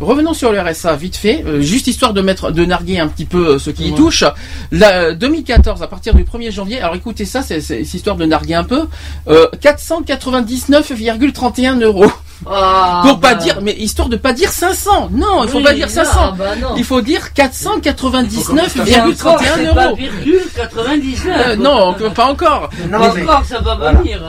Revenons 0.01 0.35
sur 0.35 0.53
le 0.53 0.61
RSA 0.61 0.97
vite 0.97 1.17
fait, 1.17 1.45
euh, 1.47 1.61
juste 1.61 1.87
histoire 1.87 2.13
de 2.13 2.21
mettre, 2.21 2.51
de 2.51 2.65
narguer 2.65 2.99
un 3.01 3.09
petit 3.09 3.25
peu 3.25 3.55
euh, 3.55 3.59
ce 3.59 3.71
qui 3.71 3.89
y 3.89 3.91
Ouais. 3.91 3.97
touche. 3.97 4.25
La, 4.71 4.93
euh, 4.93 5.15
2014, 5.15 5.83
à 5.83 5.87
partir 5.87 6.15
du 6.15 6.25
1er 6.25 6.51
janvier, 6.51 6.81
alors 6.81 6.95
écoutez 6.97 7.25
ça, 7.25 7.43
c'est 7.43 7.61
histoire 7.81 8.17
de 8.17 8.25
narguer 8.25 8.55
un 8.55 8.65
peu, 8.65 8.87
euh, 9.29 9.47
499,31 9.61 11.81
euros. 11.83 12.11
Ah, 12.45 13.03
Pour 13.07 13.21
pas 13.21 13.35
bah. 13.35 13.41
dire, 13.41 13.61
mais 13.63 13.73
histoire 13.75 14.09
de 14.09 14.17
pas 14.17 14.33
dire 14.33 14.51
500. 14.51 15.11
Non, 15.13 15.45
il 15.45 15.49
faut 15.51 15.59
Oui, 15.59 15.65
pas 15.65 15.75
dire 15.75 15.89
500. 15.89 16.11
ah, 16.21 16.35
bah. 16.37 16.45
Il 16.77 16.83
faut 16.83 17.01
dire 17.01 17.29
Et 17.29 17.41
499,31 17.41 19.13
encore, 19.13 19.39
c'est 19.41 19.75
pas 19.75 19.87
euros. 19.87 19.95
virgule 19.97 20.43
99. 20.57 21.37
Euh, 21.47 21.55
non, 21.57 21.95
pas 22.15 22.27
encore. 22.27 22.69
Non, 22.91 22.99
Mais 22.99 23.09
mais- 23.15 23.23
encore, 23.23 23.45
ça 23.45 23.61
va 23.61 23.77
Voilà. 23.77 23.99
venir. 24.01 24.21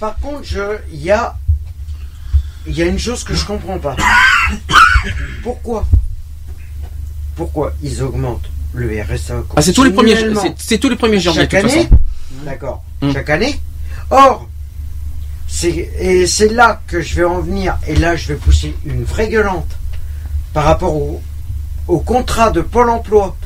Par 0.00 0.16
contre, 0.18 0.42
il 0.92 1.00
y 1.00 1.12
a, 1.12 1.34
il 2.66 2.76
y 2.76 2.82
a 2.82 2.86
une 2.86 2.98
chose 2.98 3.24
que 3.24 3.34
je 3.34 3.44
comprends 3.44 3.78
pas. 3.78 3.96
Pourquoi? 5.42 5.86
Pourquoi 7.36 7.72
ils 7.82 8.02
augmentent 8.02 8.48
le 8.74 9.02
RSA 9.02 9.42
Ah, 9.56 9.62
c'est 9.62 9.72
tous 9.72 9.84
les 9.84 9.90
premiers, 9.92 10.16
c'est- 10.58 10.78
tous 10.78 10.88
les 10.88 10.96
premiers 10.96 11.20
janvier, 11.20 11.42
chaque 11.42 11.50
de 11.52 11.60
toute 11.60 11.70
année? 11.70 11.84
façon. 11.84 11.98
D'accord. 12.44 12.84
Hmm. 13.00 13.12
Chaque 13.12 13.30
année? 13.30 13.60
Or, 14.10 14.48
c'est 15.48 15.70
et 15.70 16.26
c'est 16.26 16.48
là 16.48 16.80
que 16.86 17.00
je 17.00 17.14
vais 17.16 17.24
en 17.24 17.40
venir. 17.40 17.78
Et 17.86 17.96
là, 17.96 18.14
je 18.16 18.28
vais 18.28 18.34
pousser 18.36 18.76
une 18.84 19.04
vraie 19.04 19.28
gueulante 19.28 19.70
par 20.52 20.64
rapport 20.64 20.94
au, 20.94 21.22
au 21.88 21.98
contrat 22.00 22.50
de 22.50 22.60
Pôle 22.60 22.90
Emploi. 22.90 23.36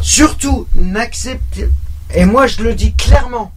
Surtout, 0.00 0.66
n'acceptez. 0.74 1.68
Et 2.14 2.24
moi, 2.24 2.46
je 2.46 2.62
le 2.62 2.74
dis 2.74 2.94
clairement 2.94 3.52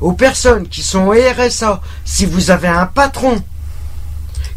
aux 0.00 0.12
personnes 0.12 0.66
qui 0.68 0.82
sont 0.82 1.06
au 1.06 1.12
RSA. 1.12 1.80
Si 2.04 2.26
vous 2.26 2.50
avez 2.50 2.68
un 2.68 2.86
patron 2.86 3.42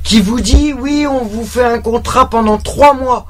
qui 0.04 0.22
vous 0.22 0.42
dit 0.42 0.74
oui, 0.74 1.06
on 1.08 1.24
vous 1.24 1.46
fait 1.46 1.66
un 1.66 1.80
contrat 1.80 2.30
pendant 2.30 2.58
trois 2.58 2.94
mois, 2.94 3.28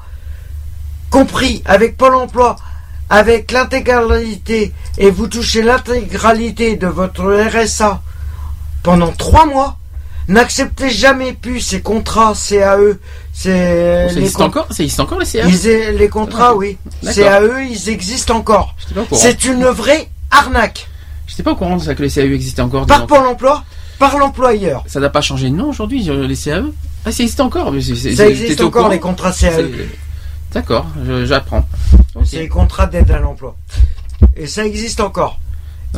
compris 1.10 1.62
avec 1.64 1.96
Pôle 1.96 2.14
Emploi, 2.14 2.56
avec 3.08 3.50
l'intégralité, 3.50 4.72
et 4.98 5.10
vous 5.10 5.26
touchez 5.26 5.62
l'intégralité 5.62 6.76
de 6.76 6.86
votre 6.86 7.24
RSA 7.24 8.02
pendant 8.82 9.12
trois 9.12 9.46
mois, 9.46 9.76
n'acceptez 10.28 10.90
jamais 10.90 11.32
plus 11.32 11.60
ces 11.60 11.82
contrats 11.82 12.34
CAE. 12.34 12.98
C'est 13.32 14.08
Ça 14.08 14.14
existe 14.14 14.40
encore, 14.40 14.66
ça 14.70 14.82
existe 14.82 15.00
encore 15.00 15.18
les 15.18 15.26
CA 15.26 15.46
ils 15.46 15.96
les 15.96 16.08
contrats, 16.08 16.54
oui. 16.54 16.78
D'accord. 17.02 17.24
CAE, 17.24 17.62
ils 17.70 17.88
existent 17.88 18.36
encore. 18.36 18.74
C'est 19.12 19.44
une 19.44 19.66
vraie 19.66 20.08
arnaque. 20.30 20.88
J'étais 21.26 21.42
pas 21.42 21.52
au 21.52 21.56
courant 21.56 21.76
de 21.76 21.82
ça 21.82 21.94
que 21.94 22.02
les 22.02 22.10
CAE 22.10 22.32
existaient 22.32 22.62
encore. 22.62 22.86
Par. 22.86 23.06
Pôle 23.06 23.26
emploi, 23.26 23.64
par 24.00 24.18
l'employeur. 24.18 24.82
Ça 24.86 24.98
n'a 24.98 25.10
pas 25.10 25.20
changé 25.20 25.50
de 25.50 25.54
nom 25.54 25.68
aujourd'hui, 25.68 26.08
euh, 26.10 26.26
les 26.26 26.34
CAE 26.34 26.64
Ah, 27.04 27.12
ça 27.12 27.22
existe 27.22 27.38
encore 27.38 27.70
mais 27.70 27.82
Ça 27.82 28.28
existe 28.28 28.60
encore 28.62 28.82
courant 28.82 28.88
les 28.88 28.98
contrats 28.98 29.30
CAE. 29.30 29.68
D'accord, 30.52 30.86
j'apprends. 31.24 31.68
C'est 32.24 32.38
les 32.38 32.48
contrats 32.48 32.86
d'aide 32.86 33.10
à 33.12 33.20
l'emploi. 33.20 33.54
Et 34.36 34.46
ça 34.46 34.64
existe 34.66 35.00
encore. 35.00 35.38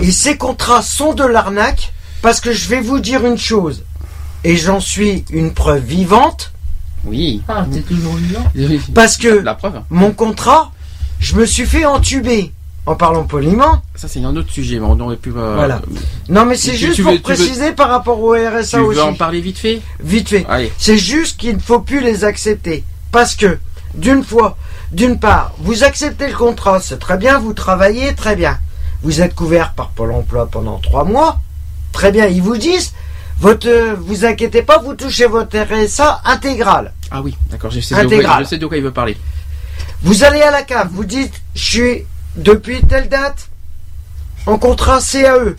Et 0.00 0.10
ces 0.10 0.36
contrats 0.36 0.82
sont 0.82 1.14
de 1.14 1.24
l'arnaque 1.24 1.92
parce 2.22 2.40
que 2.40 2.52
je 2.52 2.68
vais 2.68 2.80
vous 2.80 2.98
dire 2.98 3.24
une 3.24 3.38
chose. 3.38 3.84
Et 4.44 4.56
j'en 4.56 4.80
suis 4.80 5.24
une 5.30 5.52
preuve 5.54 5.84
vivante. 5.84 6.52
Oui. 7.04 7.42
Ah, 7.48 7.64
t'es 7.72 7.80
toujours 7.80 8.14
vivant 8.14 8.44
Parce 8.94 9.16
que 9.16 9.28
La 9.28 9.54
preuve. 9.54 9.80
mon 9.90 10.10
contrat, 10.12 10.72
je 11.20 11.36
me 11.36 11.46
suis 11.46 11.66
fait 11.66 11.84
entuber. 11.84 12.52
En 12.84 12.96
parlant 12.96 13.22
poliment. 13.24 13.80
Ça, 13.94 14.08
c'est 14.08 14.24
un 14.24 14.34
autre 14.34 14.50
sujet, 14.50 14.80
mais 14.80 14.86
on 14.88 14.98
aurait 14.98 15.16
pu. 15.16 15.30
euh, 15.36 15.54
Voilà. 15.54 15.80
Non, 16.28 16.44
mais 16.44 16.56
c'est 16.56 16.72
Tu- 16.72 16.78
juste 16.78 16.94
tu 16.96 17.02
pour 17.02 17.12
veux- 17.12 17.18
tu 17.20 17.28
veux- 17.30 17.34
préciser 17.36 17.72
par 17.72 17.88
rapport 17.90 18.20
au 18.20 18.32
RSA 18.34 18.78
Tu 18.78 18.82
aussi. 18.84 18.96
veux 18.98 19.04
en 19.04 19.14
parler 19.14 19.40
vite 19.40 19.58
fait? 19.58 19.80
Vite 20.02 20.28
fait. 20.30 20.44
C'est 20.78 20.98
juste 20.98 21.38
qu'il 21.38 21.54
ne 21.54 21.60
faut 21.60 21.78
plus 21.78 22.00
les 22.00 22.24
accepter. 22.24 22.82
Parce 23.12 23.36
que, 23.36 23.58
d'une 23.94 24.24
fois, 24.24 24.56
d'une 24.90 25.18
part, 25.20 25.52
vous 25.58 25.84
acceptez 25.84 26.26
le 26.28 26.34
contrat, 26.34 26.80
c'est 26.80 26.98
très 26.98 27.16
bien, 27.18 27.38
vous 27.38 27.52
travaillez, 27.52 28.14
très 28.16 28.34
bien. 28.34 28.58
Vous 29.04 29.20
êtes 29.20 29.34
couvert 29.36 29.74
par 29.74 29.90
Pôle 29.90 30.10
emploi 30.12 30.46
pendant 30.46 30.78
trois 30.78 31.04
mois, 31.04 31.38
très 31.92 32.10
bien. 32.10 32.26
Ils 32.26 32.42
vous 32.42 32.56
disent, 32.56 32.94
votre, 33.38 33.68
euh, 33.68 33.94
vous 33.96 34.24
inquiétez 34.24 34.62
pas, 34.62 34.78
vous 34.78 34.94
touchez 34.94 35.26
votre 35.26 35.56
RSA 35.56 36.20
intégral. 36.24 36.92
Ah 37.12 37.22
oui, 37.22 37.36
d'accord, 37.50 37.70
je 37.70 37.78
sais, 37.80 37.94
de 37.94 38.00
quoi, 38.00 38.06
Intégral. 38.16 38.44
je 38.44 38.48
sais 38.48 38.58
de 38.58 38.66
quoi 38.66 38.76
il 38.76 38.82
veut 38.82 38.90
parler. 38.92 39.16
Vous 40.02 40.24
allez 40.24 40.40
à 40.42 40.50
la 40.50 40.62
CAF, 40.62 40.88
vous 40.90 41.04
dites, 41.04 41.34
je 41.54 41.62
suis 41.64 42.06
depuis 42.36 42.82
telle 42.82 43.08
date 43.08 43.48
en 44.46 44.58
contrat 44.58 45.00
CAE. 45.00 45.56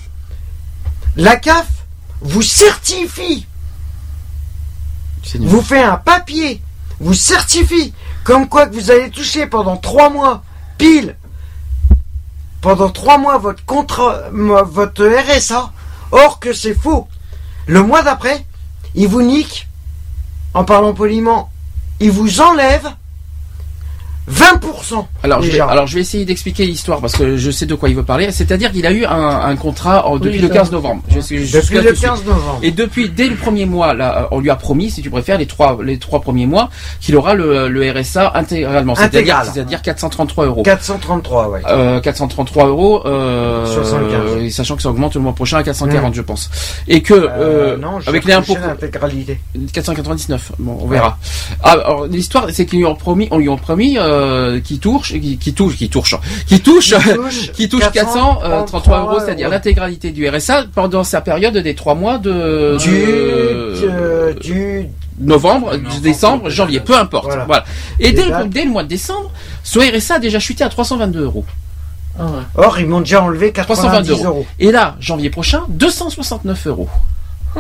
La 1.16 1.36
CAF 1.36 1.68
vous 2.22 2.42
certifie 2.42 3.48
vous 5.40 5.62
fait 5.62 5.82
un 5.82 5.96
papier, 5.98 6.62
vous 7.00 7.14
certifie 7.14 7.94
comme 8.24 8.50
quoi 8.50 8.68
que 8.68 8.74
vous 8.76 8.92
allez 8.92 9.10
toucher 9.10 9.48
pendant 9.48 9.78
trois 9.78 10.10
mois, 10.10 10.44
pile, 10.78 11.16
pendant 12.62 12.90
trois 12.90 13.18
mois 13.18 13.38
votre 13.38 13.64
contrat, 13.66 14.30
mo- 14.32 14.66
votre 14.66 15.06
RSA, 15.06 15.72
or 16.12 16.40
que 16.40 16.54
c'est 16.54 16.74
faux. 16.74 17.08
Le 17.68 17.82
mois 17.84 18.02
d'après, 18.04 18.46
il 18.96 19.08
vous 19.08 19.22
nique, 19.22 19.68
en 20.54 20.66
parlant 20.66 20.94
poliment, 20.94 21.50
il 22.00 22.12
vous 22.12 22.42
enlève 22.42 22.88
20%. 24.32 25.06
Alors 25.24 25.42
je, 25.42 25.52
vais, 25.52 25.60
alors 25.60 25.86
je 25.88 25.96
vais 25.96 26.02
essayer 26.02 26.24
d'expliquer 26.26 26.66
l'histoire 26.66 27.02
parce 27.02 27.14
que 27.16 27.36
je 27.38 27.52
sais 27.52 27.66
de 27.66 27.76
quoi 27.76 27.90
il 27.90 27.96
veut 27.96 28.04
parler. 28.04 28.32
C'est-à-dire 28.32 28.72
qu'il 28.72 28.86
a 28.86 28.92
eu 28.92 29.06
un, 29.06 29.12
un 29.42 29.56
contrat 29.56 30.08
en- 30.08 30.18
depuis 30.18 30.36
Oui, 30.38 30.42
le 30.42 30.48
ça 30.48 30.54
15 30.56 30.70
va. 30.70 30.74
novembre. 30.78 31.02
Je- 31.10 31.20
je- 31.20 31.36
jusque 31.38 31.54
Depuis 31.74 31.76
le 31.84 31.90
tu 31.92 31.96
suis. 31.98 32.08
15 32.08 32.26
novembre. 32.26 32.60
Et 32.64 32.72
depuis, 32.72 33.10
dès 33.10 33.28
le 33.28 33.36
premier 33.36 33.66
mois, 33.66 33.94
là, 33.94 34.24
euh, 34.24 34.28
on 34.32 34.40
lui 34.40 34.50
a 34.50 34.56
promis, 34.56 34.90
si 34.92 35.02
tu 35.02 35.10
préfères, 35.10 35.38
les 35.38 35.46
trois, 35.46 35.78
les 35.84 35.98
trois 35.98 36.22
premiers 36.22 36.46
mois, 36.46 36.70
qu'il 37.02 37.16
aura 37.16 37.34
le, 37.34 37.68
le 37.68 37.92
RSA 37.92 38.32
intégralement. 38.36 38.96
C'est-à-dire, 38.96 39.20
Intégral. 39.20 39.48
c'est-à-dire 39.54 39.82
433 39.82 40.46
euros. 40.46 40.64
433, 40.64 41.50
ouais. 41.50 41.62
Euh, 41.70 42.00
433 42.00 42.68
euros, 42.68 43.06
euh, 43.06 43.66
75. 43.66 44.42
et 44.44 44.50
sachant 44.50 44.76
que 44.76 44.82
ça 44.82 44.90
augmente 44.90 45.16
le 45.16 45.22
mois 45.22 45.34
prochain 45.34 45.58
à 45.58 45.64
440, 45.64 46.14
je 46.14 46.22
pense. 46.22 46.50
Et 46.88 47.02
que, 47.02 47.14
euh, 47.14 47.78
non, 47.78 48.00
je 48.00 48.10
avec 48.10 48.24
les 48.26 48.34
impôts, 48.34 48.54
toucher 48.54 48.66
l'intégralité. 48.68 49.40
499. 49.74 50.54
Bon, 50.60 50.78
on 50.82 50.88
verra. 50.88 51.18
Ah, 51.62 51.72
alors 51.72 52.06
l'histoire, 52.08 52.48
c'est 52.52 52.66
qu'ils 52.66 52.80
lui 52.80 52.86
ont 52.86 52.96
promis, 52.96 53.28
on 53.32 53.38
lui 53.38 53.50
ont 53.50 53.58
promis 53.58 53.98
euh, 54.14 54.60
qu'il 54.60 54.80
touche, 54.80 55.14
qui, 55.14 55.38
qui 55.38 55.54
touche, 55.54 55.76
qui 55.78 55.90
touche, 55.90 56.16
qui 56.48 56.60
touche, 56.62 56.94
qui 57.54 57.70
touche 57.70 57.92
433 57.92 59.00
euros, 59.00 59.20
c'est-à-dire 59.20 59.50
l'intégralité 59.50 60.12
du 60.12 60.28
RSA 60.28 60.66
pendant 60.74 61.04
sa 61.04 61.22
période 61.22 61.58
des 61.58 61.76
trois 61.76 61.96
mois 61.96 62.18
de 62.18 62.78
Du, 62.80 62.90
de- 62.92 63.80
euh, 63.84 64.34
du, 64.36 64.88
novembre, 65.20 65.78
décembre, 66.02 66.50
janvier, 66.50 66.80
peu 66.80 66.96
importe. 66.96 67.26
Voilà. 67.26 67.46
Voilà. 67.46 67.66
Et 68.00 68.12
dès 68.12 68.26
le, 68.26 68.46
dès 68.46 68.66
le 68.66 68.72
mois 68.72 68.84
de 68.84 68.88
décembre, 68.90 69.32
son 69.64 69.80
RSA 69.80 70.16
a 70.16 70.20
déjà 70.20 70.40
chuté 70.40 70.64
à 70.64 70.70
322 70.70 71.24
euros. 71.24 71.46
Ah 72.20 72.26
ouais. 72.26 72.64
or, 72.66 72.80
ils 72.80 72.88
m'ont 72.88 73.00
déjà 73.00 73.24
enlevé 73.24 73.52
322 73.52 74.10
90 74.10 74.12
euros. 74.12 74.26
euros. 74.36 74.46
Et 74.60 74.72
là, 74.72 74.96
janvier 75.00 75.30
prochain, 75.30 75.64
269 75.70 76.68
euros. 76.68 76.90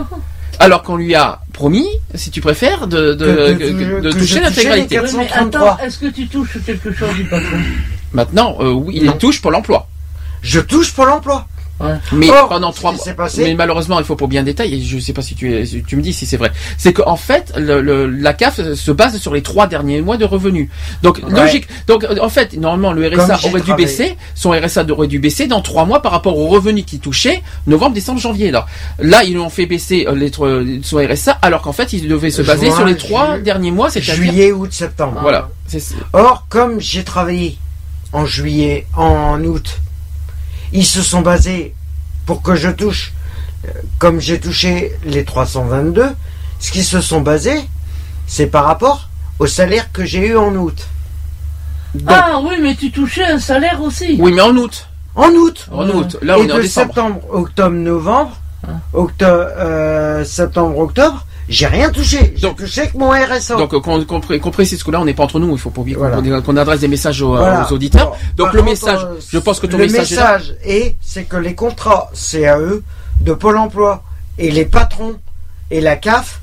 Alors 0.60 0.84
qu'on 0.84 0.96
lui 0.96 1.16
a 1.16 1.40
promis, 1.52 1.88
si 2.16 2.32
tu 2.32 2.40
préfères, 2.42 2.88
de, 2.88 3.14
de, 3.14 3.26
Que- 3.26 3.54
que- 3.54 3.98
que- 3.98 4.02
de 4.02 4.12
toucher 4.12 4.40
l'intégralité. 4.40 4.96
mais 5.02 5.10
433. 5.28 5.72
attends, 5.74 5.84
est-ce 5.84 5.98
que 6.00 6.06
tu 6.08 6.28
touches 6.28 6.58
quelque 6.66 6.94
chose 6.94 7.14
du 7.16 7.26
patron? 7.26 7.58
Maintenant, 8.14 8.56
euh, 8.60 8.72
oui, 8.72 9.00
il 9.04 9.12
touche 9.14 9.42
pour 9.42 9.52
l'emploi. 9.52 9.88
Je 10.42 10.60
touche 10.60 10.92
pour 10.94 11.06
l'emploi. 11.06 11.48
Mais 12.11 12.30
Or, 12.30 12.49
pendant 12.49 12.72
trois 12.72 12.91
qui 12.93 12.97
mois. 13.05 13.14
passé- 13.14 13.43
Mais 13.43 13.53
malheureusement, 13.53 13.99
il 13.99 14.05
faut 14.05 14.15
pour 14.15 14.27
bien 14.27 14.43
détailler. 14.43 14.81
Je 14.81 14.99
sais 14.99 15.14
pas 15.14 15.22
si 15.22 15.35
tu, 15.35 15.53
es, 15.53 15.64
tu 15.85 15.95
me 15.95 16.01
dis 16.01 16.14
si 16.14 16.26
c'est 16.26 16.38
vrai. 16.38 16.51
C'est 16.77 16.93
qu'en 16.93 17.15
fait, 17.15 17.53
le, 17.57 17.81
le- 17.81 18.07
la 18.07 18.34
CAF 18.34 18.60
se 18.73 18.91
base 18.91 19.18
sur 19.18 19.34
les 19.34 19.41
trois 19.41 19.68
derniers 19.68 20.01
mois 20.01 20.18
de 20.18 20.26
revenus. 20.26 20.69
Donc 21.01 21.19
Ouais. 21.23 21.41
logique. 21.41 21.68
Donc 21.88 22.05
en 22.22 22.30
fait, 22.30 22.53
normalement, 22.57 22.91
le 22.93 23.07
RSA 23.07 23.39
aurait 23.47 23.61
dû 23.61 23.73
baisser. 23.76 24.18
Son 24.35 24.51
RSA 24.51 24.85
aurait 24.91 25.07
dû 25.07 25.19
baisser 25.19 25.47
dans 25.47 25.61
trois 25.61 25.85
mois 25.85 26.01
par 26.01 26.11
rapport 26.11 26.38
aux 26.38 26.47
revenus 26.47 26.85
qu'il 26.85 26.99
touchait 26.99 27.41
novembre, 27.68 27.93
décembre, 27.95 28.19
janvier. 28.19 28.51
Là, 28.51 28.65
là, 28.99 29.23
ils 29.23 29.38
ont 29.38 29.49
fait 29.49 29.65
baisser 29.65 30.05
euh, 30.07 30.15
les, 30.15 30.31
trois- 30.31 30.61
son 30.84 30.97
RSA, 30.97 31.38
alors 31.41 31.61
qu'en 31.61 31.73
fait, 31.73 31.93
il 31.93 32.07
devait 32.07 32.31
se 32.31 32.41
baser 32.41 32.68
Juin, 32.68 32.76
sur 32.76 32.85
les 32.85 32.97
trois 32.97 33.38
derniers 33.39 33.72
mois, 33.72 33.89
c'est-à-dire 33.89 34.15
Juillet, 34.15 34.51
août, 34.51 34.72
septembre. 34.72 35.19
voilà. 35.22 35.49
C'est- 35.68 35.95
Or, 36.14 36.45
comme 36.49 36.80
j'ai 36.80 37.03
travaillé 37.03 37.57
en 38.11 38.26
juillet, 38.26 38.85
en 38.95 39.43
août, 39.43 39.80
ils 40.74 40.86
se 40.86 41.02
sont 41.02 41.22
basés 41.22 41.74
pour 42.26 42.41
que 42.41 42.56
je 42.56 42.70
touche, 42.70 43.14
euh, 43.66 43.72
comme 44.00 44.20
j'ai 44.20 44.40
touché 44.40 44.91
les 45.06 45.24
322, 45.24 46.08
ce 46.60 46.72
qu'ils 46.72 46.84
se 46.84 47.00
sont 47.02 47.22
basés, 47.22 47.62
c'est 48.28 48.48
par 48.48 48.66
rapport 48.66 49.10
au 49.40 49.48
salaire 49.48 49.91
que 49.91 50.04
j'ai 50.06 50.28
eu 50.30 50.36
en 50.38 50.54
août. 50.56 50.88
Donc, 51.95 52.10
Ah 52.12 52.40
oui, 52.44 52.56
mais 52.62 52.76
tu 52.76 52.91
touchais 52.91 53.24
un 53.26 53.40
salaire 53.40 53.82
aussi. 53.82 54.18
oui, 54.20 54.32
mais 54.34 54.41
en 54.41 54.56
août. 54.58 54.88
En 55.16 55.30
août 55.30 55.68
En 55.72 55.88
août. 55.90 56.18
Là, 56.24 56.36
on 56.40 56.44
Et 56.44 56.48
est 56.48 56.52
en 56.52 56.58
de 56.58 56.62
décembre. 56.62 56.88
septembre, 56.88 57.20
octobre, 57.30 57.76
novembre, 57.76 58.38
Ah. 58.68 58.72
octobre, 58.94 59.48
euh, 59.58 60.24
septembre, 60.26 60.78
octobre, 60.80 61.26
j'ai 61.54 61.68
rien 61.68 61.90
touché. 61.90 62.34
J'ai 62.36 62.54
touché 62.54 62.88
que 62.88 62.98
mon 62.98 63.12
RSA. 63.12 63.56
Donc, 63.56 63.72
qu'on 63.82 64.20
pré- 64.20 64.40
qu'on 64.40 64.52
précise 64.52 64.80
ce 64.80 64.84
que 64.84 64.92
là, 64.92 65.00
on 65.00 65.06
n'est 65.06 65.14
pas 65.14 65.24
entre 65.24 65.40
nous. 65.40 65.52
Il 65.52 65.58
faut 65.60 65.70
pas 65.70 65.82
oublier 65.82 65.96
qu'on 65.96 66.08
Voilà. 66.10 66.42
qu'on 66.42 66.58
adresse 66.58 66.80
des 66.82 66.88
messages 66.88 67.22
aux, 67.22 67.36
Voilà. 67.36 67.66
aux 67.70 67.74
auditeurs. 67.74 68.10
Bon, 68.12 68.16
Donc, 68.46 68.54
le 68.54 68.60
contre, 68.60 68.72
message, 68.72 69.00
euh, 69.04 69.16
je 69.30 69.38
pense 69.40 69.60
que 69.60 69.68
ton 69.68 69.78
le 69.78 69.84
message, 69.86 70.12
est 70.12 70.16
là. 70.16 70.38
message 70.38 70.56
est, 70.66 70.96
c'est 71.02 71.24
que 71.24 71.38
les 71.38 71.56
contrats 71.56 72.10
CAE 72.14 72.82
de 73.22 73.34
Pôle 73.34 73.58
Emploi 73.58 74.04
et 74.38 74.52
les 74.52 74.66
patrons 74.66 75.16
et 75.72 75.80
la 75.82 75.96
CAF 75.96 76.42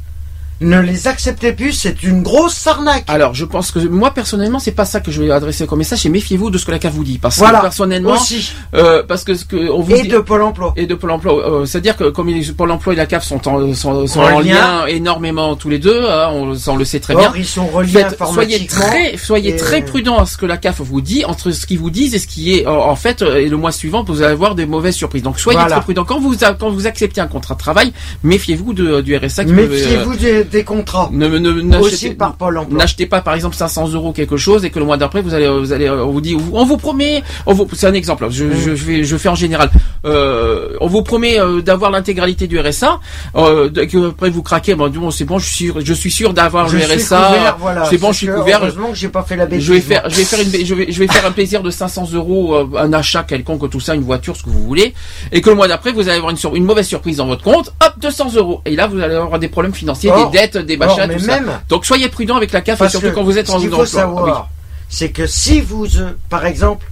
ne 0.60 0.80
les 0.80 1.08
acceptait 1.08 1.52
plus. 1.52 1.72
C'est 1.72 2.02
une 2.02 2.22
grosse 2.22 2.66
arnaque. 2.66 3.04
Alors, 3.08 3.34
je 3.34 3.44
pense 3.44 3.70
que 3.70 3.78
moi 3.80 4.12
personnellement, 4.12 4.58
c'est 4.58 4.72
pas 4.72 4.84
ça 4.84 5.00
que 5.00 5.10
je 5.10 5.22
vais 5.22 5.30
adresser 5.30 5.66
comme 5.66 5.78
message. 5.78 6.00
C'est 6.00 6.08
méfiez-vous 6.08 6.50
de 6.50 6.58
ce 6.58 6.66
que 6.66 6.70
la 6.70 6.78
CAF 6.78 6.92
vous 6.92 7.04
dit, 7.04 7.18
parce 7.18 7.38
Voilà. 7.38 7.58
que 7.58 7.62
personnellement, 7.64 8.12
Aussi. 8.12 8.52
euh, 8.74 9.02
parce 9.06 9.24
que 9.24 9.34
ce 9.34 9.44
que 9.44 9.70
on 9.70 9.80
vous 9.80 9.94
Et 9.94 10.02
dit- 10.02 10.08
de 10.08 10.18
Pôle 10.18 10.42
emploi. 10.42 10.72
et 10.76 10.86
de 10.86 10.94
Pôle 10.94 11.10
Emploi, 11.12 11.32
euh, 11.34 11.64
c'est-à-dire 11.66 11.96
que 11.96 12.10
comme 12.10 12.28
il- 12.28 12.54
Pôle 12.54 12.70
Emploi 12.70 12.92
et 12.92 12.96
la 12.96 13.06
CAF 13.06 13.24
sont 13.24 13.46
en, 13.48 13.72
sont, 13.74 14.06
sont 14.06 14.20
En 14.20 14.32
en 14.34 14.40
lien. 14.40 14.54
lien 14.54 14.86
énormément 14.86 15.56
tous 15.56 15.68
les 15.70 15.78
deux, 15.78 16.04
hein, 16.08 16.28
on, 16.32 16.76
le 16.76 16.84
sait 16.84 17.00
très 17.00 17.14
Or, 17.14 17.20
bien. 17.20 17.32
ils 17.36 17.46
sont 17.46 17.66
reliés 17.66 17.92
Faites- 17.92 18.18
soyez 18.32 18.66
très, 18.66 19.16
soyez 19.16 19.50
et- 19.54 19.56
très 19.56 19.82
prudent 19.82 20.18
à 20.18 20.26
ce 20.26 20.36
que 20.36 20.46
la 20.46 20.56
CAF 20.56 20.80
vous 20.80 21.00
dit 21.00 21.24
entre 21.24 21.50
ce 21.52 21.66
qu'ils 21.66 21.78
vous 21.78 21.90
disent 21.90 22.14
et 22.14 22.18
ce 22.18 22.26
qui 22.26 22.54
est 22.54 22.66
en 22.66 22.90
en 22.90 22.96
fait 22.96 23.22
euh, 23.22 23.36
et 23.36 23.48
le 23.48 23.56
mois 23.56 23.72
suivant 23.72 24.04
vous 24.04 24.22
allez 24.22 24.32
avoir 24.32 24.54
des 24.54 24.66
mauvaises 24.66 24.94
surprises. 24.96 25.22
Donc 25.22 25.38
soyez 25.38 25.58
Voilà. 25.58 25.76
très 25.76 25.82
prudent 25.84 26.04
quand 26.04 26.20
vous 26.20 26.34
quand 26.58 26.70
vous 26.70 26.86
acceptez 26.86 27.20
un 27.20 27.26
contrat 27.26 27.54
de 27.54 27.60
travail, 27.60 27.92
méfiez-vous 28.22 28.72
du 28.74 29.16
RSA. 29.16 29.44
Méfiez-vous 29.44 30.16
des, 30.16 30.44
des 30.50 30.64
contrats. 30.64 31.08
ne, 31.12 31.26
ne, 31.28 31.50
Aussi 31.78 32.04
n'achetez- 32.04 32.10
par 32.14 32.34
Pôle 32.34 32.58
emploi. 32.58 32.78
N'achetez 32.78 33.06
pas 33.06 33.20
par 33.20 33.34
exemple 33.34 33.56
500 33.56 33.88
euros 33.92 34.12
quelque 34.12 34.36
chose 34.36 34.64
et 34.64 34.70
que 34.70 34.78
le 34.78 34.84
mois 34.84 34.96
d'après 34.96 35.22
vous 35.22 35.34
allez 35.34 35.48
vous 35.48 35.72
allez 35.72 35.88
on 35.90 36.10
vous 36.10 36.20
dit 36.20 36.36
on 36.52 36.64
vous 36.64 36.76
promet 36.76 37.22
on 37.46 37.52
vous 37.54 37.66
c'est 37.74 37.86
un 37.86 37.94
exemple 37.94 38.26
je, 38.30 38.50
je, 38.52 38.74
je 38.74 38.84
fais 38.84 39.04
je 39.04 39.16
fais 39.16 39.28
en 39.28 39.34
général 39.34 39.70
euh, 40.04 40.76
on 40.80 40.86
vous 40.86 41.02
promet 41.02 41.38
euh, 41.38 41.60
d'avoir 41.62 41.90
l'intégralité 41.90 42.46
du 42.46 42.58
RSA 42.58 43.00
euh, 43.36 43.70
que 43.70 44.10
après 44.10 44.30
vous 44.30 44.42
craquez 44.42 44.74
bon, 44.74 44.88
bon 44.88 45.10
c'est 45.10 45.24
bon 45.24 45.38
je 45.38 45.46
suis 45.46 45.64
sûr 45.66 45.74
je 45.80 45.92
suis 45.94 46.10
sûr 46.10 46.32
d'avoir 46.34 46.68
le 46.68 46.78
RSA 46.78 47.56
voilà. 47.60 47.84
c'est 47.84 47.98
bon 47.98 48.12
je 48.12 48.16
suis 48.18 48.26
couvert 48.28 48.60
Heureusement 48.62 48.90
que 48.90 48.96
j'ai 48.96 49.08
pas 49.08 49.22
fait 49.22 49.36
la 49.36 49.46
bêtise. 49.46 49.64
je 49.66 49.72
vais 49.74 49.80
faire, 49.80 50.08
je 50.08 50.16
vais 50.16 50.24
faire 50.24 50.40
une, 50.40 50.64
je 50.66 50.74
vais, 50.74 50.90
je 50.90 50.98
vais 50.98 51.06
faire 51.06 51.24
un 51.26 51.30
plaisir 51.32 51.62
de 51.62 51.70
500 51.70 52.08
euros, 52.14 52.54
euh, 52.54 52.66
un 52.78 52.92
achat 52.92 53.22
quelconque, 53.22 53.68
tout 53.70 53.80
ça, 53.80 53.94
une 53.94 54.02
voiture, 54.02 54.36
ce 54.36 54.42
que 54.42 54.50
vous 54.50 54.62
voulez, 54.64 54.94
et 55.32 55.40
que 55.40 55.50
le 55.50 55.56
mois 55.56 55.68
d'après 55.68 55.92
vous 55.92 56.02
allez 56.08 56.16
avoir 56.18 56.30
une, 56.30 56.36
sur- 56.36 56.54
une 56.56 56.64
mauvaise 56.64 56.86
surprise 56.86 57.18
dans 57.18 57.26
votre 57.26 57.42
compte, 57.42 57.72
hop, 57.84 57.92
200 58.00 58.32
euros, 58.36 58.60
et 58.66 58.74
là 58.76 58.86
vous 58.86 58.98
allez 59.00 59.14
avoir 59.14 59.38
des 59.38 59.48
problèmes 59.48 59.72
financiers, 59.74 60.10
Or- 60.10 60.30
des 60.30 60.38
des 60.48 60.76
machins, 60.76 61.08
tout 61.08 61.24
même-. 61.24 61.60
Donc 61.68 61.86
soyez 61.86 62.08
prudent 62.08 62.36
avec 62.36 62.52
la 62.52 62.60
CAF, 62.60 62.80
et 62.82 62.88
surtout 62.88 63.08
que 63.08 63.14
quand 63.14 63.24
vous 63.24 63.38
êtes 63.38 63.46
ce 63.46 63.52
en 63.52 63.60
qu'il 63.60 63.72
en 63.72 63.78
faut 63.78 63.86
savoir, 63.86 64.48
c'est 64.88 65.10
que 65.10 65.26
si 65.26 65.60
vous, 65.60 65.86
euh, 65.98 66.12
par 66.28 66.46
exemple, 66.46 66.86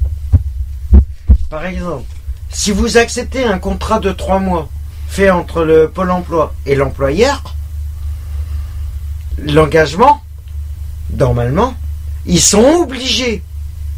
par 1.50 1.64
exemple, 1.66 2.04
si 2.50 2.70
vous 2.70 2.96
acceptez 2.96 3.44
un 3.44 3.58
contrat 3.58 4.00
de 4.00 4.12
trois 4.12 4.38
mois 4.38 4.68
fait 5.08 5.30
entre 5.30 5.64
le 5.64 5.88
Pôle 5.88 6.10
Emploi 6.10 6.54
et 6.66 6.74
l'employeur, 6.74 7.54
l'engagement, 9.38 10.22
normalement, 11.14 11.74
ils 12.26 12.40
sont 12.40 12.64
obligés, 12.82 13.42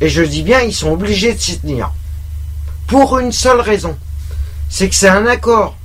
et 0.00 0.08
je 0.08 0.22
dis 0.22 0.42
bien, 0.42 0.60
ils 0.60 0.74
sont 0.74 0.90
obligés 0.90 1.34
de 1.34 1.40
s'y 1.40 1.58
tenir, 1.58 1.92
pour 2.86 3.18
une 3.18 3.32
seule 3.32 3.60
raison, 3.60 3.96
c'est 4.68 4.88
que 4.88 4.94
c'est 4.94 5.08
un 5.08 5.26
accord 5.26 5.76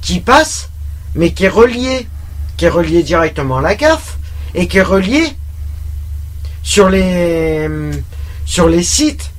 qui 0.00 0.20
passe, 0.20 0.68
mais 1.14 1.32
qui 1.32 1.44
est 1.44 1.48
relié, 1.48 2.08
qui 2.62 2.66
est 2.66 2.68
relié 2.68 3.02
directement 3.02 3.56
à 3.58 3.60
la 3.60 3.74
CAF, 3.74 4.18
et 4.54 4.68
qui 4.68 4.78
est 4.78 4.82
relié 4.82 5.24
sur 6.62 6.88
les 6.88 7.68
sur 8.44 8.68
les 8.68 8.84
sites 8.84 9.32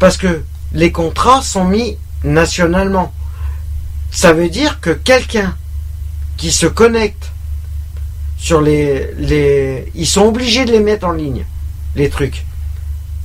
parce 0.00 0.16
que 0.16 0.42
les 0.72 0.90
contrats 0.90 1.40
sont 1.40 1.64
mis 1.66 1.98
nationalement. 2.24 3.12
Ça 4.10 4.32
veut 4.32 4.48
dire 4.48 4.80
que 4.80 4.90
quelqu'un 4.90 5.54
qui 6.36 6.50
se 6.50 6.66
connecte 6.66 7.30
sur 8.38 8.60
les 8.60 9.12
les 9.16 9.92
ils 9.94 10.08
sont 10.08 10.22
obligés 10.22 10.64
de 10.64 10.72
les 10.72 10.80
mettre 10.80 11.06
en 11.06 11.12
ligne 11.12 11.44
les 11.94 12.10
trucs. 12.10 12.44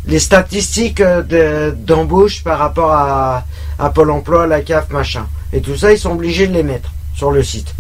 Les 0.05 0.19
statistiques 0.19 1.01
euh, 1.01 1.23
de- 1.23 1.75
d'embauche 1.75 2.43
par 2.43 2.59
rapport 2.59 2.91
à, 2.91 3.45
à 3.79 3.89
Pôle 3.89 4.11
emploi, 4.11 4.45
la 4.45 4.61
CAF, 4.61 4.91
machin. 4.91 5.25
Et 5.53 5.61
tout 5.61 5.75
ça, 5.75 5.91
ils 5.91 5.97
sont 5.97 6.11
obligés 6.11 6.45
de 6.45 6.53
les 6.53 6.61
mettre 6.61 6.91
sur 7.15 7.31
le 7.31 7.41
site 7.41 7.73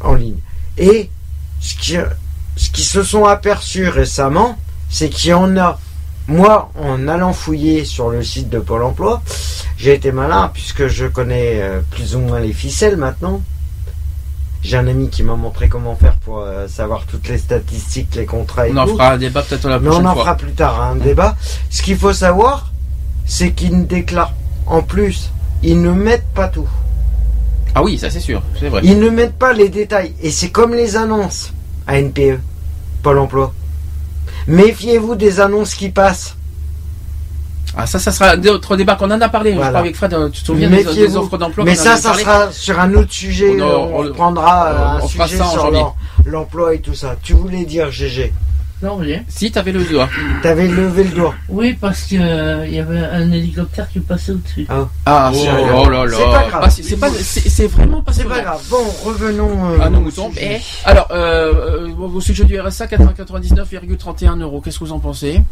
en 0.00 0.14
ligne. 0.14 0.38
Et 0.78 1.10
ce 1.60 1.74
qui, 1.74 1.96
ce 2.56 2.70
qui 2.70 2.82
se 2.84 3.02
sont 3.02 3.24
aperçus 3.24 3.88
récemment, 3.88 4.56
c'est 4.88 5.08
qu'il 5.10 5.30
y 5.30 5.34
en 5.34 5.56
a. 5.56 5.78
Moi, 6.28 6.70
en 6.80 7.08
allant 7.08 7.32
fouiller 7.32 7.84
sur 7.84 8.10
le 8.10 8.22
site 8.22 8.48
de 8.50 8.60
Pôle 8.60 8.82
emploi, 8.84 9.20
j'ai 9.76 9.94
été 9.94 10.12
malin 10.12 10.50
puisque 10.52 10.86
je 10.86 11.06
connais 11.06 11.60
euh, 11.60 11.80
plus 11.90 12.14
ou 12.14 12.20
moins 12.20 12.38
les 12.38 12.52
ficelles 12.52 12.96
maintenant. 12.96 13.40
J'ai 14.62 14.76
un 14.76 14.86
ami 14.86 15.08
qui 15.08 15.22
m'a 15.22 15.34
montré 15.36 15.68
comment 15.68 15.96
faire 15.96 16.16
pour 16.16 16.40
euh, 16.40 16.68
savoir 16.68 17.06
toutes 17.06 17.28
les 17.28 17.38
statistiques, 17.38 18.14
les 18.14 18.26
contrats 18.26 18.68
et 18.68 18.72
On 18.72 18.76
en 18.76 18.84
tout. 18.86 18.92
fera 18.92 19.12
un 19.12 19.18
débat 19.18 19.42
peut-être 19.42 19.68
la 19.68 19.78
Mais 19.80 19.86
prochaine 19.88 20.06
on 20.06 20.10
en 20.10 20.14
fois. 20.14 20.22
fera 20.22 20.36
plus 20.36 20.52
tard 20.52 20.80
un 20.82 20.96
débat. 20.96 21.36
Ce 21.70 21.82
qu'il 21.82 21.96
faut 21.96 22.12
savoir, 22.12 22.70
c'est 23.26 23.52
qu'ils 23.52 23.76
ne 23.78 23.84
déclarent 23.84 24.34
en 24.66 24.82
plus, 24.82 25.30
ils 25.62 25.80
ne 25.80 25.90
mettent 25.92 26.28
pas 26.34 26.46
tout. 26.48 26.68
Ah 27.74 27.82
oui, 27.82 27.98
ça 27.98 28.10
c'est 28.10 28.20
sûr, 28.20 28.42
c'est 28.58 28.68
vrai. 28.68 28.80
Ils 28.84 28.98
ne 28.98 29.10
mettent 29.10 29.38
pas 29.38 29.52
les 29.52 29.68
détails. 29.68 30.14
Et 30.22 30.30
c'est 30.30 30.50
comme 30.50 30.74
les 30.74 30.96
annonces 30.96 31.52
à 31.86 32.00
NPE, 32.00 32.40
Pôle 33.02 33.18
emploi. 33.18 33.52
Méfiez-vous 34.46 35.14
des 35.14 35.40
annonces 35.40 35.74
qui 35.74 35.90
passent. 35.90 36.36
Ah 37.76 37.86
ça, 37.86 38.00
ça 38.00 38.10
sera 38.10 38.36
d'autres 38.36 38.76
débats 38.76 38.96
qu'on 38.96 39.10
en 39.10 39.20
a 39.20 39.28
parlé. 39.28 39.52
Je 39.52 39.56
crois 39.56 39.66
avec 39.68 39.94
Fred, 39.94 40.12
euh, 40.12 40.28
tu 40.28 40.40
te 40.40 40.46
souviens 40.46 40.68
des, 40.68 41.16
offres 41.16 41.38
d'emploi 41.38 41.64
Mais 41.64 41.76
ça, 41.76 41.96
ça 41.96 42.14
sera 42.14 42.50
sur 42.50 42.80
un 42.80 42.92
autre 42.94 43.12
sujet. 43.12 43.60
On 43.60 44.06
on- 44.06 44.12
prendra 44.12 44.66
euh, 44.66 45.00
on 45.00 45.04
un 45.04 45.08
sujet 45.08 45.36
sur 45.36 45.94
l'emploi 46.24 46.74
et 46.74 46.80
tout 46.80 46.94
ça. 46.94 47.14
Tu 47.22 47.34
voulais 47.34 47.64
dire 47.64 47.90
GG. 47.90 48.32
Non, 48.82 48.96
rien. 48.96 49.22
Si, 49.28 49.52
t'avais 49.52 49.72
le 49.72 49.84
doigt. 49.84 50.08
T'avais 50.42 50.66
levé 50.66 51.04
le 51.04 51.10
doigt. 51.10 51.34
Oui, 51.50 51.74
parce 51.78 52.02
qu'il 52.04 52.18
y 52.20 52.78
avait 52.78 52.98
un 52.98 53.30
hélicoptère 53.30 53.88
qui 53.90 54.00
passait 54.00 54.32
au-dessus. 54.32 54.66
Ah, 55.04 55.30
Oh, 55.32 55.36
c'est- 55.36 55.50
oh 55.74 55.88
là 55.90 56.06
là. 56.06 56.16
c'est 56.16 56.24
pas 56.24 56.48
grave. 56.48 56.60
Ah, 56.64 56.70
c'est- 56.70 56.82
c'est 56.82 56.96
pas, 56.96 57.10
c'est 57.10 57.48
c'est 57.48 57.66
vraiment 57.66 58.00
pas 58.00 58.12
C'est 58.14 58.24
pas 58.24 58.40
grave. 58.40 58.62
Bon, 58.70 58.78
revenons. 59.04 59.70
euh, 59.72 59.78
Ah, 59.82 59.90
nos 59.90 59.98
au 59.98 60.00
moutons. 60.00 60.30
sujet. 60.32 60.62
Alors, 60.86 61.08
euh, 61.10 61.88
euh, 61.88 61.94
au 61.94 62.20
sujet 62.22 62.44
du 62.44 62.58
RSA, 62.58 62.86
499,31 62.86 64.36
euros. 64.38 64.60
Qu'est-ce 64.62 64.78
que 64.78 64.84
vous 64.84 64.92
en 64.92 64.98
pensez? 65.00 65.42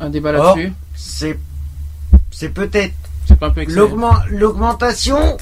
Un 0.00 0.08
débat 0.08 0.30
Oh. 0.34 0.42
là-dessus? 0.42 0.72
C'est, 0.94 1.38
c'est 2.30 2.48
peut-être 2.48 2.94
C'est 3.28 3.38
pas 3.38 3.48
un 3.48 3.50
peu 3.50 3.64
L'augment- 3.68 4.16
L'augmentation, 4.30 5.36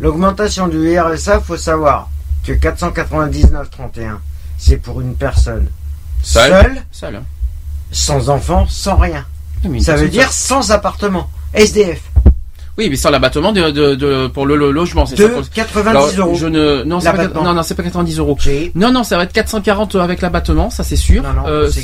l'augmentation 0.00 0.68
du 0.68 0.98
RSA, 0.98 1.40
faut 1.40 1.56
savoir 1.56 2.08
que 2.44 2.52
499,31, 2.52 4.20
c'est 4.56 4.76
pour 4.76 5.00
une 5.00 5.14
personne 5.14 5.68
Seul. 6.22 6.82
sans 7.90 8.30
enfant, 8.30 8.66
sans 8.68 8.96
rien. 8.96 9.24
Oui, 9.64 9.70
mais 9.70 9.78
une 9.78 9.84
Ça 9.84 9.96
veut 9.96 10.08
dire 10.08 10.32
sans 10.32 10.70
appartement. 10.70 11.30
SDF. 11.54 12.00
Oui, 12.78 12.88
mais 12.88 12.96
sans 12.96 13.10
l'abattement 13.10 13.52
de, 13.52 13.70
de, 13.70 13.94
de- 13.96 14.28
pour 14.28 14.46
le, 14.46 14.54
le 14.56 14.70
logement, 14.70 15.04
c'est 15.04 15.16
ça. 15.16 15.28
pour- 15.28 15.48
90 15.50 15.88
Alors, 15.90 16.08
euros. 16.16 16.34
Je 16.36 16.46
ne, 16.46 16.84
non, 16.84 17.00
c'est 17.00 17.12
pas, 17.12 17.26
non, 17.26 17.52
non, 17.52 17.62
c'est 17.64 17.74
pas 17.74 17.82
90 17.82 18.18
euros. 18.20 18.38
Non, 18.76 18.92
non, 18.92 19.02
ça 19.02 19.16
va 19.16 19.24
être 19.24 19.32
440 19.32 19.96
avec 19.96 20.20
l'abattement, 20.20 20.70
ça 20.70 20.84
c'est 20.84 20.94
sûr. 20.96 21.22
Non, 21.24 21.32
non, 21.32 21.42
Euh, 21.48 21.68
c'est 21.70 21.80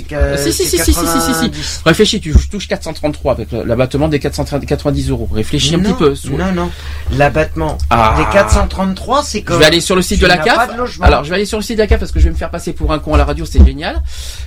si, 0.52 0.52
si, 0.52 0.78
si, 0.78 0.78
si, 0.78 0.92
si, 0.92 0.92
si, 0.94 1.20
si, 1.20 1.34
si. 1.34 1.50
90. 1.50 1.82
Réfléchis, 1.84 2.20
tu 2.20 2.32
touches 2.48 2.68
433 2.68 3.32
avec 3.32 3.48
l'abattement 3.52 4.06
des 4.08 4.20
490 4.20 5.10
euros. 5.10 5.28
Réfléchis 5.32 5.74
un 5.74 5.78
non, 5.78 5.82
petit 5.90 5.94
peu. 5.94 6.14
Sous- 6.14 6.36
Non, 6.36 6.52
non. 6.54 6.70
L'abattement 7.16 7.76
Ah. 7.90 8.14
des 8.16 8.24
433, 8.32 9.22
c'est 9.24 9.40
Je 9.40 9.44
comme. 9.44 9.58
vais 9.58 9.64
aller 9.66 9.80
sur 9.80 9.96
le 9.96 10.02
site 10.02 10.20
de 10.20 10.26
la 10.26 10.38
CAF. 10.38 10.70
Alors, 11.02 11.24
je 11.24 11.28
vais 11.30 11.34
aller 11.36 11.44
sur 11.44 11.58
le 11.58 11.64
site 11.64 11.76
de 11.76 11.82
la 11.82 11.88
CAF 11.88 11.98
parce 11.98 12.12
que 12.12 12.20
je 12.20 12.24
vais 12.26 12.30
me 12.30 12.36
faire 12.36 12.50
passer 12.50 12.72
pour 12.72 12.92
un 12.92 13.00
con 13.00 13.14
à 13.14 13.18
la 13.18 13.24
radio, 13.24 13.44
c'est 13.44 13.64
génial. 13.66 14.00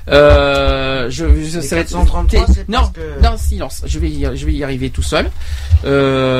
Euh, 0.10 1.08
je, 1.10 1.26
je- 1.44 1.60
ça 1.60 1.76
va 1.76 1.82
être- 1.82 1.90
433, 1.90 2.46
c'est 2.54 2.70
non, 2.70 2.90
que- 2.94 3.22
non, 3.24 3.36
silence. 3.38 3.82
Je 3.86 4.00
vais, 4.00 4.10
y, 4.10 4.30
je 4.34 4.46
vais 4.46 4.54
y 4.54 4.64
arriver 4.64 4.90
tout 4.90 5.04
seul. 5.04 5.30
Euh, 5.86 6.37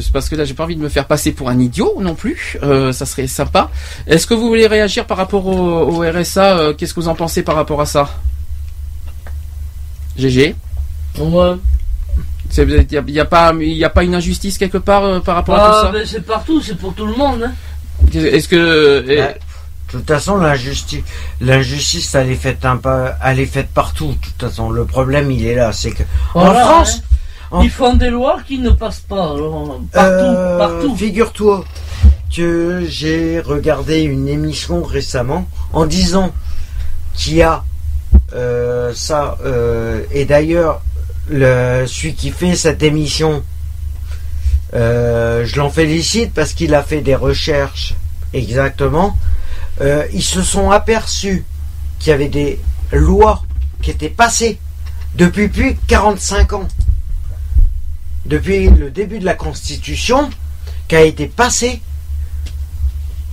c'est 0.00 0.12
parce 0.12 0.28
que 0.28 0.36
là, 0.36 0.44
j'ai 0.44 0.54
pas 0.54 0.64
envie 0.64 0.76
de 0.76 0.80
me 0.80 0.88
faire 0.88 1.06
passer 1.06 1.32
pour 1.32 1.48
un 1.48 1.58
idiot 1.58 1.98
non 2.00 2.14
plus. 2.14 2.56
Euh, 2.62 2.92
ça 2.92 3.06
serait 3.06 3.26
sympa. 3.26 3.70
Est-ce 4.06 4.26
que 4.26 4.34
vous 4.34 4.46
voulez 4.46 4.66
réagir 4.66 5.06
par 5.06 5.16
rapport 5.16 5.46
au, 5.46 6.02
au 6.02 6.10
RSA 6.10 6.58
euh, 6.58 6.74
Qu'est-ce 6.74 6.94
que 6.94 7.00
vous 7.00 7.08
en 7.08 7.14
pensez 7.14 7.42
par 7.42 7.54
rapport 7.54 7.80
à 7.80 7.86
ça? 7.86 8.08
GG. 10.18 10.54
Ouais. 11.18 11.54
Il 12.56 12.86
n'y 13.08 13.20
a, 13.20 13.24
pas, 13.26 13.52
y 13.60 13.84
a 13.84 13.90
pas 13.90 14.04
une 14.04 14.14
injustice 14.14 14.56
quelque 14.56 14.78
part 14.78 15.04
euh, 15.04 15.20
par 15.20 15.34
rapport 15.34 15.56
à 15.56 15.80
Ah, 15.82 15.86
tout 15.86 15.92
ben, 15.92 16.06
c'est 16.06 16.24
partout, 16.24 16.62
c'est 16.62 16.76
pour 16.78 16.94
tout 16.94 17.06
le 17.06 17.14
monde. 17.14 17.42
Hein. 17.44 17.52
ça 18.12 18.18
Est-ce 18.20 18.48
que 18.48 19.04
eh, 19.06 19.16
Bah, 19.18 19.28
de 19.92 19.98
toute 19.98 20.06
façon, 20.06 20.36
l'injustice, 20.36 21.02
l'injustice, 21.40 22.14
elle 22.14 22.30
est 22.30 22.36
faite 22.36 22.64
un 22.64 22.76
peu, 22.76 23.06
elle 23.24 23.40
est 23.40 23.46
faite 23.46 23.68
partout. 23.72 24.08
De 24.08 24.26
toute 24.26 24.40
façon, 24.50 24.70
le 24.70 24.84
problème, 24.86 25.30
il 25.30 25.46
est 25.46 25.54
là, 25.54 25.72
c'est 25.72 25.92
que 25.92 26.02
Voilà, 26.34 26.50
en 26.50 26.68
France, 26.68 27.00
hein. 27.02 27.16
En- 27.50 27.62
Ils 27.62 27.70
font 27.70 27.94
des 27.94 28.10
lois 28.10 28.38
qui 28.46 28.58
ne 28.58 28.70
passent 28.70 29.00
pas. 29.00 29.32
alors, 29.32 29.80
Partout, 29.92 30.10
euh, 30.10 30.58
partout. 30.58 30.96
Figure-toi 30.96 31.64
que 32.34 32.84
j'ai 32.88 33.40
regardé 33.40 34.02
une 34.02 34.28
émission 34.28 34.82
récemment 34.82 35.48
en 35.72 35.86
disant 35.86 36.30
qu'il 37.14 37.36
y 37.36 37.42
a 37.42 37.64
euh, 38.34 38.92
ça. 38.94 39.38
euh, 39.44 40.02
et 40.10 40.24
d'ailleurs, 40.26 40.82
le 41.30 41.84
celui 41.86 42.14
qui 42.14 42.30
fait 42.30 42.54
cette 42.54 42.82
émission, 42.82 43.42
je 44.72 45.56
l'en 45.58 45.70
félicite 45.70 46.32
parce 46.34 46.52
qu'il 46.52 46.74
a 46.74 46.82
fait 46.82 47.00
des 47.00 47.14
recherches 47.14 47.94
exactement. 48.34 49.16
Ils 50.12 50.22
se 50.22 50.42
sont 50.42 50.70
aperçus 50.70 51.44
qu'il 51.98 52.10
y 52.10 52.12
avait 52.14 52.28
des 52.28 52.60
lois 52.92 53.42
qui 53.82 53.90
étaient 53.90 54.08
passées 54.10 54.58
depuis 55.14 55.48
plus 55.48 55.74
de 55.74 55.78
45 55.86 56.52
ans. 56.52 56.68
Depuis 58.26 58.68
le 58.68 58.90
début 58.90 59.18
de 59.18 59.24
la 59.24 59.34
Constitution, 59.34 60.30
qui 60.86 60.96
a 60.96 61.02
été 61.02 61.26
passée 61.26 61.82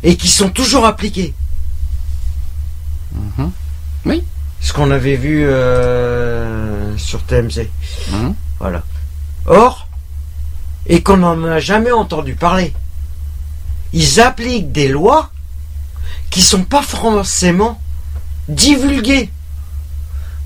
et 0.04 0.18
qui 0.18 0.28
sont 0.28 0.50
toujours 0.50 0.86
appliqués. 0.86 1.34
Mhm. 3.14 3.52
Oui. 4.06 4.24
Ce 4.62 4.74
qu'on 4.74 4.92
avait 4.92 5.16
vu 5.16 5.46
euh, 5.46 6.98
sur 6.98 7.24
TMZ. 7.24 7.68
Mhm. 8.12 8.36
Voilà. 8.60 8.84
Or, 9.46 9.88
et 10.88 11.02
qu'on 11.02 11.18
n'en 11.18 11.44
a 11.46 11.60
jamais 11.60 11.92
entendu 11.92 12.36
parler, 12.36 12.74
ils 13.94 14.20
appliquent 14.20 14.72
des 14.72 14.88
lois 14.88 15.32
qui 16.30 16.42
sont 16.42 16.64
pas 16.64 16.82
forcément 16.82 17.80
divulguées. 18.50 19.30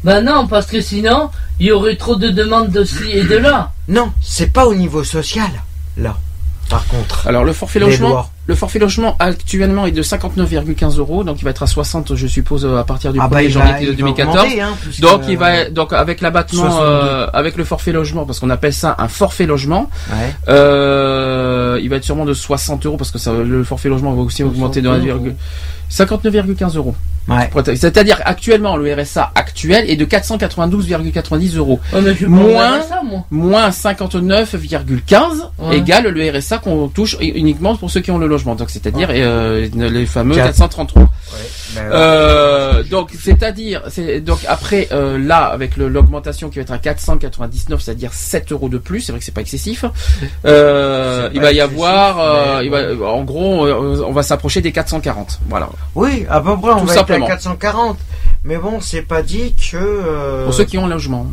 Ben 0.03 0.21
non, 0.21 0.47
parce 0.47 0.67
que 0.67 0.81
sinon, 0.81 1.29
il 1.59 1.67
y 1.67 1.71
aurait 1.71 1.97
trop 1.97 2.15
de 2.15 2.29
demandes 2.29 2.71
de 2.71 2.83
ci 2.85 3.09
et 3.11 3.23
de 3.23 3.35
là. 3.35 3.73
Non, 3.89 4.11
c'est 4.21 4.53
pas 4.53 4.65
au 4.67 4.73
niveau 4.75 5.03
social, 5.03 5.49
là. 5.97 6.15
Par 6.69 6.85
contre. 6.85 7.25
Alors 7.27 7.43
le 7.45 7.51
forfait 7.51 7.79
logement, 7.79 8.09
lois. 8.09 8.29
le 8.45 8.53
forfait 8.53 8.77
logement 8.77 9.15
actuellement 9.17 9.87
est 9.87 9.91
de 9.91 10.03
59,15 10.03 10.99
euros, 10.99 11.23
donc 11.23 11.41
il 11.41 11.43
va 11.43 11.49
être 11.49 11.63
à 11.63 11.67
60, 11.67 12.13
je 12.13 12.27
suppose, 12.27 12.63
à 12.63 12.83
partir 12.83 13.11
du 13.11 13.17
Ah 13.19 13.25
1er 13.27 13.29
bah, 13.31 13.41
il 13.41 13.49
janvier 13.49 13.71
va- 13.71 13.79
il 13.81 13.87
va 13.89 13.93
2014. 13.95 14.37
augmenter, 14.37 14.61
hein, 14.61 14.69
donc 14.99 15.21
il 15.27 15.37
va, 15.39 15.67
donc 15.71 15.93
avec 15.93 16.21
l'abattement, 16.21 16.61
62. 16.69 16.85
euh, 16.85 17.27
avec 17.33 17.57
le 17.57 17.63
forfait 17.63 17.91
logement, 17.91 18.27
parce 18.27 18.39
qu'on 18.39 18.51
appelle 18.51 18.73
ça 18.73 18.93
un 18.99 19.07
forfait 19.07 19.47
logement, 19.47 19.89
Ouais. 20.11 20.35
euh, 20.49 21.79
il 21.81 21.89
va 21.89 21.95
être 21.95 22.03
sûrement 22.03 22.25
de 22.25 22.35
60 22.35 22.85
euros 22.85 22.97
parce 22.97 23.09
que 23.09 23.17
ça, 23.17 23.33
le 23.33 23.63
forfait 23.63 23.89
logement 23.89 24.13
va 24.13 24.21
aussi 24.21 24.43
augmenter 24.43 24.81
de 24.83 24.89
1,- 24.89 25.33
59,15 25.89 26.75
euros. 26.77 26.93
Ouais. 27.27 27.49
C'est-à-dire 27.75 28.19
actuellement 28.25 28.75
le 28.77 28.93
RSA 28.93 29.31
actuel 29.35 29.89
est 29.89 29.95
de 29.95 30.05
492,90 30.05 31.57
euros. 31.57 31.79
Ouais, 31.93 32.01
mais 32.01 32.13
je 32.15 32.19
vais 32.19 32.25
pas 32.25 32.31
Moins 32.31 32.79
moi. 33.03 33.25
moins 33.29 33.69
59,15 33.69 35.41
Ouais. 35.59 35.77
égale 35.77 36.07
le 36.07 36.37
RSA 36.37 36.57
qu'on 36.59 36.87
touche 36.87 37.17
uniquement 37.19 37.75
pour 37.75 37.91
ceux 37.91 37.99
qui 38.01 38.11
ont 38.11 38.17
le 38.17 38.27
logement. 38.27 38.55
Donc 38.55 38.69
c'est-à-dire 38.69 39.09
euh, 39.11 39.67
les 39.75 40.05
fameux 40.05 40.35
Quatre. 40.35 40.47
433. 40.57 41.03
Ben, 41.75 41.81
Euh, 41.91 42.83
donc 42.83 43.11
c'est-à-dire 43.19 43.83
c'est 43.89 44.21
donc 44.21 44.39
après 44.47 44.87
euh, 44.91 45.17
là 45.19 45.45
avec 45.45 45.77
l'augmentation 45.77 46.49
qui 46.49 46.55
va 46.55 46.61
être 46.63 46.71
à 46.71 46.77
499, 46.79 47.81
c'est-à-dire 47.81 48.13
7 48.13 48.51
euros 48.51 48.69
de 48.69 48.77
plus. 48.77 49.01
C'est 49.01 49.11
vrai 49.11 49.19
que 49.19 49.25
c'est 49.25 49.33
pas 49.33 49.41
excessif. 49.41 49.85
Euh, 50.45 51.29
il 51.33 51.39
pas 51.39 51.45
va 51.47 51.51
y 51.51 51.59
excessif, 51.59 51.79
avoir, 51.79 52.19
euh, 52.19 52.61
il 52.63 52.69
va, 52.71 53.07
en 53.11 53.23
gros, 53.23 53.65
euh, 53.65 54.03
on 54.07 54.11
va 54.11 54.23
s'approcher 54.23 54.61
des 54.61 54.71
440. 54.71 55.39
Voilà. 55.49 55.69
Oui, 55.95 56.25
à 56.29 56.41
peu 56.41 56.57
près, 56.57 56.71
on 56.71 56.81
Tout 56.81 56.85
va 56.87 56.93
simplement. 57.13 57.25
à 57.25 57.29
440. 57.29 57.97
Mais 58.45 58.57
bon, 58.57 58.79
c'est 58.81 59.01
pas 59.01 59.21
dit 59.21 59.53
que... 59.53 59.77
euh, 59.77 60.45
Pour 60.45 60.53
ceux 60.53 60.63
qui 60.65 60.77
ont 60.77 60.85
un 60.85 60.89
logement. 60.89 61.27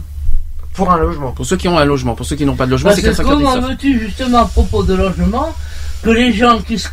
Pour 0.74 0.90
un 0.90 0.98
logement. 0.98 1.32
Pour 1.32 1.46
ceux 1.46 1.56
qui 1.56 1.68
ont 1.68 1.78
un 1.78 1.84
logement. 1.84 2.14
Pour 2.14 2.26
ceux 2.26 2.36
qui 2.36 2.44
n'ont 2.44 2.56
pas 2.56 2.66
de 2.66 2.72
logement, 2.72 2.90
c'est 2.94 3.02
que 3.02 3.16
comment 3.16 3.38
499. 3.54 3.70
veux-tu 3.70 4.00
justement 4.00 4.38
à 4.42 4.44
propos 4.46 4.82
de 4.82 4.94
logement 4.94 5.54
que 6.02 6.10
les 6.10 6.32
gens 6.32 6.58
qui 6.60 6.78
se, 6.78 6.88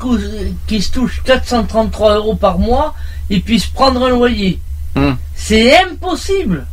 qui 0.67 0.81
se 0.81 0.91
touchent 0.91 1.21
433 1.25 2.15
euros 2.15 2.35
par 2.35 2.57
mois, 2.59 2.93
ils 3.29 3.41
puissent 3.43 3.65
prendre 3.67 4.05
un 4.05 4.09
loyer 4.09 4.59
Hum. 4.95 5.17
C'est 5.35 5.75
impossible. 5.83 6.65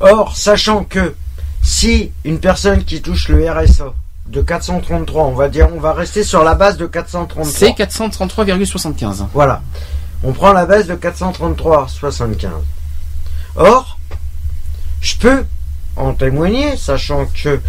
Or, 0.00 0.34
sachant 0.36 0.82
que 0.84 1.14
si 1.62 2.10
une 2.24 2.40
personne 2.40 2.82
qui 2.84 3.00
touche 3.02 3.28
le 3.28 3.48
RSA 3.50 3.92
de 4.26 4.40
433, 4.40 5.24
on 5.24 5.34
va 5.34 5.48
dire, 5.48 5.68
on 5.74 5.78
va 5.78 5.92
rester 5.92 6.24
sur 6.24 6.42
la 6.42 6.54
base 6.54 6.78
de 6.78 6.86
433. 6.86 7.44
C'est 7.52 7.70
433,75. 7.72 9.26
Voilà. 9.34 9.62
On 10.24 10.32
prend 10.32 10.52
la 10.52 10.64
base 10.66 10.86
de 10.86 10.94
433,75. 10.94 12.48
Or, 13.56 13.98
je 15.00 15.16
peux 15.16 15.44
en 15.96 16.14
témoigner, 16.14 16.76
sachant 16.76 17.26
que 17.26 17.60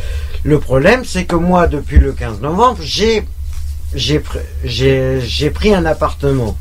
le 0.43 0.59
problème, 0.59 1.03
c'est 1.05 1.25
que 1.25 1.35
moi, 1.35 1.67
depuis 1.67 1.99
le 1.99 2.13
15 2.13 2.39
novembre, 2.41 2.79
j'ai 2.81 3.27
j'ai 3.93 4.19
pr- 4.19 4.41
j'ai 4.63 5.21
j'ai 5.21 5.49
pris 5.51 5.73
un 5.75 5.85
appartement, 5.85 6.57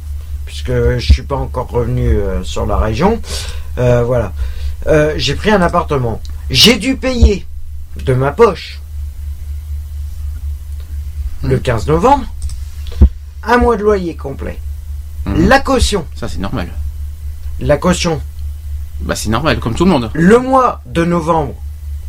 puisque 0.47 0.73
je 0.73 1.12
suis 1.12 1.23
pas 1.23 1.37
encore 1.37 1.69
revenu 1.69 2.09
euh, 2.09 2.43
sur 2.45 2.66
la 2.66 2.77
région. 2.77 3.21
Euh, 3.79 4.03
voilà. 4.05 4.33
Euh, 4.87 5.15
j'ai 5.16 5.35
pris 5.35 5.51
un 5.51 5.62
appartement. 5.62 6.21
J'ai 6.51 6.77
dû 6.77 6.97
payer 6.97 7.47
de 8.05 8.12
ma 8.15 8.33
poche 8.33 8.81
le 11.43 11.59
15 11.59 11.87
novembre 11.87 12.27
un 13.43 13.59
mois 13.59 13.77
de 13.77 13.83
loyer 13.83 14.16
complet. 14.16 14.59
Mhm. 15.27 15.49
La 15.49 15.61
caution, 15.61 16.05
Ça 16.15 16.29
c'est 16.29 16.39
normal. 16.39 16.69
la 17.61 17.77
caution, 17.77 18.21
Bah 19.01 19.15
c'est 19.17 19.31
normal, 19.31 19.59
comme 19.59 19.75
tout 19.75 19.85
le 19.85 19.91
monde. 19.91 20.11
le 20.13 20.39
mois 20.39 20.81
de 20.87 21.05
novembre 21.05 21.55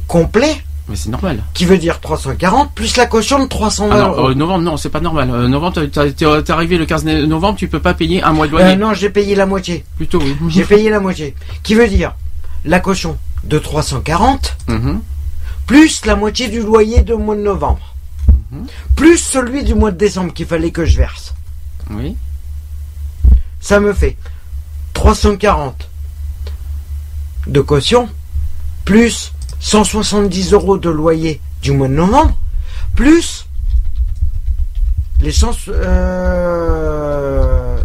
complet, 0.07 0.55
Mais 0.89 0.95
c'est 0.95 1.09
normal. 1.09 1.41
qui 1.53 1.65
veut 1.65 1.77
dire 1.77 1.99
340, 2.01 2.73
plus 2.73 2.95
la 2.97 3.05
caution 3.07 3.39
de 3.43 3.47
320 3.47 3.95
Ah 3.95 3.99
non, 4.01 4.07
euros. 4.13 4.29
euh, 4.29 4.33
novembre, 4.35 4.63
non, 4.63 4.77
c'est 4.77 4.89
pas 4.89 4.99
normal. 4.99 5.29
Euh, 5.31 5.47
novembre, 5.47 5.81
t'es 5.85 6.51
arrivé 6.51 6.77
le 6.77 6.85
15 6.85 7.05
novembre, 7.05 7.57
tu 7.57 7.67
peux 7.67 7.79
pas 7.79 7.93
payer 7.93 8.21
un 8.23 8.33
mois 8.33 8.45
de 8.47 8.51
loyer. 8.51 8.73
Euh, 8.73 8.75
non, 8.75 8.93
j'ai 8.93 9.09
payé 9.09 9.33
la 9.35 9.45
moitié. 9.45 9.83
Plutôt, 9.95 10.19
oui. 10.21 10.35
J'ai 10.49 10.63
payé 10.65 10.89
la 10.89 10.99
moitié. 10.99 11.33
Qui 11.63 11.73
veut 11.75 11.87
dire 11.87 12.13
la 12.65 12.79
caution 12.79 13.17
de 13.45 13.57
340, 13.59 14.57
Mhm. 14.67 15.01
plus 15.67 16.05
la 16.05 16.15
moitié 16.15 16.47
du 16.49 16.61
loyer 16.61 17.01
de 17.01 17.13
mois 17.15 17.35
de 17.35 17.41
novembre. 17.41 17.93
Mhm. 18.51 18.65
Plus 18.95 19.17
celui 19.17 19.63
du 19.63 19.73
mois 19.73 19.91
de 19.91 19.97
décembre 19.97 20.33
qu'il 20.33 20.45
fallait 20.45 20.71
que 20.71 20.85
je 20.85 20.97
verse. 20.97 21.33
Oui. 21.91 22.15
Ça 23.65 23.79
me 23.79 23.93
fait 23.93 24.15
340 24.93 25.89
de 27.47 27.61
caution, 27.61 28.07
plus 28.85 29.33
170 29.59 30.53
euros 30.53 30.77
de 30.77 30.91
loyer 30.91 31.41
du 31.63 31.71
mois 31.71 31.87
de 31.87 31.93
novembre, 31.93 32.37
plus 32.95 33.47
les 35.19 35.31
100, 35.31 35.49
euh, 35.69 37.79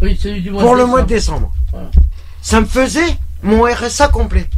Oui, 0.00 0.18
celui 0.20 0.42
du 0.42 0.50
mois 0.50 0.62
pour 0.62 0.72
de 0.74 0.78
le 0.80 0.86
mois 0.86 1.02
de 1.02 1.06
décembre. 1.06 1.52
Voilà. 1.70 1.88
Ça 2.40 2.60
me 2.60 2.66
faisait 2.66 3.16
mon 3.44 3.62
RSA 3.62 4.08
complet. 4.08 4.50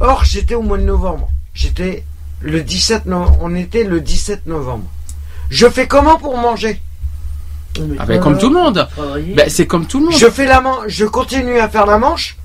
Or, 0.00 0.24
j'étais 0.24 0.54
au 0.54 0.62
mois 0.62 0.78
de 0.78 0.84
novembre. 0.84 1.28
J'étais 1.52 2.02
le 2.40 2.62
17 2.62 3.04
no- 3.04 3.36
on 3.42 3.54
était 3.54 3.84
le 3.84 4.00
17 4.00 4.46
novembre. 4.46 4.86
Je 5.50 5.68
fais 5.68 5.86
comment 5.86 6.18
pour 6.18 6.38
manger? 6.38 6.80
Ah 7.98 8.04
ben, 8.06 8.20
comme 8.20 8.38
tout 8.38 8.48
le 8.48 8.54
monde. 8.54 8.86
Ben, 9.34 9.48
c'est 9.48 9.66
comme 9.66 9.86
tout 9.86 9.98
le 9.98 10.06
monde. 10.06 10.14
Je 10.18 10.28
fais 10.28 10.46
la 10.46 10.60
man- 10.60 10.80
je 10.88 11.04
continue 11.06 11.58
à 11.58 11.68
faire 11.68 11.86
la 11.86 11.98
manche 11.98 12.36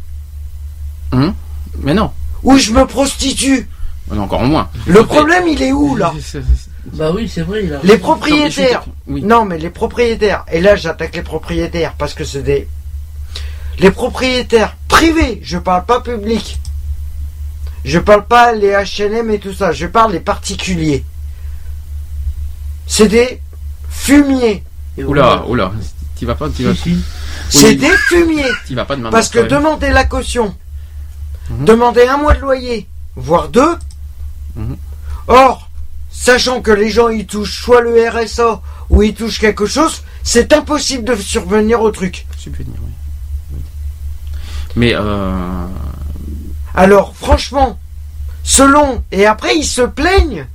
Hum. 1.11 1.33
Mais 1.79 1.93
non. 1.93 2.11
ou 2.43 2.57
je 2.57 2.71
me 2.71 2.85
prostitue. 2.85 3.67
Encore 4.17 4.43
moins. 4.43 4.69
Le 4.85 5.03
problème, 5.05 5.47
il 5.47 5.61
est 5.61 5.71
où 5.73 5.95
là? 5.97 6.13
Bah 6.93 7.11
oui, 7.13 7.27
c'est 7.33 7.41
vrai. 7.41 7.63
Là. 7.63 7.79
Les 7.83 7.97
propriétaires. 7.97 8.85
Oui. 9.07 9.21
Non, 9.21 9.43
mais 9.43 9.57
les 9.57 9.69
propriétaires. 9.69 10.45
Et 10.51 10.61
là, 10.61 10.75
j'attaque 10.77 11.15
les 11.15 11.23
propriétaires 11.23 11.93
parce 11.97 12.13
que 12.13 12.23
c'est 12.23 12.41
des. 12.43 12.69
Les 13.79 13.91
propriétaires 13.91 14.77
privés. 14.87 15.41
Je 15.43 15.57
parle 15.57 15.83
pas 15.85 15.99
public. 15.99 16.57
Je 17.83 17.99
parle 17.99 18.25
pas 18.25 18.53
les 18.53 18.69
H&M 18.71 19.29
et 19.29 19.39
tout 19.39 19.53
ça. 19.53 19.71
Je 19.73 19.85
parle 19.87 20.13
les 20.13 20.19
particuliers. 20.21 21.03
C'est 22.85 23.07
des 23.09 23.41
fumiers. 23.89 24.63
Oula, 25.05 25.45
oula. 25.47 25.71
T'y 26.15 26.25
vas 26.25 26.35
pas, 26.35 26.49
t'y 26.49 26.63
vas, 26.63 26.73
si. 26.75 26.97
C'est 27.49 27.75
des 27.75 27.95
fumiers. 28.09 28.43
t'y 28.65 28.73
vas 28.75 28.85
pas 28.85 28.95
demain. 28.95 29.09
Parce 29.11 29.29
que 29.29 29.39
demander 29.39 29.89
la 29.89 30.03
caution, 30.05 30.55
Mhm. 31.49 31.65
demander 31.65 32.07
un 32.07 32.17
mois 32.17 32.33
de 32.33 32.39
loyer, 32.41 32.87
voire 33.15 33.49
deux. 33.49 33.75
Mhm. 34.55 34.77
Or, 35.27 35.69
sachant 36.11 36.61
que 36.61 36.71
les 36.71 36.89
gens 36.89 37.09
ils 37.09 37.25
touchent 37.27 37.61
soit 37.61 37.81
le 37.81 37.93
RSA 38.09 38.61
ou 38.89 39.03
ils 39.03 39.13
touchent 39.13 39.39
quelque 39.39 39.65
chose, 39.67 40.01
c'est 40.23 40.51
impossible 40.53 41.03
de 41.03 41.15
survenir 41.15 41.81
au 41.81 41.91
truc. 41.91 42.25
Subvenir, 42.37 42.73
oui. 42.81 42.91
Oui. 43.53 43.59
Mais 44.75 44.93
euh, 44.95 45.65
Alors, 46.73 47.15
franchement, 47.15 47.79
selon 48.43 49.03
et 49.11 49.25
après 49.25 49.55
ils 49.55 49.65
se 49.65 49.81
plaignent, 49.81 50.47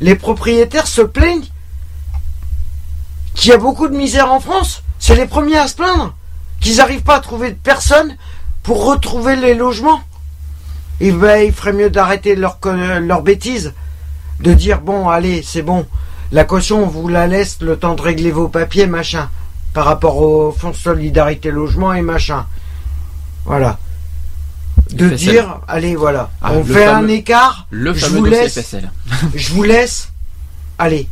les 0.00 0.14
propriétaires 0.14 0.86
se 0.86 1.02
plaignent 1.02 1.44
qu'il 3.34 3.50
y 3.50 3.54
a 3.54 3.58
beaucoup 3.58 3.88
de 3.88 3.96
misère 3.96 4.30
en 4.32 4.40
France. 4.40 4.82
C'est 4.98 5.14
les 5.16 5.26
premiers 5.26 5.58
à 5.58 5.68
se 5.68 5.74
plaindre 5.76 6.14
qu'ils 6.60 6.76
n'arrivent 6.76 7.02
pas 7.02 7.16
à 7.16 7.20
trouver 7.20 7.50
de 7.52 7.56
personne 7.62 8.16
pour 8.62 8.84
retrouver 8.86 9.36
les 9.36 9.54
logements. 9.54 10.00
Et 11.00 11.12
ben, 11.12 11.42
il 11.42 11.52
ferait 11.52 11.72
mieux 11.72 11.88
d'arrêter 11.90 12.36
leur, 12.36 12.58
leur 13.00 13.22
bêtise, 13.22 13.72
de 14.40 14.52
dire 14.52 14.80
bon, 14.82 15.08
allez, 15.08 15.42
c'est 15.42 15.62
bon, 15.62 15.86
la 16.32 16.44
caution, 16.44 16.84
on 16.84 16.86
vous 16.86 17.08
la 17.08 17.26
laisse 17.26 17.58
le 17.62 17.76
temps 17.78 17.94
de 17.94 18.02
régler 18.02 18.30
vos 18.30 18.48
papiers, 18.48 18.86
machin, 18.86 19.30
par 19.72 19.86
rapport 19.86 20.18
au 20.18 20.52
fonds 20.52 20.74
solidarité 20.74 21.50
logement 21.50 21.94
et 21.94 22.02
machin. 22.02 22.46
Voilà. 23.46 23.78
De 24.92 25.08
FSL. 25.08 25.16
dire, 25.16 25.60
allez, 25.68 25.96
voilà, 25.96 26.30
Ah, 26.42 26.52
on 26.52 26.64
fait 26.64 26.84
fameux- 26.84 27.06
un 27.06 27.08
écart, 27.08 27.66
le 27.70 27.94
je 27.94 28.06
fameux 28.06 28.18
vous 28.18 28.24
laisse, 28.26 28.74
je 29.34 29.52
vous 29.54 29.62
laisse, 29.62 30.10
allez, 30.78 31.08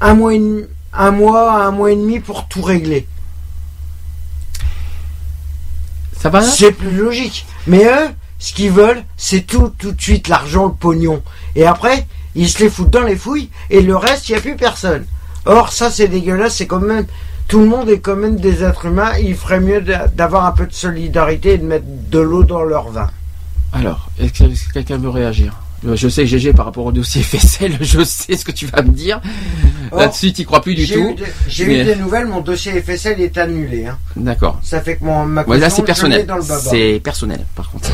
un 0.00 0.14
mois, 0.14 0.32
et 0.34 0.38
demi, 0.38 0.62
un 0.92 1.10
mois, 1.10 1.64
un 1.64 1.70
mois 1.70 1.92
et 1.92 1.96
demi 1.96 2.20
pour 2.20 2.46
tout 2.48 2.62
régler. 2.62 3.06
Ça 6.20 6.28
va 6.28 6.42
C'est 6.42 6.72
plus 6.72 6.90
logique. 6.90 7.46
Mais 7.66 7.84
eux, 7.84 8.08
ce 8.38 8.52
qu'ils 8.52 8.70
veulent, 8.72 9.02
c'est 9.16 9.42
tout, 9.46 9.72
tout 9.78 9.92
de 9.92 10.00
suite 10.00 10.28
l'argent, 10.28 10.66
le 10.66 10.72
pognon. 10.72 11.22
Et 11.56 11.66
après, 11.66 12.06
ils 12.34 12.48
se 12.48 12.58
les 12.62 12.70
foutent 12.70 12.90
dans 12.90 13.02
les 13.02 13.16
fouilles, 13.16 13.50
et 13.70 13.80
le 13.80 13.96
reste, 13.96 14.28
il 14.28 14.32
n'y 14.32 14.38
a 14.38 14.42
plus 14.42 14.56
personne. 14.56 15.04
Or, 15.46 15.72
ça, 15.72 15.90
c'est 15.90 16.08
dégueulasse. 16.08 16.56
C'est 16.56 16.66
quand 16.66 16.80
même. 16.80 17.06
Tout 17.48 17.60
le 17.60 17.66
monde 17.66 17.88
est 17.88 17.98
quand 18.00 18.14
même 18.16 18.36
des 18.36 18.62
êtres 18.62 18.86
humains. 18.86 19.16
Il 19.18 19.34
ferait 19.34 19.58
mieux 19.60 19.80
d'a- 19.80 20.06
d'avoir 20.06 20.44
un 20.46 20.52
peu 20.52 20.66
de 20.66 20.72
solidarité 20.72 21.54
et 21.54 21.58
de 21.58 21.64
mettre 21.64 21.86
de 21.88 22.18
l'eau 22.20 22.44
dans 22.44 22.62
leur 22.62 22.90
vin. 22.90 23.10
Alors, 23.72 24.10
est-ce 24.18 24.32
que 24.68 24.72
quelqu'un 24.72 24.98
veut 24.98 25.08
réagir? 25.08 25.54
Je 25.82 26.08
sais, 26.08 26.26
GG, 26.26 26.52
par 26.52 26.66
rapport 26.66 26.84
au 26.86 26.92
dossier 26.92 27.22
FSL, 27.22 27.78
je 27.80 28.04
sais 28.04 28.36
ce 28.36 28.44
que 28.44 28.52
tu 28.52 28.66
vas 28.66 28.82
me 28.82 28.90
dire. 28.90 29.20
Là-dessus, 29.96 30.32
tu 30.32 30.44
crois 30.44 30.60
plus 30.60 30.74
du 30.74 30.86
tout. 30.86 31.16
j'ai 31.48 31.66
mais- 31.66 31.80
eu 31.80 31.84
des 31.84 31.96
nouvelles. 31.96 32.26
Mon 32.26 32.40
dossier 32.42 32.72
FSL 32.80 33.20
est 33.20 33.36
annulé. 33.38 33.86
hein. 33.86 33.98
D'accord. 34.14 34.60
Ça 34.62 34.80
fait 34.80 34.96
que 34.96 35.04
mon, 35.04 35.24
ma 35.24 35.42
Ouais, 35.44 35.58
là, 35.58 35.70
c'est 35.70 35.82
personnel. 35.82 36.26
C'est 36.60 37.00
personnel, 37.02 37.40
par 37.56 37.70
contre. 37.70 37.90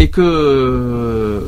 Et 0.00 0.08
que 0.08 0.20
euh, 0.20 1.40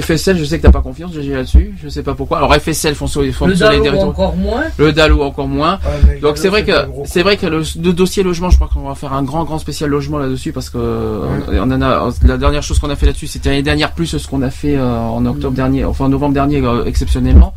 FSL, 0.00 0.38
je 0.38 0.44
sais 0.44 0.58
que 0.58 0.62
t'as 0.64 0.70
pas 0.72 0.82
confiance, 0.82 1.12
GG 1.14 1.32
là-dessus. 1.34 1.74
Je 1.82 1.88
sais 1.88 2.02
pas 2.02 2.14
pourquoi. 2.14 2.38
Alors 2.38 2.54
FSL 2.54 2.94
font, 2.94 3.06
font 3.06 3.46
Le 3.46 3.56
soleil 3.56 3.80
Dalo 3.82 3.96
des- 3.96 4.02
encore 4.04 4.36
moins. 4.36 4.64
Le 4.76 4.92
Dalo 4.92 5.22
encore 5.22 5.48
moins. 5.48 5.74
Ouais, 5.76 5.80
mais 6.06 6.18
Donc 6.20 6.36
c'est 6.38 6.48
vrai 6.48 6.64
que 6.64 6.72
c'est 7.06 7.22
vrai 7.22 7.36
que 7.38 7.46
le, 7.46 7.62
le 7.82 7.92
dossier 7.92 8.22
logement, 8.22 8.50
je 8.50 8.56
crois 8.56 8.68
qu'on 8.72 8.86
va 8.88 8.94
faire 8.94 9.14
un 9.14 9.22
grand 9.22 9.44
grand 9.44 9.58
spécial 9.58 9.88
logement 9.88 10.18
là-dessus 10.18 10.52
parce 10.52 10.68
que 10.70 10.78
on, 10.78 11.56
on 11.56 11.70
en 11.70 11.82
a 11.82 12.10
la 12.26 12.36
dernière 12.36 12.62
chose 12.62 12.78
qu'on 12.78 12.90
a 12.90 12.96
fait 12.96 13.06
là-dessus, 13.06 13.26
c'était 13.28 13.48
l'année 13.50 13.62
dernière 13.62 13.92
plus 13.92 14.06
ce 14.18 14.28
qu'on 14.28 14.42
a 14.42 14.50
fait 14.50 14.57
euh, 14.64 14.98
en 14.98 15.24
octobre 15.26 15.54
dernier, 15.54 15.84
enfin 15.84 16.06
en 16.06 16.08
novembre 16.08 16.34
dernier 16.34 16.60
euh, 16.64 16.84
exceptionnellement. 16.84 17.54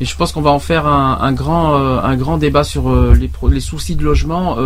Et 0.00 0.04
je 0.04 0.16
pense 0.16 0.32
qu'on 0.32 0.40
va 0.42 0.50
en 0.50 0.58
faire 0.58 0.86
un, 0.86 1.32
grand 1.32 1.74
euh, 1.76 2.00
un 2.02 2.16
grand 2.16 2.36
débat 2.36 2.64
sur 2.64 2.90
les 3.14 3.28
pro- 3.28 3.48
les 3.48 3.60
soucis 3.60 3.94
de 3.94 4.02
logement, 4.02 4.56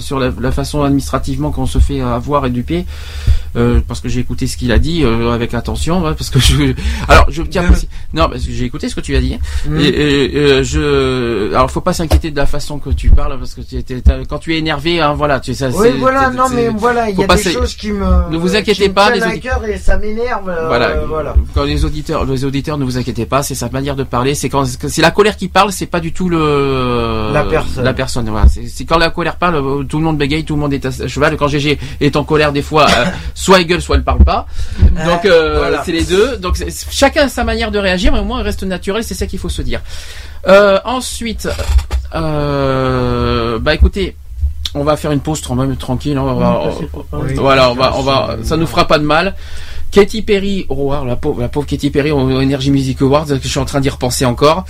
sur 0.00 0.18
la, 0.18 0.30
la 0.38 0.52
façon 0.52 0.82
administrativement 0.82 1.50
qu'on 1.50 1.64
se 1.66 1.78
fait 1.78 2.00
avoir 2.00 2.44
et 2.44 2.50
duper. 2.50 2.84
Euh, 3.54 3.80
parce 3.86 4.00
que 4.00 4.08
j'ai 4.08 4.20
écouté 4.20 4.46
ce 4.46 4.56
qu'il 4.56 4.72
a 4.72 4.78
dit 4.78 5.04
euh, 5.04 5.32
avec 5.32 5.52
attention, 5.52 6.02
ouais, 6.02 6.14
parce 6.16 6.30
que 6.30 6.38
je 6.38 6.72
alors 7.06 7.26
je 7.28 7.42
tiens 7.42 7.62
à 7.62 7.66
préciser- 7.66 7.88
non 8.14 8.28
parce 8.30 8.44
que 8.44 8.50
j'ai 8.52 8.64
écouté 8.64 8.88
ce 8.88 8.94
que 8.94 9.00
tu 9.02 9.14
as 9.14 9.20
dit. 9.20 9.38
Mm. 9.68 9.78
Et, 9.78 9.88
et, 9.88 10.36
euh, 10.36 10.62
je, 10.64 11.54
alors 11.54 11.70
faut 11.70 11.80
pas 11.82 11.92
s'inquiéter 11.92 12.30
de 12.30 12.36
la 12.36 12.46
façon 12.46 12.78
que 12.78 12.88
tu 12.90 13.10
parles 13.10 13.38
parce 13.38 13.54
que 13.54 13.60
tu 13.60 13.76
étais- 13.76 14.00
t'as- 14.00 14.24
quand 14.24 14.38
tu 14.38 14.54
es 14.54 14.58
énervé, 14.58 15.00
hein, 15.00 15.12
voilà, 15.12 15.38
tu 15.38 15.52
sais. 15.54 15.68
Oui, 15.74 15.88
voilà, 15.98 16.30
non, 16.30 16.44
mais 16.54 16.68
voilà, 16.70 17.10
il 17.10 17.18
y 17.18 17.24
a 17.24 17.26
des 17.26 17.36
se- 17.36 17.50
choses 17.50 17.74
qui 17.74 17.92
me. 17.92 18.30
Ne 18.30 18.38
vous 18.38 18.56
inquiétez 18.56 18.88
pas, 18.88 19.10
les 19.10 19.22
à 19.22 19.28
audi- 19.28 19.40
cœur 19.40 19.62
et 19.66 19.76
ça 19.78 19.98
m'énerve. 19.98 20.48
euh, 20.48 20.66
Voilà, 20.68 21.04
voilà. 21.06 21.34
quand 21.54 21.64
les 21.64 21.84
auditeurs, 21.84 22.24
les 22.24 22.44
auditeurs, 22.46 22.78
ne 22.78 22.84
vous 22.84 22.96
inquiétez 22.96 23.26
pas, 23.26 23.42
c'est 23.42 23.54
sa 23.54 23.68
manière 23.68 23.96
de 23.96 24.04
parler. 24.04 24.34
C'est 24.34 24.48
quand 24.48 24.64
c'est 24.64 25.02
la 25.02 25.10
colère 25.10 25.36
qui 25.36 25.48
parle, 25.48 25.72
c'est 25.72 25.86
pas 25.86 26.00
du 26.00 26.12
tout 26.12 26.28
le 26.30 27.30
La 27.32 27.44
personne. 27.44 27.84
La 27.84 27.92
personne, 27.92 28.28
voilà. 28.30 28.48
C'est 28.48 28.66
c'est 28.68 28.84
quand 28.84 28.98
la 28.98 29.10
colère 29.10 29.36
parle, 29.36 29.56
euh, 29.56 29.82
tout 29.84 29.98
le 29.98 30.04
monde 30.04 30.18
bégaye, 30.18 30.44
tout 30.44 30.54
le 30.54 30.60
monde 30.60 30.72
est 30.72 30.84
à 30.86 30.90
cheval. 31.06 31.36
Quand 31.36 31.48
GG 31.48 31.78
est 32.00 32.16
en 32.16 32.24
colère, 32.24 32.52
des 32.52 32.62
fois, 32.62 32.86
euh, 32.88 33.04
soit 33.42 33.58
elle 33.60 33.66
gueule, 33.66 33.82
soit 33.82 33.96
elle 33.96 34.04
parle 34.04 34.22
pas. 34.24 34.46
Donc 34.78 35.24
euh, 35.24 35.58
voilà. 35.58 35.82
c'est 35.84 35.92
les 35.92 36.04
deux. 36.04 36.36
Donc 36.36 36.56
chacun 36.90 37.24
a 37.24 37.28
sa 37.28 37.42
manière 37.44 37.70
de 37.72 37.78
réagir, 37.78 38.12
mais 38.12 38.20
au 38.20 38.24
moins 38.24 38.38
il 38.40 38.44
reste 38.44 38.62
naturel. 38.62 39.02
C'est 39.04 39.14
ça 39.14 39.26
qu'il 39.26 39.38
faut 39.38 39.48
se 39.48 39.62
dire. 39.62 39.80
Euh, 40.46 40.78
ensuite, 40.84 41.48
euh, 42.14 43.58
bah 43.58 43.74
écoutez. 43.74 44.16
On 44.74 44.84
va 44.84 44.96
faire 44.96 45.12
une 45.12 45.20
pause 45.20 45.42
même 45.54 45.76
tranquille. 45.76 46.16
hein, 46.16 46.22
on 46.24 46.34
va- 46.34 46.70
Oui, 47.12 47.34
voilà, 47.34 47.70
on 47.70 47.74
va, 47.74 47.92
on 47.94 48.02
va, 48.02 48.36
ça 48.42 48.56
nous 48.56 48.66
fera 48.66 48.86
pas 48.86 48.98
de 48.98 49.04
mal. 49.04 49.34
Katy 49.92 50.22
Perry, 50.22 50.64
au 50.70 50.74
revoir, 50.74 51.04
la 51.04 51.16
pauvre, 51.16 51.42
la 51.42 51.48
pauvre 51.48 51.66
Katy 51.66 51.90
Perry 51.90 52.10
au 52.10 52.18
Energy 52.18 52.70
Music 52.70 53.02
Awards, 53.02 53.26
je 53.28 53.46
suis 53.46 53.58
en 53.58 53.66
train 53.66 53.78
d'y 53.78 53.90
repenser 53.90 54.24
encore. 54.24 54.64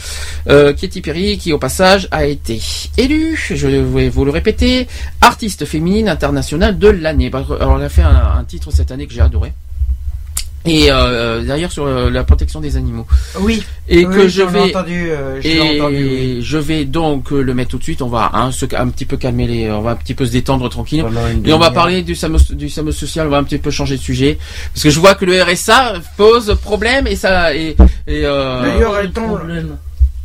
Euh, 0.48 0.72
Katy 0.72 1.00
Perry, 1.00 1.38
qui 1.38 1.52
au 1.52 1.58
passage 1.58 2.08
a 2.10 2.26
été 2.26 2.60
élue, 2.98 3.40
je 3.54 3.68
vais 3.68 4.08
vous 4.08 4.24
le 4.24 4.32
répéter, 4.32 4.88
artiste 5.20 5.64
féminine 5.64 6.08
internationale 6.08 6.76
de 6.76 6.88
l'année. 6.88 7.30
Bah, 7.30 7.46
Alors, 7.60 7.78
elle 7.78 7.84
a 7.84 7.88
fait 7.88 8.02
un 8.02 8.42
titre 8.44 8.72
cette 8.72 8.90
année 8.90 9.06
que 9.06 9.14
j'ai 9.14 9.20
adoré. 9.20 9.52
Et 10.64 10.92
euh, 10.92 11.42
derrière 11.42 11.72
sur 11.72 11.84
euh, 11.86 12.08
la 12.10 12.22
protection 12.24 12.60
des 12.60 12.76
animaux. 12.76 13.06
Oui. 13.40 13.62
Et 13.88 14.06
Oui, 14.06 14.14
que 14.14 14.28
je 14.28 14.42
vais 14.42 14.60
entendu, 14.60 15.10
euh, 15.10 15.40
je 15.40 15.48
et 15.48 15.80
entendu, 15.80 16.04
oui. 16.04 16.38
je 16.42 16.58
vais 16.58 16.84
donc 16.84 17.32
euh, 17.32 17.40
le 17.42 17.52
mettre 17.52 17.70
tout 17.70 17.78
de 17.78 17.82
suite. 17.82 18.00
On 18.00 18.08
va 18.08 18.30
hein, 18.32 18.52
se, 18.52 18.64
un 18.76 18.88
petit 18.88 19.04
peu 19.04 19.16
calmer 19.16 19.46
les, 19.48 19.70
on 19.70 19.80
va 19.80 19.90
un 19.90 19.96
petit 19.96 20.14
peu 20.14 20.24
se 20.24 20.30
détendre 20.32 20.68
tranquille. 20.68 21.04
Et 21.44 21.52
on 21.52 21.58
va 21.58 21.70
parler 21.72 22.02
du 22.02 22.14
SAMO, 22.14 22.38
du 22.50 22.68
SAMO 22.68 22.92
social. 22.92 23.26
On 23.26 23.30
va 23.30 23.38
un 23.38 23.44
petit 23.44 23.58
peu 23.58 23.70
changer 23.72 23.96
de 23.96 24.02
sujet 24.02 24.38
parce 24.72 24.84
que 24.84 24.90
je 24.90 25.00
vois 25.00 25.14
que 25.16 25.24
le 25.24 25.42
RSA 25.42 25.94
pose 26.16 26.56
problème 26.62 27.06
et 27.08 27.16
ça 27.16 27.54
et, 27.54 27.70
et 28.06 28.24
euh, 28.24 28.62
D'ailleurs, 28.62 29.00
étant- 29.00 29.28
problème. 29.34 29.76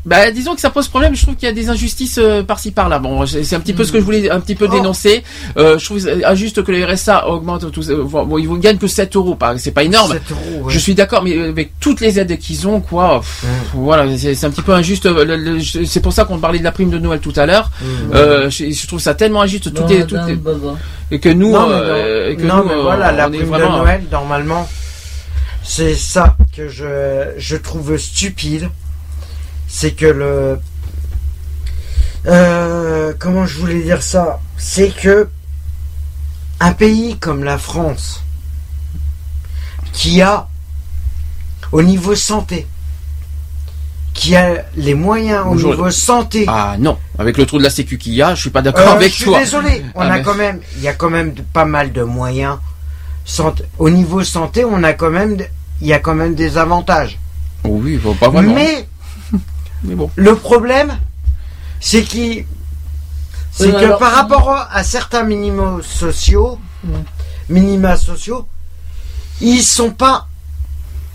Bah, 0.08 0.32
disons 0.32 0.56
que 0.56 0.62
ça 0.62 0.70
pose 0.70 0.88
problème. 0.88 1.14
Je 1.16 1.22
trouve 1.22 1.36
qu'il 1.36 1.48
y 1.48 1.52
a 1.52 1.54
des 1.54 1.70
injustices 1.70 2.18
euh, 2.18 2.42
par-ci 2.42 2.72
par-là. 2.72 2.98
Bon, 3.00 3.26
c'est 3.26 3.54
un 3.56 3.60
petit 3.60 3.74
peu 3.74 3.84
ce 3.84 3.92
que 3.92 4.00
je 4.00 4.04
voulais 4.04 4.30
un 4.32 4.40
petit 4.40 4.56
peu 4.56 4.68
Oh. 4.70 4.74
dénoncer. 4.74 5.22
Euh, 5.58 5.78
je 5.78 5.84
trouve 5.86 6.00
injuste 6.26 6.64
que 6.64 6.72
le 6.72 6.86
RSA 6.86 7.28
augmente. 7.28 7.70
Tout, 7.72 7.90
euh, 7.92 8.04
bon, 8.04 8.38
ils 8.38 8.50
ne 8.50 8.58
gagnent 8.58 8.78
que 8.78 8.88
7 8.88 9.16
euros. 9.18 9.38
C'est 9.58 9.72
pas 9.72 9.84
énorme. 9.84 10.14
7 10.14 10.22
euros, 10.32 10.64
ouais. 10.66 10.74
Je 10.74 10.80
suis 10.80 10.96
d'accord, 10.96 11.24
mais 11.24 11.38
avec 11.38 11.72
toutes 11.82 12.00
les 12.00 12.20
aides 12.20 12.38
qu'ils 12.40 12.68
ont, 12.68 12.80
quoi, 12.80 13.20
pff, 13.20 13.44
Mm. 13.44 13.48
voilà, 13.80 14.18
c'est 14.18 14.46
un 14.46 14.50
petit 14.50 14.62
peu 14.62 14.74
injuste. 14.74 15.08
C'est 15.86 16.00
pour 16.02 16.14
ça 16.14 16.24
qu'on 16.26 16.40
parlait 16.40 16.60
de 16.60 16.64
la 16.64 16.72
prime 16.72 16.90
de 16.90 16.98
Noël 17.00 17.20
tout 17.20 17.34
à 17.36 17.46
l'heure. 17.46 17.70
Mm. 17.82 17.86
Euh, 18.16 18.50
je, 18.50 18.72
je 18.72 18.88
trouve 18.88 19.00
ça 19.02 19.14
tellement 19.14 19.42
injuste, 19.42 19.74
tout 19.74 19.82
Non, 19.82 19.88
est, 19.90 20.06
tout 20.06 20.16
madame 20.16 20.30
est- 20.32 20.36
Baba. 20.36 20.76
et 21.12 21.20
que 21.20 21.30
nous, 21.30 21.52
non, 21.52 21.68
mais, 21.68 21.74
euh, 21.76 22.36
que 22.36 22.44
non, 22.44 22.58
nous, 22.58 22.64
mais 22.66 22.74
euh, 22.74 22.82
voilà, 22.82 23.12
la 23.12 23.28
on 23.28 23.34
est 23.34 23.38
prime 23.40 23.50
vraiment. 23.50 23.74
de 23.74 23.78
Noël, 23.84 24.04
normalement, 24.12 24.70
c'est 25.64 25.96
ça 25.96 26.38
que 26.56 26.70
je, 26.70 27.34
je 27.38 27.56
trouve 27.58 27.98
stupide. 27.98 28.70
C'est 29.68 29.92
que 29.92 30.06
le. 30.06 30.60
Euh, 32.26 33.14
comment 33.20 33.46
je 33.46 33.58
voulais 33.60 33.82
dire 33.82 34.02
ça? 34.02 34.40
C'est 34.58 34.90
que 34.90 35.30
un 36.60 36.74
pays 36.74 37.18
comme 37.20 37.44
la 37.44 37.58
France, 37.58 38.24
qui 39.94 40.22
a, 40.22 40.48
au 41.72 41.82
niveau 41.84 42.16
santé, 42.16 42.66
qui 44.14 44.36
a 44.36 44.66
les 44.76 44.94
moyens 44.96 45.46
au 45.46 45.50
Bonjour. 45.52 45.72
niveau 45.72 45.92
santé, 45.92 46.46
Ah 46.48 46.76
non, 46.80 46.98
avec 47.20 47.38
le 47.38 47.46
trou 47.46 47.60
de 47.60 47.64
la 47.64 47.70
sécu 47.70 47.98
qu'il 47.98 48.14
y 48.16 48.22
a, 48.24 48.34
je 48.36 48.42
suis 48.42 48.50
pas 48.50 48.62
d'accord 48.64 48.88
euh, 48.90 48.96
avec 48.96 49.12
je 49.12 49.16
suis 49.18 49.26
toi. 49.26 49.40
désolé, 49.40 49.86
on 49.94 50.02
Ah, 50.02 50.06
a 50.14 50.18
mais- 50.18 50.24
quand 50.24 50.34
même, 50.36 50.60
il 50.78 50.82
y 50.82 50.88
a 50.88 50.94
quand 50.94 51.10
même 51.12 51.34
de- 51.34 51.42
pas 51.44 51.66
mal 51.66 51.92
de 51.92 52.02
moyens. 52.04 52.58
Au 53.78 53.90
niveau 53.90 54.24
santé, 54.24 54.64
on 54.66 54.82
a 54.84 54.94
quand 54.94 55.10
même, 55.12 55.38
il 55.82 55.88
y 55.88 55.94
a 55.94 56.00
quand 56.00 56.16
même 56.16 56.34
des 56.34 56.58
avantages. 56.58 57.20
Oh 57.66 57.80
oui, 57.84 57.98
bon, 57.98 58.14
pas 58.16 58.30
vraiment. 58.30 58.54
Mais 58.56 58.88
Mais 59.84 59.96
bon. 59.96 60.10
le 60.16 60.36
problème, 60.36 60.98
c'est 61.80 62.04
qui, 62.04 62.46
c'est 63.52 63.72
que 63.72 63.78
alors- 63.78 64.00
par 64.00 64.12
rapport 64.14 64.50
à- 64.50 64.84
certains 64.84 65.24
minimums 65.24 65.82
sociaux, 65.84 66.60
minima 67.50 67.96
sociaux, 67.98 68.48
ils 69.42 69.62
sont 69.64 69.92
pas, 69.92 70.28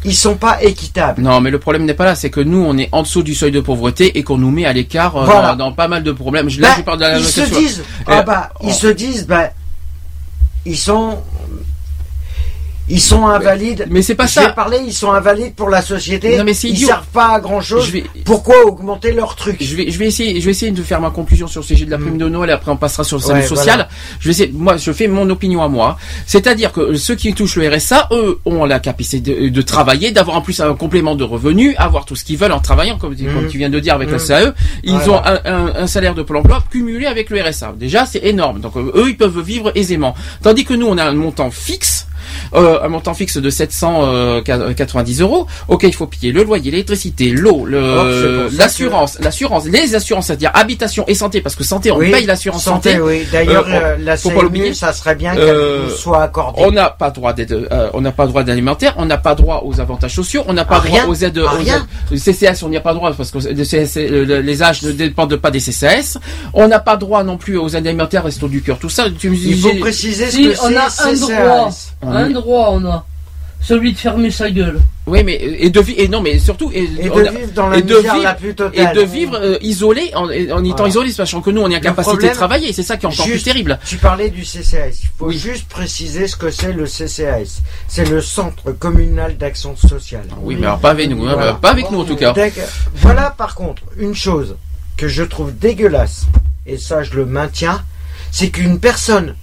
ils 0.05 0.15
sont 0.17 0.37
pas 0.37 0.63
équitables. 0.63 1.23
Non, 1.23 1.41
mais 1.41 1.51
le 1.51 1.59
problème 1.59 1.85
n'est 1.85 1.95
pas 1.95 2.05
là, 2.05 2.15
c'est 2.15 2.31
que 2.31 2.41
nous, 2.41 2.59
on 2.65 2.77
est 2.79 2.89
en 2.93 3.03
dessous 3.03 3.23
du 3.23 3.35
seuil 3.35 3.53
de 3.53 3.61
pauvreté 3.61 4.17
et 4.19 4.23
qu'on 4.23 4.39
nous 4.39 4.51
met 4.51 4.65
à 4.65 4.73
l'écart 4.73 5.17
euh, 5.17 5.25
Voilà. 5.25 5.51
dans, 5.55 5.67
dans 5.67 5.73
pas 5.73 5.89
mal 5.89 6.03
de 6.03 6.13
problèmes. 6.13 6.49
Je- 6.49 6.61
Là, 6.61 6.69
Bah, 6.71 6.75
je 6.79 6.83
parle 6.83 6.99
de 6.99 7.03
la 7.05 7.19
ils 7.19 7.25
se 7.25 7.41
disent, 7.43 7.83
ah 8.07 8.19
Euh, 8.19 8.23
bah, 8.23 8.51
oh. 8.61 8.65
ils 8.69 8.75
se 8.75 8.87
disent, 8.89 9.27
bah, 9.27 9.51
ils 10.65 10.79
sont, 10.79 11.19
ils 12.89 13.01
sont 13.01 13.27
invalides. 13.27 13.87
Mais 13.91 14.03
c'est 14.03 14.15
pas 14.15 14.27
ça. 14.27 14.49
parler, 14.51 14.79
ils 14.85 14.93
sont 14.93 15.13
invalides 15.13 15.55
pour 15.55 15.69
la 15.71 15.83
société. 15.83 16.37
Non, 16.39 16.45
mais 16.45 16.55
c'est 16.55 16.69
ils 16.69 16.75
idiot. 16.75 16.89
servent 16.89 17.07
pas 17.13 17.29
à 17.35 17.41
grand 17.41 17.61
chose. 17.61 17.91
Vais- 17.91 18.05
Pourquoi 18.25 18.67
augmenter 18.67 19.13
leur 19.13 19.37
truc? 19.37 19.57
Je 19.61 19.77
vais, 19.77 19.91
je 19.91 19.99
vais 19.99 20.07
essayer, 20.07 20.41
je 20.41 20.45
vais 20.45 20.51
essayer 20.51 20.73
de 20.73 20.83
faire 20.83 21.01
ma 21.01 21.11
conclusion 21.11 21.47
sur 21.47 21.61
le 21.61 21.67
sujet 21.67 21.85
de 21.87 21.91
la 21.91 21.99
prime 21.99 22.19
de 22.19 22.29
Noël. 22.29 22.51
Et 22.51 22.53
après, 22.53 22.71
on 22.71 22.77
passera 22.77 23.05
sur 23.05 23.19
le. 23.19 23.25
Ouais, 23.25 23.43
social. 23.43 23.65
voilà. 23.77 23.89
Je 24.21 24.25
vais 24.29 24.31
essayer. 24.33 24.51
Moi, 24.53 24.77
je 24.77 24.93
fais 24.93 25.09
mon 25.09 25.29
opinion 25.31 25.63
à 25.63 25.69
moi. 25.69 25.97
C'est-à-dire 26.27 26.73
que 26.73 26.95
ceux 26.95 27.15
qui 27.15 27.33
touchent 27.35 27.57
le 27.57 27.69
RSA, 27.69 28.09
eux, 28.13 28.41
ont 28.45 28.65
la 28.65 28.79
capacité 28.81 29.21
de, 29.21 29.49
de 29.49 29.63
travailler, 29.63 30.11
d'avoir 30.11 30.37
en 30.37 30.41
plus 30.43 30.61
un 30.61 30.75
complément 30.75 31.15
de 31.15 31.25
revenus, 31.25 31.75
avoir 31.79 32.05
tout 32.05 32.17
ce 32.17 32.25
qu'ils 32.25 32.37
veulent 32.39 32.53
en 32.53 32.61
travaillant, 32.61 32.99
comme, 32.99 33.15
comme 33.17 33.49
tu 33.49 33.59
viens 33.59 33.71
de 33.71 33.79
dire 33.81 33.95
avec 33.95 34.09
Mm. 34.09 34.13
le 34.13 34.19
CAE. 34.19 34.55
Ils 34.85 34.93
Voilà. 34.97 35.13
ont 35.13 35.23
un, 35.25 35.53
un- 35.53 35.75
un 35.83 35.87
salaire 35.87 36.15
de 36.15 36.23
Pôle 36.23 36.39
Emploi 36.39 36.63
cumulé 36.71 37.07
avec 37.07 37.31
le 37.31 37.41
RSA. 37.43 37.75
Déjà, 37.79 38.07
c'est 38.07 38.25
énorme. 38.25 38.61
Donc, 38.61 38.77
euh, 38.77 38.93
eux, 38.97 39.09
ils 39.09 39.17
peuvent 39.17 39.41
vivre 39.41 39.73
aisément. 39.75 40.15
Tandis 40.43 40.65
que 40.65 40.75
nous, 40.75 40.87
on 40.87 40.99
a 40.99 41.05
un 41.05 41.13
montant 41.13 41.51
fixe. 41.51 42.07
Euh, 42.55 42.81
un 42.83 42.89
montant 42.89 43.15
fixe 43.15 43.37
de 43.37 43.51
790 43.51 45.21
euros. 45.21 45.47
Ok, 45.69 45.83
il 45.85 45.95
faut 45.95 46.07
payer 46.07 46.33
le 46.33 46.43
loyer, 46.45 46.71
l'électricité, 46.71 47.31
l'eau, 47.31 47.65
le- 47.65 47.83
Oh, 47.83 48.43
pour 48.45 48.51
ça 48.53 48.63
l'assurance, 48.63 49.19
l'assurance, 49.21 49.65
les 49.67 49.95
assurances, 49.95 50.27
c'est-à-dire 50.27 50.51
habitation 50.55 51.05
et 51.07 51.15
santé, 51.15 51.41
parce 51.41 51.55
que 51.57 51.65
santé, 51.65 51.91
on 51.91 51.97
Oui, 51.99 52.11
paye 52.11 52.27
l'assurance 52.27 52.63
santé. 52.65 52.99
Oui, 53.01 53.27
d'ailleurs, 53.31 53.67
Euh, 53.69 53.73
euh, 53.73 53.97
la 54.01 54.17
faut 54.17 54.31
pas 54.31 54.43
l'oublier. 54.43 54.67
CMU, 54.67 54.75
ça 54.75 54.93
serait 54.93 55.15
bien 55.15 55.35
qu'elle 55.35 55.43
Euh, 55.43 55.89
soit 55.91 56.23
accordée. 56.23 56.63
On 56.65 56.71
n'a 56.71 56.89
pas 56.91 57.11
droit 57.11 57.33
d'aide, 57.33 57.53
euh, 57.71 57.91
on 57.95 58.01
n'a 58.01 58.13
pas 58.13 58.27
droit 58.27 58.43
d'alimentaire, 58.43 58.95
on 58.97 59.05
n'a 59.05 59.19
pas 59.19 59.35
droit 59.35 59.63
aux 59.65 59.81
avantages 59.81 60.15
sociaux, 60.15 60.45
on 60.47 60.53
n'a 60.53 60.65
pas 60.65 60.77
À 60.77 60.81
droit 60.81 60.91
rien, 61.01 61.07
aux 61.09 61.15
aides, 61.15 61.39
aux 61.39 61.49
rien. 61.49 61.85
aides- 62.11 62.19
CCS, 62.19 62.63
on 62.63 62.69
n'y 62.69 62.77
a 62.77 62.81
pas 62.81 62.95
droit 62.95 63.13
parce 63.13 63.31
que 63.31 63.39
le 63.39 64.31
euh, 64.33 64.43
les 64.43 64.63
âges 64.63 64.83
ne 64.83 64.93
dépendent 64.93 65.37
pas 65.37 65.51
des 65.51 65.61
CCS. 65.61 66.19
On 66.55 66.69
n'a 66.69 66.79
pas 66.81 66.97
droit 66.97 67.23
non 67.25 67.37
plus 67.37 67.57
aux 67.59 67.69
aides 67.69 67.87
alimentaires, 67.87 68.25
resto 68.25 68.49
du 68.49 68.63
cœur, 68.63 68.79
tout 68.79 68.89
ça. 68.89 69.07
Tu 69.19 69.31
me 69.31 69.37
Il 69.37 69.59
faut 69.59 69.75
préciser 69.77 70.27
ce 70.27 70.37
Si, 70.37 70.49
que 70.49 70.55
on 70.63 70.77
a 70.77 70.87
un 70.87 70.89
CCAS. 70.89 71.21
droit. 71.21 71.71
On 72.05 72.11
Un 72.11 72.32
droit, 72.33 72.71
on 72.73 72.85
a. 72.87 73.05
Celui 73.65 73.93
de 73.93 73.97
fermer 73.99 74.33
sa 74.33 74.51
gueule. 74.51 74.81
Oui, 75.07 75.23
mais 75.23 75.35
et 75.41 75.71
de 75.71 75.81
vivre 75.81 76.01
et 76.01 76.09
non, 76.09 76.21
mais 76.21 76.41
surtout 76.41 76.73
et, 76.75 76.85
de 76.85 77.11
a- 77.13 77.31
vivre 77.31 77.53
dans 77.55 77.69
la 77.69 77.79
et 77.79 77.83
de 77.83 77.95
misère 77.97 78.15
vivre- 78.15 78.25
la 78.25 78.35
plus 78.35 78.49
et 78.51 78.87
de 78.93 79.01
vivre 79.03 79.37
euh, 79.41 79.57
isolé 79.63 80.11
en, 80.17 80.25
en 80.25 80.31
étant 80.31 80.51
Voilà. 80.79 80.89
isolé, 80.89 81.13
sachant 81.13 81.41
que 81.43 81.51
nous 81.51 81.61
on 81.61 81.71
est 81.71 81.77
incapacité 81.77 82.11
problème- 82.11 82.31
de 82.31 82.35
travailler. 82.35 82.73
C'est 82.73 82.83
ça 82.83 82.97
qui 82.97 83.07
est 83.07 83.09
encore 83.09 83.25
plus 83.25 83.35
Juste- 83.35 83.45
terrible. 83.45 83.79
Tu 83.87 83.99
parlais 83.99 84.31
du 84.31 84.45
CCAS. 84.45 84.99
Il 85.05 85.09
faut 85.17 85.27
Oui. 85.27 85.39
juste 85.39 85.69
préciser 85.69 86.27
ce 86.27 86.35
que 86.35 86.51
c'est 86.51 86.73
le 86.73 86.87
CCAS. 86.87 87.61
C'est 87.87 88.09
le 88.11 88.21
Centre 88.21 88.73
communal 88.73 89.37
d'action 89.37 89.77
sociale. 89.77 90.27
Oui, 90.41 90.57
mais 90.59 90.67
alors 90.67 90.81
pas 90.81 90.91
avec 90.91 91.09
nous, 91.11 91.25
hein, 91.25 91.35
Voilà. 91.35 91.53
pas 91.55 91.71
avec 91.71 91.89
nous 91.93 92.01
en 92.01 92.05
tout 92.05 92.17
cas. 92.17 92.35
Voilà 92.97 93.31
par 93.31 93.55
contre 93.55 93.83
une 93.97 94.17
chose 94.17 94.57
que 94.97 95.07
je 95.07 95.23
trouve 95.23 95.57
dégueulasse, 95.57 96.27
et 96.67 96.79
ça 96.79 97.05
je 97.05 97.13
le 97.15 97.27
maintiens, 97.27 97.81
c'est 98.33 98.51
qu'une 98.51 98.81
personne 98.81 99.37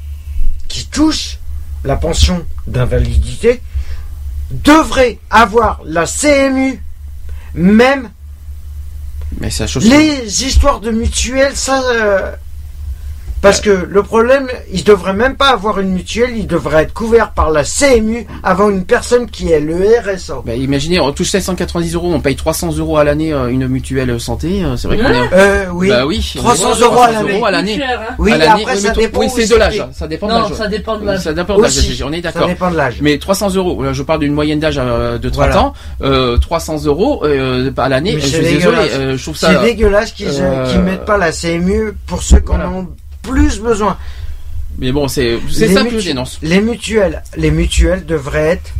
qui 0.68 0.86
touche 0.88 1.38
la 1.84 1.96
pension 1.96 2.46
d'invalidité 2.68 3.62
devrait 4.52 5.20
avoir 5.30 5.82
la 5.86 6.06
CMU, 6.06 6.82
même 7.54 8.10
Mais 9.40 9.50
ça 9.50 9.66
les 9.82 10.44
histoires 10.46 10.80
de 10.80 10.92
mutuelles, 10.92 11.56
ça. 11.56 11.82
euh, 11.84 12.36
parce 13.42 13.62
que 13.62 13.70
le 13.90 14.04
problème, 14.04 14.48
il 14.72 14.84
devrait 14.84 15.14
même 15.14 15.36
pas 15.36 15.50
avoir 15.50 15.80
une 15.80 15.90
mutuelle, 15.90 16.32
il 16.36 16.48
devrait 16.48 16.84
être 16.84 16.94
couvert 16.94 17.32
par 17.32 17.52
la 17.52 17.64
CMU 17.64 18.26
avant 18.44 18.70
une 18.70 18.84
personne 18.86 19.30
qui 19.30 19.52
est 19.52 19.60
le 19.60 19.76
RSA. 19.76 20.42
Bah, 20.46 20.56
imaginez, 20.56 21.00
on 21.00 21.12
touche 21.12 21.30
790 21.30 21.96
euros, 21.96 22.12
on 22.14 22.20
paye 22.20 22.36
300 22.36 22.78
euros 22.78 22.98
à 22.98 23.04
l'année 23.04 23.32
euh, 23.34 23.48
une 23.48 23.68
mutuelle 23.68 24.20
santé. 24.20 24.64
euh, 24.64 24.76
C'est 24.78 24.88
vrai 24.88 24.98
qu'on 24.98 25.06
est. 25.10 25.30
Euh, 25.34 25.66
oui. 25.74 25.90
Bah 25.90 26.06
oui. 26.06 26.34
300 26.36 26.70
on 26.72 26.76
est- 26.76 26.82
euros 26.82 26.94
à 27.02 27.08
300 27.08 27.50
l'année. 27.52 27.82
hein. 27.84 28.00
Oui, 28.18 28.32
À 28.34 28.38
l'année, 28.38 28.52
après 28.64 28.76
oui, 28.76 28.82
ça 28.82 28.90
dépend. 28.92 29.20
Oui, 29.20 29.48
de 29.48 29.56
l'âge. 29.56 29.80
hein, 29.80 29.90
Ça 29.94 30.08
dépend 30.08 30.28
de 30.28 30.34
Non, 30.34 30.40
l'âge. 30.42 30.54
ça 30.54 30.68
dépend 30.68 30.98
de 30.98 31.06
l'âge. 31.06 31.20
Ça 31.22 31.34
dépend 31.34 31.58
de 31.58 31.62
l'âge. 31.62 32.04
On 32.06 32.12
est 32.12 32.16
Ça 32.18 32.22
d'accord. 32.32 32.48
dépend 32.48 32.72
de 32.72 32.76
l'âge. 32.78 32.98
Mais 33.02 33.18
300 33.18 33.56
euros, 33.56 33.82
là 33.84 33.94
je 33.94 34.04
parle 34.04 34.20
d'une 34.20 34.34
moyenne 34.34 34.60
d'âge 34.60 34.76
euh, 34.80 35.18
de 35.18 35.30
30 35.30 35.36
Voilà. 35.46 35.62
ans, 35.62 35.74
euh, 36.02 36.38
300 36.38 36.86
euros 36.86 37.22
euh, 37.26 37.72
à 37.78 37.90
l'année, 37.90 38.16
je 38.20 38.20
c'est 38.20 38.28
suis 38.28 38.40
désolé, 38.56 38.58
dégueulasse. 38.78 38.90
euh, 38.96 39.18
je 39.18 39.24
trouve 39.24 39.38
ça... 39.38 39.54
C'est 39.54 39.62
dégueulasse 39.66 40.12
qu'ils 40.12 40.28
euh, 40.42 40.66
qu'ils 40.70 40.82
mettent 40.82 41.06
pas 41.06 41.18
la 41.18 41.32
CMU 41.32 41.94
pour 42.06 42.22
ceux 42.24 42.40
qui 42.40 42.46
voilà. 42.48 42.70
Plus 43.22 43.60
besoin. 43.60 43.98
Mais 44.78 44.92
bon, 44.92 45.08
c'est 45.08 45.40
ça 45.50 45.84
que 45.84 45.90
je 45.90 45.96
mutu- 45.98 46.04
dénonce. 46.06 46.40
Les 46.42 46.62
mutuelles, 46.62 47.24
les 47.36 47.52
mutuelles 47.52 48.06
devraient 48.06 48.48
être 48.50 48.72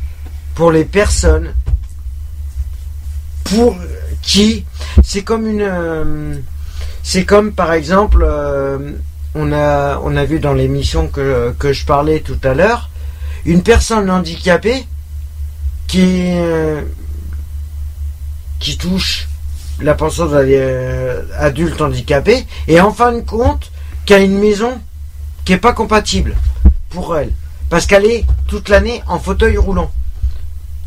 pour 0.56 0.72
les 0.72 0.86
personnes 0.86 1.54
pour 3.46 3.76
qui 4.22 4.66
c'est 5.04 5.24
comme 5.24 5.48
une 5.48 5.62
euh, 5.64 6.36
c'est 7.04 7.26
comme 7.26 7.54
par 7.54 7.74
exemple 7.74 8.24
euh, 8.28 8.92
on 9.34 9.52
a 9.54 10.00
on 10.04 10.16
a 10.16 10.26
vu 10.26 10.40
dans 10.40 10.54
l'émission 10.54 11.08
que 11.08 11.54
que 11.58 11.74
je 11.74 11.86
parlais 11.86 12.20
tout 12.20 12.38
à 12.44 12.54
l'heure 12.54 12.90
une 13.46 13.64
personne 13.64 14.10
handicapée 14.10 14.86
qui 15.88 16.34
euh, 16.36 16.82
qui 18.60 18.78
touche 18.78 19.28
la 19.82 19.96
pension 19.96 20.26
d'adulte 20.28 21.82
handicapé 21.82 22.46
et 22.68 22.82
en 22.82 22.92
fin 22.92 23.14
de 23.14 23.22
compte 23.22 23.72
qui 24.10 24.16
a 24.16 24.18
une 24.18 24.40
maison 24.40 24.72
qui 25.46 25.54
est 25.54 25.60
pas 25.60 25.72
compatible 25.74 26.36
pour 26.90 27.16
elle 27.16 27.32
parce 27.70 27.86
qu'elle 27.86 28.06
est 28.08 28.26
toute 28.48 28.68
l'année 28.68 29.04
en 29.08 29.20
fauteuil 29.20 29.56
roulant 29.56 29.92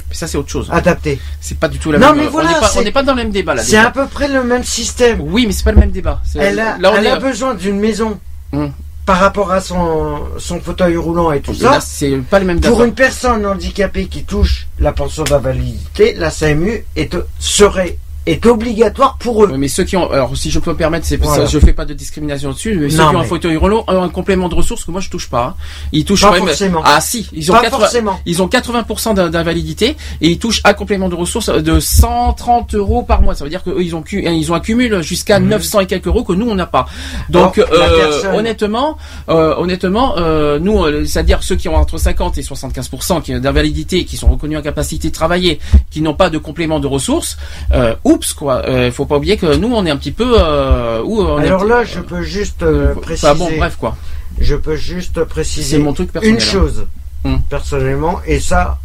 Mais 0.08 0.16
ça 0.16 0.26
c'est 0.26 0.36
autre 0.36 0.50
chose. 0.50 0.68
adapté. 0.72 1.20
C'est 1.40 1.56
pas 1.56 1.68
du 1.68 1.78
tout 1.78 1.92
la 1.92 2.00
Non, 2.00 2.08
même... 2.08 2.24
mais 2.24 2.26
voilà, 2.26 2.48
on 2.50 2.54
n'est 2.54 2.58
pas, 2.60 2.68
c'est- 2.68 2.80
on 2.80 2.82
n'est 2.82 2.90
pas 2.90 3.04
dans 3.04 3.12
le 3.14 3.22
même 3.22 3.30
débat 3.30 3.54
là. 3.54 3.62
C'est 3.62 3.76
à 3.76 3.92
peu 3.92 4.08
près 4.08 4.26
le 4.26 4.42
même 4.42 4.64
système. 4.64 5.20
Oui, 5.20 5.46
mais 5.46 5.52
c'est 5.52 5.62
pas 5.62 5.70
le 5.70 5.78
même 5.78 5.92
débat. 5.92 6.20
Elle 6.34 6.58
a, 6.58 6.76
là, 6.78 6.90
on 6.92 6.96
elle 6.96 7.06
est... 7.06 7.10
a 7.10 7.20
besoin 7.20 7.54
d'une 7.54 7.78
maison 7.78 8.18
Hum. 8.52 8.72
par 9.06 9.20
rapport 9.20 9.52
à 9.52 9.60
son, 9.60 10.18
son 10.38 10.60
fauteuil 10.60 10.96
roulant 10.96 11.30
et 11.30 11.40
tout 11.40 11.52
Et 11.52 11.58
ça. 11.58 11.80
c'est 11.80 12.16
pas 12.28 12.40
le 12.40 12.44
même 12.44 12.60
Pour 12.60 12.72
débat. 12.78 12.86
une 12.88 12.94
personne 12.94 13.46
handicapée 13.46 14.06
qui 14.08 14.24
touche 14.24 14.66
la 14.80 14.90
pension 14.92 15.22
d'invalidité, 15.22 16.14
la 16.14 16.32
CMU 16.32 16.84
est, 16.96 17.16
serait, 17.38 17.98
est 18.26 18.46
obligatoire 18.46 19.16
pour 19.18 19.44
eux. 19.44 19.54
Mais 19.56 19.68
ceux 19.68 19.84
qui 19.84 19.96
ont, 19.96 20.10
alors 20.10 20.36
si 20.36 20.50
je 20.50 20.58
peux 20.60 20.70
me 20.72 20.76
permettre, 20.76 21.06
c'est 21.06 21.16
Voilà. 21.16 21.44
ça, 21.46 21.50
je 21.52 21.58
fais 21.58 21.72
pas 21.72 21.84
de 21.84 21.94
discrimination 21.94 22.50
dessus, 22.52 22.76
mais 22.80 22.88
ceux 22.90 22.98
Non, 22.98 23.10
qui 23.10 23.16
ont 23.16 23.20
un 23.20 23.24
fauteuil 23.24 23.56
roulant 23.56 23.84
ont 23.88 24.02
un 24.02 24.08
complément 24.08 24.48
de 24.48 24.54
ressources 24.54 24.84
que 24.84 24.90
moi 24.90 25.00
je 25.00 25.10
touche 25.10 25.28
pas. 25.28 25.44
hein. 25.44 25.54
Ils 25.92 26.04
touchent 26.04 26.22
Pas 26.22 26.34
forcément. 26.36 26.82
Ah 26.84 27.00
si, 27.00 27.28
ils 27.32 27.50
ont 27.50 27.54
Pas 27.54 27.62
80 27.62 27.78
forcément. 27.80 28.20
ils 28.26 28.42
ont 28.42 28.48
80% 28.48 29.14
d'in- 29.14 29.28
d'invalidité 29.30 29.96
et 30.20 30.28
ils 30.28 30.38
touchent 30.38 30.60
un 30.64 30.72
complément 30.74 31.08
de 31.08 31.14
ressources 31.14 31.48
de 31.50 31.80
130 31.80 32.74
euros 32.74 33.02
par 33.02 33.22
mois. 33.22 33.34
Ça 33.34 33.44
veut 33.44 33.50
dire 33.50 33.62
qu'eux 33.62 33.82
ils 33.82 33.94
ont 33.96 34.04
ils 34.12 34.52
ont 34.52 34.54
un 34.54 34.60
cumul 34.60 35.02
jusqu'à 35.02 35.38
900 35.40 35.80
et 35.80 35.86
quelques 35.86 36.06
euros 36.06 36.22
que 36.24 36.32
nous 36.32 36.48
on 36.48 36.54
n'a 36.54 36.66
pas. 36.66 36.86
Donc 37.28 37.58
Alors, 37.58 37.72
euh, 37.72 37.98
personne- 37.98 38.34
honnêtement, 38.36 38.98
euh, 39.28 39.54
honnêtement, 39.56 40.14
euh, 40.18 40.58
nous, 40.58 40.84
euh, 40.84 41.04
c'est-à-dire 41.04 41.42
ceux 41.42 41.56
qui 41.56 41.68
ont 41.68 41.76
entre 41.76 41.98
50 41.98 42.38
et 42.38 42.42
75% 42.42 43.20
qui- 43.20 43.38
d'invalidité, 43.40 44.04
qui 44.04 44.16
sont 44.16 44.28
reconnus 44.28 44.58
en 44.58 44.62
capacité 44.62 45.08
de 45.08 45.14
travailler, 45.14 45.58
qui 45.90 46.02
n'ont 46.02 46.14
pas 46.14 46.30
de 46.30 46.38
complément 46.38 46.80
de 46.80 46.86
ressources, 46.86 47.36
euh, 47.72 47.94
oups 48.12 48.32
quoi. 48.34 48.62
Euh, 48.68 48.90
faut 48.92 49.06
pas 49.06 49.16
oublier 49.16 49.36
que 49.36 49.56
nous 49.56 49.72
on 49.74 49.84
est 49.86 49.90
un 49.90 49.96
petit 49.96 50.12
peu. 50.12 50.34
Euh, 50.38 51.02
où 51.04 51.20
on 51.20 51.38
est 51.40 51.44
un 51.44 51.46
Alors 51.46 51.60
petit- 51.62 51.68
là, 51.70 51.84
je 51.84 52.00
peux 52.00 52.22
juste 52.22 52.62
euh, 52.62 52.94
préciser. 52.94 53.34
Bon, 53.34 53.50
bref 53.56 53.76
quoi. 53.78 53.96
Je 54.40 54.54
peux 54.56 54.76
juste 54.76 55.12
C'est 55.14 55.26
préciser 55.26 55.78
mon 55.78 55.92
truc 55.92 56.12
personnel. 56.12 56.36
une 56.36 56.40
hein. 56.40 56.44
chose 56.44 56.86
Hum. 57.24 57.40
personnellement, 57.48 58.20
et 58.26 58.40
ça, 58.40 58.78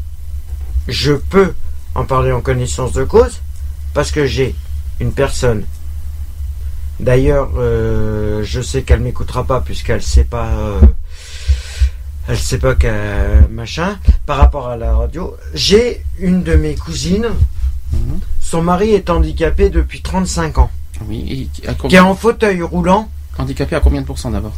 je 0.87 1.13
peux 1.13 1.53
en 1.95 2.03
parler 2.05 2.31
en 2.31 2.41
connaissance 2.41 2.93
de 2.93 3.03
cause, 3.03 3.39
parce 3.95 4.11
que 4.11 4.25
j'ai 4.27 4.53
une 4.99 5.11
personne. 5.11 5.63
D'ailleurs, 6.99 7.49
euh, 7.57 8.41
je 8.43 8.61
sais 8.61 8.81
qu'elle 8.83 8.99
m'écoutera 9.01 9.43
pas 9.43 9.61
puisqu'elle 9.61 10.01
sait 10.03 10.23
pas, 10.23 10.45
euh, 10.47 10.79
elle 12.27 12.37
sait 12.37 12.57
pas 12.59 12.75
qu'elle 12.75 13.47
machin. 13.51 13.97
Par 14.25 14.37
rapport 14.37 14.67
à 14.67 14.77
la 14.77 14.93
radio, 14.95 15.35
j'ai 15.53 16.03
une 16.19 16.43
de 16.43 16.55
mes 16.55 16.75
cousines. 16.75 17.29
Mhm. 17.93 18.19
Son 18.41 18.61
mari 18.61 18.91
est 18.91 19.09
handicapé 19.09 19.69
depuis 19.69 20.01
35 20.01 20.57
ans, 20.57 20.71
Oui. 21.07 21.49
et 21.55 21.71
qui- 21.85 21.95
est 21.95 21.99
en 21.99 22.15
fauteuil 22.15 22.61
roulant 22.61 23.09
handicapé 23.37 23.75
à 23.75 23.79
combien 23.79 24.01
de 24.01 24.05
pourcents 24.05 24.31
d'abord 24.31 24.53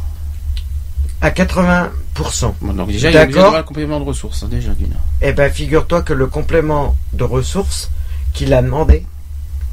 à 1.22 1.30
80%. 1.30 2.54
Bon, 2.62 2.72
donc 2.72 2.88
déjà 2.88 3.10
il 3.10 3.14
y 3.14 3.18
a 3.38 3.58
un 3.58 3.62
complément 3.62 4.00
de 4.00 4.04
ressources 4.04 4.42
hein, 4.42 4.48
déjà 4.50 4.72
d'une. 4.72 4.94
Eh 5.20 5.32
ben, 5.32 5.52
figure-toi 5.52 6.00
que 6.02 6.14
le 6.14 6.26
complément 6.26 6.96
de 7.12 7.24
ressources 7.24 7.90
qu'il 8.32 8.54
a 8.54 8.62
demandé, 8.62 9.04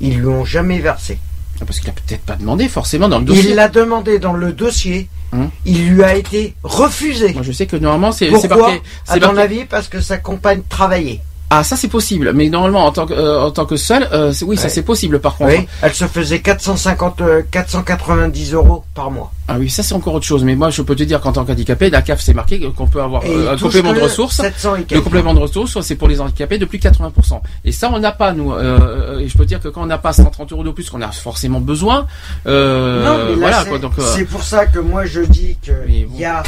ils 0.01 0.17
lui 0.17 0.27
ont 0.27 0.43
jamais 0.43 0.79
versé. 0.79 1.19
Ah, 1.61 1.65
Parce 1.65 1.79
qu'il 1.79 1.89
a 1.89 1.93
peut-être 1.93 2.21
pas 2.21 2.35
demandé 2.35 2.67
forcément 2.67 3.07
dans 3.07 3.19
le 3.19 3.25
dossier. 3.25 3.51
Il 3.51 3.55
l'a 3.55 3.69
demandé 3.69 4.19
dans 4.19 4.33
le 4.33 4.51
dossier, 4.51 5.07
Hum. 5.31 5.49
il 5.65 5.87
lui 5.89 6.03
a 6.03 6.15
été 6.15 6.53
refusé. 6.63 7.33
Moi 7.33 7.43
je 7.43 7.51
sais 7.53 7.65
que 7.65 7.77
normalement 7.77 8.11
c'est 8.11 8.27
Pourquoi? 8.29 8.57
marqué. 8.57 8.81
À 9.07 9.17
ton 9.17 9.27
marqué- 9.33 9.39
avis, 9.41 9.65
parce 9.65 9.87
que 9.87 10.01
sa 10.01 10.17
compagne 10.17 10.61
travaillait. 10.67 11.21
Ah 11.49 11.63
ça 11.63 11.77
c'est 11.77 11.87
possible, 11.87 12.33
mais 12.33 12.49
normalement 12.49 12.85
en 12.85 12.91
tant 12.91 13.05
que 13.05 13.13
euh, 13.13 13.41
en 13.41 13.51
tant 13.51 13.65
que 13.65 13.77
seul, 13.77 14.07
euh, 14.11 14.33
oui 14.41 14.57
ça 14.57 14.67
c'est 14.67 14.81
possible 14.83 15.19
par 15.19 15.37
contre. 15.37 15.53
Oui, 15.57 15.67
elle 15.81 15.93
se 15.93 16.03
faisait 16.05 16.39
450, 16.41 17.21
euh, 17.21 17.41
490 17.49 18.53
euros 18.53 18.83
par 18.93 19.11
mois. 19.11 19.31
Ah 19.47 19.55
oui 19.57 19.69
ça 19.69 19.81
c'est 19.81 19.93
encore 19.93 20.13
autre 20.15 20.25
chose, 20.25 20.43
mais 20.43 20.55
moi 20.55 20.69
je 20.71 20.81
peux 20.81 20.93
te 20.95 21.03
dire 21.03 21.21
qu'en 21.21 21.31
tant 21.31 21.45
qu'handicapé, 21.45 21.89
la 21.89 22.01
CAF 22.01 22.19
c'est 22.21 22.33
marqué 22.33 22.59
qu'on 22.75 22.87
peut 22.87 23.01
avoir 23.01 23.23
euh, 23.25 23.53
un 23.53 23.57
complément 23.57 23.93
de 23.93 24.01
ressources. 24.01 24.35
700 24.37 24.75
et 24.75 24.85
Le 24.95 24.99
complément 25.01 25.33
de 25.33 25.39
ressources, 25.39 25.79
c'est 25.81 25.95
pour 25.95 26.09
les 26.09 26.19
handicapés 26.19 26.57
de 26.57 26.65
plus 26.65 26.79
de 26.79 26.83
80%. 26.89 27.39
Et 27.63 27.71
ça, 27.71 27.89
on 27.93 27.99
n'a 27.99 28.11
pas, 28.11 28.33
nous. 28.33 28.51
Euh, 28.51 28.79
euh, 28.81 29.19
et 29.19 29.29
je 29.29 29.37
peux 29.37 29.45
dire 29.45 29.61
que 29.61 29.69
quand 29.69 29.83
on 29.83 29.85
n'a 29.85 29.97
pas 29.97 30.11
130 30.11 30.51
euros 30.51 30.63
de 30.63 30.71
plus 30.71 30.89
qu'on 30.89 31.01
a 31.01 31.11
forcément 31.11 31.61
besoin, 31.61 32.07
euh, 32.45 33.05
non, 33.05 33.23
mais 33.25 33.31
là, 33.31 33.37
voilà, 33.39 33.61
c'est- 33.63 33.69
quoi. 33.69 33.79
Donc, 33.79 33.93
euh, 33.99 34.01
c'est 34.15 34.25
pour 34.25 34.43
ça 34.43 34.65
que 34.65 34.79
moi 34.79 35.05
je 35.05 35.21
dis 35.21 35.57
que 35.65 35.71
Mais 35.87 35.99
il 35.99 36.05
bon. 36.07 36.17
y 36.17 36.25
a, 36.25 36.43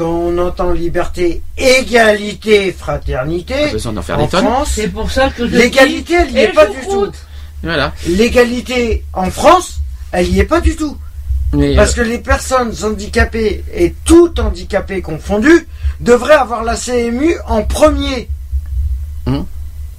quand 0.00 0.08
on 0.08 0.38
entend 0.38 0.72
liberté, 0.72 1.42
égalité, 1.58 2.72
fraternité, 2.72 3.66
pas 3.66 3.72
besoin 3.72 3.92
d'en 3.92 4.00
faire 4.00 4.18
en 4.18 4.22
des 4.22 4.28
tonnes. 4.28 4.44
France, 4.46 4.72
C'est 4.74 4.88
pour 4.88 5.10
ça 5.10 5.28
que 5.28 5.42
l'égalité, 5.42 6.14
elle 6.14 6.32
n'y 6.32 6.38
est 6.38 6.54
pas 6.54 6.64
du 6.64 6.80
tout. 6.88 7.12
Voilà. 7.62 7.92
L'égalité 8.08 9.04
en 9.12 9.30
France, 9.30 9.80
elle 10.12 10.30
n'y 10.30 10.38
est 10.38 10.44
pas 10.44 10.62
du 10.62 10.74
tout. 10.74 10.96
Mais, 11.52 11.76
Parce 11.76 11.92
euh, 11.92 12.02
que 12.02 12.08
les 12.08 12.16
personnes 12.16 12.72
handicapées 12.82 13.62
et 13.74 13.94
tout 14.06 14.32
handicapé 14.40 15.02
confondu 15.02 15.68
devraient 16.00 16.32
avoir 16.32 16.64
la 16.64 16.76
CMU 16.76 17.34
en 17.46 17.62
premier. 17.62 18.30
Hum. 19.26 19.44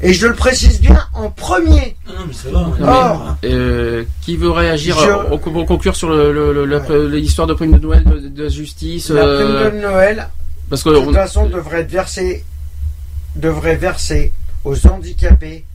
Et 0.04 0.14
je 0.14 0.26
le 0.28 0.34
précise 0.34 0.82
bien, 0.82 1.00
en 1.14 1.30
premier. 1.30 1.96
Non, 2.08 2.14
mais 2.28 2.34
ça 2.34 2.50
va. 2.50 2.60
on 2.60 2.76
est 2.76 2.80
Non, 2.80 2.88
Or, 2.88 3.38
euh, 3.46 4.04
qui 4.22 4.36
veut 4.38 4.50
réagir 4.50 4.98
Je- 5.00 5.34
au- 5.34 5.38
pour 5.38 5.66
conclure 5.66 5.96
sur 5.96 6.10
le, 6.10 6.32
le- 6.34 6.54
le- 6.54 6.66
la- 6.66 6.80
Ouais. 6.80 7.08
l'histoire 7.10 7.48
de 7.48 7.54
prime 7.54 7.72
de 7.74 7.78
Noël 7.80 8.04
de, 8.04 8.28
de 8.28 8.50
justice 8.50 9.10
la 9.10 9.22
euh, 9.24 9.68
prime 9.70 9.76
de 9.80 9.82
Noël, 9.86 10.28
Parce 10.70 10.84
que 10.84 10.90
de 10.90 10.96
toute 10.96 11.10
on- 11.10 11.14
façon, 11.14 11.46
devrait 11.48 11.82
être 11.82 11.92
versée, 11.92 12.44
devrait 13.36 13.76
verser 13.76 14.34
aux 14.66 14.88
handicapés. 14.88 15.66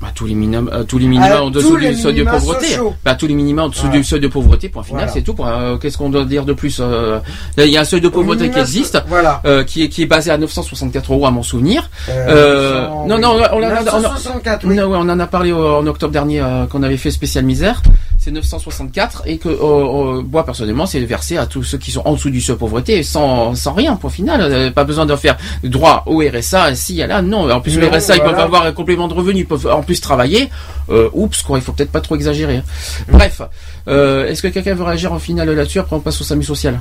Bah, 0.00 0.08
tous 0.14 0.26
les 0.26 0.34
minima, 0.34 0.70
euh, 0.72 0.84
tous 0.84 0.98
les 0.98 1.06
minima 1.08 1.42
en 1.42 1.50
dessous 1.50 1.76
du 1.76 1.94
seuil 1.94 2.14
de 2.14 2.24
pauvreté. 2.24 2.66
Bah, 3.04 3.14
tous 3.16 3.26
les 3.26 3.34
minima 3.34 3.64
en 3.64 3.68
dessous 3.68 3.82
Voilà. 3.86 3.98
du 3.98 4.04
seuil 4.04 4.20
de 4.20 4.28
pauvreté. 4.28 4.68
Point 4.68 4.82
final, 4.84 5.00
Voilà. 5.06 5.12
c'est 5.12 5.22
tout. 5.22 5.34
Euh, 5.40 5.76
Qu'est-ce 5.78 5.98
qu'on 5.98 6.08
doit 6.10 6.24
dire 6.24 6.44
de 6.44 6.52
plus 6.52 6.78
euh, 6.80 7.18
là, 7.56 7.64
Il 7.66 7.72
y 7.72 7.76
a 7.76 7.80
un 7.80 7.84
seuil 7.84 8.00
de 8.00 8.06
Au 8.08 8.10
pauvreté 8.10 8.48
qui 8.50 8.58
existe. 8.58 9.02
Voilà. 9.08 9.40
euh, 9.44 9.64
qui, 9.64 9.82
est, 9.82 9.88
qui 9.88 10.02
est 10.02 10.06
basé 10.06 10.30
à 10.30 10.38
964 10.38 11.12
euros 11.12 11.26
à 11.26 11.30
mon 11.30 11.42
souvenir. 11.42 11.90
Euh, 12.08 12.26
Euh, 12.28 12.86
non, 13.06 13.18
non, 13.18 13.36
on 13.52 13.58
on 13.58 13.62
a- 13.62 13.82
964, 13.82 14.66
oui. 14.66 14.76
Non, 14.76 14.84
ouais, 14.86 14.96
on 15.00 15.08
en 15.08 15.18
a 15.20 15.26
parlé 15.26 15.52
en 15.52 15.86
octobre 15.86 16.12
dernier 16.12 16.40
euh, 16.40 16.66
qu'on 16.66 16.82
avait 16.82 16.96
fait 16.96 17.10
spécial 17.10 17.44
misère. 17.44 17.82
C'est 18.20 18.32
964 18.32 19.22
et 19.26 19.38
que 19.38 19.48
euh, 19.48 20.22
moi 20.22 20.44
personnellement 20.44 20.86
c'est 20.86 20.98
versé 21.00 21.36
à 21.36 21.46
tous 21.46 21.62
ceux 21.62 21.78
qui 21.78 21.92
sont 21.92 22.02
en 22.04 22.14
dessous 22.14 22.30
du 22.30 22.40
seuil 22.40 22.56
de 22.56 22.58
pauvreté 22.58 23.04
sans, 23.04 23.54
sans 23.54 23.72
rien 23.74 23.94
pour 23.94 24.10
final. 24.10 24.40
Euh, 24.42 24.70
pas 24.72 24.82
besoin 24.82 25.06
de 25.06 25.14
faire 25.14 25.36
droit 25.62 26.02
au 26.06 26.20
RSA. 26.20 26.74
Si 26.74 26.96
y 26.96 27.02
a 27.02 27.06
là, 27.06 27.22
non. 27.22 27.48
En 27.48 27.60
plus 27.60 27.78
le 27.78 27.86
RSA 27.86 28.16
ils 28.16 28.22
peuvent 28.22 28.34
avoir 28.40 28.64
un 28.64 28.72
complément 28.72 29.06
de 29.06 29.14
revenu, 29.14 29.40
ils 29.40 29.46
peuvent 29.46 29.68
en 29.68 29.82
plus 29.82 30.00
travailler. 30.00 30.50
Euh, 30.90 31.08
oups 31.12 31.42
quoi, 31.42 31.58
il 31.58 31.62
faut 31.62 31.72
peut-être 31.72 31.92
pas 31.92 32.00
trop 32.00 32.16
exagérer. 32.16 32.56
hein. 32.56 32.64
Bref, 33.08 33.40
euh, 33.86 34.26
est-ce 34.26 34.42
que 34.42 34.48
quelqu'un 34.48 34.74
veut 34.74 34.82
réagir 34.84 35.12
en 35.12 35.20
final 35.20 35.48
là-dessus? 35.48 35.78
Après 35.78 35.94
on 35.94 36.00
passe 36.00 36.20
au 36.20 36.24
SAMU 36.24 36.42
social. 36.42 36.80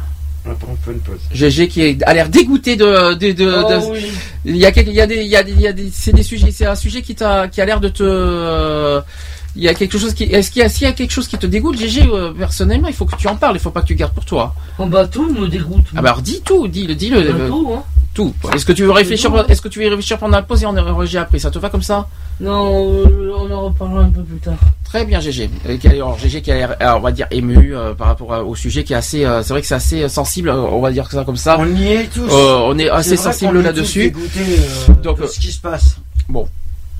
GG 1.33 1.67
qui 1.67 1.97
a 2.03 2.13
l'air 2.13 2.29
dégoûté 2.29 2.75
de, 2.77 3.13
de, 3.13 3.31
de, 3.33 3.53
Oh 3.63 3.69
de- 3.69 3.91
oui. 3.91 4.07
il 4.45 4.55
y 4.57 4.65
a, 4.65 4.69
il 4.75 4.89
y 4.93 5.01
a 5.01 5.05
des, 5.05 5.15
il 5.17 5.27
y 5.27 5.35
a 5.35 5.43
des, 5.43 5.51
il 5.51 5.59
y 5.61 5.67
a 5.67 5.73
des- 5.73 5.91
c'est 5.93 6.13
des 6.13 6.23
sujets, 6.23 6.51
c'est 6.51 6.65
un 6.65 6.75
sujet 6.75 7.01
qui 7.01 7.15
t'a, 7.15 7.47
qui 7.49 7.59
a 7.61 7.65
l'air 7.65 7.79
de 7.81 7.89
te, 7.89 8.01
euh, 8.01 9.01
Il 9.57 9.63
y 9.63 9.67
a 9.69 9.73
quelque 9.73 9.97
chose 9.97 10.13
qui, 10.13 10.23
est-ce 10.25 10.51
qu'il 10.51 10.61
y 10.61 10.65
a, 10.65 10.69
s'il 10.69 10.83
y 10.83 10.89
a 10.89 10.91
quelque 10.93 11.09
chose 11.11 11.27
qui 11.27 11.35
te 11.35 11.47
dégoûte, 11.47 11.77
GG, 11.79 12.03
euh, 12.03 12.31
personnellement, 12.31 12.87
il 12.89 12.93
faut 12.93 13.05
que 13.05 13.15
tu 13.15 13.27
en 13.27 13.35
parles, 13.35 13.55
il 13.55 13.59
faut 13.59 13.71
pas 13.71 13.81
que 13.81 13.87
tu 13.87 13.95
gardes 13.95 14.13
pour 14.13 14.23
toi. 14.23 14.53
Oh 14.77 14.85
bah 14.85 15.07
tout 15.07 15.27
me 15.33 15.47
dégoûte. 15.47 15.85
Ah 15.95 16.01
bah 16.03 16.09
alors 16.11 16.21
dis 16.21 16.41
tout, 16.45 16.67
dis-le, 16.67 16.93
dis-le. 16.93 17.23
Bah, 17.23 17.29
euh, 17.39 17.47
tout, 17.49 17.71
hein. 17.75 17.83
tout. 18.13 18.33
Est-ce 18.53 18.65
que 18.65 18.71
tu 18.71 18.83
veux 18.83 18.91
réfléchir, 18.91 19.31
est-ce 19.49 19.59
que 19.61 19.67
tu 19.67 19.79
veux 19.81 19.87
réfléchir 19.89 20.19
pendant 20.19 20.37
la 20.37 20.43
pause 20.43 20.61
et 20.61 20.67
on 20.67 20.73
réagit 20.73 21.17
après, 21.17 21.39
ça 21.39 21.49
te 21.49 21.57
va 21.57 21.69
comme 21.71 21.81
ça? 21.81 22.07
Non, 22.39 23.03
euh, 23.07 23.31
on 23.35 23.51
en 23.51 23.61
reparlera 23.65 24.01
un 24.03 24.09
peu 24.11 24.21
plus 24.21 24.37
tard. 24.37 24.53
Très 24.83 25.05
bien, 25.05 25.19
a- 25.87 25.89
Alors, 25.89 26.19
GG 26.19 26.41
qui 26.43 26.51
a 26.51 26.55
l'air, 26.55 26.75
on 26.95 26.99
va 26.99 27.11
dire, 27.11 27.25
ému 27.31 27.75
euh, 27.75 27.95
par 27.95 28.07
rapport 28.09 28.47
au 28.47 28.55
sujet 28.55 28.83
qui 28.83 28.93
est 28.93 28.97
assez. 28.97 29.21
c'est 29.41 29.49
vrai 29.53 29.61
que 29.61 29.67
c'est 29.67 29.73
assez 29.73 30.07
sensible, 30.07 30.51
on 30.51 30.81
va 30.81 30.91
dire 30.91 31.09
ça 31.09 31.23
comme 31.23 31.35
ça. 31.35 31.57
On 31.59 31.65
y 31.75 31.87
est 31.93 32.13
tous. 32.13 32.29
On 32.31 32.77
est 32.77 32.89
assez 32.89 33.17
sensible 33.17 33.57
est 33.57 33.61
tous 33.61 33.65
là-dessus. 33.65 34.13
Donc, 35.01 35.19
de 35.19 35.25
ce 35.25 35.39
qui 35.39 35.51
se 35.51 35.59
passe. 35.59 35.97
Bon. 36.29 36.47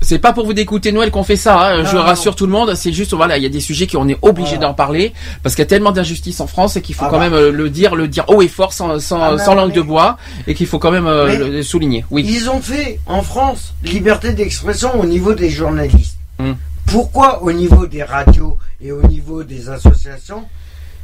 C'est 0.00 0.20
pas 0.20 0.32
pour 0.32 0.46
vous 0.46 0.52
dégoûter 0.52 0.92
Noël 0.92 1.10
qu'on 1.10 1.24
fait 1.24 1.34
ça, 1.36 1.70
hein, 1.70 1.84
je 1.84 1.96
Non, 1.96 2.02
rassure 2.02 2.36
tout 2.36 2.46
le 2.46 2.52
monde, 2.52 2.74
c'est 2.76 2.92
juste 2.92 3.14
voilà, 3.14 3.36
il 3.36 3.42
y 3.42 3.46
a 3.46 3.48
des 3.48 3.58
sujets 3.60 3.88
qu'on 3.88 4.08
est 4.08 4.16
obligé 4.22 4.50
Voilà. 4.56 4.68
d'en 4.68 4.74
parler 4.74 5.12
parce 5.42 5.56
qu'il 5.56 5.62
y 5.62 5.66
a 5.66 5.68
tellement 5.68 5.90
d'injustices 5.90 6.40
en 6.40 6.46
France 6.46 6.76
et 6.76 6.82
qu'il 6.82 6.94
faut 6.94 7.04
Ah 7.06 7.08
quand 7.10 7.18
bah. 7.18 7.24
même 7.30 7.34
euh, 7.34 7.50
le 7.50 7.68
dire, 7.68 7.96
le 7.96 8.06
dire 8.06 8.24
haut 8.28 8.40
et 8.40 8.46
fort 8.48 8.72
sans 8.72 9.00
sans, 9.00 9.20
Ah, 9.20 9.38
sans 9.38 9.56
non, 9.56 9.62
langue 9.62 9.72
de 9.72 9.80
bois 9.82 10.16
et 10.46 10.54
qu'il 10.54 10.68
faut 10.68 10.78
quand 10.78 10.92
même 10.92 11.08
euh, 11.08 11.26
Mais- 11.26 11.36
le, 11.50 11.62
souligner. 11.64 12.04
Oui. 12.12 12.24
Ils 12.28 12.48
ont 12.48 12.60
fait 12.60 13.00
en 13.06 13.22
France 13.22 13.74
liberté 13.82 14.32
d'expression 14.32 14.98
au 15.00 15.04
niveau 15.04 15.34
des 15.34 15.50
journalistes. 15.50 16.16
Hmm. 16.38 16.52
Pourquoi 16.86 17.42
au 17.42 17.50
niveau 17.52 17.86
des 17.88 18.04
radios 18.04 18.56
et 18.80 18.92
au 18.92 19.02
niveau 19.02 19.42
des 19.42 19.68
associations? 19.68 20.44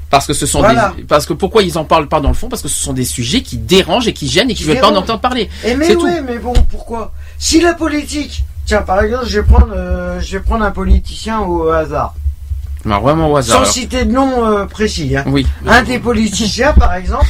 Parce 0.08 0.26
que 0.28 0.34
ce 0.34 0.46
sont 0.46 0.60
Voilà. 0.60 0.94
des 0.96 1.02
parce 1.02 1.26
que 1.26 1.32
pourquoi 1.32 1.62
ils 1.64 1.76
en 1.76 1.84
parlent 1.84 2.08
pas 2.08 2.20
dans 2.20 2.28
le 2.28 2.34
fond? 2.34 2.48
Parce 2.48 2.62
que 2.62 2.68
ce 2.68 2.78
sont 2.80 2.92
des 2.92 3.04
sujets 3.04 3.42
qui 3.42 3.56
dérangent 3.58 4.06
et 4.06 4.12
qui 4.12 4.28
gênent 4.28 4.50
et 4.50 4.54
qui 4.54 4.62
Qui 4.62 4.68
veulent 4.68 4.78
pas 4.80 4.92
en 4.92 4.96
entendre 4.96 5.18
parler. 5.20 5.50
Eh 5.64 5.74
mais 5.74 5.96
oui, 5.96 6.10
mais 6.24 6.38
bon, 6.38 6.52
pourquoi? 6.70 7.12
Si 7.38 7.60
la 7.60 7.74
politique, 7.74 8.44
tiens 8.64 8.82
par 8.82 9.00
exemple, 9.02 9.26
je 9.26 9.40
vais 9.40 9.46
prendre, 9.46 9.72
euh, 9.74 10.20
je 10.20 10.36
vais 10.38 10.42
prendre 10.42 10.64
un 10.64 10.70
politicien 10.70 11.40
au 11.40 11.68
hasard, 11.68 12.14
Alors, 12.84 13.02
vraiment 13.02 13.30
au 13.30 13.36
hasard. 13.36 13.56
sans 13.56 13.62
alors. 13.62 13.72
citer 13.72 14.04
de 14.04 14.12
nom 14.12 14.44
euh, 14.46 14.66
précis. 14.66 15.16
Hein. 15.16 15.24
Oui. 15.26 15.46
Un 15.66 15.82
des 15.82 15.98
politiciens, 15.98 16.72
par 16.72 16.94
exemple, 16.94 17.26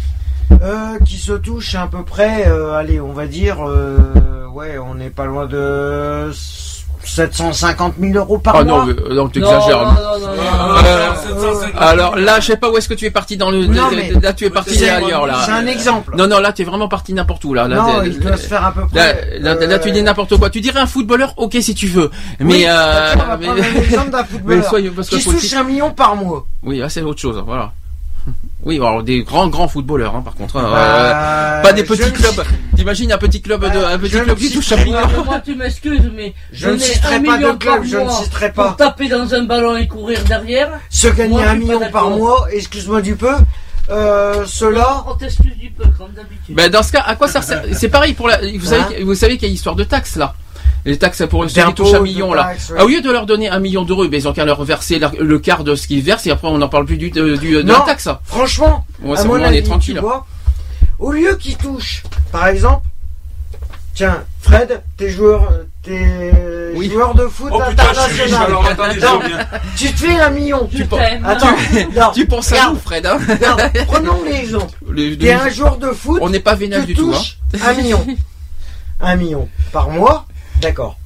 euh, 0.62 0.98
qui 1.04 1.16
se 1.16 1.32
touche 1.32 1.74
à 1.74 1.86
peu 1.86 2.02
près, 2.04 2.44
allez, 2.74 3.00
on 3.00 3.12
va 3.12 3.26
dire, 3.26 3.58
ouais, 4.52 4.78
on 4.78 4.94
n'est 4.94 5.10
pas 5.10 5.26
loin 5.26 5.46
de 5.46 6.30
750 7.08 7.94
000 8.00 8.12
euros 8.14 8.38
par 8.38 8.56
Ah 8.56 8.64
mois. 8.64 8.84
non, 8.84 8.88
euh, 8.90 9.14
non, 9.14 9.28
tu 9.28 9.38
exagères. 9.40 9.78
Non, 9.78 9.92
non, 9.92 9.94
non, 9.94 10.26
non, 10.26 10.68
non. 10.68 10.78
Euh, 10.84 11.14
750. 11.14 11.72
Alors 11.82 12.16
là, 12.16 12.40
je 12.40 12.46
sais 12.46 12.56
pas 12.56 12.70
où 12.70 12.76
est-ce 12.76 12.88
que 12.88 12.94
tu 12.94 13.04
es 13.06 13.10
parti 13.10 13.36
dans 13.36 13.50
le. 13.50 13.66
Non, 13.66 13.88
mais- 13.90 14.12
là, 14.20 14.32
tu 14.32 14.44
es 14.46 14.50
parti 14.50 14.74
C'est 14.74 14.88
ailleurs 14.90 15.26
là. 15.26 15.42
c'est 15.44 15.52
un 15.52 15.66
exemple. 15.66 16.14
Non, 16.16 16.26
non, 16.26 16.38
là, 16.40 16.52
tu 16.52 16.62
es 16.62 16.64
vraiment 16.64 16.88
parti 16.88 17.12
n'importe 17.14 17.44
où 17.44 17.54
là. 17.54 17.66
là 17.68 17.76
non, 17.76 18.02
il 18.04 18.18
doit 18.20 18.36
se 18.36 18.46
faire 18.46 18.64
à 18.66 18.72
peu 18.72 18.80
Là, 18.80 18.86
près. 19.14 19.38
là, 19.40 19.54
là, 19.54 19.78
tu 19.78 19.90
dis 19.90 20.02
n'importe 20.02 20.36
quoi. 20.36 20.50
Tu 20.50 20.60
dirais 20.60 20.80
un 20.80 20.86
footballeur, 20.86 21.34
ok 21.36 21.56
si 21.60 21.74
tu 21.74 21.86
veux. 21.86 22.10
Mais, 22.40 22.54
oui, 22.54 22.64
euh, 22.68 23.14
mais- 23.14 23.46
prendre 23.46 23.52
un 23.52 23.56
exemple 23.80 24.10
d'un 24.10 24.18
mais 24.22 24.24
footballeur 24.28 24.64
soyons 24.68 24.92
parce 24.94 25.08
que 25.10 25.16
qui 25.16 25.22
se 25.22 25.30
touche 25.30 25.52
un 25.54 25.64
million 25.64 25.90
par 25.90 26.16
mois. 26.16 26.46
oui, 26.62 26.78
là, 26.78 26.88
c'est 26.88 27.02
autre 27.02 27.20
chose. 27.20 27.42
Voilà. 27.46 27.72
Oui, 28.68 28.76
alors 28.76 29.02
des 29.02 29.22
grands 29.22 29.48
grands 29.48 29.66
footballeurs, 29.66 30.14
hein, 30.14 30.20
par 30.22 30.34
contre. 30.34 30.56
hein, 30.58 30.68
Bah, 30.70 31.58
euh, 31.58 31.62
pas 31.62 31.72
des 31.72 31.84
petits 31.84 32.12
clubs. 32.12 32.44
T'imagines 32.76 33.10
un 33.10 33.16
petit 33.16 33.40
club 33.40 33.62
de, 33.64 33.68
Bah, 33.80 33.88
un 33.92 33.98
petit 33.98 34.20
club 34.20 34.36
qui 34.36 34.52
touche. 34.52 34.72
Euh, 34.72 34.76
Moi, 35.24 35.40
tu 35.42 35.54
m'excuses, 35.54 36.10
mais 36.14 36.34
Je 36.52 36.68
ne 36.68 36.76
citerai 36.76 37.14
un 37.14 37.22
pas 37.22 37.32
de 37.32 37.38
million 37.38 37.56
club, 37.56 37.76
par 37.76 37.84
je 37.84 37.96
ne 37.96 38.10
citerai 38.10 38.52
Pour 38.52 38.64
pas. 38.64 38.72
taper 38.76 39.08
dans 39.08 39.32
un 39.34 39.44
ballon 39.44 39.74
et 39.74 39.88
courir 39.88 40.22
derrière, 40.24 40.68
Se 40.90 41.08
gagner 41.08 41.30
Moi, 41.36 41.44
un 41.46 41.54
million 41.54 41.80
par 41.90 42.10
mois, 42.10 42.46
excuse-moi 42.52 43.00
du 43.00 43.16
peu, 43.16 43.32
euh, 43.88 44.44
ceux-là, 44.44 45.02
on 45.08 45.14
t'excuse 45.14 45.56
du 45.56 45.70
peu, 45.70 45.84
comme 45.96 46.12
d'habitude. 46.14 46.54
Ben 46.54 46.68
dans 46.70 46.82
ce 46.82 46.92
cas, 46.92 47.04
à 47.06 47.16
quoi 47.16 47.26
ça 47.26 47.40
sert? 47.40 47.62
C'est 47.72 47.88
pareil 47.88 48.12
pour 48.12 48.28
la. 48.28 48.36
Vous 48.58 48.66
savez, 48.66 48.82
Hein 48.82 49.02
vous 49.02 49.14
savez 49.14 49.38
qu'il 49.38 49.48
y 49.48 49.50
a 49.50 49.54
histoire 49.54 49.76
de 49.76 49.84
taxes 49.84 50.16
là. 50.16 50.34
Les 50.88 50.96
taxes 50.98 51.22
pour 51.28 51.42
ceux 51.42 51.48
qui 51.48 51.54
D'impôts, 51.56 51.72
touchent 51.84 51.94
un 51.94 51.98
de 51.98 52.02
million 52.04 52.32
là. 52.32 52.44
taxes, 52.44 52.70
ouais. 52.70 52.80
Au 52.82 52.88
lieu 52.88 53.02
de 53.02 53.10
leur 53.10 53.26
donner 53.26 53.50
un 53.50 53.58
million 53.60 53.82
d'euros, 53.84 54.06
ils 54.10 54.26
ont 54.26 54.32
qu'à 54.32 54.46
leur 54.46 54.64
verser 54.64 54.98
la- 54.98 55.12
le 55.20 55.38
quart 55.38 55.62
de 55.62 55.74
ce 55.74 55.86
qu'ils 55.86 56.02
versent 56.02 56.26
et 56.26 56.30
après 56.30 56.48
on 56.48 56.56
n'en 56.56 56.68
parle 56.70 56.86
plus 56.86 56.96
du, 56.96 57.10
de, 57.10 57.36
du- 57.36 57.52
de 57.56 57.62
Non. 57.62 57.74
la 57.74 57.80
taxe. 57.80 58.08
franchement, 58.24 58.86
Ouais, 59.02 59.18
à 59.18 59.24
on 59.26 59.36
est 59.52 59.62
tranquille. 59.62 59.96
tu 59.96 60.00
vois, 60.00 60.26
au 60.98 61.12
lieu 61.12 61.36
qu'ils 61.36 61.58
touchent, 61.58 62.04
par 62.32 62.46
exemple, 62.48 62.86
tiens, 63.94 64.24
Fred, 64.40 64.82
t'es 64.96 65.10
joueur, 65.10 65.52
t'es 65.82 66.72
Oui. 66.74 66.88
joueur 66.90 67.14
de 67.14 67.26
foot 67.26 67.50
Oh 67.52 67.60
international. 67.60 68.46
alors 68.46 68.64
attendez, 68.66 68.98
Non. 69.00 69.20
je 69.22 69.26
viens. 69.28 69.46
Tu 69.76 69.92
te 69.92 69.98
fais 70.06 70.18
un 70.18 70.30
million. 70.30 70.66
Tu 70.74 70.86
t'aime. 70.86 71.22
Attends, 71.26 71.48
non, 71.96 72.12
Tu 72.14 72.24
penses 72.26 72.50
à 72.52 72.70
nous, 72.70 72.76
Fred 72.76 73.04
hein 73.04 73.18
prenons 73.86 74.22
l'exemple. 74.24 74.78
Les- 74.94 75.18
T'es 75.18 75.32
un 75.32 75.50
joueur 75.50 75.76
de 75.76 75.88
foot, 75.90 76.18
On 76.22 76.30
n'est 76.30 76.40
pas 76.40 76.54
vénal 76.54 76.86
du 76.86 76.94
tout. 76.94 77.12
Hein. 77.14 77.58
un 77.66 77.74
million. 77.74 78.06
Un 79.00 79.16
million 79.16 79.48
par 79.70 79.90
mois, 79.90 80.24
d'accord. 80.60 80.98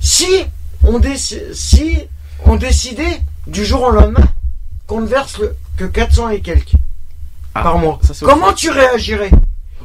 Si 0.00 0.44
on, 0.84 0.98
déc- 0.98 1.54
si 1.54 1.98
on 2.44 2.56
décidait 2.56 3.20
du 3.46 3.64
jour 3.64 3.82
au 3.82 3.90
lendemain 3.90 4.24
qu'on 4.86 5.00
ne 5.00 5.06
verse 5.06 5.38
le- 5.38 5.56
que 5.76 5.84
400 5.84 6.30
et 6.30 6.40
quelques 6.40 6.72
Ah, 7.54 7.62
par 7.62 7.78
mois, 7.78 7.98
ça, 8.02 8.12
comment 8.24 8.52
tu 8.52 8.70
réagirais? 8.70 9.30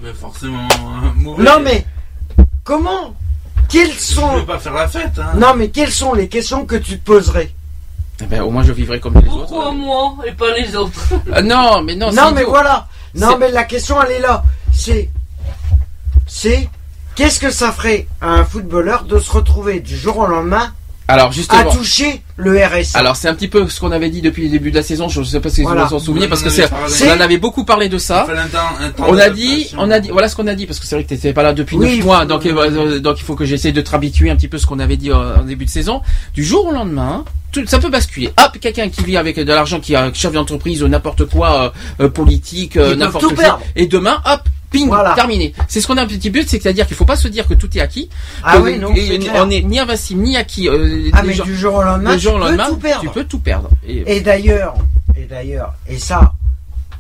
Ben, 0.01 0.13
forcément, 0.13 0.68
euh, 0.68 1.09
mauvais. 1.15 1.43
Non 1.43 1.59
mais, 1.63 1.85
comment 2.63 3.13
Quelles 3.69 3.91
Je 3.93 3.99
sont... 3.99 4.35
vais 4.38 4.45
pas 4.45 4.59
faire 4.59 4.73
la 4.73 4.88
fête, 4.88 5.18
hein. 5.19 5.31
Non 5.38 5.53
mais 5.55 5.69
quelles 5.69 5.91
sont 5.91 6.13
les 6.13 6.27
questions 6.27 6.65
que 6.65 6.76
tu 6.76 6.99
te 6.99 7.05
poserais? 7.05 7.51
Eh 8.22 8.26
ben, 8.26 8.41
au 8.43 8.51
moins 8.51 8.63
je 8.63 8.72
vivrai 8.73 8.99
comme 8.99 9.13
les 9.15 9.27
autres. 9.30 9.47
Pourquoi 9.47 9.72
moi 9.72 10.15
et 10.27 10.31
pas 10.34 10.55
les 10.57 10.76
autres? 10.76 10.99
Ah, 11.34 11.41
non, 11.43 11.81
mais 11.81 11.95
non, 11.95 12.11
Non 12.11 12.31
mais 12.31 12.41
idiot. 12.41 12.49
voilà. 12.49 12.88
Non 13.15 13.38
mais 13.38 13.49
la 13.51 13.63
question 13.63 14.01
elle 14.01 14.11
est 14.11 14.19
là. 14.19 14.43
C'est, 14.73 15.09
c'est, 16.27 16.69
qu'est-ce 17.15 17.39
que 17.39 17.51
ça 17.51 17.71
ferait 17.71 18.07
à 18.21 18.29
un 18.33 18.45
footballeur 18.45 19.03
de 19.03 19.19
se 19.19 19.31
retrouver 19.31 19.79
du 19.79 19.95
jour 19.97 20.17
au 20.17 20.25
lendemain 20.27 20.73
Alors 21.07 21.31
à 21.49 21.63
toucher 21.65 22.21
le 22.38 22.57
RSA 22.57 22.97
Alors 22.97 23.15
c'est 23.15 23.27
un 23.27 23.35
petit 23.35 23.47
peu 23.49 23.67
ce 23.67 23.79
qu'on 23.79 23.91
avait 23.91 24.09
dit 24.09 24.21
depuis 24.21 24.45
le 24.45 24.49
début 24.49 24.71
de 24.71 24.77
la 24.77 24.83
saison. 24.83 25.09
Je 25.09 25.19
ne 25.19 25.25
sais 25.25 25.39
pas 25.39 25.49
si 25.49 25.61
Voilà. 25.63 25.83
vous 25.83 25.89
vous 25.89 25.95
en 25.95 25.99
souvenez 25.99 26.27
parce 26.27 26.41
que 26.41 26.49
c'est, 26.49 26.69
on 26.71 27.11
en 27.17 27.19
avait 27.19 27.38
beaucoup 27.38 27.65
parlé 27.65 27.89
de 27.89 27.97
ça. 27.97 28.25
Il 28.25 28.29
fallait 28.31 28.41
un 28.41 28.47
temps- 28.47 28.59
un 28.79 28.89
temps 28.91 29.05
On 29.09 29.17
a 29.17 29.29
dit, 29.29 29.71
on 29.77 29.91
a 29.91 29.99
dit, 29.99 30.09
voilà 30.09 30.29
ce 30.29 30.35
qu'on 30.35 30.47
a 30.47 30.55
dit 30.55 30.65
parce 30.65 30.79
que 30.79 30.85
c'est 30.85 30.95
vrai 30.95 31.03
que 31.03 31.09
t'étais 31.09 31.33
pas 31.33 31.43
là 31.43 31.53
depuis 31.53 31.75
Oui, 31.77 31.97
9 31.97 32.05
mois, 32.05 32.25
donc 32.25 32.45
euh, 32.45 32.99
donc 32.99 33.19
il 33.19 33.23
faut 33.23 33.35
que 33.35 33.45
j'essaie 33.45 33.71
de 33.73 33.81
te 33.81 33.93
habituer 33.95 34.29
un 34.29 34.35
petit 34.35 34.47
peu 34.47 34.57
ce 34.57 34.65
qu'on 34.65 34.79
avait 34.79 34.97
dit 34.97 35.11
euh, 35.11 35.35
en 35.38 35.43
début 35.43 35.65
de 35.65 35.69
saison. 35.69 36.01
Du 36.33 36.43
jour 36.43 36.67
au 36.67 36.71
lendemain, 36.71 37.25
tout, 37.51 37.65
ça 37.67 37.79
peut 37.79 37.89
basculer. 37.89 38.27
Hop, 38.41 38.57
quelqu'un 38.61 38.88
qui 38.89 39.03
vit 39.03 39.17
avec 39.17 39.38
de 39.38 39.43
l'argent, 39.51 39.81
qui 39.81 39.95
a 39.95 40.11
chef 40.13 40.31
d'entreprise 40.31 40.81
ou 40.81 40.88
n'importe 40.88 41.25
quoi 41.25 41.73
euh, 41.99 42.05
euh, 42.05 42.09
politique, 42.09 42.77
euh, 42.77 42.95
n'importe 42.95 43.35
quoi, 43.35 43.59
et 43.75 43.85
demain, 43.88 44.21
hop. 44.25 44.41
Ping, 44.72 44.88
Voilà. 44.88 45.14
terminé. 45.14 45.53
C'est 45.68 45.81
ce 45.81 45.88
qu'on 45.88 45.98
a 45.98 46.03
un 46.03 46.07
petit 46.07 46.30
but, 46.30 46.48
c'est-à-dire 46.49 46.88
qu'il 46.88 46.95
faut 46.95 47.06
pas 47.06 47.18
se 47.18 47.27
dire 47.27 47.45
que 47.48 47.53
tout 47.53 47.69
est 47.77 47.81
acquis. 47.81 48.10
Ah 48.43 48.57
que- 48.57 48.61
oui, 48.64 48.80
non, 48.80 48.93
et 48.95 49.19
on 49.35 49.49
est 49.49 49.61
ni 49.61 49.77
invincible 49.80 50.22
ni 50.22 50.38
acquis. 50.38 50.69
euh, 50.69 51.10
Ah 51.14 51.23
mais 51.23 51.34
gens- 51.34 51.43
du 51.43 51.56
jour 51.57 51.76
au 51.76 51.84
lendemain, 51.84 52.14
le 52.14 52.19
tu 52.19 52.27
peux 52.27 52.38
lendemain, 52.39 52.69
tout 52.69 52.77
perdre. 52.77 53.02
tu 53.02 53.10
peux 53.10 53.23
tout 53.26 53.39
perdre. 53.39 53.69
Et- 53.85 54.15
Et 54.15 54.22
d'ailleurs, 54.22 54.76
et 55.15 55.26
d'ailleurs, 55.26 55.73
et 55.88 55.99
ça, 55.99 56.31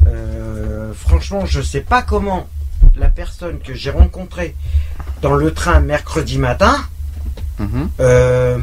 euh, 0.05 0.93
franchement, 0.93 1.45
je 1.45 1.61
sais 1.61 1.81
pas 1.81 2.01
comment 2.01 2.47
la 2.97 3.07
personne 3.07 3.59
que 3.59 3.73
j'ai 3.73 3.91
rencontrée 3.91 4.55
dans 5.21 5.33
le 5.35 5.53
train 5.53 5.79
mercredi 5.79 6.37
matin, 6.37 6.75
Mhm. 7.59 7.89
euh, 7.99 8.57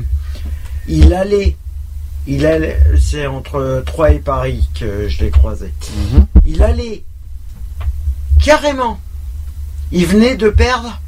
il 0.86 1.14
allait, 1.14 1.56
il 2.26 2.44
allait, 2.44 2.78
c'est 3.00 3.26
entre 3.26 3.82
Troyes 3.86 4.10
et 4.12 4.18
Paris 4.18 4.68
que 4.78 5.08
je 5.08 5.24
l'ai 5.24 5.30
croisé. 5.30 5.72
Mhm. 6.12 6.26
Il 6.46 6.62
allait 6.62 7.04
carrément, 8.42 8.98
il 9.92 10.06
venait 10.06 10.36
de 10.36 10.48
perdre 10.50 11.00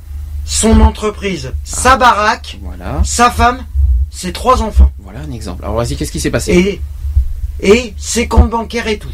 son 0.44 0.80
entreprise, 0.80 1.52
sa 1.64 1.96
baraque, 1.96 2.58
Voilà, 2.62 3.00
sa 3.04 3.30
femme, 3.30 3.64
ses 4.10 4.32
trois 4.32 4.62
enfants 4.62 4.90
voilà 4.98 5.20
un 5.20 5.32
exemple. 5.32 5.64
Alors 5.64 5.76
vas-y, 5.76 5.96
qu'est-ce 5.96 6.12
qui 6.12 6.20
s'est 6.20 6.30
passé? 6.30 6.52
Et 6.52 6.80
et 7.62 7.94
ses 7.98 8.26
comptes 8.28 8.50
bancaires 8.50 8.86
et 8.88 8.98
tout. 8.98 9.10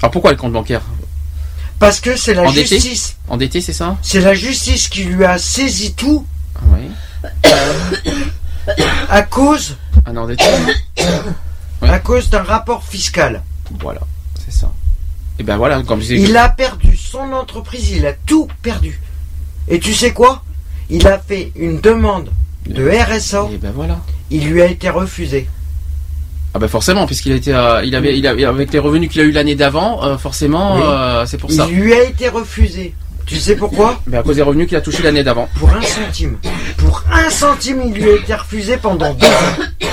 Alors 0.00 0.10
pourquoi 0.10 0.30
le 0.30 0.36
compte 0.36 0.52
bancaire 0.52 0.82
Parce 1.78 2.00
que 2.00 2.16
c'est 2.16 2.32
la 2.34 2.42
Endetté 2.42 2.66
justice. 2.78 3.16
Endetté, 3.28 3.60
c'est 3.60 3.72
ça? 3.72 3.96
C'est 4.02 4.20
la 4.20 4.34
justice 4.34 4.88
qui 4.88 5.04
lui 5.04 5.24
a 5.24 5.38
saisi 5.38 5.92
tout 5.94 6.26
Oui. 6.68 6.88
à 9.10 9.22
cause, 9.22 9.76
Un 10.06 10.16
endetté. 10.16 10.44
à 11.82 11.98
cause 11.98 12.30
d'un 12.30 12.42
rapport 12.42 12.82
fiscal. 12.84 13.42
Voilà, 13.80 14.00
c'est 14.44 14.52
ça. 14.52 14.70
Et 15.42 15.44
ben 15.44 15.56
voilà, 15.56 15.82
comme. 15.82 16.00
Il 16.08 16.36
a 16.36 16.48
perdu 16.48 16.96
son 16.96 17.32
entreprise, 17.32 17.90
il 17.90 18.06
a 18.06 18.12
tout 18.12 18.46
perdu. 18.62 19.00
Et 19.66 19.80
tu 19.80 19.92
sais 19.92 20.12
quoi? 20.12 20.44
Il 20.88 21.04
a 21.08 21.18
fait 21.18 21.50
une 21.56 21.80
demande 21.80 22.30
de 22.68 22.88
RSA, 22.88 23.48
Et 23.52 23.56
ben 23.56 23.72
voilà. 23.74 23.98
il 24.30 24.46
lui 24.48 24.62
a 24.62 24.66
été 24.66 24.88
refusé. 24.88 25.48
Ah 26.54 26.60
ben 26.60 26.68
forcément, 26.68 27.06
puisqu'il 27.06 27.32
a 27.32 27.34
été, 27.34 27.52
euh, 27.52 27.82
il 27.84 27.96
avait, 27.96 28.16
il 28.16 28.24
avait, 28.24 28.44
avec 28.44 28.72
les 28.72 28.78
revenus 28.78 29.10
qu'il 29.10 29.20
a 29.20 29.24
eu 29.24 29.32
l'année 29.32 29.56
d'avant, 29.56 30.04
euh, 30.04 30.16
forcément, 30.16 30.76
Oui. 30.76 30.82
euh, 30.84 31.26
c'est 31.26 31.38
pour 31.38 31.50
Il 31.50 31.56
ça. 31.56 31.66
lui 31.66 31.92
a 31.92 32.04
été 32.04 32.28
refusé. 32.28 32.94
Tu 33.26 33.36
sais 33.38 33.56
pourquoi 33.56 34.00
Mais 34.06 34.18
à 34.18 34.22
cause 34.22 34.36
des 34.36 34.42
revenus 34.42 34.68
qu'il 34.68 34.76
a 34.76 34.80
touché 34.80 35.02
l'année 35.02 35.22
d'avant. 35.24 35.48
Pour 35.58 35.70
un 35.70 35.80
centime. 35.82 36.36
Pour 36.76 37.02
un 37.12 37.30
centime, 37.30 37.82
il 37.86 37.92
lui 37.94 38.10
a 38.10 38.14
été 38.16 38.34
refusé 38.34 38.76
pendant 38.76 39.14
deux 39.14 39.26
ans. 39.26 39.88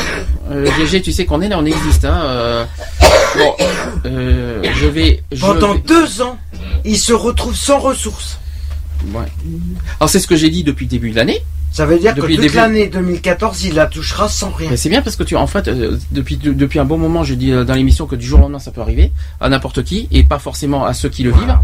Euh, 0.52 0.66
GG, 0.80 1.02
tu 1.02 1.12
sais 1.12 1.26
qu'on 1.26 1.42
est 1.42 1.48
là, 1.50 1.58
on 1.60 1.66
existe. 1.66 2.06
Hein, 2.06 2.20
euh, 2.24 2.66
Bon, 3.38 3.54
euh, 4.06 4.64
je 4.74 4.88
vais. 4.88 5.22
Je 5.32 5.42
Pendant 5.42 5.74
vais- 5.76 5.80
deux 5.82 6.22
ans, 6.22 6.38
il 6.84 6.98
se 6.98 7.14
retrouve 7.14 7.56
sans 7.56 7.78
ressources. 7.80 8.40
Ouais. 9.14 9.26
Alors 10.00 10.10
c'est 10.10 10.20
ce 10.20 10.28
que 10.28 10.36
j'ai 10.36 10.50
dit 10.50 10.64
depuis 10.64 10.86
le 10.86 10.90
début 10.90 11.12
de 11.12 11.16
l'année. 11.16 11.44
Ça 11.72 11.86
veut 11.86 12.00
dire 12.00 12.14
Depuis 12.16 12.36
que 12.38 12.42
toute 12.44 12.54
l'année 12.56 12.88
2014, 12.88 13.64
il 13.66 13.76
la 13.76 13.86
touchera 13.86 14.28
sans 14.28 14.50
rien. 14.50 14.70
Mais 14.72 14.78
c'est 14.78 14.90
bien 14.90 15.02
parce 15.02 15.16
que 15.16 15.24
tu, 15.24 15.36
en 15.36 15.48
fait, 15.48 15.68
euh, 15.68 15.98
depuis 16.12 16.36
de- 16.38 16.52
depuis 16.52 16.80
un 16.80 16.86
bon 16.86 16.98
moment, 16.98 17.24
je 17.24 17.36
dis 17.36 17.52
euh, 17.52 17.64
dans 17.64 17.76
l'émission 17.76 18.06
que 18.08 18.16
du 18.16 18.26
jour 18.26 18.40
au 18.40 18.42
lendemain, 18.44 18.60
ça 18.60 18.72
peut 18.72 18.82
arriver 18.82 19.12
à 19.40 19.50
n'importe 19.50 19.84
qui 19.84 20.08
et 20.12 20.24
pas 20.24 20.40
forcément 20.40 20.86
à 20.86 20.94
ceux 20.94 21.10
qui 21.10 21.24
le 21.24 21.32
vivent. 21.32 21.56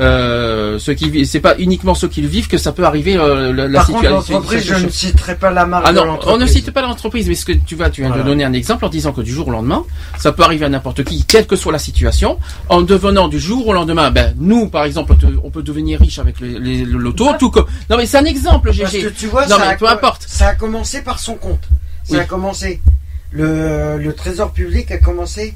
Euh, 0.00 0.78
ceux 0.78 0.94
qui 0.94 1.26
c'est 1.26 1.40
pas 1.40 1.54
uniquement 1.58 1.94
ceux 1.94 2.08
qui 2.08 2.22
le 2.22 2.28
vivent 2.28 2.48
que 2.48 2.56
ça 2.56 2.72
peut 2.72 2.84
arriver 2.84 3.16
euh, 3.16 3.52
la, 3.52 3.68
la 3.68 3.78
Par 3.80 3.86
contre, 3.88 3.98
situation. 4.00 4.34
l'entreprise, 4.34 4.64
je 4.66 4.74
ne 4.86 4.88
citerai 4.88 5.36
pas 5.36 5.50
la 5.50 5.66
marque 5.66 5.84
Ah 5.86 5.92
de 5.92 5.98
non, 5.98 6.18
on 6.26 6.38
ne 6.38 6.46
cite 6.46 6.70
pas 6.70 6.80
l'entreprise, 6.80 7.28
mais 7.28 7.34
ce 7.34 7.44
que 7.44 7.52
tu 7.52 7.76
vas, 7.76 7.90
tu 7.90 8.00
viens 8.00 8.08
Voilà. 8.08 8.24
de 8.24 8.28
donner 8.28 8.44
un 8.44 8.54
exemple 8.54 8.86
en 8.86 8.88
disant 8.88 9.12
que 9.12 9.20
du 9.20 9.30
jour 9.30 9.48
au 9.48 9.50
lendemain, 9.50 9.84
ça 10.18 10.32
peut 10.32 10.42
arriver 10.42 10.64
à 10.64 10.70
n'importe 10.70 11.04
qui, 11.04 11.24
quelle 11.24 11.46
que 11.46 11.56
soit 11.56 11.72
la 11.72 11.78
situation, 11.78 12.38
en 12.70 12.80
devenant 12.80 13.28
du 13.28 13.38
jour 13.38 13.68
au 13.68 13.72
lendemain, 13.74 14.10
ben 14.10 14.34
nous 14.38 14.66
par 14.68 14.84
exemple, 14.84 15.14
on 15.44 15.50
peut 15.50 15.62
devenir 15.62 16.00
riche 16.00 16.18
avec 16.18 16.40
les, 16.40 16.58
les- 16.58 16.84
le 16.86 16.98
loto, 16.98 17.28
tout 17.38 17.50
comme. 17.50 17.66
Non 17.90 17.98
mais 17.98 18.06
c'est 18.06 18.18
un 18.18 18.24
exemple, 18.24 18.72
Parce 18.76 18.90
GG. 18.90 19.02
que 19.04 19.08
tu 19.10 19.26
vois, 19.26 19.46
non 19.52 19.58
ça, 19.58 19.68
mais 19.68 19.74
a, 19.74 19.76
peu 19.76 19.88
importe. 19.88 20.24
ça 20.28 20.48
a 20.48 20.54
commencé 20.54 21.02
par 21.02 21.18
son 21.18 21.34
compte. 21.34 21.68
Ça 22.04 22.14
Oui. 22.14 22.20
a 22.20 22.24
commencé. 22.24 22.80
Le, 23.30 23.96
le 23.98 24.12
trésor 24.14 24.52
public 24.52 24.90
a 24.90 24.98
commencé 24.98 25.54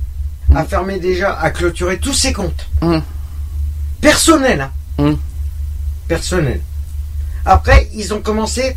à 0.54 0.64
fermer 0.64 0.98
déjà, 0.98 1.38
à 1.38 1.50
clôturer 1.50 1.98
tous 1.98 2.14
ses 2.14 2.32
comptes. 2.32 2.66
Hum. 2.80 3.02
Personnels. 4.00 4.70
hein. 4.98 5.16
Personnels. 6.08 6.60
Après, 7.44 7.88
ils 7.94 8.14
ont 8.14 8.20
commencé 8.20 8.76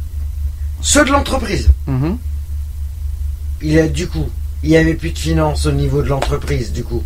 ceux 0.81 1.05
de 1.05 1.11
l'entreprise. 1.11 1.69
Mhm. 1.87 2.17
Il 3.61 3.77
a 3.79 3.87
du 3.87 4.07
coup, 4.07 4.29
il 4.63 4.69
y 4.69 4.77
avait 4.77 4.93
plus 4.95 5.11
de 5.11 5.17
finances 5.19 5.65
au 5.65 5.71
niveau 5.71 6.01
de 6.01 6.07
l'entreprise, 6.07 6.71
du 6.71 6.83
coup. 6.83 7.03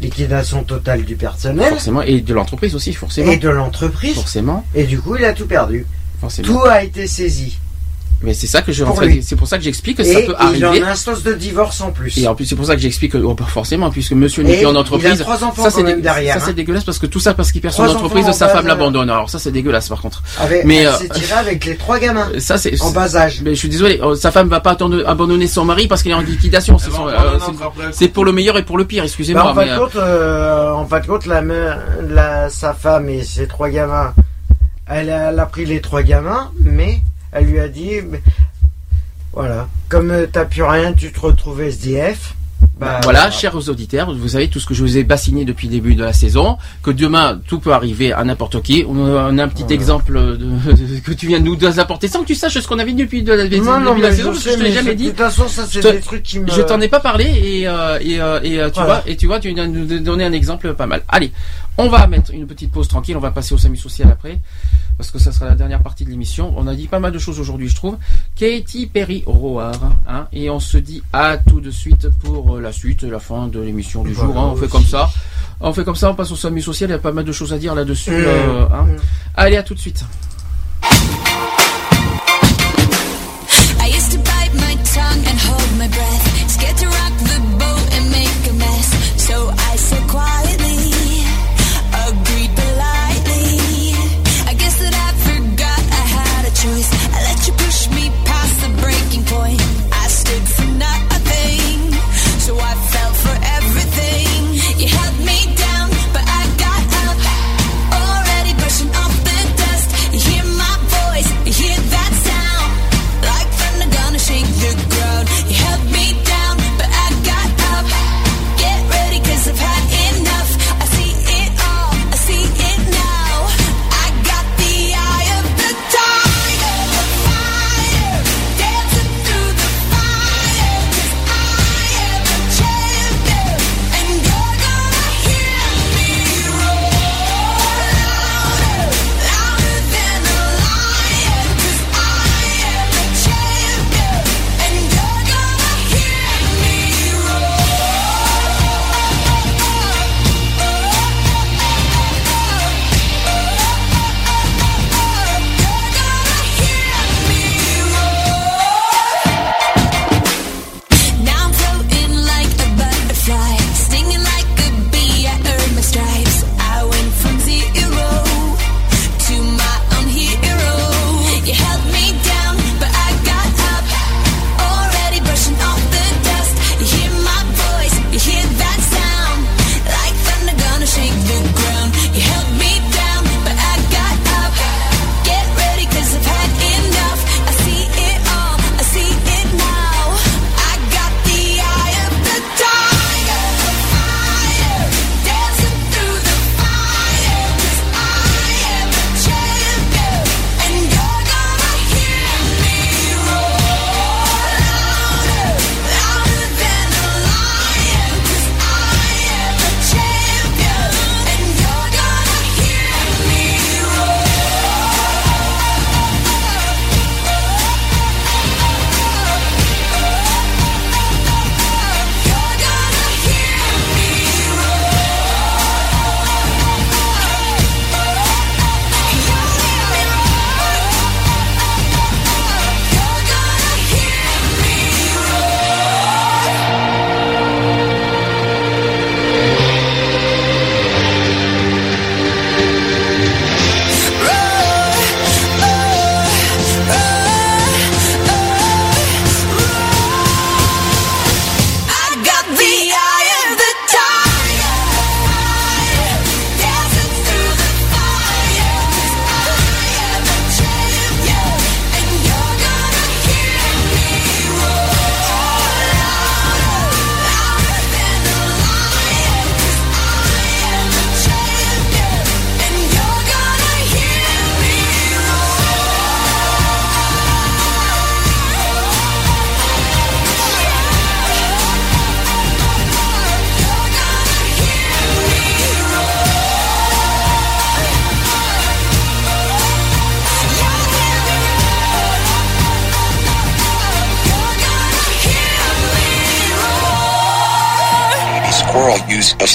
Liquidation 0.00 0.62
totale 0.64 1.04
du 1.04 1.16
personnel 1.16 1.70
Forcément, 1.70 2.02
et 2.02 2.20
de 2.20 2.34
l'entreprise 2.34 2.74
aussi, 2.74 2.92
forcément. 2.94 3.32
et 3.32 3.36
de 3.36 3.48
l'entreprise. 3.48 4.14
Forcément, 4.14 4.64
Et 4.74 4.84
du 4.84 5.00
coup, 5.00 5.16
il 5.16 5.24
a 5.24 5.32
tout 5.32 5.46
perdu. 5.46 5.86
Forcément. 6.20 6.48
Tout 6.48 6.64
a 6.66 6.82
été 6.82 7.06
saisi. 7.06 7.58
Mais 8.20 8.34
c'est 8.34 8.48
ça 8.48 8.62
que 8.62 8.72
je, 8.72 8.84
c'est 9.22 9.36
pour 9.36 9.46
ça 9.46 9.58
que 9.58 9.62
j'explique 9.62 9.98
que 9.98 10.02
Et 10.02 10.12
ça 10.12 10.20
peut 10.22 10.34
il 10.56 10.64
en 10.64 10.68
arriver. 10.70 10.84
a 10.84 10.90
instance 10.90 11.22
de 11.22 11.34
divorce 11.34 11.80
en 11.80 11.92
plus. 11.92 12.18
Et 12.18 12.26
en 12.26 12.34
plus, 12.34 12.46
c'est 12.46 12.56
pour 12.56 12.66
ça 12.66 12.74
que 12.74 12.80
j'explique 12.82 13.12
que, 13.12 13.18
oh, 13.18 13.32
bah, 13.34 13.44
forcément, 13.46 13.90
puisque 13.90 14.10
monsieur 14.10 14.42
n'est 14.42 14.56
plus 14.56 14.66
en 14.66 14.72
il 14.72 14.76
a 14.76 14.80
entreprise. 14.80 15.20
trois 15.20 15.44
enfants 15.44 15.62
ça, 15.62 15.70
c'est 15.70 15.84
dé- 15.84 16.02
derrière, 16.02 16.34
Ça, 16.34 16.40
c'est 16.40 16.50
hein. 16.50 16.54
dégueulasse 16.54 16.82
parce 16.82 16.98
que 16.98 17.06
tout 17.06 17.20
ça, 17.20 17.34
parce 17.34 17.52
qu'il 17.52 17.60
perd 17.60 17.74
son 17.74 17.84
entreprise, 17.84 18.26
en 18.26 18.32
sa 18.32 18.46
bas 18.46 18.54
femme 18.54 18.64
âge. 18.64 18.68
l'abandonne. 18.70 19.08
Alors 19.08 19.30
ça, 19.30 19.38
c'est 19.38 19.52
dégueulasse 19.52 19.88
par 19.88 20.00
contre. 20.02 20.20
Avec, 20.40 20.64
Mais, 20.64 20.84
euh, 20.84 20.92
s'est 20.94 21.08
tirée 21.10 21.32
avec 21.38 21.64
les 21.64 21.76
trois 21.76 22.00
gamins 22.00 22.28
Ça, 22.40 22.58
c'est. 22.58 22.82
en 22.82 22.90
bas 22.90 23.14
âge. 23.14 23.40
Mais 23.44 23.50
je 23.54 23.58
suis 23.60 23.68
désolé, 23.68 24.00
euh, 24.02 24.16
sa 24.16 24.32
femme 24.32 24.48
va 24.48 24.58
pas 24.58 24.72
attendre, 24.72 25.04
abandonner 25.06 25.46
son 25.46 25.64
mari 25.64 25.86
parce 25.86 26.02
qu'il 26.02 26.10
est 26.10 26.14
en 26.14 26.20
liquidation. 26.20 26.76
C'est 26.76 26.86
Elle 26.86 26.90
va 26.94 26.98
son- 26.98 27.02
en 27.04 27.08
euh, 27.10 27.38
c'est- 27.92 27.92
c'est 27.92 28.08
pour 28.08 28.24
le 28.24 28.32
meilleur 28.32 28.58
et 28.58 28.64
pour 28.64 28.78
le 28.78 28.84
pire, 28.84 29.02
Bah, 29.04 29.06
excusez-moi. 29.06 29.52
en, 29.52 29.54
fin 29.54 29.64
de 29.64 29.70
euh, 29.70 29.78
compte, 29.78 29.94
euh, 29.94 30.72
en 30.72 30.86
fin 30.86 30.98
de 30.98 31.06
compte, 31.06 31.26
la- 31.26 32.48
sa 32.50 32.74
femme 32.74 33.08
et 33.08 33.22
ses 33.22 33.46
trois 33.46 33.68
gamins, 33.68 34.12
elle 34.90 35.10
a, 35.10 35.30
elle 35.30 35.38
a 35.38 35.46
pris 35.46 35.64
les 35.66 35.80
trois 35.80 36.02
gamins, 36.02 36.50
mais 36.60 37.00
elle 37.32 37.46
lui 37.46 37.60
a 37.60 37.68
dit, 37.68 37.92
voilà, 39.32 39.68
comme 39.88 40.10
euh, 40.10 40.26
t'as 40.30 40.44
plus 40.44 40.62
rien, 40.62 40.92
tu 40.92 41.12
te 41.12 41.20
retrouves 41.20 41.60
SDF. 41.60 42.34
Bah, 42.80 43.00
voilà, 43.02 43.30
chers 43.30 43.56
auditeurs, 43.68 44.12
vous 44.14 44.28
savez 44.28 44.48
tout 44.48 44.58
ce 44.60 44.66
que 44.66 44.74
je 44.74 44.82
vous 44.82 44.96
ai 44.98 45.04
bassiné 45.04 45.44
depuis 45.44 45.66
le 45.68 45.72
début 45.74 45.94
de 45.96 46.02
la 46.02 46.12
saison, 46.12 46.58
que 46.82 46.90
demain 46.92 47.40
tout 47.46 47.58
peut 47.60 47.72
arriver 47.72 48.12
à 48.12 48.22
n'importe 48.24 48.62
qui. 48.62 48.84
On 48.88 49.16
a, 49.16 49.22
un 49.22 49.48
petit 49.48 49.62
Voilà. 49.62 49.74
exemple 49.74 50.12
de, 50.12 51.00
que 51.04 51.12
tu 51.12 51.26
viens 51.26 51.40
de 51.40 51.44
nous 51.44 51.80
apporter 51.80 52.06
sans 52.08 52.22
que 52.22 52.26
tu 52.26 52.34
saches 52.36 52.58
ce 52.58 52.66
qu'on 52.68 52.78
avait 52.78 52.92
dit 52.92 53.02
depuis 53.04 53.22
de 53.22 53.32
la, 53.32 53.44
depuis 53.44 53.60
Non, 53.60 53.80
non, 53.80 53.96
de 53.96 54.02
la 54.02 54.12
saison, 54.12 54.32
je 54.32 54.34
parce 54.34 54.44
que 54.44 54.50
je 54.52 54.56
te 54.56 54.62
l'ai 54.62 54.68
mais 54.70 54.74
jamais 54.74 54.92
de 54.92 54.98
dit. 54.98 55.08
toute 55.08 55.18
façon, 55.18 55.48
ça, 55.48 55.66
c'est 55.68 55.80
des 55.92 56.00
trucs 56.00 56.22
qui 56.22 56.38
me... 56.40 56.48
Je 56.50 56.62
t'en 56.62 56.80
ai 56.80 56.88
pas 56.88 57.00
parlé 57.00 57.24
et, 57.24 57.68
euh, 57.68 57.98
et, 58.00 58.20
euh, 58.20 58.40
et, 58.42 58.60
euh, 58.60 58.68
tu 58.68 58.74
Voilà. 58.74 58.94
vois 58.94 59.02
et 59.06 59.16
tu 59.16 59.26
vois 59.26 59.40
tu 59.40 59.52
viens 59.52 59.66
de 59.68 59.72
nous 59.76 59.98
donner 60.00 60.24
un 60.24 60.32
exemple 60.32 60.74
pas 60.74 60.86
mal. 60.86 61.02
Allez, 61.08 61.32
on 61.78 61.88
va 61.88 62.06
mettre 62.06 62.32
une 62.32 62.46
petite 62.46 62.70
pause 62.72 62.88
tranquille, 62.88 63.16
on 63.16 63.20
va 63.20 63.30
passer 63.30 63.54
au 63.54 63.58
SAMU 63.58 63.76
social 63.76 64.08
après 64.10 64.38
parce 64.96 65.10
que 65.12 65.18
ça 65.18 65.30
sera 65.32 65.46
la 65.46 65.54
dernière 65.54 65.80
partie 65.82 66.04
de 66.04 66.10
l'émission. 66.10 66.52
On 66.56 66.66
a 66.66 66.74
dit 66.74 66.88
pas 66.88 66.98
mal 66.98 67.12
de 67.12 67.18
choses 67.18 67.38
aujourd'hui, 67.38 67.68
je 67.68 67.76
trouve. 67.76 67.96
Katy 68.36 68.86
Perry 68.86 69.22
Roar, 69.26 69.72
hein, 70.08 70.26
et 70.32 70.50
on 70.50 70.58
se 70.60 70.76
dit 70.76 71.02
à 71.12 71.36
tout 71.38 71.60
de 71.60 71.70
suite 71.70 72.08
pour 72.18 72.56
euh, 72.56 72.60
la 72.60 72.72
suite, 72.72 73.04
la 73.04 73.20
fin 73.20 73.46
de 73.46 73.60
l'émission 73.60 74.02
du 74.02 74.12
Voilà, 74.12 74.32
jour. 74.32 74.38
hein. 74.42 74.48
on 74.52 74.56
fait 74.56 74.62
aussi. 74.64 74.72
comme 74.72 74.84
ça. 74.84 75.08
On 75.60 75.72
fait 75.72 75.84
comme 75.84 75.96
ça, 75.96 76.10
on 76.10 76.14
passe 76.14 76.30
au 76.32 76.36
SAMU 76.36 76.60
social. 76.60 76.90
Il 76.90 76.92
y 76.92 76.96
a 76.96 76.98
pas 76.98 77.12
mal 77.12 77.24
de 77.24 77.32
choses 77.32 77.52
à 77.52 77.58
dire 77.58 77.74
là-dessus. 77.74 78.10
Mmh. 78.10 78.14
euh, 78.26 78.64
hein. 78.72 78.86
Allez, 79.36 79.56
à 79.56 79.62
tout 79.62 79.74
de 79.74 79.80
suite. 79.80 80.04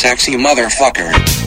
Sexy 0.03 0.33
motherfucker. 0.33 1.42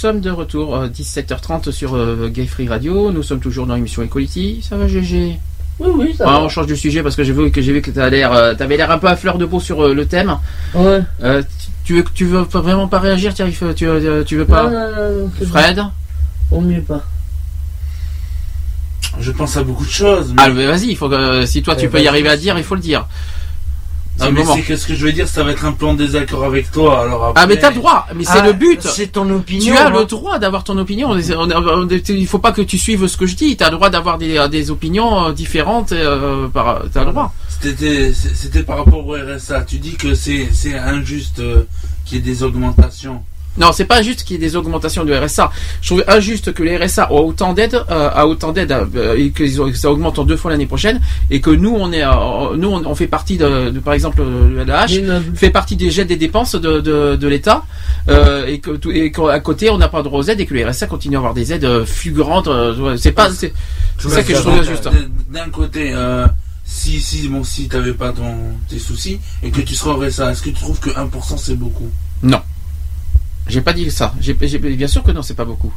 Sommes 0.00 0.20
de 0.20 0.30
retour, 0.30 0.74
euh, 0.74 0.88
17h30 0.88 1.70
sur 1.72 1.94
euh, 1.94 2.28
Gay 2.32 2.46
Free 2.46 2.66
Radio. 2.66 3.12
Nous 3.12 3.22
sommes 3.22 3.40
toujours 3.40 3.66
dans 3.66 3.74
l'émission 3.74 4.02
Equality. 4.02 4.64
Ça 4.66 4.76
va, 4.78 4.88
GG 4.88 5.38
Oui, 5.78 5.90
oui, 5.94 6.14
ça 6.16 6.24
Ah, 6.26 6.32
va. 6.32 6.40
On 6.42 6.48
change 6.48 6.66
de 6.66 6.74
sujet 6.74 7.02
parce 7.02 7.16
que 7.16 7.22
j'ai 7.22 7.34
vu 7.34 7.50
que 7.50 7.60
j'ai 7.60 7.72
vu 7.74 7.82
que 7.82 7.90
l'air, 8.08 8.32
euh, 8.32 8.54
t'avais 8.54 8.78
l'air 8.78 8.90
un 8.90 8.96
peu 8.98 9.08
à 9.08 9.16
fleur 9.16 9.36
de 9.36 9.44
peau 9.44 9.60
sur 9.60 9.84
euh, 9.84 9.92
le 9.94 10.06
thème. 10.06 10.38
Ouais. 10.74 11.00
Euh, 11.22 11.42
tu 11.84 11.96
veux, 11.96 12.04
tu 12.14 12.24
veux 12.24 12.40
vraiment 12.40 12.88
pas 12.88 12.98
réagir, 12.98 13.34
Thierry 13.34 13.54
Tu, 13.76 13.86
euh, 13.86 14.24
tu 14.24 14.36
veux 14.38 14.46
pas 14.46 14.64
Non, 14.64 14.70
non, 14.70 15.18
non, 15.40 15.46
Fred? 15.46 15.82
Au 16.50 16.60
mieux 16.62 16.80
pas. 16.80 17.02
Je 19.20 19.32
pense 19.32 19.56
à 19.58 19.62
beaucoup 19.64 19.84
de 19.84 19.90
choses. 19.90 20.32
mais- 20.34 20.42
Ah, 20.46 20.48
mais 20.50 20.66
vas-y, 20.66 20.86
il 20.88 20.96
faut 20.96 21.08
que, 21.10 21.44
si 21.44 21.62
toi 21.62 21.76
tu 21.76 21.84
Eh 21.84 21.88
peux 21.88 21.98
ben, 21.98 22.04
y 22.04 22.08
arriver 22.08 22.30
à 22.30 22.36
dire, 22.38 22.56
il 22.56 22.64
faut 22.64 22.74
le 22.76 22.80
dire. 22.80 23.06
Ah, 24.30 24.32
Un 24.32 24.34
mais 24.34 24.40
moment. 24.42 24.54
c'est 24.56 24.62
que 24.62 24.76
ce 24.76 24.86
que 24.86 24.94
je 24.94 25.04
vais 25.04 25.12
dire, 25.12 25.28
ça 25.28 25.42
va 25.42 25.50
être 25.52 25.64
un 25.64 25.72
peu 25.72 25.86
en 25.86 25.94
désaccord 25.94 26.44
avec 26.44 26.70
toi. 26.70 27.00
Alors 27.02 27.24
après, 27.26 27.42
Ah, 27.42 27.46
mais 27.46 27.56
t'as 27.58 27.70
le 27.70 27.76
droit, 27.76 28.06
mais 28.14 28.24
c'est 28.24 28.38
Ah, 28.38 28.46
le 28.46 28.52
but. 28.52 28.82
C'est 28.82 29.12
ton 29.12 29.28
opinion. 29.30 29.72
Tu 29.74 29.78
as 29.78 29.86
hein. 29.88 29.90
le 29.90 30.04
droit 30.04 30.38
d'avoir 30.38 30.64
ton 30.64 30.76
opinion. 30.78 31.16
Il 31.18 32.26
faut 32.26 32.38
pas 32.38 32.52
que 32.52 32.62
tu 32.62 32.78
suives 32.78 33.06
ce 33.06 33.16
que 33.16 33.26
je 33.26 33.34
dis. 33.36 33.56
Tu 33.56 33.64
as 33.64 33.70
le 33.70 33.76
droit 33.76 33.90
d'avoir 33.90 34.18
des, 34.18 34.46
des 34.50 34.70
opinions 34.70 35.26
euh, 35.26 35.32
différentes. 35.32 35.92
Euh, 35.92 36.48
par, 36.48 36.82
t'as 36.92 37.04
le 37.04 37.10
droit. 37.12 37.32
C'était 37.60 38.62
par 38.62 38.78
rapport 38.78 39.06
au 39.06 39.14
RSA. 39.14 39.62
Tu 39.62 39.76
dis 39.78 39.96
que 39.96 40.14
c'est 40.14 40.48
c'est 40.52 40.74
injuste 40.78 41.40
euh, 41.40 41.64
qu'il 42.04 42.18
y 42.18 42.20
ait 42.20 42.24
des 42.24 42.42
augmentations. 42.42 43.22
Non, 43.58 43.72
c'est 43.72 43.84
pas 43.84 43.98
injuste 43.98 44.22
qu'il 44.22 44.36
y 44.36 44.38
ait 44.38 44.48
des 44.48 44.54
augmentations 44.56 45.04
du 45.04 45.12
RSA. 45.12 45.50
Je 45.82 45.88
trouve 45.88 46.04
injuste 46.06 46.52
que 46.54 46.62
les 46.62 46.76
RSA 46.78 47.12
ont 47.12 47.26
autant 47.26 47.52
d'aide, 47.52 47.74
euh, 47.90 48.08
a 48.14 48.26
autant 48.26 48.52
d'aide 48.52 48.70
euh, 48.72 49.16
et 49.16 49.30
que 49.30 49.46
ça 49.74 49.90
augmente 49.90 50.18
en 50.20 50.24
deux 50.24 50.36
fois 50.36 50.50
l'année 50.52 50.66
prochaine 50.66 51.00
et 51.30 51.40
que 51.40 51.50
nous 51.50 51.74
on 51.76 51.92
est, 51.92 52.04
euh, 52.04 52.56
nous 52.56 52.68
on, 52.68 52.86
on 52.86 52.94
fait 52.94 53.08
partie 53.08 53.36
de, 53.36 53.70
de, 53.70 53.80
par 53.80 53.92
exemple 53.94 54.22
euh, 54.22 54.64
la 54.64 54.86
H 54.86 54.94
fait 55.34 55.50
partie 55.50 55.74
des 55.76 55.90
jets 55.90 56.04
des 56.04 56.16
dépenses 56.16 56.54
de, 56.54 56.80
de, 56.80 57.16
de 57.16 57.28
l'État 57.28 57.64
euh, 58.08 58.46
et 58.46 58.60
que 58.60 58.70
tout- 58.70 58.92
et 58.92 59.10
qu'à 59.10 59.40
côté 59.40 59.68
on 59.68 59.78
n'a 59.78 59.88
pas 59.88 60.02
droit 60.02 60.20
aux 60.20 60.24
aides 60.24 60.40
et 60.40 60.46
que 60.46 60.54
le 60.54 60.66
RSA 60.66 60.86
continue 60.86 61.16
à 61.16 61.18
avoir 61.18 61.34
des 61.34 61.52
aides 61.52 61.64
euh, 61.64 61.84
fulgurantes. 61.84 62.46
euh, 62.48 62.96
c'est 62.96 63.12
pas, 63.12 63.30
c'est 63.32 63.52
c'est 63.98 64.08
ça 64.10 64.22
que 64.22 64.32
je 64.34 64.40
trouve 64.40 64.54
injuste. 64.60 64.88
D'un 65.30 65.50
côté, 65.50 65.90
euh, 65.92 66.26
si 66.64 67.00
si 67.00 67.26
bon 67.28 67.42
si 67.42 67.68
t'avais 67.68 67.92
pas 67.94 68.12
ton 68.12 68.32
tes 68.68 68.78
soucis 68.78 69.18
et 69.42 69.50
que 69.50 69.60
tu 69.60 69.74
serais 69.74 69.90
au 69.90 69.98
RSA, 70.00 70.30
est-ce 70.30 70.40
que 70.42 70.50
tu 70.50 70.54
trouves 70.54 70.78
que 70.78 70.90
1% 70.90 71.36
c'est 71.36 71.56
beaucoup? 71.56 71.90
Non. 72.22 72.40
J'ai 73.50 73.60
pas 73.60 73.72
dit 73.72 73.90
ça. 73.90 74.14
J'ai, 74.20 74.34
bien 74.34 74.86
sûr 74.88 75.02
que 75.02 75.10
non, 75.12 75.22
c'est 75.22 75.34
pas 75.34 75.44
beaucoup. 75.44 75.72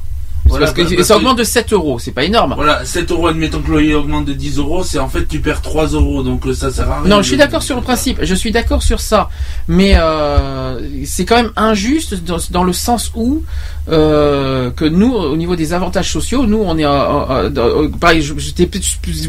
Voilà, 0.46 0.66
parce 0.66 0.76
que 0.76 0.82
bah, 0.82 0.90
ça 0.90 0.96
parce 0.98 1.08
que- 1.08 1.14
augmente 1.14 1.38
de 1.38 1.44
7 1.46 1.72
euros, 1.72 2.00
c'est 2.00 2.12
pas 2.12 2.26
énorme. 2.26 2.54
Voilà, 2.58 2.84
7 2.84 3.10
euros, 3.12 3.28
admettons 3.28 3.62
que 3.62 3.68
le 3.68 3.74
loyer 3.76 3.94
augmente 3.96 4.26
de 4.26 4.34
10 4.34 4.58
euros, 4.58 4.84
c'est 4.84 5.00
en 5.00 5.08
fait 5.08 5.26
tu 5.26 5.40
perds 5.40 5.62
3 5.62 5.88
euros, 5.88 6.22
donc 6.22 6.46
euh, 6.46 6.54
ça 6.54 6.70
sert 6.70 6.92
à 6.92 7.00
rien. 7.00 7.10
Non, 7.10 7.22
je 7.22 7.28
suis 7.30 7.38
d'accord 7.38 7.64
sur 7.64 7.78
le 7.78 7.82
principe. 7.82 8.20
Je 8.22 8.36
suis 8.36 8.52
d'accord 8.52 8.84
sur 8.84 9.00
ça, 9.00 9.30
mais 9.70 9.94
euh, 9.96 10.82
c'est 11.06 11.24
quand 11.24 11.38
même 11.38 11.52
injuste 11.56 12.16
dans, 12.26 12.40
dans 12.52 12.66
le 12.66 12.74
sens 12.74 13.10
où 13.16 13.42
euh, 13.88 14.70
que 14.72 14.84
nous, 14.84 15.14
au 15.14 15.38
niveau 15.38 15.56
des 15.56 15.72
avantages 15.72 16.12
sociaux, 16.12 16.46
nous, 16.46 16.62
on 16.62 16.78
est, 16.78 16.84
euh, 16.86 17.88
pareil, 18.02 18.22
je- 18.22 18.38
j'étais 18.38 18.70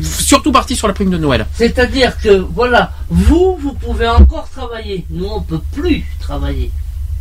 surtout 0.03 0.51
parti 0.51 0.75
sur 0.75 0.89
la 0.89 0.95
prime 0.95 1.11
de 1.11 1.19
Noël. 1.19 1.47
C'est-à-dire 1.55 2.19
que, 2.21 2.45
voilà, 2.55 2.91
vous, 3.09 3.57
vous 3.63 3.75
pouvez 3.75 4.09
encore 4.09 4.49
travailler. 4.51 5.07
Nous, 5.11 5.27
on 5.27 5.41
peut 5.43 5.61
plus 5.73 6.05
travailler. 6.19 6.73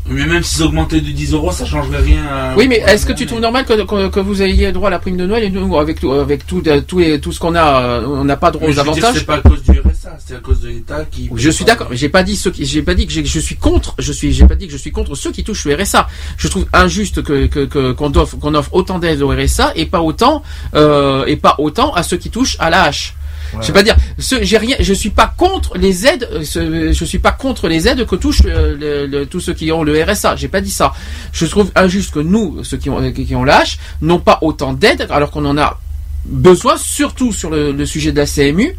Mais 0.06 0.25
même 0.25 0.43
s'ils 0.43 0.64
augmentaient 0.64 0.99
de 0.99 1.11
10 1.11 1.33
euros, 1.33 1.51
ça 1.51 1.65
changerait 1.65 2.01
rien. 2.01 2.23
à- 2.30 2.56
Oui, 2.57 2.67
mais 2.67 2.77
est-ce 2.85 3.06
que 3.06 3.14
tu 3.14 3.25
trouves 3.25 3.40
normal 3.40 3.64
que, 3.65 3.73
que, 3.85 4.09
que 4.09 4.19
vous 4.19 4.41
ayez 4.41 4.72
droit 4.73 4.90
à 4.90 4.91
la 4.91 4.99
prime 4.99 5.15
de 5.15 5.25
Noël 5.25 5.43
et 5.43 5.49
nous, 5.49 5.77
avec 5.77 5.99
tout, 6.01 6.11
avec 6.11 6.45
tout, 6.45 6.61
euh, 6.67 6.82
tout, 6.82 6.99
et- 6.99 7.22
tout 7.22 7.32
ce 7.32 7.40
qu'on 7.40 7.56
a, 7.56 7.82
euh, 7.82 8.06
on 8.06 8.25
n'a 8.25 8.35
pas 8.35 8.51
droit 8.51 8.67
Mais 8.67 8.73
aux 8.73 8.75
je 8.75 8.80
avantages 8.82 9.15
C'est 9.15 9.25
pas 9.25 9.35
à 9.35 9.41
cause 9.41 9.64
du 9.64 9.72
RSA, 9.80 10.17
c'est 10.25 10.35
à 10.35 10.40
cause 10.40 10.59
de 10.59 10.67
l'État 10.69 11.06
qui. 11.09 11.30
Je 11.33 11.49
suis 11.49 11.64
d'accord. 11.64 11.88
J'ai 11.91 12.09
pas 12.09 12.23
dit 12.23 12.35
ce 12.35 12.49
qui, 12.49 12.65
j'ai 12.65 12.82
pas 12.82 12.95
dit 12.95 13.07
que 13.07 13.14
je 13.14 13.40
suis 13.40 13.56
contre. 13.56 13.95
Je 13.98 14.11
suis, 14.11 14.33
j'ai 14.33 14.45
pas 14.45 14.56
dit 14.56 14.67
que 14.67 14.73
je 14.73 14.77
suis 14.77 14.91
contre 14.91 15.15
ceux 15.15 15.32
qui 15.32 15.43
touchent 15.45 15.65
le 15.65 15.75
RSA. 15.75 16.07
Je 16.38 16.48
trouve 16.49 16.65
injuste 16.73 17.23
que 17.23 17.45
que- 17.48 17.65
que- 17.65 17.93
qu'on 17.93 18.14
offre 18.15 18.38
qu'on 18.38 18.56
offre 18.56 18.73
autant 18.73 18.99
d'aide 18.99 19.22
au 19.22 19.30
RSA 19.30 19.72
et 19.77 19.85
pas 19.85 20.01
autant 20.01 20.43
euh, 20.75 21.23
et 21.27 21.38
pas 21.38 21.56
autant 21.59 21.93
à 21.93 22.03
ceux 22.03 22.17
qui 22.17 22.30
touchent 22.30 22.57
à 22.59 22.69
la 22.69 22.83
hache. 22.83 23.15
Je 23.61 23.67
vais 23.67 23.73
pas 23.73 23.83
dire, 23.83 23.95
ce- 24.19 24.43
j'ai 24.43 24.57
rien, 24.57 24.75
je 24.80 24.93
suis 24.93 25.09
pas 25.09 25.33
contre 25.38 25.77
les 25.77 26.06
aides, 26.07 26.27
euh, 26.32 26.91
je 26.93 27.06
suis 27.06 27.19
pas 27.19 27.32
contre 27.32 27.67
les 27.67 27.88
aides 27.88 28.06
que 28.06 28.15
touchent 28.15 28.41
euh, 28.45 28.75
le- 28.77 29.06
le- 29.07 29.25
tous 29.25 29.40
ceux 29.40 29.53
qui 29.53 29.72
ont 29.72 29.83
le 29.83 30.01
RSA. 30.03 30.35
J'ai 30.35 30.48
pas 30.48 30.61
dit 30.61 30.72
ça. 30.72 30.93
Je 31.32 31.45
trouve 31.45 31.72
injuste 31.75 32.14
que 32.14 32.19
nous, 32.19 32.64
ceux 32.64 32.77
qui 32.77 32.90
ont, 32.90 33.11
qui 33.11 33.25
qui 33.25 33.35
ont 33.35 33.45
hache, 33.48 33.77
n'ont 34.01 34.19
pas 34.19 34.40
autant 34.41 34.73
d'aides 34.73 35.07
alors 35.09 35.32
qu'on 35.32 35.45
en 35.45 35.57
a 35.57 35.80
besoin, 36.25 36.75
surtout 36.77 37.33
sur 37.33 37.49
le, 37.49 37.73
le 37.73 37.85
sujet 37.85 38.11
de 38.14 38.17
la 38.17 38.25
CMU, 38.25 38.75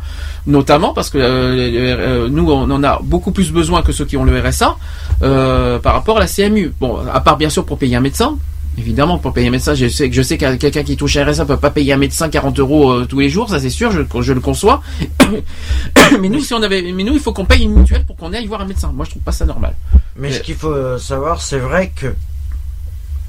notamment 0.46 0.94
parce 0.94 1.10
que 1.10 1.18
euh, 1.18 1.22
euh, 1.24 2.28
nous 2.30 2.50
on 2.50 2.70
en 2.70 2.82
a 2.82 3.00
beaucoup 3.02 3.32
plus 3.32 3.52
besoin 3.52 3.82
que 3.82 3.92
ceux 3.92 4.06
qui 4.06 4.16
ont 4.16 4.24
le 4.24 4.40
RSA 4.40 4.76
euh, 5.22 5.78
par 5.78 5.92
rapport 5.92 6.16
à 6.16 6.20
la 6.20 6.26
CMU. 6.26 6.72
Bon, 6.80 6.98
à 7.12 7.20
part 7.20 7.36
bien 7.36 7.50
sûr 7.50 7.64
pour 7.66 7.76
payer 7.78 7.96
un 7.96 8.00
médecin. 8.00 8.38
Évidemment, 8.76 9.18
pour 9.18 9.32
payer 9.32 9.48
un 9.48 9.50
médecin, 9.52 9.74
je 9.74 9.86
sais 9.88 10.08
que 10.08 10.16
je 10.16 10.22
sais 10.22 10.36
que 10.36 10.56
quelqu'un 10.56 10.82
qui 10.82 10.96
touche 10.96 11.16
un 11.16 11.24
RSA 11.24 11.44
peut 11.44 11.56
pas 11.56 11.70
payer 11.70 11.92
un 11.92 11.96
médecin 11.96 12.28
40 12.28 12.58
euros 12.58 12.92
euh, 12.92 13.04
tous 13.04 13.20
les 13.20 13.28
jours, 13.28 13.48
ça 13.48 13.60
c'est 13.60 13.70
sûr, 13.70 13.92
je, 13.92 14.02
je 14.20 14.32
le 14.32 14.40
conçois. 14.40 14.82
mais 16.20 16.28
nous, 16.28 16.40
si 16.40 16.54
on 16.54 16.62
avait, 16.62 16.82
mais 16.82 17.04
nous, 17.04 17.14
il 17.14 17.20
faut 17.20 17.32
qu'on 17.32 17.44
paye 17.44 17.62
une 17.62 17.74
mutuelle 17.74 18.04
pour 18.04 18.16
qu'on 18.16 18.32
aille 18.32 18.46
voir 18.46 18.60
un 18.62 18.66
médecin. 18.66 18.90
Moi, 18.92 19.04
je 19.04 19.10
trouve 19.10 19.22
pas 19.22 19.32
ça 19.32 19.46
normal. 19.46 19.74
Mais 20.16 20.32
ce 20.32 20.40
qu'il 20.40 20.56
faut 20.56 20.72
euh, 20.72 20.98
savoir, 20.98 21.40
c'est 21.40 21.58
vrai 21.58 21.92
que 21.94 22.14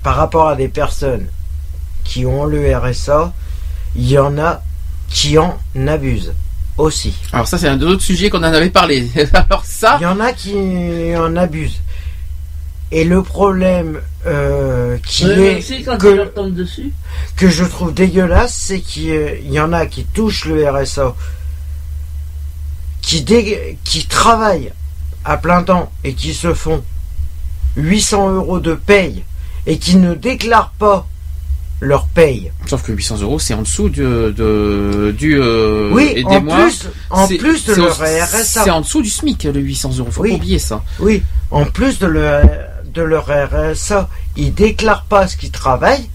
par 0.01 0.15
rapport 0.15 0.47
à 0.47 0.55
des 0.55 0.67
personnes 0.67 1.27
qui 2.03 2.25
ont 2.25 2.45
le 2.45 2.75
RSA, 2.75 3.33
il 3.95 4.09
y 4.09 4.17
en 4.17 4.37
a 4.37 4.61
qui 5.09 5.37
en 5.37 5.57
abusent 5.87 6.33
aussi. 6.77 7.13
Alors 7.31 7.47
ça, 7.47 7.57
c'est 7.57 7.67
un 7.67 7.81
autre 7.81 8.01
sujet 8.01 8.29
qu'on 8.29 8.39
en 8.39 8.43
avait 8.43 8.69
parlé. 8.69 9.09
Alors 9.33 9.63
ça, 9.65 9.97
Il 9.99 10.03
y 10.03 10.05
en 10.05 10.19
a 10.19 10.33
qui 10.33 11.15
en 11.17 11.35
abusent. 11.35 11.81
Et 12.97 13.03
le 13.03 13.21
problème 13.21 13.99
euh, 14.25 14.97
qui 15.05 15.25
Ouais, 15.25 15.57
est 15.57 15.61
c'est 15.61 15.83
quand 15.83 15.97
que, 15.97 16.47
dessus. 16.49 16.93
que 17.35 17.49
je 17.49 17.65
trouve 17.65 17.93
dégueulasse, 17.93 18.55
c'est 18.55 18.79
qu'il 18.79 19.51
y- 19.51 19.59
en 19.59 19.73
a 19.73 19.85
qui 19.85 20.05
touchent 20.05 20.45
le 20.45 20.65
RSA, 20.69 21.13
qui, 23.01 23.21
dé- 23.21 23.77
qui 23.83 24.05
travaillent 24.05 24.71
à 25.25 25.35
plein 25.35 25.61
temps 25.63 25.91
et 26.05 26.13
qui 26.13 26.33
se 26.33 26.53
font 26.53 26.83
800 27.75 28.31
euros 28.31 28.59
de 28.59 28.75
paye 28.75 29.23
et 29.67 29.77
qui 29.77 29.97
ne 29.97 30.13
déclarent 30.13 30.71
pas 30.79 31.05
leur 31.81 32.07
paye. 32.07 32.49
sauf 32.67 32.81
que 32.83 32.93
800 32.93 33.17
euros, 33.23 33.39
c'est 33.39 33.53
en 33.55 33.63
dessous 33.63 33.89
de, 33.89 34.33
de 34.37 35.13
du. 35.17 35.37
Euh, 35.37 35.91
Oui, 35.91 36.23
en 36.25 36.39
plus- 36.41 36.87
en 37.09 37.27
plus 37.27 37.65
de 37.65 37.73
leur 37.73 37.97
RSA. 37.97 38.63
C'est 38.63 38.69
en 38.71 38.79
dessous 38.79 39.01
du 39.01 39.09
SMIC 39.09 39.43
le 39.43 39.59
800 39.59 39.97
euros. 39.99 40.09
Faut 40.11 40.21
Oui. 40.21 40.29
pas 40.29 40.35
oublier 40.37 40.59
ça. 40.59 40.81
Oui, 41.01 41.21
en 41.51 41.65
plus 41.65 41.99
de, 41.99 42.07
le, 42.07 42.39
de 42.95 43.01
leur 43.01 43.25
RSA, 43.27 44.09
ils 44.37 44.53
déclarent 44.53 45.05
pas 45.05 45.27
ce 45.27 45.37
qu'ils 45.37 45.51
travaillent, 45.51 46.09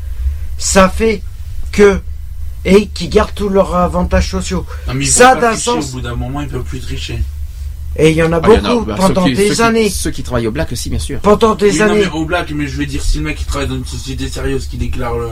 ça 0.58 0.88
fait 0.88 1.22
que 1.72 2.00
et 2.64 2.88
qui 2.88 3.08
gardent 3.08 3.34
tous 3.34 3.48
leurs 3.48 3.74
avantages 3.74 4.30
sociaux. 4.30 4.66
Non, 4.88 4.94
mais 4.94 5.04
ils 5.04 5.08
ça 5.08 5.34
d'un 5.36 5.56
sens. 5.56 5.90
Au 5.90 5.92
bout 5.92 6.00
d'un 6.02 6.14
moment, 6.16 6.40
ils 6.40 6.48
peuvent 6.48 6.62
plus 6.62 6.80
tricher. 6.80 7.18
Et 7.96 8.10
il 8.10 8.16
y 8.16 8.22
en 8.22 8.32
a 8.32 8.36
Ah, 8.36 8.38
y 8.38 8.56
beaucoup 8.56 8.66
en 8.66 8.82
a, 8.82 8.84
bah, 8.84 8.94
pendant 8.98 9.24
qui- 9.24 9.34
des 9.34 9.48
ceux 9.48 9.54
qui- 9.54 9.62
années. 9.62 9.90
Ceux 9.90 10.10
qui 10.10 10.22
travaillent 10.22 10.46
au 10.46 10.52
black 10.52 10.70
aussi, 10.72 10.90
bien 10.90 10.98
sûr. 10.98 11.18
Pendant 11.20 11.54
des 11.54 11.70
Oui, 11.72 11.78
non, 11.78 11.84
années. 11.86 12.00
mais 12.00 12.08
au 12.10 12.24
black, 12.24 12.50
mais 12.52 12.66
je 12.66 12.76
veux 12.76 12.86
dire, 12.86 13.02
si 13.02 13.18
le 13.18 13.24
mec 13.24 13.36
qui 13.38 13.44
travaille 13.44 13.68
dans 13.68 13.74
une 13.76 13.84
société 13.86 14.28
sérieuse 14.28 14.66
qui 14.68 14.76
déclare 14.76 15.14
le, 15.18 15.30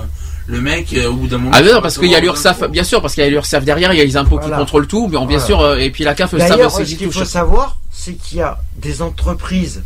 le 0.48 0.60
mec, 0.60 0.92
euh, 0.94 1.08
au 1.08 1.14
bout 1.14 1.26
d'un 1.28 1.38
moment. 1.38 1.50
Ah 1.54 1.62
non, 1.62 1.74
va 1.74 1.82
parce 1.82 1.98
qu'il 1.98 2.08
y 2.10 2.14
a 2.16 2.20
compte. 2.20 2.70
bien 2.72 2.82
sûr, 2.84 3.00
parce 3.00 3.14
qu'il 3.14 3.22
y 3.22 3.26
a 3.26 3.30
l'URSSAF 3.30 3.64
derrière, 3.64 3.92
il 3.92 3.98
y 3.98 4.00
a 4.00 4.04
les 4.04 4.16
impôts 4.16 4.38
Voilà. 4.40 4.56
qui 4.56 4.60
contrôlent 4.60 4.86
tout, 4.88 5.04
mais 5.06 5.18
bien 5.18 5.26
Voilà. 5.26 5.40
sûr, 5.44 5.60
euh, 5.60 5.76
et 5.76 5.90
puis 5.90 6.02
la 6.04 6.14
CAF 6.14 6.30
savent 6.30 6.40
D'ailleurs, 6.48 6.74
aussi 6.74 6.84
ce 6.84 6.90
qui 6.92 6.96
qu'il 6.96 7.12
faut 7.12 7.24
savoir, 7.24 7.76
c'est 7.92 8.14
qu'il 8.14 8.38
y 8.38 8.42
a 8.42 8.58
des 8.76 9.02
entreprises, 9.02 9.82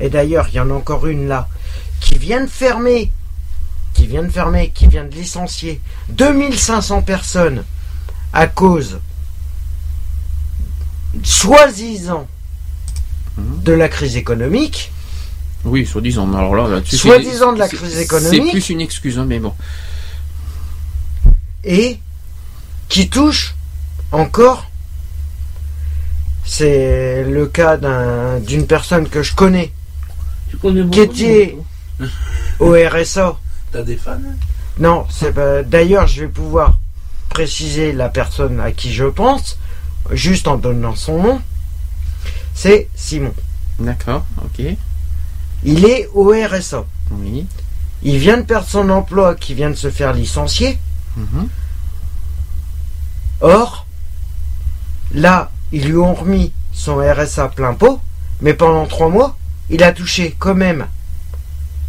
et 0.00 0.08
d'ailleurs, 0.08 0.48
il 0.50 0.54
y 0.56 0.60
en 0.60 0.70
a 0.70 0.74
encore 0.74 1.06
une 1.06 1.28
là, 1.28 1.48
qui 2.00 2.18
vient 2.18 2.42
de 2.42 2.46
fermer, 2.50 3.10
qui 3.94 4.06
vient 4.06 4.22
de 4.22 4.28
fermer, 4.30 4.70
qui 4.74 4.86
vient 4.86 5.04
de 5.04 5.14
licencier 5.14 5.80
2500 6.10 7.02
personnes 7.02 7.64
à 8.32 8.46
cause, 8.46 8.98
soi-disant, 11.22 12.26
Mhm. 13.38 13.62
de 13.62 13.72
la 13.72 13.88
crise 13.88 14.16
économique. 14.16 14.92
Oui, 15.64 15.84
soi-disant, 15.84 16.26
mais 16.26 16.38
alors 16.38 16.54
là, 16.54 16.68
là-dessus, 16.68 16.96
Soi-disant 16.96 17.52
de 17.52 17.58
la 17.58 17.68
crise 17.68 17.98
économique. 17.98 18.42
C'est 18.44 18.50
plus 18.50 18.68
une 18.70 18.80
excuse, 18.80 19.18
hein, 19.18 19.24
mais 19.26 19.38
bon. 19.38 19.52
et 21.68 21.98
qui 22.88 23.08
touche 23.08 23.56
encore. 24.12 24.70
C'est 26.44 27.24
le 27.24 27.46
cas 27.48 27.76
d'un- 27.76 28.38
d'une 28.38 28.68
personne 28.68 29.08
que 29.08 29.24
je 29.24 29.34
connais 29.34 29.72
Tu 30.50 30.56
connais 30.58 30.82
qui 30.82 30.86
beaucoup 30.86 31.02
était 31.02 31.56
au 32.60 32.72
RSA. 32.72 33.36
T'as 33.72 33.82
des 33.82 33.96
fans 33.96 34.12
hein? 34.12 34.36
Non, 34.78 35.06
c'est 35.10 35.32
pas- 35.32 35.62
d'ailleurs 35.62 36.06
je 36.06 36.22
vais 36.22 36.28
pouvoir 36.28 36.78
préciser 37.30 37.92
la 37.92 38.08
personne 38.08 38.60
à 38.60 38.72
qui 38.72 38.92
je 38.92 39.04
pense, 39.04 39.58
juste 40.12 40.48
en 40.48 40.56
donnant 40.56 40.94
son 40.94 41.22
nom. 41.22 41.40
C'est 42.54 42.88
Simon. 42.94 43.34
D'accord, 43.78 44.24
ok. 44.44 44.64
Il 45.64 45.84
est 45.84 46.08
au 46.14 46.30
RSA. 46.32 46.84
Oui. 47.10 47.46
Il 48.02 48.18
vient 48.18 48.36
de 48.38 48.42
perdre 48.42 48.66
son 48.68 48.88
emploi, 48.90 49.34
qui 49.34 49.54
vient 49.54 49.70
de 49.70 49.74
se 49.74 49.90
faire 49.90 50.12
licencier. 50.12 50.78
Mhm. 51.16 51.48
Or, 53.40 53.86
là, 55.12 55.50
ils 55.72 55.84
lui 55.86 55.96
ont 55.96 56.14
remis 56.14 56.52
son 56.72 56.96
RSA 56.98 57.48
plein 57.48 57.74
pot, 57.74 58.00
mais 58.40 58.54
pendant 58.54 58.86
trois 58.86 59.08
mois, 59.08 59.36
il 59.70 59.82
a 59.82 59.92
touché 59.92 60.34
quand 60.38 60.54
même 60.54 60.86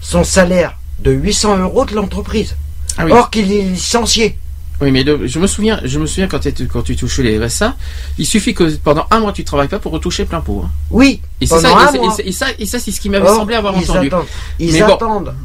son 0.01 0.23
salaire 0.23 0.77
de 0.99 1.11
800 1.11 1.57
euros 1.59 1.85
de 1.85 1.93
l'entreprise. 1.95 2.55
Ah 2.97 3.05
oui. 3.05 3.11
Or 3.11 3.29
qu'il 3.29 3.51
est 3.51 3.61
licencié. 3.61 4.37
Oui, 4.79 4.91
mais 4.91 5.03
je 5.03 5.39
me 5.39 5.47
souviens, 5.47 5.79
je 5.83 5.97
me 5.99 6.05
souviens 6.05 6.27
quand, 6.27 6.39
quand 6.71 6.81
tu 6.83 6.95
touchais 6.95 7.23
les 7.23 7.43
RSA, 7.43 7.75
il 8.19 8.25
suffit 8.27 8.53
que 8.53 8.75
pendant 8.77 9.07
un 9.09 9.19
mois 9.19 9.33
tu 9.33 9.43
travailles 9.43 9.67
pas 9.67 9.79
pour 9.79 9.91
retoucher 9.91 10.25
plein 10.25 10.39
pot. 10.41 10.63
hein. 10.65 10.71
Oui, 10.91 11.21
Et 11.41 11.47
pendant 11.47 11.61
ça, 11.61 11.77
un 11.77 11.87
et 11.87 11.91
c'est- 11.91 11.97
mois. 11.97 12.07
et 12.07 12.15
c'est- 12.15 12.27
et 12.27 12.31
ça, 12.31 12.45
et 12.59 12.65
ça, 12.67 12.79
c'est 12.79 12.91
ce 12.91 13.01
qui 13.01 13.09
m'avait 13.09 13.25
semblé 13.27 13.55
avoir 13.55 13.75
ils 13.75 13.89
entendu. 13.89 14.07
Attendent, 14.07 14.25
ils 14.59 14.71
Mais 14.73 14.81
bon. 14.83 14.93
attendent 14.95 15.35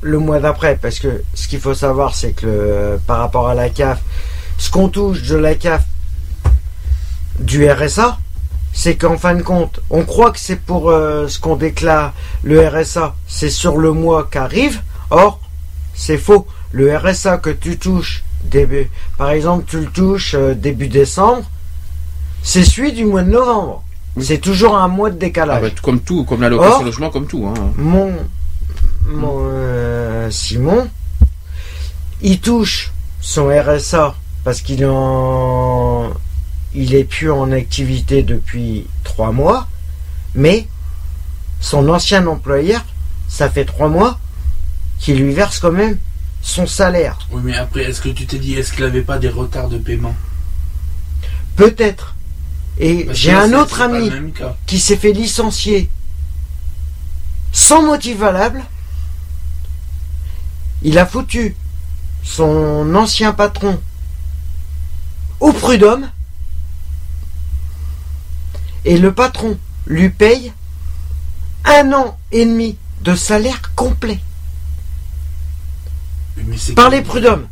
le 0.00 0.18
mois 0.18 0.40
d'après, 0.40 0.78
parce 0.80 0.98
que 0.98 1.22
ce 1.34 1.46
qu'il 1.46 1.60
faut 1.60 1.74
savoir, 1.74 2.14
c'est 2.14 2.32
que 2.32 2.46
le- 2.46 3.00
par 3.06 3.18
rapport 3.18 3.48
à 3.48 3.54
la 3.54 3.68
CAF, 3.68 4.00
ce 4.56 4.70
qu'on 4.70 4.88
touche 4.88 5.22
de 5.22 5.36
la 5.36 5.54
CAF 5.54 5.84
du 7.38 7.68
RSA, 7.70 8.18
c'est 8.74 8.96
qu'en 8.96 9.16
fin 9.16 9.34
de 9.36 9.42
compte, 9.42 9.80
on 9.88 10.02
croit 10.04 10.32
que 10.32 10.38
c'est 10.40 10.56
pour 10.60 10.90
euh, 10.90 11.28
ce 11.28 11.38
qu'on 11.38 11.54
déclare 11.56 12.12
le 12.42 12.66
RSA, 12.68 13.14
c'est 13.28 13.48
sur 13.48 13.76
le 13.78 13.92
mois 13.92 14.28
qu'arrive. 14.30 14.82
Or, 15.10 15.40
c'est 15.94 16.18
faux. 16.18 16.46
Le 16.72 16.94
RSA 16.96 17.38
que 17.38 17.50
tu 17.50 17.78
touches 17.78 18.24
début, 18.42 18.90
par 19.16 19.30
exemple, 19.30 19.64
tu 19.66 19.78
le 19.80 19.86
touches 19.86 20.34
euh, 20.34 20.54
début 20.54 20.88
décembre, 20.88 21.44
c'est 22.42 22.64
celui 22.64 22.92
du 22.92 23.04
mois 23.04 23.22
de 23.22 23.30
novembre. 23.30 23.84
C'est 24.20 24.38
toujours 24.38 24.76
un 24.76 24.88
mois 24.88 25.10
de 25.10 25.16
Ah 25.16 25.20
décalage. 25.20 25.62
bah, 25.62 25.68
comme 25.82 26.00
tout, 26.00 26.24
comme 26.24 26.40
l'allocation 26.42 26.78
Or, 26.78 26.82
logement, 26.84 27.10
comme 27.10 27.26
tout. 27.26 27.46
Hein. 27.46 27.72
mon, 27.76 28.12
mon 29.06 29.38
euh, 29.50 30.30
Simon, 30.30 30.88
il 32.22 32.40
touche 32.40 32.92
son 33.20 33.48
RSA 33.48 34.14
parce 34.44 34.60
qu'il 34.60 34.82
est 34.82 34.88
en, 34.88 36.10
il 36.74 36.94
est 36.94 37.04
plus 37.04 37.30
en 37.30 37.52
activité 37.52 38.22
depuis 38.22 38.86
trois 39.04 39.32
mois, 39.32 39.68
mais 40.34 40.66
son 41.60 41.88
ancien 41.88 42.26
employeur, 42.26 42.84
ça 43.28 43.48
fait 43.48 43.64
trois 43.64 43.88
mois 43.88 44.18
qu'il 44.98 45.18
lui 45.18 45.32
verse 45.32 45.58
quand 45.58 45.72
même 45.72 45.98
son 46.42 46.66
salaire. 46.66 47.18
Oui, 47.30 47.40
mais 47.44 47.56
après, 47.56 47.84
est-ce 47.84 48.00
que 48.00 48.08
tu 48.08 48.26
t'es 48.26 48.38
dit, 48.38 48.54
est-ce 48.54 48.72
qu'il 48.72 48.84
avait 48.84 49.02
pas 49.02 49.18
des 49.18 49.28
retards 49.28 49.68
de 49.68 49.78
paiement? 49.78 50.14
Peut-être. 51.56 52.14
Et 52.78 53.06
j'ai 53.12 53.32
un 53.32 53.52
autre 53.52 53.80
ami 53.80 54.10
qui 54.66 54.80
s'est 54.80 54.96
fait 54.96 55.12
licencier 55.12 55.88
sans 57.52 57.82
motif 57.82 58.18
valable. 58.18 58.62
Il 60.82 60.98
a 60.98 61.06
foutu 61.06 61.56
son 62.24 62.94
ancien 62.94 63.32
patron 63.32 63.80
au 65.40 65.52
prud'homme 65.52 66.10
et 68.84 68.98
le 68.98 69.12
patron 69.12 69.58
lui 69.86 70.10
paye 70.10 70.52
un 71.64 71.92
an 71.92 72.18
et 72.32 72.44
demi 72.44 72.76
de 73.02 73.14
salaire 73.14 73.74
complet 73.74 74.18
mais 76.36 76.56
par 76.74 76.90
les 76.90 77.00
prud'hommes. 77.02 77.46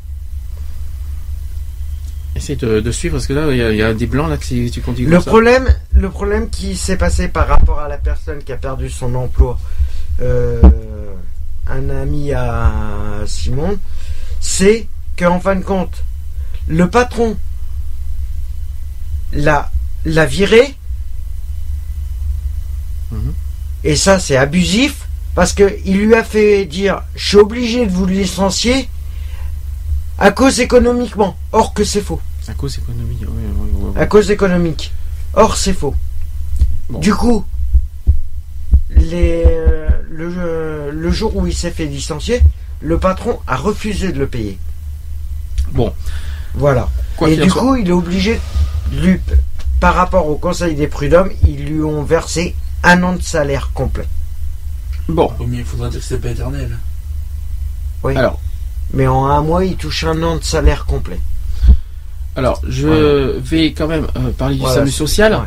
Essaye 2.35 2.57
de, 2.57 2.81
de 2.81 2.91
suivre 2.93 3.15
parce 3.17 3.27
que 3.27 3.33
là, 3.35 3.47
il 3.51 3.59
y, 3.59 3.63
a- 3.63 3.71
il 3.71 3.77
y 3.77 3.83
a 3.83 3.93
des 3.95 4.07
blancs 4.07 4.29
là 4.31 4.37
que 4.39 4.45
si 4.45 4.71
tu 4.71 4.81
continues 4.81 5.09
Le 5.09 5.17
comme 5.17 5.25
ça. 5.25 5.31
problème, 5.31 5.69
le 5.93 6.09
problème 6.11 6.49
qui 6.51 6.77
s'est 6.77 6.97
passé 6.97 7.29
par 7.29 7.47
rapport 7.47 7.79
à 7.81 7.89
la 7.89 7.99
personne 7.99 8.43
qui 8.43 8.53
a 8.53 8.57
perdu 8.57 8.89
son 8.91 9.15
emploi, 9.15 9.59
euh, 10.21 10.61
un 11.69 11.91
ami 11.91 12.33
à 12.33 12.73
Simon, 13.27 13.79
c'est 14.41 14.89
qu'en 15.19 15.41
fin 15.41 15.57
de 15.57 15.63
compte, 15.63 16.03
le 16.69 16.89
patron 16.89 17.37
l'a, 19.33 19.71
l'a 20.07 20.25
viré, 20.27 20.75
Mhm. 23.13 23.33
et 23.85 23.95
ça 23.97 24.19
c'est 24.19 24.37
abusif, 24.37 25.07
parce 25.35 25.53
qu'il 25.53 25.97
lui 25.99 26.15
a 26.15 26.25
fait 26.25 26.65
dire 26.67 27.03
je 27.15 27.27
suis 27.29 27.37
obligé 27.37 27.87
de 27.87 27.91
vous 27.93 28.07
licencier 28.07 28.89
à 30.19 30.31
cause 30.31 30.61
économiquement. 30.61 31.37
Or 31.53 31.75
que 31.75 31.85
c'est 31.85 32.01
faux. 32.03 32.21
À 32.49 32.55
cause 32.55 32.79
économique. 32.79 33.19
oui, 33.23 33.29
oui, 33.29 33.53
oui, 33.57 33.91
oui. 33.95 34.01
À 34.01 34.07
cause 34.07 34.31
économique. 34.31 34.93
Or 35.35 35.57
c'est 35.57 35.73
faux. 35.75 35.95
Bon. 36.91 36.99
Du 36.99 37.15
coup, 37.15 37.45
les, 38.91 39.45
euh, 39.47 39.89
le, 40.11 40.91
le 40.91 41.11
jour 41.11 41.37
où 41.37 41.47
il 41.47 41.55
s'est 41.55 41.71
fait 41.71 41.87
licencier, 41.87 42.43
le 42.81 42.99
patron 42.99 43.39
a 43.47 43.57
refusé 43.57 44.13
de 44.13 44.19
le 44.19 44.27
payer. 44.27 44.59
Bon. 45.73 45.93
Voilà. 46.55 46.89
Quoi 47.17 47.31
Et 47.31 47.37
du 47.37 47.49
soit. 47.49 47.63
coup, 47.63 47.77
il 47.77 47.89
est 47.89 47.93
obligé, 47.93 48.39
lui, 48.93 49.19
par 49.81 49.95
rapport 49.95 50.27
au 50.29 50.37
conseil 50.37 50.75
des 50.75 50.87
prud'hommes, 50.89 51.31
ils 51.47 51.65
lui 51.65 51.83
ont 51.83 52.03
versé 52.03 52.55
un 52.85 53.03
an 53.03 53.15
de 53.15 53.23
salaire 53.23 53.71
complet. 53.75 54.07
Bon. 55.09 55.31
Mais 55.47 55.59
il 55.59 55.65
faudra 55.65 55.89
dire 55.89 56.01
que 56.01 56.07
c'est 56.07 56.19
pas 56.19 56.31
éternel. 56.31 56.77
Oui. 58.03 58.17
Alors. 58.17 58.39
Mais 58.93 59.07
en 59.07 59.27
un 59.27 59.43
mois, 59.43 59.65
il 59.65 59.77
touche 59.77 60.05
un 60.05 60.23
an 60.23 60.37
de 60.37 60.45
salaire 60.45 60.85
complet. 60.87 61.21
Alors, 62.37 62.61
je 62.69 62.87
Voilà. 62.89 63.41
vais 63.41 63.73
quand 63.73 63.87
même 63.89 64.07
euh, 64.17 64.31
parler 64.33 64.55
du 64.57 64.61
Voilà, 64.61 64.77
SAMU 64.77 64.91
social. 64.91 65.33
ouais. 65.35 65.39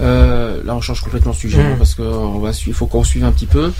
Euh, 0.00 0.62
là, 0.64 0.74
on 0.74 0.80
change 0.80 1.02
complètement 1.02 1.32
de 1.32 1.36
sujet 1.36 1.60
hein, 1.60 1.74
parce 1.76 1.94
qu'il 1.94 2.04
va 2.40 2.52
suivre, 2.52 2.76
faut 2.76 2.86
qu'on 2.86 3.04
suive 3.04 3.24
un 3.24 3.30
petit 3.32 3.46
peu. 3.46 3.72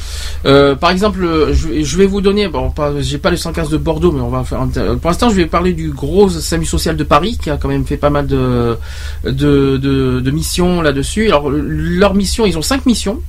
Euh, 0.45 0.75
par 0.77 0.91
exemple, 0.91 1.25
euh, 1.25 1.55
je, 1.55 1.69
vais- 1.69 1.85
je 1.85 1.97
vais 1.97 2.07
vous 2.07 2.21
donner, 2.21 2.49
bon, 2.49 2.71
pas, 2.71 2.93
j'ai 3.01 3.17
pas 3.19 3.31
le 3.31 3.37
115 3.39 3.71
de 3.71 3.79
Bordeaux, 3.79 4.13
mais 4.13 4.21
on 4.21 4.29
va 4.29 4.45
faire. 4.45 4.61
un- 4.61 4.69
pour 4.69 5.11
l'instant, 5.11 5.31
je 5.31 5.37
vais 5.37 5.47
parler 5.47 5.73
du 5.73 5.91
gros 5.91 6.29
SAMU 6.29 6.67
social 6.67 6.97
de 6.97 7.05
Paris 7.05 7.39
qui 7.43 7.49
a 7.51 7.57
quand 7.57 7.69
même 7.69 7.87
fait 7.87 7.97
pas 7.97 8.11
mal 8.11 8.27
de 8.27 8.77
de, 9.25 9.31
de, 9.79 10.21
de 10.21 10.31
missions 10.31 10.83
là-dessus. 10.83 11.27
Alors, 11.29 11.49
leur 11.51 12.15
mission, 12.15 12.45
ils 12.47 12.59
ont 12.59 12.63
cinq 12.63 12.85
missions. 12.87 13.21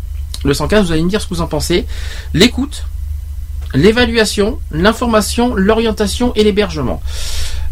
Le 0.45 0.53
115, 0.53 0.87
vous 0.87 0.91
allez 0.91 1.03
me 1.03 1.09
dire 1.09 1.21
ce 1.21 1.27
que 1.27 1.33
vous 1.35 1.41
en 1.41 1.47
pensez. 1.47 1.85
L'écoute, 2.33 2.83
l'évaluation, 3.73 4.59
l'information, 4.71 5.55
l'orientation 5.55 6.33
et 6.35 6.43
l'hébergement. 6.43 7.01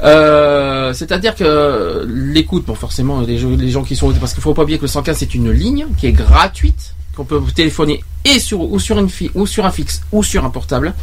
Euh, 0.04 0.94
C'est-à-dire 0.94 1.36
que 1.36 2.06
l'écoute, 2.08 2.66
bon 2.66 2.76
forcément 2.76 3.22
les, 3.22 3.38
gens- 3.38 3.84
qui 3.84 3.96
sont 3.96 4.12
parce 4.14 4.34
qu'il 4.34 4.42
faut 4.42 4.54
pas 4.54 4.64
oublier 4.64 4.78
que 4.80 4.84
le 4.84 4.88
115 4.88 5.18
c'est 5.18 5.36
une 5.36 5.52
ligne 5.52 5.86
qui 5.98 6.08
est 6.08 6.12
gratuite 6.12 6.96
qu'on 7.16 7.26
peut 7.26 7.42
téléphoner 7.54 8.04
et 8.26 8.40
sur 8.40 8.62
ou 8.62 8.80
sur 8.80 8.98
une 9.00 9.10
fi- 9.10 9.30
ou 9.36 9.46
sur 9.46 9.66
un 9.66 9.72
fixe 9.72 10.02
ou 10.12 10.24
sur 10.24 10.44
un 10.46 10.50
portable 10.50 10.94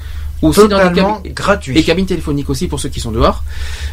ou 0.42 0.48
aussi 0.48 0.60
dans 0.68 0.78
les 0.78 0.88
Totalement 0.88 1.16
cabines 1.16 1.32
gratuit. 1.32 1.78
et 1.78 1.82
cabines 1.82 2.06
téléphoniques 2.06 2.48
aussi 2.50 2.68
pour 2.68 2.78
ceux 2.80 2.88
qui 2.88 3.00
sont 3.00 3.10
dehors. 3.12 3.42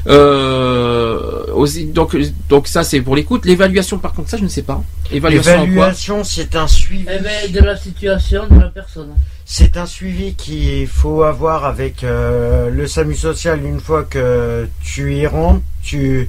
Euh, 0.08 1.46
aussi, 1.54 1.86
donc 1.86 2.16
donc 2.50 2.68
ça 2.68 2.84
c'est 2.84 3.02
pour 3.02 3.16
l'écoute. 3.16 3.46
L'évaluation 3.46 3.98
par 3.98 4.14
contre 4.14 4.30
ça 4.30 4.38
je 4.38 4.44
ne 4.44 4.48
sais 4.50 4.62
pas. 4.62 4.82
L'évaluation, 5.12 6.24
c'est 6.24 6.56
un 6.56 6.68
suivi. 6.68 7.06
Eh 7.12 7.20
ben, 7.20 7.52
de 7.52 7.60
la 7.60 7.76
situation 7.78 8.48
de 8.50 8.60
la 8.60 8.70
personne. 8.70 9.10
C'est 9.46 9.78
un 9.78 9.86
suivi 9.86 10.34
qu'il 10.34 10.88
faut 10.88 11.22
avoir 11.24 11.66
avec 11.66 12.04
euh, 12.04 12.70
le 12.72 12.88
SAMU 12.88 13.16
social 13.16 13.64
une 13.64 13.80
fois 13.80 14.04
que 14.04 14.68
tu 14.84 15.16
y 15.16 15.28
rentres. 15.28 15.62
Tu, 15.84 16.28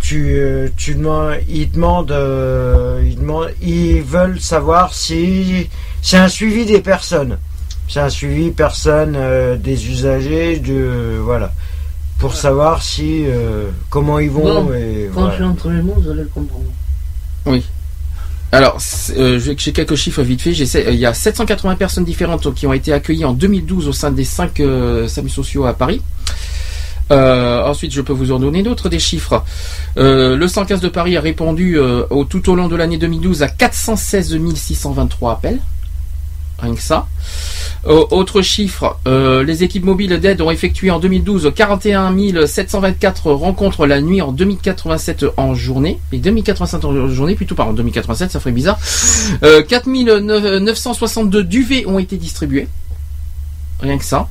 tu, 0.00 0.34
euh, 0.36 0.68
tu 0.76 0.94
demandes, 0.94 1.38
ils 1.48 1.70
demandent, 1.70 2.12
euh, 2.12 3.02
ils 3.04 3.16
demandent, 3.16 3.52
ils 3.60 4.02
veulent 4.02 4.40
savoir 4.40 4.94
si 4.94 5.68
c'est 6.00 6.18
un 6.18 6.28
suivi 6.28 6.64
des 6.64 6.80
personnes. 6.80 7.38
C'est 7.88 8.00
un 8.00 8.08
suivi 8.08 8.50
personne 8.50 9.14
euh, 9.16 9.56
des 9.56 9.88
usagers, 9.88 10.58
de 10.58 11.18
voilà, 11.22 11.52
pour 12.18 12.34
savoir 12.34 12.82
si 12.82 13.24
euh, 13.26 13.68
comment 13.90 14.18
ils 14.18 14.30
vont. 14.30 14.64
Bon, 14.64 14.72
et 14.72 15.10
Quand 15.12 15.20
voilà. 15.20 15.30
je 15.30 15.34
suis 15.36 15.44
entre 15.44 15.70
les 15.70 15.82
mots, 15.82 15.94
vous 15.98 16.10
allez 16.10 16.22
le 16.22 16.28
comprendre. 16.32 16.64
Oui. 17.46 17.64
Alors, 18.54 18.78
euh, 19.16 19.38
j'ai 19.38 19.72
quelques 19.72 19.94
chiffres 19.96 20.22
vite 20.22 20.42
fait. 20.42 20.52
J'essaie- 20.52 20.86
euh, 20.86 20.90
Il 20.92 20.98
y 20.98 21.06
a 21.06 21.14
780 21.14 21.74
personnes 21.76 22.04
différentes 22.04 22.52
qui 22.54 22.66
ont 22.66 22.72
été 22.72 22.92
accueillies 22.92 23.24
en 23.24 23.32
2012 23.32 23.88
au 23.88 23.92
sein 23.92 24.10
des 24.10 24.24
5 24.24 24.60
euh, 24.60 25.08
SAMU 25.08 25.30
sociaux 25.30 25.64
à 25.64 25.72
Paris. 25.74 26.02
Euh, 27.10 27.62
ensuite, 27.64 27.92
je 27.92 28.00
peux 28.00 28.12
vous 28.12 28.30
en 28.32 28.38
donner 28.38 28.62
d'autres 28.62 28.88
des 28.88 28.98
chiffres. 28.98 29.42
Euh, 29.98 30.36
le 30.36 30.48
115 30.48 30.80
de 30.80 30.88
Paris 30.88 31.16
a 31.16 31.20
répondu 31.20 31.76
euh, 31.78 32.04
au, 32.10 32.24
tout 32.24 32.48
au 32.50 32.54
long 32.54 32.68
de 32.68 32.76
l'année 32.76 32.96
2012 32.98 33.42
à 33.42 33.48
416 33.48 34.38
623 34.54 35.32
appels. 35.32 35.58
Rien 36.62 36.74
que 36.76 36.80
ça. 36.80 37.08
Euh, 37.86 38.04
autre 38.12 38.40
chiffre, 38.40 38.96
euh, 39.08 39.42
les 39.42 39.64
équipes 39.64 39.84
mobiles 39.84 40.20
d'aide 40.20 40.40
ont 40.40 40.52
effectué 40.52 40.92
en 40.92 41.00
2012 41.00 41.52
41 41.54 42.46
724 42.46 43.32
rencontres 43.32 43.86
la 43.86 44.00
nuit 44.00 44.22
en 44.22 44.30
2087 44.30 45.26
en 45.36 45.54
journée. 45.54 45.98
Et 46.12 46.18
2087 46.18 46.84
en 46.84 47.08
journée, 47.08 47.34
plutôt 47.34 47.56
par 47.56 47.66
en 47.66 47.72
2087, 47.72 48.30
ça 48.30 48.38
ferait 48.38 48.52
bizarre. 48.52 48.78
Euh, 49.42 49.62
4 49.62 49.88
962 49.88 51.42
duvets 51.42 51.84
ont 51.86 51.98
été 51.98 52.16
distribués. 52.16 52.68
Rien 53.80 53.98
que 53.98 54.04
ça. 54.04 54.28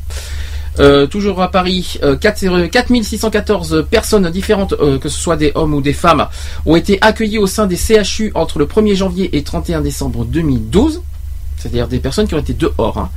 Euh, 0.79 1.05
toujours 1.05 1.41
à 1.41 1.51
Paris, 1.51 1.99
euh, 2.01 2.15
4 2.15 2.67
4614 2.69 3.85
personnes 3.89 4.29
différentes, 4.29 4.73
euh, 4.73 4.97
que 4.97 5.09
ce 5.09 5.19
soit 5.19 5.35
des 5.35 5.51
hommes 5.55 5.73
ou 5.73 5.81
des 5.81 5.93
femmes, 5.93 6.27
ont 6.65 6.75
été 6.75 6.97
accueillies 7.01 7.39
au 7.39 7.47
sein 7.47 7.67
des 7.67 7.75
CHU 7.75 8.31
entre 8.35 8.59
le 8.59 8.65
1er 8.65 8.95
janvier 8.95 9.35
et 9.35 9.43
31 9.43 9.81
décembre 9.81 10.23
2012. 10.25 11.01
C'est-à-dire 11.61 11.87
des 11.87 11.99
personnes 11.99 12.27
qui 12.27 12.33
ont 12.35 12.39
été 12.39 12.53
dehors. 12.53 12.97
hein. 12.97 13.09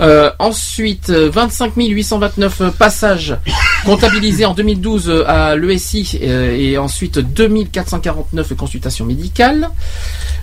Euh, 0.00 0.30
ensuite, 0.38 1.10
euh, 1.10 1.30
25 1.30 1.72
829 1.76 2.70
passages 2.78 3.36
comptabilisés 3.84 4.44
en 4.44 4.54
2012 4.54 5.08
euh, 5.08 5.24
à 5.26 5.56
l'ESI 5.56 6.18
euh, 6.22 6.56
et 6.56 6.78
ensuite 6.78 7.18
2449 7.18 8.54
consultations 8.56 9.04
médicales. 9.06 9.68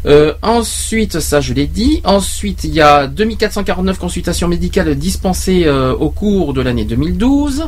Euh, 0.06 0.34
ensuite, 0.42 1.20
ça 1.20 1.42
je 1.42 1.54
l'ai 1.54 1.68
dit. 1.68 2.02
Ensuite, 2.04 2.64
il 2.64 2.74
y 2.74 2.82
a 2.82 3.08
2449 3.08 3.98
consultations 3.98 4.48
médicales 4.48 4.96
dispensées 4.96 5.64
euh, 5.66 5.94
au 5.94 6.10
cours 6.10 6.54
de 6.54 6.62
l'année 6.62 6.86
2012. 6.86 7.68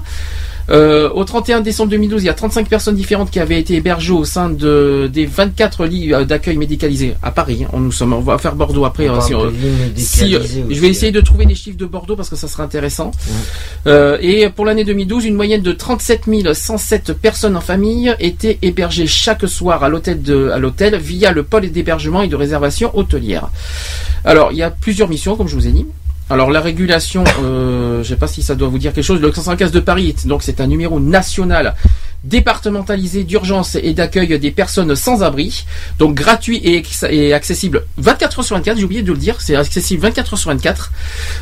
Euh, 0.71 1.09
au 1.13 1.23
31 1.23 1.61
décembre 1.61 1.89
2012, 1.91 2.23
il 2.23 2.25
y 2.27 2.29
a 2.29 2.33
35 2.33 2.67
personnes 2.69 2.95
différentes 2.95 3.31
qui 3.31 3.39
avaient 3.39 3.59
été 3.59 3.75
hébergées 3.75 4.13
au 4.13 4.25
sein 4.25 4.49
de, 4.49 5.09
des 5.11 5.25
24 5.25 5.85
lits 5.85 6.13
euh, 6.13 6.25
d'accueil 6.25 6.57
médicalisés 6.57 7.15
à 7.23 7.31
Paris. 7.31 7.63
hein. 7.65 7.69
On, 7.73 7.79
nous 7.79 7.91
sommes, 7.91 8.13
on 8.13 8.19
va 8.19 8.37
faire 8.37 8.55
Bordeaux 8.55 8.85
après. 8.85 9.07
Hein, 9.07 9.19
si, 9.21 9.33
euh, 9.33 9.49
si, 9.95 10.35
euh, 10.35 10.39
je 10.69 10.79
vais 10.79 10.87
essayer 10.89 11.11
de 11.11 11.21
trouver 11.21 11.45
les 11.45 11.55
chiffres 11.55 11.77
de 11.77 11.85
Bordeaux 11.85 12.15
parce 12.15 12.29
que 12.29 12.35
ça 12.35 12.47
sera 12.47 12.63
intéressant. 12.63 13.11
Euh, 13.87 14.17
et 14.21 14.49
pour 14.49 14.65
l'année 14.65 14.83
2012, 14.83 15.25
une 15.25 15.35
moyenne 15.35 15.61
de 15.61 15.71
37 15.71 16.25
107 16.53 17.13
personnes 17.13 17.55
en 17.55 17.61
famille 17.61 18.13
étaient 18.19 18.59
hébergées 18.61 19.07
chaque 19.07 19.47
soir 19.47 19.83
à 19.83 19.89
l'hôtel 19.89 20.21
de, 20.21 20.49
à 20.49 20.59
l'hôtel 20.59 20.95
via 20.97 21.31
le 21.31 21.43
pôle 21.43 21.69
d'hébergement 21.69 22.21
et 22.21 22.27
de 22.27 22.35
réservation 22.35 22.95
hôtelière. 22.97 23.49
Alors, 24.25 24.51
il 24.51 24.57
y 24.57 24.63
a 24.63 24.69
plusieurs 24.69 25.09
missions, 25.09 25.35
comme 25.35 25.47
je 25.47 25.55
vous 25.55 25.67
ai 25.67 25.71
dit. 25.71 25.85
Alors 26.29 26.51
la 26.51 26.61
régulation, 26.61 27.23
euh, 27.41 28.03
je 28.03 28.09
sais 28.09 28.15
pas 28.15 28.27
si 28.27 28.43
ça 28.43 28.55
doit 28.55 28.67
vous 28.67 28.77
dire 28.77 28.93
quelque 28.93 29.03
chose. 29.03 29.19
Le 29.19 29.33
115 29.33 29.71
de 29.71 29.79
Paris, 29.79 30.15
donc 30.25 30.43
c'est 30.43 30.61
un 30.61 30.67
numéro 30.67 30.99
national 30.99 31.75
départementalisé 32.23 33.23
d'urgence 33.23 33.75
et 33.75 33.93
d'accueil 33.93 34.37
des 34.39 34.51
personnes 34.51 34.95
sans 34.95 35.23
abri, 35.23 35.65
donc 35.97 36.15
gratuit 36.15 36.61
et, 36.63 37.33
accessible 37.33 37.85
24 37.97 38.39
heures 38.39 38.45
sur 38.45 38.55
24. 38.57 38.77
J'ai 38.77 38.83
oublié 38.83 39.01
de 39.01 39.11
le 39.11 39.17
dire, 39.17 39.39
c'est 39.39 39.55
accessible 39.55 40.01
24 40.03 40.33
heures 40.33 40.39
sur 40.39 40.49
24. 40.49 40.91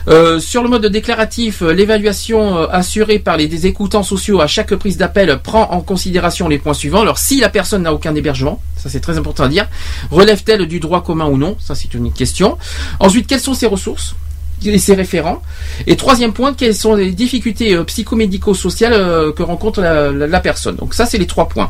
Euh, 0.08 0.40
sur 0.40 0.64
le 0.64 0.70
mode 0.70 0.86
déclaratif, 0.86 1.62
euh, 1.62 1.72
l'évaluation 1.72 2.58
euh, 2.58 2.68
assurée 2.70 3.20
par 3.20 3.38
les 3.38 3.66
écoutants 3.66 4.04
sociaux 4.04 4.40
à 4.40 4.48
chaque 4.48 4.74
prise 4.76 4.98
d'appel 4.98 5.40
prend 5.42 5.72
en 5.72 5.82
considération 5.82 6.48
les 6.48 6.60
points 6.60 6.74
suivants. 6.74 7.02
Alors 7.02 7.18
si 7.18 7.40
la 7.40 7.50
personne 7.50 7.84
n'a 7.84 7.94
aucun 7.94 8.14
hébergement, 8.14 8.62
ça 8.76 8.90
c'est 8.90 9.00
très 9.00 9.18
important 9.18 9.46
à 9.46 9.50
dire, 9.50 9.68
relève-t-elle 10.12 10.68
du 10.68 10.80
droit 10.80 11.04
commun 11.04 11.26
ou 11.26 11.38
non? 11.38 11.58
Ça 11.60 11.74
c'est 11.74 11.94
une 11.94 12.12
question. 12.12 12.58
Ensuite, 13.00 13.28
quelles 13.28 13.40
sont 13.40 13.54
ses 13.54 13.68
ressources? 13.68 14.16
Et 14.66 14.80
ses 14.80 14.96
référents. 14.96 15.42
Et 15.86 15.96
troisième 15.96 16.34
point, 16.34 16.54
quelles 16.54 16.76
sont 16.76 16.96
les 16.96 17.12
difficultés 17.12 17.76
euh, 17.76 17.84
psychomédico-sociales 17.84 18.94
euh, 18.94 19.32
que 19.32 19.44
rencontre 19.44 19.82
la, 19.82 20.40
personne. 20.40 20.76
Donc 20.76 20.94
ça, 20.94 21.06
c'est 21.06 21.18
les 21.18 21.28
trois 21.28 21.48
points. 21.48 21.70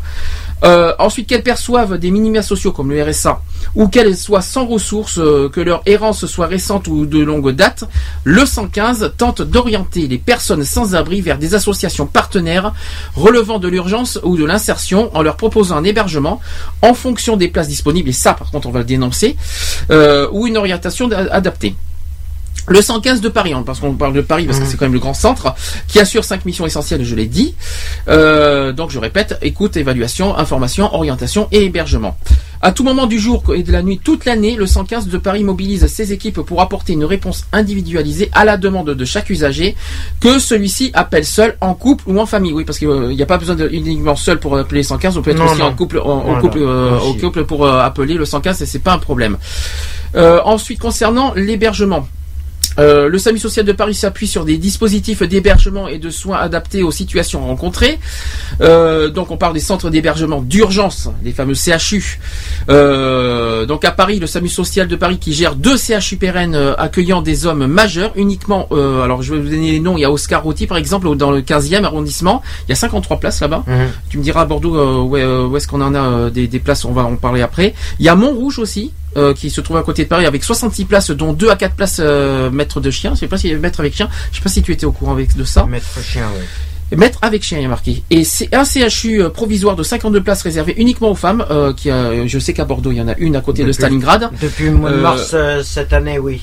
Euh, 0.64 0.94
ensuite, 1.00 1.28
qu'elles 1.28 1.44
perçoivent 1.44 1.98
des 1.98 2.12
minima 2.12 2.42
sociaux 2.42 2.72
comme 2.72 2.90
le 2.90 3.02
RSA, 3.04 3.42
ou 3.76 3.88
qu'elles 3.88 4.18
soient 4.18 4.42
sans 4.42 4.66
ressources, 4.66 5.16
que 5.16 5.62
leur 5.62 5.82
errance 5.86 6.26
soit 6.26 6.48
récente 6.48 6.88
ou 6.88 7.06
de 7.06 7.20
longue 7.20 7.52
date, 7.52 7.84
le 8.24 8.46
115 8.46 9.14
tente 9.18 9.42
d'orienter 9.42 10.08
les 10.08 10.18
personnes 10.18 10.64
sans 10.64 10.96
abri 10.96 11.22
vers 11.22 11.38
des 11.38 11.54
associations 11.54 12.08
partenaires 12.08 12.74
relevant 13.16 13.60
de 13.60 13.68
l'urgence 13.68 14.20
ou 14.24 14.36
de 14.36 14.46
l'insertion 14.46 15.16
en 15.16 15.22
leur 15.22 15.38
proposant 15.38 15.78
un 15.78 15.84
hébergement 15.84 16.42
en 16.82 16.94
fonction 16.94 17.38
des 17.38 17.50
places 17.50 17.68
disponibles, 17.68 18.10
et 18.10 18.14
ça 18.14 18.34
par 18.34 18.50
contre 18.50 18.68
on 18.68 18.72
va 18.72 18.80
le 18.80 18.86
dénoncer, 18.86 19.38
ou 19.90 20.48
une 20.48 20.58
orientation 20.58 21.08
da- 21.08 21.28
adaptée. 21.32 21.76
Le 22.68 22.82
115 22.82 23.22
de 23.22 23.30
Paris, 23.30 23.54
hein, 23.54 23.64
parce 23.66 23.80
qu'on 23.80 23.94
parle 23.94 24.14
de 24.14 24.22
Paris 24.22 24.46
parce 24.46 24.60
que 24.60 24.66
c'est 24.66 24.76
quand 24.76 24.86
même 24.86 24.94
le 24.94 25.00
grand 25.00 25.14
centre, 25.14 25.56
qui 25.88 26.00
assure 26.00 26.26
cinq 26.26 26.46
missions 26.46 26.66
essentielles, 26.66 27.04
je 27.06 27.16
l'ai 27.16 27.26
dit. 27.28 27.56
Euh, 28.10 28.74
donc 28.74 28.92
je 28.92 29.00
répète, 29.00 29.38
écoute, 29.42 29.78
évaluation, 29.78 30.38
information, 30.38 30.94
orientation 30.94 31.48
et 31.54 31.64
hébergement. 31.64 32.18
À 32.62 32.72
tout 32.72 32.84
moment 32.84 33.06
du 33.06 33.20
jour 33.20 33.44
et 33.56 33.64
de 33.64 33.72
la 33.72 33.84
nuit, 33.84 34.00
toute 34.04 34.26
l'année, 34.26 34.56
le 34.56 34.66
115 34.66 35.08
de 35.08 35.18
Paris 35.18 35.44
mobilise 35.44 35.86
ses 35.88 36.12
équipes 36.12 36.42
pour 36.42 36.60
apporter 36.60 36.94
une 36.94 37.06
réponse 37.06 37.46
individualisée 37.54 38.30
à 38.34 38.46
la 38.46 38.58
demande 38.58 38.90
de 38.90 39.06
chaque 39.06 39.30
usager, 39.30 39.76
que 40.20 40.40
celui-ci 40.40 40.92
appelle 40.94 41.24
seul, 41.26 41.56
en 41.62 41.74
couple 41.76 42.04
ou 42.08 42.20
en 42.20 42.26
famille. 42.26 42.52
Oui, 42.54 42.66
parce 42.66 42.80
qu'il 42.80 42.90
n'y 42.90 43.22
a 43.22 43.26
pas 43.28 43.38
besoin 43.38 43.56
de 43.56 43.70
uniquement 43.72 44.16
seul 44.16 44.40
pour 44.40 44.58
appeler 44.58 44.82
le 44.82 44.88
115, 44.88 45.18
on 45.18 45.22
peut 45.22 45.32
être 45.32 45.38
Non, 45.38 45.46
aussi 45.46 45.60
non. 45.60 45.68
en 45.68 45.74
couple, 45.74 46.00
en, 46.00 46.20
Voilà, 46.22 46.42
couple, 46.42 46.58
euh, 46.60 47.00
au 47.00 47.14
couple 47.14 47.46
pour 47.46 47.66
euh, 47.66 47.80
appeler 47.80 48.16
le 48.16 48.26
115 48.26 48.62
et 48.62 48.66
c'est 48.66 48.80
pas 48.80 48.94
un 48.94 49.00
problème. 49.00 49.38
Euh, 50.16 50.42
ensuite, 50.44 50.80
concernant 50.80 51.34
l'hébergement. 51.36 52.08
Euh, 52.80 53.08
le 53.10 53.18
SAMU 53.18 53.40
social 53.40 53.66
de 53.66 53.72
Paris 53.72 53.96
s'appuie 53.96 54.28
sur 54.28 54.46
des 54.46 54.58
dispositifs 54.58 55.24
d'hébergement 55.24 55.88
et 55.88 55.98
de 55.98 56.10
soins 56.10 56.38
adaptés 56.38 56.84
aux 56.84 56.92
situations 56.92 57.46
rencontrées. 57.46 58.00
Euh, 58.62 59.10
donc 59.10 59.32
on 59.32 59.38
parle 59.38 59.54
des 59.54 59.60
centres 59.60 59.90
d'hébergement 59.90 60.42
d'urgence, 60.42 61.10
les 61.24 61.32
fameux 61.32 61.56
CHU. 61.56 62.20
Euh, 62.70 63.66
donc 63.66 63.86
à 63.86 63.92
Paris, 63.92 64.20
le 64.20 64.28
SAMU 64.28 64.50
social 64.50 64.88
de 64.88 64.96
Paris 64.96 65.18
qui 65.20 65.34
gère 65.34 65.56
deux 65.56 65.78
CHU 65.78 66.18
pérennes 66.18 66.56
accueillant 66.78 67.22
des 67.22 67.46
hommes 67.46 67.66
majeurs 67.68 68.12
uniquement. 68.16 68.68
alors 68.72 69.22
je 69.22 69.34
vais 69.34 69.40
vous 69.40 69.50
donner 69.50 69.72
les 69.72 69.80
noms. 69.80 69.98
Il 69.98 70.02
y 70.02 70.06
a 70.06 70.12
Oscar 70.12 70.44
Routy 70.44 70.68
par 70.68 70.78
exemple 70.78 71.14
dans 71.16 71.32
le 71.32 71.42
15e 71.42 71.84
arrondissement. 71.84 72.42
Il 72.68 72.70
y 72.70 72.74
a 72.74 72.76
53 72.76 73.20
places 73.20 73.42
là-bas. 73.42 73.64
Mhm. 73.68 73.88
Tu 74.10 74.18
me 74.18 74.24
diras 74.24 74.42
à 74.42 74.46
Bordeaux 74.46 75.04
où, 75.04 75.18
est- 75.18 75.26
où 75.26 75.56
est-ce 75.58 75.68
qu'on 75.68 75.82
en 75.82 75.96
a 75.96 76.30
des, 76.30 76.48
des 76.48 76.60
places. 76.60 76.86
On 76.86 76.92
va 76.94 77.04
en 77.04 77.16
parler 77.16 77.42
après. 77.42 77.74
Il 78.00 78.06
y 78.06 78.10
a 78.10 78.16
Montrouge 78.16 78.60
aussi. 78.60 78.92
Euh, 79.18 79.34
qui 79.34 79.50
se 79.50 79.62
trouve 79.62 79.78
à 79.78 79.84
côté 79.84 80.04
de 80.04 80.10
Paris 80.10 80.26
avec 80.26 80.44
66 80.44 80.86
places 80.86 81.12
dont 81.12 81.34
2 81.34 81.50
à 81.50 81.56
4 81.56 81.76
places 81.76 81.98
euh, 82.00 82.50
maître 82.50 82.80
de 82.80 82.92
chien. 82.92 83.14
Je 83.16 83.20
sais 83.22 83.28
pas 83.28 83.38
si 83.38 83.54
maître 83.56 83.80
avec 83.80 83.96
chien. 83.96 84.10
Je 84.32 84.38
sais 84.38 84.44
pas 84.44 84.50
si 84.50 84.62
tu 84.62 84.72
étais 84.72 84.86
au 84.86 84.92
courant 84.92 85.14
avec 85.14 85.36
de 85.36 85.44
ça. 85.44 85.66
Maître 85.66 86.00
chien, 86.04 86.28
oui. 86.38 86.98
Maître 86.98 87.20
avec 87.22 87.44
chien, 87.44 87.58
il 87.58 87.64
y 87.64 87.66
a 87.66 87.70
marqué. 87.70 88.04
Et 88.10 88.24
c'est 88.24 88.54
un 88.56 88.64
CHU 88.64 89.22
euh, 89.22 89.30
provisoire 89.30 89.76
de 89.76 89.84
52 89.84 90.22
places 90.24 90.42
réservées 90.42 90.76
uniquement 90.78 91.12
aux 91.12 91.16
femmes. 91.16 91.46
euh, 91.52 91.74
qui 91.74 91.90
a, 91.90 92.26
je 92.28 92.40
sais 92.40 92.54
qu'à 92.54 92.64
Bordeaux, 92.66 92.92
il 92.92 92.98
y 92.98 93.02
en 93.02 93.08
a 93.10 93.18
une 93.18 93.36
à 93.36 93.42
côté 93.42 93.64
de 93.66 93.72
Stalingrad. 93.72 94.30
Depuis 94.42 94.66
le 94.66 94.76
mois 94.76 94.92
de 94.92 94.98
mars 94.98 95.36
cette 95.64 95.94
année, 95.94 96.20
oui. 96.20 96.42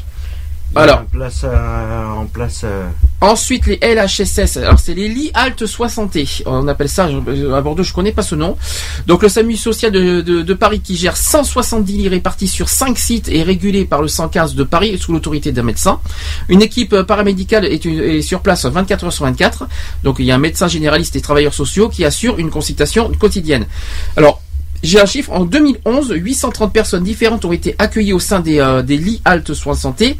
Alors. 0.76 1.00
En 1.00 1.04
place. 1.04 1.40
euh, 1.44 2.06
en 2.06 2.26
place 2.26 2.62
euh, 2.64 2.88
Ensuite, 3.20 3.66
les 3.66 3.78
LHSS. 3.82 4.58
Alors, 4.58 4.78
c'est 4.78 4.92
les 4.94 5.08
lits 5.08 5.30
halte 5.34 5.64
soins 5.66 5.88
santé. 5.88 6.28
On 6.46 6.68
appelle 6.68 6.88
ça, 6.88 7.04
à 7.06 7.60
Bordeaux, 7.62 7.82
je 7.82 7.92
connais 7.94 8.12
pas 8.12 8.22
ce 8.22 8.34
nom. 8.34 8.56
Donc, 9.06 9.22
le 9.22 9.28
SAMU 9.28 9.56
social 9.56 9.90
de, 9.92 10.20
de- 10.20 10.42
de 10.42 10.54
Paris 10.54 10.80
qui 10.80 10.96
gère 10.96 11.16
170 11.16 11.92
lits 11.96 12.08
répartis 12.08 12.48
sur 12.48 12.68
5 12.68 12.98
sites 12.98 13.28
et 13.28 13.42
régulé 13.42 13.84
par 13.86 14.02
le 14.02 14.08
115 14.08 14.54
de 14.54 14.64
Paris 14.64 14.98
sous 14.98 15.12
l'autorité 15.12 15.52
d'un 15.52 15.62
médecin. 15.62 16.00
Une 16.48 16.60
équipe 16.60 16.92
euh, 16.92 17.02
paramédicale 17.04 17.64
est, 17.64 17.84
une- 17.84 18.00
est 18.02 18.22
sur 18.22 18.40
place 18.40 18.66
24 18.66 19.04
heures 19.04 19.12
sur 19.12 19.24
24. 19.24 19.66
Donc, 20.02 20.16
il 20.18 20.26
y 20.26 20.30
a 20.30 20.34
un 20.34 20.38
médecin 20.38 20.68
généraliste 20.68 21.16
et 21.16 21.20
travailleurs 21.22 21.54
sociaux 21.54 21.88
qui 21.88 22.04
assurent 22.04 22.38
une 22.38 22.50
consultation 22.50 23.10
quotidienne. 23.18 23.66
Alors, 24.16 24.42
j'ai 24.84 25.00
un 25.00 25.06
chiffre. 25.06 25.32
En 25.32 25.44
2011, 25.44 26.12
830 26.14 26.72
personnes 26.72 27.02
différentes 27.02 27.44
ont 27.44 27.52
été 27.52 27.74
accueillies 27.78 28.12
au 28.12 28.20
sein 28.20 28.38
des, 28.40 28.60
euh, 28.60 28.82
des 28.82 28.96
lits 28.96 29.20
halte 29.24 29.52
soins 29.54 29.74
santé, 29.74 30.16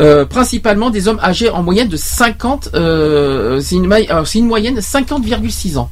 euh, 0.00 0.24
principalement 0.24 0.90
des 0.90 1.06
hommes 1.06 1.20
âgés 1.22 1.50
en 1.50 1.62
moyenne 1.62 1.88
de 1.88 1.96
50. 1.96 2.70
euh, 2.74 3.60
c'est 3.60 3.76
une, 3.76 3.84
une 4.34 4.46
moyenne 4.46 4.80
50,6 4.80 5.76
ans. 5.78 5.90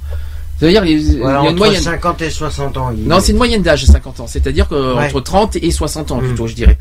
C'est-à-dire 0.59 0.83
les- 0.85 1.17
voilà, 1.19 1.41
il 1.41 1.45
y 1.45 1.47
a 1.47 1.51
une 1.51 1.57
entre 1.57 1.57
moyenne. 1.57 1.83
50 1.83 2.23
et 2.23 2.31
60 2.31 2.77
ans. 2.77 2.91
il- 2.97 3.07
Non, 3.09 3.19
c'est 3.21 3.33
une 3.33 3.39
moyenne 3.39 3.63
d'âge 3.63 3.85
50 3.85 4.21
ans. 4.21 4.27
C'est-à-dire 4.27 4.69
que 4.69 4.95
Ouais. 4.97 5.07
entre 5.07 5.21
30 5.21 5.57
et 5.57 5.71
60 5.71 6.11
ans 6.13 6.19
plutôt, 6.19 6.47
je 6.47 6.55
dirais. 6.55 6.79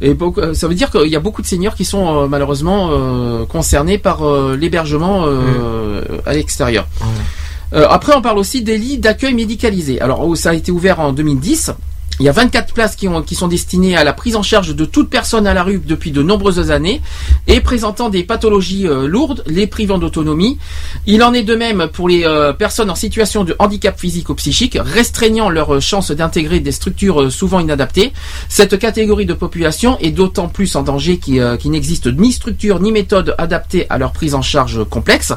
Et 0.00 0.12
beaucoup- 0.14 0.40
euh, 0.40 0.54
ça 0.54 0.66
veut 0.68 0.74
dire 0.74 0.90
qu'il 0.90 1.08
y 1.08 1.14
a 1.16 1.20
beaucoup 1.20 1.40
de 1.42 1.46
seniors 1.46 1.74
qui 1.76 1.84
sont 1.84 2.22
euh, 2.22 2.26
malheureusement 2.26 2.88
euh, 2.90 3.44
concernés 3.46 3.98
par 3.98 4.26
euh, 4.26 4.56
l'hébergement 4.58 5.24
euh, 5.26 6.02
à 6.26 6.32
l'extérieur. 6.32 6.88
Après, 7.74 8.14
on 8.16 8.22
parle 8.22 8.38
aussi 8.38 8.62
des 8.62 8.78
lits 8.78 8.98
d'accueil 8.98 9.34
médicalisés. 9.34 10.00
Alors, 10.00 10.26
oh, 10.26 10.36
ça 10.36 10.50
a 10.50 10.54
été 10.54 10.70
ouvert 10.70 11.00
en 11.00 11.12
2010. 11.12 11.72
Il 12.20 12.26
y 12.26 12.28
a 12.28 12.32
24 12.32 12.74
places 12.74 12.94
qui, 12.94 13.08
ont, 13.08 13.24
sont 13.32 13.48
destinées 13.48 13.96
à 13.96 14.04
la 14.04 14.12
prise 14.12 14.36
en 14.36 14.42
charge 14.44 14.76
de 14.76 14.84
toute 14.84 15.10
personne 15.10 15.48
à 15.48 15.54
la 15.54 15.64
rue 15.64 15.82
depuis 15.84 16.12
de 16.12 16.22
nombreuses 16.22 16.70
années 16.70 17.02
et 17.48 17.60
présentant 17.60 18.08
des 18.08 18.22
pathologies 18.22 18.86
euh, 18.86 19.08
lourdes, 19.08 19.42
les 19.48 19.66
privant 19.66 19.98
d'autonomie. 19.98 20.58
Il 21.08 21.24
en 21.24 21.34
est 21.34 21.42
de 21.42 21.56
même 21.56 21.88
pour 21.92 22.08
les 22.08 22.24
euh, 22.24 22.52
personnes 22.52 22.88
en 22.88 22.94
situation 22.94 23.42
de 23.42 23.56
handicap 23.58 23.98
physique 23.98 24.28
ou 24.28 24.34
psychique, 24.36 24.78
restreignant 24.80 25.50
leurs 25.50 25.74
euh, 25.74 25.80
chances 25.80 26.12
d'intégrer 26.12 26.60
des 26.60 26.70
structures 26.70 27.32
souvent 27.32 27.58
inadaptées. 27.58 28.12
Cette 28.48 28.78
catégorie 28.78 29.26
de 29.26 29.34
population 29.34 29.98
est 29.98 30.12
d'autant 30.12 30.46
plus 30.46 30.76
en 30.76 30.82
danger 30.82 31.18
qu'il 31.18 31.70
n'existe 31.72 32.06
ni 32.06 32.30
structure 32.30 32.78
ni 32.78 32.92
méthode 32.92 33.34
adaptée 33.38 33.86
à 33.90 33.98
leur 33.98 34.12
prise 34.12 34.36
en 34.36 34.42
charge 34.42 34.84
complexe. 34.84 35.32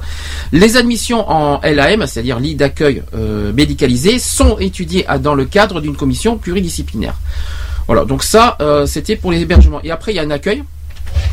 Les 0.52 0.78
admissions 0.78 1.28
en 1.28 1.60
LAM, 1.64 2.06
c'est-à-dire 2.06 2.40
lit 2.40 2.54
d'accueil 2.56 3.02
médicalisé, 3.54 4.20
sont 4.20 4.58
étudiées 4.60 5.06
dans 5.22 5.34
le 5.34 5.46
cadre 5.46 5.82
d'une 5.82 5.96
commission 5.96 6.38
pluridisciplinaire. 6.58 7.16
Voilà, 7.86 8.03
donc 8.03 8.24
ça, 8.24 8.58
euh, 8.60 8.86
c'était 8.86 9.16
pour 9.16 9.32
les 9.32 9.42
hébergements. 9.42 9.80
Et 9.84 9.92
après, 9.92 10.11
il 10.11 10.16
y 10.16 10.19
a 10.19 10.24
un 10.24 10.32
accueil. 10.32 10.64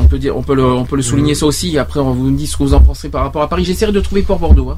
On 0.01 0.05
peut 0.05 0.19
dire, 0.19 0.35
on 0.37 0.41
peut 0.43 0.55
le, 0.55 0.65
on 0.65 0.85
peut 0.85 0.95
le 0.97 1.01
souligner 1.01 1.35
ça 1.35 1.45
aussi. 1.45 1.77
Après, 1.77 1.99
on 1.99 2.11
vous 2.11 2.29
dit 2.31 2.47
ce 2.47 2.57
que 2.57 2.63
vous 2.63 2.73
en 2.73 2.81
pensez 2.81 3.09
par 3.09 3.23
rapport 3.23 3.41
à 3.41 3.49
Paris. 3.49 3.65
J'essaierai 3.65 3.91
de 3.91 3.99
trouver 4.01 4.21
pour 4.21 4.39
Bordeaux. 4.39 4.69
hein. 4.71 4.77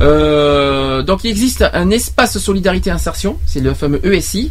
Euh, 0.00 1.02
donc, 1.02 1.24
il 1.24 1.30
existe 1.30 1.64
un 1.72 1.90
espace 1.90 2.38
solidarité 2.38 2.90
insertion. 2.90 3.36
C'est 3.46 3.60
le 3.60 3.74
fameux 3.74 4.04
ESI. 4.06 4.50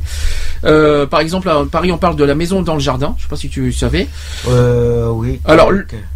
Euh, 0.66 1.06
par 1.06 1.20
exemple, 1.22 1.50
à 1.50 1.64
Paris, 1.70 1.92
on 1.92 1.98
parle 1.98 2.16
de 2.16 2.24
la 2.24 2.36
maison 2.36 2.62
dans 2.62 2.74
le 2.74 2.80
jardin. 2.80 3.16
Je 3.18 3.24
sais 3.24 3.30
pas 3.30 3.36
si 3.36 3.50
tu 3.50 3.72
savais. 3.72 4.08
Euh, 4.50 5.10
oui. 5.10 5.40
Alors. 5.46 5.72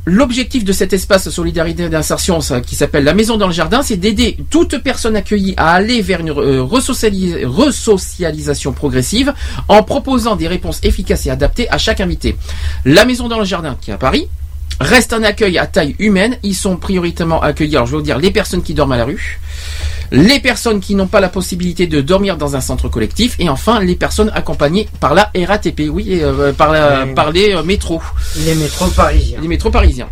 L'objectif 0.05 0.65
de 0.65 0.73
cet 0.73 0.93
espace 0.93 1.29
solidarité 1.29 1.87
d'insertion, 1.87 2.39
qui 2.65 2.75
s'appelle 2.75 3.03
la 3.03 3.13
Maison 3.13 3.37
dans 3.37 3.45
le 3.47 3.53
Jardin, 3.53 3.83
c'est 3.83 3.97
d'aider 3.97 4.35
toute 4.49 4.79
personne 4.79 5.15
accueillie 5.15 5.53
à 5.57 5.73
aller 5.73 6.01
vers 6.01 6.21
une 6.21 6.31
resocialis- 6.31 7.45
resocialisation 7.45 8.73
progressive 8.73 9.31
en 9.67 9.83
proposant 9.83 10.35
des 10.35 10.47
réponses 10.47 10.79
efficaces 10.83 11.27
et 11.27 11.29
adaptées 11.29 11.69
à 11.69 11.77
chaque 11.77 12.01
invité. 12.01 12.35
La 12.83 13.05
Maison 13.05 13.27
dans 13.27 13.37
le 13.37 13.45
Jardin, 13.51 13.77
qui 13.81 13.91
est 13.91 13.93
à 13.93 13.97
Paris, 13.97 14.29
reste 14.79 15.11
un 15.11 15.23
accueil 15.23 15.57
à 15.57 15.67
taille 15.67 15.93
humaine. 15.99 16.37
Ils 16.41 16.55
sont 16.55 16.77
prioritairement 16.77 17.41
accueillis, 17.41 17.75
alors 17.75 17.85
je 17.85 17.91
veux 17.91 17.97
vous 17.97 18.03
dire, 18.03 18.17
les 18.17 18.31
personnes 18.31 18.63
qui 18.63 18.73
dorment 18.73 18.93
à 18.93 18.97
la 18.97 19.03
rue, 19.03 19.39
les 20.13 20.39
personnes 20.39 20.79
qui 20.79 20.95
n'ont 20.95 21.07
pas 21.07 21.19
la 21.19 21.27
possibilité 21.27 21.85
de 21.85 21.99
dormir 21.99 22.37
dans 22.37 22.55
un 22.55 22.61
centre 22.61 22.87
collectif, 22.87 23.35
et 23.39 23.49
enfin 23.49 23.81
les 23.81 23.95
personnes 23.95 24.31
accompagnées 24.33 24.87
par 25.01 25.13
la 25.13 25.31
RATP, 25.35 25.89
oui, 25.91 26.19
euh, 26.21 26.53
par, 26.53 26.71
la, 26.71 27.03
Oui. 27.05 27.13
par 27.13 27.31
les 27.31 27.53
euh, 27.53 27.63
métros. 27.63 28.01
Les 28.45 28.55
métros 28.55 28.87
parisiens. 28.87 29.39
Les 29.41 29.47
métros 29.49 29.69
parisiens. 29.69 30.07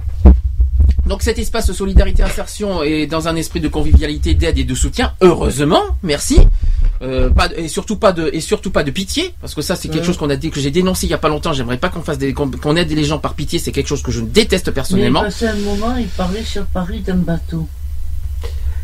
Donc 1.05 1.21
cet 1.23 1.39
espace 1.39 1.71
solidarité 1.71 2.21
insertion 2.23 2.83
est 2.83 3.07
dans 3.07 3.27
un 3.27 3.35
esprit 3.35 3.59
de 3.59 3.67
convivialité, 3.67 4.33
d'aide 4.35 4.57
et 4.57 4.63
de 4.63 4.75
soutien. 4.75 5.13
Heureusement, 5.21 5.81
merci. 6.03 6.39
Euh, 7.01 7.29
pas 7.29 7.47
de- 7.47 7.55
et 7.55 7.67
surtout 7.69 7.95
pas 7.95 8.11
de 8.11 8.29
et 8.33 8.41
surtout 8.41 8.71
pas 8.71 8.83
de 8.83 8.91
pitié 8.91 9.33
parce 9.39 9.55
que 9.55 9.61
ça 9.61 9.75
c'est 9.77 9.87
quelque 9.87 10.01
Mhm. 10.01 10.05
chose 10.07 10.17
qu'on 10.17 10.29
a 10.29 10.35
dit 10.35 10.49
que 10.51 10.59
j'ai 10.59 10.69
dénoncé 10.71 11.07
il 11.07 11.09
y 11.09 11.13
a 11.13 11.17
pas 11.17 11.29
longtemps. 11.29 11.53
J'aimerais 11.53 11.77
pas 11.77 11.89
qu'on 11.89 12.01
fasse 12.01 12.17
des 12.17 12.33
qu'on 12.33 12.75
aide 12.75 12.91
les 12.91 13.03
gens 13.05 13.19
par 13.19 13.33
pitié. 13.35 13.57
C'est 13.57 13.71
quelque 13.71 13.87
chose 13.87 14.03
que 14.03 14.11
je 14.11 14.19
déteste 14.21 14.71
personnellement. 14.71 15.21
Mais 15.23 15.29
il 15.29 15.31
passait 15.31 15.47
un 15.47 15.55
moment, 15.55 15.95
il 15.97 16.07
parlait 16.07 16.43
sur 16.43 16.65
Paris 16.65 16.99
d'un 16.99 17.15
bateau. 17.15 17.67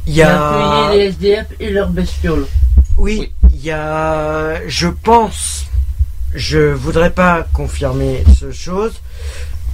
Il 0.08 0.14
y 0.16 0.22
a. 0.22 0.92
les 0.94 1.06
SDF 1.08 1.48
et 1.60 1.70
leurs 1.72 1.90
bestioles. 1.90 2.46
Oui, 2.98 3.32
il 3.54 3.64
y 3.66 3.72
a. 3.72 4.62
Je 4.68 4.88
pense. 4.88 5.66
Je 6.34 6.72
voudrais 6.74 7.10
pas 7.12 7.46
confirmer 7.54 8.24
ce 8.40 8.52
chose. 8.52 8.94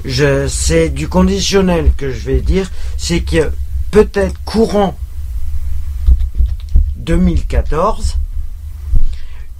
Je, 0.06 0.48
c'est 0.48 0.90
du 0.90 1.08
conditionnel 1.08 1.92
que 1.98 2.12
je 2.12 2.20
vais 2.20 2.42
dire. 2.42 2.70
C'est 2.98 3.22
que 3.22 3.52
peut-être 3.92 4.40
courant 4.46 4.98
2014, 6.98 8.18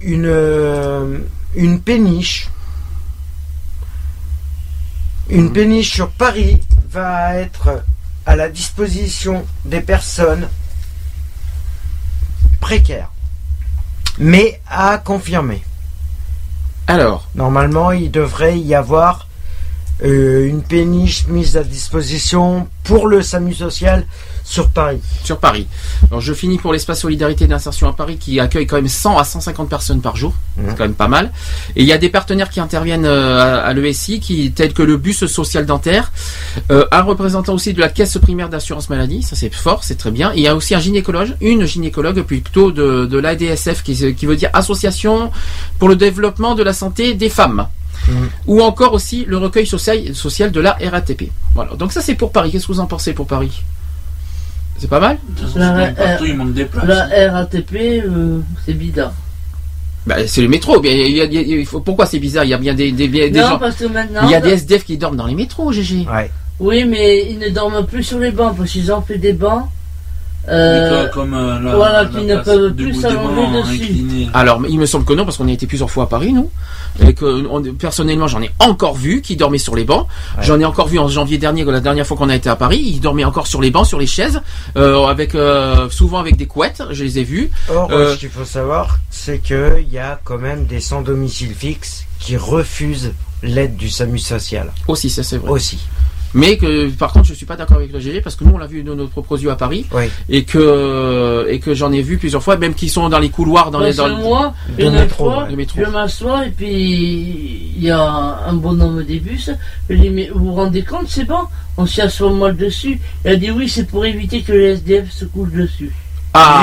une, 0.00 0.26
euh, 0.26 1.18
une 1.54 1.80
péniche, 1.80 2.48
une 5.28 5.52
péniche 5.52 5.92
sur 5.92 6.10
Paris 6.10 6.60
va 6.90 7.36
être 7.36 7.84
à 8.26 8.36
la 8.36 8.48
disposition 8.48 9.44
des 9.64 9.80
personnes 9.80 10.48
précaires, 12.60 13.10
mais 14.18 14.60
à 14.68 14.98
confirmer. 14.98 15.64
Alors, 16.86 17.28
Normalement, 17.34 17.92
il 17.92 18.10
devrait 18.10 18.58
y 18.58 18.74
avoir 18.74 19.26
euh, 20.04 20.46
une 20.48 20.62
péniche 20.62 21.26
mise 21.28 21.56
à 21.56 21.62
disposition 21.62 22.68
pour 22.82 23.06
le 23.06 23.22
SAMU 23.22 23.54
social 23.54 24.04
sur 24.44 24.68
Paris. 24.68 25.00
sur 25.22 25.38
Paris. 25.38 25.68
Alors 26.10 26.20
je 26.20 26.34
finis 26.34 26.58
pour 26.58 26.72
l'espace 26.72 27.00
solidarité 27.00 27.46
d'insertion 27.46 27.88
à 27.88 27.92
Paris 27.92 28.16
qui 28.18 28.40
accueille 28.40 28.66
quand 28.66 28.76
même 28.76 28.88
100 28.88 29.18
à 29.18 29.24
150 29.24 29.68
personnes 29.68 30.00
par 30.00 30.16
jour. 30.16 30.34
C'est 30.56 30.76
quand 30.76 30.84
même 30.84 30.94
pas 30.94 31.08
mal. 31.08 31.32
Et 31.76 31.82
il 31.82 31.86
y 31.88 31.92
a 31.92 31.98
des 31.98 32.08
partenaires 32.08 32.50
qui 32.50 32.58
interviennent 32.58 33.06
euh, 33.06 33.38
à, 33.38 33.60
à 33.60 33.72
l'ESI, 33.72 34.18
qui 34.18 34.50
tels 34.52 34.72
que 34.72 34.82
le 34.82 34.96
bus 34.96 35.26
social 35.26 35.64
dentaire, 35.64 36.12
euh, 36.70 36.84
un 36.90 37.02
représentant 37.02 37.54
aussi 37.54 37.72
de 37.72 37.80
la 37.80 37.88
caisse 37.88 38.18
primaire 38.18 38.48
d'assurance 38.48 38.90
maladie, 38.90 39.22
ça 39.22 39.36
c'est 39.36 39.54
fort, 39.54 39.84
c'est 39.84 39.96
très 39.96 40.10
bien. 40.10 40.32
Et 40.32 40.38
il 40.38 40.42
y 40.42 40.48
a 40.48 40.56
aussi 40.56 40.74
un 40.74 40.80
gynécologue, 40.80 41.36
une 41.40 41.64
gynécologue 41.64 42.22
plutôt 42.22 42.72
de, 42.72 43.06
de 43.06 43.18
l'ADSF 43.18 43.82
qui, 43.84 44.14
qui 44.14 44.26
veut 44.26 44.36
dire 44.36 44.50
Association 44.52 45.30
pour 45.78 45.88
le 45.88 45.96
développement 45.96 46.54
de 46.54 46.62
la 46.64 46.72
santé 46.72 47.14
des 47.14 47.30
femmes. 47.30 47.68
Ou 48.46 48.60
encore 48.62 48.92
aussi 48.94 49.24
le 49.26 49.38
recueil 49.38 49.66
social, 49.66 50.14
social 50.14 50.50
de 50.50 50.60
la 50.60 50.76
RATP. 50.90 51.30
Voilà. 51.54 51.74
Donc 51.74 51.92
ça 51.92 52.00
c'est 52.00 52.14
pour 52.14 52.32
Paris. 52.32 52.50
Qu'est-ce 52.50 52.66
que 52.66 52.72
vous 52.72 52.80
en 52.80 52.86
pensez 52.86 53.12
pour 53.12 53.26
Paris? 53.26 53.62
C'est 54.78 54.88
pas 54.90 55.00
mal? 55.00 55.18
La, 55.54 55.88
Partout, 55.92 56.26
des 56.52 56.64
places. 56.64 56.86
la 56.86 57.32
RATP, 57.32 57.74
euh, 58.04 58.40
c'est 58.66 58.72
bidard. 58.74 59.12
Bah, 60.06 60.16
c'est 60.26 60.42
le 60.42 60.48
métro. 60.48 60.80
Bien, 60.80 60.90
il 60.92 61.12
y 61.12 61.20
a- 61.20 61.24
il 61.24 61.32
y 61.34 61.38
a- 61.38 61.58
il 61.58 61.66
faut- 61.66 61.78
pourquoi 61.80 62.06
c'est 62.06 62.18
bizarre? 62.18 62.44
Il 62.44 62.48
y 62.50 62.54
a 62.54 62.58
bien 62.58 62.74
des, 62.74 62.90
des, 62.90 63.06
des 63.06 63.30
Non, 63.30 63.50
gens. 63.50 63.58
parce 63.60 63.76
que 63.76 63.84
maintenant. 63.84 64.22
Il 64.24 64.30
y 64.30 64.34
a 64.34 64.40
des 64.40 64.50
SDF 64.50 64.84
qui 64.84 64.96
dorment 64.98 65.16
dans 65.16 65.26
les 65.26 65.36
métros, 65.36 65.70
GG. 65.70 66.06
Ouais. 66.12 66.30
Oui, 66.58 66.84
mais 66.84 67.30
ils 67.30 67.38
ne 67.38 67.48
dorment 67.50 67.86
plus 67.86 68.02
sur 68.02 68.18
les 68.18 68.32
bancs 68.32 68.56
parce 68.56 68.70
qu'ils 68.72 68.90
ont 68.92 69.02
fait 69.02 69.18
des 69.18 69.32
bancs. 69.32 69.66
Euh, 70.48 71.08
comme, 71.08 71.34
euh, 71.34 71.60
la- 71.60 71.76
voilà, 71.76 72.02
la 72.02 72.08
qui 72.08 72.24
ne 72.26 72.36
peuvent 72.36 72.72
plus 72.74 72.94
s'allonger 73.00 73.78
dessus. 73.78 74.26
Alors, 74.34 74.60
il 74.68 74.78
me 74.78 74.86
semble 74.86 75.04
que 75.04 75.12
non, 75.12 75.24
parce 75.24 75.36
qu'on 75.36 75.48
a 75.48 75.52
été 75.52 75.66
plusieurs 75.66 75.90
fois 75.90 76.04
à 76.04 76.06
Paris, 76.06 76.32
nous. 76.32 76.50
Et 77.06 77.14
que, 77.14 77.46
on- 77.48 77.62
personnellement, 77.74 78.26
j'en 78.28 78.42
ai 78.42 78.50
encore 78.58 78.94
vu 78.94 79.22
qui 79.22 79.36
dormaient 79.36 79.58
sur 79.58 79.74
les 79.76 79.84
bancs. 79.84 80.06
J'en 80.40 80.58
ai 80.60 80.64
encore 80.64 80.88
vu 80.88 80.98
en 80.98 81.08
janvier 81.08 81.38
dernier, 81.38 81.64
la 81.64 81.80
dernière 81.80 82.06
fois 82.06 82.16
qu'on 82.16 82.28
a 82.28 82.34
été 82.36 82.48
à 82.50 82.56
Paris. 82.56 82.80
Ils 82.84 83.00
dormaient 83.00 83.24
encore 83.24 83.46
sur 83.46 83.60
les 83.62 83.70
bancs, 83.70 83.86
sur 83.86 83.98
les 83.98 84.06
chaises, 84.06 84.40
euh, 84.76 85.06
avec 85.06 85.34
euh, 85.34 85.88
souvent 85.90 86.18
avec 86.18 86.36
des 86.36 86.46
couettes. 86.46 86.82
Je 86.90 87.04
les 87.04 87.18
ai 87.18 87.24
vus. 87.24 87.50
Or, 87.70 87.88
Euh, 87.90 88.14
ce 88.14 88.18
qu'il 88.20 88.28
faut 88.28 88.44
savoir, 88.44 88.98
c'est 89.10 89.38
qu'il 89.38 89.86
y 89.90 89.98
a 89.98 90.20
quand 90.24 90.38
même 90.38 90.66
des 90.66 90.80
sans 90.80 91.02
domicile 91.02 91.54
fixe 91.54 92.04
qui 92.18 92.36
refusent 92.36 93.12
l'aide 93.42 93.76
du 93.76 93.88
SAMU 93.88 94.18
social. 94.18 94.70
Aussi, 94.86 95.08
ça 95.10 95.22
c'est 95.22 95.38
vrai. 95.38 95.50
Aussi. 95.50 95.78
Mais 96.34 96.56
que, 96.56 96.88
par 96.90 97.12
contre, 97.12 97.26
je 97.26 97.34
suis 97.34 97.44
pas 97.46 97.56
d'accord 97.56 97.76
avec 97.76 97.92
le 97.92 98.00
GG 98.00 98.20
parce 98.22 98.36
que 98.36 98.44
nous, 98.44 98.52
on 98.54 98.58
l'a 98.58 98.66
vu 98.66 98.82
de 98.82 98.94
nos 98.94 99.06
propres 99.06 99.38
yeux 99.42 99.50
à 99.50 99.56
Paris. 99.56 99.86
Oui. 99.92 100.04
Et 100.30 100.44
que, 100.44 101.46
et 101.48 101.58
que 101.60 101.74
j'en 101.74 101.92
ai 101.92 102.00
vu 102.02 102.16
plusieurs 102.18 102.42
fois, 102.42 102.56
même 102.56 102.74
qui 102.74 102.88
sont 102.88 103.08
dans 103.10 103.18
les 103.18 103.28
couloirs, 103.28 103.70
dans 103.70 103.80
les, 103.80 103.92
dans 103.94 104.08
le- 104.08 104.16
moi, 104.16 104.54
de 104.78 104.84
une 104.84 104.92
métro, 104.92 105.24
fois, 105.30 105.44
ouais. 105.44 105.50
Le 105.50 105.56
métro. 105.56 105.80
je 105.84 105.90
m'assois 105.90 106.46
et 106.46 106.50
puis 106.50 107.72
il 107.76 107.82
y 107.84 107.90
a 107.90 108.00
un 108.48 108.52
bonhomme 108.54 109.02
des 109.04 109.18
bus. 109.20 109.50
Je 109.90 109.94
lui 109.94 110.00
dis, 110.00 110.10
mais 110.10 110.30
vous 110.34 110.46
vous 110.46 110.54
rendez 110.54 110.82
compte, 110.82 111.08
c'est 111.08 111.24
bon, 111.26 111.40
on 111.76 111.84
s'y 111.86 112.00
assoit 112.00 112.32
mal 112.32 112.56
dessus. 112.56 112.98
Il 113.24 113.30
a 113.30 113.36
dit 113.36 113.50
oui, 113.50 113.68
c'est 113.68 113.84
pour 113.84 114.04
éviter 114.06 114.42
que 114.42 114.52
les 114.52 114.70
SDF 114.76 115.10
se 115.10 115.24
couchent 115.26 115.52
dessus. 115.52 115.92
Ah 116.34 116.62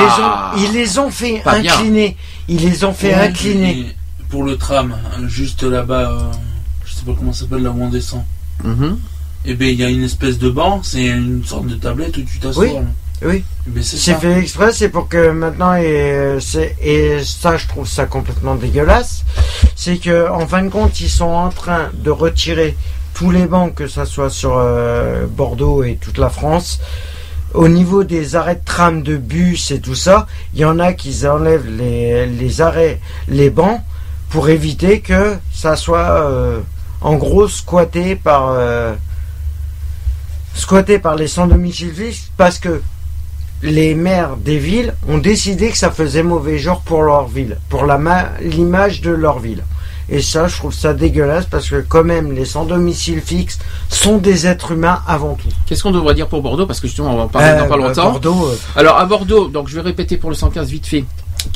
Ils, 0.58 0.64
les 0.64 0.66
ont, 0.66 0.72
ils 0.72 0.74
les 0.80 1.00
ont 1.00 1.12
fait 1.12 1.44
bien. 1.44 1.54
incliner. 1.74 2.18
Ils 2.48 2.60
les 2.62 2.84
ont 2.84 2.94
fait 2.94 3.14
incliner. 3.14 3.86
Pour 4.30 4.44
le 4.44 4.58
tram, 4.58 4.96
hein, 4.96 5.22
juste 5.28 5.62
là-bas, 5.64 6.12
euh, 6.12 6.32
je 6.86 6.94
sais 6.96 7.06
pas 7.06 7.14
comment 7.18 7.34
ça 7.34 7.42
s'appelle 7.42 7.62
là 7.64 7.70
où 7.70 7.82
on 7.84 7.90
descend. 7.90 8.24
Mhm. 8.64 8.98
Et 9.46 9.54
ben 9.56 9.68
il 9.70 9.80
y 9.80 9.84
a 9.86 9.90
une 9.90 10.04
espèce 10.04 10.38
de 10.38 10.50
banc, 10.50 10.82
c'est 10.84 11.06
une 11.06 11.44
sorte 11.46 11.68
de 11.68 11.76
tablette 11.76 12.18
où 12.18 12.22
tu 12.24 12.40
t'assois. 12.40 12.64
Oui. 12.66 12.74
là. 12.74 12.82
Oui. 13.22 13.44
Eh 13.68 13.70
ben, 13.72 13.84
c'est 13.84 14.14
fait 14.16 14.40
exprès, 14.40 14.72
c'est 14.72 14.88
pour 14.90 15.10
que 15.10 15.32
maintenant, 15.32 15.76
et, 15.76 15.84
euh, 15.86 16.40
c'est- 16.40 16.76
et 16.82 17.22
ça 17.24 17.58
je 17.58 17.68
trouve 17.68 17.86
ça 17.88 18.06
complètement 18.06 18.56
dégueulasse, 18.56 19.26
c'est 19.76 19.98
que 19.98 20.30
en 20.30 20.48
fin 20.48 20.64
de 20.64 20.70
compte, 20.70 21.00
ils 21.02 21.10
sont 21.10 21.26
en 21.26 21.50
train 21.50 21.90
de 21.94 22.12
retirer 22.12 22.78
tous 23.14 23.32
les 23.32 23.46
bancs, 23.46 23.74
que 23.76 23.88
ça 23.88 24.06
soit 24.06 24.30
sur 24.30 24.54
euh, 24.58 25.26
Bordeaux 25.28 25.84
et 25.84 25.96
toute 25.98 26.18
la 26.18 26.30
France. 26.30 26.80
Au 27.54 27.68
niveau 27.68 28.04
des 28.04 28.36
arrêts 28.36 28.56
de 28.56 28.64
tram, 28.64 29.02
de 29.04 29.18
bus 29.18 29.72
et 29.72 29.82
tout 29.82 29.96
ça, 29.96 30.28
il 30.54 30.60
y 30.62 30.66
en 30.66 30.80
a 30.80 30.94
qui 30.94 31.26
enlèvent 31.28 31.68
les, 31.68 32.26
les 32.28 32.62
arrêts, 32.62 33.00
les 33.28 33.50
bancs, 33.50 33.82
pour 34.30 34.48
éviter 34.50 35.02
que 35.02 35.36
ça 35.52 35.76
soit 35.76 36.22
euh, 36.30 36.60
en 37.02 37.16
gros 37.16 37.48
squatté 37.50 38.16
par 38.16 38.50
euh, 38.52 38.94
squatté 40.54 41.00
par 41.00 41.16
les 41.16 41.28
sans 41.28 41.48
domicile 41.48 41.94
fixe 41.94 42.32
parce 42.38 42.60
que 42.60 42.82
les 43.62 43.94
maires 43.94 44.38
des 44.38 44.58
villes 44.58 44.94
ont 45.08 45.18
décidé 45.18 45.70
que 45.70 45.78
ça 45.78 45.92
faisait 45.92 46.24
mauvais 46.24 46.58
genre 46.58 46.82
pour 46.82 47.04
leur 47.04 47.28
ville, 47.28 47.58
pour 47.70 47.86
l'image 48.42 49.02
de 49.02 49.12
leur 49.12 49.40
ville. 49.40 49.64
Et 50.12 50.22
ça, 50.22 50.48
je 50.48 50.56
trouve 50.56 50.74
ça 50.74 50.94
dégueulasse 50.94 51.46
parce 51.46 51.70
que 51.70 51.84
quand 51.88 52.04
même, 52.04 52.32
les 52.32 52.46
sans 52.46 52.66
domicile 52.66 53.22
fixe 53.22 53.60
sont 53.90 54.18
des 54.18 54.48
êtres 54.48 54.72
humains 54.72 55.02
avant 55.08 55.36
tout. 55.36 55.50
Qu'est-ce 55.68 55.84
qu'on 55.84 55.92
devrait 55.92 56.16
dire 56.16 56.28
pour 56.28 56.42
Bordeaux? 56.42 56.66
Parce 56.66 56.80
que 56.80 56.88
justement, 56.88 57.14
on 57.14 57.18
va 57.18 57.24
en 57.24 57.28
parler 57.28 57.50
dans 57.50 57.66
Euh, 57.66 57.68
pas 57.68 57.78
bah, 57.78 57.88
longtemps. 57.88 58.12
Bordeaux, 58.12 58.48
euh, 58.48 58.58
Alors 58.76 58.98
à 58.98 59.06
Bordeaux, 59.06 59.50
donc 59.50 59.68
je 59.68 59.76
vais 59.76 59.82
répéter 59.82 60.18
pour 60.18 60.32
le 60.32 60.36
115 60.36 60.68
vite 60.70 60.88
fait. 60.88 61.06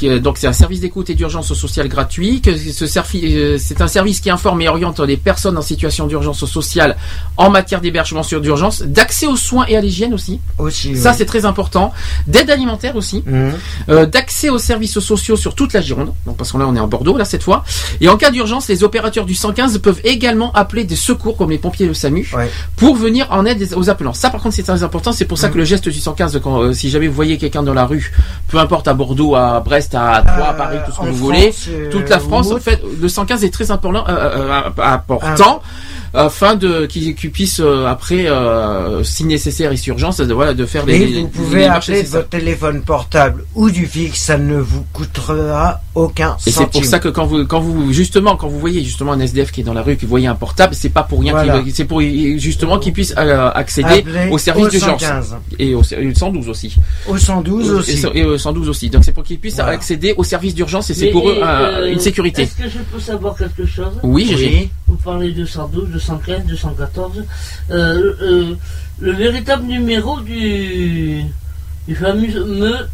Est- 0.01 0.19
donc 0.19 0.37
c'est 0.37 0.47
un 0.47 0.53
service 0.53 0.79
d'écoute 0.79 1.09
et 1.09 1.15
d'urgence 1.15 1.53
sociale 1.53 1.87
gratuit. 1.87 2.41
Que 2.41 2.55
ce 2.57 2.85
servi- 2.87 3.21
euh, 3.35 3.57
c'est 3.59 3.81
un 3.81 3.87
service 3.87 4.19
qui 4.21 4.29
informe 4.29 4.61
et 4.61 4.67
oriente 4.67 4.99
les 4.99 5.17
personnes 5.17 5.57
en 5.57 5.61
situation 5.61 6.07
d'urgence 6.07 6.45
sociale 6.45 6.95
en 7.37 7.49
matière 7.49 7.81
d'hébergement 7.81 8.23
sur 8.23 8.41
d'urgence, 8.41 8.81
d'accès 8.81 9.27
aux 9.27 9.35
soins 9.35 9.65
et 9.67 9.75
à 9.77 9.81
l'hygiène 9.81 10.13
aussi. 10.13 10.39
aussi. 10.57 10.95
Ça 10.95 11.11
oui. 11.11 11.15
c'est 11.17 11.25
très 11.25 11.45
important. 11.45 11.93
D'aide 12.27 12.49
alimentaire 12.49 12.95
aussi. 12.95 13.23
Mhm. 13.25 13.53
Euh, 13.89 14.05
d'accès 14.05 14.49
aux 14.49 14.57
services 14.59 14.99
sociaux 14.99 15.35
sur 15.37 15.55
toute 15.55 15.73
la 15.73 15.81
Gironde. 15.81 16.13
Donc 16.25 16.37
parce 16.37 16.51
que 16.51 16.57
là 16.57 16.65
on 16.67 16.75
est 16.75 16.79
en 16.79 16.87
Bordeaux 16.87 17.17
là 17.17 17.25
cette 17.25 17.43
fois. 17.43 17.63
Et 18.01 18.07
en 18.09 18.17
cas 18.17 18.31
d'urgence, 18.31 18.67
les 18.69 18.83
opérateurs 18.83 19.25
du 19.25 19.35
115 19.35 19.77
peuvent 19.79 19.99
également 20.03 20.51
appeler 20.53 20.83
des 20.83 20.95
secours 20.95 21.35
comme 21.37 21.49
les 21.51 21.57
pompiers 21.57 21.85
le 21.87 21.93
SAMU 21.93 22.29
Ouais. 22.35 22.49
pour 22.77 22.95
venir 22.95 23.27
en 23.31 23.45
aide 23.45 23.67
aux 23.75 23.89
appelants. 23.89 24.13
Ça 24.13 24.29
par 24.29 24.41
contre 24.41 24.55
c'est 24.55 24.63
très 24.63 24.83
important. 24.83 25.11
C'est 25.11 25.25
pour 25.25 25.37
ça 25.37 25.49
que 25.49 25.57
le 25.57 25.65
geste 25.65 25.89
du 25.89 25.99
115, 25.99 26.39
quand, 26.43 26.61
euh, 26.61 26.73
si 26.73 26.89
jamais 26.89 27.07
vous 27.07 27.13
voyez 27.13 27.37
quelqu'un 27.37 27.63
dans 27.63 27.73
la 27.73 27.85
rue, 27.85 28.11
peu 28.47 28.57
importe 28.57 28.87
à 28.87 28.93
Bordeaux, 28.93 29.35
à 29.35 29.59
Brest, 29.59 29.72
à 29.73 30.21
Troyes, 30.21 30.49
à 30.49 30.53
Paris, 30.53 30.77
tout 30.85 30.91
ce 30.91 30.99
que 30.99 31.05
vous 31.05 31.13
voulez, 31.15 31.51
France, 31.51 31.67
euh, 31.69 31.89
toute 31.91 32.09
la 32.09 32.19
France, 32.19 32.51
en 32.51 32.59
fait, 32.59 32.81
le 33.01 33.07
115 33.07 33.43
est 33.43 33.49
très 33.53 33.71
important, 33.71 34.03
euh, 34.07 34.11
euh, 34.11 34.61
euh, 34.77 34.83
important. 34.83 35.61
Afin 36.13 36.55
de 36.55 36.85
qu'ils 36.85 37.15
qu'ils 37.15 37.31
puissent 37.31 37.59
euh, 37.59 37.85
après, 37.87 38.27
euh, 38.27 39.03
si 39.03 39.23
nécessaire 39.25 39.71
et 39.71 39.77
si 39.77 39.89
urgence, 39.89 40.17
de, 40.17 40.33
voilà, 40.33 40.53
de 40.53 40.65
faire 40.65 40.85
les. 40.85 40.95
Et 40.95 40.99
les- 40.99 41.05
vous 41.07 41.15
les 41.21 41.27
pouvez 41.27 41.59
démarches 41.61 41.89
appeler 41.89 42.03
de 42.03 42.07
votre 42.09 42.29
téléphone 42.29 42.81
portable 42.81 43.45
ou 43.55 43.69
du 43.71 43.85
fixe, 43.85 44.21
ça 44.21 44.37
ne 44.37 44.57
vous 44.57 44.83
coûtera 44.93 45.81
aucun 45.95 46.37
Et 46.45 46.51
c'est 46.51 46.67
pour 46.69 46.85
ça 46.85 46.99
que 46.99 47.09
quand 47.09 47.25
vous, 47.25 47.45
quand 47.45 47.59
vous, 47.59 47.91
justement, 47.93 48.35
quand 48.35 48.47
vous 48.47 48.59
voyez 48.59 48.83
justement 48.83 49.11
un 49.13 49.19
SDF 49.19 49.51
qui 49.51 49.61
est 49.61 49.63
dans 49.63 49.73
la 49.73 49.81
rue, 49.83 49.97
vous 50.01 50.07
voyez 50.07 50.27
un 50.27 50.35
portable, 50.35 50.73
c'est 50.75 50.89
pas 50.89 51.03
pour 51.03 51.19
rien 51.21 51.31
Voilà. 51.33 51.59
qu'il, 51.61 51.73
c'est 51.73 51.85
pour 51.85 52.01
justement 52.01 52.79
qu'il 52.79 52.93
puisse 52.93 53.13
euh, 53.17 53.49
accéder 53.53 54.03
au 54.31 54.37
service 54.37 54.69
d'urgence 54.69 55.01
115. 55.01 55.35
et 55.59 55.73
au, 55.75 55.81
et 55.83 56.07
au 56.07 56.13
112 56.13 56.49
aussi. 56.49 56.75
Au 57.07 57.17
112 57.17 57.67
Et 57.67 57.71
aussi. 57.71 58.05
Et, 58.13 58.23
au 58.23 58.37
112 58.37 58.69
aussi. 58.69 58.89
Donc 58.89 59.03
c'est 59.03 59.11
pour 59.11 59.23
qu'ils 59.23 59.39
puissent 59.39 59.55
Voilà. 59.55 59.71
accéder 59.71 60.13
au 60.17 60.23
service 60.23 60.53
d'urgence 60.55 60.89
et 60.89 60.93
c'est 60.93 61.07
pour 61.07 61.29
eux 61.29 61.37
euh, 61.43 61.91
une 61.91 61.99
sécurité. 61.99 62.43
Est-ce 62.43 62.55
que 62.55 62.69
je 62.69 62.79
peux 62.91 62.99
savoir 62.99 63.35
quelque 63.35 63.65
chose? 63.65 63.93
Oui, 64.03 64.25
GG. 64.27 64.69
Vous 64.93 64.99
parlez 65.03 65.31
de 65.31 65.43
112, 65.43 65.89
215, 65.89 66.45
214. 66.45 67.23
Euh, 67.71 68.13
euh, 68.21 68.53
le 68.99 69.11
véritable 69.11 69.63
numéro 69.65 70.19
du, 70.19 71.23
du 71.87 71.95
fameux 71.95 72.87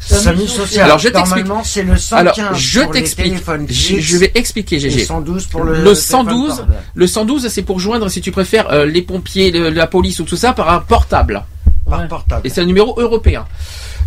SAMU 0.00 0.48
social. 0.48 0.86
Alors 0.86 0.98
je 0.98 1.08
t'explique. 1.10 1.46
C'est 1.62 1.84
le 1.84 1.96
115 1.96 2.12
Alors 2.40 2.54
je 2.56 2.80
pour 2.80 2.92
les 2.92 2.98
t'explique. 3.02 3.26
téléphones 3.28 3.66
Je, 3.70 4.16
vais 4.16 4.32
expliquer, 4.34 4.80
GG. 4.80 5.04
112 5.04 5.46
pour 5.46 5.62
le, 5.62 5.70
le 5.74 5.76
téléphone 5.78 5.94
112, 5.94 6.48
portable. 6.48 6.74
le 6.92 7.06
112, 7.06 7.48
c'est 7.48 7.62
pour 7.62 7.78
joindre, 7.78 8.08
si 8.10 8.20
tu 8.20 8.32
préfères, 8.32 8.68
euh, 8.72 8.84
les 8.84 9.02
pompiers, 9.02 9.52
le- 9.52 9.70
la 9.70 9.86
police 9.86 10.18
ou 10.18 10.24
tout 10.24 10.36
ça 10.36 10.52
par 10.54 10.70
un 10.74 10.80
portable. 10.80 11.44
par 11.88 12.08
portable. 12.08 12.44
Et 12.44 12.50
c'est 12.50 12.62
un 12.62 12.66
numéro 12.66 13.00
européen. 13.00 13.44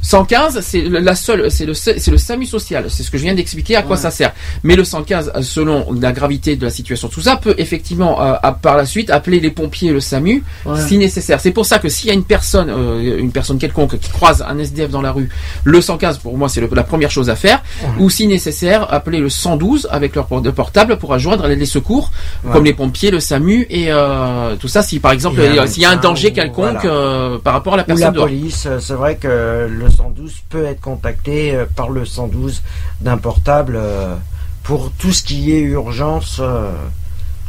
115, 0.09 0.59
c'est 0.61 0.81
le- 0.81 0.99
la 0.99 1.15
seule, 1.15 1.49
c'est 1.49 1.65
le, 1.65 1.73
c'est 1.73 2.07
le 2.11 2.17
SAMU 2.17 2.45
social. 2.45 2.85
C'est 2.89 3.01
ce 3.01 3.09
que 3.09 3.17
je 3.17 3.23
viens 3.23 3.33
d'expliquer 3.33 3.75
à 3.75 3.81
quoi 3.81 3.95
Ouais. 3.95 4.01
ça 4.01 4.11
sert. 4.11 4.33
Mais 4.63 4.75
le 4.75 4.83
115, 4.83 5.31
euh, 5.35 5.41
selon 5.41 5.87
la 5.99 6.11
gravité 6.11 6.55
de 6.55 6.63
la 6.63 6.69
situation, 6.69 7.07
tout 7.07 7.21
ça 7.21 7.37
peut 7.37 7.55
effectivement, 7.57 8.21
euh, 8.21 8.35
à- 8.43 8.51
par 8.51 8.77
la 8.77 8.85
suite, 8.85 9.09
appeler 9.09 9.39
les 9.39 9.49
pompiers 9.49 9.89
et 9.89 9.93
le 9.93 9.99
SAMU 9.99 10.43
Ouais. 10.65 10.79
si 10.87 10.99
nécessaire. 10.99 11.39
C'est 11.41 11.51
pour 11.51 11.65
ça 11.65 11.79
que 11.79 11.89
s'il 11.89 12.07
y 12.09 12.11
a 12.11 12.13
une 12.13 12.23
personne, 12.23 12.69
euh, 12.69 13.17
une 13.19 13.31
personne 13.31 13.57
quelconque 13.57 13.97
qui 13.99 14.09
croise 14.11 14.45
un 14.47 14.57
SDF 14.59 14.91
dans 14.91 15.01
la 15.01 15.11
rue, 15.11 15.29
le 15.63 15.81
115 15.81 16.19
pour 16.19 16.37
moi 16.37 16.49
c'est 16.49 16.61
le- 16.61 16.69
la 16.71 16.83
première 16.83 17.09
chose 17.09 17.29
à 17.31 17.35
faire. 17.35 17.63
Ou 17.99 18.09
si 18.11 18.27
nécessaire, 18.27 18.93
appeler 18.93 19.17
le 19.19 19.29
112 19.29 19.87
avec 19.91 20.13
leur 20.15 20.27
portable 20.27 20.97
pour 20.97 21.09
rejoindre 21.09 21.47
les, 21.47 21.65
secours, 21.65 22.11
comme 22.51 22.63
les 22.65 22.73
pompiers, 22.73 23.09
le 23.09 23.19
SAMU 23.19 23.65
et 23.71 23.87
euh, 23.89 24.55
tout 24.59 24.67
ça. 24.67 24.83
Si 24.83 24.99
par 24.99 25.11
exemple 25.13 25.39
euh, 25.39 25.65
s'il 25.65 25.81
y 25.81 25.85
a 25.85 25.89
un 25.89 25.95
danger 25.95 26.31
quelconque 26.31 26.81
voilà. 26.83 26.95
euh, 26.95 27.37
par 27.39 27.53
rapport 27.53 27.73
à 27.73 27.77
la 27.77 27.83
Ou 27.83 27.87
la 27.87 27.95
personne 27.95 28.13
dehors. 28.13 28.25
police, 28.27 28.65
euh, 28.67 28.77
c'est 28.79 28.93
vrai 28.93 29.15
que 29.15 29.67
le 29.69 29.89
112 29.95 30.41
peut 30.49 30.65
être 30.65 30.81
contacté 30.81 31.55
euh, 31.55 31.65
par 31.65 31.89
le 31.89 32.05
112 32.05 32.61
d'un 33.01 33.17
portable 33.17 33.75
euh, 33.75 34.15
pour 34.63 34.91
tout 34.91 35.11
ce 35.11 35.23
qui 35.23 35.53
est 35.53 35.61
urgence 35.61 36.37
euh, 36.39 36.71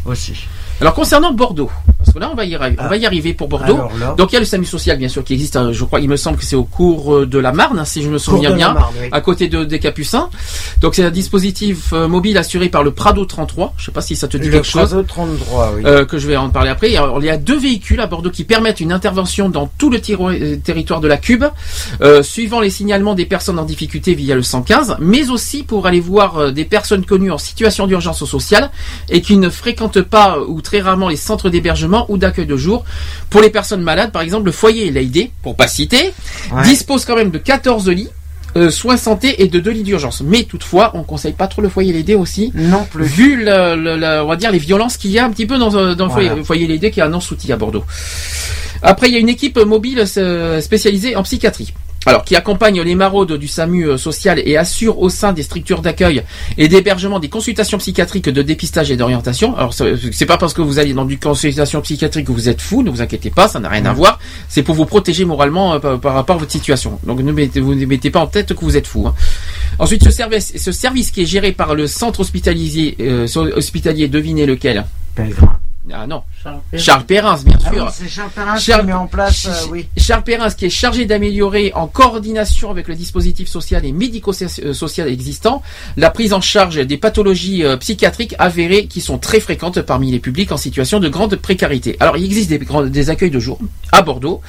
aussi. 0.05 0.47
Alors 0.81 0.95
concernant 0.95 1.33
Bordeaux, 1.33 1.71
parce 1.99 2.13
que 2.13 2.19
là 2.19 2.29
on 2.31 2.35
va 2.37 2.45
y, 2.45 2.55
arri- 2.55 2.77
on 2.79 2.89
va 2.89 2.97
y 2.99 3.07
arriver 3.07 3.33
pour 3.33 3.49
Bordeaux. 3.49 3.79
Là, 3.99 4.15
Donc 4.17 4.31
il 4.33 4.35
y 4.35 4.37
a 4.37 4.41
le 4.41 4.45
SAMU 4.47 4.67
social 4.67 4.99
bien 4.99 5.09
sûr 5.09 5.25
qui 5.25 5.33
existe. 5.33 5.57
euh, 5.57 5.73
Je 5.73 5.85
crois, 5.85 6.01
il 6.01 6.09
me 6.09 6.17
semble 6.17 6.37
que 6.37 6.45
c'est 6.45 6.57
au 6.57 6.65
cours 6.65 7.15
euh, 7.15 7.27
de 7.27 7.39
la 7.39 7.53
Marne, 7.53 7.79
hein, 7.79 7.85
si 7.87 8.03
je 8.03 8.11
me 8.11 8.19
souviens 8.19 8.53
bien, 8.55 8.75
Marne, 8.75 8.93
oui. 9.01 9.09
à 9.11 9.21
côté 9.23 9.49
de, 9.49 9.65
des 9.65 9.79
Capucins. 9.79 10.29
Donc 10.83 10.95
c'est 10.95 11.03
un 11.05 11.11
dispositif 11.11 11.93
euh, 11.95 12.09
mobile 12.09 12.37
assuré 12.37 12.69
par 12.69 12.83
le 12.85 12.91
Prado 12.91 13.25
33. 13.25 13.73
Je 13.79 13.87
sais 13.87 13.91
pas 13.93 14.03
si 14.03 14.17
ça 14.17 14.29
te 14.29 14.37
dit 14.37 14.47
le 14.49 14.53
quelque 14.53 14.67
chose. 14.67 14.91
Prado 14.91 15.03
33, 15.03 15.73
oui. 15.77 15.83
euh, 15.87 16.05
que 16.05 16.19
je 16.19 16.27
vais 16.27 16.37
en 16.37 16.51
parler 16.51 16.69
après. 16.71 16.95
Alors, 16.95 17.19
il 17.21 17.25
y 17.27 17.31
a 17.31 17.39
deux 17.39 17.59
véhicules 17.59 18.01
à 18.01 18.07
Bordeaux 18.07 18.31
qui 18.31 18.45
permettent 18.45 18.81
une 18.81 18.93
intervention 18.93 19.49
dans 19.49 19.67
tout 19.79 19.89
le 19.91 19.99
euh, 20.11 20.57
territoire 20.57 21.01
de 21.01 21.09
la 21.09 21.17
Cube, 21.17 21.45
euh, 22.03 22.23
suivant 22.23 22.61
les 22.61 22.71
signalements 22.71 23.15
des 23.15 23.27
personnes 23.27 23.59
en 23.59 23.65
difficulté 23.65 24.15
via 24.15 24.35
le 24.35 24.43
115, 24.43 24.97
mais 25.01 25.31
aussi 25.31 25.63
pour 25.63 25.87
aller 25.87 26.01
voir 26.01 26.53
des 26.53 26.65
personnes 26.67 27.05
connues 27.07 27.33
en 27.33 27.39
situation 27.39 27.87
d'urgence 27.87 28.25
sociale 28.27 28.71
et 29.09 29.23
qui 29.23 29.39
ne 29.39 29.49
fréquentent 29.49 30.03
pas 30.03 30.39
ou 30.41 30.61
très 30.67 30.81
rarement 30.81 31.09
les 31.09 31.17
centres 31.17 31.49
d'hébergement 31.49 32.05
ou 32.11 32.19
d'accueil 32.19 32.47
de 32.47 32.57
jour. 32.57 32.85
Pour 33.31 33.41
les 33.41 33.51
personnes 33.51 33.81
malades, 33.83 34.13
par 34.13 34.21
exemple, 34.23 34.45
le 34.47 34.53
foyer 34.53 34.91
Leïdé, 34.91 35.31
pour 35.43 35.57
pas 35.57 35.67
citer, 35.69 36.13
Ouais. 36.53 36.63
dispose 36.65 37.05
quand 37.07 37.17
même 37.17 37.31
de 37.31 37.39
14 37.39 37.89
lits. 37.89 38.09
euh, 38.59 38.71
soins 38.71 38.97
santé 38.97 39.43
et 39.43 39.49
de 39.49 39.61
deux 39.61 39.71
lits 39.71 39.83
d'urgence. 39.83 40.23
Mais 40.25 40.45
toutefois, 40.45 40.93
on 40.95 41.03
conseille 41.03 41.35
pas 41.35 41.47
trop 41.47 41.61
le 41.61 41.69
foyer 41.69 41.93
Leïdé 41.93 42.15
aussi, 42.15 42.53
Non 42.55 42.87
plus. 42.91 43.05
vu 43.05 43.37
le, 43.45 43.77
le- 43.77 43.99
le- 43.99 44.23
on 44.23 44.29
va 44.29 44.37
dire 44.37 44.51
les 44.51 44.57
violences 44.59 44.97
qu'il 44.97 45.11
y 45.11 45.19
a 45.19 45.27
un 45.27 45.31
petit 45.31 45.45
peu 45.45 45.59
dans, 45.59 45.75
euh, 45.77 45.95
dans 45.95 46.07
le 46.07 46.11
Voilà. 46.11 46.31
foyer, 46.43 46.67
foyer 46.67 46.91
qui 46.91 47.01
est 47.01 47.03
un 47.03 47.11
non-souti 47.11 47.53
à 47.53 47.57
Bordeaux. 47.57 47.85
Après, 48.83 49.09
il 49.09 49.13
y 49.13 49.17
a 49.17 49.21
une 49.21 49.29
équipe 49.29 49.59
mobile 49.59 50.03
euh, 50.17 50.61
spécialisée 50.63 51.17
en 51.17 51.23
psychiatrie. 51.23 51.75
Alors 52.07 52.25
qui 52.25 52.37
accompagne 52.37 52.81
les 52.81 52.95
maraudes 52.95 53.33
du 53.35 53.49
SAMU 53.49 53.89
euh, 53.89 53.97
social 53.97 54.41
et 54.45 54.57
assure 54.57 54.99
au 55.01 55.09
sein 55.09 55.33
des 55.33 55.43
structures 55.43 55.83
d'accueil 55.83 56.23
et 56.57 56.69
d'hébergement 56.69 57.19
des 57.19 57.29
consultations 57.29 57.79
psychiatriques 57.79 58.29
de 58.29 58.43
dépistage 58.43 58.91
et 58.91 58.97
d'orientation. 58.97 59.57
Alors 59.57 59.75
c'est 59.75 60.27
pas 60.27 60.39
parce 60.39 60.55
que 60.55 60.63
vous 60.63 60.79
allez 60.79 60.95
dans 60.95 61.09
une 61.09 61.19
consultation 61.19 61.81
psychiatrique 61.81 62.27
que 62.27 62.33
vous 62.33 62.49
êtes 62.49 62.61
fou, 62.61 62.83
ne 62.83 62.91
vous 62.91 63.03
inquiétez 63.03 63.31
pas, 63.31 63.49
ça 63.49 63.61
n'a 63.61 63.69
rien 63.69 63.85
à 63.87 63.93
voir. 63.93 64.19
C'est 64.49 64.63
pour 64.63 64.75
vous 64.75 64.87
protéger 64.87 65.25
moralement 65.25 65.75
euh, 65.75 65.79
par, 65.79 66.01
par 66.01 66.15
rapport 66.15 66.37
à 66.37 66.39
votre 66.39 66.53
situation. 66.53 66.99
Donc 67.07 67.21
ne 67.21 67.33
mettez, 67.33 67.61
vous 67.61 67.75
ne 67.75 67.87
mettez 67.87 68.11
pas 68.11 68.21
en 68.21 68.27
tête 68.27 68.55
que 68.55 68.65
vous 68.65 68.77
êtes 68.77 68.87
fou. 68.87 69.07
hein. 69.07 69.15
Ensuite, 69.79 70.05
ce 70.05 70.11
service, 70.11 70.53
ce 70.57 70.73
service 70.73 71.11
qui 71.11 71.23
est 71.23 71.27
géré 71.27 71.53
par 71.53 71.75
le 71.75 71.87
centre 71.87 72.21
hospitalier, 72.21 72.97
euh, 73.01 73.27
hospitalier, 73.57 74.09
devinez 74.09 74.47
lequel? 74.47 74.87
Ah 75.93 76.07
non. 76.07 76.23
Charles 76.43 76.61
Perrin. 76.71 76.83
Charles 76.83 77.05
Perrin, 77.05 77.37
bien 77.45 77.59
Ah 77.65 77.71
sûr. 77.73 77.85
oui, 77.85 77.91
c'est 77.95 78.09
Charles 78.09 78.31
Perrin 78.35 78.57
qui 78.59 78.73
met 78.87 78.93
en 78.93 79.07
place, 79.07 79.47
euh, 79.47 79.67
oui. 79.71 79.87
Charles 79.97 80.25
qui 80.57 80.65
est 80.67 80.71
chargé 80.71 81.07
d'améliorer 81.07 81.73
en 81.75 81.87
coordination 81.87 82.71
avec 82.71 82.89
le 82.89 82.97
dispositif 82.97 83.49
social 83.49 83.85
et 83.85 83.93
médico-social 83.93 85.09
existant, 85.09 85.63
la 85.97 86.11
prise 86.11 86.33
en 86.33 86.41
charge 86.41 86.85
des 86.85 86.97
pathologies 86.97 87.65
euh, 87.65 87.77
psychiatriques 87.77 88.35
avérées 88.39 88.87
qui 88.87 89.01
sont 89.01 89.19
très 89.19 89.39
fréquentes 89.39 89.81
parmi 89.83 90.11
les 90.11 90.19
publics 90.19 90.51
en 90.51 90.57
situation 90.57 90.99
de 90.99 91.09
grande 91.09 91.37
précarité. 91.37 91.97
Alors, 92.01 92.17
il 92.17 92.25
existe 92.25 92.49
des, 92.51 92.59
grands- 92.59 92.83
des 92.83 93.11
accueils 93.11 93.31
de 93.31 93.39
jour 93.41 93.59
à 93.93 94.03
Bordeaux, 94.03 94.41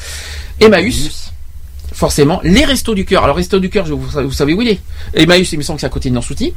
Emmaüs, 0.60 1.32
forcément, 1.94 2.40
les 2.44 2.66
Restos 2.66 2.96
du 2.96 3.06
Cœur. 3.06 3.24
Alors, 3.24 3.36
Restos 3.36 3.60
du 3.60 3.70
Cœur, 3.70 3.86
vous, 3.86 3.98
vous 3.98 4.32
savez 4.32 4.54
où 4.54 4.62
il 4.62 4.70
est 4.70 4.80
Emmaüs, 5.14 5.52
il 5.52 5.58
me 5.58 5.64
semble 5.64 5.78
que 5.78 5.82
c'est 5.82 5.88
à 5.88 5.90
côté 5.92 6.10
de 6.10 6.16
Nansouty. 6.16 6.54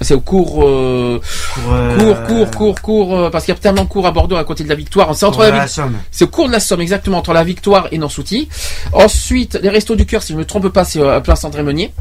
C'est 0.00 0.14
au 0.14 0.20
cours, 0.20 0.62
euh, 0.64 1.20
euh, 1.68 1.98
cours, 1.98 2.22
cours, 2.22 2.50
cours, 2.50 2.80
cours, 2.80 3.16
euh, 3.16 3.30
parce 3.30 3.44
qu'il 3.44 3.52
y 3.52 3.56
a 3.56 3.60
tellement 3.60 3.82
de 3.82 3.88
cours 3.88 4.06
à 4.06 4.12
Bordeaux 4.12 4.36
à 4.36 4.44
côté 4.44 4.62
de 4.62 4.68
la 4.68 4.76
Victoire. 4.76 5.14
C'est 5.16 5.26
entre 5.26 5.42
la, 5.42 5.50
de 5.50 5.56
la 5.56 5.66
Somme. 5.66 5.96
C'est 6.10 6.24
au 6.24 6.28
cours 6.28 6.46
de 6.46 6.52
la 6.52 6.60
Somme, 6.60 6.80
exactement, 6.80 7.18
entre 7.18 7.32
la 7.32 7.42
Victoire 7.42 7.88
et 7.90 7.98
Nansouty. 7.98 8.48
Ensuite, 8.92 9.58
les 9.60 9.68
Restos 9.68 9.96
du 9.96 10.06
Cœur, 10.06 10.22
si 10.22 10.28
je 10.28 10.34
ne 10.34 10.40
me 10.40 10.44
trompe 10.44 10.68
pas, 10.68 10.84
c'est 10.84 11.02
à 11.02 11.20
Place 11.20 11.44
André 11.44 11.62
Meunier. 11.64 11.92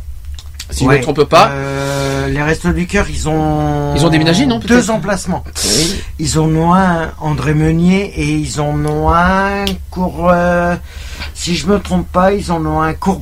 Si 0.69 0.83
je 0.83 0.89
ne 0.89 0.95
me 0.95 1.01
trompe 1.01 1.23
pas. 1.23 1.49
Euh, 1.51 2.27
les 2.27 2.41
Restos 2.41 2.73
du 2.73 2.87
Cœur, 2.87 3.05
ils 3.09 3.29
ont. 3.29 3.95
Ils 3.95 4.05
ont 4.05 4.09
déménagé, 4.09 4.45
non, 4.45 4.59
Deux 4.59 4.91
emplacements. 4.91 5.43
Ils 6.19 6.39
en 6.39 6.53
ont 6.55 6.73
un 6.73 7.11
André 7.19 7.53
Meunier 7.53 8.11
et 8.15 8.25
ils 8.33 8.59
en 8.59 8.85
ont 8.85 9.09
un 9.09 9.65
cours. 9.91 10.29
euh, 10.29 10.75
si 11.33 11.55
je 11.55 11.67
me 11.67 11.79
trompe 11.79 12.07
pas, 12.11 12.33
ils 12.33 12.51
en 12.51 12.65
ont 12.65 12.81
un 12.81 12.93
cours 12.93 13.21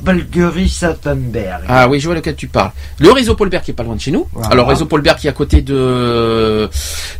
Sattenberg. 0.68 1.62
Ah 1.68 1.88
oui, 1.88 2.00
je 2.00 2.06
vois 2.06 2.14
lequel 2.14 2.34
tu 2.36 2.48
parles. 2.48 2.72
Le 2.98 3.12
réseau 3.12 3.34
Paulbert 3.34 3.62
qui 3.62 3.70
est 3.70 3.74
pas 3.74 3.82
loin 3.82 3.94
de 3.94 4.00
chez 4.00 4.10
nous. 4.10 4.26
Voilà. 4.32 4.48
Alors 4.50 4.68
réseau 4.68 4.86
Paulbert 4.86 5.16
qui 5.16 5.26
est 5.26 5.30
à 5.30 5.32
côté 5.32 5.62
de, 5.62 6.68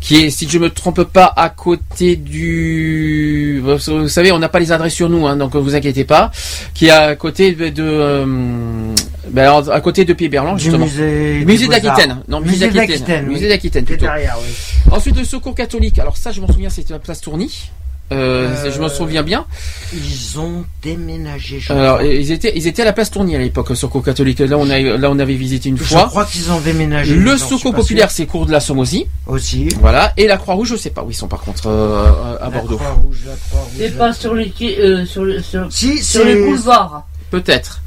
qui 0.00 0.16
est, 0.16 0.30
si 0.30 0.48
je 0.48 0.58
me 0.58 0.70
trompe 0.70 1.04
pas, 1.04 1.32
à 1.36 1.48
côté 1.48 2.16
du, 2.16 3.62
vous 3.64 4.08
savez, 4.08 4.32
on 4.32 4.38
n'a 4.38 4.48
pas 4.48 4.58
les 4.58 4.72
adresses 4.72 4.94
sur 4.94 5.08
nous, 5.08 5.26
hein, 5.26 5.36
donc 5.36 5.54
ne 5.54 5.60
vous 5.60 5.74
inquiétez 5.74 6.04
pas. 6.04 6.30
Qui 6.74 6.86
est 6.86 6.90
à 6.90 7.14
côté 7.14 7.52
de, 7.52 7.68
de, 7.68 7.82
euh, 7.82 8.94
ben, 9.36 9.42
alors, 9.42 9.70
à 9.70 9.80
côté 9.82 10.04
de 10.06 10.12
Pierre-Berland 10.14 10.56
Du 10.56 10.64
justement. 10.64 10.86
musée 10.86 11.68
d'Aquitaine. 11.68 12.22
Non, 12.26 12.40
musée 12.40 12.70
d'Aquitaine. 12.70 13.26
Musée 13.26 13.48
d'Aquitaine 13.48 13.84
plutôt. 13.84 14.06
derrière, 14.06 14.36
oui. 14.40 14.52
Ensuite 14.90 15.16
le 15.16 15.24
secours 15.24 15.54
catholique. 15.54 15.98
Alors 15.98 16.16
ça, 16.16 16.32
je 16.32 16.40
m'en 16.40 16.48
souviens, 16.50 16.70
c'était 16.70 16.94
la 16.94 16.98
place 16.98 17.20
Tourny. 17.20 17.70
Euh, 18.12 18.48
Euh, 18.64 18.70
je 18.72 18.80
m'en 18.80 18.88
souviens 18.88 19.24
bien. 19.24 19.44
Ils 19.92 20.38
ont 20.38 20.64
déménagé. 20.80 21.58
Je 21.58 21.72
Alors, 21.72 21.98
crois. 21.98 22.06
ils 22.08 22.30
étaient, 22.30 22.52
ils 22.56 22.66
étaient 22.68 22.82
à 22.82 22.84
la 22.84 22.92
place 22.92 23.10
Tourny 23.10 23.34
à 23.34 23.38
l'époque, 23.40 23.68
le 23.68 23.74
secours 23.74 24.02
catholique. 24.04 24.38
Là, 24.38 24.56
on 24.58 24.70
a, 24.70 24.78
là, 24.78 25.10
on 25.10 25.18
avait 25.18 25.34
visité 25.34 25.68
une 25.68 25.76
Je 25.76 25.82
fois. 25.84 26.06
crois 26.06 26.24
qu'ils 26.24 26.50
ont 26.52 26.60
déménagé. 26.60 27.14
Le 27.14 27.36
secours 27.36 27.74
populaire, 27.74 28.10
c'est 28.12 28.24
cours 28.26 28.46
de 28.46 28.52
la 28.52 28.60
Somme 28.60 28.78
aussi. 28.78 29.06
Voilà. 29.80 30.12
Et 30.16 30.26
la 30.28 30.36
Croix-Rouge, 30.38 30.68
je 30.70 30.76
sais 30.76 30.90
pas 30.90 31.02
où 31.02 31.10
ils 31.10 31.14
sont 31.14 31.28
par 31.28 31.40
contre 31.40 31.66
euh, 31.66 32.38
à 32.40 32.48
Bordeaux. 32.48 32.76
Croix-Rouge, 32.76 33.22
la 33.26 33.34
Croix-Rouge. 33.50 33.72
C'est 33.76 33.98
pas 33.98 34.12
sur 34.12 34.34
les 34.34 34.52
euh, 34.78 35.04
sur, 35.04 35.24
le- 35.24 35.42
sur, 35.42 35.66
Si, 35.70 36.02
sur 36.02 36.24
les 36.24 36.36
boulevards. 36.36 37.06
Peut-être. 37.32 37.82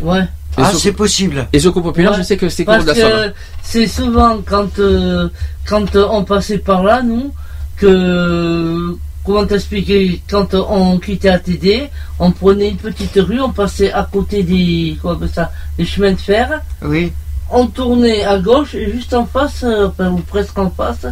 Ouais. 0.00 0.24
Et 0.58 0.62
Ah, 0.62 0.72
c'est 0.76 0.92
possible. 0.92 1.46
Et 1.52 1.60
secours 1.60 1.82
populaire, 1.82 2.12
Ouais. 2.12 2.18
je 2.18 2.22
sais 2.22 2.36
que 2.36 2.48
c'est 2.48 2.64
de 2.64 2.70
la 2.70 2.78
que 2.78 2.94
Somme. 2.94 3.32
c'est 3.62 3.86
souvent 3.86 4.38
quand, 4.44 4.78
euh, 4.78 5.28
quand 5.66 5.96
on 5.96 6.24
passait 6.24 6.58
par 6.58 6.82
là, 6.82 7.02
nous, 7.02 7.32
que, 7.76 8.96
comment 9.24 9.44
t'expliquer, 9.46 10.22
quand 10.30 10.54
on 10.54 10.98
quittait 10.98 11.28
ATD, 11.28 11.90
on 12.18 12.30
prenait 12.32 12.70
une 12.70 12.76
petite 12.78 13.16
rue, 13.16 13.40
on 13.40 13.50
passait 13.52 13.92
à 13.92 14.08
côté 14.10 14.42
des, 14.42 14.96
comment 15.02 15.14
on 15.14 15.16
appelle 15.18 15.30
ça, 15.34 15.52
des 15.76 15.84
chemins 15.84 16.12
de 16.12 16.16
fer, 16.16 16.62
Oui. 16.82 17.12
on 17.50 17.66
tournait 17.66 18.24
à 18.24 18.38
gauche 18.38 18.74
et 18.74 18.90
juste 18.90 19.12
en 19.12 19.26
face, 19.26 19.62
euh, 19.62 19.88
enfin, 19.88 20.10
ou 20.10 20.18
presque 20.18 20.58
en 20.58 20.70
face, 20.70 21.06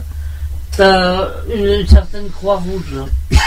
t'as 0.77 1.29
une, 1.55 1.87
certaine 1.87 2.31
croix 2.31 2.57
rouge. 2.57 2.95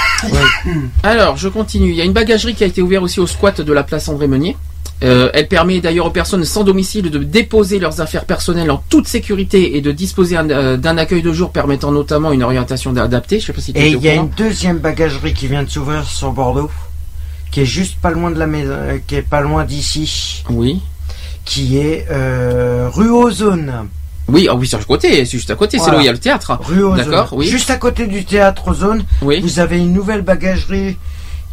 Alors, 1.04 1.38
je 1.38 1.48
continue. 1.50 1.90
Il 1.90 1.96
y 1.96 2.02
a 2.02 2.06
une 2.06 2.14
bagagerie 2.14 2.54
qui 2.56 2.64
a 2.64 2.68
été 2.68 2.82
ouverte 2.82 3.04
aussi 3.04 3.20
au 3.20 3.28
squat 3.28 3.62
de 3.62 3.74
la 3.74 3.84
place 3.84 4.08
André 4.10 4.28
Meunier. 4.28 4.56
Euh, 5.04 5.30
elle 5.34 5.48
permet 5.48 5.80
d'ailleurs 5.80 6.08
aux 6.08 6.12
personnes 6.12 6.44
sans 6.44 6.64
domicile 6.64 7.12
de 7.12 7.20
déposer 7.20 7.78
leurs 7.78 8.02
affaires 8.02 8.26
personnelles 8.26 8.72
en 8.72 8.82
toute 8.90 9.08
sécurité 9.08 9.78
et 9.78 9.82
de 9.82 9.92
disposer 9.92 10.38
euh, 10.38 10.76
d'un 10.76 10.98
accueil 10.98 11.22
de 11.22 11.32
jour 11.32 11.52
permettant 11.52 11.92
notamment 11.92 12.32
une 12.32 12.42
orientation 12.42 12.96
adaptée. 12.98 13.40
Je 13.40 13.46
sais 13.46 13.54
pas 13.54 13.62
si 13.62 13.72
Et 13.76 13.90
il 13.90 14.02
y 14.02 14.10
a 14.10 14.16
une 14.16 14.30
deuxième 14.30 14.80
bagagerie 14.80 15.34
qui 15.34 15.48
vient 15.48 15.62
de 15.62 15.70
s'ouvrir 15.70 16.04
sur 16.04 16.32
Bordeaux, 16.32 16.72
qui 17.52 17.62
est 17.62 17.66
juste 17.66 17.98
pas 18.02 18.10
loin 18.10 18.32
de 18.32 18.40
la 18.40 18.48
maison, 18.48 18.72
euh, 18.72 18.98
qui 19.06 19.16
est 19.16 19.22
pas 19.22 19.42
loin 19.42 19.66
d'ici. 19.66 20.44
Oui. 20.50 20.82
Qui 21.46 21.78
est 21.78 22.08
euh, 22.10 22.90
rue 22.92 23.12
Ozone. 23.12 23.88
Oui, 24.28 24.48
ah 24.50 24.56
oui, 24.56 24.68
c'est 24.68 24.76
à 24.76 24.80
côté, 24.84 25.24
c'est 25.26 25.38
juste 25.38 25.52
à 25.52 25.56
côté, 25.56 25.78
c'est 25.80 25.90
là 25.92 25.98
où 25.98 26.02
il 26.02 26.06
y 26.06 26.10
a 26.10 26.12
le 26.12 26.18
théâtre. 26.18 26.58
Rue 26.62 26.84
Ozone. 26.84 26.98
D'accord, 26.98 27.30
oui. 27.34 27.48
Juste 27.48 27.70
à 27.70 27.78
côté 27.78 28.08
du 28.08 28.26
théâtre 28.26 28.68
Ozone, 28.70 29.06
Oui. 29.22 29.40
vous 29.42 29.60
avez 29.60 29.78
une 29.78 29.94
nouvelle 29.94 30.24
bagagerie 30.24 30.98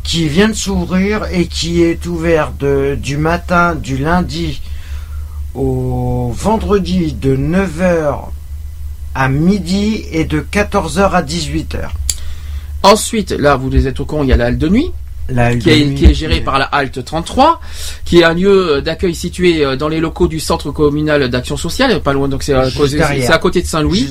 qui 0.05 0.29
vient 0.29 0.49
de 0.49 0.55
s'ouvrir 0.55 1.25
et 1.33 1.47
qui 1.47 1.83
est 1.83 2.07
ouverte 2.07 2.57
de- 2.59 2.95
du 2.95 3.17
matin, 3.17 3.75
du 3.75 3.97
lundi 3.97 4.61
au 5.55 6.31
vendredi 6.35 7.13
de 7.15 7.35
9h 7.37 8.31
à 9.15 9.29
midi 9.29 10.05
et 10.13 10.25
de 10.25 10.41
14h 10.41 11.15
à 11.15 11.23
18h. 11.23 11.91
Ensuite, 12.83 13.31
là, 13.31 13.57
vous 13.57 13.71
les 13.71 13.89
êtes 13.89 13.99
au 14.01 14.05
courant, 14.05 14.25
il 14.25 14.29
y 14.29 14.33
a 14.33 14.37
la 14.37 14.47
halle 14.47 14.59
de 14.59 14.69
nuit. 14.69 14.91
La 15.29 15.55
qui, 15.57 15.71
est, 15.71 15.85
nuit 15.85 15.95
qui 15.95 16.05
est 16.07 16.15
gérée 16.15 16.41
par 16.41 16.59
la 16.59 16.67
halte 16.67 17.05
33, 17.05 17.61
qui 18.05 18.21
est 18.21 18.25
un 18.25 18.35
lieu 18.35 18.83
d'accueil 18.83 19.15
situé 19.15 19.65
euh, 19.65 19.77
dans 19.77 19.89
les 19.89 20.01
locaux 20.01 20.29
du 20.29 20.41
centre 20.41 20.71
communal 20.71 21.29
d'action 21.29 21.57
sociale, 21.57 22.01
pas 22.01 22.13
loin, 22.13 22.29
donc 22.29 22.43
c'est 22.43 22.53
à, 22.55 23.39
côté 23.39 23.63
de 23.63 23.67
Saint-Louis. 23.67 24.09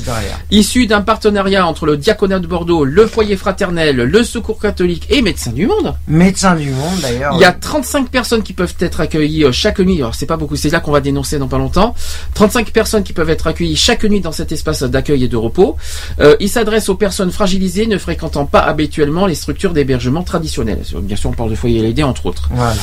Issu 0.51 0.88
d'un 0.88 1.01
partenariat 1.01 1.67
entre 1.67 1.85
le 1.85 1.98
diaconat 1.98 2.40
de 2.40 2.48
Bordeaux, 2.48 2.83
le 2.83 3.06
foyer 3.06 3.38
fraternel, 3.38 3.95
le 3.98 4.24
secours 4.24 4.59
catholique 4.59 5.08
et 5.09 5.22
Médecins 5.22 5.51
du 5.51 5.67
Monde. 5.67 5.95
Médecin 6.08 6.56
du 6.56 6.69
monde 6.72 7.00
d'ailleurs. 7.01 7.33
Il 7.35 7.42
y 7.42 7.45
a 7.45 7.51
35 7.51 8.09
personnes 8.09 8.43
qui 8.43 8.53
peuvent 8.53 8.75
être 8.80 9.00
accueillies 9.00 9.45
euh, 9.45 9.51
chaque 9.51 9.80
nuit. 9.80 9.98
Alors 9.98 10.16
c'est 10.16 10.25
pas 10.25 10.38
beaucoup, 10.38 10.56
c'est 10.56 10.69
là 10.69 10.80
qu'on 10.80 10.92
va 10.92 11.01
dénoncer 11.01 11.38
dans 11.40 11.48
pas 11.48 11.58
longtemps. 11.58 11.95
35 12.33 12.72
personnes 12.72 13.03
qui 13.03 13.14
peuvent 13.14 13.30
être 13.30 13.48
accueillies 13.48 13.75
chaque 13.75 14.03
nuit 14.03 14.22
dans 14.22 14.32
cet 14.32 14.51
espace 14.51 14.83
d'accueil 14.83 15.24
et 15.24 15.27
de 15.27 15.38
repos. 15.38 15.77
Euh, 16.19 16.35
il 16.40 16.50
s'adresse 16.50 16.90
aux 16.90 16.95
personnes 16.95 17.32
fragilisées 17.32 17.88
ne 17.88 17.98
fréquentant 17.98 18.45
pas 18.45 18.59
habituellement 18.59 19.25
les 19.25 19.35
structures 19.35 19.74
d'hébergement 19.74 20.24
traditionnelles. 20.24 20.82
Bien 21.03 21.15
sûr, 21.15 21.30
on 21.30 21.33
parle 21.33 21.49
de 21.51 21.56
foyer 21.56 21.88
aidé 21.88 22.03
entre 22.03 22.25
autres. 22.25 22.49
Voilà. 22.51 22.73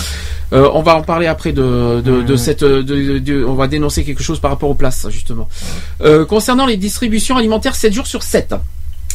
Euh, 0.52 0.68
on 0.74 0.82
va 0.82 0.97
en 0.97 1.02
parler 1.02 1.26
après 1.26 1.52
de, 1.52 2.00
de, 2.05 2.23
de 2.23 2.32
Mhm. 2.32 2.36
cette. 2.36 2.65
De, 2.65 3.44
on 3.44 3.55
va 3.55 3.68
dénoncer 3.68 4.05
quelque 4.05 4.23
chose 4.23 4.40
par 4.40 4.50
rapport 4.50 4.68
aux 4.70 4.74
places 4.74 5.07
justement. 5.10 5.49
Euh, 6.02 6.24
concernant 6.24 6.66
les 6.66 6.76
distributions 6.76 7.36
alimentaires, 7.36 7.74
7 7.76 7.92
jours 7.92 8.07
sur 8.07 8.23
7. 8.23 8.55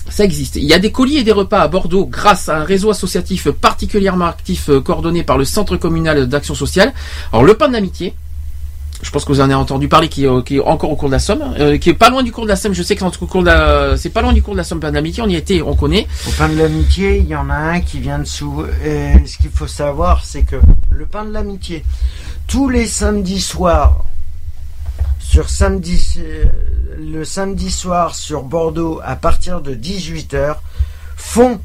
Ça 0.08 0.24
existe. 0.24 0.56
Il 0.58 0.64
y 0.66 0.74
a 0.74 0.80
des 0.80 0.92
colis 0.92 1.17
et 1.17 1.24
des 1.24 1.32
repas 1.32 1.61
à 1.61 1.67
Bordeaux 1.67 2.06
grâce 2.06 2.48
à 2.48 2.58
un 2.59 2.64
réseau 2.64 2.92
associatif 2.92 3.50
particulièrement 3.50 4.25
actif 4.27 4.69
euh, 4.69 4.80
coordonné 4.80 5.24
par 5.24 5.38
le 5.38 5.45
Centre 5.45 5.77
communal 5.77 6.27
d'action 6.27 6.53
sociale. 6.56 6.93
Alors 7.34 7.43
le 7.43 7.56
pain 7.56 7.67
de 7.67 7.74
l'amitié. 7.74 8.14
Je 9.06 9.11
pense 9.11 9.24
que 9.24 9.32
vous 9.32 9.40
en 9.40 9.43
avez 9.45 9.53
entendu 9.53 9.88
parler, 9.88 10.09
qui, 10.09 10.25
est, 10.25 10.27
euh, 10.27 10.64
encore 10.66 10.90
au 10.90 10.95
cours 10.95 11.09
de 11.09 11.14
la 11.14 11.19
Somme, 11.19 11.53
euh, 11.59 11.77
qui 11.77 11.92
est 11.92 11.93
pas 11.93 12.09
loin 12.09 12.24
du 12.24 12.32
cours 12.32 12.45
de 12.45 12.50
la 12.50 12.56
Somme. 12.56 12.74
Je 12.74 12.82
sais 12.82 12.95
que 12.95 13.06
c'est 13.98 14.09
pas 14.09 14.22
loin 14.24 14.34
du 14.34 14.42
cours 14.42 14.56
de 14.56 14.58
la 14.58 14.64
Somme, 14.64 14.80
pain 14.80 14.90
de 14.90 14.95
l'amitié. 14.95 15.22
On 15.22 15.30
y 15.30 15.35
était, 15.35 15.61
on 15.61 15.75
connaît. 15.75 16.08
Au 16.27 16.32
pain 16.32 16.50
de 16.50 16.58
l'amitié, 16.58 17.19
il 17.19 17.27
y 17.27 17.35
en 17.35 17.51
a 17.51 17.56
un 17.56 17.82
qui 17.82 18.00
vient 18.00 18.17
de 18.17 18.25
sous. 18.25 18.66
et 18.84 19.14
ce 19.27 19.38
qu'il 19.38 19.51
faut 19.51 19.67
savoir, 19.67 20.25
c'est 20.25 20.42
que 20.42 20.56
le 20.90 21.06
pain 21.06 21.24
de 21.24 21.32
l'amitié, 21.32 21.85
tous 22.48 22.67
les 22.67 22.88
samedis 22.88 23.42
soirs, 23.42 24.06
sur 25.19 25.50
samedi, 25.50 26.16
euh, 26.17 26.45
le 26.98 27.24
samedi 27.25 27.69
soir 27.69 28.16
sur 28.16 28.42
Bordeaux, 28.42 29.01
à 29.03 29.16
partir 29.16 29.61
de 29.61 29.75
18h, 29.75 30.56
font 31.16 31.61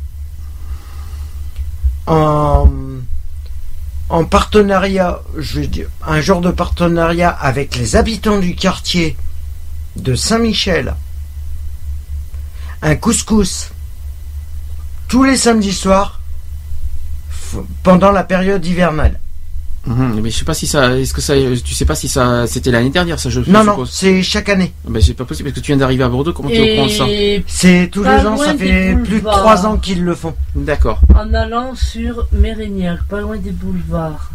en, 2.07 2.69
en 4.11 4.25
partenariat, 4.25 5.23
je 5.39 5.61
veux 5.61 5.67
dire, 5.69 5.89
un 6.05 6.21
genre 6.21 6.41
de 6.41 6.51
partenariat 6.51 7.31
avec 7.31 7.77
les 7.77 7.95
habitants 7.95 8.41
du 8.41 8.57
quartier 8.57 9.17
de 9.95 10.17
Saint-Michel, 10.17 10.95
un 12.83 12.97
couscous 12.97 13.71
tous 15.07 15.23
les 15.23 15.37
samedis 15.37 15.73
soirs 15.73 16.21
pendant 17.85 18.11
la 18.11 18.25
période 18.25 18.65
hivernale. 18.67 19.19
Mhm, 19.87 20.21
mais 20.23 20.31
je 20.31 20.37
sais 20.37 20.45
pas 20.45 20.53
si 20.53 20.67
ça, 20.67 20.99
est-ce 20.99 21.15
que 21.15 21.23
ça, 21.23 21.35
tu 21.65 21.75
sais 21.75 21.87
pas 21.87 21.95
si 21.95 22.07
ça, 22.07 22.47
c'était 22.47 22.71
l'année 22.71 22.91
dernière, 22.91 23.19
ça 23.19 23.31
je 23.31 23.41
Non, 23.49 23.65
non, 23.65 23.85
c'est 23.87 24.23
chaque 24.23 24.51
année. 24.51 24.75
Ben, 24.87 25.01
c'est 25.01 25.15
pas 25.15 25.25
possible 25.25 25.49
parce 25.49 25.59
que 25.59 25.65
tu 25.65 25.69
viens 25.73 25.79
d'arriver 25.79 26.05
à 26.05 26.09
Bordeaux, 26.09 26.33
comment 26.35 26.51
tu 26.51 26.57
es 26.57 26.73
au 26.73 26.75
courant 26.75 26.87
de 26.87 26.93
ça 26.93 27.07
C'est 27.47 27.89
tous 27.91 28.03
les 28.03 28.27
ans, 28.27 28.37
ça 28.37 28.55
fait 28.55 28.95
plus 28.95 29.17
de 29.17 29.21
boulevards. 29.21 29.39
trois 29.39 29.67
ans 29.67 29.77
qu'ils 29.79 30.05
le 30.05 30.15
font. 30.15 30.35
D'accord. 30.55 31.01
en 31.15 31.33
allant 31.33 31.75
sur 31.75 32.27
Mérignac, 32.33 33.03
pas 33.05 33.21
loin 33.23 33.39
des 33.39 33.53
boulevards. 33.53 34.31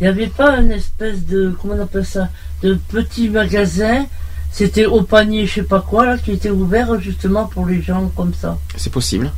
il 0.00 0.04
n'y 0.04 0.06
avait 0.06 0.26
pas 0.28 0.56
une 0.58 0.72
espèce 0.72 1.26
de, 1.26 1.54
comment 1.60 1.74
on 1.74 1.82
appelle 1.82 2.06
ça, 2.06 2.28
de 2.62 2.78
petit 2.88 3.28
magasin, 3.28 4.06
c'était 4.50 4.86
au 4.86 5.02
panier, 5.02 5.46
je 5.46 5.54
sais 5.54 5.62
pas 5.64 5.80
quoi, 5.80 6.06
là, 6.06 6.16
qui 6.18 6.32
était 6.32 6.50
ouvert 6.50 6.98
justement 6.98 7.44
pour 7.46 7.66
les 7.66 7.82
gens 7.82 8.10
comme 8.16 8.32
ça. 8.32 8.56
C'est 8.76 8.92
possible. 8.92 9.30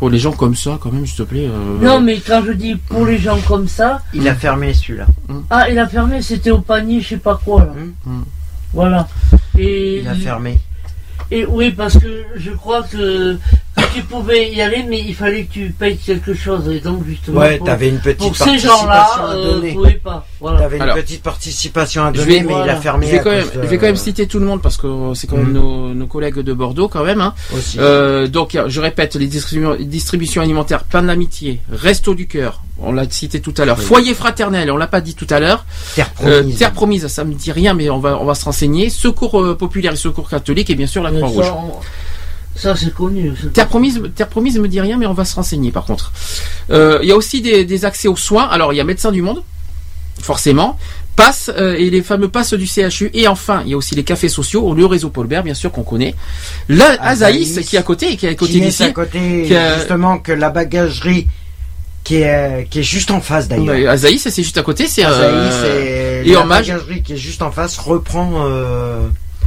Pour 0.00 0.08
les 0.10 0.18
gens 0.18 0.32
comme 0.32 0.56
ça, 0.56 0.78
quand 0.80 0.90
même, 0.90 1.06
s'il 1.06 1.16
te 1.18 1.22
plaît. 1.24 1.46
euh, 1.46 1.78
Non, 1.80 2.00
mais 2.00 2.18
quand 2.20 2.42
je 2.46 2.52
dis 2.52 2.74
pour 2.74 3.04
les 3.04 3.18
gens 3.18 3.38
comme 3.46 3.68
ça, 3.68 4.00
Il 4.14 4.26
a 4.26 4.34
fermé 4.34 4.72
celui-là. 4.74 5.06
ah, 5.50 5.68
il 5.70 5.78
a 5.78 5.86
fermé, 5.86 6.22
c'était 6.22 6.50
au 6.50 6.60
panier, 6.62 7.00
je 7.02 7.08
sais 7.10 7.16
pas 7.18 7.38
quoi, 7.44 7.60
là. 7.66 7.72
Hmm. 8.06 8.22
Voilà. 8.72 9.06
Et, 9.58 10.00
Il 10.00 10.08
a 10.08 10.14
fermé. 10.14 10.58
et 11.30 11.44
oui, 11.44 11.70
parce 11.70 11.98
que 11.98 12.24
je 12.36 12.50
crois 12.52 12.82
que, 12.82 13.34
que 13.76 13.79
tu 13.94 14.02
pouvais 14.02 14.50
y 14.50 14.60
aller, 14.62 14.84
mais 14.88 15.00
il 15.00 15.14
fallait 15.14 15.44
que 15.44 15.52
tu 15.52 15.74
payes 15.78 15.96
quelque 15.96 16.34
chose. 16.34 16.68
Et 16.68 16.80
donc, 16.80 17.04
justement, 17.06 17.40
Ouais, 17.40 17.56
pour, 17.58 17.66
t'avais 17.66 17.88
une 17.88 17.98
petite 18.00 18.18
pour 18.18 18.36
ces 18.36 18.44
participation 18.44 18.80
gens-là, 18.86 19.08
à 19.18 19.32
euh, 19.32 19.54
donner. 19.54 19.72
pouvaient 19.74 19.92
pas. 20.02 20.26
Voilà. 20.40 20.60
T'avais 20.60 20.76
une 20.76 20.82
Alors, 20.82 20.96
petite 20.96 21.22
participation 21.22 22.04
à 22.04 22.12
donner, 22.12 22.40
vais, 22.40 22.42
mais 22.42 22.54
il 22.64 22.70
a 22.70 22.76
fermé. 22.76 23.06
je 23.06 23.12
vais 23.12 23.18
à 23.18 23.22
quand 23.22 23.30
même, 23.30 23.42
cause 23.44 23.52
de- 23.52 23.62
je 23.62 23.66
vais 23.68 23.78
quand 23.78 23.86
même 23.86 23.96
citer 23.96 24.26
tout 24.26 24.38
le 24.38 24.46
monde 24.46 24.62
parce 24.62 24.76
que 24.76 24.86
c'est 25.14 25.26
quand 25.26 25.36
même 25.36 25.50
Mm. 25.50 25.52
nos, 25.54 25.94
nos 25.94 26.06
collègues 26.06 26.38
de 26.40 26.52
Bordeaux 26.52 26.88
quand 26.88 27.04
même. 27.04 27.20
Hein. 27.20 27.34
Aussi. 27.56 27.78
Euh, 27.80 28.26
donc 28.28 28.56
je 28.66 28.80
répète 28.80 29.14
les 29.16 29.26
distribu- 29.28 29.82
distributions 29.84 30.42
alimentaires, 30.42 30.84
pain 30.84 31.02
d'amitié, 31.02 31.60
resto 31.70 32.14
du 32.14 32.26
cœur, 32.26 32.62
on 32.78 32.92
l'a 32.92 33.08
cité 33.10 33.40
tout 33.40 33.54
à 33.58 33.64
l'heure, 33.64 33.76
Oui. 33.78 33.84
foyer 33.84 34.14
fraternel, 34.14 34.70
on 34.70 34.76
l'a 34.76 34.86
pas 34.86 35.00
dit 35.00 35.14
tout 35.14 35.26
à 35.30 35.40
l'heure. 35.40 35.64
Terre 35.94 36.10
Euh, 36.24 36.38
promise. 36.40 36.58
Terre 36.58 36.72
promise, 36.72 37.06
ça 37.08 37.24
me 37.24 37.34
dit 37.34 37.52
rien, 37.52 37.74
mais 37.74 37.90
on 37.90 37.98
va 37.98 38.18
on 38.20 38.24
va 38.24 38.34
se 38.34 38.44
renseigner. 38.44 38.88
Secours 38.90 39.40
euh, 39.40 39.54
populaire 39.56 39.92
et 39.92 39.96
secours 39.96 40.28
catholique 40.28 40.70
et 40.70 40.74
bien 40.74 40.86
sûr 40.86 41.02
la 41.02 41.10
Mais 41.10 41.20
Croix 41.20 41.28
Rouge. 41.50 41.80
Ça, 42.60 42.76
c'est 42.76 42.92
connu. 42.94 43.32
Terre 43.54 43.68
promise, 43.68 44.00
Terre 44.14 44.28
promise 44.28 44.58
me 44.58 44.68
dit 44.68 44.80
rien, 44.80 44.96
mais 44.98 45.06
on 45.06 45.14
va 45.14 45.24
se 45.24 45.34
renseigner 45.34 45.70
par 45.72 45.84
contre. 45.84 46.12
Euh, 46.70 46.98
Il 47.02 47.08
y 47.08 47.12
a 47.12 47.16
aussi 47.16 47.40
des, 47.40 47.64
des 47.64 47.84
accès 47.84 48.08
aux 48.08 48.16
soins. 48.16 48.46
Alors 48.48 48.72
il 48.72 48.76
y 48.76 48.80
a 48.80 48.84
Médecins 48.84 49.12
du 49.12 49.22
Monde, 49.22 49.42
forcément. 50.20 50.78
Passe 51.16 51.50
euh, 51.54 51.74
et 51.76 51.90
les 51.90 52.02
fameux 52.02 52.28
passes 52.28 52.54
du 52.54 52.66
CHU 52.66 53.10
et 53.12 53.26
enfin 53.28 53.62
il 53.66 53.70
y 53.72 53.74
a 53.74 53.76
aussi 53.76 53.94
les 53.94 54.04
cafés 54.04 54.28
sociaux 54.30 54.72
le 54.74 54.86
réseau 54.86 55.10
Paulbert 55.10 55.42
bien 55.42 55.52
sûr 55.54 55.70
qu'on 55.70 55.82
connaît 55.82 56.14
la 56.68 56.92
Azaïs, 57.02 57.50
Azaïs, 57.58 57.68
qui 57.68 57.76
est 57.76 57.78
à 57.78 57.82
côté 57.82 58.16
qui 58.16 58.24
est 58.26 58.30
à 58.30 58.34
côté 58.34 58.52
qui 58.52 58.58
est 58.58 58.60
d'ici 58.62 58.82
à 58.84 58.90
côté, 58.90 59.44
qui 59.46 59.54
a- 59.54 59.76
justement, 59.78 60.18
que 60.18 60.32
la 60.32 60.48
bagagerie 60.48 61.26
qui 62.04 62.16
est, 62.22 62.68
qui 62.70 62.78
est 62.78 62.82
juste 62.84 63.10
en 63.10 63.20
face 63.20 63.48
d'ailleurs. 63.48 63.90
Azaïs 63.90 64.22
c'est 64.30 64.42
juste 64.42 64.56
à 64.56 64.62
côté 64.62 64.86
c'est 64.86 65.04
Azaïs 65.04 65.52
euh, 65.64 66.22
et, 66.24 66.28
et 66.28 66.32
la 66.32 66.40
hommage 66.40 66.68
bagagerie 66.68 67.02
qui 67.02 67.12
est 67.14 67.18
juste 67.18 67.42
en 67.42 67.50
face 67.50 67.76
reprend 67.76 68.46
euh, 68.46 69.00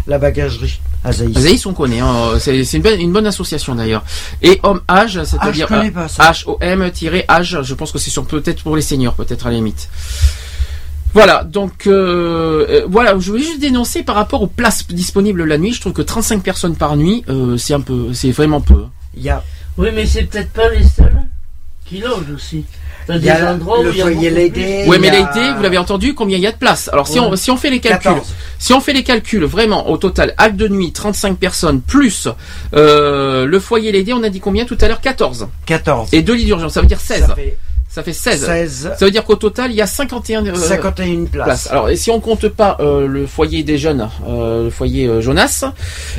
la 0.08 0.18
bagagerie. 0.18 0.80
Azaïs. 1.04 1.36
Azaïs 1.36 1.66
on 1.66 1.74
connaît 1.74 2.00
hein, 2.00 2.40
c'est 2.40 2.62
une 2.74 2.82
bonne, 2.82 3.00
une 3.00 3.12
bonne 3.12 3.28
association 3.28 3.76
d'ailleurs 3.76 4.04
et 4.42 4.60
homme 4.64 4.82
âge 4.90 5.22
c'est-à-dire 5.24 5.68
Ah, 5.70 5.74
je 5.74 5.80
connais 5.80 5.92
pas 5.92 6.08
ça. 6.08 6.32
H 6.32 6.44
O 6.48 6.58
M 6.62 6.90
âge 7.30 7.60
je 7.62 7.74
pense 7.74 7.92
que 7.92 7.98
c'est 7.98 8.10
sur 8.10 8.26
peut-être 8.26 8.64
pour 8.64 8.76
les 8.76 8.82
seniors 8.82 9.14
peut-être 9.14 9.48
à 9.48 9.50
la 9.50 9.58
limite 9.58 9.90
voilà 11.14 11.44
donc 11.44 11.88
euh, 11.88 12.66
euh, 12.70 12.88
voilà 12.90 13.18
je 13.20 13.32
voulais 13.32 13.44
juste 13.44 13.60
dénoncer 13.60 14.04
par 14.04 14.16
rapport 14.16 14.42
aux 14.42 14.48
places 14.48 14.88
disponibles 14.88 15.44
la 15.44 15.58
nuit 15.58 15.74
je 15.74 15.82
trouve 15.82 15.94
que 15.94 16.02
35 16.02 16.42
personnes 16.42 16.76
par 16.76 16.96
nuit 16.96 17.24
euh, 17.30 17.58
c'est 17.58 17.74
un 17.74 17.82
peu 17.82 18.14
c'est 18.14 18.32
vraiment 18.32 18.62
peu 18.62 18.86
Il 19.16 19.24
y 19.24 19.30
a, 19.30 19.44
Oui, 19.78 19.90
mais 19.94 20.06
c'est 20.06 20.24
peut-être 20.24 20.52
pas 20.52 20.70
les 20.70 20.84
seuls 20.84 21.24
qui 21.86 22.00
logent 22.00 22.32
aussi. 22.34 22.66
Il 23.10 23.24
y 23.24 23.30
a 23.30 23.54
le 23.54 23.60
il 23.92 23.98
y 23.98 24.02
a 24.02 24.06
foyer 24.06 24.30
Lady. 24.30 24.88
Ouais, 24.88 25.00
mais 25.00 25.10
l'été, 25.10 25.52
vous 25.56 25.62
l'avez 25.62 25.78
entendu, 25.78 26.14
combien 26.14 26.38
il 26.38 26.44
y 26.44 26.48
a 26.48 26.52
de 26.52 26.58
places 26.58 26.90
Alors, 26.94 27.08
si 27.08 27.20
Ouais. 27.20 27.26
on 27.32 27.36
si 27.36 27.52
on 27.52 27.58
fait 27.58 27.70
les 27.70 27.80
calculs, 27.80 28.12
14. 28.12 28.34
si 28.60 28.74
on 28.74 28.80
fait 28.80 28.94
les 28.94 29.04
calculs, 29.04 29.44
vraiment, 29.46 29.90
au 29.90 29.98
total, 29.98 30.34
acte 30.38 30.56
de 30.56 30.68
nuit, 30.68 30.92
35 30.92 31.38
personnes 31.38 31.82
plus 31.82 32.28
euh, 32.76 33.46
le 33.46 33.60
foyer 33.60 33.92
l'aider, 33.92 34.14
on 34.14 34.24
a 34.24 34.30
dit 34.30 34.40
combien 34.40 34.66
tout 34.66 34.78
à 34.82 34.88
l'heure? 34.88 35.02
14. 35.02 35.48
14. 35.66 36.10
Et 36.14 36.22
deux 36.22 36.34
lits 36.34 36.46
d'urgence, 36.46 36.74
ça 36.74 36.82
veut 36.82 36.88
dire 36.88 37.00
16. 37.00 37.28
Ça 37.94 38.02
fait 38.02 38.12
Ça 38.14 38.32
fait 38.32 38.38
16. 38.38 38.46
16, 38.46 38.92
Ça 38.98 39.06
veut 39.06 39.12
dire 39.12 39.24
qu'au 39.24 39.36
total, 39.36 39.70
il 39.72 39.76
y 39.76 39.82
a 39.82 39.86
51 39.86 40.46
euh, 40.48 40.56
51 40.56 41.26
places. 41.26 41.46
places. 41.46 41.68
Alors, 41.72 41.90
et 41.90 41.96
si 41.96 42.10
on 42.10 42.20
compte 42.20 42.48
pas 42.48 42.78
euh, 42.80 43.06
le 43.06 43.28
foyer 43.28 43.62
des 43.64 43.78
jeunes, 43.78 44.10
euh, 44.28 44.64
le 44.64 44.70
foyer 44.72 45.06
euh, 45.08 45.22
Jonas, 45.22 45.64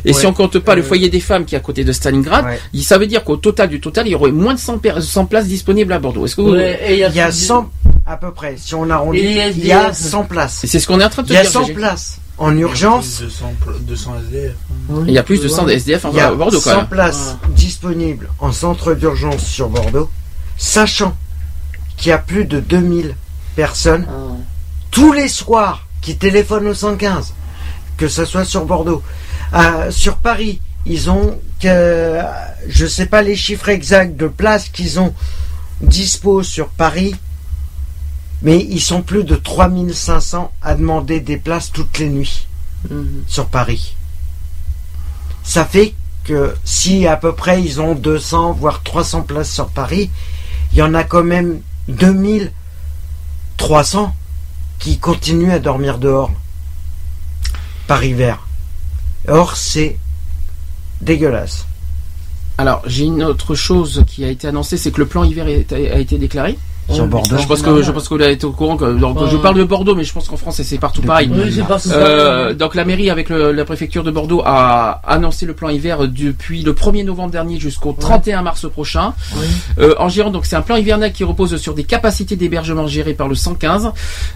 et 0.05 0.13
si 0.13 0.25
on 0.27 0.33
compte 0.33 0.59
pas 0.61 0.77
le 0.77 0.83
foyer 0.83 1.09
des 1.09 1.19
femmes 1.19 1.45
qui 1.45 1.57
est 1.57 1.59
à 1.59 1.61
côté 1.61 1.83
de 1.83 1.91
Stalingrad, 1.93 2.45
Ouais. 2.45 2.61
il- 2.73 2.85
ça 2.85 2.97
veut 2.99 3.09
dire 3.09 3.25
qu'au 3.25 3.37
total 3.37 3.69
du 3.71 3.81
total, 3.81 4.07
il 4.07 4.11
y 4.11 4.15
aurait 4.15 4.31
moins 4.31 4.55
de 4.55 4.61
100, 4.61 4.79
per- 4.79 5.01
100 5.01 5.27
places 5.27 5.47
disponibles 5.47 5.93
à 5.93 5.99
Bordeaux. 5.99 6.25
Est-ce 6.27 6.37
que 6.37 6.43
vous... 6.43 6.53
Ouais, 6.53 6.79
et 6.87 6.93
il 6.93 6.99
y 7.01 7.05
a, 7.05 7.09
Il 7.09 7.15
y 7.17 7.21
a 7.21 7.25
plus 7.27 7.41
de- 7.41 7.45
100, 7.45 7.71
à 8.07 8.17
peu 8.19 8.31
près, 8.33 8.55
si 8.57 8.75
on 8.77 8.89
arrondit, 8.89 9.19
il 9.19 9.67
y 9.67 9.73
a 9.73 9.89
SDF. 9.89 9.97
100 10.11 10.25
places. 10.25 10.61
C'est 10.67 10.79
ce 10.79 10.87
qu'on 10.87 11.01
est 11.01 11.05
en 11.05 11.11
train 11.11 11.23
de 11.23 11.27
te 11.29 11.33
Il 11.33 11.37
y 11.37 11.39
a 11.39 11.43
dire. 11.43 11.51
100 11.51 11.61
Gégé. 11.63 11.73
places 11.75 12.19
en 12.39 12.57
urgence. 12.57 13.21
200, 13.21 13.53
pl- 13.65 13.75
200 13.81 14.15
SDF. 14.29 14.53
Il 15.09 15.13
y 15.13 15.19
a 15.19 15.25
plus 15.25 15.41
de 15.43 15.49
100 15.49 15.67
SDF 15.69 16.07
Il 16.13 16.17
y 16.17 16.21
a 16.21 16.29
à 16.29 16.31
Bordeaux 16.35 16.61
quand 16.61 16.71
100 16.71 16.77
même. 16.77 16.87
places 16.87 17.37
disponibles 17.49 18.29
en 18.39 18.53
centre 18.53 18.95
d'urgence 18.95 19.45
sur 19.45 19.69
Bordeaux, 19.69 20.09
sachant 20.57 21.17
qu'il 21.97 22.09
y 22.11 22.13
a 22.13 22.19
plus 22.19 22.45
de 22.45 22.61
2000 22.61 23.17
personnes 23.57 24.07
Ah. 24.09 24.37
tous 24.91 25.13
les 25.13 25.29
soirs 25.29 25.87
qui 26.01 26.17
téléphonent 26.17 26.67
au 26.69 26.75
115, 26.75 27.35
que 27.97 28.09
ce 28.09 28.25
soit 28.25 28.45
sur 28.45 28.65
Bordeaux. 28.67 29.03
Euh, 29.55 29.91
sur 29.91 30.17
Paris, 30.17 30.61
ils 30.87 31.09
ont 31.11 31.39
que 31.61 32.21
je 32.69 32.87
sais 32.87 33.07
pas 33.07 33.23
les 33.23 33.37
chiffres 33.37 33.69
exacts 33.69 34.17
de 34.17 34.27
places 34.29 34.69
qu'ils 34.69 34.99
ont 35.01 35.15
dispo 35.81 36.43
sur 36.43 36.69
Paris, 36.69 37.15
mais 38.43 38.59
ils 38.59 38.81
sont 38.81 39.03
plus 39.03 39.25
de 39.25 39.37
3500 39.37 40.53
à 40.63 40.75
demander 40.75 41.21
des 41.21 41.37
places 41.39 41.71
toutes 41.73 41.99
les 41.99 42.09
nuits 42.11 42.47
Mhm. 42.91 43.23
sur 43.27 43.47
Paris. 43.47 43.97
Ça 45.43 45.65
fait 45.65 45.95
que 46.25 46.55
si 46.65 47.07
à 47.07 47.17
peu 47.17 47.35
près 47.35 47.63
ils 47.63 47.81
ont 47.81 47.95
200 47.95 48.53
voire 48.53 48.83
300 48.83 49.23
places 49.23 49.51
sur 49.51 49.69
Paris, 49.69 50.11
il 50.73 50.79
y 50.79 50.83
en 50.83 50.95
a 50.95 51.05
quand 51.05 51.25
même 51.25 51.61
2300 51.89 54.15
qui 54.79 54.99
continuent 54.99 55.53
à 55.53 55.59
dormir 55.59 55.99
dehors 55.99 56.31
par 57.87 58.05
hiver. 58.05 58.47
Or 59.29 59.57
c'est 59.57 59.99
dégueulasse. 61.01 61.67
Alors, 62.57 62.83
j'ai 62.87 63.05
une 63.05 63.25
autre 63.25 63.55
chose 63.55 64.05
qui 64.07 64.25
a 64.25 64.29
été 64.29 64.47
annoncée, 64.47 64.77
c'est 64.77 64.93
que 64.93 65.01
le 65.01 65.07
plan 65.07 65.25
hiver 65.25 65.47
a 65.47 65.99
été 65.99 66.19
déclaré. 66.19 66.57
Sur 66.93 67.07
Bordeaux. 67.07 67.37
Je 67.39 67.47
pense 67.47 67.63
que 67.63 67.83
je 67.83 67.91
pense 67.91 68.05
que 68.05 68.09
vous 68.15 68.19
l'avez 68.19 68.35
été 68.35 68.45
au 68.45 68.53
courant. 68.53 68.77
Que, 68.77 68.93
donc, 68.99 69.21
Ouais. 69.21 69.27
je 69.31 69.37
parle 69.39 69.57
de 69.57 69.65
Bordeaux, 69.65 69.95
mais 69.95 70.05
je 70.05 70.13
pense 70.13 70.29
qu'en 70.29 70.37
France 70.37 70.61
c'est 70.63 70.79
partout 70.79 71.03
pareil. 71.03 71.31
Oui, 71.33 71.51
c'est 71.55 71.63
partout 71.67 71.89
Euh, 71.93 72.41
pareil. 72.43 72.57
donc 72.57 72.75
la 72.75 72.85
mairie 72.85 73.09
avec 73.11 73.29
le- 73.31 73.53
la 73.53 73.65
préfecture 73.65 74.05
de 74.05 74.11
Bordeaux 74.11 74.43
a 74.45 75.01
annoncé 75.07 75.47
le 75.47 75.55
plan 75.55 75.71
hiver 75.71 76.07
depuis 76.09 76.63
le 76.63 76.73
1er 76.75 77.03
novembre 77.05 77.31
dernier 77.31 77.59
jusqu'au 77.59 77.97
31 77.99 78.43
mars 78.43 78.69
prochain. 78.71 79.15
Euh, 79.79 79.95
en 79.99 80.09
gérant, 80.09 80.31
donc 80.31 80.45
c'est 80.47 80.57
un 80.57 80.63
plan 80.63 80.77
hivernal 80.77 81.13
qui 81.13 81.25
repose 81.25 81.57
sur 81.57 81.75
des 81.75 81.85
capacités 81.85 82.37
d'hébergement 82.37 82.87
gérées 82.87 83.15
par 83.15 83.29
le 83.29 83.35
115, 83.35 83.91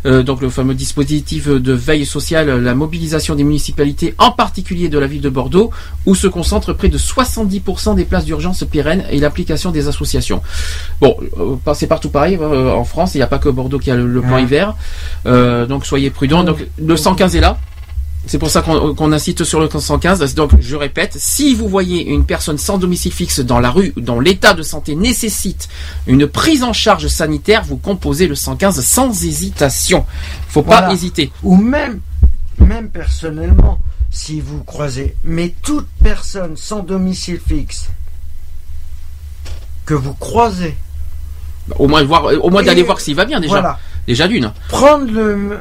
euh, 0.07 0.23
donc 0.23 0.41
le 0.41 0.49
fameux 0.49 0.75
dispositif 0.75 1.49
de 1.49 1.73
veille 1.73 2.07
sociale, 2.07 2.63
la 2.63 2.75
mobilisation 2.75 3.35
des 3.35 3.45
municipalités, 3.45 4.15
en 4.19 4.31
particulier 4.31 4.89
de 4.89 4.99
la 4.99 5.07
ville 5.07 5.21
de 5.21 5.29
Bordeaux, 5.29 5.71
où 6.07 6.15
se 6.15 6.27
concentrent 6.27 6.73
près 6.73 6.89
de 6.89 6.99
70% 6.99 7.95
des 7.95 8.05
places 8.05 8.25
d'urgence 8.25 8.65
pérennes 8.65 9.05
et 9.11 9.19
l'application 9.19 9.71
des 9.71 9.87
associations. 9.89 10.41
Bon, 11.01 11.15
euh, 11.39 11.57
c'est 11.75 11.87
partout 11.87 12.09
pareil 12.09 12.38
euh, 12.41 12.73
en 12.75 12.85
France, 12.85 13.15
il 13.15 13.19
n'y 13.19 13.23
a 13.23 13.27
pas 13.27 13.39
que 13.39 13.49
Bordeaux 13.49 13.79
qui 13.79 13.91
a 13.91 13.97
le, 13.97 14.07
le 14.07 14.21
plan 14.21 14.35
Ouais. 14.37 14.43
hiver, 14.43 14.75
Euh, 15.27 15.67
donc 15.67 15.85
soyez 15.87 16.11
prudents. 16.11 16.45
Donc 16.45 16.59
le 16.79 16.97
115 16.97 17.37
est 17.37 17.41
là. 17.41 17.59
C'est 18.27 18.39
pour 18.39 18.51
ça 18.51 18.61
qu'on 18.63 18.95
qu'on 18.95 19.13
incite 19.13 19.45
sur 19.45 19.61
le 19.61 19.69
115. 19.71 20.35
Donc, 20.35 20.51
je 20.61 20.77
répète, 20.77 21.15
si 21.19 21.55
vous 21.55 21.69
voyez 21.69 22.09
une 22.11 22.25
personne 22.27 22.59
sans 22.59 22.77
domicile 22.77 23.13
fixe 23.13 23.41
dans 23.41 23.59
la 23.61 23.71
rue, 23.71 23.95
dont 23.97 24.21
l'état 24.21 24.53
de 24.55 24.63
santé 24.63 24.97
nécessite 24.97 25.69
une 26.07 26.27
prise 26.27 26.63
en 26.63 26.73
charge 26.75 27.07
sanitaire, 27.07 27.63
vous 27.65 27.77
composez 27.79 28.27
le 28.27 28.35
115 28.35 28.85
sans 28.85 29.25
hésitation. 29.25 30.05
Faut 30.49 30.63
pas 30.63 30.79
Voilà. 30.81 30.93
hésiter. 30.93 31.31
Ou 31.43 31.57
même, 31.57 32.01
même 32.59 32.91
personnellement, 32.91 33.79
si 34.11 34.41
vous 34.41 34.63
croisez, 34.65 35.15
mais 35.25 35.55
toute 35.63 35.87
personne 36.03 36.57
sans 36.57 36.81
domicile 36.81 37.41
fixe 37.47 37.89
que 39.87 39.95
vous 39.95 40.13
croisez, 40.15 40.77
Au 41.79 41.87
moins 41.89 42.03
voir, 42.05 42.25
au 42.43 42.51
moins 42.51 42.63
Et 42.63 42.67
d'aller 42.67 42.83
voir 42.83 43.01
s'il 43.01 43.15
va 43.15 43.25
bien 43.25 43.41
déjà. 43.41 43.53
voilà, 43.55 43.79
Déjà 44.07 44.27
d'une. 44.29 44.53
prendre 44.69 45.11
le 45.13 45.59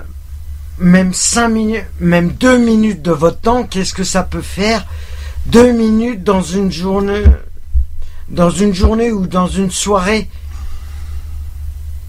même 0.80 1.14
5 1.14 1.48
minutes, 1.50 1.84
même 2.00 2.30
2 2.34 2.58
minutes 2.60 3.02
de 3.02 3.12
votre 3.12 3.40
temps, 3.40 3.64
qu'est-ce 3.64 3.94
que 3.94 4.04
ça 4.04 4.24
peut 4.24 4.42
faire 4.42 4.86
2 5.48 5.72
minutes 5.72 6.24
dans 6.24 6.42
une 6.42 6.72
journée 6.72 7.24
dans 8.30 8.50
une 8.50 8.74
journée 8.74 9.12
ou 9.12 9.26
dans 9.26 9.48
une 9.48 9.72
soirée? 9.72 10.28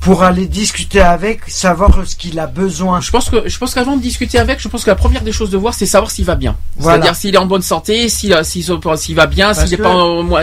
Pour 0.09 0.23
aller 0.23 0.47
discuter 0.47 1.03
avec, 1.03 1.41
savoir 1.49 2.07
ce 2.07 2.17
qu'il 2.17 2.39
a 2.39 2.47
besoin. 2.47 3.03
Je 3.03 3.11
pense 3.11 3.29
que 3.29 3.47
je 3.47 3.59
pense 3.59 3.75
qu'avant 3.75 3.95
de 3.95 4.01
discuter 4.01 4.39
avec, 4.39 4.59
je 4.59 4.67
pense 4.67 4.83
que 4.83 4.89
la 4.89 4.97
première 4.97 5.21
des 5.21 5.33
choses 5.33 5.51
de 5.51 5.59
voir, 5.59 5.75
c'est 5.75 5.85
savoir 5.85 6.11
s'il 6.11 6.25
va 6.25 6.35
bien. 6.35 6.57
Voilà. 6.79 6.97
C'est-à-dire 6.97 7.15
s'il 7.15 7.35
est 7.35 7.39
en 7.39 7.45
bonne 7.45 7.61
santé, 7.61 8.09
s'il 8.09 8.35
s'il 8.43 8.65
va 9.15 9.27
bien, 9.27 9.53
s'il 9.53 9.77
pas, 9.77 9.95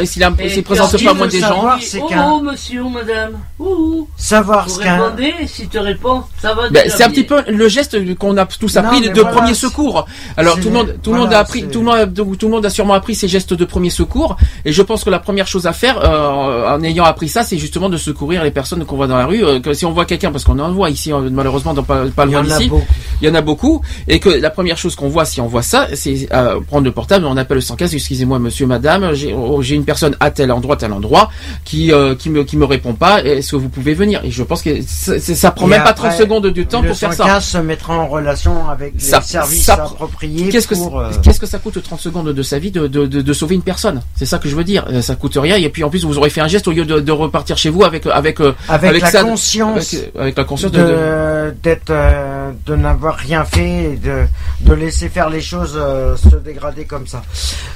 s'il 0.06 0.52
s'il 0.52 0.64
présente 0.64 1.04
pas 1.04 1.14
moins 1.16 1.26
des 1.26 1.40
gens. 1.40 1.48
savoir, 1.48 1.80
c'est 1.82 2.00
oh, 2.00 2.10
oh, 2.14 2.42
monsieur 2.42 2.84
ou 2.84 2.90
madame. 2.90 3.40
Ouh. 3.58 4.08
Savoir 4.16 4.68
Vous 4.68 4.76
ce 4.76 4.82
qu'un 4.82 5.16
si 5.48 5.68
tu 5.68 5.80
réponds, 5.80 6.22
ça 6.40 6.54
va 6.54 6.70
Ben, 6.70 6.88
c'est 6.88 7.04
un 7.04 7.10
petit 7.10 7.24
peu 7.24 7.42
le 7.48 7.68
geste 7.68 7.98
qu'on 8.20 8.38
a 8.38 8.46
tous 8.46 8.76
Non, 8.76 8.84
appris 8.84 9.02
mais 9.02 9.10
de 9.10 9.22
voilà, 9.22 9.36
premier 9.36 9.56
secours. 9.56 10.06
Alors 10.38 10.60
tout 10.60 10.68
le 10.68 10.76
monde, 10.76 10.96
tout 11.02 11.12
le 11.12 11.18
monde 11.18 11.28
voilà, 11.28 11.40
a 11.40 11.42
appris, 11.42 11.68
tout 11.68 11.80
le 11.80 11.86
monde, 11.86 11.96
a- 11.96 12.06
tout 12.06 12.46
le 12.46 12.50
monde 12.50 12.66
a 12.68 12.70
sûrement 12.70 12.94
appris 12.94 13.16
ces 13.16 13.28
gestes 13.28 13.56
de 13.56 13.66
premier 13.66 13.90
secours. 13.90 14.38
Et 14.64 14.72
je 14.72 14.82
pense 14.84 15.04
que 15.04 15.10
la 15.10 15.20
première 15.20 15.48
chose 15.48 15.66
à 15.66 15.74
faire, 15.74 15.98
euh, 16.04 16.76
en 16.76 16.84
ayant 16.84 17.06
appris 17.06 17.30
ça, 17.30 17.44
c'est 17.44 17.58
justement 17.58 17.90
de 17.90 17.98
secourir 17.98 18.44
les 18.44 18.52
personnes 18.52 18.86
qu'on 18.86 18.96
voit 18.96 19.08
dans 19.08 19.18
la 19.18 19.26
rue. 19.26 19.44
Que, 19.60 19.74
si 19.74 19.86
on 19.86 19.92
voit 19.92 20.06
quelqu'un, 20.06 20.32
parce 20.32 20.44
qu'on 20.44 20.60
en 20.60 20.72
voit 20.72 20.90
ici 20.90 21.12
euh, 21.14 21.30
malheureusement 21.32 21.74
dans 21.74 21.84
pas, 21.84 22.06
pas 22.16 22.26
Il 22.26 22.30
y 22.30 22.34
loin 22.34 22.42
en 22.42 22.50
a 22.50 22.58
d'ici, 22.58 22.70
beaucoup. 22.70 22.86
il 23.22 23.28
y 23.28 23.32
en 23.32 23.36
a 23.36 23.42
beaucoup, 23.42 23.82
et 24.08 24.20
que 24.20 24.30
la 24.30 24.50
première 24.50 24.78
chose 24.78 24.96
qu'on 24.96 25.08
voit 25.10 25.26
si 25.26 25.42
on 25.42 25.48
voit 25.48 25.62
ça, 25.62 25.88
c'est 25.94 26.28
euh, 26.34 26.60
prendre 26.62 26.84
le 26.86 26.92
portable, 26.92 27.26
on 27.26 27.38
appelle 27.38 27.56
le 27.56 27.62
115, 27.62 27.94
excusez-moi 27.94 28.40
monsieur, 28.40 28.66
madame, 28.68 29.14
j'ai 29.14 29.34
oh, 29.34 29.62
une 29.62 29.86
personne 29.86 30.16
à 30.20 30.32
tel 30.32 30.52
endroit, 30.52 30.76
tel 30.78 30.92
endroit, 30.94 31.30
qui 31.64 31.92
euh, 31.92 32.16
qui 32.16 32.30
me 32.30 32.44
qui 32.44 32.58
me 32.58 32.66
répond 32.66 32.94
pas, 32.94 33.24
est-ce 33.24 33.52
que 33.52 33.56
vous 33.56 33.70
pouvez 33.70 33.94
venir? 33.94 34.22
Et 34.24 34.32
je 34.32 34.44
pense 34.44 34.62
que 34.62 34.70
ça, 34.88 35.20
ça- 35.20 35.52
prend 35.52 35.68
Et 35.68 35.70
même 35.72 35.84
pas 35.84 35.90
après, 35.90 36.10
30 36.10 36.20
secondes 36.20 36.48
de 36.48 36.64
temps 36.64 36.82
le 36.82 36.90
pour 36.90 36.98
faire 36.98 37.14
115 37.14 37.44
ça. 37.44 37.60
se 37.60 37.64
mettra 37.64 37.98
en 37.98 38.08
relation 38.08 38.70
avec 38.70 38.94
les 38.96 39.00
Ça- 39.00 39.22
services 39.22 39.64
ça- 39.64 39.74
appropriés 39.76 40.50
Qu'est-ce 40.50 40.68
que, 40.68 40.76
pour... 40.76 41.00
euh, 41.00 41.12
qu'est-ce 41.24 41.40
que 41.40 41.46
ça 41.46 41.60
coûte 41.60 41.82
30 41.82 42.00
secondes 42.00 42.30
de 42.34 42.44
sa 42.44 42.60
vie 42.60 42.72
de, 42.72 42.88
de, 42.88 43.06
de, 43.06 43.22
de 43.22 43.34
sauver 43.34 43.56
une 43.56 43.62
personne? 43.62 44.02
C'est 44.16 44.26
ça 44.26 44.38
que 44.40 44.50
je 44.50 44.56
veux 44.56 44.64
dire. 44.64 44.86
Euh, 44.92 45.02
Ça 45.02 45.16
coûte 45.16 45.38
rien 45.40 45.56
et 45.56 45.70
puis 45.70 45.84
en 45.84 45.90
plus 45.90 46.04
vous 46.04 46.18
aurez 46.18 46.30
fait 46.30 46.42
un 46.42 46.48
geste 46.48 46.68
au 46.68 46.72
lieu 46.72 46.84
de, 46.86 47.00
de 47.00 47.12
repartir 47.12 47.58
chez 47.58 47.70
vous 47.70 47.84
avec 47.84 48.06
avec 48.08 48.40
euh, 48.42 48.54
avec, 48.70 49.02
la 49.02 49.12
ça- 49.12 49.22
conscience 49.46 49.94
avec, 49.94 50.16
avec 50.16 50.38
la 50.38 50.44
conscience 50.44 50.72
de, 50.72 51.56
d'être 51.64 51.90
euh, 51.90 52.52
de 52.66 52.76
n'avoir 52.76 53.16
rien 53.16 53.46
fait 53.46 53.94
et 53.94 53.98
de 53.98 54.26
de 54.62 54.74
laisser 54.74 55.10
faire 55.10 55.30
les 55.30 55.42
choses 55.42 55.74
euh, 55.76 56.16
se 56.18 56.36
dégrader 56.36 56.86
comme 56.86 57.08
ça. 57.08 57.22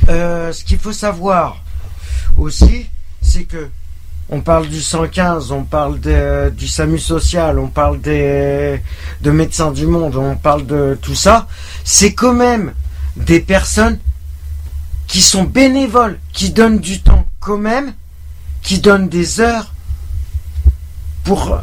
Euh, 0.09 0.51
ce 0.51 0.63
qu'il 0.63 0.79
faut 0.79 0.93
savoir 0.93 1.57
aussi, 2.37 2.87
c'est 3.21 3.43
que 3.43 3.69
on 4.31 4.41
parle 4.41 4.67
du 4.67 4.79
115, 4.79 5.51
on 5.51 5.63
parle 5.63 5.99
de- 5.99 6.49
du 6.55 6.67
SAMU 6.67 6.99
social, 6.99 7.57
on 7.57 7.67
parle 7.67 7.99
des 7.99 8.79
de 9.21 9.31
médecins 9.31 9.71
du 9.71 9.87
monde, 9.87 10.15
on 10.15 10.35
parle 10.35 10.65
de 10.67 10.97
tout 11.01 11.15
ça. 11.15 11.47
C'est 11.83 12.13
quand 12.13 12.33
même 12.33 12.73
des 13.17 13.39
personnes 13.39 13.97
qui 15.07 15.21
sont 15.21 15.43
bénévoles, 15.43 16.19
qui 16.31 16.51
donnent 16.51 16.77
du 16.79 17.01
temps 17.01 17.25
quand 17.39 17.57
même, 17.57 17.93
qui 18.61 18.77
donnent 18.79 19.09
des 19.09 19.41
heures 19.41 19.73
pour, 21.23 21.59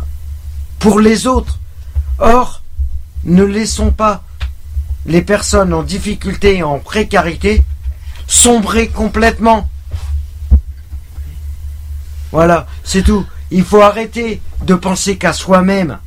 pour 0.78 1.00
les 1.00 1.26
autres. 1.26 1.58
Or, 2.18 2.62
ne 3.24 3.42
laissons 3.44 3.90
pas 3.90 4.22
les 5.04 5.22
personnes 5.22 5.72
en 5.72 5.82
difficulté 5.82 6.58
et 6.58 6.62
en 6.62 6.78
précarité 6.78 7.62
sombrer 8.26 8.88
complètement. 8.88 9.68
Voilà, 12.32 12.66
c'est 12.84 13.02
tout. 13.02 13.24
Il 13.50 13.64
faut 13.64 13.82
arrêter 13.82 14.40
de 14.64 14.74
penser 14.74 15.16
qu'à 15.16 15.32
soi-même, 15.32 15.98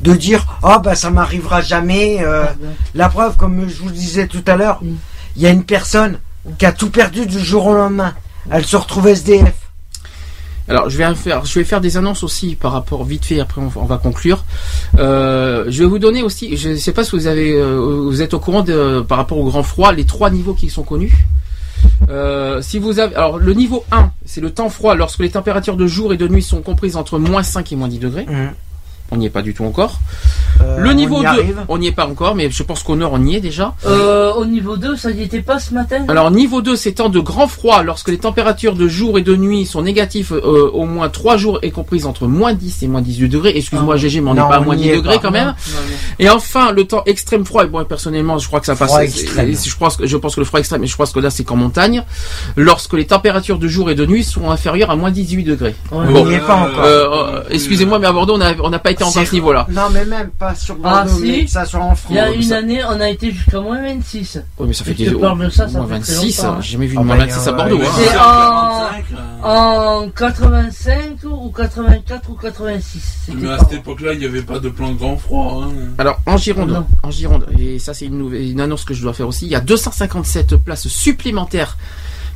de 0.00 0.14
dire 0.14 0.58
oh 0.62 0.78
bah 0.82 0.94
ça 0.94 1.10
m'arrivera 1.10 1.60
jamais. 1.60 2.18
euh, 2.22 2.46
la 2.94 3.08
preuve, 3.08 3.36
comme 3.36 3.68
je 3.68 3.76
vous 3.76 3.88
le 3.88 3.94
disais 3.94 4.26
tout 4.26 4.44
à 4.46 4.56
l'heure, 4.56 4.80
il 5.36 5.42
y 5.42 5.46
a 5.46 5.50
une 5.50 5.64
personne 5.64 6.18
qui 6.58 6.66
a 6.66 6.72
tout 6.72 6.90
perdu 6.90 7.26
du 7.26 7.40
jour 7.40 7.66
au 7.66 7.74
lendemain. 7.74 8.14
Elle 8.50 8.64
se 8.64 8.76
retrouve 8.76 9.08
SDF. 9.08 9.54
Alors 10.68 10.90
je 10.90 10.98
vais 10.98 11.14
faire, 11.14 11.44
je 11.44 11.58
vais 11.58 11.64
faire 11.64 11.80
des 11.80 11.96
annonces 11.96 12.22
aussi 12.24 12.56
par 12.56 12.72
rapport 12.72 13.04
vite 13.04 13.24
fait. 13.24 13.40
Après 13.40 13.60
on, 13.60 13.84
va 13.84 13.98
conclure. 13.98 14.44
Euh, 14.98 15.64
je 15.68 15.82
vais 15.82 15.88
vous 15.88 15.98
donner 15.98 16.22
aussi. 16.22 16.56
Je 16.56 16.70
ne 16.70 16.76
sais 16.76 16.92
pas 16.92 17.04
si 17.04 17.12
vous 17.12 17.26
avez, 17.26 17.52
euh, 17.52 17.76
vous 18.04 18.22
êtes 18.22 18.34
au 18.34 18.40
courant 18.40 18.62
de, 18.62 19.00
par 19.00 19.18
rapport 19.18 19.38
au 19.38 19.44
grand 19.44 19.62
froid, 19.62 19.92
les 19.92 20.04
trois 20.04 20.30
niveaux 20.30 20.54
qui 20.54 20.68
sont 20.68 20.82
connus. 20.82 21.26
Euh, 22.08 22.60
si 22.62 22.78
vous 22.78 22.98
avez, 22.98 23.14
alors 23.14 23.38
le 23.38 23.52
niveau 23.52 23.84
1, 23.92 24.10
c'est 24.24 24.40
le 24.40 24.50
temps 24.50 24.68
froid 24.68 24.94
lorsque 24.94 25.20
les 25.20 25.30
températures 25.30 25.76
de 25.76 25.86
jour 25.86 26.12
et 26.12 26.16
de 26.16 26.26
nuit 26.26 26.42
sont 26.42 26.62
comprises 26.62 26.96
entre 26.96 27.18
moins 27.18 27.42
5 27.42 27.72
et 27.72 27.76
moins 27.76 27.88
10 27.88 27.98
degrés. 27.98 28.26
On 29.12 29.16
n'y 29.16 29.26
est 29.26 29.30
pas 29.30 29.42
du 29.42 29.54
tout 29.54 29.64
encore. 29.64 30.00
Euh, 30.62 30.78
le 30.78 30.92
niveau 30.92 31.18
y 31.18 31.22
2, 31.22 31.26
arrive. 31.28 31.60
on 31.68 31.78
n'y 31.78 31.86
est 31.86 31.92
pas 31.92 32.06
encore, 32.06 32.34
mais 32.34 32.50
je 32.50 32.62
pense 32.62 32.82
qu'au 32.82 32.96
nord 32.96 33.12
on 33.14 33.22
y 33.24 33.36
est 33.36 33.40
déjà. 33.40 33.74
Euh, 33.86 34.32
au 34.32 34.46
niveau 34.46 34.76
2, 34.76 34.96
ça 34.96 35.12
n'y 35.12 35.22
était 35.22 35.42
pas 35.42 35.58
ce 35.58 35.74
matin 35.74 36.04
Alors 36.08 36.30
niveau 36.30 36.60
2, 36.60 36.74
c'est 36.76 36.92
temps 36.92 37.08
de 37.08 37.20
grand 37.20 37.46
froid 37.46 37.82
lorsque 37.82 38.08
les 38.08 38.18
températures 38.18 38.74
de 38.74 38.88
jour 38.88 39.18
et 39.18 39.22
de 39.22 39.36
nuit 39.36 39.64
sont 39.64 39.82
négatives 39.82 40.32
euh, 40.32 40.70
au 40.72 40.84
moins 40.86 41.08
3 41.08 41.36
jours 41.36 41.58
et 41.62 41.70
comprises 41.70 42.06
entre 42.06 42.26
moins 42.26 42.52
10 42.52 42.82
et 42.82 42.88
moins 42.88 43.00
18 43.00 43.28
degrés. 43.28 43.52
Excuse-moi 43.56 43.94
Ah. 43.94 43.98
GG, 43.98 44.20
mais 44.20 44.30
on 44.30 44.34
n'est 44.34 44.40
pas 44.40 44.56
à 44.56 44.60
moins 44.60 44.74
n'y 44.74 44.84
10 44.84 44.88
est 44.88 44.96
degrés 44.96 45.16
pas. 45.16 45.22
quand 45.22 45.30
même. 45.30 45.46
Non, 45.46 45.52
non, 45.52 45.96
Et 46.18 46.28
enfin, 46.28 46.72
le 46.72 46.84
temps 46.84 47.02
extrême 47.06 47.44
froid, 47.44 47.64
et 47.64 47.68
bon, 47.68 47.84
personnellement, 47.84 48.38
je 48.38 48.48
crois 48.48 48.60
que 48.60 48.66
ça 48.66 48.74
passe. 48.74 48.92
Je 48.92 49.76
pense, 49.76 49.96
que, 49.96 50.06
je 50.06 50.16
pense 50.16 50.34
que 50.34 50.40
le 50.40 50.46
froid 50.46 50.58
extrême, 50.58 50.80
mais 50.80 50.86
je 50.86 50.96
pense 50.96 51.12
que 51.12 51.20
là, 51.20 51.30
c'est 51.30 51.44
qu'en 51.44 51.56
montagne, 51.56 52.02
lorsque 52.56 52.94
les 52.94 53.06
températures 53.06 53.58
de 53.58 53.68
jour 53.68 53.90
et 53.90 53.94
de 53.94 54.04
nuit 54.04 54.24
sont 54.24 54.50
inférieures 54.50 54.90
à 54.90 54.96
moins 54.96 55.10
18 55.10 55.44
degrés. 55.44 55.74
On 55.92 56.04
n'y 56.24 56.34
est 56.34 56.38
pas 56.40 56.56
encore. 56.56 57.42
Excusez-moi, 57.50 57.98
mais 57.98 58.06
à 58.06 58.12
Bordeaux, 58.12 58.34
on 58.34 58.38
n'a 58.38 58.54
on 58.62 58.70
n'a 58.70 58.78
pas 58.78 58.90
été 58.96 59.04
encore 59.04 59.22
à 59.22 59.26
ce 59.26 59.32
niveau-là. 59.34 59.66
Non, 59.70 59.82
mais 59.92 60.04
même 60.04 60.30
pas 60.30 60.54
sur 60.54 60.76
Ah, 60.84 61.04
Bordeaux, 61.04 61.20
si. 61.24 61.30
mais 61.30 61.44
que 61.44 61.50
ça 61.50 61.64
soit 61.64 61.80
en 61.80 61.94
France. 61.94 62.10
Il 62.10 62.16
y 62.16 62.18
a 62.20 62.30
une 62.30 62.42
ça- 62.42 62.56
année, 62.58 62.82
on 62.84 63.00
a 63.00 63.08
été 63.08 63.30
jusqu'à 63.30 63.60
moins 63.60 63.80
26. 63.82 64.42
Oui, 64.58 64.66
mais 64.68 64.72
ça 64.74 64.84
fait 64.84 64.94
des 64.94 65.06
tu 65.06 65.14
parles 65.16 65.44
de 65.44 65.48
ça, 65.50 65.68
ça 65.68 65.78
moins 65.78 65.86
fait 65.86 66.00
très 66.00 66.12
26, 66.14 66.38
longtemps, 66.42 66.54
hein. 66.54 66.58
j'ai 66.60 66.72
jamais 66.72 66.86
vu 66.86 66.96
Ah 66.96 67.00
une 67.00 67.06
moins 67.06 67.16
bah, 67.16 67.26
26 67.26 67.48
à 67.48 67.52
Bordeaux. 67.52 67.78
ouais, 67.78 67.86
hein. 67.86 68.90
C'est 69.42 69.44
en, 69.44 70.02
en 70.04 70.08
85 70.10 71.24
ou 71.24 71.50
84 71.50 72.30
ou 72.30 72.34
86. 72.34 73.00
C'était 73.26 73.38
Mais 73.38 73.50
à 73.52 73.58
cette 73.58 73.72
époque-là, 73.74 74.12
il 74.14 74.18
n'y 74.20 74.24
avait 74.24 74.42
pas 74.42 74.58
de 74.58 74.68
plan 74.68 74.92
grand 74.92 75.16
froid. 75.16 75.64
Hein. 75.66 75.72
Alors 75.98 76.18
en 76.26 76.36
Gironde, 76.36 76.70
Non. 76.70 76.86
en 77.02 77.10
Gironde, 77.10 77.46
et 77.58 77.78
ça 77.78 77.94
c'est 77.94 78.06
une, 78.06 78.18
nouvelle- 78.18 78.50
une 78.50 78.60
annonce 78.60 78.84
que 78.84 78.94
je 78.94 79.02
dois 79.02 79.12
faire 79.12 79.28
aussi, 79.28 79.46
il 79.46 79.52
y 79.52 79.56
a 79.56 79.60
257 79.60 80.56
places 80.56 80.88
supplémentaires 80.88 81.76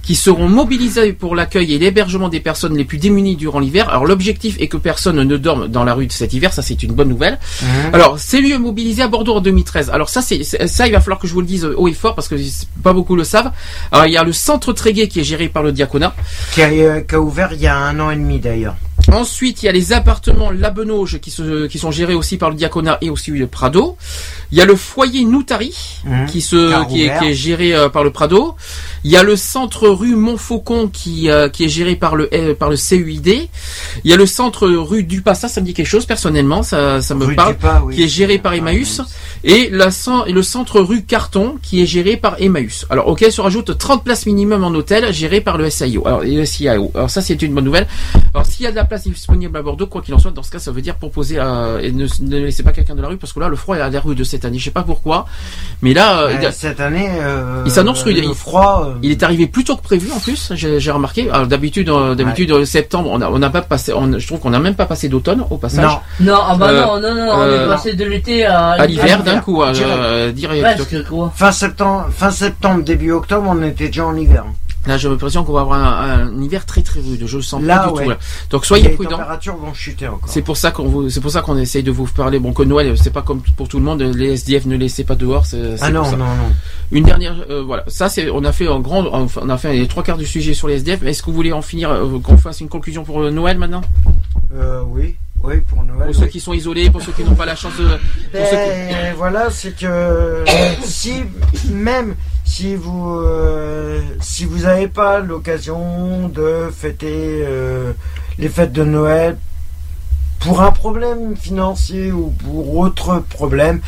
qui 0.02 0.14
seront 0.14 0.48
mobilisées 0.48 1.12
pour 1.12 1.34
l'accueil 1.36 1.74
et 1.74 1.78
l'hébergement 1.78 2.28
des 2.28 2.40
personnes 2.40 2.76
les 2.76 2.84
plus 2.84 2.98
démunies 2.98 3.36
durant 3.36 3.60
l'hiver. 3.60 3.88
Alors 3.90 4.06
l'objectif 4.06 4.56
est 4.58 4.68
que 4.68 4.76
personne 4.76 5.22
ne 5.22 5.36
dorme 5.36 5.68
dans 5.68 5.84
la 5.84 5.94
rue 5.94 6.06
de 6.06 6.12
cet 6.12 6.32
hiver, 6.32 6.52
ça 6.52 6.62
c'est 6.62 6.82
une 6.82 6.92
bonne 6.92 7.08
nouvelle. 7.08 7.38
Hein 7.62 7.90
Alors 7.92 8.18
c'est 8.18 8.40
lieu 8.40 8.58
mobilisé 8.58 9.02
à 9.02 9.08
Bordeaux 9.08 9.34
en 9.36 9.40
2013. 9.40 9.90
Alors 9.90 10.08
ça 10.08 10.22
c'est 10.22 10.42
ça 10.42 10.86
il 10.86 10.92
va 10.92 11.00
falloir 11.00 11.18
que 11.18 11.26
je 11.26 11.32
vous 11.34 11.40
le 11.40 11.46
dise 11.46 11.64
haut 11.64 11.88
et 11.88 11.92
fort 11.92 12.14
parce 12.14 12.28
que 12.28 12.36
pas 12.82 12.92
beaucoup 12.92 13.14
le 13.16 13.24
savent. 13.24 13.52
Alors 13.92 14.06
il 14.06 14.12
y 14.12 14.16
a 14.16 14.24
le 14.24 14.32
centre 14.32 14.72
Tréguet 14.72 15.08
qui 15.08 15.20
est 15.20 15.24
géré 15.24 15.48
par 15.48 15.62
le 15.62 15.72
diaconat. 15.72 16.14
Qui 16.54 16.62
a, 16.62 16.68
euh, 16.68 17.00
qui 17.02 17.14
a 17.14 17.20
ouvert 17.20 17.52
il 17.52 17.60
y 17.60 17.66
a 17.66 17.76
un 17.76 17.98
an 18.00 18.10
et 18.10 18.16
demi 18.16 18.38
d'ailleurs. 18.38 18.76
Ensuite, 19.10 19.62
il 19.62 19.66
y 19.66 19.68
a 19.68 19.72
les 19.72 19.94
appartements 19.94 20.50
Labenauge 20.50 21.20
qui, 21.20 21.30
se, 21.30 21.66
qui 21.68 21.78
sont 21.78 21.90
gérés 21.90 22.14
aussi 22.14 22.36
par 22.36 22.50
le 22.50 22.54
diaconat 22.54 22.98
et 23.00 23.08
aussi 23.08 23.30
le 23.30 23.46
Prado. 23.46 23.96
Il 24.52 24.58
y 24.58 24.60
a 24.60 24.66
le 24.66 24.76
foyer 24.76 25.24
Noutari 25.24 25.74
Mhm. 26.04 26.26
qui, 26.26 26.40
se, 26.42 26.56
est, 26.82 26.86
qui 27.18 27.26
est 27.26 27.34
géré 27.34 27.74
euh, 27.74 27.88
par 27.88 28.04
le 28.04 28.10
Prado. 28.10 28.56
Il 29.04 29.10
y 29.10 29.16
a 29.16 29.22
le 29.22 29.36
centre 29.36 29.88
rue 29.88 30.14
Montfaucon 30.14 30.88
qui, 30.88 31.30
euh, 31.30 31.48
qui 31.48 31.64
est 31.64 31.68
géré 31.68 31.96
par 31.96 32.16
le, 32.16 32.28
euh, 32.34 32.54
par 32.54 32.68
le 32.70 32.76
CUID. 32.76 33.48
Il 34.04 34.10
y 34.10 34.12
a 34.12 34.16
le 34.16 34.26
centre 34.26 34.68
rue 34.68 35.02
Dupas, 35.04 35.34
ça, 35.34 35.48
ça 35.48 35.60
me 35.60 35.66
dit 35.66 35.74
quelque 35.74 35.86
chose 35.86 36.06
personnellement, 36.06 36.62
ça, 36.62 37.00
ça 37.00 37.14
me 37.14 37.24
Rue 37.24 37.34
parle, 37.34 37.54
Dupas, 37.54 37.82
oui. 37.84 37.96
qui 37.96 38.02
est 38.04 38.08
géré 38.08 38.38
par 38.38 38.52
Emmaüs. 38.54 39.00
Et, 39.42 39.70
la, 39.70 39.88
et 40.26 40.32
le 40.32 40.42
centre 40.42 40.80
rue 40.80 41.02
Carton 41.02 41.56
qui 41.62 41.82
est 41.82 41.86
géré 41.86 42.16
par 42.18 42.36
Emmaüs. 42.40 42.84
Alors, 42.90 43.08
auquel 43.08 43.32
se 43.32 43.40
rajoute 43.40 43.76
30 43.78 44.04
places 44.04 44.26
minimum 44.26 44.64
en 44.64 44.70
hôtel 44.74 45.10
géré 45.14 45.40
par 45.40 45.56
le 45.56 45.70
SIO. 45.70 46.06
Alors, 46.06 46.20
le 46.22 46.44
SIAO. 46.44 46.90
Alors 46.94 47.08
ça, 47.08 47.22
c'est 47.22 47.40
une 47.40 47.54
bonne 47.54 47.64
nouvelle. 47.64 47.86
Alors, 48.34 48.44
s'il 48.46 48.64
y 48.64 48.68
a 48.68 48.70
de 48.70 48.76
la 48.76 48.84
place 48.84 49.04
disponible 49.04 49.56
à 49.56 49.62
Bordeaux, 49.62 49.86
quoi 49.86 50.02
qu'il 50.02 50.12
en 50.14 50.18
soit, 50.18 50.30
dans 50.30 50.42
ce 50.42 50.50
cas, 50.50 50.58
ça 50.58 50.72
veut 50.72 50.82
dire 50.82 50.96
proposer 50.96 51.38
à, 51.38 51.78
et 51.82 51.90
ne, 51.90 52.06
ne 52.20 52.36
laissez 52.38 52.62
pas 52.62 52.72
quelqu'un 52.72 52.94
de 52.94 53.00
la 53.02 53.08
rue, 53.08 53.16
parce 53.16 53.32
que 53.32 53.40
là, 53.40 53.48
le 53.48 53.56
froid 53.56 53.76
est 53.76 53.80
à 53.80 53.88
la 53.88 54.00
rue 54.00 54.14
de 54.14 54.24
cette 54.24 54.44
année. 54.44 54.58
Je 54.58 54.64
sais 54.64 54.70
pas 54.70 54.82
pourquoi. 54.82 55.26
Mais 55.80 55.94
là, 55.94 56.22
euh, 56.24 56.36
Euh, 56.42 56.50
cette 56.52 56.80
année, 56.80 57.08
euh, 57.20 57.62
il 57.64 57.70
s'annonce 57.72 58.02
rude. 58.02 58.16
le 58.22 58.32
froid. 58.34 58.89
Euh, 58.90 58.98
il 59.02 59.10
est 59.10 59.22
arrivé 59.22 59.46
plus 59.46 59.64
tôt 59.64 59.76
que 59.76 59.82
prévu 59.82 60.10
en 60.12 60.18
plus. 60.18 60.52
J'ai 60.54 60.80
j'ai 60.80 60.90
remarqué. 60.90 61.28
Alors, 61.30 61.46
D'habitude, 61.46 61.88
euh, 61.88 62.14
d'habitude 62.14 62.50
euh, 62.52 62.64
septembre, 62.64 63.10
on 63.12 63.20
a, 63.20 63.28
on 63.28 63.38
n'a 63.38 63.50
pas 63.50 63.62
passé. 63.62 63.92
on- 63.92 64.18
je 64.18 64.26
trouve 64.26 64.40
qu'on 64.40 64.50
n'a 64.50 64.58
même 64.58 64.74
pas 64.74 64.86
passé 64.86 65.08
d'automne 65.08 65.44
au 65.50 65.56
passage. 65.56 65.84
Non. 65.84 66.32
Non, 66.32 66.38
ah 66.48 66.56
bah 66.56 66.66
Euh, 66.68 66.80
non, 66.86 67.00
non, 67.00 67.14
non, 67.14 67.32
on 67.32 67.40
euh, 67.40 67.64
est 67.64 67.68
passé 67.68 67.92
de 67.94 68.04
l'été 68.04 68.44
à, 68.44 68.70
À 68.70 68.86
l'hiver 68.86 69.22
d'un 69.22 69.40
coup, 69.40 69.62
euh, 69.62 69.72
direct. 69.72 69.92
euh, 69.98 70.32
direct. 70.32 71.08
Quoi? 71.08 71.32
Fin 71.34 71.52
septembre, 71.52 72.06
fin 72.10 72.30
septembre, 72.30 72.82
début 72.82 73.12
octobre, 73.12 73.46
on 73.48 73.62
était 73.62 73.86
déjà 73.86 74.06
en 74.06 74.16
hiver. 74.16 74.44
Là, 74.86 74.96
j'ai 74.96 75.08
l'impression 75.10 75.44
qu'on 75.44 75.52
va 75.52 75.60
avoir 75.60 75.78
un, 75.78 76.28
un 76.32 76.42
hiver 76.42 76.64
très 76.64 76.82
très 76.82 77.00
rude. 77.00 77.22
Je 77.26 77.36
le 77.36 77.42
sens 77.42 77.62
Là, 77.62 77.80
pas 77.80 77.86
du 77.88 77.92
ouais. 77.98 78.04
tout. 78.04 78.10
Là. 78.10 78.18
Donc 78.48 78.64
soyez 78.64 78.88
les 78.88 78.94
prudents. 78.94 79.10
températures 79.18 79.56
vont 79.56 79.74
chuter 79.74 80.08
encore. 80.08 80.28
C'est 80.30 80.40
pour 80.42 80.56
ça 80.56 80.70
qu'on 80.70 80.88
vous, 80.88 81.10
c'est 81.10 81.20
pour 81.20 81.30
ça 81.30 81.42
qu'on 81.42 81.58
essaye 81.58 81.82
de 81.82 81.90
vous 81.90 82.06
parler. 82.06 82.38
Bon, 82.38 82.52
que 82.54 82.62
Noël, 82.62 82.96
c'est 82.96 83.12
pas 83.12 83.22
comme 83.22 83.42
pour 83.56 83.68
tout 83.68 83.78
le 83.78 83.84
monde. 83.84 84.00
Les 84.02 84.32
SDF 84.32 84.64
ne 84.66 84.76
laissez 84.76 85.04
pas 85.04 85.16
dehors. 85.16 85.44
C'est, 85.44 85.76
Ah 85.80 85.90
non, 85.90 86.10
non, 86.12 86.16
non. 86.16 86.26
Une 86.92 87.04
dernière, 87.04 87.36
euh, 87.50 87.62
voilà. 87.62 87.84
Ça, 87.88 88.08
c'est, 88.08 88.30
on 88.30 88.42
a 88.44 88.52
fait 88.52 88.66
un 88.68 88.80
grand, 88.80 89.04
on 89.36 89.48
a 89.50 89.58
fait 89.58 89.74
les 89.74 89.86
trois 89.86 90.02
quarts 90.02 90.16
du 90.18 90.26
sujet 90.26 90.54
sur 90.54 90.66
les 90.66 90.76
SDF. 90.76 91.02
Est-ce 91.02 91.22
que 91.22 91.26
vous 91.26 91.36
voulez 91.36 91.52
en 91.52 91.62
finir, 91.62 91.90
euh, 91.90 92.18
qu'on 92.18 92.38
fasse 92.38 92.60
une 92.60 92.68
conclusion 92.68 93.04
pour 93.04 93.20
euh, 93.22 93.30
Noël 93.30 93.58
maintenant? 93.58 93.82
Euh, 94.54 94.82
oui, 94.88 95.16
oui, 95.42 95.56
pour 95.60 95.82
Noël. 95.82 96.06
Pour 96.06 96.14
ceux 96.14 96.22
oui. 96.24 96.28
qui 96.30 96.40
sont 96.40 96.52
isolés, 96.52 96.90
pour 96.90 97.00
ceux 97.02 97.12
qui 97.12 97.24
n'ont 97.24 97.34
pas 97.34 97.46
la 97.46 97.56
chance 97.56 97.76
de, 97.78 97.96
qui- 97.96 98.32
Ben, 98.32 99.14
voilà, 99.16 99.48
c'est 99.50 99.76
que 99.76 100.44
si 100.84 101.24
même 101.70 102.14
si 102.44 102.74
vous 102.74 103.18
euh, 103.20 104.00
si 104.20 104.44
vous 104.44 104.60
n'avez 104.60 104.88
pas 104.88 105.20
l'occasion 105.20 106.28
de 106.28 106.68
fêter 106.76 107.42
euh, 107.44 107.92
les 108.38 108.48
fêtes 108.48 108.72
de 108.72 108.84
Noël 108.84 109.36
pour 110.40 110.62
un 110.62 110.72
problème 110.72 111.36
financier 111.36 112.12
ou 112.12 112.30
pour 112.30 112.76
autre 112.78 113.22
problème, 113.28 113.80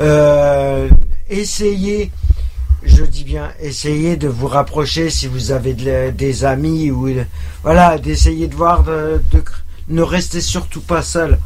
euh, 0.00 0.88
essayez, 1.30 2.10
je 2.82 3.04
dis 3.04 3.24
bien, 3.24 3.48
essayez 3.60 4.16
de 4.18 4.28
vous 4.28 4.46
rapprocher 4.48 5.08
si 5.10 5.26
vous 5.26 5.50
avez 5.50 5.72
de 5.74 6.10
des 6.10 6.44
amis 6.44 6.90
ou 6.90 7.08
voilà, 7.62 7.96
d'essayer 7.98 8.46
de 8.48 8.54
voir 8.54 8.82
de, 8.84 9.20
de- 9.32 9.42
ne 9.88 10.02
restez 10.02 10.40
surtout 10.40 10.80
pas 10.80 11.02
seul. 11.02 11.38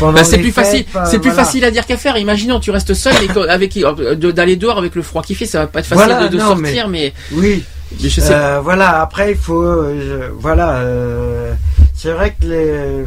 Bah, 0.00 0.22
c'est 0.22 0.36
les 0.36 0.42
plus 0.44 0.52
fêtes, 0.52 0.64
facile, 0.64 0.84
c'est 1.06 1.18
plus 1.18 1.30
voilà. 1.30 1.44
facile 1.44 1.64
à 1.64 1.70
dire 1.70 1.84
qu'à 1.86 1.96
faire. 1.96 2.16
Imaginons, 2.18 2.60
tu 2.60 2.70
restes 2.70 2.94
seul 2.94 3.14
et 3.24 3.50
avec 3.50 3.76
euh, 3.78 4.14
d'aller 4.14 4.54
dehors 4.56 4.78
avec 4.78 4.94
le 4.94 5.02
froid 5.02 5.22
qui 5.22 5.34
fait, 5.34 5.46
ça 5.46 5.60
va 5.60 5.66
pas 5.66 5.80
être 5.80 5.86
facile 5.86 6.04
Voilà, 6.04 6.28
de, 6.28 6.36
de 6.36 6.38
non, 6.38 6.48
sortir, 6.56 6.88
mais, 6.88 7.12
Oui. 7.32 7.64
mais 8.00 8.08
je 8.08 8.20
sais. 8.20 8.32
Euh, 8.32 8.60
voilà, 8.62 9.00
après 9.00 9.32
il 9.32 9.36
faut. 9.38 9.62
euh, 9.62 10.28
voilà. 10.38 10.76
euh, 10.76 11.52
c'est 11.94 12.12
vrai 12.12 12.36
que 12.40 12.46
les. 12.46 13.04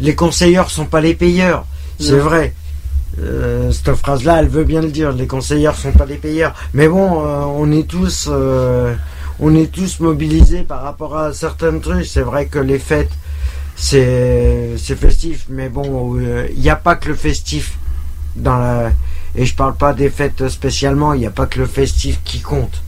les 0.00 0.14
conseilleurs 0.14 0.70
sont 0.70 0.84
pas 0.86 1.00
les 1.00 1.14
payeurs. 1.14 1.64
C'est 1.98 2.18
vrai. 2.18 2.54
Euh, 3.20 3.72
cette 3.72 3.94
phrase-là, 3.96 4.36
elle 4.38 4.48
veut 4.48 4.62
bien 4.62 4.80
le 4.82 4.88
dire. 4.90 5.10
Les 5.12 5.26
conseilleurs 5.26 5.74
sont 5.74 5.90
pas 5.90 6.04
les 6.04 6.16
payeurs. 6.16 6.54
Mais 6.74 6.86
bon, 6.86 7.24
euh, 7.26 7.40
on 7.56 7.72
est 7.72 7.88
tous, 7.88 8.28
euh, 8.30 8.94
on 9.40 9.54
est 9.54 9.70
tous 9.70 10.00
mobilisés 10.00 10.62
par 10.62 10.82
rapport 10.82 11.16
à 11.16 11.32
certains 11.32 11.78
trucs. 11.78 12.06
C'est 12.06 12.22
vrai 12.22 12.46
que 12.46 12.58
les 12.58 12.78
fêtes, 12.78 13.12
c'est, 13.76 14.76
festif. 14.76 15.46
Mais 15.48 15.68
bon, 15.68 16.18
euh, 16.18 16.48
il 16.52 16.60
n'y 16.60 16.70
a 16.70 16.76
pas 16.76 16.96
que 16.96 17.08
le 17.08 17.14
festif 17.14 17.78
dans 18.36 18.58
la. 18.58 18.92
Et 19.34 19.44
je 19.44 19.54
parle 19.54 19.76
pas 19.76 19.92
des 19.92 20.10
fêtes 20.10 20.48
spécialement. 20.48 21.12
Il 21.12 21.20
n'y 21.20 21.26
a 21.26 21.30
pas 21.30 21.46
que 21.46 21.58
le 21.58 21.66
festif 21.66 22.20
qui 22.24 22.40
compte. 22.40 22.82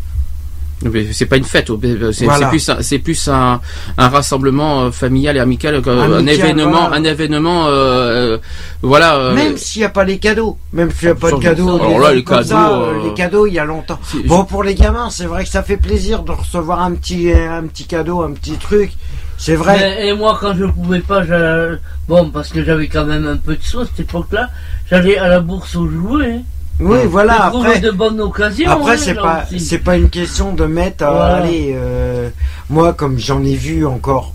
Mais 0.83 1.13
C'est 1.13 1.27
pas 1.27 1.37
une 1.37 1.45
fête, 1.45 1.69
c'est 1.69 2.13
c'est 2.13 2.25
Voilà. 2.25 2.49
plus, 2.49 2.69
un- 2.71 2.81
c'est 2.81 2.99
plus 2.99 3.29
un, 3.29 3.61
un 3.99 4.09
rassemblement 4.09 4.85
euh, 4.85 4.91
familial 4.91 5.37
et 5.37 5.41
amical, 5.41 5.75
un 5.87 6.27
événement, 6.27 6.71
voilà. 6.89 6.97
un 6.97 7.05
événement, 7.05 7.67
euh, 7.67 7.71
euh, 7.71 8.39
voilà. 8.81 9.17
euh, 9.17 9.35
Même 9.35 9.59
s'il 9.59 9.81
n'y 9.83 9.87
a 9.87 9.91
pas 9.91 10.05
les 10.05 10.19
cadeaux, 10.19 10.57
même 10.73 10.91
s'il 10.91 11.09
n'y 11.09 11.13
a 11.13 11.15
pas 11.17 11.31
de 11.33 11.37
cadeaux, 11.37 11.75
Alors 11.81 11.99
là, 11.99 12.13
les 12.15 12.25
cadeaux, 12.25 12.43
ça, 12.49 12.71
euh, 12.71 12.95
euh, 12.95 13.09
les 13.09 13.13
cadeaux, 13.15 13.47
il 13.47 13.53
y 13.53 13.59
a 13.59 13.65
longtemps. 13.67 13.99
Bon, 14.25 14.45
pour 14.45 14.63
les 14.63 14.75
gamins, 14.75 15.11
c'est 15.11 15.27
vrai 15.27 15.45
que 15.45 15.51
ça 15.51 15.63
fait 15.63 15.77
plaisir 15.77 16.23
de 16.23 16.33
recevoir 16.33 16.81
un 16.81 16.93
petit, 16.93 17.31
un 17.31 17.65
petit 17.65 17.85
cadeau, 17.85 18.23
un 18.23 18.33
petit 18.33 18.57
truc. 18.57 18.93
C'est 19.37 19.57
vrai. 19.57 19.77
Mais- 19.79 20.09
et 20.09 20.13
moi, 20.15 20.39
quand 20.41 20.55
je 20.55 20.65
pouvais 20.65 21.01
pas, 21.01 21.25
j'allais- 21.27 21.77
bon, 22.09 22.31
parce 22.31 22.49
que 22.49 22.65
j'avais 22.65 22.89
quand 22.89 23.05
même 23.05 23.27
un 23.27 23.37
peu 23.37 23.55
de 23.57 23.63
sous 23.63 23.81
à 23.81 23.87
cette 23.87 24.01
époque-là, 24.01 24.49
j'allais 24.91 25.19
à 25.19 25.29
la 25.29 25.41
bourse 25.41 25.77
aux 25.77 25.89
jouets. 25.89 26.37
hein. 26.39 26.43
Oui, 26.81 26.99
voilà. 27.07 27.45
Je 27.47 27.49
trouvais 27.51 27.69
Après, 27.69 27.81
de 27.81 27.91
bonnes 27.91 28.21
occasions. 28.21 28.71
après, 28.71 28.93
hein, 28.95 28.97
c'est 28.99 29.15
pas, 29.15 29.45
aussi. 29.53 29.61
c'est 29.61 29.79
pas 29.79 29.97
une 29.97 30.09
question 30.11 30.53
de 30.55 30.65
mettre. 30.65 31.05
euh, 31.05 31.11
Voilà. 31.11 31.37
allez, 31.37 31.73
euh, 31.75 32.31
moi, 32.69 32.93
comme 32.95 33.19
j'en 33.19 33.45
ai 33.45 33.55
vu 33.55 33.85
encore 33.87 34.35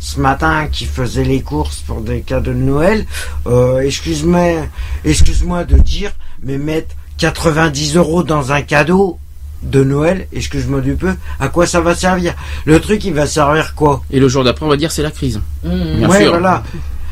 ce 0.00 0.20
matin 0.20 0.66
qui 0.70 0.84
faisait 0.86 1.24
les 1.24 1.40
courses 1.42 1.78
pour 1.86 2.00
des 2.00 2.20
cadeaux 2.20 2.52
de 2.52 2.56
Noël, 2.56 3.04
euh, 3.46 3.78
excuse-moi, 3.80 4.64
excuse-moi 5.04 5.64
de 5.64 5.76
dire, 5.76 6.12
mais 6.42 6.58
mettre 6.58 6.94
90 7.18 7.96
euros 7.96 8.22
dans 8.22 8.52
un 8.52 8.62
cadeau 8.62 9.18
de 9.62 9.82
Noël, 9.82 10.28
excuse-moi 10.32 10.80
du 10.80 10.94
peu, 10.94 11.14
à 11.40 11.48
quoi 11.48 11.66
ça 11.66 11.80
va 11.80 11.94
servir? 11.96 12.34
Le 12.64 12.78
truc, 12.80 13.04
il 13.04 13.12
va 13.12 13.26
servir 13.26 13.74
quoi? 13.74 14.02
Et 14.12 14.20
le 14.20 14.28
jour 14.28 14.44
d'après, 14.44 14.64
on 14.64 14.68
va 14.68 14.76
dire 14.76 14.92
c'est 14.92 15.02
la 15.02 15.10
crise. 15.10 15.40
Mmh. 15.64 15.70
Bien 15.98 16.08
ouais, 16.08 16.20
sûr. 16.22 16.30
voilà. 16.30 16.62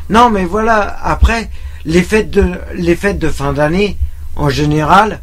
Non, 0.09 0.29
mais 0.29 0.45
voilà. 0.45 0.97
Après, 1.03 1.49
les 1.83 2.01
fêtes 2.03 2.29
de 2.31 2.45
les 2.73 2.95
fêtes 2.95 3.19
de 3.19 3.27
fin 3.27 3.51
d'année, 3.51 3.97
en 4.37 4.49
général, 4.49 5.19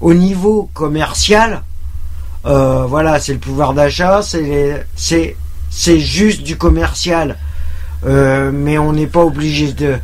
au 0.00 0.12
niveau 0.14 0.68
commercial, 0.74 1.62
euh, 2.44 2.84
voilà, 2.86 3.18
c'est 3.20 3.32
le 3.32 3.38
pouvoir 3.38 3.72
d'achat, 3.74 4.20
c'est 4.22 4.42
les- 4.42 4.76
c'est 4.94 5.36
c'est 5.70 5.98
juste 6.00 6.42
du 6.42 6.56
commercial. 6.56 7.36
Euh, 8.06 8.50
mais 8.52 8.78
on 8.78 8.92
n'est 8.92 9.06
pas 9.06 9.24
obligé 9.24 9.72
de 9.72 9.96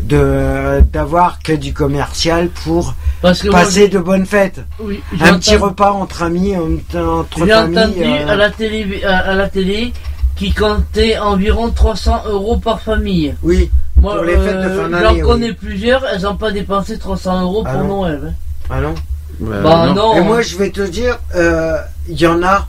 de 0.00 0.80
d'avoir 0.92 1.40
que 1.42 1.52
du 1.52 1.74
commercial 1.74 2.48
pour 2.64 2.94
Parce 3.20 3.42
que 3.42 3.48
moi, 3.48 3.60
passer 3.60 3.88
de 3.88 3.98
bonnes 3.98 4.24
fêtes. 4.24 4.60
Oui, 4.80 5.02
Un 5.20 5.38
petit 5.38 5.56
repas 5.56 5.92
entre 5.92 6.22
amis, 6.22 6.56
entre 6.56 7.26
J'ai 7.44 7.52
entendu 7.54 8.02
euh, 8.02 8.28
à 8.28 8.36
la 8.36 8.50
télé, 8.50 9.04
à, 9.04 9.18
à 9.18 9.34
la 9.34 9.48
télé, 9.48 9.92
qui 10.36 10.54
comptait 10.54 11.18
environ 11.18 11.68
300 11.70 12.22
euros 12.28 12.56
par 12.56 12.80
famille. 12.80 13.34
Oui. 13.42 13.70
Moi, 14.00 14.14
Pour 14.16 14.24
les 14.24 14.32
fêtes 14.36 14.56
de 14.62 14.68
euh, 14.68 14.82
fin 14.82 14.88
d'année, 14.88 15.04
j'en 15.04 15.14
oui. 15.14 15.20
connais 15.20 15.52
plusieurs, 15.52 16.04
elles 16.06 16.22
n'ont 16.22 16.36
pas 16.36 16.50
dépensé 16.52 16.98
300 16.98 17.42
euros 17.42 17.64
Ah 17.66 17.72
pour 17.74 17.82
non. 17.84 18.00
Noël. 18.02 18.20
hein. 18.28 18.32
Ah 18.70 18.80
non. 18.80 18.94
Bah 19.40 19.92
non. 19.94 20.16
Et 20.16 20.20
moi, 20.22 20.40
je 20.42 20.56
vais 20.56 20.70
te 20.70 20.80
dire, 20.80 21.18
euh, 21.34 21.76
il 22.08 22.18
y 22.20 22.26
en 22.26 22.42
a, 22.42 22.66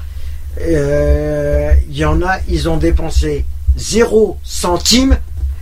euh, 0.61 1.71
il 1.89 1.97
y 1.97 2.05
en 2.05 2.21
a, 2.21 2.37
ils 2.49 2.67
ont 2.69 2.77
dépensé 2.77 3.45
0 3.77 4.37
centime 4.43 5.17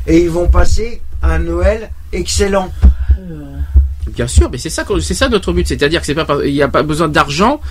et 0.08 0.20
ils 0.22 0.30
vont 0.30 0.48
passer 0.48 1.02
un 1.22 1.40
Noël 1.40 1.90
excellent. 2.14 2.70
Bien 4.08 4.28
sûr, 4.28 4.50
mais 4.52 4.58
c'est 4.58 4.72
ça, 4.72 4.84
que- 4.84 5.00
c'est 5.00 5.14
ça 5.14 5.30
notre 5.30 5.54
but, 5.54 5.68
c'est-à-dire 5.68 6.00
que 6.02 6.06
c'est 6.06 6.16
pas, 6.16 6.26
par- 6.26 6.44
il 6.44 6.52
n'y 6.54 6.64
a 6.64 6.68
pas 6.68 6.82
besoin 6.82 7.08
d'argent, 7.08 7.62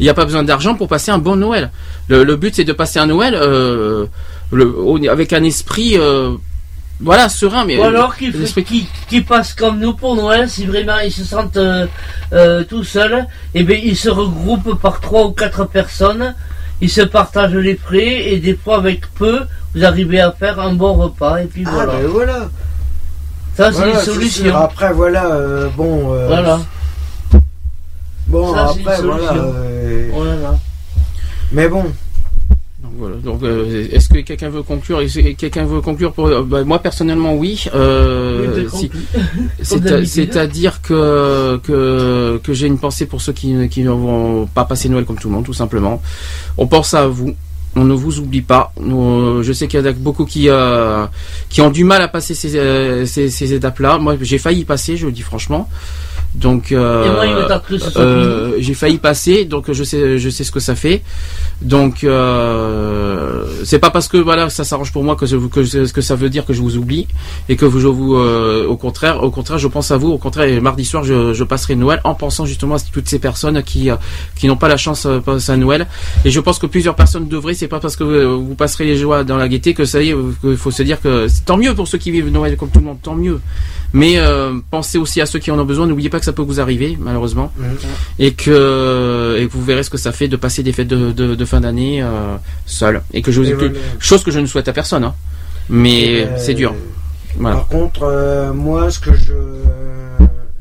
il 0.00 0.02
n'y 0.02 0.08
a 0.08 0.14
pas 0.14 0.24
besoin 0.24 0.42
d'argent 0.42 0.74
pour 0.74 0.88
passer 0.88 1.12
un 1.12 1.18
bon 1.18 1.36
Noël. 1.36 1.70
Le, 2.08 2.24
le 2.24 2.36
but 2.36 2.54
c'est 2.56 2.64
de 2.64 2.72
passer 2.72 2.98
un 2.98 3.06
Noël 3.06 3.34
euh, 3.36 4.06
le- 4.50 5.08
avec 5.08 5.32
un 5.32 5.44
esprit, 5.44 5.96
euh, 5.96 6.32
voilà, 7.00 7.28
serein, 7.28 7.64
mais 7.64 7.76
Ou 7.78 7.82
alors 7.84 8.16
qu'ils 8.16 8.32
qui, 8.64 8.86
qui 9.08 9.20
passent 9.20 9.52
comme 9.52 9.78
nous 9.80 9.94
pour 9.94 10.14
Noël, 10.16 10.48
si 10.48 10.64
vraiment 10.64 10.98
ils 11.00 11.12
se 11.12 11.24
sentent 11.24 11.56
euh, 11.56 11.86
euh, 12.32 12.62
tout 12.64 12.84
seuls, 12.84 13.26
et 13.54 13.62
bien 13.64 13.78
ils 13.82 13.96
se 13.96 14.08
regroupent 14.08 14.80
par 14.80 15.00
trois 15.00 15.24
ou 15.26 15.32
quatre 15.32 15.64
personnes, 15.64 16.34
ils 16.80 16.90
se 16.90 17.02
partagent 17.02 17.54
les 17.54 17.76
frais, 17.76 18.32
et 18.32 18.38
des 18.38 18.54
fois 18.56 18.76
avec 18.78 19.12
peu, 19.14 19.40
vous 19.74 19.84
arrivez 19.84 20.20
à 20.20 20.30
faire 20.32 20.60
un 20.60 20.72
bon 20.74 20.94
repas, 20.94 21.38
et 21.42 21.46
puis 21.46 21.64
Ah, 21.66 21.70
voilà. 21.72 21.92
ben 21.94 22.06
voilà. 22.06 22.38
Ça 23.56 23.70
c'est 23.70 23.78
Voilà, 23.78 23.92
une 23.94 24.00
solution. 24.00 24.56
Après, 24.56 24.92
voilà, 24.92 25.26
euh, 25.26 25.68
bon. 25.76 26.12
euh, 26.14 26.26
Voilà. 26.28 26.60
Bon, 28.26 28.54
Ça, 28.54 28.70
c'est 28.72 28.80
une 28.80 28.88
après, 28.88 29.02
voilà. 29.02 29.32
euh, 29.34 30.08
Voilà. 30.12 30.54
mais 31.52 31.68
bon. 31.68 31.84
Donc, 32.94 32.98
voilà. 32.98 33.16
Donc, 33.16 33.42
euh, 33.42 33.88
est-ce 33.90 34.08
que 34.08 34.18
quelqu'un 34.20 34.48
veut 34.48 34.62
conclure? 34.62 35.00
Quelqu'un 35.36 35.64
veut 35.64 35.80
conclure 35.80 36.12
pour 36.12 36.26
euh, 36.26 36.42
bah, 36.42 36.64
moi 36.64 36.78
personnellement 36.78 37.34
oui. 37.34 37.64
Euh, 37.74 38.68
Oui. 38.72 38.90
C'est-à-dire 39.62 40.80
que 40.82 41.58
que 41.62 42.40
que 42.42 42.52
j'ai 42.52 42.66
une 42.66 42.78
pensée 42.78 43.06
pour 43.06 43.20
ceux 43.20 43.32
qui 43.32 43.68
qui 43.68 43.82
ne 43.82 43.90
vont 43.90 44.46
pas 44.46 44.64
passer 44.64 44.88
Noël 44.88 45.04
comme 45.04 45.18
tout 45.18 45.28
le 45.28 45.34
monde, 45.34 45.44
tout 45.44 45.52
simplement. 45.52 46.00
On 46.56 46.66
pense 46.66 46.94
à 46.94 47.06
vous. 47.06 47.34
On 47.76 47.84
ne 47.84 47.94
vous 47.94 48.20
oublie 48.20 48.42
pas. 48.42 48.72
Nous, 48.80 49.42
je 49.42 49.52
sais 49.52 49.66
qu'il 49.66 49.80
y 49.80 49.82
en 49.82 49.86
a 49.86 49.92
beaucoup 49.92 50.24
qui 50.24 50.48
euh, 50.48 51.06
qui 51.48 51.60
ont 51.60 51.70
du 51.70 51.82
mal 51.82 52.00
à 52.02 52.08
passer 52.08 52.34
ces 52.34 53.06
ces, 53.06 53.28
ces 53.28 53.52
étapes-là. 53.52 53.98
Moi, 53.98 54.16
j'ai 54.20 54.38
failli 54.38 54.60
y 54.60 54.64
passer, 54.64 54.96
je 54.96 55.06
le 55.06 55.12
dis 55.12 55.22
franchement. 55.22 55.68
Donc, 56.34 56.72
euh, 56.72 57.04
euh, 58.00 58.56
j'ai 58.58 58.74
failli 58.74 58.98
passer, 58.98 59.44
donc 59.44 59.70
je 59.70 59.84
sais, 59.84 60.18
je 60.18 60.28
sais 60.30 60.42
ce 60.44 60.50
que 60.50 60.58
ça 60.60 60.74
fait. 60.74 61.02
Donc, 61.62 62.02
euh, 62.04 63.44
c'est 63.64 63.78
pas 63.78 63.90
parce 63.90 64.08
que 64.08 64.16
voilà, 64.16 64.50
ça 64.50 64.64
s'arrange 64.64 64.92
pour 64.92 65.04
moi 65.04 65.16
que, 65.16 65.26
je, 65.26 65.36
que, 65.36 65.62
je- 65.62 65.92
que 65.92 66.00
ça 66.00 66.16
veut 66.16 66.28
dire 66.30 66.44
que 66.44 66.52
je 66.52 66.60
vous 66.60 66.76
oublie 66.76 67.06
et 67.48 67.56
que 67.56 67.66
je 67.70 67.86
vous, 67.86 68.16
euh, 68.16 68.66
au 68.66 68.76
contraire, 68.76 69.22
au 69.22 69.30
contraire, 69.30 69.58
je 69.58 69.68
pense 69.68 69.90
à 69.90 69.96
vous. 69.96 70.08
Au 70.10 70.18
contraire, 70.18 70.48
et 70.48 70.60
mardi 70.60 70.84
soir, 70.84 71.04
je, 71.04 71.32
je 71.32 71.44
passerai 71.44 71.76
Noël 71.76 72.00
en 72.04 72.14
pensant 72.14 72.46
justement 72.46 72.74
à 72.76 72.78
toutes 72.92 73.08
ces 73.08 73.18
personnes 73.18 73.62
qui, 73.62 73.90
euh, 73.90 73.96
qui 74.36 74.46
n'ont 74.48 74.56
pas 74.56 74.68
la 74.68 74.76
chance 74.76 75.06
de 75.06 75.18
passer 75.20 75.52
à 75.52 75.56
Noël. 75.56 75.86
Et 76.24 76.30
je 76.30 76.40
pense 76.40 76.58
que 76.58 76.66
plusieurs 76.66 76.96
personnes 76.96 77.28
devraient. 77.28 77.54
C'est 77.54 77.68
pas 77.68 77.80
parce 77.80 77.96
que 77.96 78.04
euh, 78.04 78.34
vous 78.34 78.54
passerez 78.56 78.84
les 78.84 78.96
joies 78.96 79.24
dans 79.24 79.36
la 79.36 79.48
gaieté 79.48 79.74
que 79.74 79.84
ça 79.84 80.02
y 80.02 80.10
est, 80.10 80.16
il 80.44 80.56
faut 80.56 80.70
se 80.70 80.82
dire 80.82 81.00
que 81.00 81.28
c'est 81.28 81.44
tant 81.44 81.56
mieux 81.56 81.74
pour 81.74 81.86
ceux 81.88 81.98
qui 81.98 82.10
vivent 82.10 82.28
Noël 82.30 82.56
comme 82.56 82.70
tout 82.70 82.80
le 82.80 82.86
monde, 82.86 82.98
tant 83.02 83.14
mieux. 83.14 83.40
Mais 83.94 84.18
euh, 84.18 84.58
pensez 84.70 84.98
aussi 84.98 85.20
à 85.20 85.26
ceux 85.26 85.38
qui 85.38 85.50
en 85.52 85.58
ont 85.58 85.64
besoin. 85.64 85.86
N'oubliez 85.86 86.10
pas 86.10 86.18
que 86.18 86.24
ça 86.24 86.32
peut 86.32 86.42
vous 86.42 86.60
arriver, 86.60 86.98
malheureusement, 87.00 87.52
et 88.18 88.32
que 88.34 89.36
et 89.40 89.46
que 89.46 89.52
vous 89.52 89.64
verrez 89.64 89.84
ce 89.84 89.90
que 89.90 89.96
ça 89.98 90.10
fait 90.12 90.26
de 90.28 90.36
passer 90.36 90.62
des 90.64 90.72
fêtes 90.72 90.88
de, 90.88 91.12
de, 91.12 91.34
de 91.36 91.44
fin 91.44 91.60
d'année 91.60 92.02
euh, 92.02 92.36
seul. 92.66 93.02
Et 93.12 93.22
que 93.22 93.30
je 93.32 93.40
que- 93.42 93.52
voilà. 93.54 93.72
chose 94.00 94.22
que 94.24 94.30
je 94.32 94.40
ne 94.40 94.46
souhaite 94.46 94.68
à 94.68 94.72
personne. 94.72 95.04
Hein. 95.04 95.14
Mais 95.70 96.24
Euh, 96.26 96.36
c'est 96.38 96.54
dur. 96.54 96.74
Voilà. 97.38 97.56
Par 97.56 97.68
contre, 97.68 98.02
euh, 98.02 98.52
moi, 98.52 98.90
ce 98.90 98.98
que 98.98 99.12
je. 99.14 99.32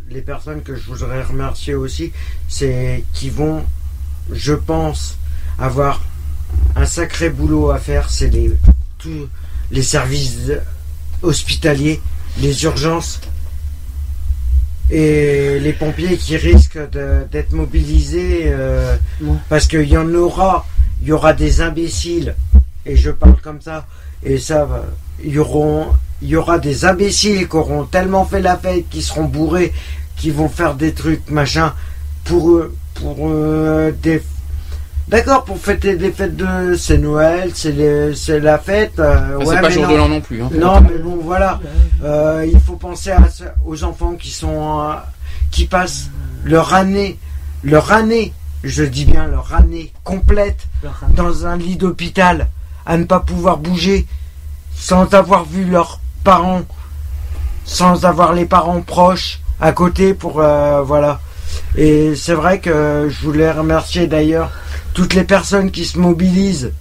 Les 0.10 0.22
personnes 0.22 0.62
que 0.62 0.76
je 0.76 0.84
voudrais 0.88 1.24
remercier 1.24 1.74
aussi, 1.74 2.12
c'est 2.48 3.04
qui 3.14 3.30
vont, 3.32 3.64
je 4.32 4.54
pense, 4.54 5.18
avoir 5.58 6.02
un 6.76 6.86
sacré 6.86 7.32
boulot 7.32 7.72
à 7.72 7.80
faire. 7.80 8.12
C'est 8.12 8.30
les, 8.30 8.52
tous 9.00 9.28
les 9.72 9.82
services 9.82 10.52
hospitaliers, 11.24 12.00
les 12.40 12.64
urgences 12.64 13.20
et 14.92 15.60
les 15.60 15.74
pompiers 15.74 16.18
qui 16.18 16.36
risquent 16.38 16.90
de- 16.92 17.26
d'être 17.32 17.54
mobilisés 17.54 18.44
euh, 18.46 18.96
parce 19.50 19.68
qu'il 19.68 19.88
y 19.88 19.98
en 19.98 20.14
aura, 20.14 20.66
il 21.02 21.08
y 21.08 21.12
aura 21.12 21.34
des 21.34 21.62
imbéciles 21.62 22.36
et 22.86 22.96
je 22.98 23.12
parle 23.12 23.40
comme 23.42 23.62
ça 23.62 23.86
et 24.24 24.38
ça 24.38 24.66
va 24.66 24.84
il 25.24 25.34
y 25.34 25.40
auront 25.40 25.88
il 26.22 26.30
y 26.30 26.36
aura 26.36 26.60
des 26.60 26.86
imbéciles 26.86 27.48
qui 27.48 27.56
auront 27.56 27.86
tellement 27.86 28.26
fait 28.26 28.42
la 28.42 28.58
fête 28.58 28.86
qui 28.90 29.02
seront 29.02 29.24
bourrés 29.26 29.72
qui 30.18 30.32
vont 30.32 30.50
faire 30.50 30.76
des 30.76 30.94
trucs 30.94 31.30
machin 31.30 31.74
pour 32.26 32.52
eux 32.52 32.76
pour 32.96 33.16
euh, 33.30 33.92
des 34.02 34.22
d'accord 35.08 35.44
pour 35.44 35.58
fêter 35.58 35.96
des 35.96 36.12
fêtes 36.12 36.36
de 36.36 36.76
c'est 36.76 36.98
Noël 36.98 37.52
c'est 37.54 37.72
les- 37.72 38.16
c'est 38.16 38.40
la 38.40 38.58
fête 38.58 39.00
euh, 39.00 39.36
Enfin, 39.38 39.38
ouais, 39.38 39.46
c'est 39.56 39.62
pas 39.62 39.68
mais 39.70 39.74
jour 39.74 39.88
de 39.88 39.96
l'an 39.96 40.08
non 40.10 40.22
plus. 40.22 40.42
Hein. 40.44 40.50
non, 40.54 40.82
mais 40.82 40.98
bon, 40.98 41.20
voilà. 41.22 41.60
Euh, 42.04 42.46
il 42.52 42.60
faut 42.60 42.76
penser 42.76 43.12
à 43.12 43.30
ce- 43.30 43.44
aux 43.66 43.84
enfants 43.84 44.14
qui 44.16 44.32
sont, 44.32 44.82
euh, 44.82 44.94
qui 45.52 45.66
passent 45.66 46.10
leur 46.44 46.74
année, 46.74 47.18
leur 47.64 47.92
année, 47.92 48.34
je 48.64 48.84
dis 48.84 49.06
bien 49.06 49.28
leur 49.28 49.54
année 49.54 49.92
complète 50.04 50.68
dans 51.16 51.46
un 51.46 51.58
lit 51.58 51.76
d'hôpital, 51.78 52.48
à 52.86 52.98
ne 52.98 53.04
pas 53.04 53.20
pouvoir 53.20 53.58
bouger, 53.58 54.08
sans 54.76 55.14
avoir 55.14 55.44
vu 55.46 55.66
leurs 55.66 56.00
parents, 56.24 56.62
sans 57.66 58.06
avoir 58.06 58.34
les 58.34 58.46
parents 58.46 58.82
proches 58.82 59.40
à 59.62 59.72
côté 59.72 60.14
pour, 60.14 60.40
euh, 60.42 60.82
voilà. 60.82 61.20
Et 61.78 62.16
c'est 62.16 62.34
vrai 62.34 62.60
que 62.60 63.08
je 63.10 63.22
voulais 63.26 63.52
remercier 63.52 64.08
d'ailleurs 64.08 64.52
toutes 64.94 65.14
les 65.14 65.24
personnes 65.24 65.72
qui 65.72 65.86
se 65.86 65.98
mobilisent 65.98 66.72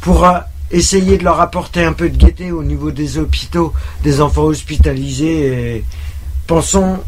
pour 0.00 0.26
euh, 0.26 0.38
essayer 0.70 1.18
de 1.18 1.24
leur 1.24 1.40
apporter 1.40 1.84
un 1.84 1.92
peu 1.92 2.08
de 2.08 2.16
gaieté 2.16 2.52
au 2.52 2.62
niveau 2.62 2.90
des 2.90 3.18
hôpitaux, 3.18 3.72
des 4.02 4.20
enfants 4.20 4.44
hospitalisés. 4.44 5.84
Pensons 6.46 7.00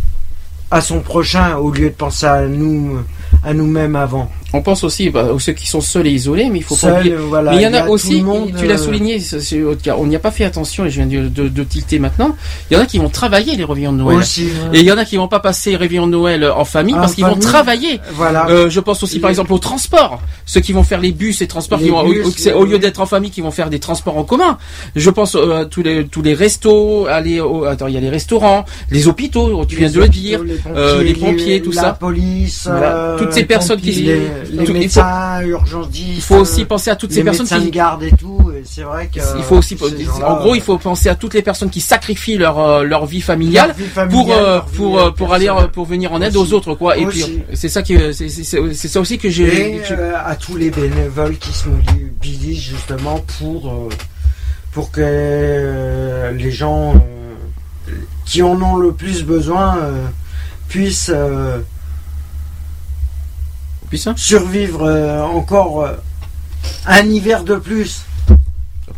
à 0.75 0.81
son 0.81 1.01
prochain 1.01 1.57
au 1.57 1.71
lieu 1.71 1.89
de 1.91 1.95
penser 1.95 2.27
à 2.27 2.43
nous, 2.47 2.99
à 3.45 3.55
nous-mêmes 3.55 3.97
avant. 3.97 4.31
On 4.53 4.63
pense 4.63 4.85
aussi 4.85 5.11
bah, 5.11 5.33
aux 5.33 5.41
ceux 5.41 5.53
qui 5.53 5.67
sont 5.67 5.81
seuls 5.81 6.07
et 6.07 6.11
isolés, 6.13 6.49
mais 6.49 6.59
il 6.59 6.63
faut 6.63 6.77
pas 6.77 6.81
Seuls, 6.83 6.99
oublier. 7.01 7.17
voilà, 7.17 7.51
mais 7.51 7.57
il 7.57 7.63
y 7.63 7.67
en 7.67 7.75
a, 7.75 7.89
aussi, 7.89 8.23
monde, 8.23 8.53
tu 8.57 8.69
l'as 8.69 8.75
euh, 8.75 8.79
souligné, 8.79 9.21
on 9.99 10.07
n'y 10.07 10.15
a 10.15 10.21
pas 10.21 10.31
fait 10.31 10.45
attention 10.45 10.85
et 10.85 10.91
je 10.91 11.01
viens 11.03 11.07
de, 11.07 11.27
de, 11.29 11.49
de 11.49 11.65
tilter 11.65 11.99
maintenant. 11.99 12.37
Il 12.71 12.75
y 12.75 12.77
en 12.77 12.83
a 12.83 12.87
qui 12.87 12.99
vont 12.99 13.09
travailler 13.09 13.57
les 13.57 13.65
réveillons 13.65 13.93
de 13.93 13.99
Noël. 13.99 14.19
Aussi. 14.19 14.47
Et 14.73 14.79
il 14.79 14.85
y 14.85 14.93
en 14.93 14.99
a 14.99 15.05
qui 15.05 15.17
vont 15.17 15.27
pas 15.27 15.41
passer 15.41 15.71
les 15.71 15.77
réveillons 15.77 16.07
de 16.07 16.13
Noël 16.13 16.45
en 16.49 16.65
famille 16.65 16.95
En 16.95 17.01
parce 17.01 17.15
qu'ils 17.17 17.25
vont 17.25 17.35
travailler. 17.35 17.99
Voilà. 18.13 18.47
Euh, 18.49 18.71
je 18.71 18.79
pense 18.79 19.03
aussi 19.03 19.19
par 19.19 19.29
exemple 19.31 19.53
au 19.53 19.59
transport. 19.59 20.21
Ceux 20.47 20.61
qui 20.61 20.73
vont 20.73 20.85
faire 20.85 21.01
les 21.01 21.11
bus 21.11 21.43
et 21.43 21.49
transports, 21.49 21.79
Les 21.81 21.87
qui 21.87 21.91
vont, 21.91 22.03
au- 22.03 22.09
bus, 22.13 22.25
au, 22.25 22.31
les- 22.45 22.53
au 22.53 22.65
lieu 22.65 22.79
d'être 22.79 23.01
en 23.01 23.07
famille, 23.07 23.31
qui 23.33 23.41
vont 23.41 23.51
faire 23.51 23.71
des 23.71 23.81
transports 23.81 24.17
en 24.19 24.23
commun. 24.25 24.59
Je 24.95 25.11
pense 25.11 25.35
euh, 25.35 25.63
à 25.63 25.65
tous 25.65 25.83
les 25.83 26.07
tous 26.07 26.23
les 26.23 26.35
restos, 26.35 27.07
aller 27.07 27.41
au, 27.41 27.65
attends, 27.65 27.89
il 27.89 27.95
y 27.95 27.97
a 27.97 28.01
les 28.01 28.09
restaurants, 28.11 28.65
les 28.93 29.09
hôpitaux, 29.09 29.65
tu 29.65 29.75
viens 29.75 29.91
de 29.91 29.99
le 29.99 30.09
dire, 30.09 30.41
euh, 30.75 31.03
les 31.03 31.15
pompiers, 31.15 31.61
tout 31.63 31.73
la 31.73 31.83
ça. 31.83 31.93
police, 31.93 32.67
Voilà. 32.71 32.97
euh, 32.97 33.19
Toutes 33.19 33.33
ces 33.33 33.45
personnes 33.45 33.81
qui- 33.81 33.93
les, 33.93 34.15
les 34.15 34.21
tout- 34.21 34.61
il 34.61 34.67
faut- 34.67 34.73
médecins. 34.73 35.41
Il 35.95 36.21
faut 36.21 36.37
aussi 36.37 36.65
penser 36.65 36.91
à 36.91 36.97
toutes 36.97 37.13
ces 37.13 37.23
personnes 37.25 37.47
qui 37.47 37.67
de 37.67 37.71
garde 37.71 38.03
et 38.03 38.13
tout. 38.13 38.51
C'est 38.65 38.83
vrai 38.83 39.09
que 39.13 39.21
il 39.37 39.43
faut 39.45 39.57
aussi, 39.57 39.77
en 40.25 40.37
gros, 40.37 40.55
il 40.55 40.61
faut 40.61 40.79
penser 40.79 41.09
à 41.09 41.15
toutes 41.15 41.35
les 41.35 41.43
personnes 41.43 41.71
qui 41.71 41.81
sacrifient 41.81 42.39
leur 42.39 42.59
euh, 42.59 42.83
leur 42.83 43.05
vie 43.07 43.21
familiale 43.21 43.69
Leur 43.69 43.77
vie 43.77 43.85
familiale, 43.85 44.25
pour 44.25 44.33
euh, 44.35 44.61
pour 44.77 44.99
euh, 44.99 45.07
euh, 45.07 45.11
pour 45.11 45.35
aller 45.35 45.49
euh, 45.49 45.67
pour 45.69 45.85
venir 45.87 46.13
en 46.13 46.23
aide 46.23 46.37
Aussi. 46.37 46.53
aux 46.53 46.57
autres 46.57 46.75
quoi. 46.75 46.97
Et 46.97 47.05
puis 47.07 47.25
c'est 47.53 47.69
ça 47.69 47.83
qui 47.83 47.97
c'est 48.13 48.89
ça 48.89 49.01
aussi 49.01 49.19
que 49.19 49.29
j'ai 49.31 49.77
Et 49.77 49.83
euh, 49.91 50.13
à 50.25 50.35
tous 50.37 50.57
les 50.57 50.71
bénévoles 50.71 51.37
qui 51.39 51.53
se 51.53 51.69
mobilisent 51.69 52.61
justement 52.63 53.23
pour 53.39 53.69
euh, 53.69 53.89
pour 54.73 54.91
que 54.91 55.01
euh, 55.03 56.33
les 56.33 56.51
gens 56.51 56.95
euh, 56.95 57.93
qui 58.25 58.43
en 58.43 58.61
ont 58.63 58.77
le 58.77 58.93
plus 58.93 59.23
besoin 59.25 59.77
euh, 59.79 60.05
puissent 60.75 61.13
euh, 61.15 61.61
survivre 64.17 64.83
euh, 64.83 65.23
encore 65.23 65.85
euh, 65.85 65.93
un 66.87 67.05
hiver 67.07 67.45
de 67.45 67.55
plus. 67.55 68.03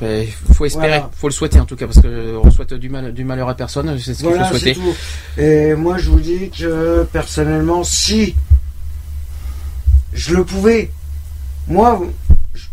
Ben, 0.01 0.27
faut 0.55 0.65
espérer, 0.65 0.89
Voilà. 0.89 1.11
faut 1.15 1.29
le 1.29 1.35
souhaiter 1.35 1.61
en 1.61 1.67
tout 1.67 1.77
cas 1.77 1.85
parce 1.87 2.01
que 2.01 2.35
on 2.43 2.51
souhaite 2.51 2.73
du 2.73 2.89
mal 2.89 3.13
du 3.13 3.25
malheur 3.25 3.51
à 3.51 3.55
personne, 3.55 3.99
c'est 3.99 4.15
ce 4.15 4.21
qu'il 4.21 4.29
Voilà, 4.29 4.47
faut 4.47 4.57
souhaiter. 4.57 4.75
tout. 4.75 4.95
Et 5.37 5.75
moi, 5.75 5.99
je 5.99 6.09
vous 6.09 6.21
dis 6.21 6.49
que 6.49 7.07
personnellement, 7.13 7.85
si 7.85 8.35
je 10.15 10.35
le 10.35 10.45
pouvais, 10.45 10.91
moi, 11.69 12.01
je, 12.55 12.65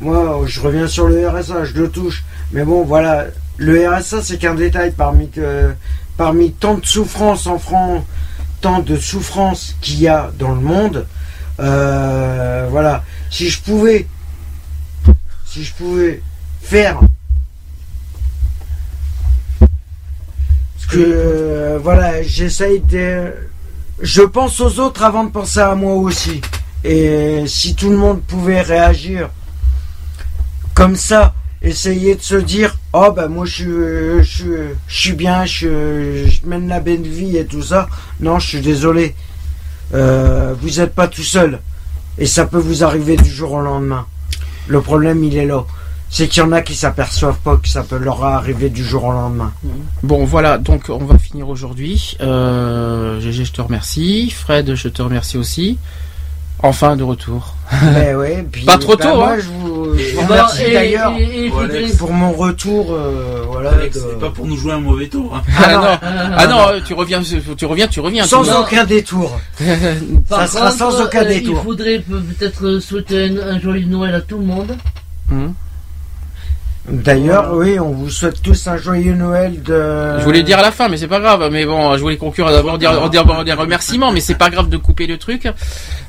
moi, 0.00 0.40
je 0.46 0.60
reviens 0.60 0.88
sur 0.88 1.08
le 1.08 1.28
RSA, 1.28 1.64
je 1.64 1.74
le 1.74 1.90
touche. 1.90 2.24
Mais 2.52 2.64
bon, 2.64 2.84
voilà, 2.84 3.26
le 3.58 3.86
RSA, 3.86 4.22
c'est 4.22 4.38
qu'un 4.38 4.54
détail 4.54 4.92
parmi 4.92 5.28
que, 5.28 5.74
parmi 6.18 6.52
tant 6.52 6.74
de 6.74 6.84
souffrances 6.84 7.46
en 7.46 7.58
France, 7.58 8.02
tant 8.60 8.80
de 8.80 8.96
souffrances 8.96 9.76
qu'il 9.80 10.00
y 10.00 10.08
a 10.08 10.30
dans 10.38 10.52
le 10.52 10.60
monde. 10.60 11.06
Euh, 11.60 12.66
voilà, 12.70 13.04
si 13.30 13.48
je 13.48 13.62
pouvais, 13.62 14.06
si 15.46 15.64
je 15.64 15.72
pouvais 15.74 16.22
faire 16.60 16.98
Parce 20.76 20.86
que 20.90 20.98
euh, 20.98 21.78
voilà, 21.82 22.22
j'essaye 22.22 22.80
de. 22.80 23.32
Je 24.00 24.22
pense 24.22 24.60
aux 24.60 24.78
autres 24.80 25.02
avant 25.02 25.24
de 25.24 25.30
penser 25.30 25.60
à 25.60 25.74
moi 25.74 25.94
aussi. 25.94 26.40
Et 26.84 27.44
si 27.46 27.74
tout 27.74 27.90
le 27.90 27.96
monde 27.96 28.22
pouvait 28.22 28.62
réagir 28.62 29.30
comme 30.74 30.96
ça, 30.96 31.34
essayer 31.62 32.14
de 32.14 32.22
se 32.22 32.36
dire 32.36 32.76
oh 32.92 33.12
ben 33.14 33.28
moi 33.28 33.44
je 33.44 34.22
suis 34.22 34.44
je 34.86 34.94
suis, 34.94 35.12
bien, 35.12 35.44
je, 35.44 36.24
mène 36.46 36.68
la 36.68 36.80
belle 36.80 37.02
vie 37.02 37.36
et 37.36 37.46
tout 37.46 37.62
ça. 37.62 37.88
Non, 38.20 38.38
je 38.38 38.48
suis 38.48 38.60
désolé. 38.60 39.14
Euh, 39.94 40.54
vous 40.60 40.78
n'êtes 40.78 40.94
pas 40.94 41.08
tout 41.08 41.22
seul. 41.22 41.60
Et 42.18 42.26
ça 42.26 42.46
peut 42.46 42.58
vous 42.58 42.84
arriver 42.84 43.16
du 43.16 43.30
jour 43.30 43.52
au 43.52 43.60
lendemain. 43.60 44.06
Le 44.66 44.80
problème, 44.80 45.22
il 45.24 45.36
est 45.36 45.46
là. 45.46 45.64
C'est 46.10 46.26
qu'il 46.26 46.42
y 46.42 46.46
en 46.46 46.52
a 46.52 46.62
qui 46.62 46.74
s'aperçoivent 46.74 47.38
pas 47.38 47.56
que 47.56 47.68
ça 47.68 47.82
peut 47.82 47.98
leur 47.98 48.24
arriver 48.24 48.70
du 48.70 48.82
jour 48.82 49.04
au 49.04 49.12
lendemain. 49.12 49.52
Bon 50.02 50.24
voilà, 50.24 50.56
donc 50.56 50.86
on 50.88 51.04
va 51.04 51.18
finir 51.18 51.48
aujourd'hui. 51.48 52.16
Euh, 52.20 53.20
je 53.20 53.52
te 53.52 53.60
remercie. 53.60 54.30
Fred, 54.30 54.74
je 54.74 54.88
te 54.88 55.02
remercie 55.02 55.36
aussi. 55.36 55.78
Enfin 56.60 56.96
de 56.96 57.02
retour. 57.02 57.57
Mais 57.94 58.14
ouais, 58.14 58.46
puis, 58.50 58.64
Pas 58.64 58.78
trop 58.78 58.96
bah, 58.96 59.04
tôt, 59.04 59.14
moi, 59.16 59.32
hein. 59.32 59.36
je 59.40 59.48
vous, 59.48 59.98
je 59.98 60.14
vous 60.16 60.22
remercie 60.26 60.62
et- 60.64 60.72
d'ailleurs 60.72 61.12
et- 61.18 61.22
et 61.22 61.44
il 61.46 61.96
pour, 61.96 62.12
mon 62.12 62.32
retour. 62.32 62.92
euh, 62.92 63.42
voilà, 63.46 63.70
Alex, 63.72 63.96
de- 63.96 64.00
c'est 64.10 64.18
pas 64.18 64.30
pour 64.30 64.46
nous 64.46 64.56
jouer 64.56 64.72
un 64.72 64.80
mauvais 64.80 65.08
tour. 65.08 65.34
hein. 65.36 65.42
Ah, 65.58 65.72
non, 65.74 66.08
ah 66.36 66.46
non, 66.46 66.68
euh, 66.68 66.80
tu 66.84 66.94
reviens, 66.94 67.20
tu 67.22 67.66
reviens, 67.66 67.86
tu 67.88 68.00
reviens. 68.00 68.24
Sans 68.24 68.42
tu- 68.44 68.50
aucun 68.50 68.84
détour. 68.84 69.38
Par 70.28 70.40
ça 70.40 70.46
sera 70.46 70.66
contre, 70.70 70.78
sans 70.78 71.00
aucun 71.04 71.22
euh, 71.24 71.28
détour. 71.28 71.58
Il 71.62 71.64
faudrait 71.64 71.98
peut- 71.98 72.20
peut-être 72.38 72.78
souhaiter 72.80 73.24
un, 73.24 73.36
un 73.56 73.60
joyeux 73.60 73.86
Noël 73.86 74.14
à 74.14 74.20
tout 74.20 74.38
le 74.38 74.44
monde. 74.46 74.76
Hum. 75.30 75.52
D'ailleurs, 76.90 77.54
oui, 77.54 77.78
on 77.78 77.90
vous 77.90 78.10
souhaite 78.10 78.42
tous 78.42 78.66
un 78.66 78.76
joyeux 78.76 79.14
Noël 79.14 79.62
de. 79.62 80.18
Je 80.18 80.24
voulais 80.24 80.42
dire 80.42 80.58
à 80.58 80.62
la 80.62 80.70
fin, 80.70 80.88
mais 80.88 80.96
c'est 80.96 81.08
pas 81.08 81.20
grave. 81.20 81.48
Mais 81.52 81.64
bon, 81.66 81.96
je 81.96 82.00
voulais 82.00 82.16
conclure 82.16 82.50
d'abord 82.50 82.74
en 82.74 82.78
dire, 82.78 82.92
en 83.02 83.08
dire 83.44 83.58
remerciements, 83.58 84.12
mais 84.12 84.20
c'est 84.20 84.36
pas 84.36 84.50
grave 84.50 84.68
de 84.68 84.76
couper 84.76 85.06
le 85.06 85.18
truc. 85.18 85.48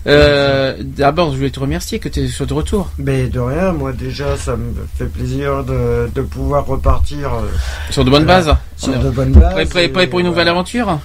Euh, 0.08 0.75
d'abord, 0.80 1.32
je 1.32 1.38
voulais 1.38 1.49
te 1.49 1.59
remercier 1.59 1.99
que 1.99 2.09
tu 2.09 2.22
es 2.22 2.45
de 2.45 2.53
retour. 2.53 2.90
Mais 2.98 3.27
de 3.27 3.40
rien, 3.40 3.74
moi 3.74 3.91
déjà, 3.91 4.38
ça 4.38 4.56
me 4.56 4.74
fait 4.98 5.06
plaisir 5.06 5.64
de, 5.64 6.09
de 6.14 6.22
pouvoir 6.22 6.66
repartir 6.66 7.33
euh, 7.33 7.48
Sur 7.90 8.06
de 8.06 8.09
bonnes 8.09 8.24
voilà, 8.24 8.41
bases. 8.41 8.56
Sur 8.77 8.98
de 8.98 9.09
bonnes 9.09 9.32
bases. 9.33 9.69
Prêt, 9.69 9.88
prêt, 9.90 10.08
pour 10.08 10.19
une 10.19 10.27
nouvelle 10.27 10.48
aventure 10.48 10.99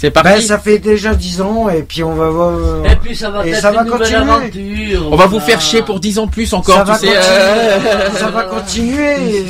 C'est 0.00 0.14
Ben, 0.14 0.22
parti. 0.22 0.42
ça 0.46 0.58
fait 0.60 0.78
déjà 0.78 1.12
10 1.12 1.40
ans 1.40 1.68
et 1.68 1.82
puis 1.82 2.04
on 2.04 2.14
va 2.14 2.28
voir. 2.30 2.86
Et 2.86 2.94
puis 3.02 3.16
ça 3.16 3.30
va 3.30 3.44
et 3.44 3.52
ça 3.54 3.72
va 3.72 3.80
une 3.82 3.86
nouvelle 3.90 3.98
continuer. 4.00 4.94
aventure. 4.94 5.12
On 5.12 5.16
va 5.16 5.26
vous 5.26 5.40
faire 5.40 5.60
chier 5.60 5.82
pour 5.82 5.98
10 5.98 6.20
ans 6.20 6.28
plus 6.28 6.54
encore, 6.54 6.76
ça 6.76 6.82
tu 6.84 6.88
va 6.90 6.98
sais. 6.98 7.06
continuer. 7.08 7.20
euh, 7.26 8.10
ça 8.12 8.30
va 8.30 8.42
continuer. 8.44 9.38
et. 9.38 9.44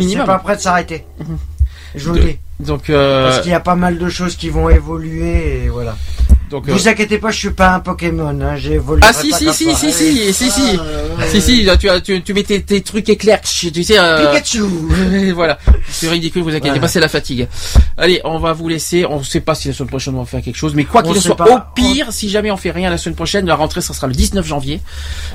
C'est 0.08 0.24
pas 0.24 0.38
prêt 0.38 0.56
de 0.56 0.60
s'arrêter. 0.62 1.04
Je 1.94 2.08
vous 2.08 2.14
De- 2.14 2.20
le 2.20 2.24
dis. 2.26 2.38
Donc, 2.60 2.88
euh, 2.88 3.24
Parce 3.28 3.40
qu'il 3.40 3.50
y 3.50 3.54
a 3.54 3.60
pas 3.60 3.74
mal 3.74 3.98
de 3.98 4.08
choses 4.08 4.34
qui 4.36 4.48
vont 4.48 4.68
évoluer 4.70 5.64
et 5.64 5.68
voilà. 5.68 5.94
Donc, 6.50 6.68
euh, 6.68 6.72
Vous 6.72 6.88
inquiétez 6.88 7.18
pas, 7.18 7.30
je 7.30 7.38
suis 7.38 7.50
pas 7.50 7.74
un 7.74 7.80
Pokémon, 7.80 8.28
hein, 8.40 8.56
j'ai 8.56 8.74
évolué. 8.74 9.02
Ah 9.06 9.12
si 9.12 9.32
si 9.32 9.52
si 9.52 9.74
si 9.74 9.92
si 9.92 10.32
si 10.32 10.50
si 10.50 10.78
si 11.30 11.40
si 11.40 11.62
là, 11.64 11.76
tu 11.76 11.88
as 11.90 12.00
tu, 12.00 12.22
tu 12.22 12.34
mets 12.34 12.42
tes, 12.42 12.62
tes 12.62 12.80
trucs 12.80 13.08
éclairs 13.08 13.40
tu 13.42 13.82
sais 13.82 13.98
euh, 13.98 14.30
Pikachu 14.32 14.62
voilà 15.34 15.58
c'est 15.88 16.08
ridicule 16.08 16.42
vous 16.42 16.48
inquiétez 16.50 16.68
Voilà. 16.68 16.80
pas 16.82 16.88
c'est 16.88 17.00
la 17.00 17.08
fatigue 17.08 17.48
allez 17.96 18.20
on 18.24 18.38
va 18.38 18.52
vous 18.52 18.68
laisser 18.68 19.04
on 19.06 19.22
sait 19.22 19.40
pas 19.40 19.54
si 19.54 19.68
la 19.68 19.74
semaine 19.74 19.88
prochaine 19.88 20.14
on 20.14 20.20
va 20.20 20.24
faire 20.26 20.42
quelque 20.42 20.56
chose 20.56 20.74
mais 20.74 20.84
quoi 20.84 21.02
On 21.04 21.08
qu'il 21.08 21.18
en 21.18 21.20
soit 21.20 21.36
pas. 21.36 21.50
au 21.50 21.58
pire 21.74 22.12
si 22.12 22.28
jamais 22.28 22.50
on 22.50 22.56
fait 22.56 22.70
rien 22.70 22.90
la 22.90 22.98
semaine 22.98 23.14
prochaine 23.16 23.46
la 23.46 23.56
rentrée 23.56 23.80
ça 23.80 23.94
sera 23.94 24.06
le 24.06 24.14
19 24.14 24.46
janvier 24.46 24.80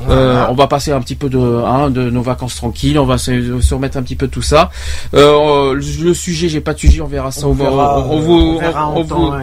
Voilà. 0.05 0.21
Euh, 0.21 0.45
on 0.49 0.53
va 0.55 0.67
passer 0.67 0.91
un 0.91 1.01
petit 1.01 1.15
peu 1.15 1.29
de 1.29 1.37
hein, 1.37 1.89
de 1.89 2.09
nos 2.09 2.21
vacances 2.21 2.55
tranquilles 2.55 2.97
on 2.99 3.05
va 3.05 3.17
se, 3.17 3.59
se 3.61 3.73
remettre 3.73 3.97
un 3.97 4.03
petit 4.03 4.15
peu 4.15 4.27
de 4.27 4.31
tout 4.31 4.41
ça 4.41 4.71
euh, 5.13 5.73
le, 5.73 6.03
le 6.05 6.13
sujet 6.13 6.49
j'ai 6.49 6.61
pas 6.61 6.73
de 6.73 6.79
sujet 6.79 7.01
on 7.01 7.07
verra 7.07 7.31
ça 7.31 7.45
On 7.47 7.51
on, 7.51 7.53
verra, 7.53 7.99
on, 7.99 8.11
on 8.11 8.17
euh, 8.17 8.21
vous 8.21 8.33
on 8.33 8.59
verra 8.59 8.89
on, 8.89 8.93
en 8.93 8.97
on 8.99 9.03
temps, 9.05 9.15
vous 9.19 9.27
hein, 9.33 9.41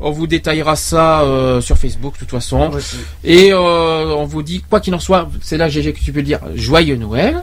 on 0.00 0.10
vous 0.10 0.26
détaillera 0.26 0.76
ça 0.76 1.20
euh, 1.22 1.60
sur 1.60 1.76
Facebook 1.76 2.14
de 2.14 2.18
toute 2.20 2.30
façon 2.30 2.70
Aussi. 2.72 2.96
et 3.24 3.52
euh, 3.52 4.14
on 4.16 4.24
vous 4.24 4.42
dit, 4.42 4.62
quoi 4.68 4.80
qu'il 4.80 4.94
en 4.94 5.00
soit, 5.00 5.28
c'est 5.42 5.56
là 5.56 5.68
GG 5.68 5.92
que 5.92 6.00
tu 6.00 6.12
peux 6.12 6.20
le 6.20 6.24
dire, 6.26 6.40
joyeux 6.54 6.96
Noël. 6.96 7.42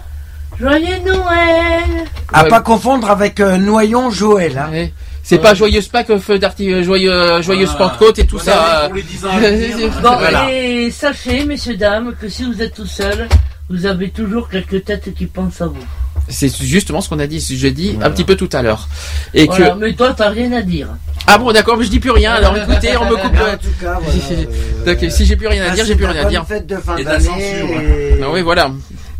Joyeux 0.59 0.99
Noël 1.05 2.05
À 2.31 2.43
Ouais. 2.43 2.49
pas 2.49 2.61
confondre 2.61 3.09
avec 3.11 3.39
euh, 3.41 3.57
Noyon 3.57 4.09
Joël. 4.09 4.57
Hein. 4.57 4.69
Ouais. 4.71 4.93
C'est 5.21 5.39
pas 5.39 5.53
joyeuse 5.55 5.87
Pâques, 5.87 6.15
feu 6.19 6.37
d'artifice, 6.39 6.83
joyeux, 6.85 7.41
joyeuse 7.41 7.71
Voilà. 7.75 7.89
Pentecôte 7.93 8.19
et 8.19 8.27
tout 8.27 8.37
Voilà, 8.37 8.61
ça. 8.81 8.85
pour 8.85 8.95
les 8.95 9.01
10 9.01 9.25
ans 9.25 9.29
à 9.31 9.39
venir. 9.39 9.91
Bon, 10.03 10.15
Voilà. 10.17 10.51
et 10.53 10.91
sachez, 10.91 11.43
messieurs, 11.45 11.75
dames, 11.77 12.13
que 12.21 12.29
si 12.29 12.43
vous 12.45 12.61
êtes 12.61 12.75
tout 12.75 12.85
seul, 12.85 13.27
vous 13.69 13.85
avez 13.85 14.09
toujours 14.09 14.49
quelques 14.49 14.83
têtes 14.85 15.13
qui 15.13 15.25
pensent 15.25 15.61
à 15.61 15.67
vous. 15.67 15.83
C'est 16.29 16.53
justement 16.63 17.01
ce 17.01 17.09
qu'on 17.09 17.19
a 17.19 17.27
dit 17.27 17.39
jeudi, 17.39 17.91
un 17.91 17.93
Voilà. 17.95 18.09
petit 18.11 18.23
peu 18.23 18.35
tout 18.35 18.49
à 18.53 18.61
l'heure. 18.61 18.87
Et 19.33 19.45
Voilà, 19.45 19.71
que, 19.71 19.79
mais 19.79 19.93
toi, 19.93 20.13
t'as 20.15 20.29
rien 20.29 20.51
à 20.53 20.61
dire. 20.61 20.87
ah 21.27 21.37
bon, 21.37 21.51
d'accord, 21.51 21.77
mais 21.77 21.85
je 21.85 21.89
dis 21.89 21.99
plus 21.99 22.11
rien. 22.11 22.33
Alors 22.33 22.55
écoutez, 22.69 22.95
on 22.97 23.05
me 23.09 23.15
coupe. 23.15 23.25
En 23.35 23.57
tout 23.57 23.67
cas, 23.81 23.99
voilà. 24.01 24.97
euh, 25.03 25.09
si 25.09 25.25
j'ai 25.25 25.35
plus 25.35 25.47
rien 25.47 25.65
à 25.65 25.71
dire, 25.75 25.85
j'ai 25.85 25.95
plus 25.95 26.05
rien 26.05 26.25
à 26.25 26.29
dire. 26.29 26.45
fêtes 26.45 26.67
de 26.67 26.77
fin 26.77 26.95
d'année. 27.01 27.23
censure. 27.25 27.39
et- 27.81 28.19
Ah 28.23 28.31
oui, 28.31 28.41
voilà. 28.41 28.71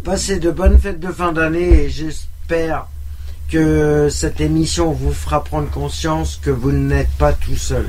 Passez 0.04 0.40
de 0.40 0.52
bonnes 0.52 0.78
fêtes 0.80 1.00
de 1.00 1.12
fin 1.12 1.32
d'année 1.32 1.84
et 1.86 1.90
j'espère 1.90 2.86
que 3.52 4.08
cette 4.10 4.42
émission 4.42 4.92
vous 4.92 5.14
fera 5.14 5.44
prendre 5.44 5.70
conscience 5.70 6.40
que 6.42 6.50
vous 6.50 6.72
n'êtes 6.72 7.10
pas 7.20 7.34
tout 7.34 7.56
seul. 7.58 7.86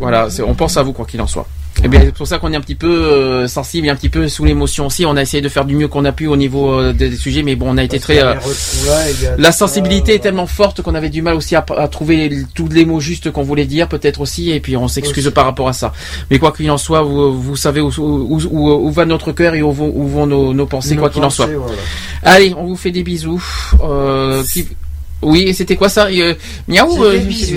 Voilà, 0.00 0.30
c'est- 0.30 0.42
on 0.42 0.54
pense 0.54 0.76
à 0.76 0.82
vous 0.82 0.92
quoi 0.92 1.04
qu'il 1.06 1.20
en 1.20 1.26
soit. 1.26 1.46
Eh 1.82 1.88
bien, 1.88 2.00
c'est 2.04 2.14
pour 2.14 2.26
ça 2.26 2.38
qu'on 2.38 2.52
est 2.52 2.56
un 2.56 2.60
petit 2.60 2.74
peu 2.76 2.86
euh, 2.88 3.48
sensible 3.48 3.86
et 3.88 3.90
un 3.90 3.96
petit 3.96 4.08
peu 4.08 4.28
sous 4.28 4.44
l'émotion 4.44 4.86
aussi. 4.86 5.04
On 5.04 5.16
a 5.16 5.22
essayé 5.22 5.42
de 5.42 5.48
faire 5.48 5.64
du 5.64 5.74
mieux 5.74 5.88
qu'on 5.88 6.04
a 6.04 6.12
pu 6.12 6.26
au 6.28 6.36
niveau 6.36 6.72
euh, 6.72 6.92
des, 6.92 7.08
des 7.10 7.16
sujets, 7.16 7.42
mais 7.42 7.56
bon, 7.56 7.66
on 7.70 7.76
a 7.76 7.82
été 7.82 7.98
très. 7.98 8.22
euh, 8.22 8.34
la 9.38 9.52
sensibilité 9.52 10.14
est 10.14 10.18
tellement 10.20 10.46
forte 10.46 10.82
qu'on 10.82 10.94
avait 10.94 11.10
du 11.10 11.20
mal 11.20 11.34
aussi 11.34 11.56
à, 11.56 11.64
à 11.76 11.88
trouver 11.88 12.30
tous 12.54 12.68
les 12.68 12.84
mots 12.84 13.00
justes 13.00 13.30
qu'on 13.30 13.42
voulait 13.42 13.64
dire, 13.66 13.88
peut-être 13.88 14.20
aussi, 14.20 14.50
et 14.50 14.60
puis 14.60 14.76
on 14.76 14.88
s'excuse 14.88 15.30
par 15.34 15.44
rapport 15.46 15.68
à 15.68 15.72
ça. 15.72 15.92
Mais 16.30 16.38
quoi 16.38 16.52
qu'il 16.52 16.70
en 16.70 16.78
soit, 16.78 17.02
vous, 17.02 17.40
vous 17.40 17.56
savez 17.56 17.80
où, 17.80 17.90
où, 17.98 18.40
où- 18.50 18.70
où 18.86 18.90
va 18.92 19.04
notre 19.04 19.32
cœur 19.32 19.54
et 19.54 19.62
où 19.62 19.72
vont, 19.72 19.92
où 19.94 20.06
vont 20.06 20.26
nos, 20.26 20.54
nos 20.54 20.66
pensées, 20.66 20.94
Nos 20.94 21.00
quoi 21.00 21.10
qu'il 21.10 21.24
en 21.24 21.30
soit. 21.30 21.46
voilà. 21.46 21.74
Allez, 22.22 22.54
on 22.56 22.64
vous 22.66 22.76
fait 22.76 22.92
des 22.92 23.02
bisous. 23.02 23.42
Euh, 23.82 24.42
qui- 24.44 24.68
Oui, 25.24 25.42
et 25.42 25.52
c'était 25.52 25.76
quoi 25.76 25.88
ça 25.88 26.06
euh, 26.06 26.34
Miaou 26.68 27.04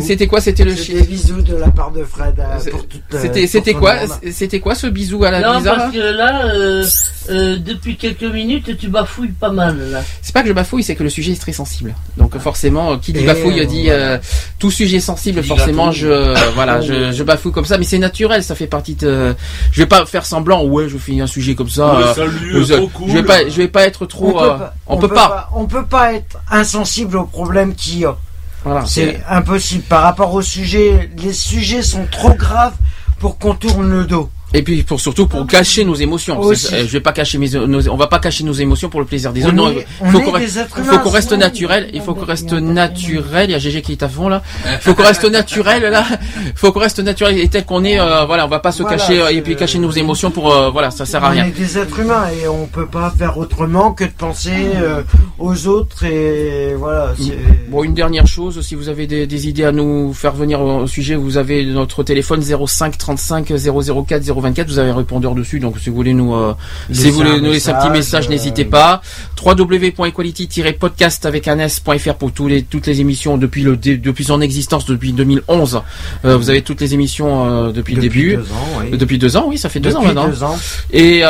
C'était 0.01 0.25
euh, 0.25 0.27
quoi 0.27 0.41
C'était 0.41 0.63
le 0.63 0.75
C'est 0.75 0.83
chi- 0.83 0.93
des 0.93 1.01
bisous 1.03 1.41
de 1.41 1.55
la 1.55 1.69
part 1.69 1.91
de 1.91 2.03
Fred 2.03 2.35
euh, 2.39 2.71
pour 2.71 2.87
toute, 2.87 3.01
euh, 3.13 3.19
C'était 3.21 3.47
c'était 3.47 3.73
quoi. 3.73 3.95
C'était 4.31 4.59
quoi 4.59 4.73
ce 4.75 4.87
bisou 4.87 5.23
à 5.23 5.31
la 5.31 5.41
Non, 5.41 5.61
parce 5.63 5.93
que 5.93 5.99
là, 5.99 6.45
euh, 6.47 6.85
euh, 7.29 7.57
depuis 7.57 7.97
quelques 7.97 8.23
minutes, 8.23 8.77
tu 8.77 8.87
bafouilles 8.87 9.33
pas 9.39 9.51
mal, 9.51 9.77
là. 9.91 10.01
C'est 10.21 10.33
pas 10.33 10.41
que 10.41 10.47
je 10.47 10.53
bafouille, 10.53 10.83
c'est 10.83 10.95
que 10.95 11.03
le 11.03 11.09
sujet 11.09 11.33
est 11.33 11.41
très 11.41 11.53
sensible. 11.53 11.93
Donc 12.17 12.37
forcément, 12.39 12.93
euh, 12.93 12.97
qui 12.97 13.13
dit 13.13 13.19
Et 13.21 13.25
bafouille 13.25 13.59
euh, 13.61 13.65
dit 13.65 13.85
euh, 13.89 14.17
tout 14.59 14.71
sujet 14.71 14.99
sensible. 14.99 15.43
Forcément, 15.43 15.91
je 15.91 16.33
voilà, 16.55 16.81
je, 16.81 17.11
je 17.11 17.23
bafouille 17.23 17.51
comme 17.51 17.65
ça, 17.65 17.77
mais 17.77 17.85
c'est 17.85 17.99
naturel, 17.99 18.43
ça 18.43 18.55
fait 18.55 18.67
partie 18.67 18.95
de. 18.95 19.35
Je 19.71 19.81
vais 19.81 19.87
pas 19.87 20.05
faire 20.05 20.25
semblant. 20.25 20.63
Ouais, 20.63 20.87
je 20.89 20.97
fais 20.97 21.19
un 21.19 21.27
sujet 21.27 21.55
comme 21.55 21.69
ça. 21.69 21.95
Ouais, 21.95 22.03
euh, 22.03 22.13
salut, 22.13 22.65
je, 22.65 22.73
trop 22.73 22.87
cool. 22.89 23.09
je 23.09 23.13
vais 23.13 23.23
pas, 23.23 23.47
je 23.47 23.57
vais 23.57 23.67
pas 23.67 23.83
être 23.85 24.05
trop. 24.05 24.41
euh, 24.41 24.57
on, 24.87 24.97
peut 24.97 25.07
pas. 25.07 25.49
On 25.55 25.65
peut 25.65 25.85
pas 25.85 26.13
être 26.13 26.37
insensible 26.49 27.17
aux 27.17 27.25
problèmes 27.57 27.75
qu'il 27.75 27.99
y 27.99 28.05
a. 28.05 28.15
Voilà, 28.63 28.85
C'est 28.85 29.21
impossible. 29.29 29.83
Par 29.83 30.03
rapport 30.03 30.33
au 30.33 30.41
sujet, 30.41 31.09
les 31.17 31.33
sujets 31.33 31.81
sont 31.81 32.05
trop 32.11 32.33
graves 32.33 32.75
pour 33.19 33.37
qu'on 33.37 33.55
tourne 33.55 33.89
le 33.89 34.05
dos. 34.05 34.29
Et 34.53 34.61
puis 34.63 34.81
pour 34.83 35.01
surtout 35.01 35.27
pour 35.27 35.45
cacher 35.45 35.83
nos 35.83 35.95
émotions. 35.95 36.41
Euh, 36.41 36.53
Je 36.55 36.85
vais 36.85 37.01
pas 37.01 37.11
cacher 37.11 37.37
mes, 37.37 37.49
nos- 37.49 37.89
on 37.89 37.97
va 37.97 38.07
pas 38.07 38.19
cacher 38.19 38.45
nos 38.45 38.53
émotions 38.53 38.87
pour 38.89 39.01
le 39.01 39.05
plaisir 39.05 39.33
des 39.33 39.43
On 39.43 39.47
autres. 39.47 39.55
Non, 39.55 39.69
est- 39.71 39.85
il 40.01 40.07
on 40.07 40.11
faut 40.11 40.21
qu'on 40.21 40.31
reste, 40.31 40.59
faut 40.69 40.99
qu'on 40.99 41.09
reste 41.09 41.33
naturel. 41.33 41.89
Il 41.93 42.01
faut 42.01 42.13
qu'on 42.15 42.25
reste 42.25 42.53
naturel. 42.53 43.49
Il 43.49 43.51
y 43.51 43.55
a 43.55 43.59
GG 43.59 43.81
qui 43.81 43.91
est 43.91 44.03
à 44.03 44.07
fond 44.09 44.29
là. 44.29 44.41
Il 44.65 44.77
faut 44.79 44.93
qu'on 44.93 45.03
reste 45.03 45.25
naturel 45.29 45.83
là. 45.83 46.05
Il 46.45 46.53
faut 46.55 46.71
qu'on 46.71 46.79
reste 46.79 46.99
naturel 46.99 47.37
et 47.37 47.47
tel 47.49 47.65
qu'on 47.65 47.83
est. 47.83 47.99
euh, 47.99 48.25
voilà, 48.25 48.45
on 48.45 48.49
va 48.49 48.59
pas 48.59 48.71
se 48.71 48.83
Voilà, 48.83 48.97
cacher 48.97 49.21
euh, 49.21 49.27
et 49.31 49.41
puis 49.41 49.55
cacher 49.57 49.79
nos 49.79 49.91
émotions 49.91 50.31
pour 50.31 50.53
euh, 50.53 50.69
voilà, 50.69 50.91
ça 50.91 51.05
sert 51.05 51.23
à 51.25 51.27
on 51.27 51.31
rien. 51.31 51.45
est 51.47 51.51
des 51.51 51.77
êtres 51.77 51.99
humains 51.99 52.27
et 52.41 52.47
on 52.47 52.67
peut 52.67 52.87
pas 52.87 53.13
faire 53.17 53.37
autrement 53.37 53.91
que 53.91 54.05
de 54.05 54.11
penser 54.11 54.51
euh, 54.75 55.01
aux 55.39 55.67
autres 55.67 56.05
et 56.05 56.73
voilà. 56.77 57.13
c'est- 57.19 57.37
Bon, 57.69 57.83
une 57.83 57.93
dernière 57.93 58.27
chose, 58.27 58.61
si 58.65 58.75
vous 58.75 58.87
avez 58.87 59.07
des, 59.07 59.27
des 59.27 59.47
idées 59.49 59.65
à 59.65 59.73
nous 59.73 60.13
faire 60.13 60.31
venir 60.33 60.61
au, 60.61 60.87
sujet, 60.87 61.15
vous 61.15 61.35
avez 61.37 61.65
notre 61.65 62.01
téléphone 62.03 62.41
05 62.41 62.97
35 62.97 63.51
004 63.51 64.36
024. 64.41 64.67
Vous 64.67 64.79
avez 64.79 64.91
un 64.91 64.95
répondeur 64.95 65.35
dessus, 65.35 65.59
donc 65.59 65.77
si 65.79 65.89
vous 65.89 65.95
voulez 65.95 66.13
nous, 66.13 66.33
euh, 66.35 66.53
si 66.91 67.09
vous 67.09 67.17
voulez 67.17 67.39
nous 67.41 67.51
laisser 67.51 67.69
un 67.71 67.75
petit 67.75 67.89
message, 67.89 68.27
euh, 68.27 68.29
n'hésitez 68.29 68.65
pas. 68.65 69.01
www.equality-podcast 69.43 71.25
avec 71.25 71.47
un 71.47 71.59
s.fr 71.59 72.13
pour 72.15 72.31
tous 72.31 72.47
les 72.47 72.63
toutes 72.63 72.87
les 72.87 73.01
émissions 73.01 73.37
depuis 73.37 73.63
le 73.63 73.77
depuis 73.77 74.23
son 74.23 74.41
existence 74.41 74.85
depuis 74.85 75.13
2011. 75.13 75.81
Euh, 76.25 76.37
vous 76.37 76.49
avez 76.49 76.61
toutes 76.61 76.81
les 76.81 76.93
émissions 76.93 77.71
depuis, 77.71 77.95
le 77.95 78.01
début. 78.01 78.35
deux 78.35 78.41
ans, 78.43 78.67
oui. 78.81 78.97
Depuis 78.97 79.17
deux 79.17 79.37
ans, 79.37 79.45
oui, 79.47 79.57
ça 79.57 79.69
fait 79.69 79.79
deux 79.79 79.89
Depuis 79.91 80.01
ans 80.03 80.05
maintenant. 80.07 80.27
deux 80.27 80.43
ans. 80.43 80.57
Et 80.91 81.23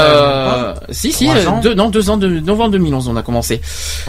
si 0.92 1.12
si, 1.12 1.28
deux, 1.62 1.74
non 1.74 1.90
deux 1.90 2.10
ans 2.10 2.18
de 2.18 2.28
novembre 2.28 2.72
2011 2.72 3.08
on 3.10 3.16
a 3.16 3.24
commencé. 3.24 3.62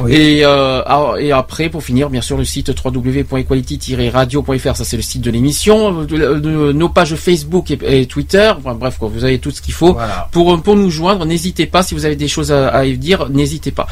Oui. 0.03 0.13
Et 0.15 0.45
ah, 0.45 1.15
et 1.19 1.33
après 1.33 1.69
pour 1.69 1.83
finir 1.83 2.11
bien 2.11 2.21
sûr 2.23 2.37
le 2.37 2.45
site 2.45 2.73
www.equality-radio.fr 2.85 4.77
ça 4.77 4.85
c'est 4.85 4.97
le 4.97 5.03
site 5.03 5.23
de 5.23 5.31
l'émission, 5.31 6.07
nos 6.73 6.89
pages 6.89 7.15
Facebook 7.17 7.71
et, 7.71 7.79
et 8.01 8.07
Twitter, 8.07 8.53
Enfin, 8.57 8.75
bref 8.75 8.88
quoi, 8.97 9.09
vous 9.09 9.25
avez 9.25 9.39
tout 9.39 9.51
ce 9.51 9.61
qu'il 9.61 9.75
faut 9.75 9.93
Voilà. 9.95 10.29
pour 10.33 10.61
pour 10.63 10.77
nous 10.77 10.91
joindre. 10.91 11.27
N'hésitez 11.27 11.67
pas 11.67 11.83
si 11.83 11.95
vous 11.95 12.05
avez 12.05 12.17
des 12.17 12.29
choses 12.29 12.53
à, 12.53 12.85
dire, 12.87 13.29
n'hésitez 13.29 13.71
pas. 13.73 13.87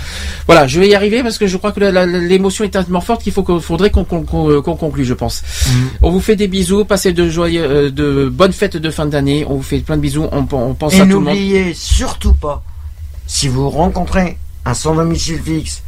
Voilà, 0.46 0.66
je 0.66 0.80
vais 0.80 0.88
y 0.88 0.94
arriver 0.94 1.22
parce 1.22 1.38
que 1.38 1.46
je 1.46 1.56
crois 1.56 1.72
que 1.72 1.80
l'émotion 1.80 2.64
est 2.64 2.70
tellement 2.70 3.00
forte 3.00 3.22
qu'il 3.22 3.32
faut 3.32 3.44
faudrait 3.60 3.90
qu'on 3.90 4.04
qu'on 4.04 4.76
conclue, 4.76 5.04
je 5.04 5.14
pense. 5.14 5.42
Mm. 5.66 5.70
On 6.02 6.10
vous 6.10 6.20
fait 6.20 6.36
des 6.36 6.48
bisous, 6.48 6.84
passez 6.84 7.12
de 7.12 7.28
joyeux, 7.28 7.64
euh, 7.64 7.90
de 7.90 8.28
bonnes 8.32 8.52
fêtes 8.52 8.76
de 8.76 8.90
fin 8.90 9.06
d'année. 9.06 9.44
On 9.48 9.56
vous 9.56 9.62
fait 9.62 9.80
plein 9.80 9.96
de 9.96 10.02
bisous. 10.02 10.26
On, 10.32 10.46
on 10.52 10.74
pense 10.74 10.94
Et 10.94 11.00
à 11.00 11.02
tout 11.02 11.08
le 11.08 11.14
monde. 11.16 11.24
n'oubliez 11.26 11.74
surtout 11.74 12.34
pas, 12.34 12.62
si 13.26 13.48
vous 13.48 13.68
rencontrez 13.68 14.38
un 14.64 14.74
sans 14.74 14.94
domicile 14.94 15.40
fixe, 15.44 15.82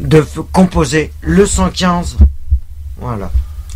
de 0.00 0.24
composer 0.52 1.12
le 1.22 1.46
115. 1.46 2.16
Voilà. 3.00 3.30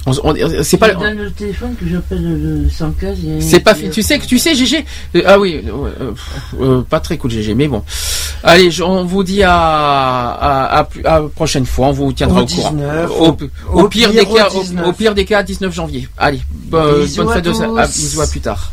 On- 0.04 0.10
on- 0.24 0.34
c'est 0.64 0.78
pas. 0.78 0.92
Donnes 0.94 1.16
le 1.18 1.30
téléphone 1.30 1.76
que 1.78 1.86
j'appelle 1.88 2.22
le 2.64 2.68
115. 2.68 3.18
il 3.22 3.34
y 3.34 3.38
a- 3.38 3.40
C'est 3.40 3.60
pas 3.60 3.72
tu 3.74 4.02
sais 4.02 4.18
que 4.18 4.26
tu 4.26 4.36
sais 4.38 4.52
GG 4.54 4.84
Euh, 5.14 5.22
ah 5.26 5.38
oui 5.38 5.62
euh, 5.64 5.70
euh, 6.00 6.10
euh, 6.60 6.82
pas 6.82 6.98
très 6.98 7.16
cool 7.18 7.30
GG 7.30 7.54
mais 7.54 7.68
bon 7.68 7.84
allez 8.42 8.70
je- 8.72 8.82
on 8.82 9.04
vous 9.04 9.22
dit 9.22 9.44
à 9.44 9.54
à, 9.54 10.80
à, 10.80 10.88
à 11.04 11.20
la 11.20 11.28
prochaine 11.28 11.66
fois 11.66 11.86
on 11.88 11.92
vous 11.92 12.12
tiendra 12.12 12.40
Au 12.40 12.42
au, 12.42 12.46
courant 12.46 12.72
19, 12.72 13.10
au, 13.10 13.26
au- 13.26 13.28
au 13.28 13.36
au 13.84 13.88
pire 13.88 14.10
pire 14.10 14.24
des 14.24 14.28
cas 14.34 14.48
au 14.50 14.58
au, 14.58 14.62
19. 14.64 14.86
au 14.88 14.92
pire 14.92 15.14
des 15.14 15.24
cas 15.24 15.42
19 15.44 15.72
janvier 15.72 16.08
allez 16.18 16.40
Bisous 16.50 17.22
bonne 17.24 17.32
fête 17.34 17.44
de 17.44 17.52
ça 17.52 17.68
à, 17.78 17.86
bisous 17.86 18.20
à 18.20 18.26
plus 18.26 18.40
tard 18.40 18.72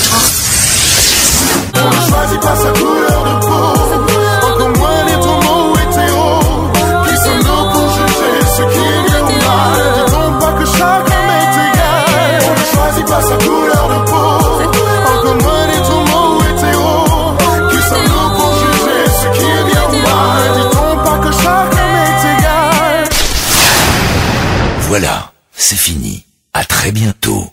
choisit 2.16 2.42
pas 2.42 2.56
sa 2.56 2.72
couleur 2.72 3.24
de 3.28 3.34
peau, 3.46 3.68
encore 4.48 4.74
moins 4.78 5.04
les 5.08 5.20
homo 5.28 5.76
hétéros. 5.84 6.72
Qui 7.08 7.16
sommes-nous 7.24 7.64
pour 7.74 7.88
juger 7.96 8.36
ce 8.56 8.64
qui 8.72 8.84
est 8.94 9.02
bien 9.08 9.22
ou 9.24 9.38
mal 9.48 9.80
Dit-on 9.96 10.40
pas 10.40 10.54
que 10.54 10.66
chaque 10.66 11.08
homme 11.14 11.32
est 11.42 11.56
égal 11.68 12.40
On 12.48 12.54
ne 12.60 12.66
choisit 12.74 13.08
pas 13.08 13.22
sa 13.22 13.36
couleur 13.46 13.86
de 13.94 14.00
peau, 14.10 14.30
encore 15.14 15.38
moins 15.44 15.66
les 15.72 15.84
homo 15.94 16.42
hétéros. 16.50 17.38
Qui 17.72 17.82
sommes-nous 17.90 18.30
pour 18.38 18.52
juger 18.62 19.02
ce 19.22 19.28
qui 19.38 19.46
est 19.46 19.66
bien 19.72 19.86
ou 19.90 20.00
mal 20.10 20.44
Dit-on 20.58 20.92
pas 21.04 21.18
que 21.20 21.32
chaque 21.44 21.74
homme 21.74 21.98
est 22.08 22.22
égal 22.38 23.10
Voilà, 24.88 25.32
c'est 25.54 25.76
fini. 25.78 26.24
À 26.54 26.64
très 26.64 26.92
bientôt. 26.94 27.52